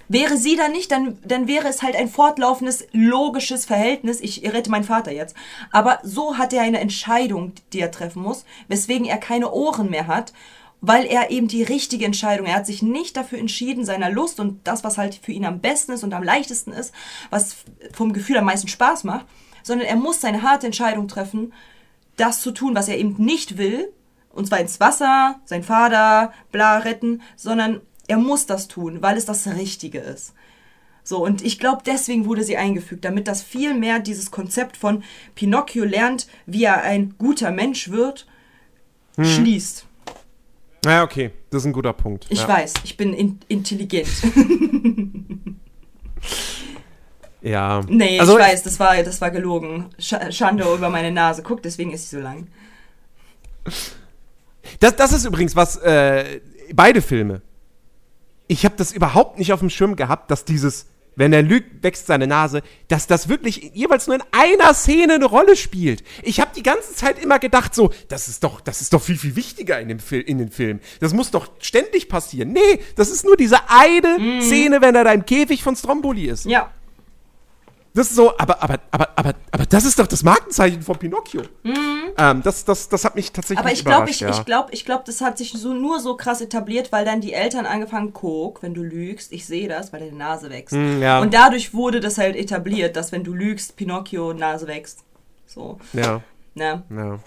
Wäre 0.08 0.36
sie 0.36 0.56
da 0.56 0.68
nicht, 0.68 0.92
dann, 0.92 1.18
dann 1.24 1.48
wäre 1.48 1.68
es 1.68 1.82
halt 1.82 1.96
ein 1.96 2.08
fortlaufendes, 2.08 2.86
logisches 2.92 3.64
Verhältnis. 3.64 4.20
Ich 4.20 4.42
rette 4.44 4.70
meinen 4.70 4.84
Vater 4.84 5.12
jetzt. 5.12 5.34
Aber 5.72 5.98
so 6.02 6.38
hat 6.38 6.52
er 6.52 6.62
eine 6.62 6.80
Entscheidung, 6.80 7.52
die 7.72 7.80
er 7.80 7.90
treffen 7.90 8.22
muss, 8.22 8.44
weswegen 8.68 9.06
er 9.06 9.18
keine 9.18 9.50
Ohren 9.50 9.90
mehr 9.90 10.06
hat, 10.06 10.32
weil 10.80 11.06
er 11.06 11.30
eben 11.30 11.48
die 11.48 11.62
richtige 11.62 12.04
Entscheidung, 12.04 12.46
er 12.46 12.56
hat 12.56 12.66
sich 12.66 12.82
nicht 12.82 13.16
dafür 13.16 13.38
entschieden, 13.38 13.84
seiner 13.84 14.10
Lust 14.10 14.38
und 14.38 14.60
das, 14.66 14.84
was 14.84 14.98
halt 14.98 15.14
für 15.16 15.32
ihn 15.32 15.44
am 15.44 15.60
besten 15.60 15.92
ist 15.92 16.04
und 16.04 16.14
am 16.14 16.22
leichtesten 16.22 16.72
ist, 16.72 16.94
was 17.30 17.56
vom 17.92 18.12
Gefühl 18.12 18.36
am 18.36 18.44
meisten 18.44 18.68
Spaß 18.68 19.04
macht, 19.04 19.26
sondern 19.62 19.88
er 19.88 19.96
muss 19.96 20.20
seine 20.20 20.42
harte 20.42 20.66
Entscheidung 20.66 21.08
treffen, 21.08 21.52
das 22.16 22.40
zu 22.40 22.52
tun, 22.52 22.74
was 22.74 22.88
er 22.88 22.98
eben 22.98 23.16
nicht 23.18 23.58
will, 23.58 23.92
und 24.32 24.46
zwar 24.46 24.60
ins 24.60 24.80
Wasser, 24.80 25.40
sein 25.44 25.62
Vater, 25.62 26.32
bla, 26.52 26.78
retten, 26.78 27.22
sondern 27.36 27.80
er 28.08 28.18
muss 28.18 28.46
das 28.46 28.68
tun, 28.68 29.02
weil 29.02 29.16
es 29.16 29.24
das 29.24 29.46
Richtige 29.46 29.98
ist. 29.98 30.32
So, 31.02 31.24
und 31.24 31.42
ich 31.42 31.58
glaube, 31.58 31.82
deswegen 31.86 32.26
wurde 32.26 32.42
sie 32.42 32.56
eingefügt, 32.56 33.04
damit 33.04 33.28
das 33.28 33.42
viel 33.42 33.74
mehr 33.74 34.00
dieses 34.00 34.32
Konzept 34.32 34.76
von 34.76 35.04
Pinocchio 35.36 35.84
lernt, 35.84 36.26
wie 36.46 36.64
er 36.64 36.82
ein 36.82 37.14
guter 37.16 37.52
Mensch 37.52 37.90
wird, 37.90 38.26
schließt. 39.20 39.86
Ja, 40.84 41.04
okay. 41.04 41.30
Das 41.50 41.62
ist 41.62 41.66
ein 41.66 41.72
guter 41.72 41.92
Punkt. 41.92 42.26
Ich 42.28 42.40
ja. 42.40 42.48
weiß, 42.48 42.74
ich 42.84 42.96
bin 42.96 43.12
in 43.12 43.38
intelligent. 43.48 44.08
Ja. 47.42 47.80
nee, 47.86 48.18
also, 48.18 48.36
ich 48.36 48.44
weiß, 48.44 48.64
das 48.64 48.80
war, 48.80 49.00
das 49.04 49.20
war 49.20 49.30
gelogen. 49.30 49.90
Sch 50.00 50.14
Schande 50.30 50.64
über 50.64 50.90
meine 50.90 51.12
Nase. 51.12 51.44
Guck, 51.44 51.62
deswegen 51.62 51.92
ist 51.92 52.10
sie 52.10 52.16
so 52.16 52.22
lang. 52.22 52.48
Das, 54.80 54.96
das 54.96 55.12
ist 55.12 55.24
übrigens 55.26 55.54
was, 55.54 55.76
äh, 55.76 56.40
beide 56.74 57.00
Filme. 57.00 57.42
Ich 58.48 58.64
habe 58.64 58.76
das 58.76 58.92
überhaupt 58.92 59.38
nicht 59.38 59.52
auf 59.52 59.60
dem 59.60 59.70
Schirm 59.70 59.96
gehabt, 59.96 60.30
dass 60.30 60.44
dieses 60.44 60.86
wenn 61.16 61.32
er 61.32 61.42
lügt, 61.42 61.82
wächst 61.82 62.06
seine 62.06 62.26
Nase, 62.26 62.62
dass 62.88 63.06
das 63.06 63.28
wirklich 63.28 63.72
jeweils 63.74 64.06
nur 64.06 64.16
in 64.16 64.22
einer 64.32 64.74
Szene 64.74 65.14
eine 65.14 65.24
Rolle 65.24 65.56
spielt. 65.56 66.04
Ich 66.22 66.40
habe 66.40 66.50
die 66.54 66.62
ganze 66.62 66.94
Zeit 66.94 67.18
immer 67.18 67.38
gedacht, 67.38 67.74
so, 67.74 67.90
das 68.08 68.28
ist 68.28 68.44
doch, 68.44 68.60
das 68.60 68.82
ist 68.82 68.92
doch 68.92 69.02
viel, 69.02 69.16
viel 69.16 69.34
wichtiger 69.34 69.80
in 69.80 69.88
dem 69.88 69.98
Fil 69.98 70.20
in 70.20 70.38
den 70.38 70.50
Film. 70.50 70.80
Das 71.00 71.14
muss 71.14 71.30
doch 71.30 71.48
ständig 71.58 72.08
passieren. 72.08 72.52
Nee, 72.52 72.80
das 72.96 73.10
ist 73.10 73.24
nur 73.24 73.36
diese 73.36 73.58
eine 73.68 74.42
Szene, 74.42 74.82
wenn 74.82 74.94
er 74.94 75.04
da 75.04 75.12
im 75.12 75.24
Käfig 75.24 75.62
von 75.62 75.74
Stromboli 75.74 76.26
ist. 76.26 76.44
Ja. 76.44 76.70
Das 77.96 78.08
ist 78.08 78.16
so, 78.16 78.36
aber, 78.36 78.62
aber, 78.62 78.78
aber, 78.90 79.08
aber, 79.16 79.34
aber 79.50 79.64
das 79.64 79.86
ist 79.86 79.98
doch 79.98 80.06
das 80.06 80.22
Markenzeichen 80.22 80.82
von 80.82 80.98
Pinocchio. 80.98 81.40
Ähm, 81.64 82.42
das, 82.42 82.62
das, 82.66 82.90
das 82.90 83.06
hat 83.06 83.14
mich 83.14 83.32
tatsächlich 83.32 83.56
Mhm. 83.56 83.64
Aber 83.64 83.72
ich 83.72 83.84
glaube, 83.86 84.10
ich, 84.10 84.20
ja. 84.20 84.28
ich 84.28 84.44
glaube, 84.44 84.68
ich 84.72 84.84
glaube, 84.84 85.04
das 85.06 85.22
hat 85.22 85.38
sich 85.38 85.52
so 85.52 85.72
nur 85.72 85.98
so 86.00 86.14
krass 86.14 86.42
etabliert, 86.42 86.92
weil 86.92 87.06
dann 87.06 87.22
die 87.22 87.32
Eltern 87.32 87.64
angefangen, 87.64 88.12
guck, 88.12 88.62
wenn 88.62 88.74
du 88.74 88.82
lügst, 88.82 89.32
ich 89.32 89.46
sehe 89.46 89.66
das, 89.66 89.94
weil 89.94 90.00
deine 90.00 90.12
Nase 90.12 90.50
wächst. 90.50 90.74
Mm, 90.74 91.00
ja. 91.00 91.20
Und 91.20 91.32
dadurch 91.32 91.72
wurde 91.72 92.00
das 92.00 92.18
halt 92.18 92.36
etabliert, 92.36 92.96
dass 92.96 93.12
wenn 93.12 93.24
du 93.24 93.32
lügst, 93.32 93.76
Pinocchio 93.76 94.34
Nase 94.34 94.66
wächst. 94.66 95.02
So, 95.46 95.78
ja. 95.94 96.20
ne? 96.54 96.82
Ja. 96.90 97.18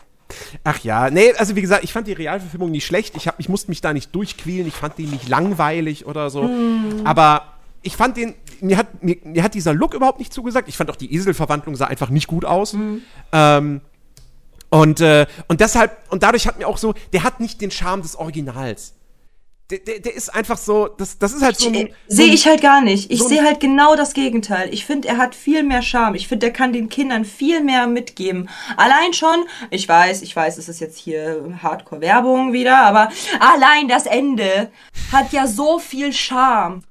Ach 0.64 0.80
ja, 0.84 1.10
nee, 1.10 1.34
also 1.34 1.56
wie 1.56 1.62
gesagt, 1.62 1.84
ich 1.84 1.92
fand 1.92 2.08
die 2.08 2.14
Realverfilmung 2.14 2.70
nicht 2.70 2.86
schlecht. 2.86 3.18
Ich, 3.18 3.28
hab, 3.28 3.40
ich 3.40 3.50
musste 3.50 3.72
mich 3.72 3.82
da 3.82 3.92
nicht 3.92 4.14
durchquälen. 4.14 4.68
Ich 4.68 4.76
fand 4.76 5.00
den 5.00 5.10
nicht 5.10 5.28
langweilig 5.28 6.06
oder 6.06 6.30
so. 6.30 6.48
Aber 7.06 7.54
ich 7.82 7.96
fand 7.96 8.18
den, 8.18 8.36
mir 8.62 8.78
hat, 8.78 9.04
mir, 9.04 9.18
mir 9.24 9.44
hat 9.44 9.54
dieser 9.54 9.74
Look 9.74 9.94
überhaupt 9.94 10.20
nicht 10.20 10.34
zugesagt. 10.34 10.68
Ich 10.68 10.78
fand 10.78 10.90
auch 10.90 10.96
die 10.96 11.14
Eselverwandlung 11.14 11.76
sah 11.76 11.88
einfach 11.88 12.10
nicht 12.10 12.28
gut 12.28 12.46
aus. 12.46 12.76
Ähm, 13.32 13.82
und, 14.70 15.02
äh, 15.02 15.26
und 15.48 15.62
deshalb, 15.62 15.98
und 16.10 16.24
dadurch 16.24 16.48
hat 16.48 16.60
mir 16.60 16.68
auch 16.68 16.78
so, 16.78 16.94
der 17.14 17.24
hat 17.24 17.40
nicht 17.40 17.62
den 17.62 17.72
Charme 17.72 18.02
des 18.02 18.16
Originals. 18.16 18.94
Der, 19.72 19.78
der, 19.78 20.00
der 20.00 20.16
ist 20.16 20.34
einfach 20.34 20.58
so, 20.58 20.88
das, 20.88 21.20
das 21.20 21.32
ist 21.32 21.44
halt 21.44 21.58
so 21.58 21.70
ein. 21.70 21.90
Sehe 22.08 22.34
ich 22.34 22.48
halt 22.48 22.60
gar 22.60 22.82
nicht. 22.82 23.12
Ich 23.12 23.20
so 23.20 23.28
sehe 23.28 23.44
halt 23.44 23.60
genau 23.60 23.96
das 23.96 24.14
Gegenteil. 24.14 24.74
Ich 24.74 24.84
finde, 24.84 25.08
er 25.08 25.18
hat 25.18 25.36
viel 25.36 25.62
mehr 25.62 25.84
Charme. 25.84 26.16
Ich 26.16 26.28
finde, 26.28 26.48
er 26.48 26.54
kann 26.54 26.74
den 26.74 26.90
Kindern 26.90 27.24
viel 27.24 27.64
mehr 27.64 27.86
mitgeben. 27.86 28.50
Allein 28.78 29.14
schon, 29.14 29.46
ich 29.70 29.88
weiß, 29.88 30.24
ich 30.24 30.36
weiß, 30.36 30.58
es 30.58 30.70
ist 30.70 30.80
jetzt 30.80 30.98
hier 30.98 31.56
Hardcore-Werbung 31.62 32.52
wieder, 32.52 32.80
aber 32.80 33.10
allein 33.40 33.88
das 33.88 34.08
Ende 34.08 34.72
hat 35.12 35.34
ja 35.34 35.46
so 35.46 35.78
viel 35.78 36.14
Charme. 36.14 36.82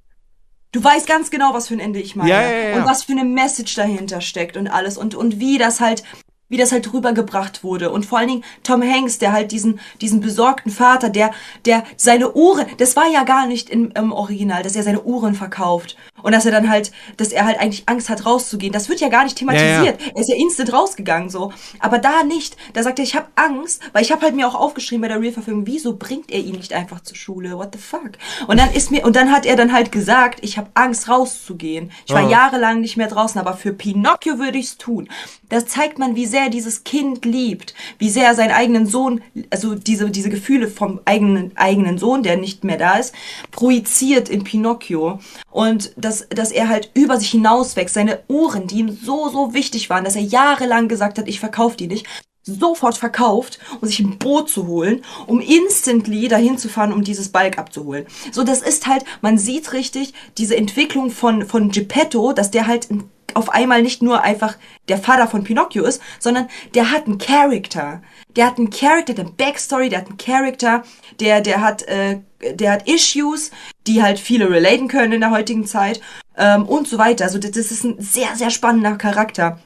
Du 0.73 0.85
weißt 0.85 1.07
ganz 1.07 1.31
genau, 1.31 1.55
was 1.55 1.69
für 1.69 1.75
ein 1.75 1.81
Ende 1.81 1.99
ich 1.99 2.15
meine. 2.15 2.31
Ja, 2.31 2.43
ja, 2.43 2.69
ja. 2.71 2.77
Und 2.77 2.85
was 2.85 3.05
für 3.05 3.13
eine 3.13 3.25
Message 3.25 3.75
dahinter 3.75 4.21
steckt 4.21 4.57
und 4.57 4.69
alles. 4.69 4.99
Und, 4.99 5.15
und 5.15 5.41
wie 5.41 5.59
das 5.59 5.81
halt, 5.81 6.03
wie 6.49 6.57
das 6.57 6.73
halt 6.73 6.93
rübergebracht 6.93 7.63
wurde. 7.63 7.91
Und 7.91 8.07
vor 8.07 8.19
allen 8.19 8.29
Dingen 8.29 8.45
Tom 8.63 8.83
Hanks, 8.83 9.19
der 9.19 9.33
halt 9.33 9.53
diesen, 9.53 9.81
diesen 10.01 10.21
besorgten 10.21 10.71
Vater, 10.73 11.11
der, 11.11 11.33
der 11.65 11.85
seine 11.97 12.33
Uhren, 12.35 12.67
das 12.79 12.97
war 12.97 13.07
ja 13.11 13.25
gar 13.25 13.47
nicht 13.47 13.69
im, 13.71 13.91
im 13.93 14.13
Original, 14.13 14.63
dass 14.63 14.77
er 14.77 14.83
seine 14.83 15.03
Uhren 15.03 15.35
verkauft. 15.35 15.97
Und 16.23 16.33
dass 16.33 16.47
er 16.47 16.51
dann 16.53 16.69
halt, 16.69 16.91
dass 17.17 17.29
er 17.29 17.45
halt 17.47 17.61
eigentlich 17.61 17.85
Angst 17.89 18.09
hat, 18.09 18.27
rauszugehen. 18.27 18.73
Das 18.73 18.89
wird 18.89 19.01
ja 19.01 19.09
gar 19.09 19.23
nicht 19.25 19.37
thematisiert. 19.39 20.01
Er 20.15 20.21
ist 20.21 20.29
ja 20.29 20.35
instant 20.35 20.73
rausgegangen, 20.73 21.31
so. 21.31 21.53
Aber 21.79 21.99
da 21.99 22.25
nicht. 22.25 22.57
Da 22.73 22.83
sagt 22.83 22.99
er, 22.99 23.05
ich 23.05 23.15
habe 23.15 23.27
Angst, 23.37 23.81
weil 23.93 24.03
ich 24.03 24.11
habe 24.11 24.23
halt 24.23 24.35
mir 24.35 24.49
auch 24.49 24.57
aufgeschrieben 24.57 25.03
bei 25.03 25.09
der 25.09 25.21
Real-Verfilmung, 25.21 25.67
wieso 25.67 25.97
bringt 25.97 26.33
er 26.33 26.41
ihn 26.41 26.57
nicht 26.57 26.73
einfach 26.73 27.01
zur 27.03 27.17
Schule? 27.17 27.57
What 27.57 27.69
the 27.73 27.79
fuck? 27.79 28.11
Und 28.49 28.59
dann 28.59 28.73
ist 28.73 28.91
mir, 28.91 29.05
und 29.05 29.15
dann 29.15 29.31
hat 29.31 29.47
er 29.47 29.55
dann 29.55 29.73
halt 29.73 29.93
gesagt, 29.93 30.41
ich 30.43 30.59
habe 30.59 30.69
Angst, 30.75 31.09
rauszugehen. 31.09 31.93
Ich 32.07 32.13
war 32.13 32.25
Ah. 32.27 32.29
jahrelang 32.31 32.81
nicht 32.81 32.97
mehr 32.97 33.07
draußen, 33.09 33.41
aber 33.41 33.55
für 33.55 33.73
Pinocchio 33.73 34.39
würde 34.41 34.59
ich's 34.59 34.77
tun. 34.77 35.09
Das 35.49 35.67
zeigt 35.67 35.99
man, 36.01 36.17
wie 36.17 36.27
sehr 36.27 36.38
er 36.45 36.51
dieses 36.51 36.85
Kind 36.85 37.25
liebt, 37.25 37.75
wie 37.99 38.11
sehr 38.11 38.27
er 38.27 38.35
seinen 38.35 38.53
eigenen 38.53 38.87
Sohn, 38.87 39.23
also 39.51 39.75
diese, 39.75 40.11
diese 40.11 40.31
Gefühle 40.31 40.69
vom 40.69 41.01
eigenen, 41.05 41.57
eigenen 41.57 41.99
Sohn, 41.99 42.23
der 42.23 42.37
nicht 42.37 42.65
mehr 42.65 42.79
da 42.79 42.97
ist, 42.97 43.15
projiziert 43.51 44.29
in 44.29 44.45
Pinocchio. 44.45 45.21
Und 45.51 45.93
dass, 45.97 46.29
dass 46.29 46.53
er 46.53 46.69
halt 46.69 46.91
über 46.95 47.19
sich 47.19 47.31
hinauswächst, 47.31 47.95
seine 47.95 48.21
Uhren, 48.29 48.67
die 48.67 48.79
ihm 48.79 48.91
so, 48.91 49.29
so 49.29 49.55
wichtig 49.55 49.91
waren, 49.91 50.05
dass 50.05 50.17
er 50.17 50.23
jahrelang 50.23 50.89
gesagt 50.89 51.19
hat, 51.19 51.29
ich 51.29 51.41
verkaufe 51.41 51.77
die 51.77 51.87
nicht, 51.87 52.07
sofort 52.55 52.97
verkauft, 52.97 53.59
um 53.81 53.89
sich 53.89 54.01
ein 54.01 54.19
Boot 54.19 54.49
zu 54.49 54.67
holen, 54.67 55.03
um 55.27 55.41
instantly 55.41 56.29
dahin 56.29 56.59
zu 56.59 56.69
fahren, 56.69 56.93
um 56.93 57.05
dieses 57.05 57.31
Balk 57.31 57.59
abzuholen. 57.59 58.07
So, 58.33 58.45
das 58.45 58.63
ist 58.63 58.87
halt, 58.87 59.05
man 59.21 59.39
sieht 59.39 59.73
richtig 59.73 60.15
diese 60.37 60.57
Entwicklung 60.57 61.11
von, 61.11 61.47
von 61.47 61.71
Geppetto, 61.71 62.33
dass 62.33 62.51
der 62.51 62.67
halt 62.67 62.89
auf 63.35 63.51
einmal 63.51 63.83
nicht 63.83 64.03
nur 64.03 64.23
einfach 64.23 64.57
der 64.89 64.99
Vater 64.99 65.29
von 65.29 65.45
Pinocchio 65.45 65.85
ist, 65.85 66.03
sondern 66.19 66.49
der 66.75 66.91
hat 66.91 67.07
einen 67.07 67.19
Charakter. 67.19 68.03
Der 68.37 68.47
hat 68.47 68.59
einen 68.59 68.71
Charakter, 68.71 69.15
der 69.15 69.25
hat 69.25 69.31
eine 69.31 69.37
Backstory, 69.37 69.89
der 69.89 70.01
hat 70.01 70.09
einen 70.09 70.17
Charakter, 70.17 70.83
der, 71.21 71.41
der 71.41 71.61
hat, 71.61 71.83
äh, 71.83 72.21
der 72.55 72.73
hat 72.73 72.89
Issues, 72.89 73.51
die 73.87 74.03
halt 74.03 74.19
viele 74.19 74.51
relaten 74.51 74.89
können 74.89 75.13
in 75.13 75.21
der 75.21 75.31
heutigen 75.31 75.67
Zeit 75.67 76.01
ähm, 76.37 76.67
und 76.67 76.89
so 76.89 76.99
weiter. 76.99 77.25
Also 77.25 77.39
das 77.39 77.57
ist 77.57 77.85
ein 77.85 77.97
sehr, 78.01 78.35
sehr 78.35 78.51
spannender 78.51 78.97
Charakter. 78.97 79.61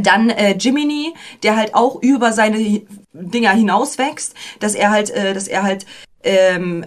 Dann 0.00 0.30
äh, 0.30 0.56
Jiminy, 0.56 1.14
der 1.42 1.56
halt 1.56 1.74
auch 1.74 2.00
über 2.02 2.32
seine 2.32 2.82
Dinger 3.12 3.52
hinauswächst, 3.52 4.34
dass 4.60 4.74
er 4.74 4.90
halt, 4.90 5.10
äh, 5.10 5.34
dass 5.34 5.48
er 5.48 5.62
halt 5.62 5.86
ähm, 6.22 6.86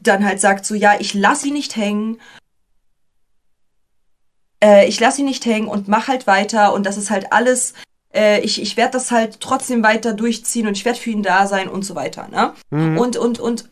dann 0.00 0.24
halt 0.24 0.40
sagt 0.40 0.66
so, 0.66 0.74
ja, 0.74 0.94
ich 0.98 1.14
lass 1.14 1.44
ihn 1.44 1.54
nicht 1.54 1.76
hängen, 1.76 2.20
äh, 4.62 4.86
ich 4.88 4.98
lass 5.00 5.18
ihn 5.18 5.26
nicht 5.26 5.44
hängen 5.44 5.68
und 5.68 5.88
mach 5.88 6.08
halt 6.08 6.26
weiter 6.26 6.72
und 6.72 6.84
das 6.84 6.96
ist 6.96 7.10
halt 7.10 7.32
alles, 7.32 7.74
äh, 8.14 8.40
ich, 8.40 8.60
ich 8.62 8.76
werde 8.76 8.92
das 8.92 9.10
halt 9.10 9.40
trotzdem 9.40 9.82
weiter 9.82 10.14
durchziehen 10.14 10.66
und 10.66 10.76
ich 10.76 10.84
werde 10.84 10.98
für 10.98 11.10
ihn 11.10 11.22
da 11.22 11.46
sein 11.46 11.68
und 11.68 11.84
so 11.84 11.94
weiter, 11.94 12.28
ne? 12.28 12.54
Und, 12.98 13.16
und, 13.16 13.40
und 13.40 13.68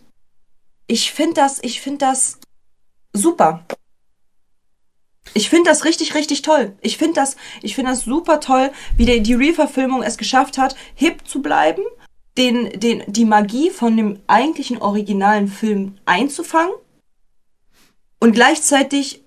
ich 0.86 1.12
finde 1.12 1.34
das, 1.34 1.58
ich 1.62 1.80
finde 1.80 1.98
das 1.98 2.38
super. 3.12 3.64
Ich 5.34 5.48
finde 5.48 5.70
das 5.70 5.84
richtig, 5.84 6.14
richtig 6.14 6.42
toll. 6.42 6.76
Ich 6.80 6.98
finde 6.98 7.14
das, 7.14 7.36
ich 7.62 7.74
finde 7.74 7.92
das 7.92 8.02
super 8.02 8.40
toll, 8.40 8.70
wie 8.96 9.06
der, 9.06 9.20
die 9.20 9.34
Real-Verfilmung 9.34 10.02
es 10.02 10.18
geschafft 10.18 10.58
hat, 10.58 10.76
hip 10.94 11.26
zu 11.26 11.40
bleiben, 11.40 11.82
den, 12.36 12.78
den, 12.78 13.02
die 13.06 13.24
Magie 13.24 13.70
von 13.70 13.96
dem 13.96 14.20
eigentlichen 14.26 14.78
originalen 14.78 15.48
Film 15.48 15.96
einzufangen 16.04 16.74
und 18.20 18.32
gleichzeitig 18.32 19.22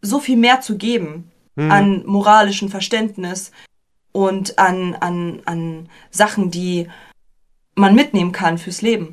so 0.00 0.18
viel 0.18 0.36
mehr 0.36 0.60
zu 0.60 0.76
geben 0.76 1.30
an 1.54 2.02
moralischem 2.06 2.70
Verständnis 2.70 3.52
und 4.12 4.58
an, 4.58 4.94
an, 4.94 5.42
an 5.44 5.88
Sachen, 6.10 6.50
die 6.50 6.88
man 7.74 7.94
mitnehmen 7.94 8.32
kann 8.32 8.58
fürs 8.58 8.82
Leben. 8.82 9.10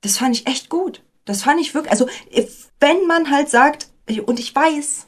Das 0.00 0.18
fand 0.18 0.36
ich 0.36 0.46
echt 0.46 0.68
gut. 0.68 1.02
Das 1.24 1.42
fand 1.42 1.60
ich 1.60 1.74
wirklich, 1.74 1.90
also 1.90 2.08
wenn 2.78 3.06
man 3.06 3.30
halt 3.30 3.50
sagt, 3.50 3.89
und 4.26 4.40
ich 4.40 4.54
weiß, 4.54 5.06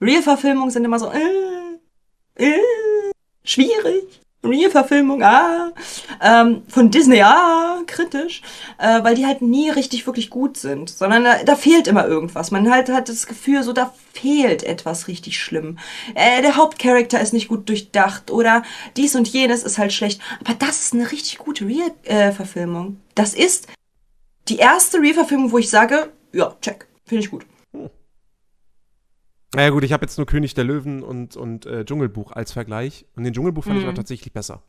Real-Verfilmungen 0.00 0.70
sind 0.70 0.84
immer 0.84 0.98
so, 0.98 1.10
äh, 1.10 2.44
äh, 2.44 2.60
schwierig. 3.44 4.20
Real-Verfilmung, 4.44 5.22
ah, 5.24 5.72
ähm, 6.22 6.62
von 6.68 6.92
Disney, 6.92 7.20
ah, 7.22 7.82
kritisch, 7.86 8.42
äh, 8.78 9.02
weil 9.02 9.16
die 9.16 9.26
halt 9.26 9.42
nie 9.42 9.68
richtig 9.68 10.06
wirklich 10.06 10.30
gut 10.30 10.56
sind, 10.56 10.90
sondern 10.90 11.24
da, 11.24 11.42
da 11.42 11.56
fehlt 11.56 11.88
immer 11.88 12.06
irgendwas. 12.06 12.52
Man 12.52 12.70
halt 12.70 12.88
hat 12.88 13.08
das 13.08 13.26
Gefühl, 13.26 13.64
so 13.64 13.72
da 13.72 13.92
fehlt 14.12 14.62
etwas 14.62 15.08
richtig 15.08 15.40
schlimm. 15.40 15.78
Äh, 16.14 16.40
der 16.42 16.54
Hauptcharakter 16.54 17.20
ist 17.20 17.32
nicht 17.32 17.48
gut 17.48 17.68
durchdacht 17.68 18.30
oder 18.30 18.62
dies 18.96 19.16
und 19.16 19.26
jenes 19.26 19.64
ist 19.64 19.76
halt 19.76 19.92
schlecht. 19.92 20.20
Aber 20.40 20.54
das 20.54 20.82
ist 20.82 20.94
eine 20.94 21.10
richtig 21.10 21.38
gute 21.38 21.66
Real-Verfilmung. 21.66 23.00
das 23.16 23.34
ist 23.34 23.66
die 24.48 24.58
erste 24.58 24.98
Real-Verfilmung, 24.98 25.50
wo 25.50 25.58
ich 25.58 25.68
sage, 25.68 26.12
ja, 26.32 26.56
check, 26.62 26.86
finde 27.06 27.24
ich 27.24 27.30
gut. 27.30 27.44
Naja 29.54 29.70
gut, 29.70 29.82
ich 29.84 29.92
habe 29.92 30.04
jetzt 30.04 30.18
nur 30.18 30.26
König 30.26 30.54
der 30.54 30.64
Löwen 30.64 31.02
und, 31.02 31.36
und 31.36 31.64
äh, 31.66 31.84
Dschungelbuch 31.84 32.32
als 32.32 32.52
Vergleich. 32.52 33.06
Und 33.16 33.24
den 33.24 33.32
Dschungelbuch 33.32 33.64
fand 33.64 33.78
ich 33.78 33.84
Mhm. 33.84 33.90
auch 33.90 33.94
tatsächlich 33.94 34.32
besser. 34.32 34.62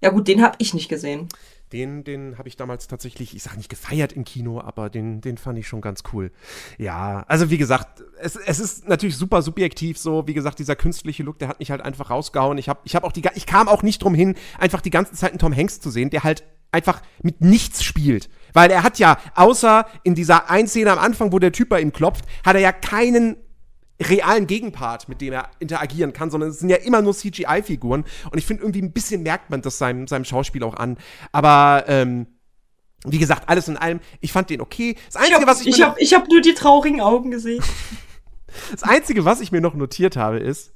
Ja 0.00 0.10
gut, 0.10 0.28
den 0.28 0.42
habe 0.42 0.56
ich 0.58 0.74
nicht 0.74 0.88
gesehen. 0.88 1.28
Den, 1.72 2.02
den 2.02 2.38
habe 2.38 2.48
ich 2.48 2.56
damals 2.56 2.86
tatsächlich, 2.86 3.34
ich 3.34 3.42
sage 3.42 3.58
nicht 3.58 3.68
gefeiert 3.68 4.12
im 4.12 4.24
Kino, 4.24 4.60
aber 4.60 4.88
den, 4.88 5.20
den 5.20 5.36
fand 5.36 5.58
ich 5.58 5.68
schon 5.68 5.80
ganz 5.82 6.02
cool. 6.12 6.30
Ja, 6.78 7.24
also 7.28 7.50
wie 7.50 7.58
gesagt, 7.58 8.02
es, 8.20 8.36
es 8.36 8.58
ist 8.58 8.88
natürlich 8.88 9.16
super 9.16 9.42
subjektiv 9.42 9.98
so. 9.98 10.26
Wie 10.26 10.34
gesagt, 10.34 10.60
dieser 10.60 10.76
künstliche 10.76 11.22
Look, 11.24 11.38
der 11.38 11.48
hat 11.48 11.58
mich 11.58 11.70
halt 11.70 11.82
einfach 11.82 12.10
rausgehauen. 12.10 12.58
Ich 12.58 12.68
habe 12.68 12.80
ich 12.84 12.94
hab 12.96 13.04
auch 13.04 13.12
die, 13.12 13.22
ich 13.34 13.44
kam 13.46 13.68
auch 13.68 13.82
nicht 13.82 14.02
drum 14.02 14.14
hin, 14.14 14.34
einfach 14.58 14.80
die 14.80 14.90
ganze 14.90 15.12
Zeit 15.14 15.30
einen 15.30 15.40
Tom 15.40 15.54
Hanks 15.54 15.78
zu 15.80 15.90
sehen, 15.90 16.10
der 16.10 16.24
halt 16.24 16.42
einfach 16.72 17.02
mit 17.22 17.40
nichts 17.40 17.82
spielt. 17.84 18.30
Weil 18.52 18.70
er 18.70 18.82
hat 18.82 18.98
ja, 18.98 19.18
außer 19.34 19.86
in 20.02 20.14
dieser 20.14 20.50
einen 20.50 20.68
Szene 20.68 20.92
am 20.92 20.98
Anfang, 20.98 21.32
wo 21.32 21.38
der 21.38 21.52
Typ 21.52 21.68
bei 21.68 21.80
ihm 21.80 21.92
klopft, 21.92 22.24
hat 22.44 22.54
er 22.54 22.60
ja 22.60 22.72
keinen 22.72 23.36
realen 24.00 24.46
Gegenpart, 24.46 25.08
mit 25.08 25.20
dem 25.20 25.32
er 25.32 25.50
interagieren 25.58 26.12
kann, 26.12 26.30
sondern 26.30 26.50
es 26.50 26.60
sind 26.60 26.68
ja 26.68 26.76
immer 26.76 27.02
nur 27.02 27.14
CGI-Figuren. 27.14 28.04
Und 28.30 28.38
ich 28.38 28.46
finde, 28.46 28.62
irgendwie 28.62 28.82
ein 28.82 28.92
bisschen 28.92 29.22
merkt 29.22 29.50
man 29.50 29.62
das 29.62 29.78
seinem, 29.78 30.06
seinem 30.06 30.24
Schauspiel 30.24 30.62
auch 30.62 30.74
an. 30.74 30.98
Aber 31.32 31.84
ähm, 31.88 32.26
wie 33.04 33.18
gesagt, 33.18 33.48
alles 33.48 33.68
in 33.68 33.76
allem, 33.76 34.00
ich 34.20 34.32
fand 34.32 34.50
den 34.50 34.60
okay. 34.60 34.96
Das 35.06 35.16
Einzige, 35.16 35.46
was 35.46 35.60
ich, 35.62 35.68
ich 35.68 35.82
habe 35.82 36.00
ich 36.00 36.14
hab 36.14 36.28
nur 36.28 36.40
die 36.40 36.54
traurigen 36.54 37.00
Augen 37.00 37.30
gesehen. 37.30 37.62
das 38.70 38.82
Einzige, 38.82 39.24
was 39.24 39.40
ich 39.40 39.52
mir 39.52 39.60
noch 39.60 39.74
notiert 39.74 40.16
habe, 40.16 40.38
ist, 40.38 40.72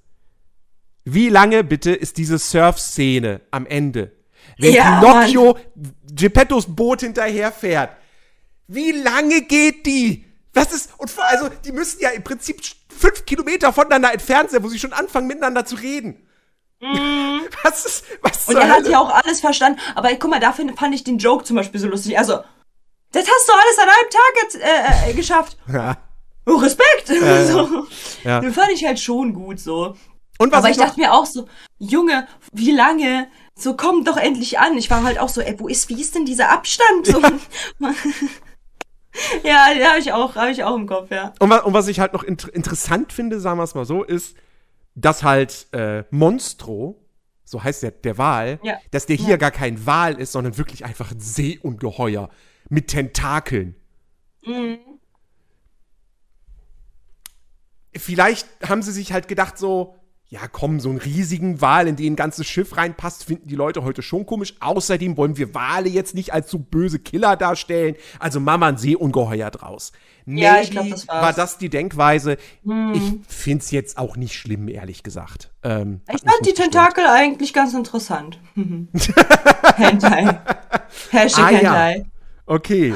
wie 1.05 1.29
lange 1.29 1.65
bitte 1.65 1.93
ist 1.93 2.17
diese 2.19 2.39
Surf-Szene 2.39 3.41
am 3.51 3.67
Ende? 3.67 4.13
Wenn 4.59 4.73
Ja, 4.75 5.01
Pinocchio 5.01 5.59
Geppettos 6.13 6.67
Boot 6.69 7.01
hinterherfährt. 7.01 7.97
Wie 8.69 8.93
lange 8.93 9.43
geht 9.43 9.87
die? 9.87 10.25
Was 10.55 10.73
ist, 10.73 10.91
und 10.99 11.11
vor, 11.11 11.25
also, 11.25 11.49
die 11.65 11.73
müssen 11.73 12.01
ja 12.01 12.11
im 12.11 12.23
Prinzip 12.23 12.61
fünf 12.89 13.25
Kilometer 13.25 13.73
voneinander 13.73 14.13
entfernt 14.13 14.51
sein, 14.51 14.63
wo 14.63 14.69
sie 14.69 14.79
schon 14.79 14.93
anfangen, 14.93 15.27
miteinander 15.27 15.65
zu 15.65 15.77
reden. 15.77 16.27
Was 17.63 17.85
ist, 17.85 18.05
was 18.23 18.49
Und 18.49 18.57
er 18.57 18.69
hat 18.69 18.89
ja 18.89 18.99
auch 18.99 19.11
alles 19.11 19.39
verstanden. 19.41 19.79
Aber 19.95 20.13
guck 20.17 20.31
mal, 20.31 20.41
dafür 20.41 20.67
fand 20.77 20.93
ich 20.95 21.05
den 21.05 21.19
Joke 21.19 21.45
zum 21.45 21.55
Beispiel 21.55 21.81
so 21.81 21.87
lustig. 21.87 22.19
Also, 22.19 22.41
das 23.13 23.29
hast 23.29 23.49
du 23.49 23.53
alles 23.53 23.79
an 23.79 23.89
einem 23.89 24.11
Tag 24.11 24.43
jetzt, 24.43 24.57
äh, 24.57 25.11
äh, 25.11 25.15
geschafft. 25.15 25.57
Ja. 25.73 25.97
Oh, 26.45 26.57
Respekt. 26.57 27.07
so. 27.47 27.87
Ja. 28.25 28.41
Den 28.41 28.53
fand 28.53 28.71
ich 28.73 28.85
halt 28.85 28.99
schon 28.99 29.33
gut 29.33 29.61
so. 29.61 29.95
Und 30.39 30.51
was 30.51 30.59
Aber 30.59 30.71
ich 30.71 30.77
ich 30.77 30.83
dachte 30.83 30.99
mir 30.99 31.13
auch 31.13 31.27
so, 31.27 31.47
Junge, 31.79 32.27
wie 32.53 32.73
lange? 32.73 33.29
So, 33.55 33.77
komm 33.77 34.05
doch 34.05 34.17
endlich 34.17 34.59
an. 34.59 34.77
Ich 34.79 34.91
war 34.91 35.03
halt 35.03 35.19
auch 35.19 35.29
so, 35.29 35.41
ey, 35.41 35.59
wo 35.59 35.69
ist, 35.69 35.89
wie 35.89 36.01
ist 36.01 36.15
denn 36.15 36.25
dieser 36.25 36.51
Abstand? 36.51 37.07
So. 37.07 37.21
Ja, 39.45 39.73
den 39.75 39.87
habe 39.87 39.99
ich 39.99 40.13
auch, 40.13 40.35
habe 40.37 40.51
ich 40.51 40.65
auch 40.65 40.75
im 40.75 40.87
Kopf, 40.87 41.11
ja. 41.11 41.35
und, 41.39 41.53
und 41.53 41.75
was 41.75 41.89
ich 41.89 42.01
halt 42.01 42.13
noch 42.15 42.23
inter 42.23 42.53
interessant 42.55 43.13
finde, 43.13 43.41
sagen 43.41 43.59
wir 43.59 43.65
es 43.65 43.75
mal 43.75 43.85
so, 43.85 44.03
ist, 44.03 44.37
dass 44.95 45.23
halt 45.23 45.67
äh, 45.73 46.05
Monstro, 46.11 46.99
so 47.45 47.63
heißt 47.63 47.83
der, 47.83 47.91
der 47.91 48.17
Wal, 48.19 48.59
Ja. 48.63 48.79
dass 48.91 49.05
der 49.07 49.17
hier 49.17 49.37
gar 49.37 49.51
kein 49.51 49.85
Wal 49.85 50.19
ist, 50.19 50.33
sondern 50.33 50.57
wirklich 50.57 50.85
einfach 50.87 51.11
ein 51.13 51.21
Seeungeheuer 51.21 52.31
mit 52.71 52.89
Tentakeln. 52.89 53.75
Mhm. 54.47 54.79
Vielleicht 57.95 58.49
haben 58.67 58.81
sie 58.83 58.93
sich 58.93 59.13
halt 59.13 59.29
gedacht 59.29 59.59
so, 59.59 59.95
ja 60.33 60.49
komm, 60.51 60.81
so 60.81 60.89
einen 60.89 60.97
riesigen 60.97 61.61
Wal, 61.61 61.87
in 61.87 61.97
den 61.97 62.15
ein 62.15 62.17
ganzes 62.17 62.47
Schiff 62.47 62.75
reinpasst, 62.79 63.25
finden 63.25 63.49
die 63.49 63.55
Leute 63.55 63.85
heute 63.85 64.01
schon 64.01 64.25
komisch. 64.25 64.55
Außerdem 64.61 65.19
wollen 65.19 65.37
wir 65.37 65.53
Wale 65.55 65.91
jetzt 65.91 66.15
nicht 66.15 66.33
als 66.33 66.51
so 66.51 66.59
böse 66.59 66.99
Killer 66.99 67.37
darstellen. 67.37 67.97
Also 68.19 68.41
machen 68.41 68.61
wir 68.61 68.67
ein 68.69 68.79
Seeungeheuer 68.79 69.51
draus. 69.51 69.93
Ja, 70.25 70.59
ich 70.63 70.73
Maybe 70.73 70.87
glaub, 70.87 70.89
das 70.91 71.07
war's. 71.07 71.23
war 71.23 71.33
das 71.35 71.59
die 71.59 71.69
Denkweise. 71.69 72.39
Ich 72.95 73.13
find's 73.29 73.71
jetzt 73.73 73.99
auch 73.99 74.17
nicht 74.17 74.35
schlimm, 74.35 74.69
ehrlich 74.69 75.03
gesagt. 75.03 75.53
Ähm, 75.63 76.01
Ich 76.07 76.23
fand 76.23 76.33
die 76.41 76.51
gestört. 76.51 76.73
Tentakel 76.73 77.05
eigentlich 77.07 77.53
ganz 77.53 77.75
interessant. 77.75 78.39
Hentai. 79.77 80.39
Hashtag 81.11 81.45
Ah, 81.45 81.51
ja. 81.51 81.59
Hentai. 81.59 82.05
Okay. 82.47 82.95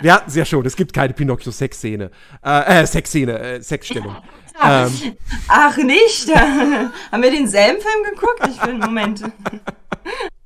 Wir 0.00 0.14
hatten's 0.14 0.34
ja 0.34 0.44
schon, 0.44 0.66
es 0.66 0.74
gibt 0.74 0.92
keine 0.92 1.12
Pinocchio-Sexszene. 1.12 2.10
Äh, 2.44 2.82
äh, 2.82 2.86
Sexszene, 2.86 3.38
äh, 3.38 3.62
Sexstellung. 3.62 4.16
ähm, 4.64 5.16
Ach, 5.48 5.76
nicht? 5.76 6.34
Haben 7.12 7.22
wir 7.22 7.30
denselben 7.30 7.80
Film 7.80 8.14
geguckt? 8.14 8.48
Ich 8.48 8.60
bin, 8.60 8.78
Moment. 8.78 9.22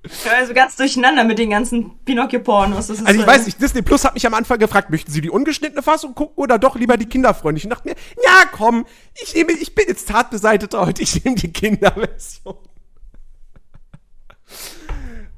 Ich 0.03 0.27
war 0.27 0.35
also 0.35 0.53
ganz 0.53 0.77
durcheinander 0.77 1.25
mit 1.25 1.39
den 1.39 1.51
ganzen 1.51 1.99
Pinocchio-Pornos. 2.05 2.91
Also 2.91 3.05
ich 3.07 3.21
so- 3.21 3.27
weiß 3.27 3.47
nicht, 3.47 3.61
Disney 3.61 3.81
Plus 3.83 4.05
hat 4.05 4.15
mich 4.15 4.27
am 4.27 4.35
Anfang 4.35 4.59
gefragt, 4.59 4.91
möchten 4.91 5.11
Sie 5.11 5.21
die 5.23 5.31
ungeschnittene 5.31 5.83
Fassung 5.83 6.15
gucken 6.15 6.35
oder 6.37 6.59
doch 6.59 6.77
lieber 6.77 6.97
die 6.97 7.07
kinderfreundliche? 7.07 7.69
Ich 7.69 7.75
dachte 7.75 7.89
mir, 7.89 7.95
ja 8.23 8.45
komm, 8.53 8.85
ich, 9.23 9.35
nehme, 9.35 9.53
ich 9.53 9.75
bin 9.75 9.87
jetzt 9.89 10.09
tatbeseitigt 10.09 10.75
heute, 10.75 11.01
ich 11.03 11.25
nehme 11.25 11.37
die 11.37 11.53
Kinderversion. 11.53 12.57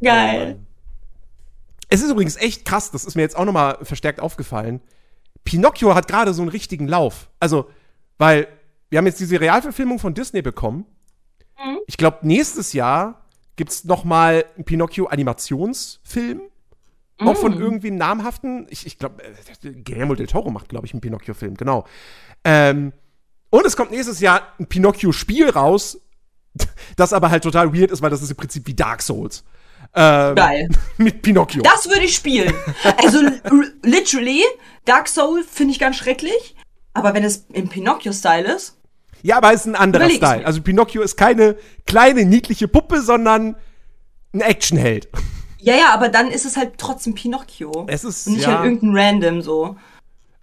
Geil. 0.02 0.58
Es 1.88 2.02
ist 2.02 2.10
übrigens 2.10 2.36
echt 2.36 2.64
krass, 2.64 2.90
das 2.90 3.04
ist 3.04 3.14
mir 3.14 3.22
jetzt 3.22 3.36
auch 3.36 3.44
nochmal 3.44 3.78
verstärkt 3.82 4.20
aufgefallen. 4.20 4.80
Pinocchio 5.44 5.94
hat 5.94 6.08
gerade 6.08 6.34
so 6.34 6.42
einen 6.42 6.50
richtigen 6.50 6.88
Lauf. 6.88 7.28
Also, 7.38 7.70
weil 8.18 8.48
wir 8.90 8.98
haben 8.98 9.06
jetzt 9.06 9.20
diese 9.20 9.40
Realverfilmung 9.40 9.98
von 9.98 10.14
Disney 10.14 10.42
bekommen. 10.42 10.86
Ich 11.86 11.96
glaube, 11.96 12.18
nächstes 12.22 12.72
Jahr 12.72 13.26
gibt's 13.56 13.84
noch 13.84 14.04
mal 14.04 14.44
einen 14.54 14.64
Pinocchio-Animationsfilm. 14.64 16.42
Auch 17.18 17.36
von 17.36 17.58
irgendwie 17.58 17.88
einem 17.88 17.96
namhaften, 17.96 18.66
ich, 18.68 18.86
ich 18.86 18.98
glaube, 18.98 19.22
äh, 19.22 19.72
Guillermo 19.72 20.14
del 20.14 20.26
Toro 20.26 20.50
macht, 20.50 20.68
glaube 20.68 20.86
ich, 20.86 20.92
einen 20.92 21.00
Pinocchio-Film, 21.00 21.56
genau. 21.56 21.86
Ähm, 22.44 22.92
und 23.48 23.64
es 23.64 23.74
kommt 23.74 23.90
nächstes 23.90 24.20
Jahr 24.20 24.52
ein 24.58 24.66
Pinocchio-Spiel 24.66 25.48
raus, 25.48 25.98
das 26.96 27.14
aber 27.14 27.30
halt 27.30 27.42
total 27.42 27.74
weird 27.74 27.90
ist, 27.90 28.02
weil 28.02 28.10
das 28.10 28.20
ist 28.20 28.30
im 28.30 28.36
Prinzip 28.36 28.66
wie 28.66 28.74
Dark 28.74 29.00
Souls. 29.00 29.44
Ähm, 29.94 30.34
Geil. 30.34 30.68
Mit 30.98 31.22
Pinocchio. 31.22 31.62
Das 31.62 31.88
würde 31.88 32.04
ich 32.04 32.14
spielen. 32.14 32.52
Also, 33.02 33.22
literally, 33.82 34.42
Dark 34.84 35.08
Soul 35.08 35.42
finde 35.42 35.72
ich 35.72 35.78
ganz 35.78 35.96
schrecklich. 35.96 36.54
Aber 36.92 37.14
wenn 37.14 37.24
es 37.24 37.46
im 37.52 37.68
Pinocchio-Style 37.68 38.54
ist, 38.54 38.75
Ja, 39.26 39.38
aber 39.38 39.52
es 39.52 39.62
ist 39.62 39.66
ein 39.66 39.74
anderer 39.74 40.04
Überleg 40.04 40.18
Style. 40.24 40.46
Also 40.46 40.62
Pinocchio 40.62 41.02
ist 41.02 41.16
keine 41.16 41.56
kleine, 41.84 42.24
niedliche 42.24 42.68
Puppe, 42.68 43.00
sondern 43.00 43.56
ein 44.32 44.40
Actionheld. 44.40 45.08
ja, 45.58 45.74
ja, 45.74 45.92
aber 45.92 46.08
dann 46.10 46.30
ist 46.30 46.44
es 46.46 46.56
halt 46.56 46.74
trotzdem 46.78 47.14
Pinocchio. 47.16 47.86
Es 47.88 48.04
ist, 48.04 48.28
Und 48.28 48.34
nicht 48.34 48.46
ja, 48.46 48.60
halt 48.60 48.66
irgendein 48.66 48.96
Random 48.96 49.42
so. 49.42 49.76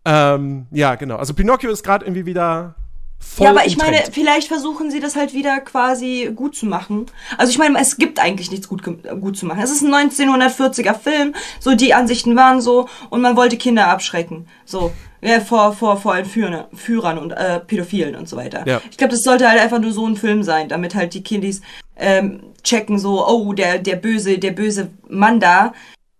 ähm, 0.04 0.68
ja, 0.72 0.96
genau. 0.96 1.16
Also 1.16 1.34
Pinocchio 1.34 1.72
ist 1.72 1.84
gerade 1.84 2.04
irgendwie 2.04 2.26
wieder 2.26 2.76
voll 3.24 3.46
Ja, 3.46 3.52
aber 3.52 3.66
ich 3.66 3.78
meine, 3.78 4.04
vielleicht 4.12 4.48
versuchen 4.48 4.92
sie 4.92 5.00
das 5.00 5.16
halt 5.16 5.34
wieder 5.34 5.60
quasi 5.62 6.32
gut 6.36 6.56
zu 6.56 6.66
machen. 6.66 7.06
Also 7.38 7.52
ich 7.52 7.58
meine, 7.58 7.80
es 7.80 7.98
gibt 7.98 8.20
eigentlich 8.20 8.52
nichts 8.52 8.68
gut, 8.68 8.84
ge- 8.84 8.98
gut 9.20 9.38
zu 9.38 9.46
machen. 9.46 9.62
Es 9.62 9.72
ist 9.72 9.82
ein 9.82 9.94
1940er 9.94 10.94
Film, 10.94 11.34
so 11.60 11.76
die 11.76 11.94
Ansichten 11.94 12.36
waren 12.36 12.62
so 12.62 12.88
und 13.10 13.22
man 13.22 13.36
wollte 13.36 13.58
Kinder 13.58 13.88
abschrecken. 13.88 14.48
So, 14.66 14.92
ja, 15.22 15.40
vor, 15.40 15.74
vor, 15.74 15.98
vor 15.98 16.18
Entführern 16.18 16.66
Führern 16.74 17.18
und 17.18 17.32
äh, 17.32 17.60
Pädophilen 17.62 18.16
und 18.16 18.28
so 18.28 18.36
weiter. 18.38 18.68
Ja. 18.68 18.82
Ich 18.92 18.98
glaube, 18.98 19.12
das 19.14 19.24
sollte 19.24 19.50
halt 19.50 19.60
einfach 19.62 19.80
nur 19.80 19.92
so 19.94 20.06
ein 20.06 20.18
Film 20.18 20.44
sein, 20.44 20.68
damit 20.68 20.96
halt 20.96 21.14
die 21.14 21.24
Kindis 21.24 21.62
ähm, 21.96 22.42
checken 22.64 23.00
so, 23.00 23.26
oh, 23.28 23.54
der, 23.54 23.78
der 23.80 23.96
böse, 23.96 24.38
der 24.38 24.52
böse 24.52 24.90
Mann 25.08 25.40
da, 25.40 25.74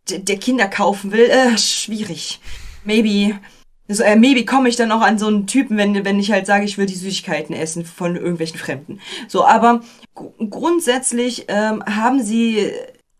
der, 0.10 0.20
der 0.20 0.38
Kinder 0.38 0.68
kaufen 0.68 1.12
will, 1.12 1.30
äh, 1.30 1.58
schwierig. 1.58 2.40
Maybe 2.86 3.40
so, 3.88 4.04
äh, 4.04 4.16
maybe 4.16 4.46
komme 4.46 4.70
ich 4.70 4.76
dann 4.76 4.92
auch 4.92 5.02
an 5.02 5.18
so 5.18 5.28
einen 5.28 5.46
Typen, 5.46 5.78
wenn, 5.78 6.06
wenn 6.06 6.20
ich 6.20 6.32
halt 6.32 6.46
sage, 6.46 6.66
ich 6.66 6.78
will 6.78 6.86
die 6.86 6.96
Süßigkeiten 6.96 7.56
essen 7.56 7.86
von 7.86 8.16
irgendwelchen 8.16 8.58
Fremden. 8.58 9.00
So, 9.28 9.46
aber 9.46 9.82
gr- 10.16 10.32
grundsätzlich 10.50 11.46
ähm, 11.50 11.84
haben 11.86 12.24
sie 12.24 12.72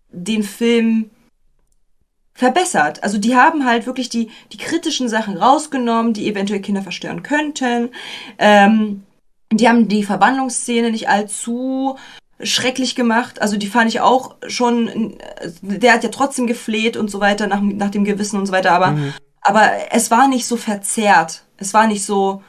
den 0.10 0.44
Film 0.44 1.10
verbessert. 2.34 3.04
Also 3.04 3.18
die 3.18 3.36
haben 3.36 3.66
halt 3.66 3.86
wirklich 3.86 4.10
die, 4.10 4.32
die 4.52 4.58
kritischen 4.58 5.10
Sachen 5.10 5.38
rausgenommen, 5.38 6.14
die 6.14 6.28
eventuell 6.28 6.62
Kinder 6.62 6.82
verstören 6.82 7.24
könnten. 7.24 7.90
Ähm, 8.38 9.04
die 9.52 9.70
haben 9.70 9.88
die 9.88 10.04
Verwandlungsszene 10.04 10.92
nicht 10.92 11.10
allzu 11.10 11.98
schrecklich 12.42 12.96
gemacht. 12.96 13.42
Also 13.42 13.58
die 13.58 13.68
fand 13.68 13.90
ich 13.90 14.02
auch 14.02 14.36
schon, 14.48 14.88
äh, 15.20 15.52
der 15.62 15.94
hat 15.94 16.04
ja 16.04 16.10
trotzdem 16.10 16.48
gefleht 16.48 16.98
und 16.98 17.12
so 17.12 17.20
weiter 17.20 17.48
nach, 17.48 17.62
nach 17.62 17.92
dem 17.92 18.04
Gewissen 18.04 18.40
und 18.40 18.46
so 18.46 18.54
weiter, 18.54 18.72
aber, 18.72 18.98
aber 19.44 19.70
es 19.92 20.10
war 20.12 20.28
nicht 20.28 20.46
so 20.46 20.58
verzerrt. 20.58 21.44
Es 21.58 21.74
war 21.74 21.88
nicht 21.88 22.06
so 22.06 22.42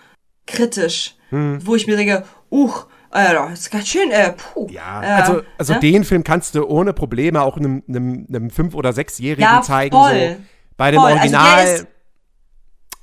kritisch, 0.46 1.14
wo 1.30 1.74
ich 1.74 1.86
mir 1.86 1.96
denke, 1.96 2.24
uch, 2.50 2.86
äh, 3.12 3.32
das 3.32 3.60
ist 3.60 3.70
ganz 3.70 3.88
schön, 3.88 4.10
äh, 4.10 4.32
puh. 4.32 4.66
Ja, 4.70 5.02
äh, 5.02 5.06
also, 5.22 5.42
also 5.58 5.72
ne? 5.74 5.80
den 5.80 6.04
Film 6.04 6.22
kannst 6.24 6.54
du 6.54 6.64
ohne 6.66 6.92
Probleme 6.92 7.42
auch 7.42 7.56
einem, 7.56 7.82
einem, 7.88 8.26
einem 8.28 8.50
Fünf- 8.50 8.74
oder 8.74 8.92
Sechsjährigen 8.92 9.42
Ja, 9.42 9.62
zeigen. 9.62 9.96
voll. 9.96 10.36
So. 10.38 10.44
Bei 10.76 10.90
dem 10.90 11.00
Voll. 11.00 11.12
Also 11.12 11.28
der 11.30 11.40
Original. 11.40 11.66
ist- 11.74 11.86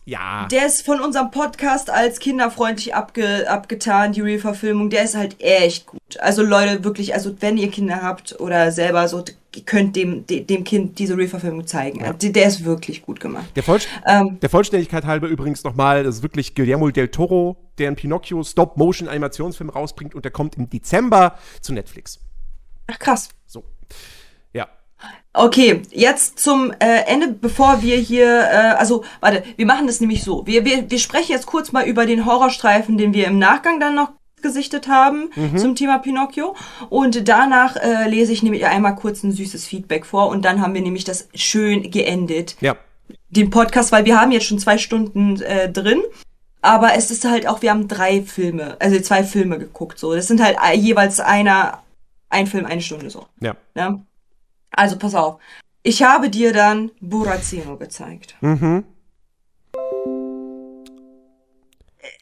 ja. 0.06 0.48
Der 0.52 0.66
ist 0.66 0.84
von 0.86 1.00
unserem 1.00 1.30
Podcast 1.32 1.90
als 1.90 2.20
kinderfreundlich 2.20 2.96
abge, 2.96 3.50
abgetan, 3.50 4.12
die 4.14 4.22
Real-Verfilmung. 4.22 4.90
Der 4.90 5.04
ist 5.04 5.16
halt 5.16 5.40
echt 5.42 5.86
gut. 5.86 6.02
Also 6.20 6.42
Leute, 6.44 6.84
wirklich, 6.84 7.14
also 7.14 7.36
wenn 7.40 7.58
ihr 7.58 7.70
Kinder 7.70 8.02
habt 8.02 8.40
oder 8.40 8.72
selber 8.72 9.08
so, 9.08 9.24
könnt 9.66 9.96
dem, 9.98 10.26
de- 10.26 10.44
dem 10.46 10.64
Kind 10.64 10.98
diese 10.98 11.18
Real-Verfilmung 11.18 11.68
zeigen. 11.68 12.02
Also 12.04 12.14
Der, 12.20 12.30
der 12.32 12.46
ist 12.48 12.64
wirklich 12.64 13.02
gut 13.02 13.20
gemacht. 13.20 13.46
Der, 13.56 13.64
Voll 13.64 13.80
Ähm, 14.08 14.40
der 14.42 14.50
Vollständigkeit 14.50 15.04
halber 15.06 15.28
übrigens 15.28 15.64
nochmal, 15.64 16.04
das 16.04 16.16
ist 16.18 16.24
wirklich 16.24 16.56
Guillermo 16.56 16.90
del 16.90 17.10
Toro, 17.10 17.58
der 17.78 17.88
einen 17.88 17.96
Pinocchio 17.98 18.44
Stop-Motion-Animationsfilm 18.44 19.70
rausbringt 19.70 20.16
und 20.16 20.24
der 20.24 20.32
kommt 20.32 20.56
im 20.58 20.70
Dezember 20.70 21.36
zu 21.60 21.74
Netflix. 21.74 22.20
ach 22.88 22.98
krass. 23.00 23.30
So. 23.46 23.64
Ja. 24.54 24.68
Okay, 25.34 25.82
jetzt 25.92 26.40
zum 26.40 26.72
äh, 26.80 27.04
Ende, 27.08 27.30
bevor 27.30 27.82
wir 27.82 27.98
hier, 27.98 28.28
äh, 28.28 28.76
also, 28.78 29.04
warte, 29.20 29.44
wir 29.58 29.66
machen 29.66 29.88
das 29.88 30.00
nämlich 30.00 30.24
so. 30.24 30.46
Wir, 30.48 30.64
wir, 30.66 30.90
wir 30.90 31.00
sprechen 31.00 31.32
jetzt 31.32 31.46
kurz 31.46 31.72
mal 31.72 31.86
über 31.86 32.06
den 32.06 32.26
Horrorstreifen, 32.26 32.98
den 32.98 33.14
wir 33.14 33.28
im 33.28 33.40
Nachgang 33.40 33.80
dann 33.80 33.96
noch 33.96 34.12
gesichtet 34.42 34.88
haben 34.88 35.30
zum 35.56 35.76
Thema 35.76 36.00
Pinocchio. 36.00 36.56
Und 36.90 37.28
danach 37.28 37.76
äh, 37.76 38.08
lese 38.10 38.34
ich 38.34 38.44
nämlich 38.44 38.66
einmal 38.66 38.96
kurz 38.96 39.24
ein 39.24 39.32
süßes 39.32 39.66
Feedback 39.66 40.06
vor 40.06 40.30
und 40.30 40.44
dann 40.44 40.62
haben 40.62 40.74
wir 40.74 40.82
nämlich 40.82 41.04
das 41.04 41.28
schön 41.34 41.90
geendet. 41.92 42.56
Ja. 42.62 42.76
Den 43.30 43.50
Podcast, 43.50 43.92
weil 43.92 44.06
wir 44.06 44.20
haben 44.20 44.32
jetzt 44.32 44.46
schon 44.46 44.60
zwei 44.60 44.78
Stunden 44.78 45.42
äh, 45.42 45.72
drin. 45.72 46.02
Aber 46.62 46.94
es 46.94 47.10
ist 47.10 47.26
halt 47.26 47.48
auch, 47.48 47.62
wir 47.62 47.72
haben 47.72 47.88
drei 47.88 48.22
Filme, 48.22 48.78
also 48.80 49.00
zwei 49.00 49.24
Filme 49.24 49.58
geguckt, 49.58 49.98
so. 49.98 50.14
Das 50.14 50.28
sind 50.28 50.44
halt 50.44 50.58
jeweils 50.76 51.20
einer, 51.20 51.82
ein 52.30 52.46
Film, 52.46 52.66
eine 52.66 52.82
Stunde 52.82 53.10
so. 53.10 53.26
Ja. 53.40 53.56
Ne? 53.74 54.06
Also 54.70 54.98
pass 54.98 55.16
auf. 55.16 55.40
Ich 55.84 56.04
habe 56.04 56.30
dir 56.30 56.54
dann 56.54 56.92
Burazzino 57.02 57.78
gezeigt. 57.78 58.36
Mhm. 58.42 58.84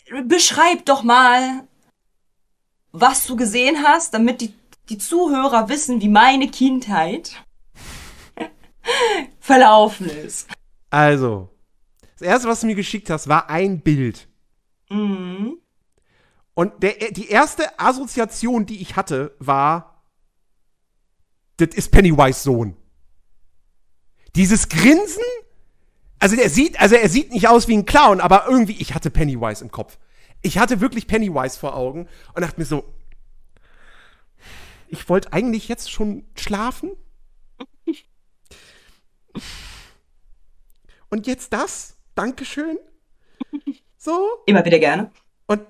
Äh, 0.05 0.23
Beschreib 0.23 0.85
doch 0.85 1.03
mal, 1.03 1.67
was 2.91 3.25
du 3.25 3.35
gesehen 3.35 3.83
hast, 3.83 4.13
damit 4.13 4.41
die, 4.41 4.53
die 4.89 4.97
Zuhörer 4.97 5.69
wissen, 5.69 6.01
wie 6.01 6.09
meine 6.09 6.49
Kindheit 6.49 7.43
verlaufen 9.39 10.09
ist. 10.09 10.47
Also, 10.89 11.49
Das 12.13 12.27
erste, 12.27 12.47
was 12.47 12.61
du 12.61 12.67
mir 12.67 12.75
geschickt 12.75 13.09
hast, 13.09 13.27
war 13.27 13.49
ein 13.49 13.81
Bild. 13.81 14.27
Mhm. 14.89 15.57
Und 16.55 16.83
der, 16.83 16.93
die 17.11 17.29
erste 17.29 17.79
Assoziation, 17.79 18.65
die 18.65 18.81
ich 18.81 18.95
hatte, 18.95 19.35
war, 19.39 20.03
das 21.57 21.69
ist 21.75 21.91
Pennywise 21.91 22.41
Sohn. 22.41 22.75
Dieses 24.35 24.67
Grinsen, 24.67 25.23
also 26.19 26.35
er 26.35 26.49
sieht, 26.49 26.79
also 26.79 26.95
er 26.95 27.09
sieht 27.09 27.31
nicht 27.31 27.47
aus 27.47 27.67
wie 27.67 27.77
ein 27.77 27.85
Clown, 27.85 28.19
aber 28.19 28.45
irgendwie, 28.47 28.75
ich 28.79 28.93
hatte 28.93 29.09
Pennywise 29.09 29.63
im 29.63 29.71
Kopf. 29.71 29.97
Ich 30.41 30.57
hatte 30.57 30.81
wirklich 30.81 31.07
Pennywise 31.07 31.59
vor 31.59 31.75
Augen 31.75 32.07
und 32.33 32.41
dachte 32.41 32.59
mir 32.59 32.65
so, 32.65 32.83
ich 34.87 35.07
wollte 35.09 35.33
eigentlich 35.33 35.67
jetzt 35.67 35.91
schon 35.91 36.25
schlafen. 36.35 36.91
Und 41.09 41.27
jetzt 41.27 41.53
das? 41.53 41.97
Dankeschön. 42.15 42.77
So. 43.97 44.43
Immer 44.45 44.63
wieder 44.63 44.79
gerne. 44.79 45.11
Und, 45.47 45.61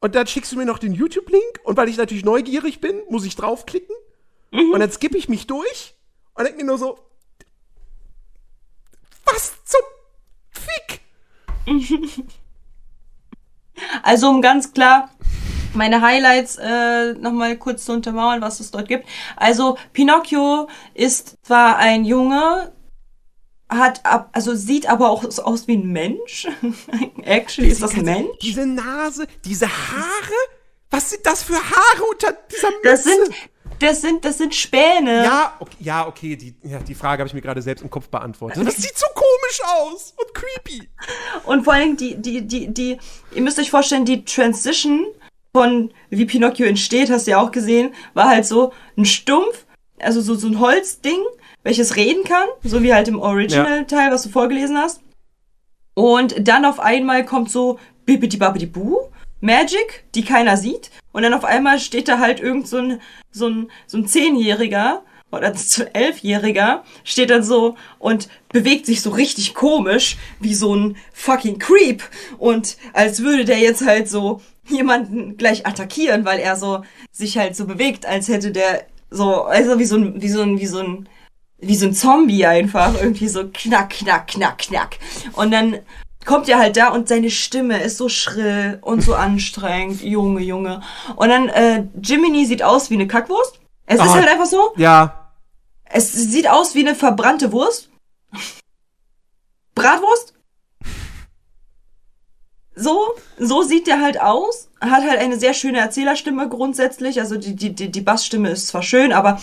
und 0.00 0.14
dann 0.14 0.26
schickst 0.26 0.52
du 0.52 0.56
mir 0.56 0.64
noch 0.64 0.78
den 0.78 0.92
YouTube-Link 0.92 1.60
und 1.64 1.76
weil 1.76 1.88
ich 1.88 1.96
natürlich 1.96 2.24
neugierig 2.24 2.80
bin, 2.80 3.02
muss 3.08 3.24
ich 3.24 3.36
draufklicken. 3.36 3.94
Und 4.50 4.78
dann 4.78 4.90
skippe 4.90 5.18
ich 5.18 5.28
mich 5.28 5.46
durch 5.46 5.94
und 6.34 6.44
denke 6.44 6.58
mir 6.58 6.66
nur 6.66 6.78
so, 6.78 6.98
was 9.24 9.52
zum 9.64 9.80
Fick? 10.50 11.00
Also 14.02 14.28
um 14.28 14.42
ganz 14.42 14.72
klar 14.72 15.10
meine 15.74 16.00
Highlights 16.00 16.56
äh, 16.56 17.14
nochmal 17.14 17.56
kurz 17.56 17.84
zu 17.84 17.92
untermauern, 17.92 18.40
was 18.40 18.60
es 18.60 18.70
dort 18.70 18.88
gibt. 18.88 19.06
Also 19.36 19.76
Pinocchio 19.92 20.68
ist 20.94 21.36
zwar 21.42 21.76
ein 21.78 22.04
Junge, 22.04 22.72
hat 23.68 24.04
ab, 24.04 24.30
also 24.32 24.54
sieht 24.54 24.88
aber 24.88 25.10
auch 25.10 25.24
so 25.28 25.42
aus 25.42 25.66
wie 25.66 25.76
ein 25.76 25.86
Mensch. 25.86 26.46
Actually 27.22 27.68
ist 27.70 27.82
das 27.82 27.94
ein 27.94 28.04
Mensch. 28.04 28.38
Diese 28.40 28.66
Nase, 28.66 29.26
diese 29.44 29.66
Haare? 29.66 30.34
Was 30.90 31.10
sind 31.10 31.26
das 31.26 31.42
für 31.42 31.54
Haare 31.54 32.04
unter 32.10 32.36
dieser 32.52 32.70
Mütze? 32.70 32.80
Das 32.84 33.04
sind, 33.04 33.30
das 33.84 34.00
sind, 34.00 34.24
das 34.24 34.38
sind 34.38 34.54
Späne. 34.54 35.24
ja, 35.24 35.56
okay, 35.58 35.76
ja, 35.80 36.06
okay, 36.06 36.36
die, 36.36 36.54
ja, 36.62 36.78
die 36.78 36.94
Frage 36.94 37.20
habe 37.20 37.28
ich 37.28 37.34
mir 37.34 37.40
gerade 37.40 37.62
selbst 37.62 37.82
im 37.82 37.90
Kopf 37.90 38.08
beantwortet. 38.08 38.66
Das 38.66 38.76
sieht 38.76 38.96
so 38.96 39.06
komisch 39.14 39.60
aus 39.64 40.14
und 40.16 40.34
creepy. 40.34 40.88
Und 41.44 41.64
vor 41.64 41.74
allem 41.74 41.96
die, 41.96 42.16
die, 42.16 42.42
die, 42.42 42.72
die, 42.72 42.98
ihr 43.32 43.42
müsst 43.42 43.58
euch 43.58 43.70
vorstellen, 43.70 44.04
die 44.04 44.24
Transition 44.24 45.06
von 45.54 45.92
wie 46.10 46.24
Pinocchio 46.24 46.66
entsteht, 46.66 47.10
hast 47.10 47.26
du 47.26 47.32
ja 47.32 47.40
auch 47.40 47.52
gesehen, 47.52 47.94
war 48.14 48.28
halt 48.28 48.44
so 48.44 48.72
ein 48.96 49.04
Stumpf, 49.04 49.66
also 50.00 50.20
so, 50.20 50.34
so 50.34 50.48
ein 50.48 50.58
Holzding, 50.58 51.22
welches 51.62 51.96
reden 51.96 52.24
kann, 52.24 52.48
so 52.64 52.82
wie 52.82 52.92
halt 52.92 53.08
im 53.08 53.20
Original-Teil, 53.20 54.10
was 54.10 54.24
du 54.24 54.30
vorgelesen 54.30 54.76
hast. 54.76 55.00
Und 55.94 56.48
dann 56.48 56.64
auf 56.64 56.80
einmal 56.80 57.24
kommt 57.24 57.50
so 57.50 57.78
Bibidi 58.04 58.36
Babidi 58.36 58.66
Boo, 58.66 59.10
Magic, 59.44 60.04
die 60.14 60.24
keiner 60.24 60.56
sieht. 60.56 60.90
Und 61.12 61.22
dann 61.22 61.34
auf 61.34 61.44
einmal 61.44 61.78
steht 61.78 62.08
da 62.08 62.18
halt 62.18 62.40
irgend 62.40 62.66
so 62.66 62.78
ein, 62.78 63.00
so 63.30 63.46
ein, 63.46 63.70
so 63.86 63.98
ein 63.98 64.06
Zehnjähriger 64.06 65.02
oder 65.30 65.52
Elfjähriger, 65.92 66.84
steht 67.04 67.30
dann 67.30 67.42
so 67.42 67.76
und 67.98 68.28
bewegt 68.48 68.86
sich 68.86 69.02
so 69.02 69.10
richtig 69.10 69.54
komisch, 69.54 70.16
wie 70.40 70.54
so 70.54 70.74
ein 70.74 70.96
fucking 71.12 71.58
Creep. 71.58 72.02
Und 72.38 72.76
als 72.94 73.22
würde 73.22 73.44
der 73.44 73.58
jetzt 73.58 73.84
halt 73.84 74.08
so 74.08 74.40
jemanden 74.66 75.36
gleich 75.36 75.66
attackieren, 75.66 76.24
weil 76.24 76.40
er 76.40 76.56
so 76.56 76.82
sich 77.12 77.36
halt 77.36 77.54
so 77.54 77.66
bewegt, 77.66 78.06
als 78.06 78.28
hätte 78.28 78.50
der 78.50 78.86
so, 79.10 79.44
also 79.44 79.78
wie 79.78 79.84
so 79.84 79.96
ein, 79.96 80.22
wie 80.22 80.28
so 80.28 80.40
ein, 80.40 80.58
wie 80.58 80.66
so 80.66 80.78
ein, 80.78 81.08
wie 81.58 81.76
so 81.76 81.86
ein 81.86 81.94
Zombie 81.94 82.46
einfach, 82.46 82.94
irgendwie 83.00 83.28
so 83.28 83.44
knack, 83.52 83.90
knack, 83.90 84.28
knack, 84.28 84.58
knack. 84.58 84.98
Und 85.34 85.50
dann 85.50 85.80
kommt 86.24 86.48
er 86.48 86.58
halt 86.58 86.76
da 86.76 86.88
und 86.88 87.08
seine 87.08 87.30
Stimme 87.30 87.82
ist 87.82 87.96
so 87.98 88.08
schrill 88.08 88.78
und 88.82 89.02
so 89.02 89.14
anstrengend, 89.14 90.02
Junge, 90.02 90.40
Junge. 90.42 90.82
Und 91.16 91.28
dann, 91.28 91.48
äh, 91.48 91.86
Jiminy 92.02 92.46
sieht 92.46 92.62
aus 92.62 92.90
wie 92.90 92.94
eine 92.94 93.06
Kackwurst. 93.06 93.60
Es 93.86 93.96
ist 93.96 94.08
Ah. 94.08 94.14
halt 94.14 94.28
einfach 94.28 94.46
so. 94.46 94.72
Ja, 94.76 95.30
Es 95.84 96.12
sieht 96.12 96.48
aus 96.48 96.74
wie 96.74 96.80
eine 96.86 96.94
verbrannte 96.96 97.52
Wurst. 97.52 97.88
Bratwurst? 99.74 100.34
So, 102.74 103.14
so 103.38 103.62
sieht 103.62 103.86
der 103.86 104.00
halt 104.00 104.20
aus. 104.20 104.68
Hat 104.80 105.04
halt 105.04 105.20
eine 105.20 105.38
sehr 105.38 105.54
schöne 105.54 105.78
Erzählerstimme 105.78 106.48
grundsätzlich. 106.48 107.20
Also 107.20 107.36
die, 107.36 107.54
die, 107.54 107.72
die, 107.74 107.90
die 107.90 108.00
Bassstimme 108.00 108.50
ist 108.50 108.66
zwar 108.68 108.82
schön, 108.82 109.12
aber 109.12 109.40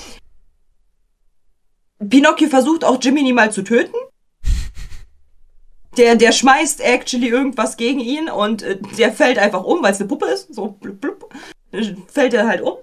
Pinocchio 2.10 2.49
versucht 2.49 2.84
auch 2.84 3.02
Jiminy 3.02 3.32
mal 3.32 3.52
zu 3.52 3.62
töten. 3.62 3.95
Der, 5.97 6.15
der 6.15 6.31
schmeißt 6.31 6.81
actually 6.81 7.27
irgendwas 7.27 7.76
gegen 7.76 7.99
ihn 7.99 8.30
und 8.30 8.63
äh, 8.63 8.77
der 8.97 9.11
fällt 9.11 9.38
einfach 9.38 9.63
um, 9.63 9.84
weil 9.84 9.91
es 9.91 9.99
eine 9.99 10.07
Puppe 10.07 10.27
ist. 10.27 10.53
So 10.53 10.69
blub, 10.69 11.01
blub, 11.01 11.34
äh, 11.72 11.95
fällt 12.07 12.34
er 12.34 12.47
halt 12.47 12.61
um. 12.61 12.77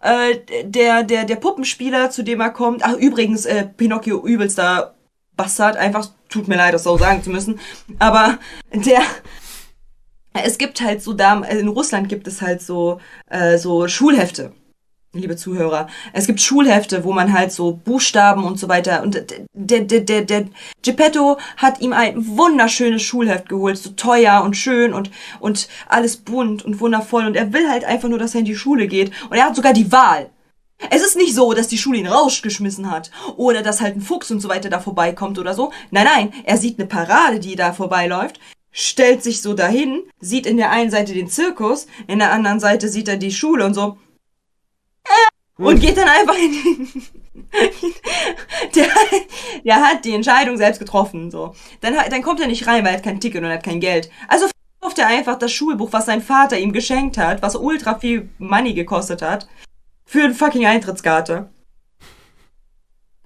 Äh, 0.00 0.64
der, 0.64 1.02
der, 1.02 1.24
der 1.24 1.36
Puppenspieler, 1.36 2.10
zu 2.10 2.22
dem 2.22 2.40
er 2.40 2.50
kommt, 2.50 2.84
ach 2.84 2.94
übrigens, 2.94 3.46
äh, 3.46 3.64
Pinocchio 3.64 4.22
übelster 4.26 4.94
Bastard, 5.34 5.78
einfach, 5.78 6.10
tut 6.28 6.46
mir 6.46 6.56
leid, 6.56 6.74
das 6.74 6.84
so 6.84 6.98
sagen 6.98 7.22
zu 7.22 7.30
müssen, 7.30 7.58
aber 7.98 8.38
der, 8.72 9.00
es 10.34 10.58
gibt 10.58 10.82
halt 10.82 11.02
so 11.02 11.14
da, 11.14 11.40
in 11.44 11.68
Russland 11.68 12.10
gibt 12.10 12.28
es 12.28 12.42
halt 12.42 12.60
so, 12.60 13.00
äh, 13.30 13.56
so 13.56 13.88
Schulhefte, 13.88 14.52
liebe 15.14 15.36
Zuhörer. 15.36 15.88
Es 16.12 16.26
gibt 16.26 16.40
Schulhefte, 16.40 17.04
wo 17.04 17.12
man 17.12 17.32
halt 17.32 17.52
so 17.52 17.72
Buchstaben 17.72 18.44
und 18.44 18.58
so 18.58 18.68
weiter 18.68 19.02
und 19.02 19.22
der, 19.52 19.80
der, 19.80 20.00
der, 20.00 20.22
der 20.22 20.46
Geppetto 20.82 21.38
hat 21.56 21.80
ihm 21.80 21.92
ein 21.92 22.36
wunderschönes 22.36 23.02
Schulheft 23.02 23.48
geholt, 23.48 23.78
so 23.78 23.90
teuer 23.90 24.42
und 24.44 24.56
schön 24.56 24.92
und, 24.92 25.10
und 25.40 25.68
alles 25.88 26.16
bunt 26.16 26.64
und 26.64 26.80
wundervoll 26.80 27.26
und 27.26 27.36
er 27.36 27.52
will 27.52 27.68
halt 27.68 27.84
einfach 27.84 28.08
nur, 28.08 28.18
dass 28.18 28.34
er 28.34 28.40
in 28.40 28.46
die 28.46 28.56
Schule 28.56 28.86
geht 28.86 29.12
und 29.30 29.36
er 29.36 29.44
hat 29.44 29.56
sogar 29.56 29.72
die 29.72 29.92
Wahl. 29.92 30.30
Es 30.90 31.02
ist 31.02 31.16
nicht 31.16 31.34
so, 31.34 31.52
dass 31.52 31.68
die 31.68 31.78
Schule 31.78 31.98
ihn 31.98 32.06
rausgeschmissen 32.06 32.90
hat 32.90 33.10
oder 33.36 33.62
dass 33.62 33.80
halt 33.80 33.96
ein 33.96 34.02
Fuchs 34.02 34.30
und 34.30 34.40
so 34.40 34.48
weiter 34.48 34.68
da 34.68 34.80
vorbeikommt 34.80 35.38
oder 35.38 35.54
so. 35.54 35.72
Nein, 35.90 36.06
nein, 36.12 36.32
er 36.44 36.58
sieht 36.58 36.78
eine 36.78 36.88
Parade, 36.88 37.38
die 37.38 37.56
da 37.56 37.72
vorbeiläuft, 37.72 38.40
stellt 38.72 39.22
sich 39.22 39.40
so 39.40 39.54
dahin, 39.54 40.02
sieht 40.20 40.46
in 40.46 40.56
der 40.56 40.70
einen 40.70 40.90
Seite 40.90 41.14
den 41.14 41.28
Zirkus, 41.28 41.86
in 42.08 42.18
der 42.18 42.32
anderen 42.32 42.60
Seite 42.60 42.88
sieht 42.88 43.08
er 43.08 43.16
die 43.16 43.32
Schule 43.32 43.64
und 43.64 43.74
so. 43.74 43.96
Äh, 45.04 45.62
Und 45.62 45.80
geht 45.80 45.96
dann 45.96 46.08
einfach 46.08 46.36
in 46.36 46.52
den. 46.52 47.02
der, 48.74 48.88
der 49.64 49.80
hat 49.80 50.04
die 50.04 50.14
Entscheidung 50.14 50.56
selbst 50.56 50.78
getroffen, 50.78 51.30
so. 51.30 51.54
Dann, 51.80 51.94
dann 52.10 52.22
kommt 52.22 52.40
er 52.40 52.46
nicht 52.46 52.66
rein, 52.66 52.84
weil 52.84 52.92
er 52.92 52.96
hat 52.98 53.04
kein 53.04 53.20
Ticket 53.20 53.42
und 53.42 53.48
er 53.48 53.56
hat 53.56 53.64
kein 53.64 53.80
Geld. 53.80 54.10
Also 54.28 54.46
verkauft 54.80 54.98
er 54.98 55.06
einfach 55.06 55.38
das 55.38 55.52
Schulbuch, 55.52 55.92
was 55.92 56.06
sein 56.06 56.22
Vater 56.22 56.58
ihm 56.58 56.72
geschenkt 56.72 57.16
hat, 57.16 57.42
was 57.42 57.56
ultra 57.56 57.98
viel 57.98 58.28
Money 58.38 58.74
gekostet 58.74 59.22
hat, 59.22 59.48
für 60.04 60.24
eine 60.24 60.34
fucking 60.34 60.66
Eintrittskarte. 60.66 61.48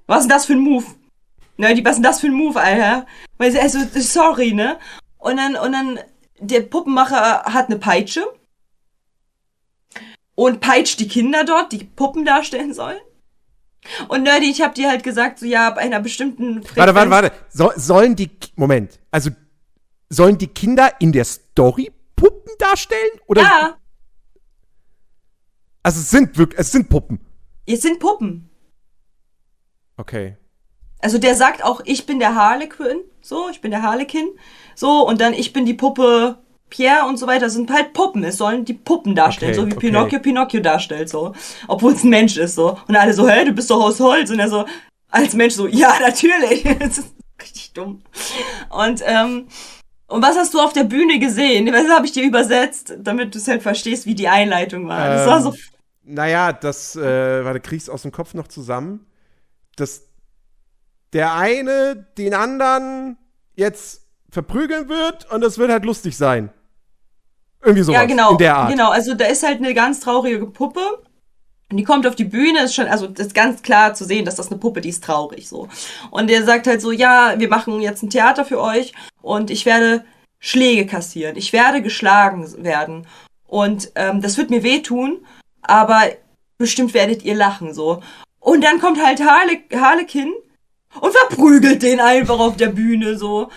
Was 0.07 0.21
ist 0.21 0.25
denn 0.25 0.37
das 0.37 0.47
für 0.47 0.53
ein 0.55 0.61
Move? 0.61 0.87
Ne, 1.57 1.75
die, 1.75 1.85
was 1.85 1.93
ist 1.93 1.97
denn 1.97 2.03
das 2.05 2.21
für 2.21 2.29
ein 2.29 2.33
Move, 2.33 2.61
Alter? 2.61 3.07
Weil 3.37 3.59
also, 3.59 3.79
sorry, 3.95 4.53
ne? 4.53 4.79
Und 5.19 5.37
dann, 5.37 5.57
und 5.57 5.73
dann, 5.73 5.99
der 6.39 6.61
Puppenmacher 6.61 7.43
hat 7.45 7.67
eine 7.67 7.79
Peitsche. 7.79 8.27
Und 10.41 10.61
peitscht 10.61 11.01
die 11.01 11.09
Kinder 11.09 11.43
dort, 11.45 11.73
die 11.73 11.83
Puppen 11.83 12.25
darstellen 12.25 12.73
sollen. 12.73 13.01
Und 14.07 14.23
Nerdy, 14.23 14.49
ich 14.49 14.61
hab 14.63 14.73
dir 14.77 14.89
halt 14.89 15.03
gesagt, 15.03 15.41
so, 15.41 15.47
ja, 15.47 15.67
ab 15.67 15.79
einer 15.79 15.99
bestimmten 15.99 16.63
Frequenz. 16.63 16.77
warte, 16.77 16.95
warte, 16.95 17.11
warte. 17.11 17.33
So, 17.49 17.73
sollen 17.75 18.15
die, 18.15 18.31
Moment, 18.55 19.01
also, 19.11 19.31
sollen 20.09 20.39
die 20.39 20.47
Kinder 20.47 20.93
in 21.01 21.11
der 21.11 21.25
Story 21.25 21.91
Puppen 22.15 22.53
darstellen? 22.61 23.11
Oder? 23.27 23.43
Ja, 23.43 23.77
Also, 25.83 25.99
es 25.99 26.11
sind 26.11 26.39
wirklich, 26.39 26.61
es 26.61 26.71
sind 26.71 26.89
Puppen. 26.89 27.19
es 27.67 27.83
sind 27.83 27.99
Puppen. 27.99 28.49
Okay. 29.97 30.37
Also 31.01 31.19
der 31.19 31.35
sagt 31.35 31.65
auch, 31.65 31.81
ich 31.85 32.07
bin 32.07 32.21
der 32.21 32.37
Harlequin, 32.37 33.01
so, 33.21 33.49
ich 33.51 33.61
bin 33.61 33.73
der 33.73 33.83
Harlekin, 33.83 34.29
so, 34.77 35.05
und 35.05 35.21
dann 35.21 35.33
ich 35.33 35.53
bin 35.53 35.65
die 35.67 35.75
Puppe 35.75 36.39
Pierre 36.71 37.07
und 37.07 37.17
so 37.19 37.27
weiter. 37.27 37.49
Sind 37.51 37.71
halt 37.73 37.93
Puppen. 37.93 38.25
Es 38.25 38.37
sollen 38.39 38.65
die 38.65 38.75
Puppen 38.75 39.15
darstellen, 39.15 39.53
Okay, 39.53 39.61
so 39.61 39.67
wie 39.67 39.73
okay. 39.73 39.87
Pinocchio 39.89 40.19
Pinocchio 40.21 40.61
darstellt, 40.61 41.09
so. 41.09 41.35
Obwohl 41.67 41.93
es 41.93 42.05
ein 42.05 42.11
Mensch 42.11 42.37
ist, 42.37 42.55
so. 42.55 42.79
Und 42.89 42.97
alle 42.97 43.13
so, 43.15 43.29
hä, 43.29 43.45
du 43.45 43.53
bist 43.53 43.71
doch 43.71 43.83
aus 43.83 44.01
Holz. 44.01 44.31
Und 44.31 44.39
er 44.41 44.49
so, 44.49 44.65
als 45.11 45.35
Mensch 45.35 45.55
so, 45.55 45.67
ja, 45.67 45.95
natürlich. 46.01 46.63
das 46.79 46.99
ist 46.99 47.15
richtig 47.41 47.73
dumm. 47.73 48.03
Und, 48.71 49.03
ähm, 49.05 49.47
und 50.07 50.23
was 50.23 50.37
hast 50.37 50.55
du 50.55 50.61
auf 50.61 50.73
der 50.73 50.85
Bühne 50.85 51.19
gesehen? 51.19 51.67
Das 51.67 51.89
habe 51.89 52.07
ich 52.07 52.13
dir 52.13 52.25
übersetzt, 52.25 52.95
damit 52.99 53.35
du 53.35 53.39
es 53.39 53.49
halt 53.49 53.63
verstehst, 53.63 54.07
wie 54.07 54.15
die 54.15 54.29
Einleitung 54.29 54.89
war. 54.89 55.09
Das 55.09 55.27
war 55.27 55.43
so, 55.43 55.51
Ähm, 55.53 55.57
Naja, 56.05 56.53
das, 56.53 56.97
äh, 56.97 57.45
warte, 57.45 57.61
krieg's 57.61 57.89
aus 57.89 58.03
dem 58.03 58.13
Kopf 58.13 58.35
noch 58.35 58.49
zusammen. 58.49 59.07
Dass 59.77 60.03
der 61.13 61.35
eine 61.35 62.07
den 62.19 62.35
anderen 62.35 63.17
jetzt 63.55 64.03
verprügeln 64.31 64.89
wird 64.89 65.31
und 65.31 65.43
es 65.45 65.57
wird 65.59 65.71
halt 65.71 65.85
lustig 65.85 66.17
sein. 66.17 66.51
Irgendwie 67.63 67.83
sowas. 67.83 68.01
ja, 68.01 68.07
genau. 68.07 68.33
In 68.33 68.39
der 68.39 68.57
Art. 68.57 68.71
Genau, 68.71 68.91
also 68.91 69.15
da 69.15 69.27
ist 69.27 69.43
halt 69.43 69.59
eine 69.59 69.75
ganz 69.75 70.01
traurige 70.01 70.47
Puppe. 70.47 70.81
Und 71.71 71.77
die 71.77 71.85
kommt 71.85 72.07
auf 72.07 72.17
die 72.17 72.25
Bühne, 72.25 72.63
ist 72.63 72.75
schon, 72.75 72.87
also 72.87 73.07
das 73.07 73.27
ist 73.27 73.35
ganz 73.35 73.61
klar 73.61 73.93
zu 73.93 74.05
sehen, 74.05 74.25
dass 74.25 74.37
das 74.37 74.51
eine 74.51 74.59
Puppe, 74.59 74.81
die 74.81 74.89
ist 74.89 75.05
traurig 75.05 75.49
so. 75.49 75.69
Und 76.11 76.31
der 76.31 76.45
sagt 76.45 76.67
halt 76.67 76.81
so, 76.81 76.93
ja, 76.93 77.35
wir 77.37 77.49
machen 77.49 77.81
jetzt 77.83 78.03
ein 78.03 78.09
Theater 78.09 78.47
für 78.47 78.59
euch 78.59 78.95
und 79.21 79.51
ich 79.51 79.67
werde 79.67 80.05
Schläge 80.39 80.87
kassieren. 80.87 81.37
Ich 81.37 81.53
werde 81.53 81.83
geschlagen 81.83 82.65
werden. 82.65 83.07
Und 83.47 83.93
ähm, 83.97 84.23
das 84.23 84.39
wird 84.39 84.49
mir 84.49 84.63
wehtun, 84.63 85.27
aber 85.61 86.05
bestimmt 86.57 86.95
werdet 86.95 87.23
ihr 87.23 87.35
lachen 87.35 87.75
so. 87.75 88.03
Und 88.41 88.65
dann 88.65 88.81
kommt 88.81 89.05
halt 89.05 89.21
Harle 89.21 89.59
Harlequin 89.75 90.33
und 91.01 91.13
verprügelt 91.13 91.83
den 91.83 92.01
einfach 92.01 92.39
auf 92.39 92.57
der 92.57 92.69
Bühne 92.69 93.19
so. 93.19 93.51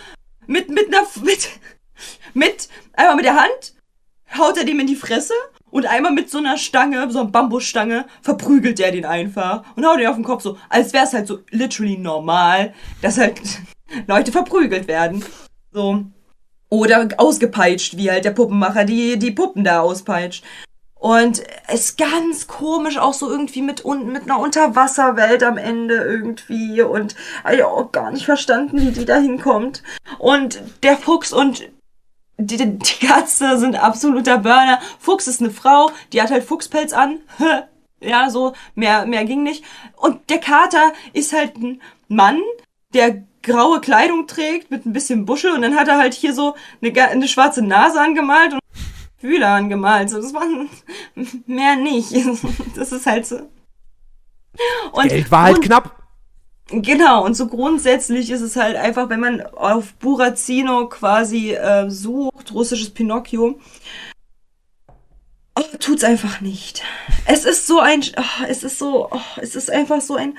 Mit, 0.48 0.70
mit 0.70 0.88
einer, 0.88 1.08
mit, 1.24 1.50
mit, 2.34 2.68
einmal 2.94 3.16
mit 3.16 3.26
der 3.26 3.40
Hand 3.40 3.74
haut 4.38 4.58
er 4.58 4.66
dem 4.66 4.80
in 4.80 4.88
die 4.88 4.96
Fresse 4.96 5.34
und 5.70 5.86
einmal 5.86 6.12
mit 6.12 6.30
so 6.30 6.38
einer 6.38 6.58
Stange, 6.58 7.10
so 7.12 7.20
einer 7.20 7.30
Bambusstange, 7.30 8.06
verprügelt 8.22 8.80
er 8.80 8.92
den 8.92 9.06
einfach 9.06 9.64
und 9.76 9.86
haut 9.86 10.00
ihn 10.00 10.08
auf 10.08 10.16
den 10.16 10.24
Kopf 10.24 10.44
so, 10.44 10.58
als 10.70 10.94
wäre 10.94 11.06
es 11.06 11.14
halt 11.14 11.28
so 11.28 11.40
literally 11.50 11.98
normal, 11.98 12.74
dass 13.02 13.18
halt 13.18 13.42
Leute 14.08 14.32
verprügelt 14.32 14.88
werden. 14.88 15.24
So. 15.72 16.06
Oder 16.70 17.10
ausgepeitscht, 17.18 17.98
wie 17.98 18.12
halt 18.12 18.24
der 18.24 18.32
Puppenmacher 18.32 18.86
die, 18.86 19.20
die 19.20 19.32
Puppen 19.32 19.64
da 19.64 19.82
auspeitscht. 19.82 20.44
Und 21.02 21.42
es 21.68 21.90
ist 21.90 21.98
ganz 21.98 22.46
komisch, 22.46 23.00
auch 23.00 23.16
so 23.16 23.30
irgendwie 23.30 23.64
mit, 23.64 23.84
un 23.84 24.12
mit 24.12 24.24
einer 24.24 24.40
Unterwasserwelt 24.40 25.42
am 25.42 25.58
Ende 25.58 25.96
irgendwie. 25.96 26.82
Und 26.84 27.16
ich 27.52 27.64
auch 27.64 27.92
gar 27.92 28.12
nicht 28.12 28.26
verstanden, 28.26 28.80
wie 28.80 28.92
die 28.92 29.06
da 29.06 29.18
hinkommt. 29.18 29.82
Und 30.20 30.62
der 30.84 30.98
Fuchs 30.98 31.34
und 31.34 31.64
die, 32.46 32.58
die 32.78 33.06
Katze 33.08 33.58
sind 33.58 33.76
absoluter 33.76 34.38
Burner. 34.38 34.80
Fuchs 35.00 35.28
ist 35.28 35.42
eine 35.42 35.52
Frau, 35.52 35.92
die 36.14 36.22
hat 36.22 36.32
halt 36.32 36.44
Fuchspelz 36.44 36.94
an. 36.94 37.20
ja, 38.02 38.30
so, 38.30 38.54
mehr, 38.76 39.06
mehr 39.06 39.26
ging 39.26 39.44
nicht. 39.44 39.64
Und 39.96 40.30
der 40.30 40.40
Kater 40.40 40.94
ist 41.14 41.34
halt 41.34 41.58
ein 41.58 41.82
Mann, 42.08 42.40
der 42.94 43.24
graue 43.44 43.82
Kleidung 43.82 44.28
trägt 44.28 44.70
mit 44.72 44.86
ein 44.86 44.94
bisschen 44.94 45.26
Buschel 45.26 45.52
und 45.52 45.62
dann 45.62 45.76
hat 45.76 45.88
er 45.88 45.98
halt 45.98 46.14
hier 46.14 46.34
so 46.34 46.56
eine, 46.82 47.10
eine 47.10 47.28
schwarze 47.28 47.62
Nase 47.62 48.00
angemalt 48.00 48.54
und 48.54 48.60
Fühler 49.18 49.50
angemalt. 49.50 50.10
So, 50.10 50.22
das 50.22 50.34
war 50.34 50.44
mehr 51.46 51.76
nicht. 51.76 52.12
Das 52.76 52.92
ist 52.92 53.06
halt 53.06 53.26
so. 53.26 53.50
Und 54.92 55.08
Geld 55.08 55.32
war 55.32 55.44
halt 55.44 55.58
und- 55.58 55.66
knapp. 55.66 56.01
Genau, 56.68 57.26
und 57.26 57.36
so 57.36 57.48
grundsätzlich 57.48 58.30
ist 58.32 58.42
es 58.42 58.56
halt 58.56 58.78
einfach, 58.78 59.10
wenn 59.10 59.20
man 59.20 59.42
auf 59.42 59.94
Burazino 59.96 60.88
quasi 60.88 61.52
äh, 61.54 61.90
sucht, 61.90 62.54
russisches 62.54 62.92
Pinocchio, 62.92 63.60
oh, 65.56 65.78
tut's 65.80 66.04
einfach 66.04 66.40
nicht. 66.40 66.84
Es 67.26 67.44
ist 67.44 67.68
so 67.68 67.80
ein, 67.80 68.02
oh, 68.18 68.46
es 68.48 68.64
ist 68.64 68.80
so, 68.80 69.10
oh, 69.12 69.20
es 69.42 69.56
ist 69.56 69.70
einfach 69.70 70.00
so 70.00 70.16
ein, 70.16 70.38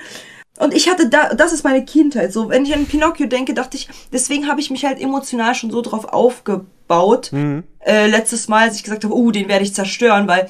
und 0.59 0.73
ich 0.73 0.89
hatte 0.89 1.09
da, 1.09 1.33
das 1.33 1.51
ist 1.53 1.63
meine 1.63 1.83
Kindheit, 1.85 2.31
so, 2.31 2.49
wenn 2.49 2.65
ich 2.65 2.73
an 2.73 2.85
Pinocchio 2.85 3.27
denke, 3.27 3.53
dachte 3.53 3.77
ich, 3.77 3.89
deswegen 4.11 4.47
habe 4.47 4.61
ich 4.61 4.69
mich 4.69 4.85
halt 4.85 4.99
emotional 5.01 5.55
schon 5.55 5.71
so 5.71 5.81
drauf 5.81 6.05
aufgebaut, 6.05 7.31
äh, 7.79 8.07
letztes 8.07 8.47
Mal, 8.47 8.67
als 8.67 8.75
ich 8.77 8.83
gesagt 8.83 9.03
habe, 9.03 9.15
oh, 9.15 9.31
den 9.31 9.49
werde 9.49 9.63
ich 9.65 9.73
zerstören, 9.73 10.27
weil 10.27 10.49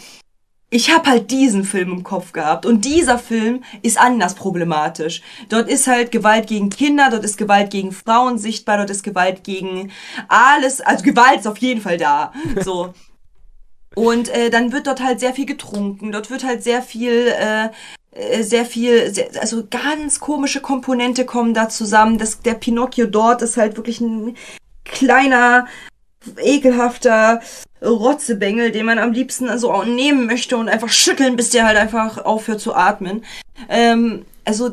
ich 0.73 0.91
habe 0.91 1.07
halt 1.07 1.29
diesen 1.29 1.65
Film 1.65 1.91
im 1.91 2.03
Kopf 2.03 2.33
gehabt 2.33 2.65
und 2.65 2.83
dieser 2.83 3.19
Film 3.19 3.63
ist 3.83 3.99
anders 3.99 4.33
problematisch. 4.33 5.21
Dort 5.47 5.69
ist 5.69 5.85
halt 5.85 6.11
Gewalt 6.11 6.47
gegen 6.47 6.71
Kinder, 6.71 7.09
dort 7.11 7.23
ist 7.23 7.37
Gewalt 7.37 7.69
gegen 7.69 7.91
Frauen 7.91 8.39
sichtbar, 8.39 8.77
dort 8.77 8.89
ist 8.89 9.03
Gewalt 9.03 9.43
gegen 9.43 9.91
alles, 10.29 10.81
also 10.81 11.03
Gewalt 11.03 11.41
ist 11.41 11.47
auf 11.47 11.59
jeden 11.59 11.79
Fall 11.79 11.97
da. 11.97 12.33
So. 12.63 12.93
Und 13.95 14.29
äh, 14.29 14.49
dann 14.49 14.71
wird 14.71 14.87
dort 14.87 15.03
halt 15.03 15.19
sehr 15.19 15.33
viel 15.33 15.45
getrunken, 15.45 16.11
dort 16.11 16.31
wird 16.31 16.43
halt 16.43 16.63
sehr 16.63 16.81
viel, 16.81 17.27
äh, 17.27 17.69
äh, 18.11 18.41
sehr 18.41 18.65
viel, 18.65 19.13
sehr, 19.13 19.29
also 19.39 19.65
ganz 19.69 20.19
komische 20.19 20.61
Komponente 20.61 21.25
kommen 21.25 21.53
da 21.53 21.69
zusammen. 21.69 22.17
Das, 22.17 22.41
der 22.41 22.55
Pinocchio 22.55 23.05
dort 23.05 23.43
ist 23.43 23.57
halt 23.57 23.77
wirklich 23.77 24.01
ein 24.01 24.35
kleiner, 24.85 25.67
ekelhafter 26.37 27.41
Rotzebengel, 27.81 28.71
den 28.71 28.85
man 28.85 28.99
am 28.99 29.11
liebsten 29.11 29.57
so 29.57 29.83
nehmen 29.83 30.25
möchte 30.25 30.57
und 30.57 30.69
einfach 30.69 30.89
schütteln, 30.89 31.35
bis 31.35 31.49
der 31.49 31.65
halt 31.65 31.77
einfach 31.77 32.23
aufhört 32.23 32.61
zu 32.61 32.73
atmen. 32.73 33.25
Ähm, 33.69 34.25
also 34.45 34.71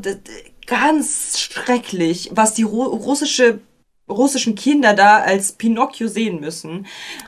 ganz 0.66 1.38
schrecklich, 1.38 2.30
was 2.32 2.54
die 2.54 2.62
Ru 2.62 2.84
russische 2.84 3.60
russischen 4.08 4.56
Kinder 4.56 4.94
da 4.94 5.18
als 5.18 5.52
Pinocchio 5.52 6.08
sehen 6.08 6.40
müssen. 6.40 6.86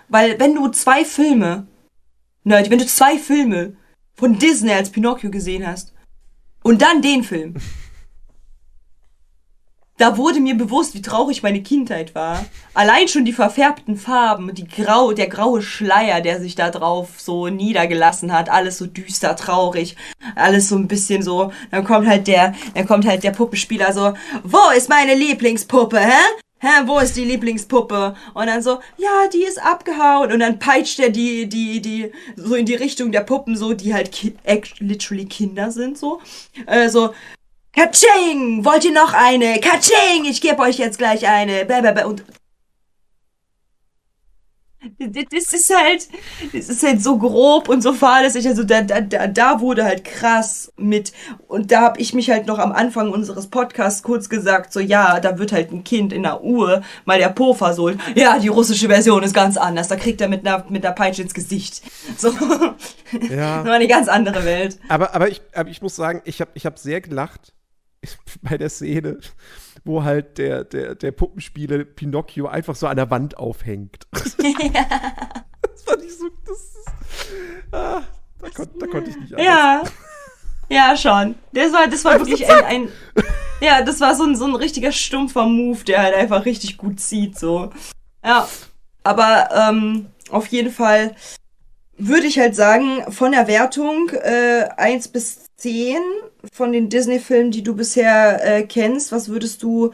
Weil 0.08 0.38
wenn 0.40 0.54
du 0.54 0.68
zwei 0.68 1.04
Filme, 1.04 1.66
Nerd, 2.44 2.70
wenn 2.70 2.80
du 2.80 2.86
zwei 2.86 3.18
Filme 3.18 3.76
von 4.14 4.38
Disney 4.38 4.72
als 4.72 4.90
Pinocchio 4.90 5.30
gesehen 5.30 5.66
hast 5.66 5.92
und 6.62 6.82
dann 6.82 7.00
den 7.00 7.22
Film, 7.22 7.54
da 10.02 10.16
wurde 10.16 10.40
mir 10.40 10.56
bewusst, 10.56 10.94
wie 10.94 11.00
traurig 11.00 11.44
meine 11.44 11.62
Kindheit 11.62 12.16
war. 12.16 12.44
Allein 12.74 13.06
schon 13.06 13.24
die 13.24 13.32
verfärbten 13.32 13.96
Farben, 13.96 14.52
die 14.52 14.66
grau, 14.66 15.12
der 15.12 15.28
graue 15.28 15.62
Schleier, 15.62 16.20
der 16.20 16.40
sich 16.40 16.56
da 16.56 16.70
drauf 16.70 17.10
so 17.18 17.46
niedergelassen 17.46 18.32
hat, 18.32 18.50
alles 18.50 18.78
so 18.78 18.86
düster, 18.86 19.36
traurig, 19.36 19.94
alles 20.34 20.68
so 20.68 20.74
ein 20.74 20.88
bisschen 20.88 21.22
so. 21.22 21.52
Dann 21.70 21.84
kommt 21.84 22.08
halt 22.08 22.26
der, 22.26 22.52
dann 22.74 22.88
kommt 22.88 23.06
halt 23.06 23.22
der 23.22 23.30
Puppenspieler 23.30 23.92
so, 23.92 24.14
wo 24.42 24.76
ist 24.76 24.88
meine 24.88 25.14
Lieblingspuppe, 25.14 26.00
hä? 26.00 26.22
Hä, 26.58 26.82
wo 26.86 26.98
ist 26.98 27.16
die 27.16 27.24
Lieblingspuppe? 27.24 28.16
Und 28.34 28.46
dann 28.46 28.62
so, 28.62 28.80
ja, 28.96 29.28
die 29.32 29.44
ist 29.44 29.62
abgehauen. 29.62 30.32
Und 30.32 30.40
dann 30.40 30.58
peitscht 30.58 30.98
er 30.98 31.10
die, 31.10 31.48
die, 31.48 31.80
die, 31.80 32.12
so 32.36 32.56
in 32.56 32.66
die 32.66 32.74
Richtung 32.74 33.12
der 33.12 33.20
Puppen, 33.20 33.56
so, 33.56 33.72
die 33.72 33.94
halt 33.94 34.10
ki 34.10 34.34
literally 34.78 35.26
Kinder 35.26 35.70
sind, 35.70 35.96
so. 35.96 36.20
Äh, 36.66 36.88
so, 36.88 37.14
Katsching! 37.72 38.64
Wollt 38.64 38.84
ihr 38.84 38.92
noch 38.92 39.14
eine? 39.14 39.58
Katsching! 39.58 40.24
Ich 40.24 40.40
gebe 40.40 40.60
euch 40.60 40.78
jetzt 40.78 40.98
gleich 40.98 41.26
eine. 41.26 41.64
Bäh. 41.64 42.04
Und 42.04 42.22
das 44.98 45.52
ist 45.52 45.74
halt, 45.74 46.08
das 46.52 46.68
ist 46.68 46.82
halt 46.82 47.02
so 47.02 47.16
grob 47.16 47.68
und 47.68 47.82
so 47.82 47.92
fahrlässig. 47.92 48.46
Also 48.46 48.64
da, 48.64 48.82
da, 48.82 49.00
da, 49.00 49.26
da 49.26 49.60
wurde 49.60 49.84
halt 49.84 50.04
krass 50.04 50.72
mit. 50.76 51.12
Und 51.46 51.70
da 51.70 51.82
habe 51.82 52.00
ich 52.00 52.14
mich 52.14 52.30
halt 52.30 52.46
noch 52.46 52.58
am 52.58 52.72
Anfang 52.72 53.10
unseres 53.10 53.46
Podcasts 53.46 54.02
kurz 54.02 54.28
gesagt, 54.28 54.72
so 54.72 54.80
ja, 54.80 55.20
da 55.20 55.38
wird 55.38 55.52
halt 55.52 55.72
ein 55.72 55.84
Kind 55.84 56.12
in 56.12 56.24
der 56.24 56.42
Uhr 56.42 56.82
mal 57.04 57.18
der 57.18 57.28
Po 57.28 57.54
versohlt. 57.54 57.98
Ja, 58.16 58.38
die 58.38 58.48
russische 58.48 58.88
Version 58.88 59.22
ist 59.22 59.34
ganz 59.34 59.56
anders. 59.56 59.88
Da 59.88 59.96
kriegt 59.96 60.20
er 60.20 60.28
mit 60.28 60.46
einer, 60.46 60.66
mit 60.68 60.84
einer 60.84 60.94
Peitsche 60.94 61.22
ins 61.22 61.34
Gesicht. 61.34 61.82
So. 62.16 62.28
Ja. 63.30 63.58
Das 63.58 63.64
war 63.66 63.74
eine 63.74 63.88
ganz 63.88 64.08
andere 64.08 64.44
Welt. 64.44 64.78
Aber, 64.88 65.14
aber, 65.14 65.28
ich, 65.28 65.40
aber 65.54 65.70
ich 65.70 65.80
muss 65.80 65.96
sagen, 65.96 66.22
ich 66.24 66.40
habe 66.40 66.50
ich 66.54 66.66
hab 66.66 66.78
sehr 66.78 67.00
gelacht 67.00 67.52
bei 68.42 68.58
der 68.58 68.68
Szene, 68.68 69.18
wo 69.84 70.02
halt 70.02 70.38
der, 70.38 70.64
der, 70.64 70.94
der 70.94 71.12
Puppenspieler 71.12 71.84
Pinocchio 71.84 72.46
einfach 72.46 72.74
so 72.74 72.86
an 72.86 72.96
der 72.96 73.10
Wand 73.10 73.36
aufhängt. 73.36 74.06
Das 75.62 75.84
fand 75.84 76.02
ich 76.04 76.16
so. 76.16 76.28
Das 76.46 76.58
ist, 76.58 77.72
ah, 77.72 78.02
da, 78.40 78.50
kon, 78.50 78.68
da 78.78 78.86
konnte 78.86 79.10
ich 79.10 79.16
nicht 79.16 79.32
anders. 79.32 79.46
Ja. 79.46 79.82
Ja, 80.68 80.96
schon. 80.96 81.34
Das 81.52 81.72
war, 81.72 81.86
das 81.86 82.04
war 82.04 82.18
wirklich 82.18 82.48
ein, 82.48 82.64
ein. 82.64 82.88
Ja, 83.60 83.82
das 83.82 84.00
war 84.00 84.14
so 84.14 84.24
ein, 84.24 84.36
so 84.36 84.46
ein 84.46 84.54
richtiger 84.54 84.90
stumpfer 84.90 85.44
Move, 85.44 85.84
der 85.84 86.02
halt 86.02 86.14
einfach 86.14 86.44
richtig 86.44 86.78
gut 86.78 86.98
zieht, 87.00 87.38
so. 87.38 87.70
Ja. 88.24 88.48
Aber 89.04 89.48
ähm, 89.52 90.06
auf 90.30 90.46
jeden 90.46 90.72
Fall 90.72 91.14
würde 91.96 92.26
ich 92.26 92.38
halt 92.38 92.56
sagen, 92.56 93.04
von 93.12 93.32
der 93.32 93.46
Wertung 93.48 94.10
äh, 94.10 94.68
1 94.76 95.08
bis 95.08 95.46
10 95.62 95.96
von 96.52 96.72
den 96.72 96.88
Disney-Filmen, 96.88 97.50
die 97.52 97.62
du 97.62 97.74
bisher 97.76 98.40
äh, 98.44 98.62
kennst, 98.64 99.12
was 99.12 99.28
würdest 99.28 99.62
du 99.62 99.92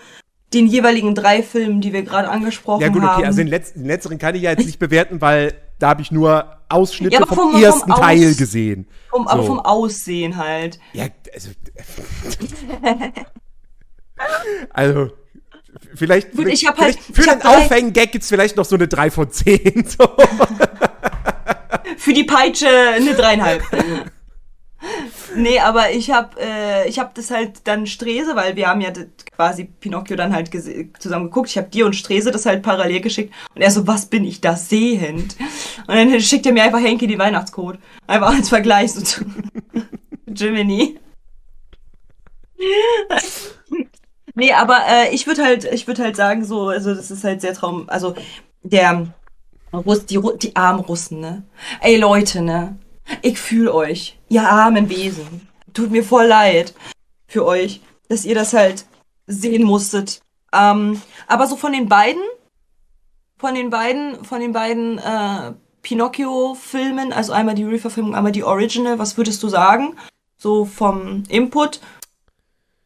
den 0.55 0.67
jeweiligen 0.67 1.15
drei 1.15 1.43
Filmen, 1.43 1.81
die 1.83 1.93
wir 1.93 2.03
gerade 2.03 2.29
angesprochen 2.31 2.81
Ja, 2.81 2.89
gut, 2.89 3.03
okay, 3.03 3.07
haben. 3.07 3.25
also 3.25 3.37
den, 3.39 3.49
letzten, 3.49 3.81
den 3.81 3.89
letzteren 3.89 4.19
kann 4.19 4.35
ich 4.35 4.43
ja 4.43 4.51
jetzt 4.53 4.65
nicht 4.65 4.79
bewerten, 4.79 5.21
weil 5.21 5.53
da 5.79 5.91
habe 5.91 6.01
ich 6.01 6.11
nur 6.11 6.57
Ausschnitte 6.71 7.15
Ja, 7.15 7.21
aber 7.21 7.29
vom, 7.29 7.37
vom- 7.37 7.53
vom 7.53 7.63
ersten 7.63 7.93
Aus- 7.93 8.01
Teil 8.01 8.35
gesehen. 8.35 8.87
vom, 9.11 9.29
aber 9.29 9.43
so. 9.43 9.49
vom 9.49 9.61
Aussehen 9.61 10.37
halt. 10.39 10.79
Ja, 10.95 11.07
also. 11.35 11.51
also. 14.73 15.11
Vielleicht, 15.95 16.33
Gut, 16.33 16.47
ich 16.49 16.67
hab 16.67 16.79
halt- 16.79 16.99
für 16.99 17.21
ich 17.21 17.27
den 17.29 17.43
Aufhängen-Gag 17.43 18.11
gibt's 18.13 18.29
vielleicht 18.29 18.57
noch 18.57 18.65
so 18.65 18.75
eine 18.75 18.89
3 18.89 19.11
von 19.11 19.31
10. 19.31 19.85
So. 19.87 20.09
Für 21.99 22.13
die 22.13 22.25
Peitsche 22.25 22.69
eine 22.69 23.13
dreieinhalb. 23.15 23.63
nee, 25.35 25.59
aber 25.59 25.91
ich 25.91 26.11
hab, 26.11 26.39
äh, 26.41 26.89
ich 26.89 26.99
hab 26.99 27.15
das 27.15 27.31
halt 27.31 27.61
dann 27.65 27.87
Strese, 27.87 28.37
weil 28.37 28.57
wir 28.57 28.69
haben 28.69 28.81
ja 28.81 28.93
quasi 29.35 29.65
Pinocchio 29.65 30.17
dann 30.17 30.33
halt 30.33 30.51
zusammen 30.99 31.27
geguckt. 31.27 31.51
Ich 31.51 31.59
hab 31.59 31.71
dir 31.71 31.87
und 31.87 31.97
Strese 31.97 32.31
das 32.31 32.47
halt 32.47 32.63
parallel 32.63 33.01
geschickt. 33.01 33.35
Und 33.55 33.63
er 33.63 33.71
so, 33.71 33.87
was 33.87 34.07
bin 34.07 34.25
ich 34.25 34.41
da 34.41 34.57
sehend? 34.57 35.37
Und 35.87 35.95
dann 35.95 36.21
schickt 36.21 36.47
er 36.47 36.53
mir 36.53 36.63
einfach 36.63 36.81
Henke 36.81 37.07
die 37.07 37.19
Weihnachtscode. 37.19 37.79
Einfach 38.07 38.35
als 38.35 38.49
Vergleich 38.49 38.93
so 38.93 39.01
zu 39.01 39.25
Jiminy. 40.27 40.99
nee, 44.35 44.53
aber 44.53 44.79
äh, 44.89 45.15
ich 45.15 45.27
würde 45.27 45.45
halt, 45.45 45.65
ich 45.65 45.87
würde 45.87 46.03
halt 46.03 46.17
sagen, 46.17 46.45
so, 46.45 46.69
also 46.69 46.95
das 46.95 47.11
ist 47.11 47.25
halt 47.25 47.41
sehr 47.41 47.55
traum, 47.55 47.85
also 47.89 48.15
der 48.63 49.07
Russ, 49.73 50.07
die, 50.07 50.21
die 50.41 50.57
armen 50.57 50.81
Russen, 50.81 51.21
ne? 51.21 51.43
Ey, 51.81 51.97
Leute, 51.97 52.43
ne? 52.43 52.79
Ich 53.23 53.39
fühle 53.39 53.75
euch, 53.75 54.19
ihr 54.29 54.49
armen 54.49 54.89
Wesen. 54.89 55.49
Tut 55.73 55.91
mir 55.91 56.05
voll 56.05 56.27
leid 56.27 56.75
für 57.27 57.45
euch, 57.45 57.81
dass 58.09 58.25
ihr 58.25 58.35
das 58.35 58.53
halt 58.53 58.87
sehen 59.27 59.65
musstet. 59.65 60.21
Ähm, 60.53 61.01
aber 61.27 61.47
so 61.47 61.57
von 61.57 61.73
den 61.73 61.89
beiden, 61.89 62.23
von 63.37 63.55
den 63.55 63.71
beiden, 63.71 64.25
von 64.25 64.41
den 64.41 64.53
beiden 64.53 64.99
äh, 64.99 65.53
Pinocchio-Filmen, 65.83 67.13
also 67.13 67.33
einmal 67.33 67.55
die 67.55 67.65
Real-Verfilmung, 67.65 68.15
einmal 68.15 68.33
die 68.33 68.45
Original, 68.45 68.99
was 68.99 69.17
würdest 69.17 69.43
du 69.43 69.49
sagen? 69.49 69.97
So 70.37 70.65
vom 70.65 71.25
Input. 71.29 71.81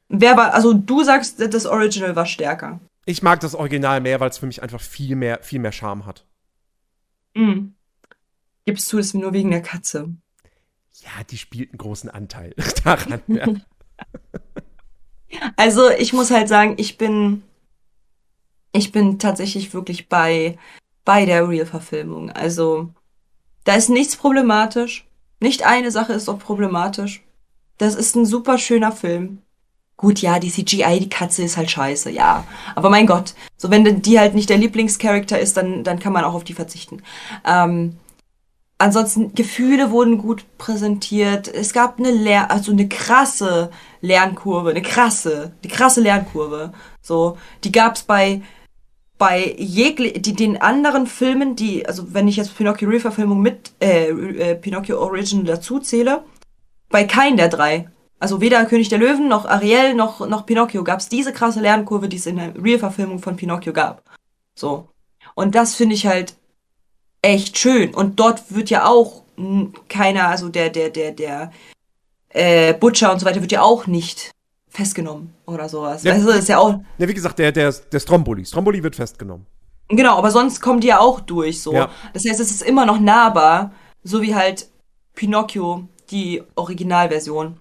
Wer 0.09 0.36
war, 0.36 0.55
also 0.55 0.73
du 0.73 1.02
sagst, 1.05 1.41
das 1.41 1.67
Original 1.67 2.17
war 2.17 2.26
stärker. 2.26 2.81
Ich 3.05 3.23
mag 3.23 3.41
das 3.41 3.55
Original 3.55 4.01
mehr, 4.01 4.20
weil 4.20 4.31
es 4.31 4.39
für 4.39 4.47
mich 4.47 4.62
einfach 4.62 4.81
viel 4.81 5.17
mehr, 5.17 5.41
viel 5.42 5.59
mehr 5.59 5.73
Charme 5.73 6.07
hat. 6.07 6.25
Mhm. 7.34 7.75
Gibst 8.65 8.92
du 8.92 8.99
es 8.99 9.15
nur 9.15 9.32
wegen 9.32 9.50
der 9.50 9.62
Katze? 9.62 10.15
Ja, 11.00 11.24
die 11.28 11.39
spielt 11.39 11.70
einen 11.70 11.78
großen 11.78 12.10
Anteil 12.10 12.55
daran. 12.84 13.20
Ja. 13.26 13.47
Also 15.57 15.89
ich 15.89 16.12
muss 16.12 16.31
halt 16.31 16.47
sagen, 16.47 16.74
ich 16.76 16.99
bin, 16.99 17.42
ich 18.73 18.92
bin 18.92 19.18
tatsächlich 19.18 19.73
wirklich 19.73 20.10
bei, 20.10 20.58
bei 21.07 21.24
der 21.24 21.49
Real-Verfilmung. 21.49 22.31
Also 22.31 22.91
da 23.65 23.74
ist 23.74 23.89
nichts 23.89 24.16
problematisch. 24.16 25.07
Nicht 25.41 25.65
eine 25.65 25.91
Sache 25.91 26.12
ist 26.12 26.28
auch 26.28 26.39
problematisch. 26.39 27.23
Das 27.78 27.94
ist 27.94 28.15
ein 28.15 28.26
super 28.26 28.58
schöner 28.58 28.92
Film. 28.92 29.39
Gut, 29.97 30.18
ja, 30.18 30.39
die 30.39 30.50
CGI, 30.50 30.99
die 31.00 31.08
Katze 31.08 31.42
ist 31.44 31.57
halt 31.57 31.70
scheiße, 31.70 32.10
ja. 32.10 32.44
Aber 32.74 32.91
mein 32.91 33.07
Gott, 33.07 33.34
so 33.57 33.70
wenn 33.70 34.02
die 34.02 34.18
halt 34.18 34.34
nicht 34.34 34.50
der 34.50 34.58
Lieblingscharakter 34.58 35.39
ist, 35.39 35.57
dann, 35.57 35.84
dann 35.84 35.99
kann 35.99 36.12
man 36.12 36.24
auch 36.24 36.34
auf 36.34 36.44
die 36.44 36.55
verzichten. 36.55 37.02
Ähm, 37.47 37.97
ansonsten, 38.83 39.35
Gefühle 39.35 39.91
wurden 39.91 40.19
gut 40.19 40.44
präsentiert. 40.59 41.49
Es 41.49 41.73
gab 41.73 41.99
eine 41.99 42.11
Lehr 42.11 42.51
also 42.51 42.73
eine 42.73 42.89
krasse 42.89 43.70
Lernkurve, 44.01 44.70
eine 44.70 44.83
krasse, 44.83 45.52
die 45.65 45.69
krasse 45.69 46.01
Lernkurve. 46.01 46.73
So, 47.01 47.39
die 47.65 47.73
gab's 47.73 48.02
bei 48.02 48.43
bei 49.19 49.55
die 49.57 50.35
den 50.35 50.61
anderen 50.61 51.07
Filmen, 51.07 51.55
die 51.55 51.86
also 51.86 52.12
wenn 52.12 52.27
ich 52.27 52.36
jetzt 52.36 52.57
Pinocchio 52.57 52.89
Real-Verfilmung 52.89 53.41
mit 53.41 53.70
äh, 53.81 54.09
äh, 54.09 54.55
Pinocchio 54.57 54.99
Original 54.99 55.44
dazu 55.44 55.78
zähle, 55.78 56.25
bei 56.89 57.05
keinem 57.05 57.36
der 57.36 57.49
drei. 57.49 57.89
Also 58.19 58.41
weder 58.41 58.65
König 58.67 58.89
der 58.89 58.99
Löwen 58.99 59.28
noch 59.28 59.47
Ariel 59.47 59.94
noch 59.94 60.27
noch 60.27 60.44
Pinocchio 60.44 60.83
gab's 60.83 61.09
diese 61.09 61.33
krasse 61.33 61.61
Lernkurve, 61.61 62.09
die 62.09 62.17
es 62.17 62.27
in 62.27 62.36
der 62.36 62.55
Real-Verfilmung 62.61 63.20
von 63.20 63.36
Pinocchio 63.36 63.73
gab. 63.73 64.02
So. 64.57 64.89
Und 65.35 65.55
das 65.55 65.77
finde 65.77 65.94
ich 65.94 66.07
halt 66.07 66.35
echt 67.23 67.57
schön. 67.57 67.94
Und 67.94 68.20
dort 68.20 68.55
wird 68.55 68.68
ja 68.70 68.86
auch 68.86 69.23
keiner, 69.89 70.28
also 70.28 70.49
der, 70.49 70.70
der, 70.70 70.91
der, 70.91 71.12
der 71.12 71.52
äh, 72.28 72.75
Butcher 72.75 73.12
und 73.12 73.20
so 73.20 73.26
weiter 73.26 73.41
wird 73.41 73.52
ja 73.52 73.62
auch 73.62 73.86
nicht 73.86 74.31
festgenommen 74.68 75.34
oder 75.47 75.68
sowas. 75.68 76.02
Ja. 76.02 76.15
Das 76.15 76.25
ist 76.36 76.49
ja 76.49 76.59
auch, 76.59 76.81
ja, 76.99 77.09
wie 77.09 77.15
gesagt, 77.15 77.39
der, 77.39 77.52
der, 77.52 77.73
der 77.73 78.01
Stromboli. 78.01 78.44
Stromboli 78.44 78.83
wird 78.83 78.97
festgenommen. 78.97 79.47
genau, 79.89 80.17
aber 80.17 80.31
sonst 80.31 80.60
kommen 80.60 80.81
die 80.81 80.89
ja 80.89 80.99
auch 80.99 81.20
durch, 81.20 81.62
so. 81.62 81.75
Ja. 81.75 81.91
Das 82.12 82.25
heißt, 82.25 82.41
es 82.41 82.51
ist 82.51 82.62
immer 82.62 82.86
noch 82.86 82.99
nahbar, 82.99 83.73
so 84.02 84.23
wie 84.23 84.34
halt 84.34 84.68
Pinocchio, 85.15 85.89
die 86.10 86.42
Originalversion. 86.55 87.60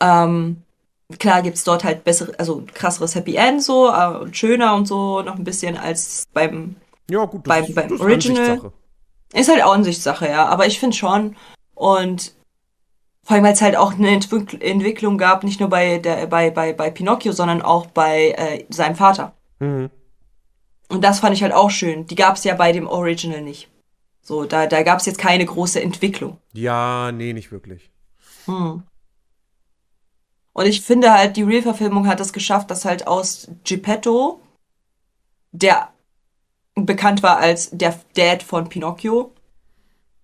Ähm, 0.00 0.62
klar 1.18 1.42
gibt's 1.42 1.64
dort 1.64 1.84
halt 1.84 2.04
bessere, 2.04 2.32
also 2.38 2.64
krasseres 2.72 3.14
Happy 3.14 3.36
End 3.36 3.62
so, 3.62 3.90
äh, 3.90 4.18
und 4.18 4.36
schöner 4.36 4.74
und 4.74 4.86
so, 4.86 5.22
noch 5.22 5.36
ein 5.36 5.44
bisschen 5.44 5.76
als 5.76 6.24
beim 6.32 6.76
Ja, 7.10 7.24
gut. 7.24 7.44
Beim- 7.44 7.64
ist- 7.64 7.74
beim 7.74 7.92
ist 7.92 8.00
Original- 8.00 8.42
Ansichtssache. 8.42 8.72
Ist 9.32 9.48
halt 9.48 9.62
auch 9.64 9.72
Ansichtssache, 9.74 10.28
ja. 10.28 10.46
Aber 10.46 10.66
ich 10.66 10.78
finde 10.78 10.96
schon. 10.96 11.36
Und 11.74 12.34
vor 13.24 13.34
allem, 13.36 13.44
weil 13.44 13.52
es 13.54 13.62
halt 13.62 13.76
auch 13.76 13.94
eine 13.94 14.10
Entwick 14.10 14.62
Entwicklung 14.62 15.18
gab, 15.18 15.44
nicht 15.44 15.58
nur 15.60 15.68
bei, 15.70 15.98
der, 15.98 16.26
bei, 16.26 16.50
bei, 16.50 16.72
bei 16.72 16.90
Pinocchio, 16.90 17.32
sondern 17.32 17.62
auch 17.62 17.86
bei 17.86 18.30
äh, 18.30 18.64
seinem 18.68 18.94
Vater. 18.96 19.32
Mhm. 19.60 19.90
Und 20.88 21.02
das 21.02 21.20
fand 21.20 21.34
ich 21.34 21.42
halt 21.42 21.52
auch 21.52 21.70
schön. 21.70 22.06
Die 22.06 22.14
gab 22.14 22.36
es 22.36 22.44
ja 22.44 22.54
bei 22.54 22.70
dem 22.72 22.86
Original 22.86 23.40
nicht. 23.42 23.70
So, 24.22 24.44
da, 24.44 24.66
da 24.66 24.82
gab 24.82 25.00
es 25.00 25.06
jetzt 25.06 25.18
keine 25.18 25.44
große 25.44 25.80
Entwicklung. 25.82 26.38
Ja, 26.52 27.10
nee, 27.12 27.32
nicht 27.32 27.50
wirklich. 27.50 27.90
Hm. 28.46 28.82
Und 30.52 30.66
ich 30.66 30.82
finde 30.82 31.12
halt, 31.12 31.36
die 31.36 31.42
Real-Verfilmung 31.42 32.06
hat 32.06 32.20
es 32.20 32.32
geschafft, 32.32 32.70
dass 32.70 32.84
halt 32.84 33.06
aus 33.06 33.48
Geppetto, 33.64 34.40
der 35.52 35.88
bekannt 36.74 37.22
war 37.22 37.38
als 37.38 37.70
der 37.70 37.98
Dad 38.16 38.42
von 38.42 38.68
Pinocchio, 38.68 39.32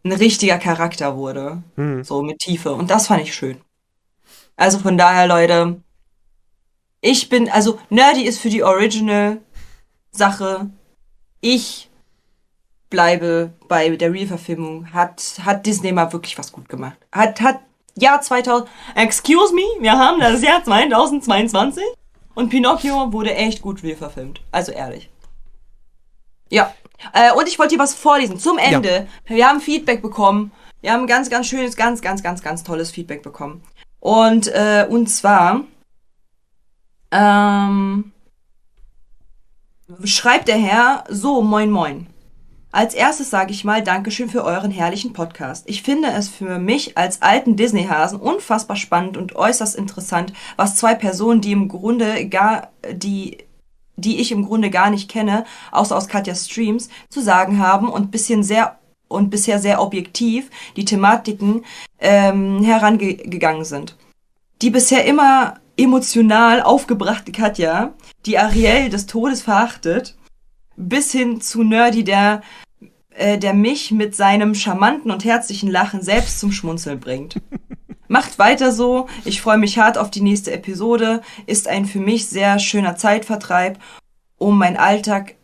ein 0.04 0.12
richtiger 0.12 0.58
Charakter 0.58 1.16
wurde. 1.16 1.62
Mhm. 1.76 2.04
So 2.04 2.22
mit 2.22 2.38
Tiefe. 2.38 2.72
Und 2.72 2.90
das 2.90 3.06
fand 3.06 3.22
ich 3.22 3.34
schön. 3.34 3.60
Also 4.56 4.78
von 4.78 4.98
daher, 4.98 5.26
Leute, 5.26 5.80
ich 7.00 7.28
bin, 7.28 7.50
also 7.50 7.78
Nerdy 7.88 8.22
ist 8.22 8.40
für 8.40 8.50
die 8.50 8.62
Original-Sache. 8.62 10.70
Ich 11.40 11.90
bleibe 12.90 13.52
bei 13.68 13.96
der 13.96 14.12
Real-Verfilmung. 14.12 14.92
Hat, 14.92 15.40
hat 15.44 15.66
Disney 15.66 15.92
mal 15.92 16.12
wirklich 16.12 16.38
was 16.38 16.52
gut 16.52 16.68
gemacht. 16.68 16.98
Hat, 17.12 17.40
hat 17.40 17.60
Jahr 17.96 18.20
2000, 18.20 18.68
excuse 18.94 19.54
me, 19.54 19.62
wir 19.80 19.92
haben 19.92 20.20
das 20.20 20.42
Jahr 20.42 20.62
2022 20.62 21.82
und 22.34 22.50
Pinocchio 22.50 23.12
wurde 23.12 23.34
echt 23.34 23.62
gut 23.62 23.82
real 23.82 23.96
verfilmt. 23.96 24.40
Also 24.52 24.72
ehrlich. 24.72 25.10
Ja. 26.50 26.74
Äh, 27.14 27.32
und 27.32 27.48
ich 27.48 27.58
wollte 27.58 27.76
dir 27.76 27.82
was 27.82 27.94
vorlesen. 27.94 28.38
Zum 28.38 28.58
Ende. 28.58 29.08
Wir 29.26 29.48
haben 29.48 29.60
Feedback 29.60 30.02
bekommen. 30.02 30.52
Wir 30.82 30.92
haben 30.92 31.06
ganz, 31.06 31.30
ganz 31.30 31.46
schönes, 31.46 31.76
ganz, 31.76 32.02
ganz, 32.02 32.22
ganz, 32.22 32.42
ganz 32.42 32.62
tolles 32.62 32.90
Feedback 32.90 33.22
bekommen. 33.22 33.62
Und, 34.00 34.48
äh, 34.48 34.86
und 34.88 35.08
zwar, 35.08 35.62
ähm, 37.10 38.12
schreibt 40.04 40.48
der 40.48 40.56
Herr 40.56 41.04
so, 41.08 41.42
moin, 41.42 41.70
moin. 41.70 42.06
Als 42.72 42.94
erstes 42.94 43.30
sage 43.30 43.50
ich 43.50 43.64
mal 43.64 43.82
Dankeschön 43.82 44.30
für 44.30 44.44
euren 44.44 44.70
herrlichen 44.70 45.12
Podcast. 45.12 45.68
Ich 45.68 45.82
finde 45.82 46.08
es 46.12 46.28
für 46.28 46.60
mich 46.60 46.96
als 46.96 47.20
alten 47.20 47.56
Disney-Hasen 47.56 48.20
unfassbar 48.20 48.76
spannend 48.76 49.16
und 49.16 49.34
äußerst 49.34 49.74
interessant, 49.74 50.32
was 50.56 50.76
zwei 50.76 50.94
Personen, 50.94 51.40
die 51.40 51.50
im 51.50 51.66
Grunde 51.66 52.28
gar, 52.28 52.70
die, 52.92 53.38
die 54.00 54.20
ich 54.20 54.32
im 54.32 54.44
Grunde 54.44 54.70
gar 54.70 54.90
nicht 54.90 55.10
kenne, 55.10 55.44
außer 55.72 55.96
aus 55.96 56.08
Katjas 56.08 56.46
Streams, 56.46 56.88
zu 57.08 57.20
sagen 57.20 57.58
haben 57.58 57.88
und 57.88 58.10
bisschen 58.10 58.42
sehr 58.42 58.78
und 59.08 59.28
bisher 59.28 59.58
sehr 59.58 59.82
objektiv 59.82 60.50
die 60.76 60.84
Thematiken 60.84 61.64
ähm, 61.98 62.62
herangegangen 62.62 63.64
sind. 63.64 63.96
Die 64.62 64.70
bisher 64.70 65.04
immer 65.04 65.54
emotional 65.76 66.62
aufgebrachte 66.62 67.32
Katja, 67.32 67.94
die 68.26 68.38
Ariel 68.38 68.88
des 68.88 69.06
Todes 69.06 69.42
verachtet, 69.42 70.16
bis 70.76 71.12
hin 71.12 71.40
zu 71.40 71.62
Nerdy, 71.62 72.04
der, 72.04 72.42
äh, 73.10 73.38
der 73.38 73.54
mich 73.54 73.90
mit 73.90 74.14
seinem 74.14 74.54
charmanten 74.54 75.10
und 75.10 75.24
herzlichen 75.24 75.70
Lachen 75.70 76.02
selbst 76.02 76.38
zum 76.38 76.52
Schmunzeln 76.52 77.00
bringt. 77.00 77.36
Macht 78.10 78.40
weiter 78.40 78.72
so, 78.72 79.06
ich 79.24 79.40
freue 79.40 79.56
mich 79.56 79.78
hart 79.78 79.96
auf 79.96 80.10
die 80.10 80.20
nächste 80.20 80.50
Episode, 80.50 81.22
ist 81.46 81.68
ein 81.68 81.84
für 81.86 82.00
mich 82.00 82.26
sehr 82.26 82.58
schöner 82.58 82.96
Zeitvertreib, 82.96 83.78
um 84.36 84.58
meinen 84.58 84.78
Alltag 84.78 85.36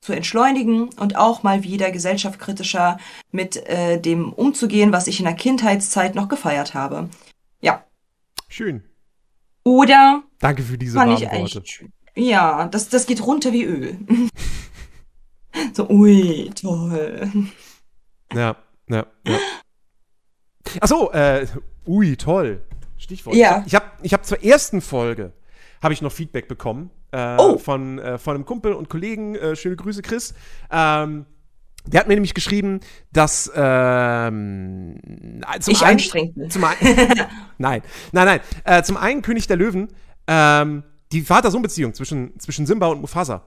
zu 0.00 0.14
entschleunigen 0.14 0.88
und 0.94 1.16
auch 1.16 1.42
mal 1.42 1.64
wieder 1.64 1.90
gesellschaftskritischer 1.90 2.96
mit 3.30 3.56
äh, 3.68 4.00
dem 4.00 4.32
umzugehen, 4.32 4.90
was 4.90 5.06
ich 5.06 5.18
in 5.18 5.26
der 5.26 5.34
Kindheitszeit 5.34 6.14
noch 6.14 6.28
gefeiert 6.28 6.72
habe. 6.72 7.10
Ja. 7.60 7.84
Schön. 8.48 8.82
Oder 9.62 10.22
Danke 10.38 10.62
für 10.62 10.78
diese 10.78 10.96
warmen 10.96 11.20
Worte. 11.20 11.62
Ja, 12.16 12.68
das, 12.68 12.88
das 12.88 13.04
geht 13.04 13.26
runter 13.26 13.52
wie 13.52 13.64
Öl. 13.64 13.98
so, 15.74 15.90
ui, 15.90 16.50
toll. 16.58 17.50
Ja, 18.32 18.56
ja, 18.88 19.06
ja. 19.26 19.38
Achso, 20.80 21.10
äh, 21.10 21.46
ui, 21.86 22.16
toll. 22.16 22.60
Stichwort. 22.98 23.36
Ja. 23.36 23.62
Ich 23.66 23.74
habe 23.74 23.86
ich 24.02 24.12
hab 24.12 24.24
zur 24.24 24.42
ersten 24.42 24.80
Folge 24.80 25.32
habe 25.82 25.92
ich 25.92 26.00
noch 26.00 26.12
Feedback 26.12 26.48
bekommen 26.48 26.90
äh, 27.12 27.36
Oh. 27.38 27.58
von, 27.58 27.98
äh, 27.98 28.16
von 28.16 28.34
einem 28.36 28.46
Kumpel 28.46 28.72
und 28.72 28.88
Kollegen. 28.88 29.34
Äh, 29.34 29.54
schöne 29.54 29.76
Grüße, 29.76 30.00
Chris. 30.00 30.32
Ähm, 30.70 31.26
der 31.86 32.00
hat 32.00 32.08
mir 32.08 32.14
nämlich 32.14 32.32
geschrieben, 32.32 32.80
dass 33.12 33.52
ähm, 33.54 34.98
zum 35.60 35.72
Ich 35.72 35.82
einen, 35.82 35.92
anstrengend 35.98 36.34
bin. 36.34 36.50
Zum 36.50 36.64
einen, 36.64 36.78
nein, 37.58 37.82
nein, 38.12 38.24
nein. 38.24 38.40
Äh, 38.64 38.82
zum 38.82 38.96
einen 38.96 39.20
König 39.20 39.46
der 39.46 39.58
Löwen, 39.58 39.88
ähm, 40.26 40.82
die 41.12 41.20
Vater-Sohn-Beziehung 41.20 41.92
zwischen, 41.92 42.38
zwischen 42.40 42.64
Simba 42.64 42.86
und 42.86 43.02
Mufasa. 43.02 43.42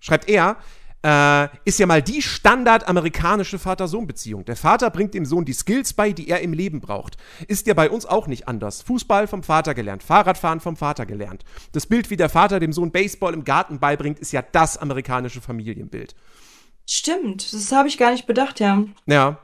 Schreibt 0.00 0.28
er, 0.28 0.58
äh, 1.02 1.48
ist 1.64 1.78
ja 1.78 1.86
mal 1.86 2.02
die 2.02 2.22
standardamerikanische 2.22 3.58
Vater-Sohn-Beziehung. 3.58 4.44
Der 4.44 4.56
Vater 4.56 4.90
bringt 4.90 5.14
dem 5.14 5.24
Sohn 5.24 5.44
die 5.44 5.52
Skills 5.52 5.92
bei, 5.92 6.12
die 6.12 6.28
er 6.28 6.40
im 6.40 6.52
Leben 6.52 6.80
braucht. 6.80 7.16
Ist 7.46 7.66
ja 7.66 7.74
bei 7.74 7.90
uns 7.90 8.06
auch 8.06 8.26
nicht 8.26 8.48
anders. 8.48 8.82
Fußball 8.82 9.26
vom 9.26 9.42
Vater 9.42 9.74
gelernt, 9.74 10.02
Fahrradfahren 10.02 10.60
vom 10.60 10.76
Vater 10.76 11.06
gelernt. 11.06 11.44
Das 11.72 11.86
Bild, 11.86 12.10
wie 12.10 12.16
der 12.16 12.28
Vater 12.28 12.60
dem 12.60 12.72
Sohn 12.72 12.90
Baseball 12.90 13.34
im 13.34 13.44
Garten 13.44 13.78
beibringt, 13.78 14.18
ist 14.18 14.32
ja 14.32 14.42
das 14.42 14.78
amerikanische 14.78 15.40
Familienbild. 15.40 16.14
Stimmt, 16.86 17.52
das 17.52 17.72
habe 17.72 17.88
ich 17.88 17.98
gar 17.98 18.12
nicht 18.12 18.26
bedacht, 18.26 18.60
ja. 18.60 18.84
Ja. 19.06 19.38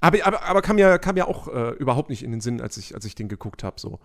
Aber, 0.00 0.18
aber, 0.26 0.42
aber 0.44 0.62
kam, 0.62 0.78
ja, 0.78 0.98
kam 0.98 1.16
ja 1.16 1.26
auch 1.26 1.48
äh, 1.48 1.70
überhaupt 1.70 2.08
nicht 2.08 2.22
in 2.22 2.30
den 2.30 2.40
Sinn, 2.40 2.60
als 2.60 2.76
ich, 2.76 2.94
als 2.94 3.04
ich 3.04 3.14
den 3.14 3.28
geguckt 3.28 3.64
habe. 3.64 3.80
So. 3.80 3.98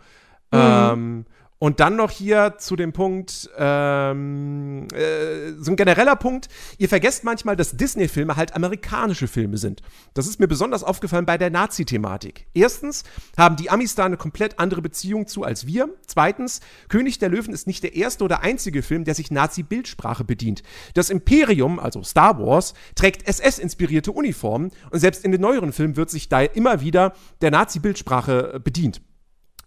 Ähm, 0.52 1.26
und 1.64 1.80
dann 1.80 1.96
noch 1.96 2.12
hier 2.12 2.56
zu 2.58 2.76
dem 2.76 2.92
Punkt, 2.92 3.50
ähm, 3.58 4.86
äh, 4.94 5.54
so 5.58 5.72
ein 5.72 5.78
genereller 5.78 6.18
Punkt, 6.18 6.50
ihr 6.78 6.90
vergesst 6.90 7.24
manchmal, 7.24 7.56
dass 7.56 7.78
Disney-Filme 7.78 8.36
halt 8.36 8.54
amerikanische 8.54 9.30
Filme 9.30 9.58
sind. 9.58 9.82
Das 10.14 10.28
ist 10.28 10.42
mir 10.42 10.50
besonders 10.50 10.84
aufgefallen 10.84 11.26
bei 11.26 11.38
der 11.38 11.52
Nazi-Thematik. 11.52 12.48
Erstens 12.54 13.06
haben 13.38 13.56
die 13.56 13.70
Amis 13.70 13.96
da 13.96 14.04
eine 14.04 14.18
komplett 14.18 14.60
andere 14.60 14.82
Beziehung 14.82 15.26
zu 15.26 15.46
als 15.46 15.66
wir. 15.66 15.88
Zweitens, 16.06 16.60
König 16.90 17.20
der 17.20 17.30
Löwen 17.30 17.54
ist 17.54 17.66
nicht 17.66 17.82
der 17.84 17.96
erste 17.96 18.26
oder 18.26 18.42
einzige 18.42 18.84
Film, 18.84 19.06
der 19.06 19.16
sich 19.16 19.32
Nazi-Bildsprache 19.32 20.26
bedient. 20.26 20.64
Das 20.96 21.10
Imperium, 21.10 21.80
also 21.80 22.04
Star 22.04 22.40
Wars, 22.40 22.74
trägt 22.96 23.26
SS-inspirierte 23.26 24.12
Uniformen 24.12 24.72
und 24.92 25.00
selbst 25.00 25.24
in 25.24 25.32
den 25.32 25.40
neueren 25.40 25.72
Filmen 25.72 25.96
wird 25.96 26.10
sich 26.10 26.28
da 26.28 26.42
immer 26.42 26.82
wieder 26.82 27.14
der 27.42 27.52
Nazi-Bildsprache 27.52 28.56
äh, 28.56 28.60
bedient 28.60 29.00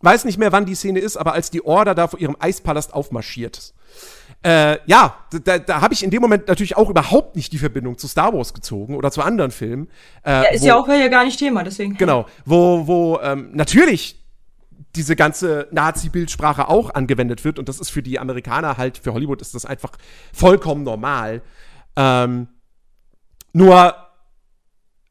weiß 0.00 0.24
nicht 0.24 0.38
mehr, 0.38 0.52
wann 0.52 0.66
die 0.66 0.74
Szene 0.74 1.00
ist, 1.00 1.16
aber 1.16 1.32
als 1.32 1.50
die 1.50 1.64
Order 1.64 1.94
da 1.94 2.08
vor 2.08 2.20
ihrem 2.20 2.36
Eispalast 2.38 2.92
aufmarschiert. 2.94 3.74
Äh, 4.42 4.78
ja, 4.86 5.16
da, 5.44 5.58
da 5.58 5.80
habe 5.80 5.94
ich 5.94 6.02
in 6.02 6.10
dem 6.10 6.20
Moment 6.20 6.48
natürlich 6.48 6.76
auch 6.76 6.90
überhaupt 6.90 7.36
nicht 7.36 7.52
die 7.52 7.58
Verbindung 7.58 7.98
zu 7.98 8.06
Star 8.06 8.32
Wars 8.34 8.52
gezogen 8.54 8.94
oder 8.94 9.10
zu 9.10 9.22
anderen 9.22 9.50
Filmen. 9.50 9.88
Äh, 10.24 10.30
Ja, 10.30 10.42
ist 10.44 10.62
wo, 10.62 10.66
ja 10.66 10.76
auch 10.76 10.88
ja 10.88 11.08
gar 11.08 11.24
nicht 11.24 11.38
Thema, 11.38 11.64
deswegen. 11.64 11.96
Genau, 11.96 12.26
wo, 12.44 12.86
wo 12.86 13.18
ähm, 13.22 13.50
natürlich 13.52 14.22
diese 14.94 15.16
ganze 15.16 15.68
Nazi-Bildsprache 15.72 16.68
auch 16.68 16.90
angewendet 16.94 17.44
wird 17.44 17.58
und 17.58 17.68
das 17.68 17.80
ist 17.80 17.90
für 17.90 18.02
die 18.02 18.18
Amerikaner 18.18 18.76
halt, 18.76 18.98
für 18.98 19.12
Hollywood 19.12 19.42
ist 19.42 19.54
das 19.54 19.64
einfach 19.64 19.92
vollkommen 20.32 20.84
normal. 20.84 21.42
Ähm, 21.96 22.48
nur 23.52 23.94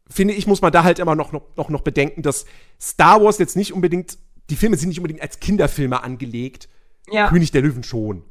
finde 0.10 0.34
ich, 0.34 0.48
muss 0.48 0.62
man 0.62 0.72
da 0.72 0.84
halt 0.84 1.00
immer 1.00 1.16
noch, 1.16 1.32
noch, 1.32 1.70
noch 1.70 1.82
bedenken, 1.82 2.22
dass 2.22 2.46
Star 2.80 3.24
Wars 3.24 3.38
jetzt 3.38 3.56
nicht 3.56 3.74
unbedingt, 3.74 4.18
die 4.50 4.56
Filme 4.56 4.78
sind 4.78 4.90
nicht 4.90 5.00
unbedingt 5.00 5.22
als 5.22 5.40
Kinderfilme 5.40 6.04
angelegt. 6.04 6.70
Ja. 7.10 7.30
König 7.30 7.52
der 7.52 7.62
Löwen 7.62 7.84
schon. 7.84 8.24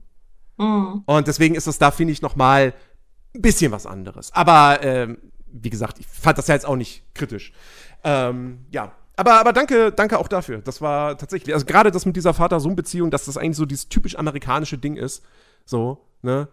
Und 0.57 1.26
deswegen 1.26 1.55
ist 1.55 1.67
das 1.67 1.78
da, 1.78 1.91
finde 1.91 2.12
ich, 2.12 2.23
noch 2.23 2.36
mal 2.36 2.75
ein 3.34 3.43
bisschen 3.43 3.73
was 3.73 3.86
anderes. 3.86 4.33
Aber 4.33 4.83
ähm, 4.83 5.18
wie 5.47 5.70
gesagt, 5.70 5.99
ich 5.99 6.07
fand 6.07 6.39
das 6.39 6.47
ja 6.47 6.55
jetzt 6.55 6.67
auch 6.67 6.76
nicht 6.76 7.02
kritisch. 7.15 7.52
Ähm, 8.05 8.67
ja. 8.70 8.93
Aber, 9.17 9.39
aber 9.39 9.52
danke, 9.52 9.93
danke 9.93 10.18
auch 10.18 10.28
dafür. 10.28 10.59
Das 10.59 10.81
war 10.81 11.17
tatsächlich, 11.17 11.55
also 11.55 11.67
gerade 11.67 11.91
das 11.91 12.07
mit 12.07 12.17
dieser 12.17 12.34
Vater-Sohn-Beziehung, 12.34 13.10
dass 13.10 13.26
das 13.26 13.36
eigentlich 13.36 13.57
so 13.57 13.65
dieses 13.65 13.89
typisch 13.89 14.17
amerikanische 14.17 14.78
Ding 14.78 14.97
ist. 14.97 15.25
So, 15.65 16.05
ne? 16.23 16.49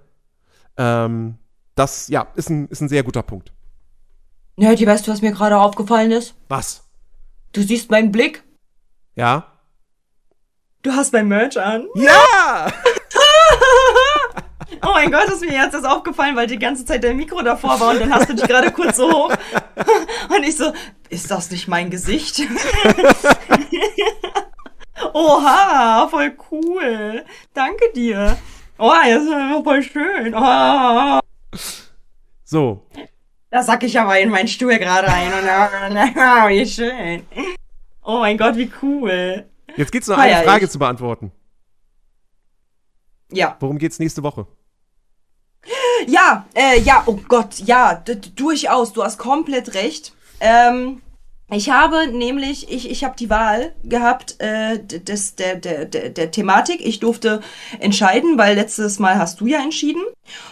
Ähm, 0.78 1.38
das, 1.76 2.08
ja, 2.08 2.28
ist 2.36 2.50
ein, 2.50 2.68
ist 2.68 2.82
ein 2.82 2.90
sehr 2.90 3.04
guter 3.04 3.24
Punkt. 3.24 3.52
Die 4.58 4.88
weißt 4.88 5.08
du, 5.08 5.12
was 5.12 5.22
mir 5.22 5.32
gerade 5.32 5.58
aufgefallen 5.58 6.12
ist? 6.12 6.36
Was? 6.50 6.84
Du 7.52 7.62
siehst 7.62 7.90
meinen 7.90 8.12
Blick. 8.12 8.44
Ja? 9.16 9.51
Du 10.82 10.92
hast 10.92 11.14
mein 11.14 11.28
Merch 11.28 11.60
an. 11.60 11.88
Ja! 11.96 12.72
Oh 14.84 14.94
mein 14.94 15.12
Gott, 15.12 15.26
ist 15.26 15.42
mir 15.42 15.54
jetzt 15.54 15.76
das 15.76 15.84
aufgefallen, 15.84 16.36
weil 16.36 16.48
die 16.48 16.58
ganze 16.58 16.84
Zeit 16.84 17.04
dein 17.04 17.16
Mikro 17.16 17.44
davor 17.44 17.80
war 17.80 17.92
und 17.92 18.00
dann 18.00 18.12
hast 18.12 18.30
du 18.30 18.34
dich 18.34 18.48
gerade 18.48 18.72
kurz 18.72 18.98
so 18.98 19.12
hoch. 19.12 19.32
Und 20.30 20.44
ich 20.44 20.58
so, 20.58 20.74
ist 21.10 21.30
das 21.30 21.52
nicht 21.52 21.68
mein 21.68 21.92
Gesicht? 21.92 22.42
Oha, 25.14 26.08
voll 26.10 26.36
cool. 26.50 27.24
Danke 27.54 27.92
dir. 27.94 28.38
Oh, 28.80 28.92
das 29.06 29.24
ist 29.24 29.64
voll 29.64 29.84
schön. 29.84 30.34
Oh. 30.36 31.20
So. 32.44 32.88
Da 33.52 33.62
sack 33.62 33.84
ich 33.84 34.00
aber 34.00 34.20
in 34.20 34.30
meinen 34.30 34.48
Stuhl 34.48 34.80
gerade 34.80 35.10
ein. 35.10 35.32
Und, 35.32 35.48
oh, 36.16 36.48
wie 36.48 36.66
schön. 36.66 37.24
Oh 38.04 38.18
mein 38.20 38.38
Gott, 38.38 38.56
wie 38.56 38.72
cool. 38.82 39.46
Jetzt 39.78 39.92
geht's 39.92 40.08
noch 40.08 40.18
Feier 40.18 40.38
eine 40.38 40.46
Frage 40.48 40.66
ich. 40.66 40.72
zu 40.72 40.80
beantworten. 40.80 41.32
Ja. 43.32 43.56
Worum 43.60 43.78
geht's 43.78 44.00
nächste 44.00 44.24
Woche? 44.24 44.48
Ja, 46.08 46.46
äh, 46.56 46.80
ja, 46.80 47.04
oh 47.06 47.20
Gott, 47.28 47.60
ja, 47.60 48.04
durchaus, 48.36 48.94
du 48.94 49.04
hast 49.04 49.18
komplett 49.18 49.76
recht. 49.76 50.14
Ähm, 50.40 51.02
ich 51.54 51.70
habe 51.70 52.08
nämlich, 52.08 52.72
ich, 52.72 52.90
ich 52.90 53.04
habe 53.04 53.18
die 53.18 53.30
Wahl 53.30 53.76
gehabt 53.84 54.38
äh, 54.40 54.80
des, 54.82 55.36
der, 55.36 55.58
der, 55.58 55.84
der, 55.86 56.10
der 56.10 56.32
Thematik. 56.32 56.80
Ich 56.80 57.02
durfte 57.02 57.42
entscheiden, 57.80 58.38
weil 58.38 58.56
letztes 58.56 59.00
Mal 59.00 59.18
hast 59.18 59.42
du 59.42 59.48
ja 59.48 59.62
entschieden. 59.62 60.02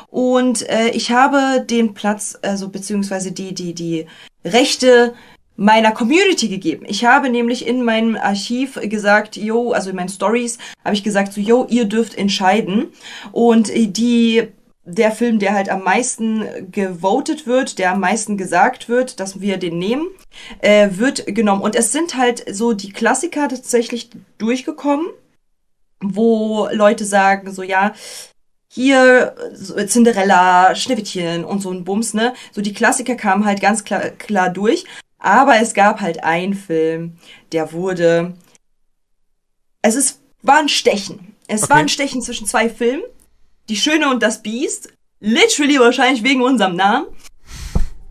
Und 0.08 0.68
äh, 0.70 0.90
ich 0.90 1.12
habe 1.12 1.66
den 1.66 1.94
Platz, 1.94 2.38
also 2.42 2.68
beziehungsweise 2.68 3.32
die, 3.32 3.56
die, 3.56 3.74
die 3.74 4.08
Rechte 4.44 5.14
meiner 5.60 5.92
Community 5.92 6.48
gegeben. 6.48 6.86
Ich 6.88 7.04
habe 7.04 7.30
nämlich 7.30 7.68
in 7.68 7.84
meinem 7.84 8.16
Archiv 8.16 8.80
gesagt, 8.82 9.36
yo, 9.36 9.74
also 9.74 9.90
in 9.90 9.98
meinen 9.98 10.10
Stories 10.10 10.58
habe 10.86 10.96
ich 10.96 11.04
gesagt, 11.04 11.34
so, 11.34 11.42
yo, 11.42 11.68
ihr 11.70 11.86
dürft 11.86 12.18
entscheiden. 12.18 12.88
Und 13.34 13.70
äh, 13.70 13.88
die 13.88 14.48
der 14.86 15.12
Film, 15.12 15.38
der 15.38 15.54
halt 15.54 15.70
am 15.70 15.84
meisten 15.84 16.72
gewotet 16.72 17.46
wird, 17.46 17.78
der 17.78 17.92
am 17.92 18.00
meisten 18.00 18.38
gesagt 18.38 18.90
wird, 18.90 19.20
dass 19.20 19.40
wir 19.40 19.58
den 19.58 19.78
nehmen, 19.78 20.08
äh, 20.62 20.90
wird 20.94 21.28
genommen. 21.28 21.62
Und 21.62 21.76
es 21.76 21.92
sind 21.92 22.16
halt 22.16 22.44
so 22.52 22.74
die 22.74 22.92
Klassiker 22.92 23.50
tatsächlich 23.50 24.10
durchgekommen, 24.40 25.06
wo 26.02 26.70
Leute 26.72 27.06
sagen, 27.06 27.52
so 27.52 27.62
ja, 27.62 27.94
hier 28.72 29.36
Cinderella, 29.88 30.74
Schneewittchen 30.74 31.44
und 31.44 31.62
so 31.62 31.70
ein 31.70 31.84
Bums, 31.84 32.14
ne? 32.14 32.34
So 32.52 32.62
die 32.62 32.74
Klassiker 32.74 33.16
kamen 33.16 33.46
halt 33.46 33.62
ganz 33.62 33.84
klar, 33.84 34.10
klar 34.12 34.50
durch. 34.50 34.86
Aber 35.20 35.58
es 35.60 35.74
gab 35.74 36.00
halt 36.02 36.24
einen 36.24 36.54
Film, 36.54 37.18
der 37.52 37.72
wurde. 37.74 38.34
Es 39.82 39.96
ist, 39.96 40.20
war 40.42 40.60
ein 40.60 40.70
Stechen. 40.70 41.36
Es 41.48 41.64
Okay. 41.64 41.70
war 41.72 41.78
ein 41.78 41.90
Stechen 41.90 42.22
zwischen 42.22 42.48
zwei 42.48 42.70
Filmen. 42.70 43.04
Die 43.70 43.76
Schöne 43.76 44.10
und 44.10 44.24
das 44.24 44.42
Biest. 44.42 44.94
Literally 45.20 45.80
wahrscheinlich 45.80 46.24
wegen 46.24 46.42
unserem 46.42 46.76
Namen. 46.76 47.08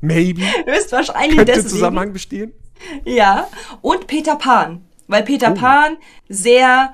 Maybe. 0.01 0.43
Höchstwahrscheinlich 0.67 1.37
Könnte 1.37 1.53
deswegen. 1.53 1.69
Zusammenhang 1.71 2.13
bestehen? 2.13 2.53
Ja. 3.05 3.49
Und 3.81 4.07
Peter 4.07 4.37
Pan. 4.37 4.85
Weil 5.07 5.23
Peter 5.25 5.53
Oh. 5.53 5.55
Pan 5.55 5.97
sehr 6.29 6.93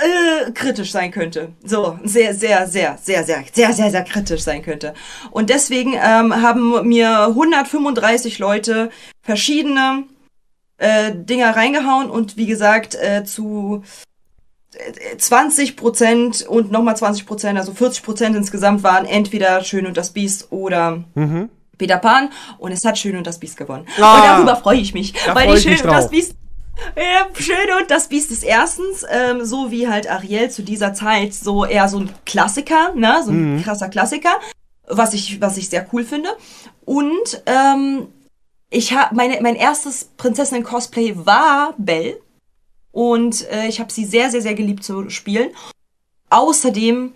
äh, 0.00 0.50
kritisch 0.52 0.92
sein 0.92 1.10
könnte. 1.10 1.52
So, 1.64 1.98
sehr, 2.02 2.34
sehr, 2.34 2.66
sehr, 2.66 2.98
sehr, 3.00 3.24
sehr, 3.24 3.44
sehr, 3.52 3.72
sehr, 3.72 3.90
sehr 3.90 4.04
kritisch 4.04 4.42
sein 4.42 4.62
könnte. 4.62 4.94
Und 5.30 5.50
deswegen 5.50 5.94
ähm, 5.94 6.42
haben 6.42 6.88
mir 6.88 7.26
135 7.28 8.38
Leute 8.38 8.90
verschiedene 9.22 10.04
äh, 10.78 11.12
Dinger 11.14 11.54
reingehauen 11.54 12.10
und 12.10 12.36
wie 12.36 12.46
gesagt, 12.46 12.96
äh, 12.96 13.24
zu 13.24 13.84
äh, 14.74 15.16
20 15.16 15.76
Prozent 15.76 16.42
und 16.42 16.72
nochmal 16.72 16.96
20 16.96 17.26
Prozent, 17.26 17.58
also 17.58 17.72
40 17.72 18.02
Prozent 18.02 18.36
insgesamt 18.36 18.82
waren 18.82 19.04
entweder 19.04 19.62
Schön 19.62 19.86
und 19.86 19.96
das 19.96 20.10
Biest 20.10 20.50
oder 20.50 21.04
Peter 21.78 21.98
Pan 21.98 22.30
und 22.58 22.72
es 22.72 22.84
hat 22.84 22.98
Schön 22.98 23.16
und 23.16 23.26
das 23.26 23.38
Biest 23.38 23.56
gewonnen. 23.56 23.86
Mhm. 23.96 24.02
Ah. 24.02 24.16
und 24.16 24.24
darüber 24.26 24.56
freue 24.56 24.78
ich 24.78 24.92
mich, 24.92 25.14
weil 25.32 25.46
freu 25.46 25.54
die 25.54 25.60
Schön 25.60 25.88
und 25.88 25.96
das. 25.96 26.10
Biest 26.10 26.34
ja, 26.96 27.26
Schöne 27.38 27.78
und 27.80 27.90
das 27.90 28.08
Biest 28.08 28.30
ist 28.30 28.42
erstens, 28.42 29.04
ähm, 29.10 29.44
so 29.44 29.70
wie 29.70 29.88
halt 29.88 30.10
Ariel 30.10 30.50
zu 30.50 30.62
dieser 30.62 30.94
Zeit, 30.94 31.34
so 31.34 31.64
eher 31.64 31.88
so 31.88 31.98
ein 31.98 32.10
Klassiker, 32.24 32.92
ne, 32.94 33.22
so 33.24 33.30
ein 33.30 33.62
krasser 33.62 33.88
Klassiker, 33.88 34.40
was 34.86 35.14
ich, 35.14 35.40
was 35.40 35.56
ich 35.56 35.68
sehr 35.68 35.86
cool 35.92 36.04
finde. 36.04 36.30
Und 36.84 37.42
ähm, 37.46 38.08
ich 38.70 38.92
habe 38.92 39.14
meine 39.14 39.40
mein 39.40 39.56
erstes 39.56 40.04
Prinzessinnen-Cosplay 40.16 41.26
war 41.26 41.74
Belle. 41.78 42.18
Und 42.92 43.48
äh, 43.50 43.66
ich 43.66 43.80
habe 43.80 43.92
sie 43.92 44.04
sehr, 44.04 44.30
sehr, 44.30 44.40
sehr 44.42 44.54
geliebt 44.54 44.84
zu 44.84 45.10
spielen. 45.10 45.50
Außerdem 46.30 47.12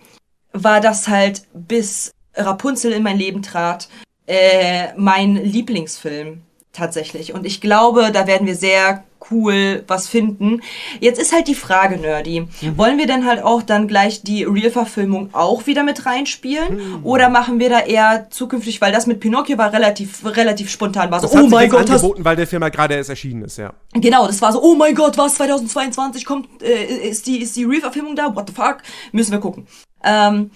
war 0.53 0.81
das 0.81 1.07
halt, 1.07 1.43
bis 1.53 2.13
Rapunzel 2.35 2.93
in 2.93 3.03
mein 3.03 3.19
Leben 3.19 3.43
trat, 3.43 3.89
äh, 4.27 4.93
mein 4.97 5.37
Lieblingsfilm 5.37 6.43
tatsächlich. 6.73 7.35
Und 7.35 7.47
ich 7.47 7.61
glaube, 7.61 8.11
da 8.13 8.27
werden 8.27 8.47
wir 8.47 8.55
sehr 8.55 9.05
cool 9.31 9.85
was 9.89 10.09
finden. 10.09 10.61
Jetzt 11.01 11.21
ist 11.21 11.33
halt 11.33 11.49
die 11.49 11.55
Frage, 11.55 11.97
Nerdy. 11.97 12.47
Wollen 12.77 12.99
wir 12.99 13.07
denn 13.07 13.27
halt 13.27 13.43
auch 13.43 13.63
dann 13.63 13.89
gleich 13.89 14.23
die 14.23 14.45
Real-Verfilmung 14.45 15.31
auch 15.33 15.67
wieder 15.67 15.83
mit 15.83 16.07
reinspielen? 16.07 17.03
Oder 17.03 17.29
machen 17.29 17.59
wir 17.59 17.69
da 17.69 17.81
eher 17.81 18.29
zukünftig, 18.31 18.81
weil 18.81 18.93
das 18.93 19.07
mit 19.07 19.21
Pinocchio 19.21 19.59
war 19.59 19.73
relativ, 19.73 20.25
relativ 20.25 20.71
spontan. 20.71 21.11
War 21.11 21.21
so, 21.21 21.27
Das 21.27 21.37
hat 21.37 21.43
oh 21.43 21.49
sich 21.49 21.55
mein 21.55 21.71
Gott, 21.71 21.91
angeboten, 21.91 22.25
weil 22.25 22.37
der 22.37 22.47
Film 22.47 22.63
ja 22.63 22.69
gerade 22.69 22.95
erst 22.95 23.11
erschienen 23.11 23.43
ist, 23.43 23.59
ja. 23.59 23.73
Genau, 23.95 24.27
das 24.27 24.41
war 24.41 24.53
so, 24.53 24.63
oh 24.63 24.75
mein 24.75 24.95
Gott, 24.95 25.19
was, 25.19 25.35
2022 25.35 26.25
kommt, 26.25 26.63
äh, 26.63 27.09
ist 27.09 27.27
die, 27.27 27.43
ist 27.43 27.57
die 27.57 27.65
Real-Verfilmung 27.65 28.15
da? 28.15 28.35
What 28.35 28.49
the 28.49 28.55
fuck? 28.55 28.79
Müssen 29.13 29.33
wir 29.33 29.41
gucken. 29.41 29.67
Ähm, 30.05 30.51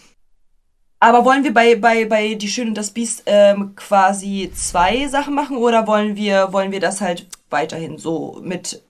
aber 1.03 1.25
wollen 1.25 1.43
wir 1.43 1.53
bei, 1.53 1.75
bei, 1.75 2.05
bei 2.05 2.35
Die 2.35 2.47
Schöne 2.47 2.69
und 2.69 2.79
das 2.79 2.93
Biest 2.93 3.25
ähm, 3.27 3.75
quasi 3.75 4.53
zwei 4.55 5.09
Sachen 5.09 5.35
machen 5.35 5.57
oder 5.57 5.89
wollen 5.89 6.15
wir, 6.15 6.53
wollen 6.53 6.71
wir 6.71 6.79
das 6.79 7.01
halt 7.01 7.27
weiterhin 7.51 7.99
so 7.99 8.39
mit 8.41 8.81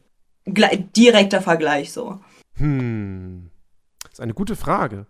direkter 0.45 1.41
Vergleich 1.41 1.91
so? 1.91 2.21
Hm. 2.57 3.49
Das 4.03 4.13
ist 4.13 4.21
eine 4.21 4.35
gute 4.35 4.57
Frage. 4.57 5.07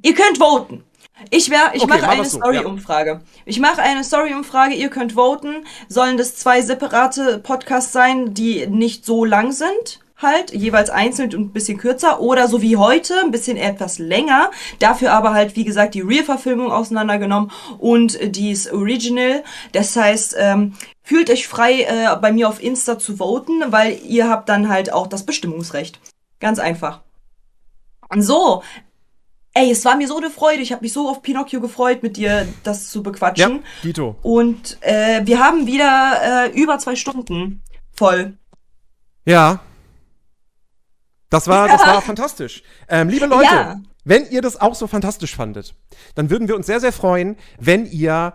Ihr 0.00 0.14
könnt 0.14 0.38
voten. 0.38 0.82
Ich, 1.28 1.50
wär, 1.50 1.72
ich 1.74 1.82
Okay, 1.82 1.90
mache 1.90 2.00
machen 2.00 2.10
eine 2.10 2.24
so, 2.24 2.38
Story-Umfrage. 2.38 3.20
Ich 3.44 3.60
mache 3.60 3.82
eine 3.82 4.02
Story-Umfrage, 4.02 4.72
ihr 4.74 4.88
könnt 4.88 5.12
voten. 5.12 5.66
Sollen 5.88 6.16
das 6.16 6.36
zwei 6.36 6.62
separate 6.62 7.38
Podcasts 7.40 7.92
sein, 7.92 8.32
die 8.32 8.66
nicht 8.66 9.04
so 9.04 9.26
lang 9.26 9.52
sind? 9.52 10.00
Halt, 10.22 10.52
jeweils 10.52 10.90
einzeln 10.90 11.34
und 11.34 11.40
ein 11.40 11.52
bisschen 11.52 11.78
kürzer. 11.78 12.20
Oder 12.20 12.46
so 12.48 12.60
wie 12.60 12.76
heute, 12.76 13.14
ein 13.20 13.30
bisschen 13.30 13.56
etwas 13.56 13.98
länger. 13.98 14.50
Dafür 14.78 15.12
aber 15.12 15.32
halt, 15.32 15.56
wie 15.56 15.64
gesagt, 15.64 15.94
die 15.94 16.02
Real-Verfilmung 16.02 16.70
auseinandergenommen 16.70 17.50
und 17.78 18.18
dies 18.36 18.70
Original. 18.70 19.42
Das 19.72 19.96
heißt, 19.96 20.36
ähm, 20.38 20.74
fühlt 21.02 21.30
euch 21.30 21.48
frei, 21.48 21.82
äh, 21.82 22.16
bei 22.20 22.32
mir 22.32 22.48
auf 22.48 22.62
Insta 22.62 22.98
zu 22.98 23.16
voten, 23.16 23.72
weil 23.72 23.98
ihr 24.06 24.28
habt 24.28 24.48
dann 24.48 24.68
halt 24.68 24.92
auch 24.92 25.06
das 25.06 25.24
Bestimmungsrecht. 25.24 26.00
Ganz 26.38 26.58
einfach. 26.58 27.00
So, 28.16 28.62
ey, 29.54 29.70
es 29.70 29.84
war 29.84 29.96
mir 29.96 30.08
so 30.08 30.16
eine 30.16 30.30
Freude. 30.30 30.62
Ich 30.62 30.72
habe 30.72 30.82
mich 30.82 30.92
so 30.92 31.08
auf 31.08 31.22
Pinocchio 31.22 31.60
gefreut, 31.60 32.02
mit 32.02 32.16
dir 32.16 32.46
das 32.62 32.90
zu 32.90 32.98
Ja, 32.98 33.02
bequatschen. 33.02 33.64
Dito. 33.82 34.16
Und 34.22 34.78
äh, 34.80 35.24
wir 35.24 35.40
haben 35.40 35.66
wieder 35.66 36.48
äh, 36.48 36.50
über 36.50 36.78
zwei 36.78 36.96
Stunden 36.96 37.62
voll. 37.92 38.34
Ja. 39.24 39.60
Das 41.30 41.46
war, 41.48 41.68
das 41.68 41.80
war 41.86 42.02
fantastisch. 42.02 42.62
Ähm, 42.88 43.08
liebe 43.08 43.26
Leute, 43.26 43.44
Ja. 43.54 43.80
wenn 44.04 44.28
ihr 44.30 44.42
das 44.42 44.60
auch 44.60 44.74
so 44.74 44.86
fantastisch 44.86 45.34
fandet, 45.34 45.74
dann 46.16 46.28
würden 46.28 46.48
wir 46.48 46.56
uns 46.56 46.66
sehr, 46.66 46.80
sehr 46.80 46.92
freuen, 46.92 47.36
wenn 47.58 47.86
ihr 47.86 48.34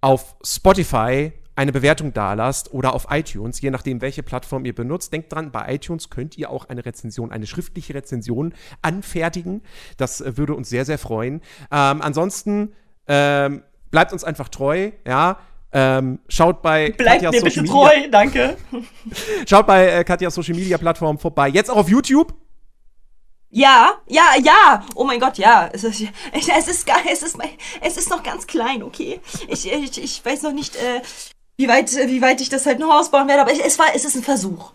auf 0.00 0.36
Spotify 0.44 1.32
eine 1.56 1.72
Bewertung 1.72 2.12
dalasst 2.12 2.72
oder 2.74 2.94
auf 2.94 3.06
iTunes, 3.10 3.60
je 3.60 3.70
nachdem, 3.70 4.00
welche 4.00 4.22
Plattform 4.22 4.64
ihr 4.64 4.74
benutzt. 4.74 5.12
Denkt 5.12 5.32
dran, 5.32 5.52
bei 5.52 5.72
iTunes 5.74 6.10
könnt 6.10 6.36
ihr 6.36 6.50
auch 6.50 6.68
eine 6.68 6.84
Rezension, 6.84 7.30
eine 7.30 7.46
schriftliche 7.46 7.94
Rezension 7.94 8.54
anfertigen. 8.82 9.62
Das 9.96 10.20
äh, 10.20 10.36
würde 10.36 10.54
uns 10.54 10.68
sehr, 10.68 10.84
sehr 10.84 10.98
freuen. 10.98 11.40
Ähm, 11.70 12.02
ansonsten 12.02 12.72
ähm, 13.06 13.62
bleibt 13.90 14.12
uns 14.12 14.24
einfach 14.24 14.48
treu, 14.48 14.90
ja. 15.06 15.38
Ähm, 15.76 16.20
schaut 16.28 16.62
bei 16.62 16.92
Bleibt 16.92 17.22
Katjas 17.24 17.32
mir 17.32 17.40
Social 17.50 17.62
bitte 17.64 17.72
Media- 17.74 17.90
treu, 17.90 18.08
danke. 18.10 18.56
Schaut 19.48 19.66
bei 19.66 19.88
äh, 19.88 20.04
Katjas 20.04 20.34
Social 20.34 20.54
Media 20.54 20.78
Plattform 20.78 21.18
vorbei. 21.18 21.48
Jetzt 21.48 21.68
auch 21.68 21.76
auf 21.76 21.88
YouTube. 21.88 22.32
Ja, 23.50 23.94
ja, 24.08 24.22
ja. 24.42 24.84
Oh 24.94 25.04
mein 25.04 25.18
Gott, 25.18 25.36
ja. 25.38 25.68
Es 25.72 25.82
ist, 25.84 26.00
es 26.32 26.68
ist. 26.68 26.86
Es 27.10 27.22
ist, 27.22 27.38
es 27.80 27.96
ist 27.96 28.10
noch 28.10 28.22
ganz 28.22 28.46
klein, 28.46 28.82
okay. 28.84 29.20
Ich, 29.48 29.70
ich, 29.70 30.02
ich 30.02 30.24
weiß 30.24 30.42
noch 30.42 30.52
nicht, 30.52 30.76
äh, 30.76 31.00
wie 31.56 31.68
weit, 31.68 31.92
wie 31.92 32.22
weit 32.22 32.40
ich 32.40 32.48
das 32.48 32.66
halt 32.66 32.78
noch 32.78 32.92
ausbauen 32.94 33.26
werde, 33.28 33.42
aber 33.42 33.52
es 33.52 33.78
war, 33.78 33.86
es 33.94 34.04
ist 34.04 34.14
ein 34.16 34.22
Versuch. 34.22 34.72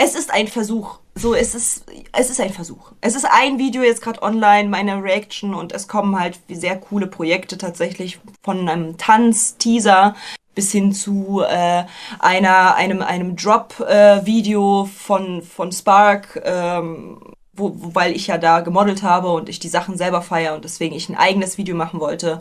Es 0.00 0.14
ist 0.14 0.32
ein 0.32 0.46
Versuch. 0.46 1.00
So, 1.16 1.34
es 1.34 1.56
ist, 1.56 1.84
es 2.12 2.30
ist 2.30 2.40
ein 2.40 2.52
Versuch. 2.52 2.92
Es 3.00 3.16
ist 3.16 3.24
ein 3.28 3.58
Video 3.58 3.82
jetzt 3.82 4.00
gerade 4.00 4.22
online, 4.22 4.68
meine 4.68 5.02
Reaction 5.02 5.54
und 5.54 5.72
es 5.72 5.88
kommen 5.88 6.16
halt 6.16 6.38
sehr 6.48 6.76
coole 6.76 7.08
Projekte 7.08 7.58
tatsächlich 7.58 8.20
von 8.44 8.68
einem 8.68 8.96
Tanz-Teaser 8.96 10.14
bis 10.54 10.70
hin 10.70 10.92
zu 10.92 11.42
äh, 11.42 11.82
einer, 12.20 12.76
einem, 12.76 13.02
einem 13.02 13.34
Drop-Video 13.34 14.84
von, 14.84 15.42
von 15.42 15.72
Spark, 15.72 16.42
ähm, 16.44 17.20
wo, 17.52 17.72
wo, 17.74 17.94
weil 17.96 18.14
ich 18.14 18.28
ja 18.28 18.38
da 18.38 18.60
gemodelt 18.60 19.02
habe 19.02 19.32
und 19.32 19.48
ich 19.48 19.58
die 19.58 19.68
Sachen 19.68 19.96
selber 19.96 20.22
feiere 20.22 20.54
und 20.54 20.64
deswegen 20.64 20.94
ich 20.94 21.08
ein 21.08 21.16
eigenes 21.16 21.58
Video 21.58 21.74
machen 21.74 21.98
wollte. 21.98 22.40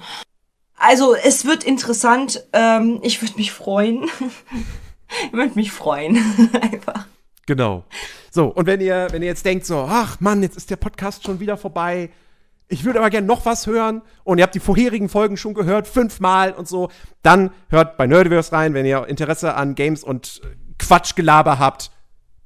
Also, 0.78 1.16
es 1.16 1.44
wird 1.46 1.64
interessant. 1.64 2.46
Ähm, 2.54 3.00
ich 3.02 3.20
würde 3.24 3.34
mich 3.36 3.52
freuen. 3.52 4.04
ich 5.26 5.34
würde 5.34 5.56
mich 5.56 5.72
freuen. 5.72 6.18
Einfach. 6.62 7.08
Genau. 7.48 7.86
So, 8.30 8.48
und 8.48 8.68
wenn 8.68 8.82
ihr, 8.82 9.08
wenn 9.10 9.24
ihr 9.24 9.30
jetzt 9.30 9.46
denkt, 9.46 9.66
so, 9.66 9.88
ach 9.90 10.20
Mann, 10.20 10.44
jetzt 10.44 10.58
ist 10.58 10.70
der 10.70 10.76
Podcast 10.76 11.24
schon 11.24 11.40
wieder 11.40 11.58
vorbei. 11.58 12.12
Ich 12.68 12.84
würde 12.84 13.00
aber 13.00 13.10
gerne 13.10 13.26
noch 13.26 13.46
was 13.46 13.66
hören 13.66 14.02
und 14.26 14.38
ihr 14.38 14.44
habt 14.44 14.54
die 14.54 14.60
vorherigen 14.60 15.08
Folgen 15.08 15.38
schon 15.38 15.54
gehört, 15.54 15.88
fünfmal 15.88 16.52
und 16.52 16.68
so, 16.68 16.92
dann 17.24 17.52
hört 17.70 17.96
bei 17.96 18.06
Nerdiverse 18.06 18.52
rein, 18.52 18.74
wenn 18.74 18.86
ihr 18.86 19.08
Interesse 19.08 19.56
an 19.56 19.74
Games 19.74 20.04
und 20.04 20.42
äh, 20.44 20.48
Quatschgelaber 20.78 21.58
habt. 21.58 21.92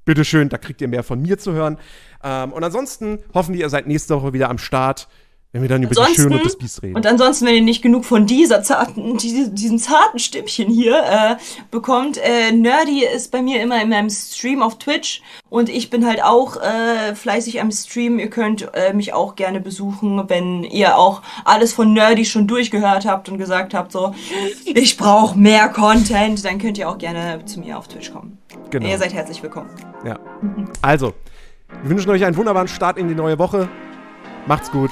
Bitteschön, 0.05 0.49
da 0.49 0.59
kriegt 0.59 0.81
ihr 0.81 0.87
mehr 0.87 1.03
von 1.03 1.21
mir 1.21 1.39
zu 1.39 1.53
hören. 1.53 1.79
Ähm, 2.23 2.53
und 2.53 2.63
ansonsten 2.63 3.23
hoffen 3.33 3.55
wir, 3.55 3.61
ihr 3.61 3.69
seid 3.69 3.87
nächste 3.87 4.15
Woche 4.15 4.33
wieder 4.33 4.51
am 4.51 4.59
Start, 4.59 5.07
wenn 5.53 5.63
wir 5.63 5.69
dann 5.69 5.83
über 5.83 5.93
die 5.93 6.15
Schöne 6.15 6.37
und 6.37 6.45
das 6.45 6.55
Biest 6.55 6.81
reden. 6.81 6.95
und 6.95 7.05
ansonsten, 7.05 7.45
wenn 7.45 7.55
ihr 7.55 7.61
nicht 7.61 7.81
genug 7.81 8.05
von 8.05 8.25
dieser 8.25 8.63
zarten, 8.63 9.17
diese, 9.17 9.49
diesem 9.49 9.79
zarten 9.79 10.17
Stimmchen 10.17 10.69
hier 10.69 11.03
äh, 11.03 11.35
bekommt, 11.71 12.17
äh, 12.17 12.53
Nerdy 12.53 13.03
ist 13.03 13.31
bei 13.31 13.41
mir 13.41 13.61
immer 13.61 13.81
in 13.81 13.89
meinem 13.89 14.09
Stream 14.09 14.61
auf 14.61 14.77
Twitch 14.77 15.21
und 15.49 15.67
ich 15.67 15.89
bin 15.89 16.05
halt 16.05 16.23
auch 16.23 16.55
äh, 16.61 17.15
fleißig 17.15 17.59
am 17.59 17.69
Stream. 17.71 18.17
Ihr 18.17 18.29
könnt 18.29 18.73
äh, 18.73 18.93
mich 18.93 19.13
auch 19.13 19.35
gerne 19.35 19.59
besuchen, 19.59 20.23
wenn 20.29 20.63
ihr 20.63 20.97
auch 20.97 21.21
alles 21.43 21.73
von 21.73 21.91
Nerdy 21.91 22.23
schon 22.23 22.47
durchgehört 22.47 23.05
habt 23.05 23.27
und 23.27 23.37
gesagt 23.37 23.73
habt, 23.73 23.91
so, 23.91 24.15
ich 24.63 24.95
brauche 24.95 25.37
mehr 25.37 25.67
Content, 25.67 26.45
dann 26.45 26.59
könnt 26.59 26.77
ihr 26.77 26.87
auch 26.87 26.97
gerne 26.97 27.43
zu 27.43 27.59
mir 27.59 27.77
auf 27.77 27.89
Twitch 27.89 28.13
kommen. 28.13 28.37
Genau. 28.69 28.87
Ihr 28.87 28.97
seid 28.97 29.13
herzlich 29.13 29.43
willkommen. 29.43 29.69
Ja. 30.05 30.17
Also, 30.81 31.13
wir 31.83 31.89
wünschen 31.89 32.09
euch 32.09 32.23
einen 32.23 32.37
wunderbaren 32.37 32.69
Start 32.69 32.97
in 32.97 33.09
die 33.09 33.15
neue 33.15 33.37
Woche. 33.37 33.67
Macht's 34.47 34.71
gut 34.71 34.91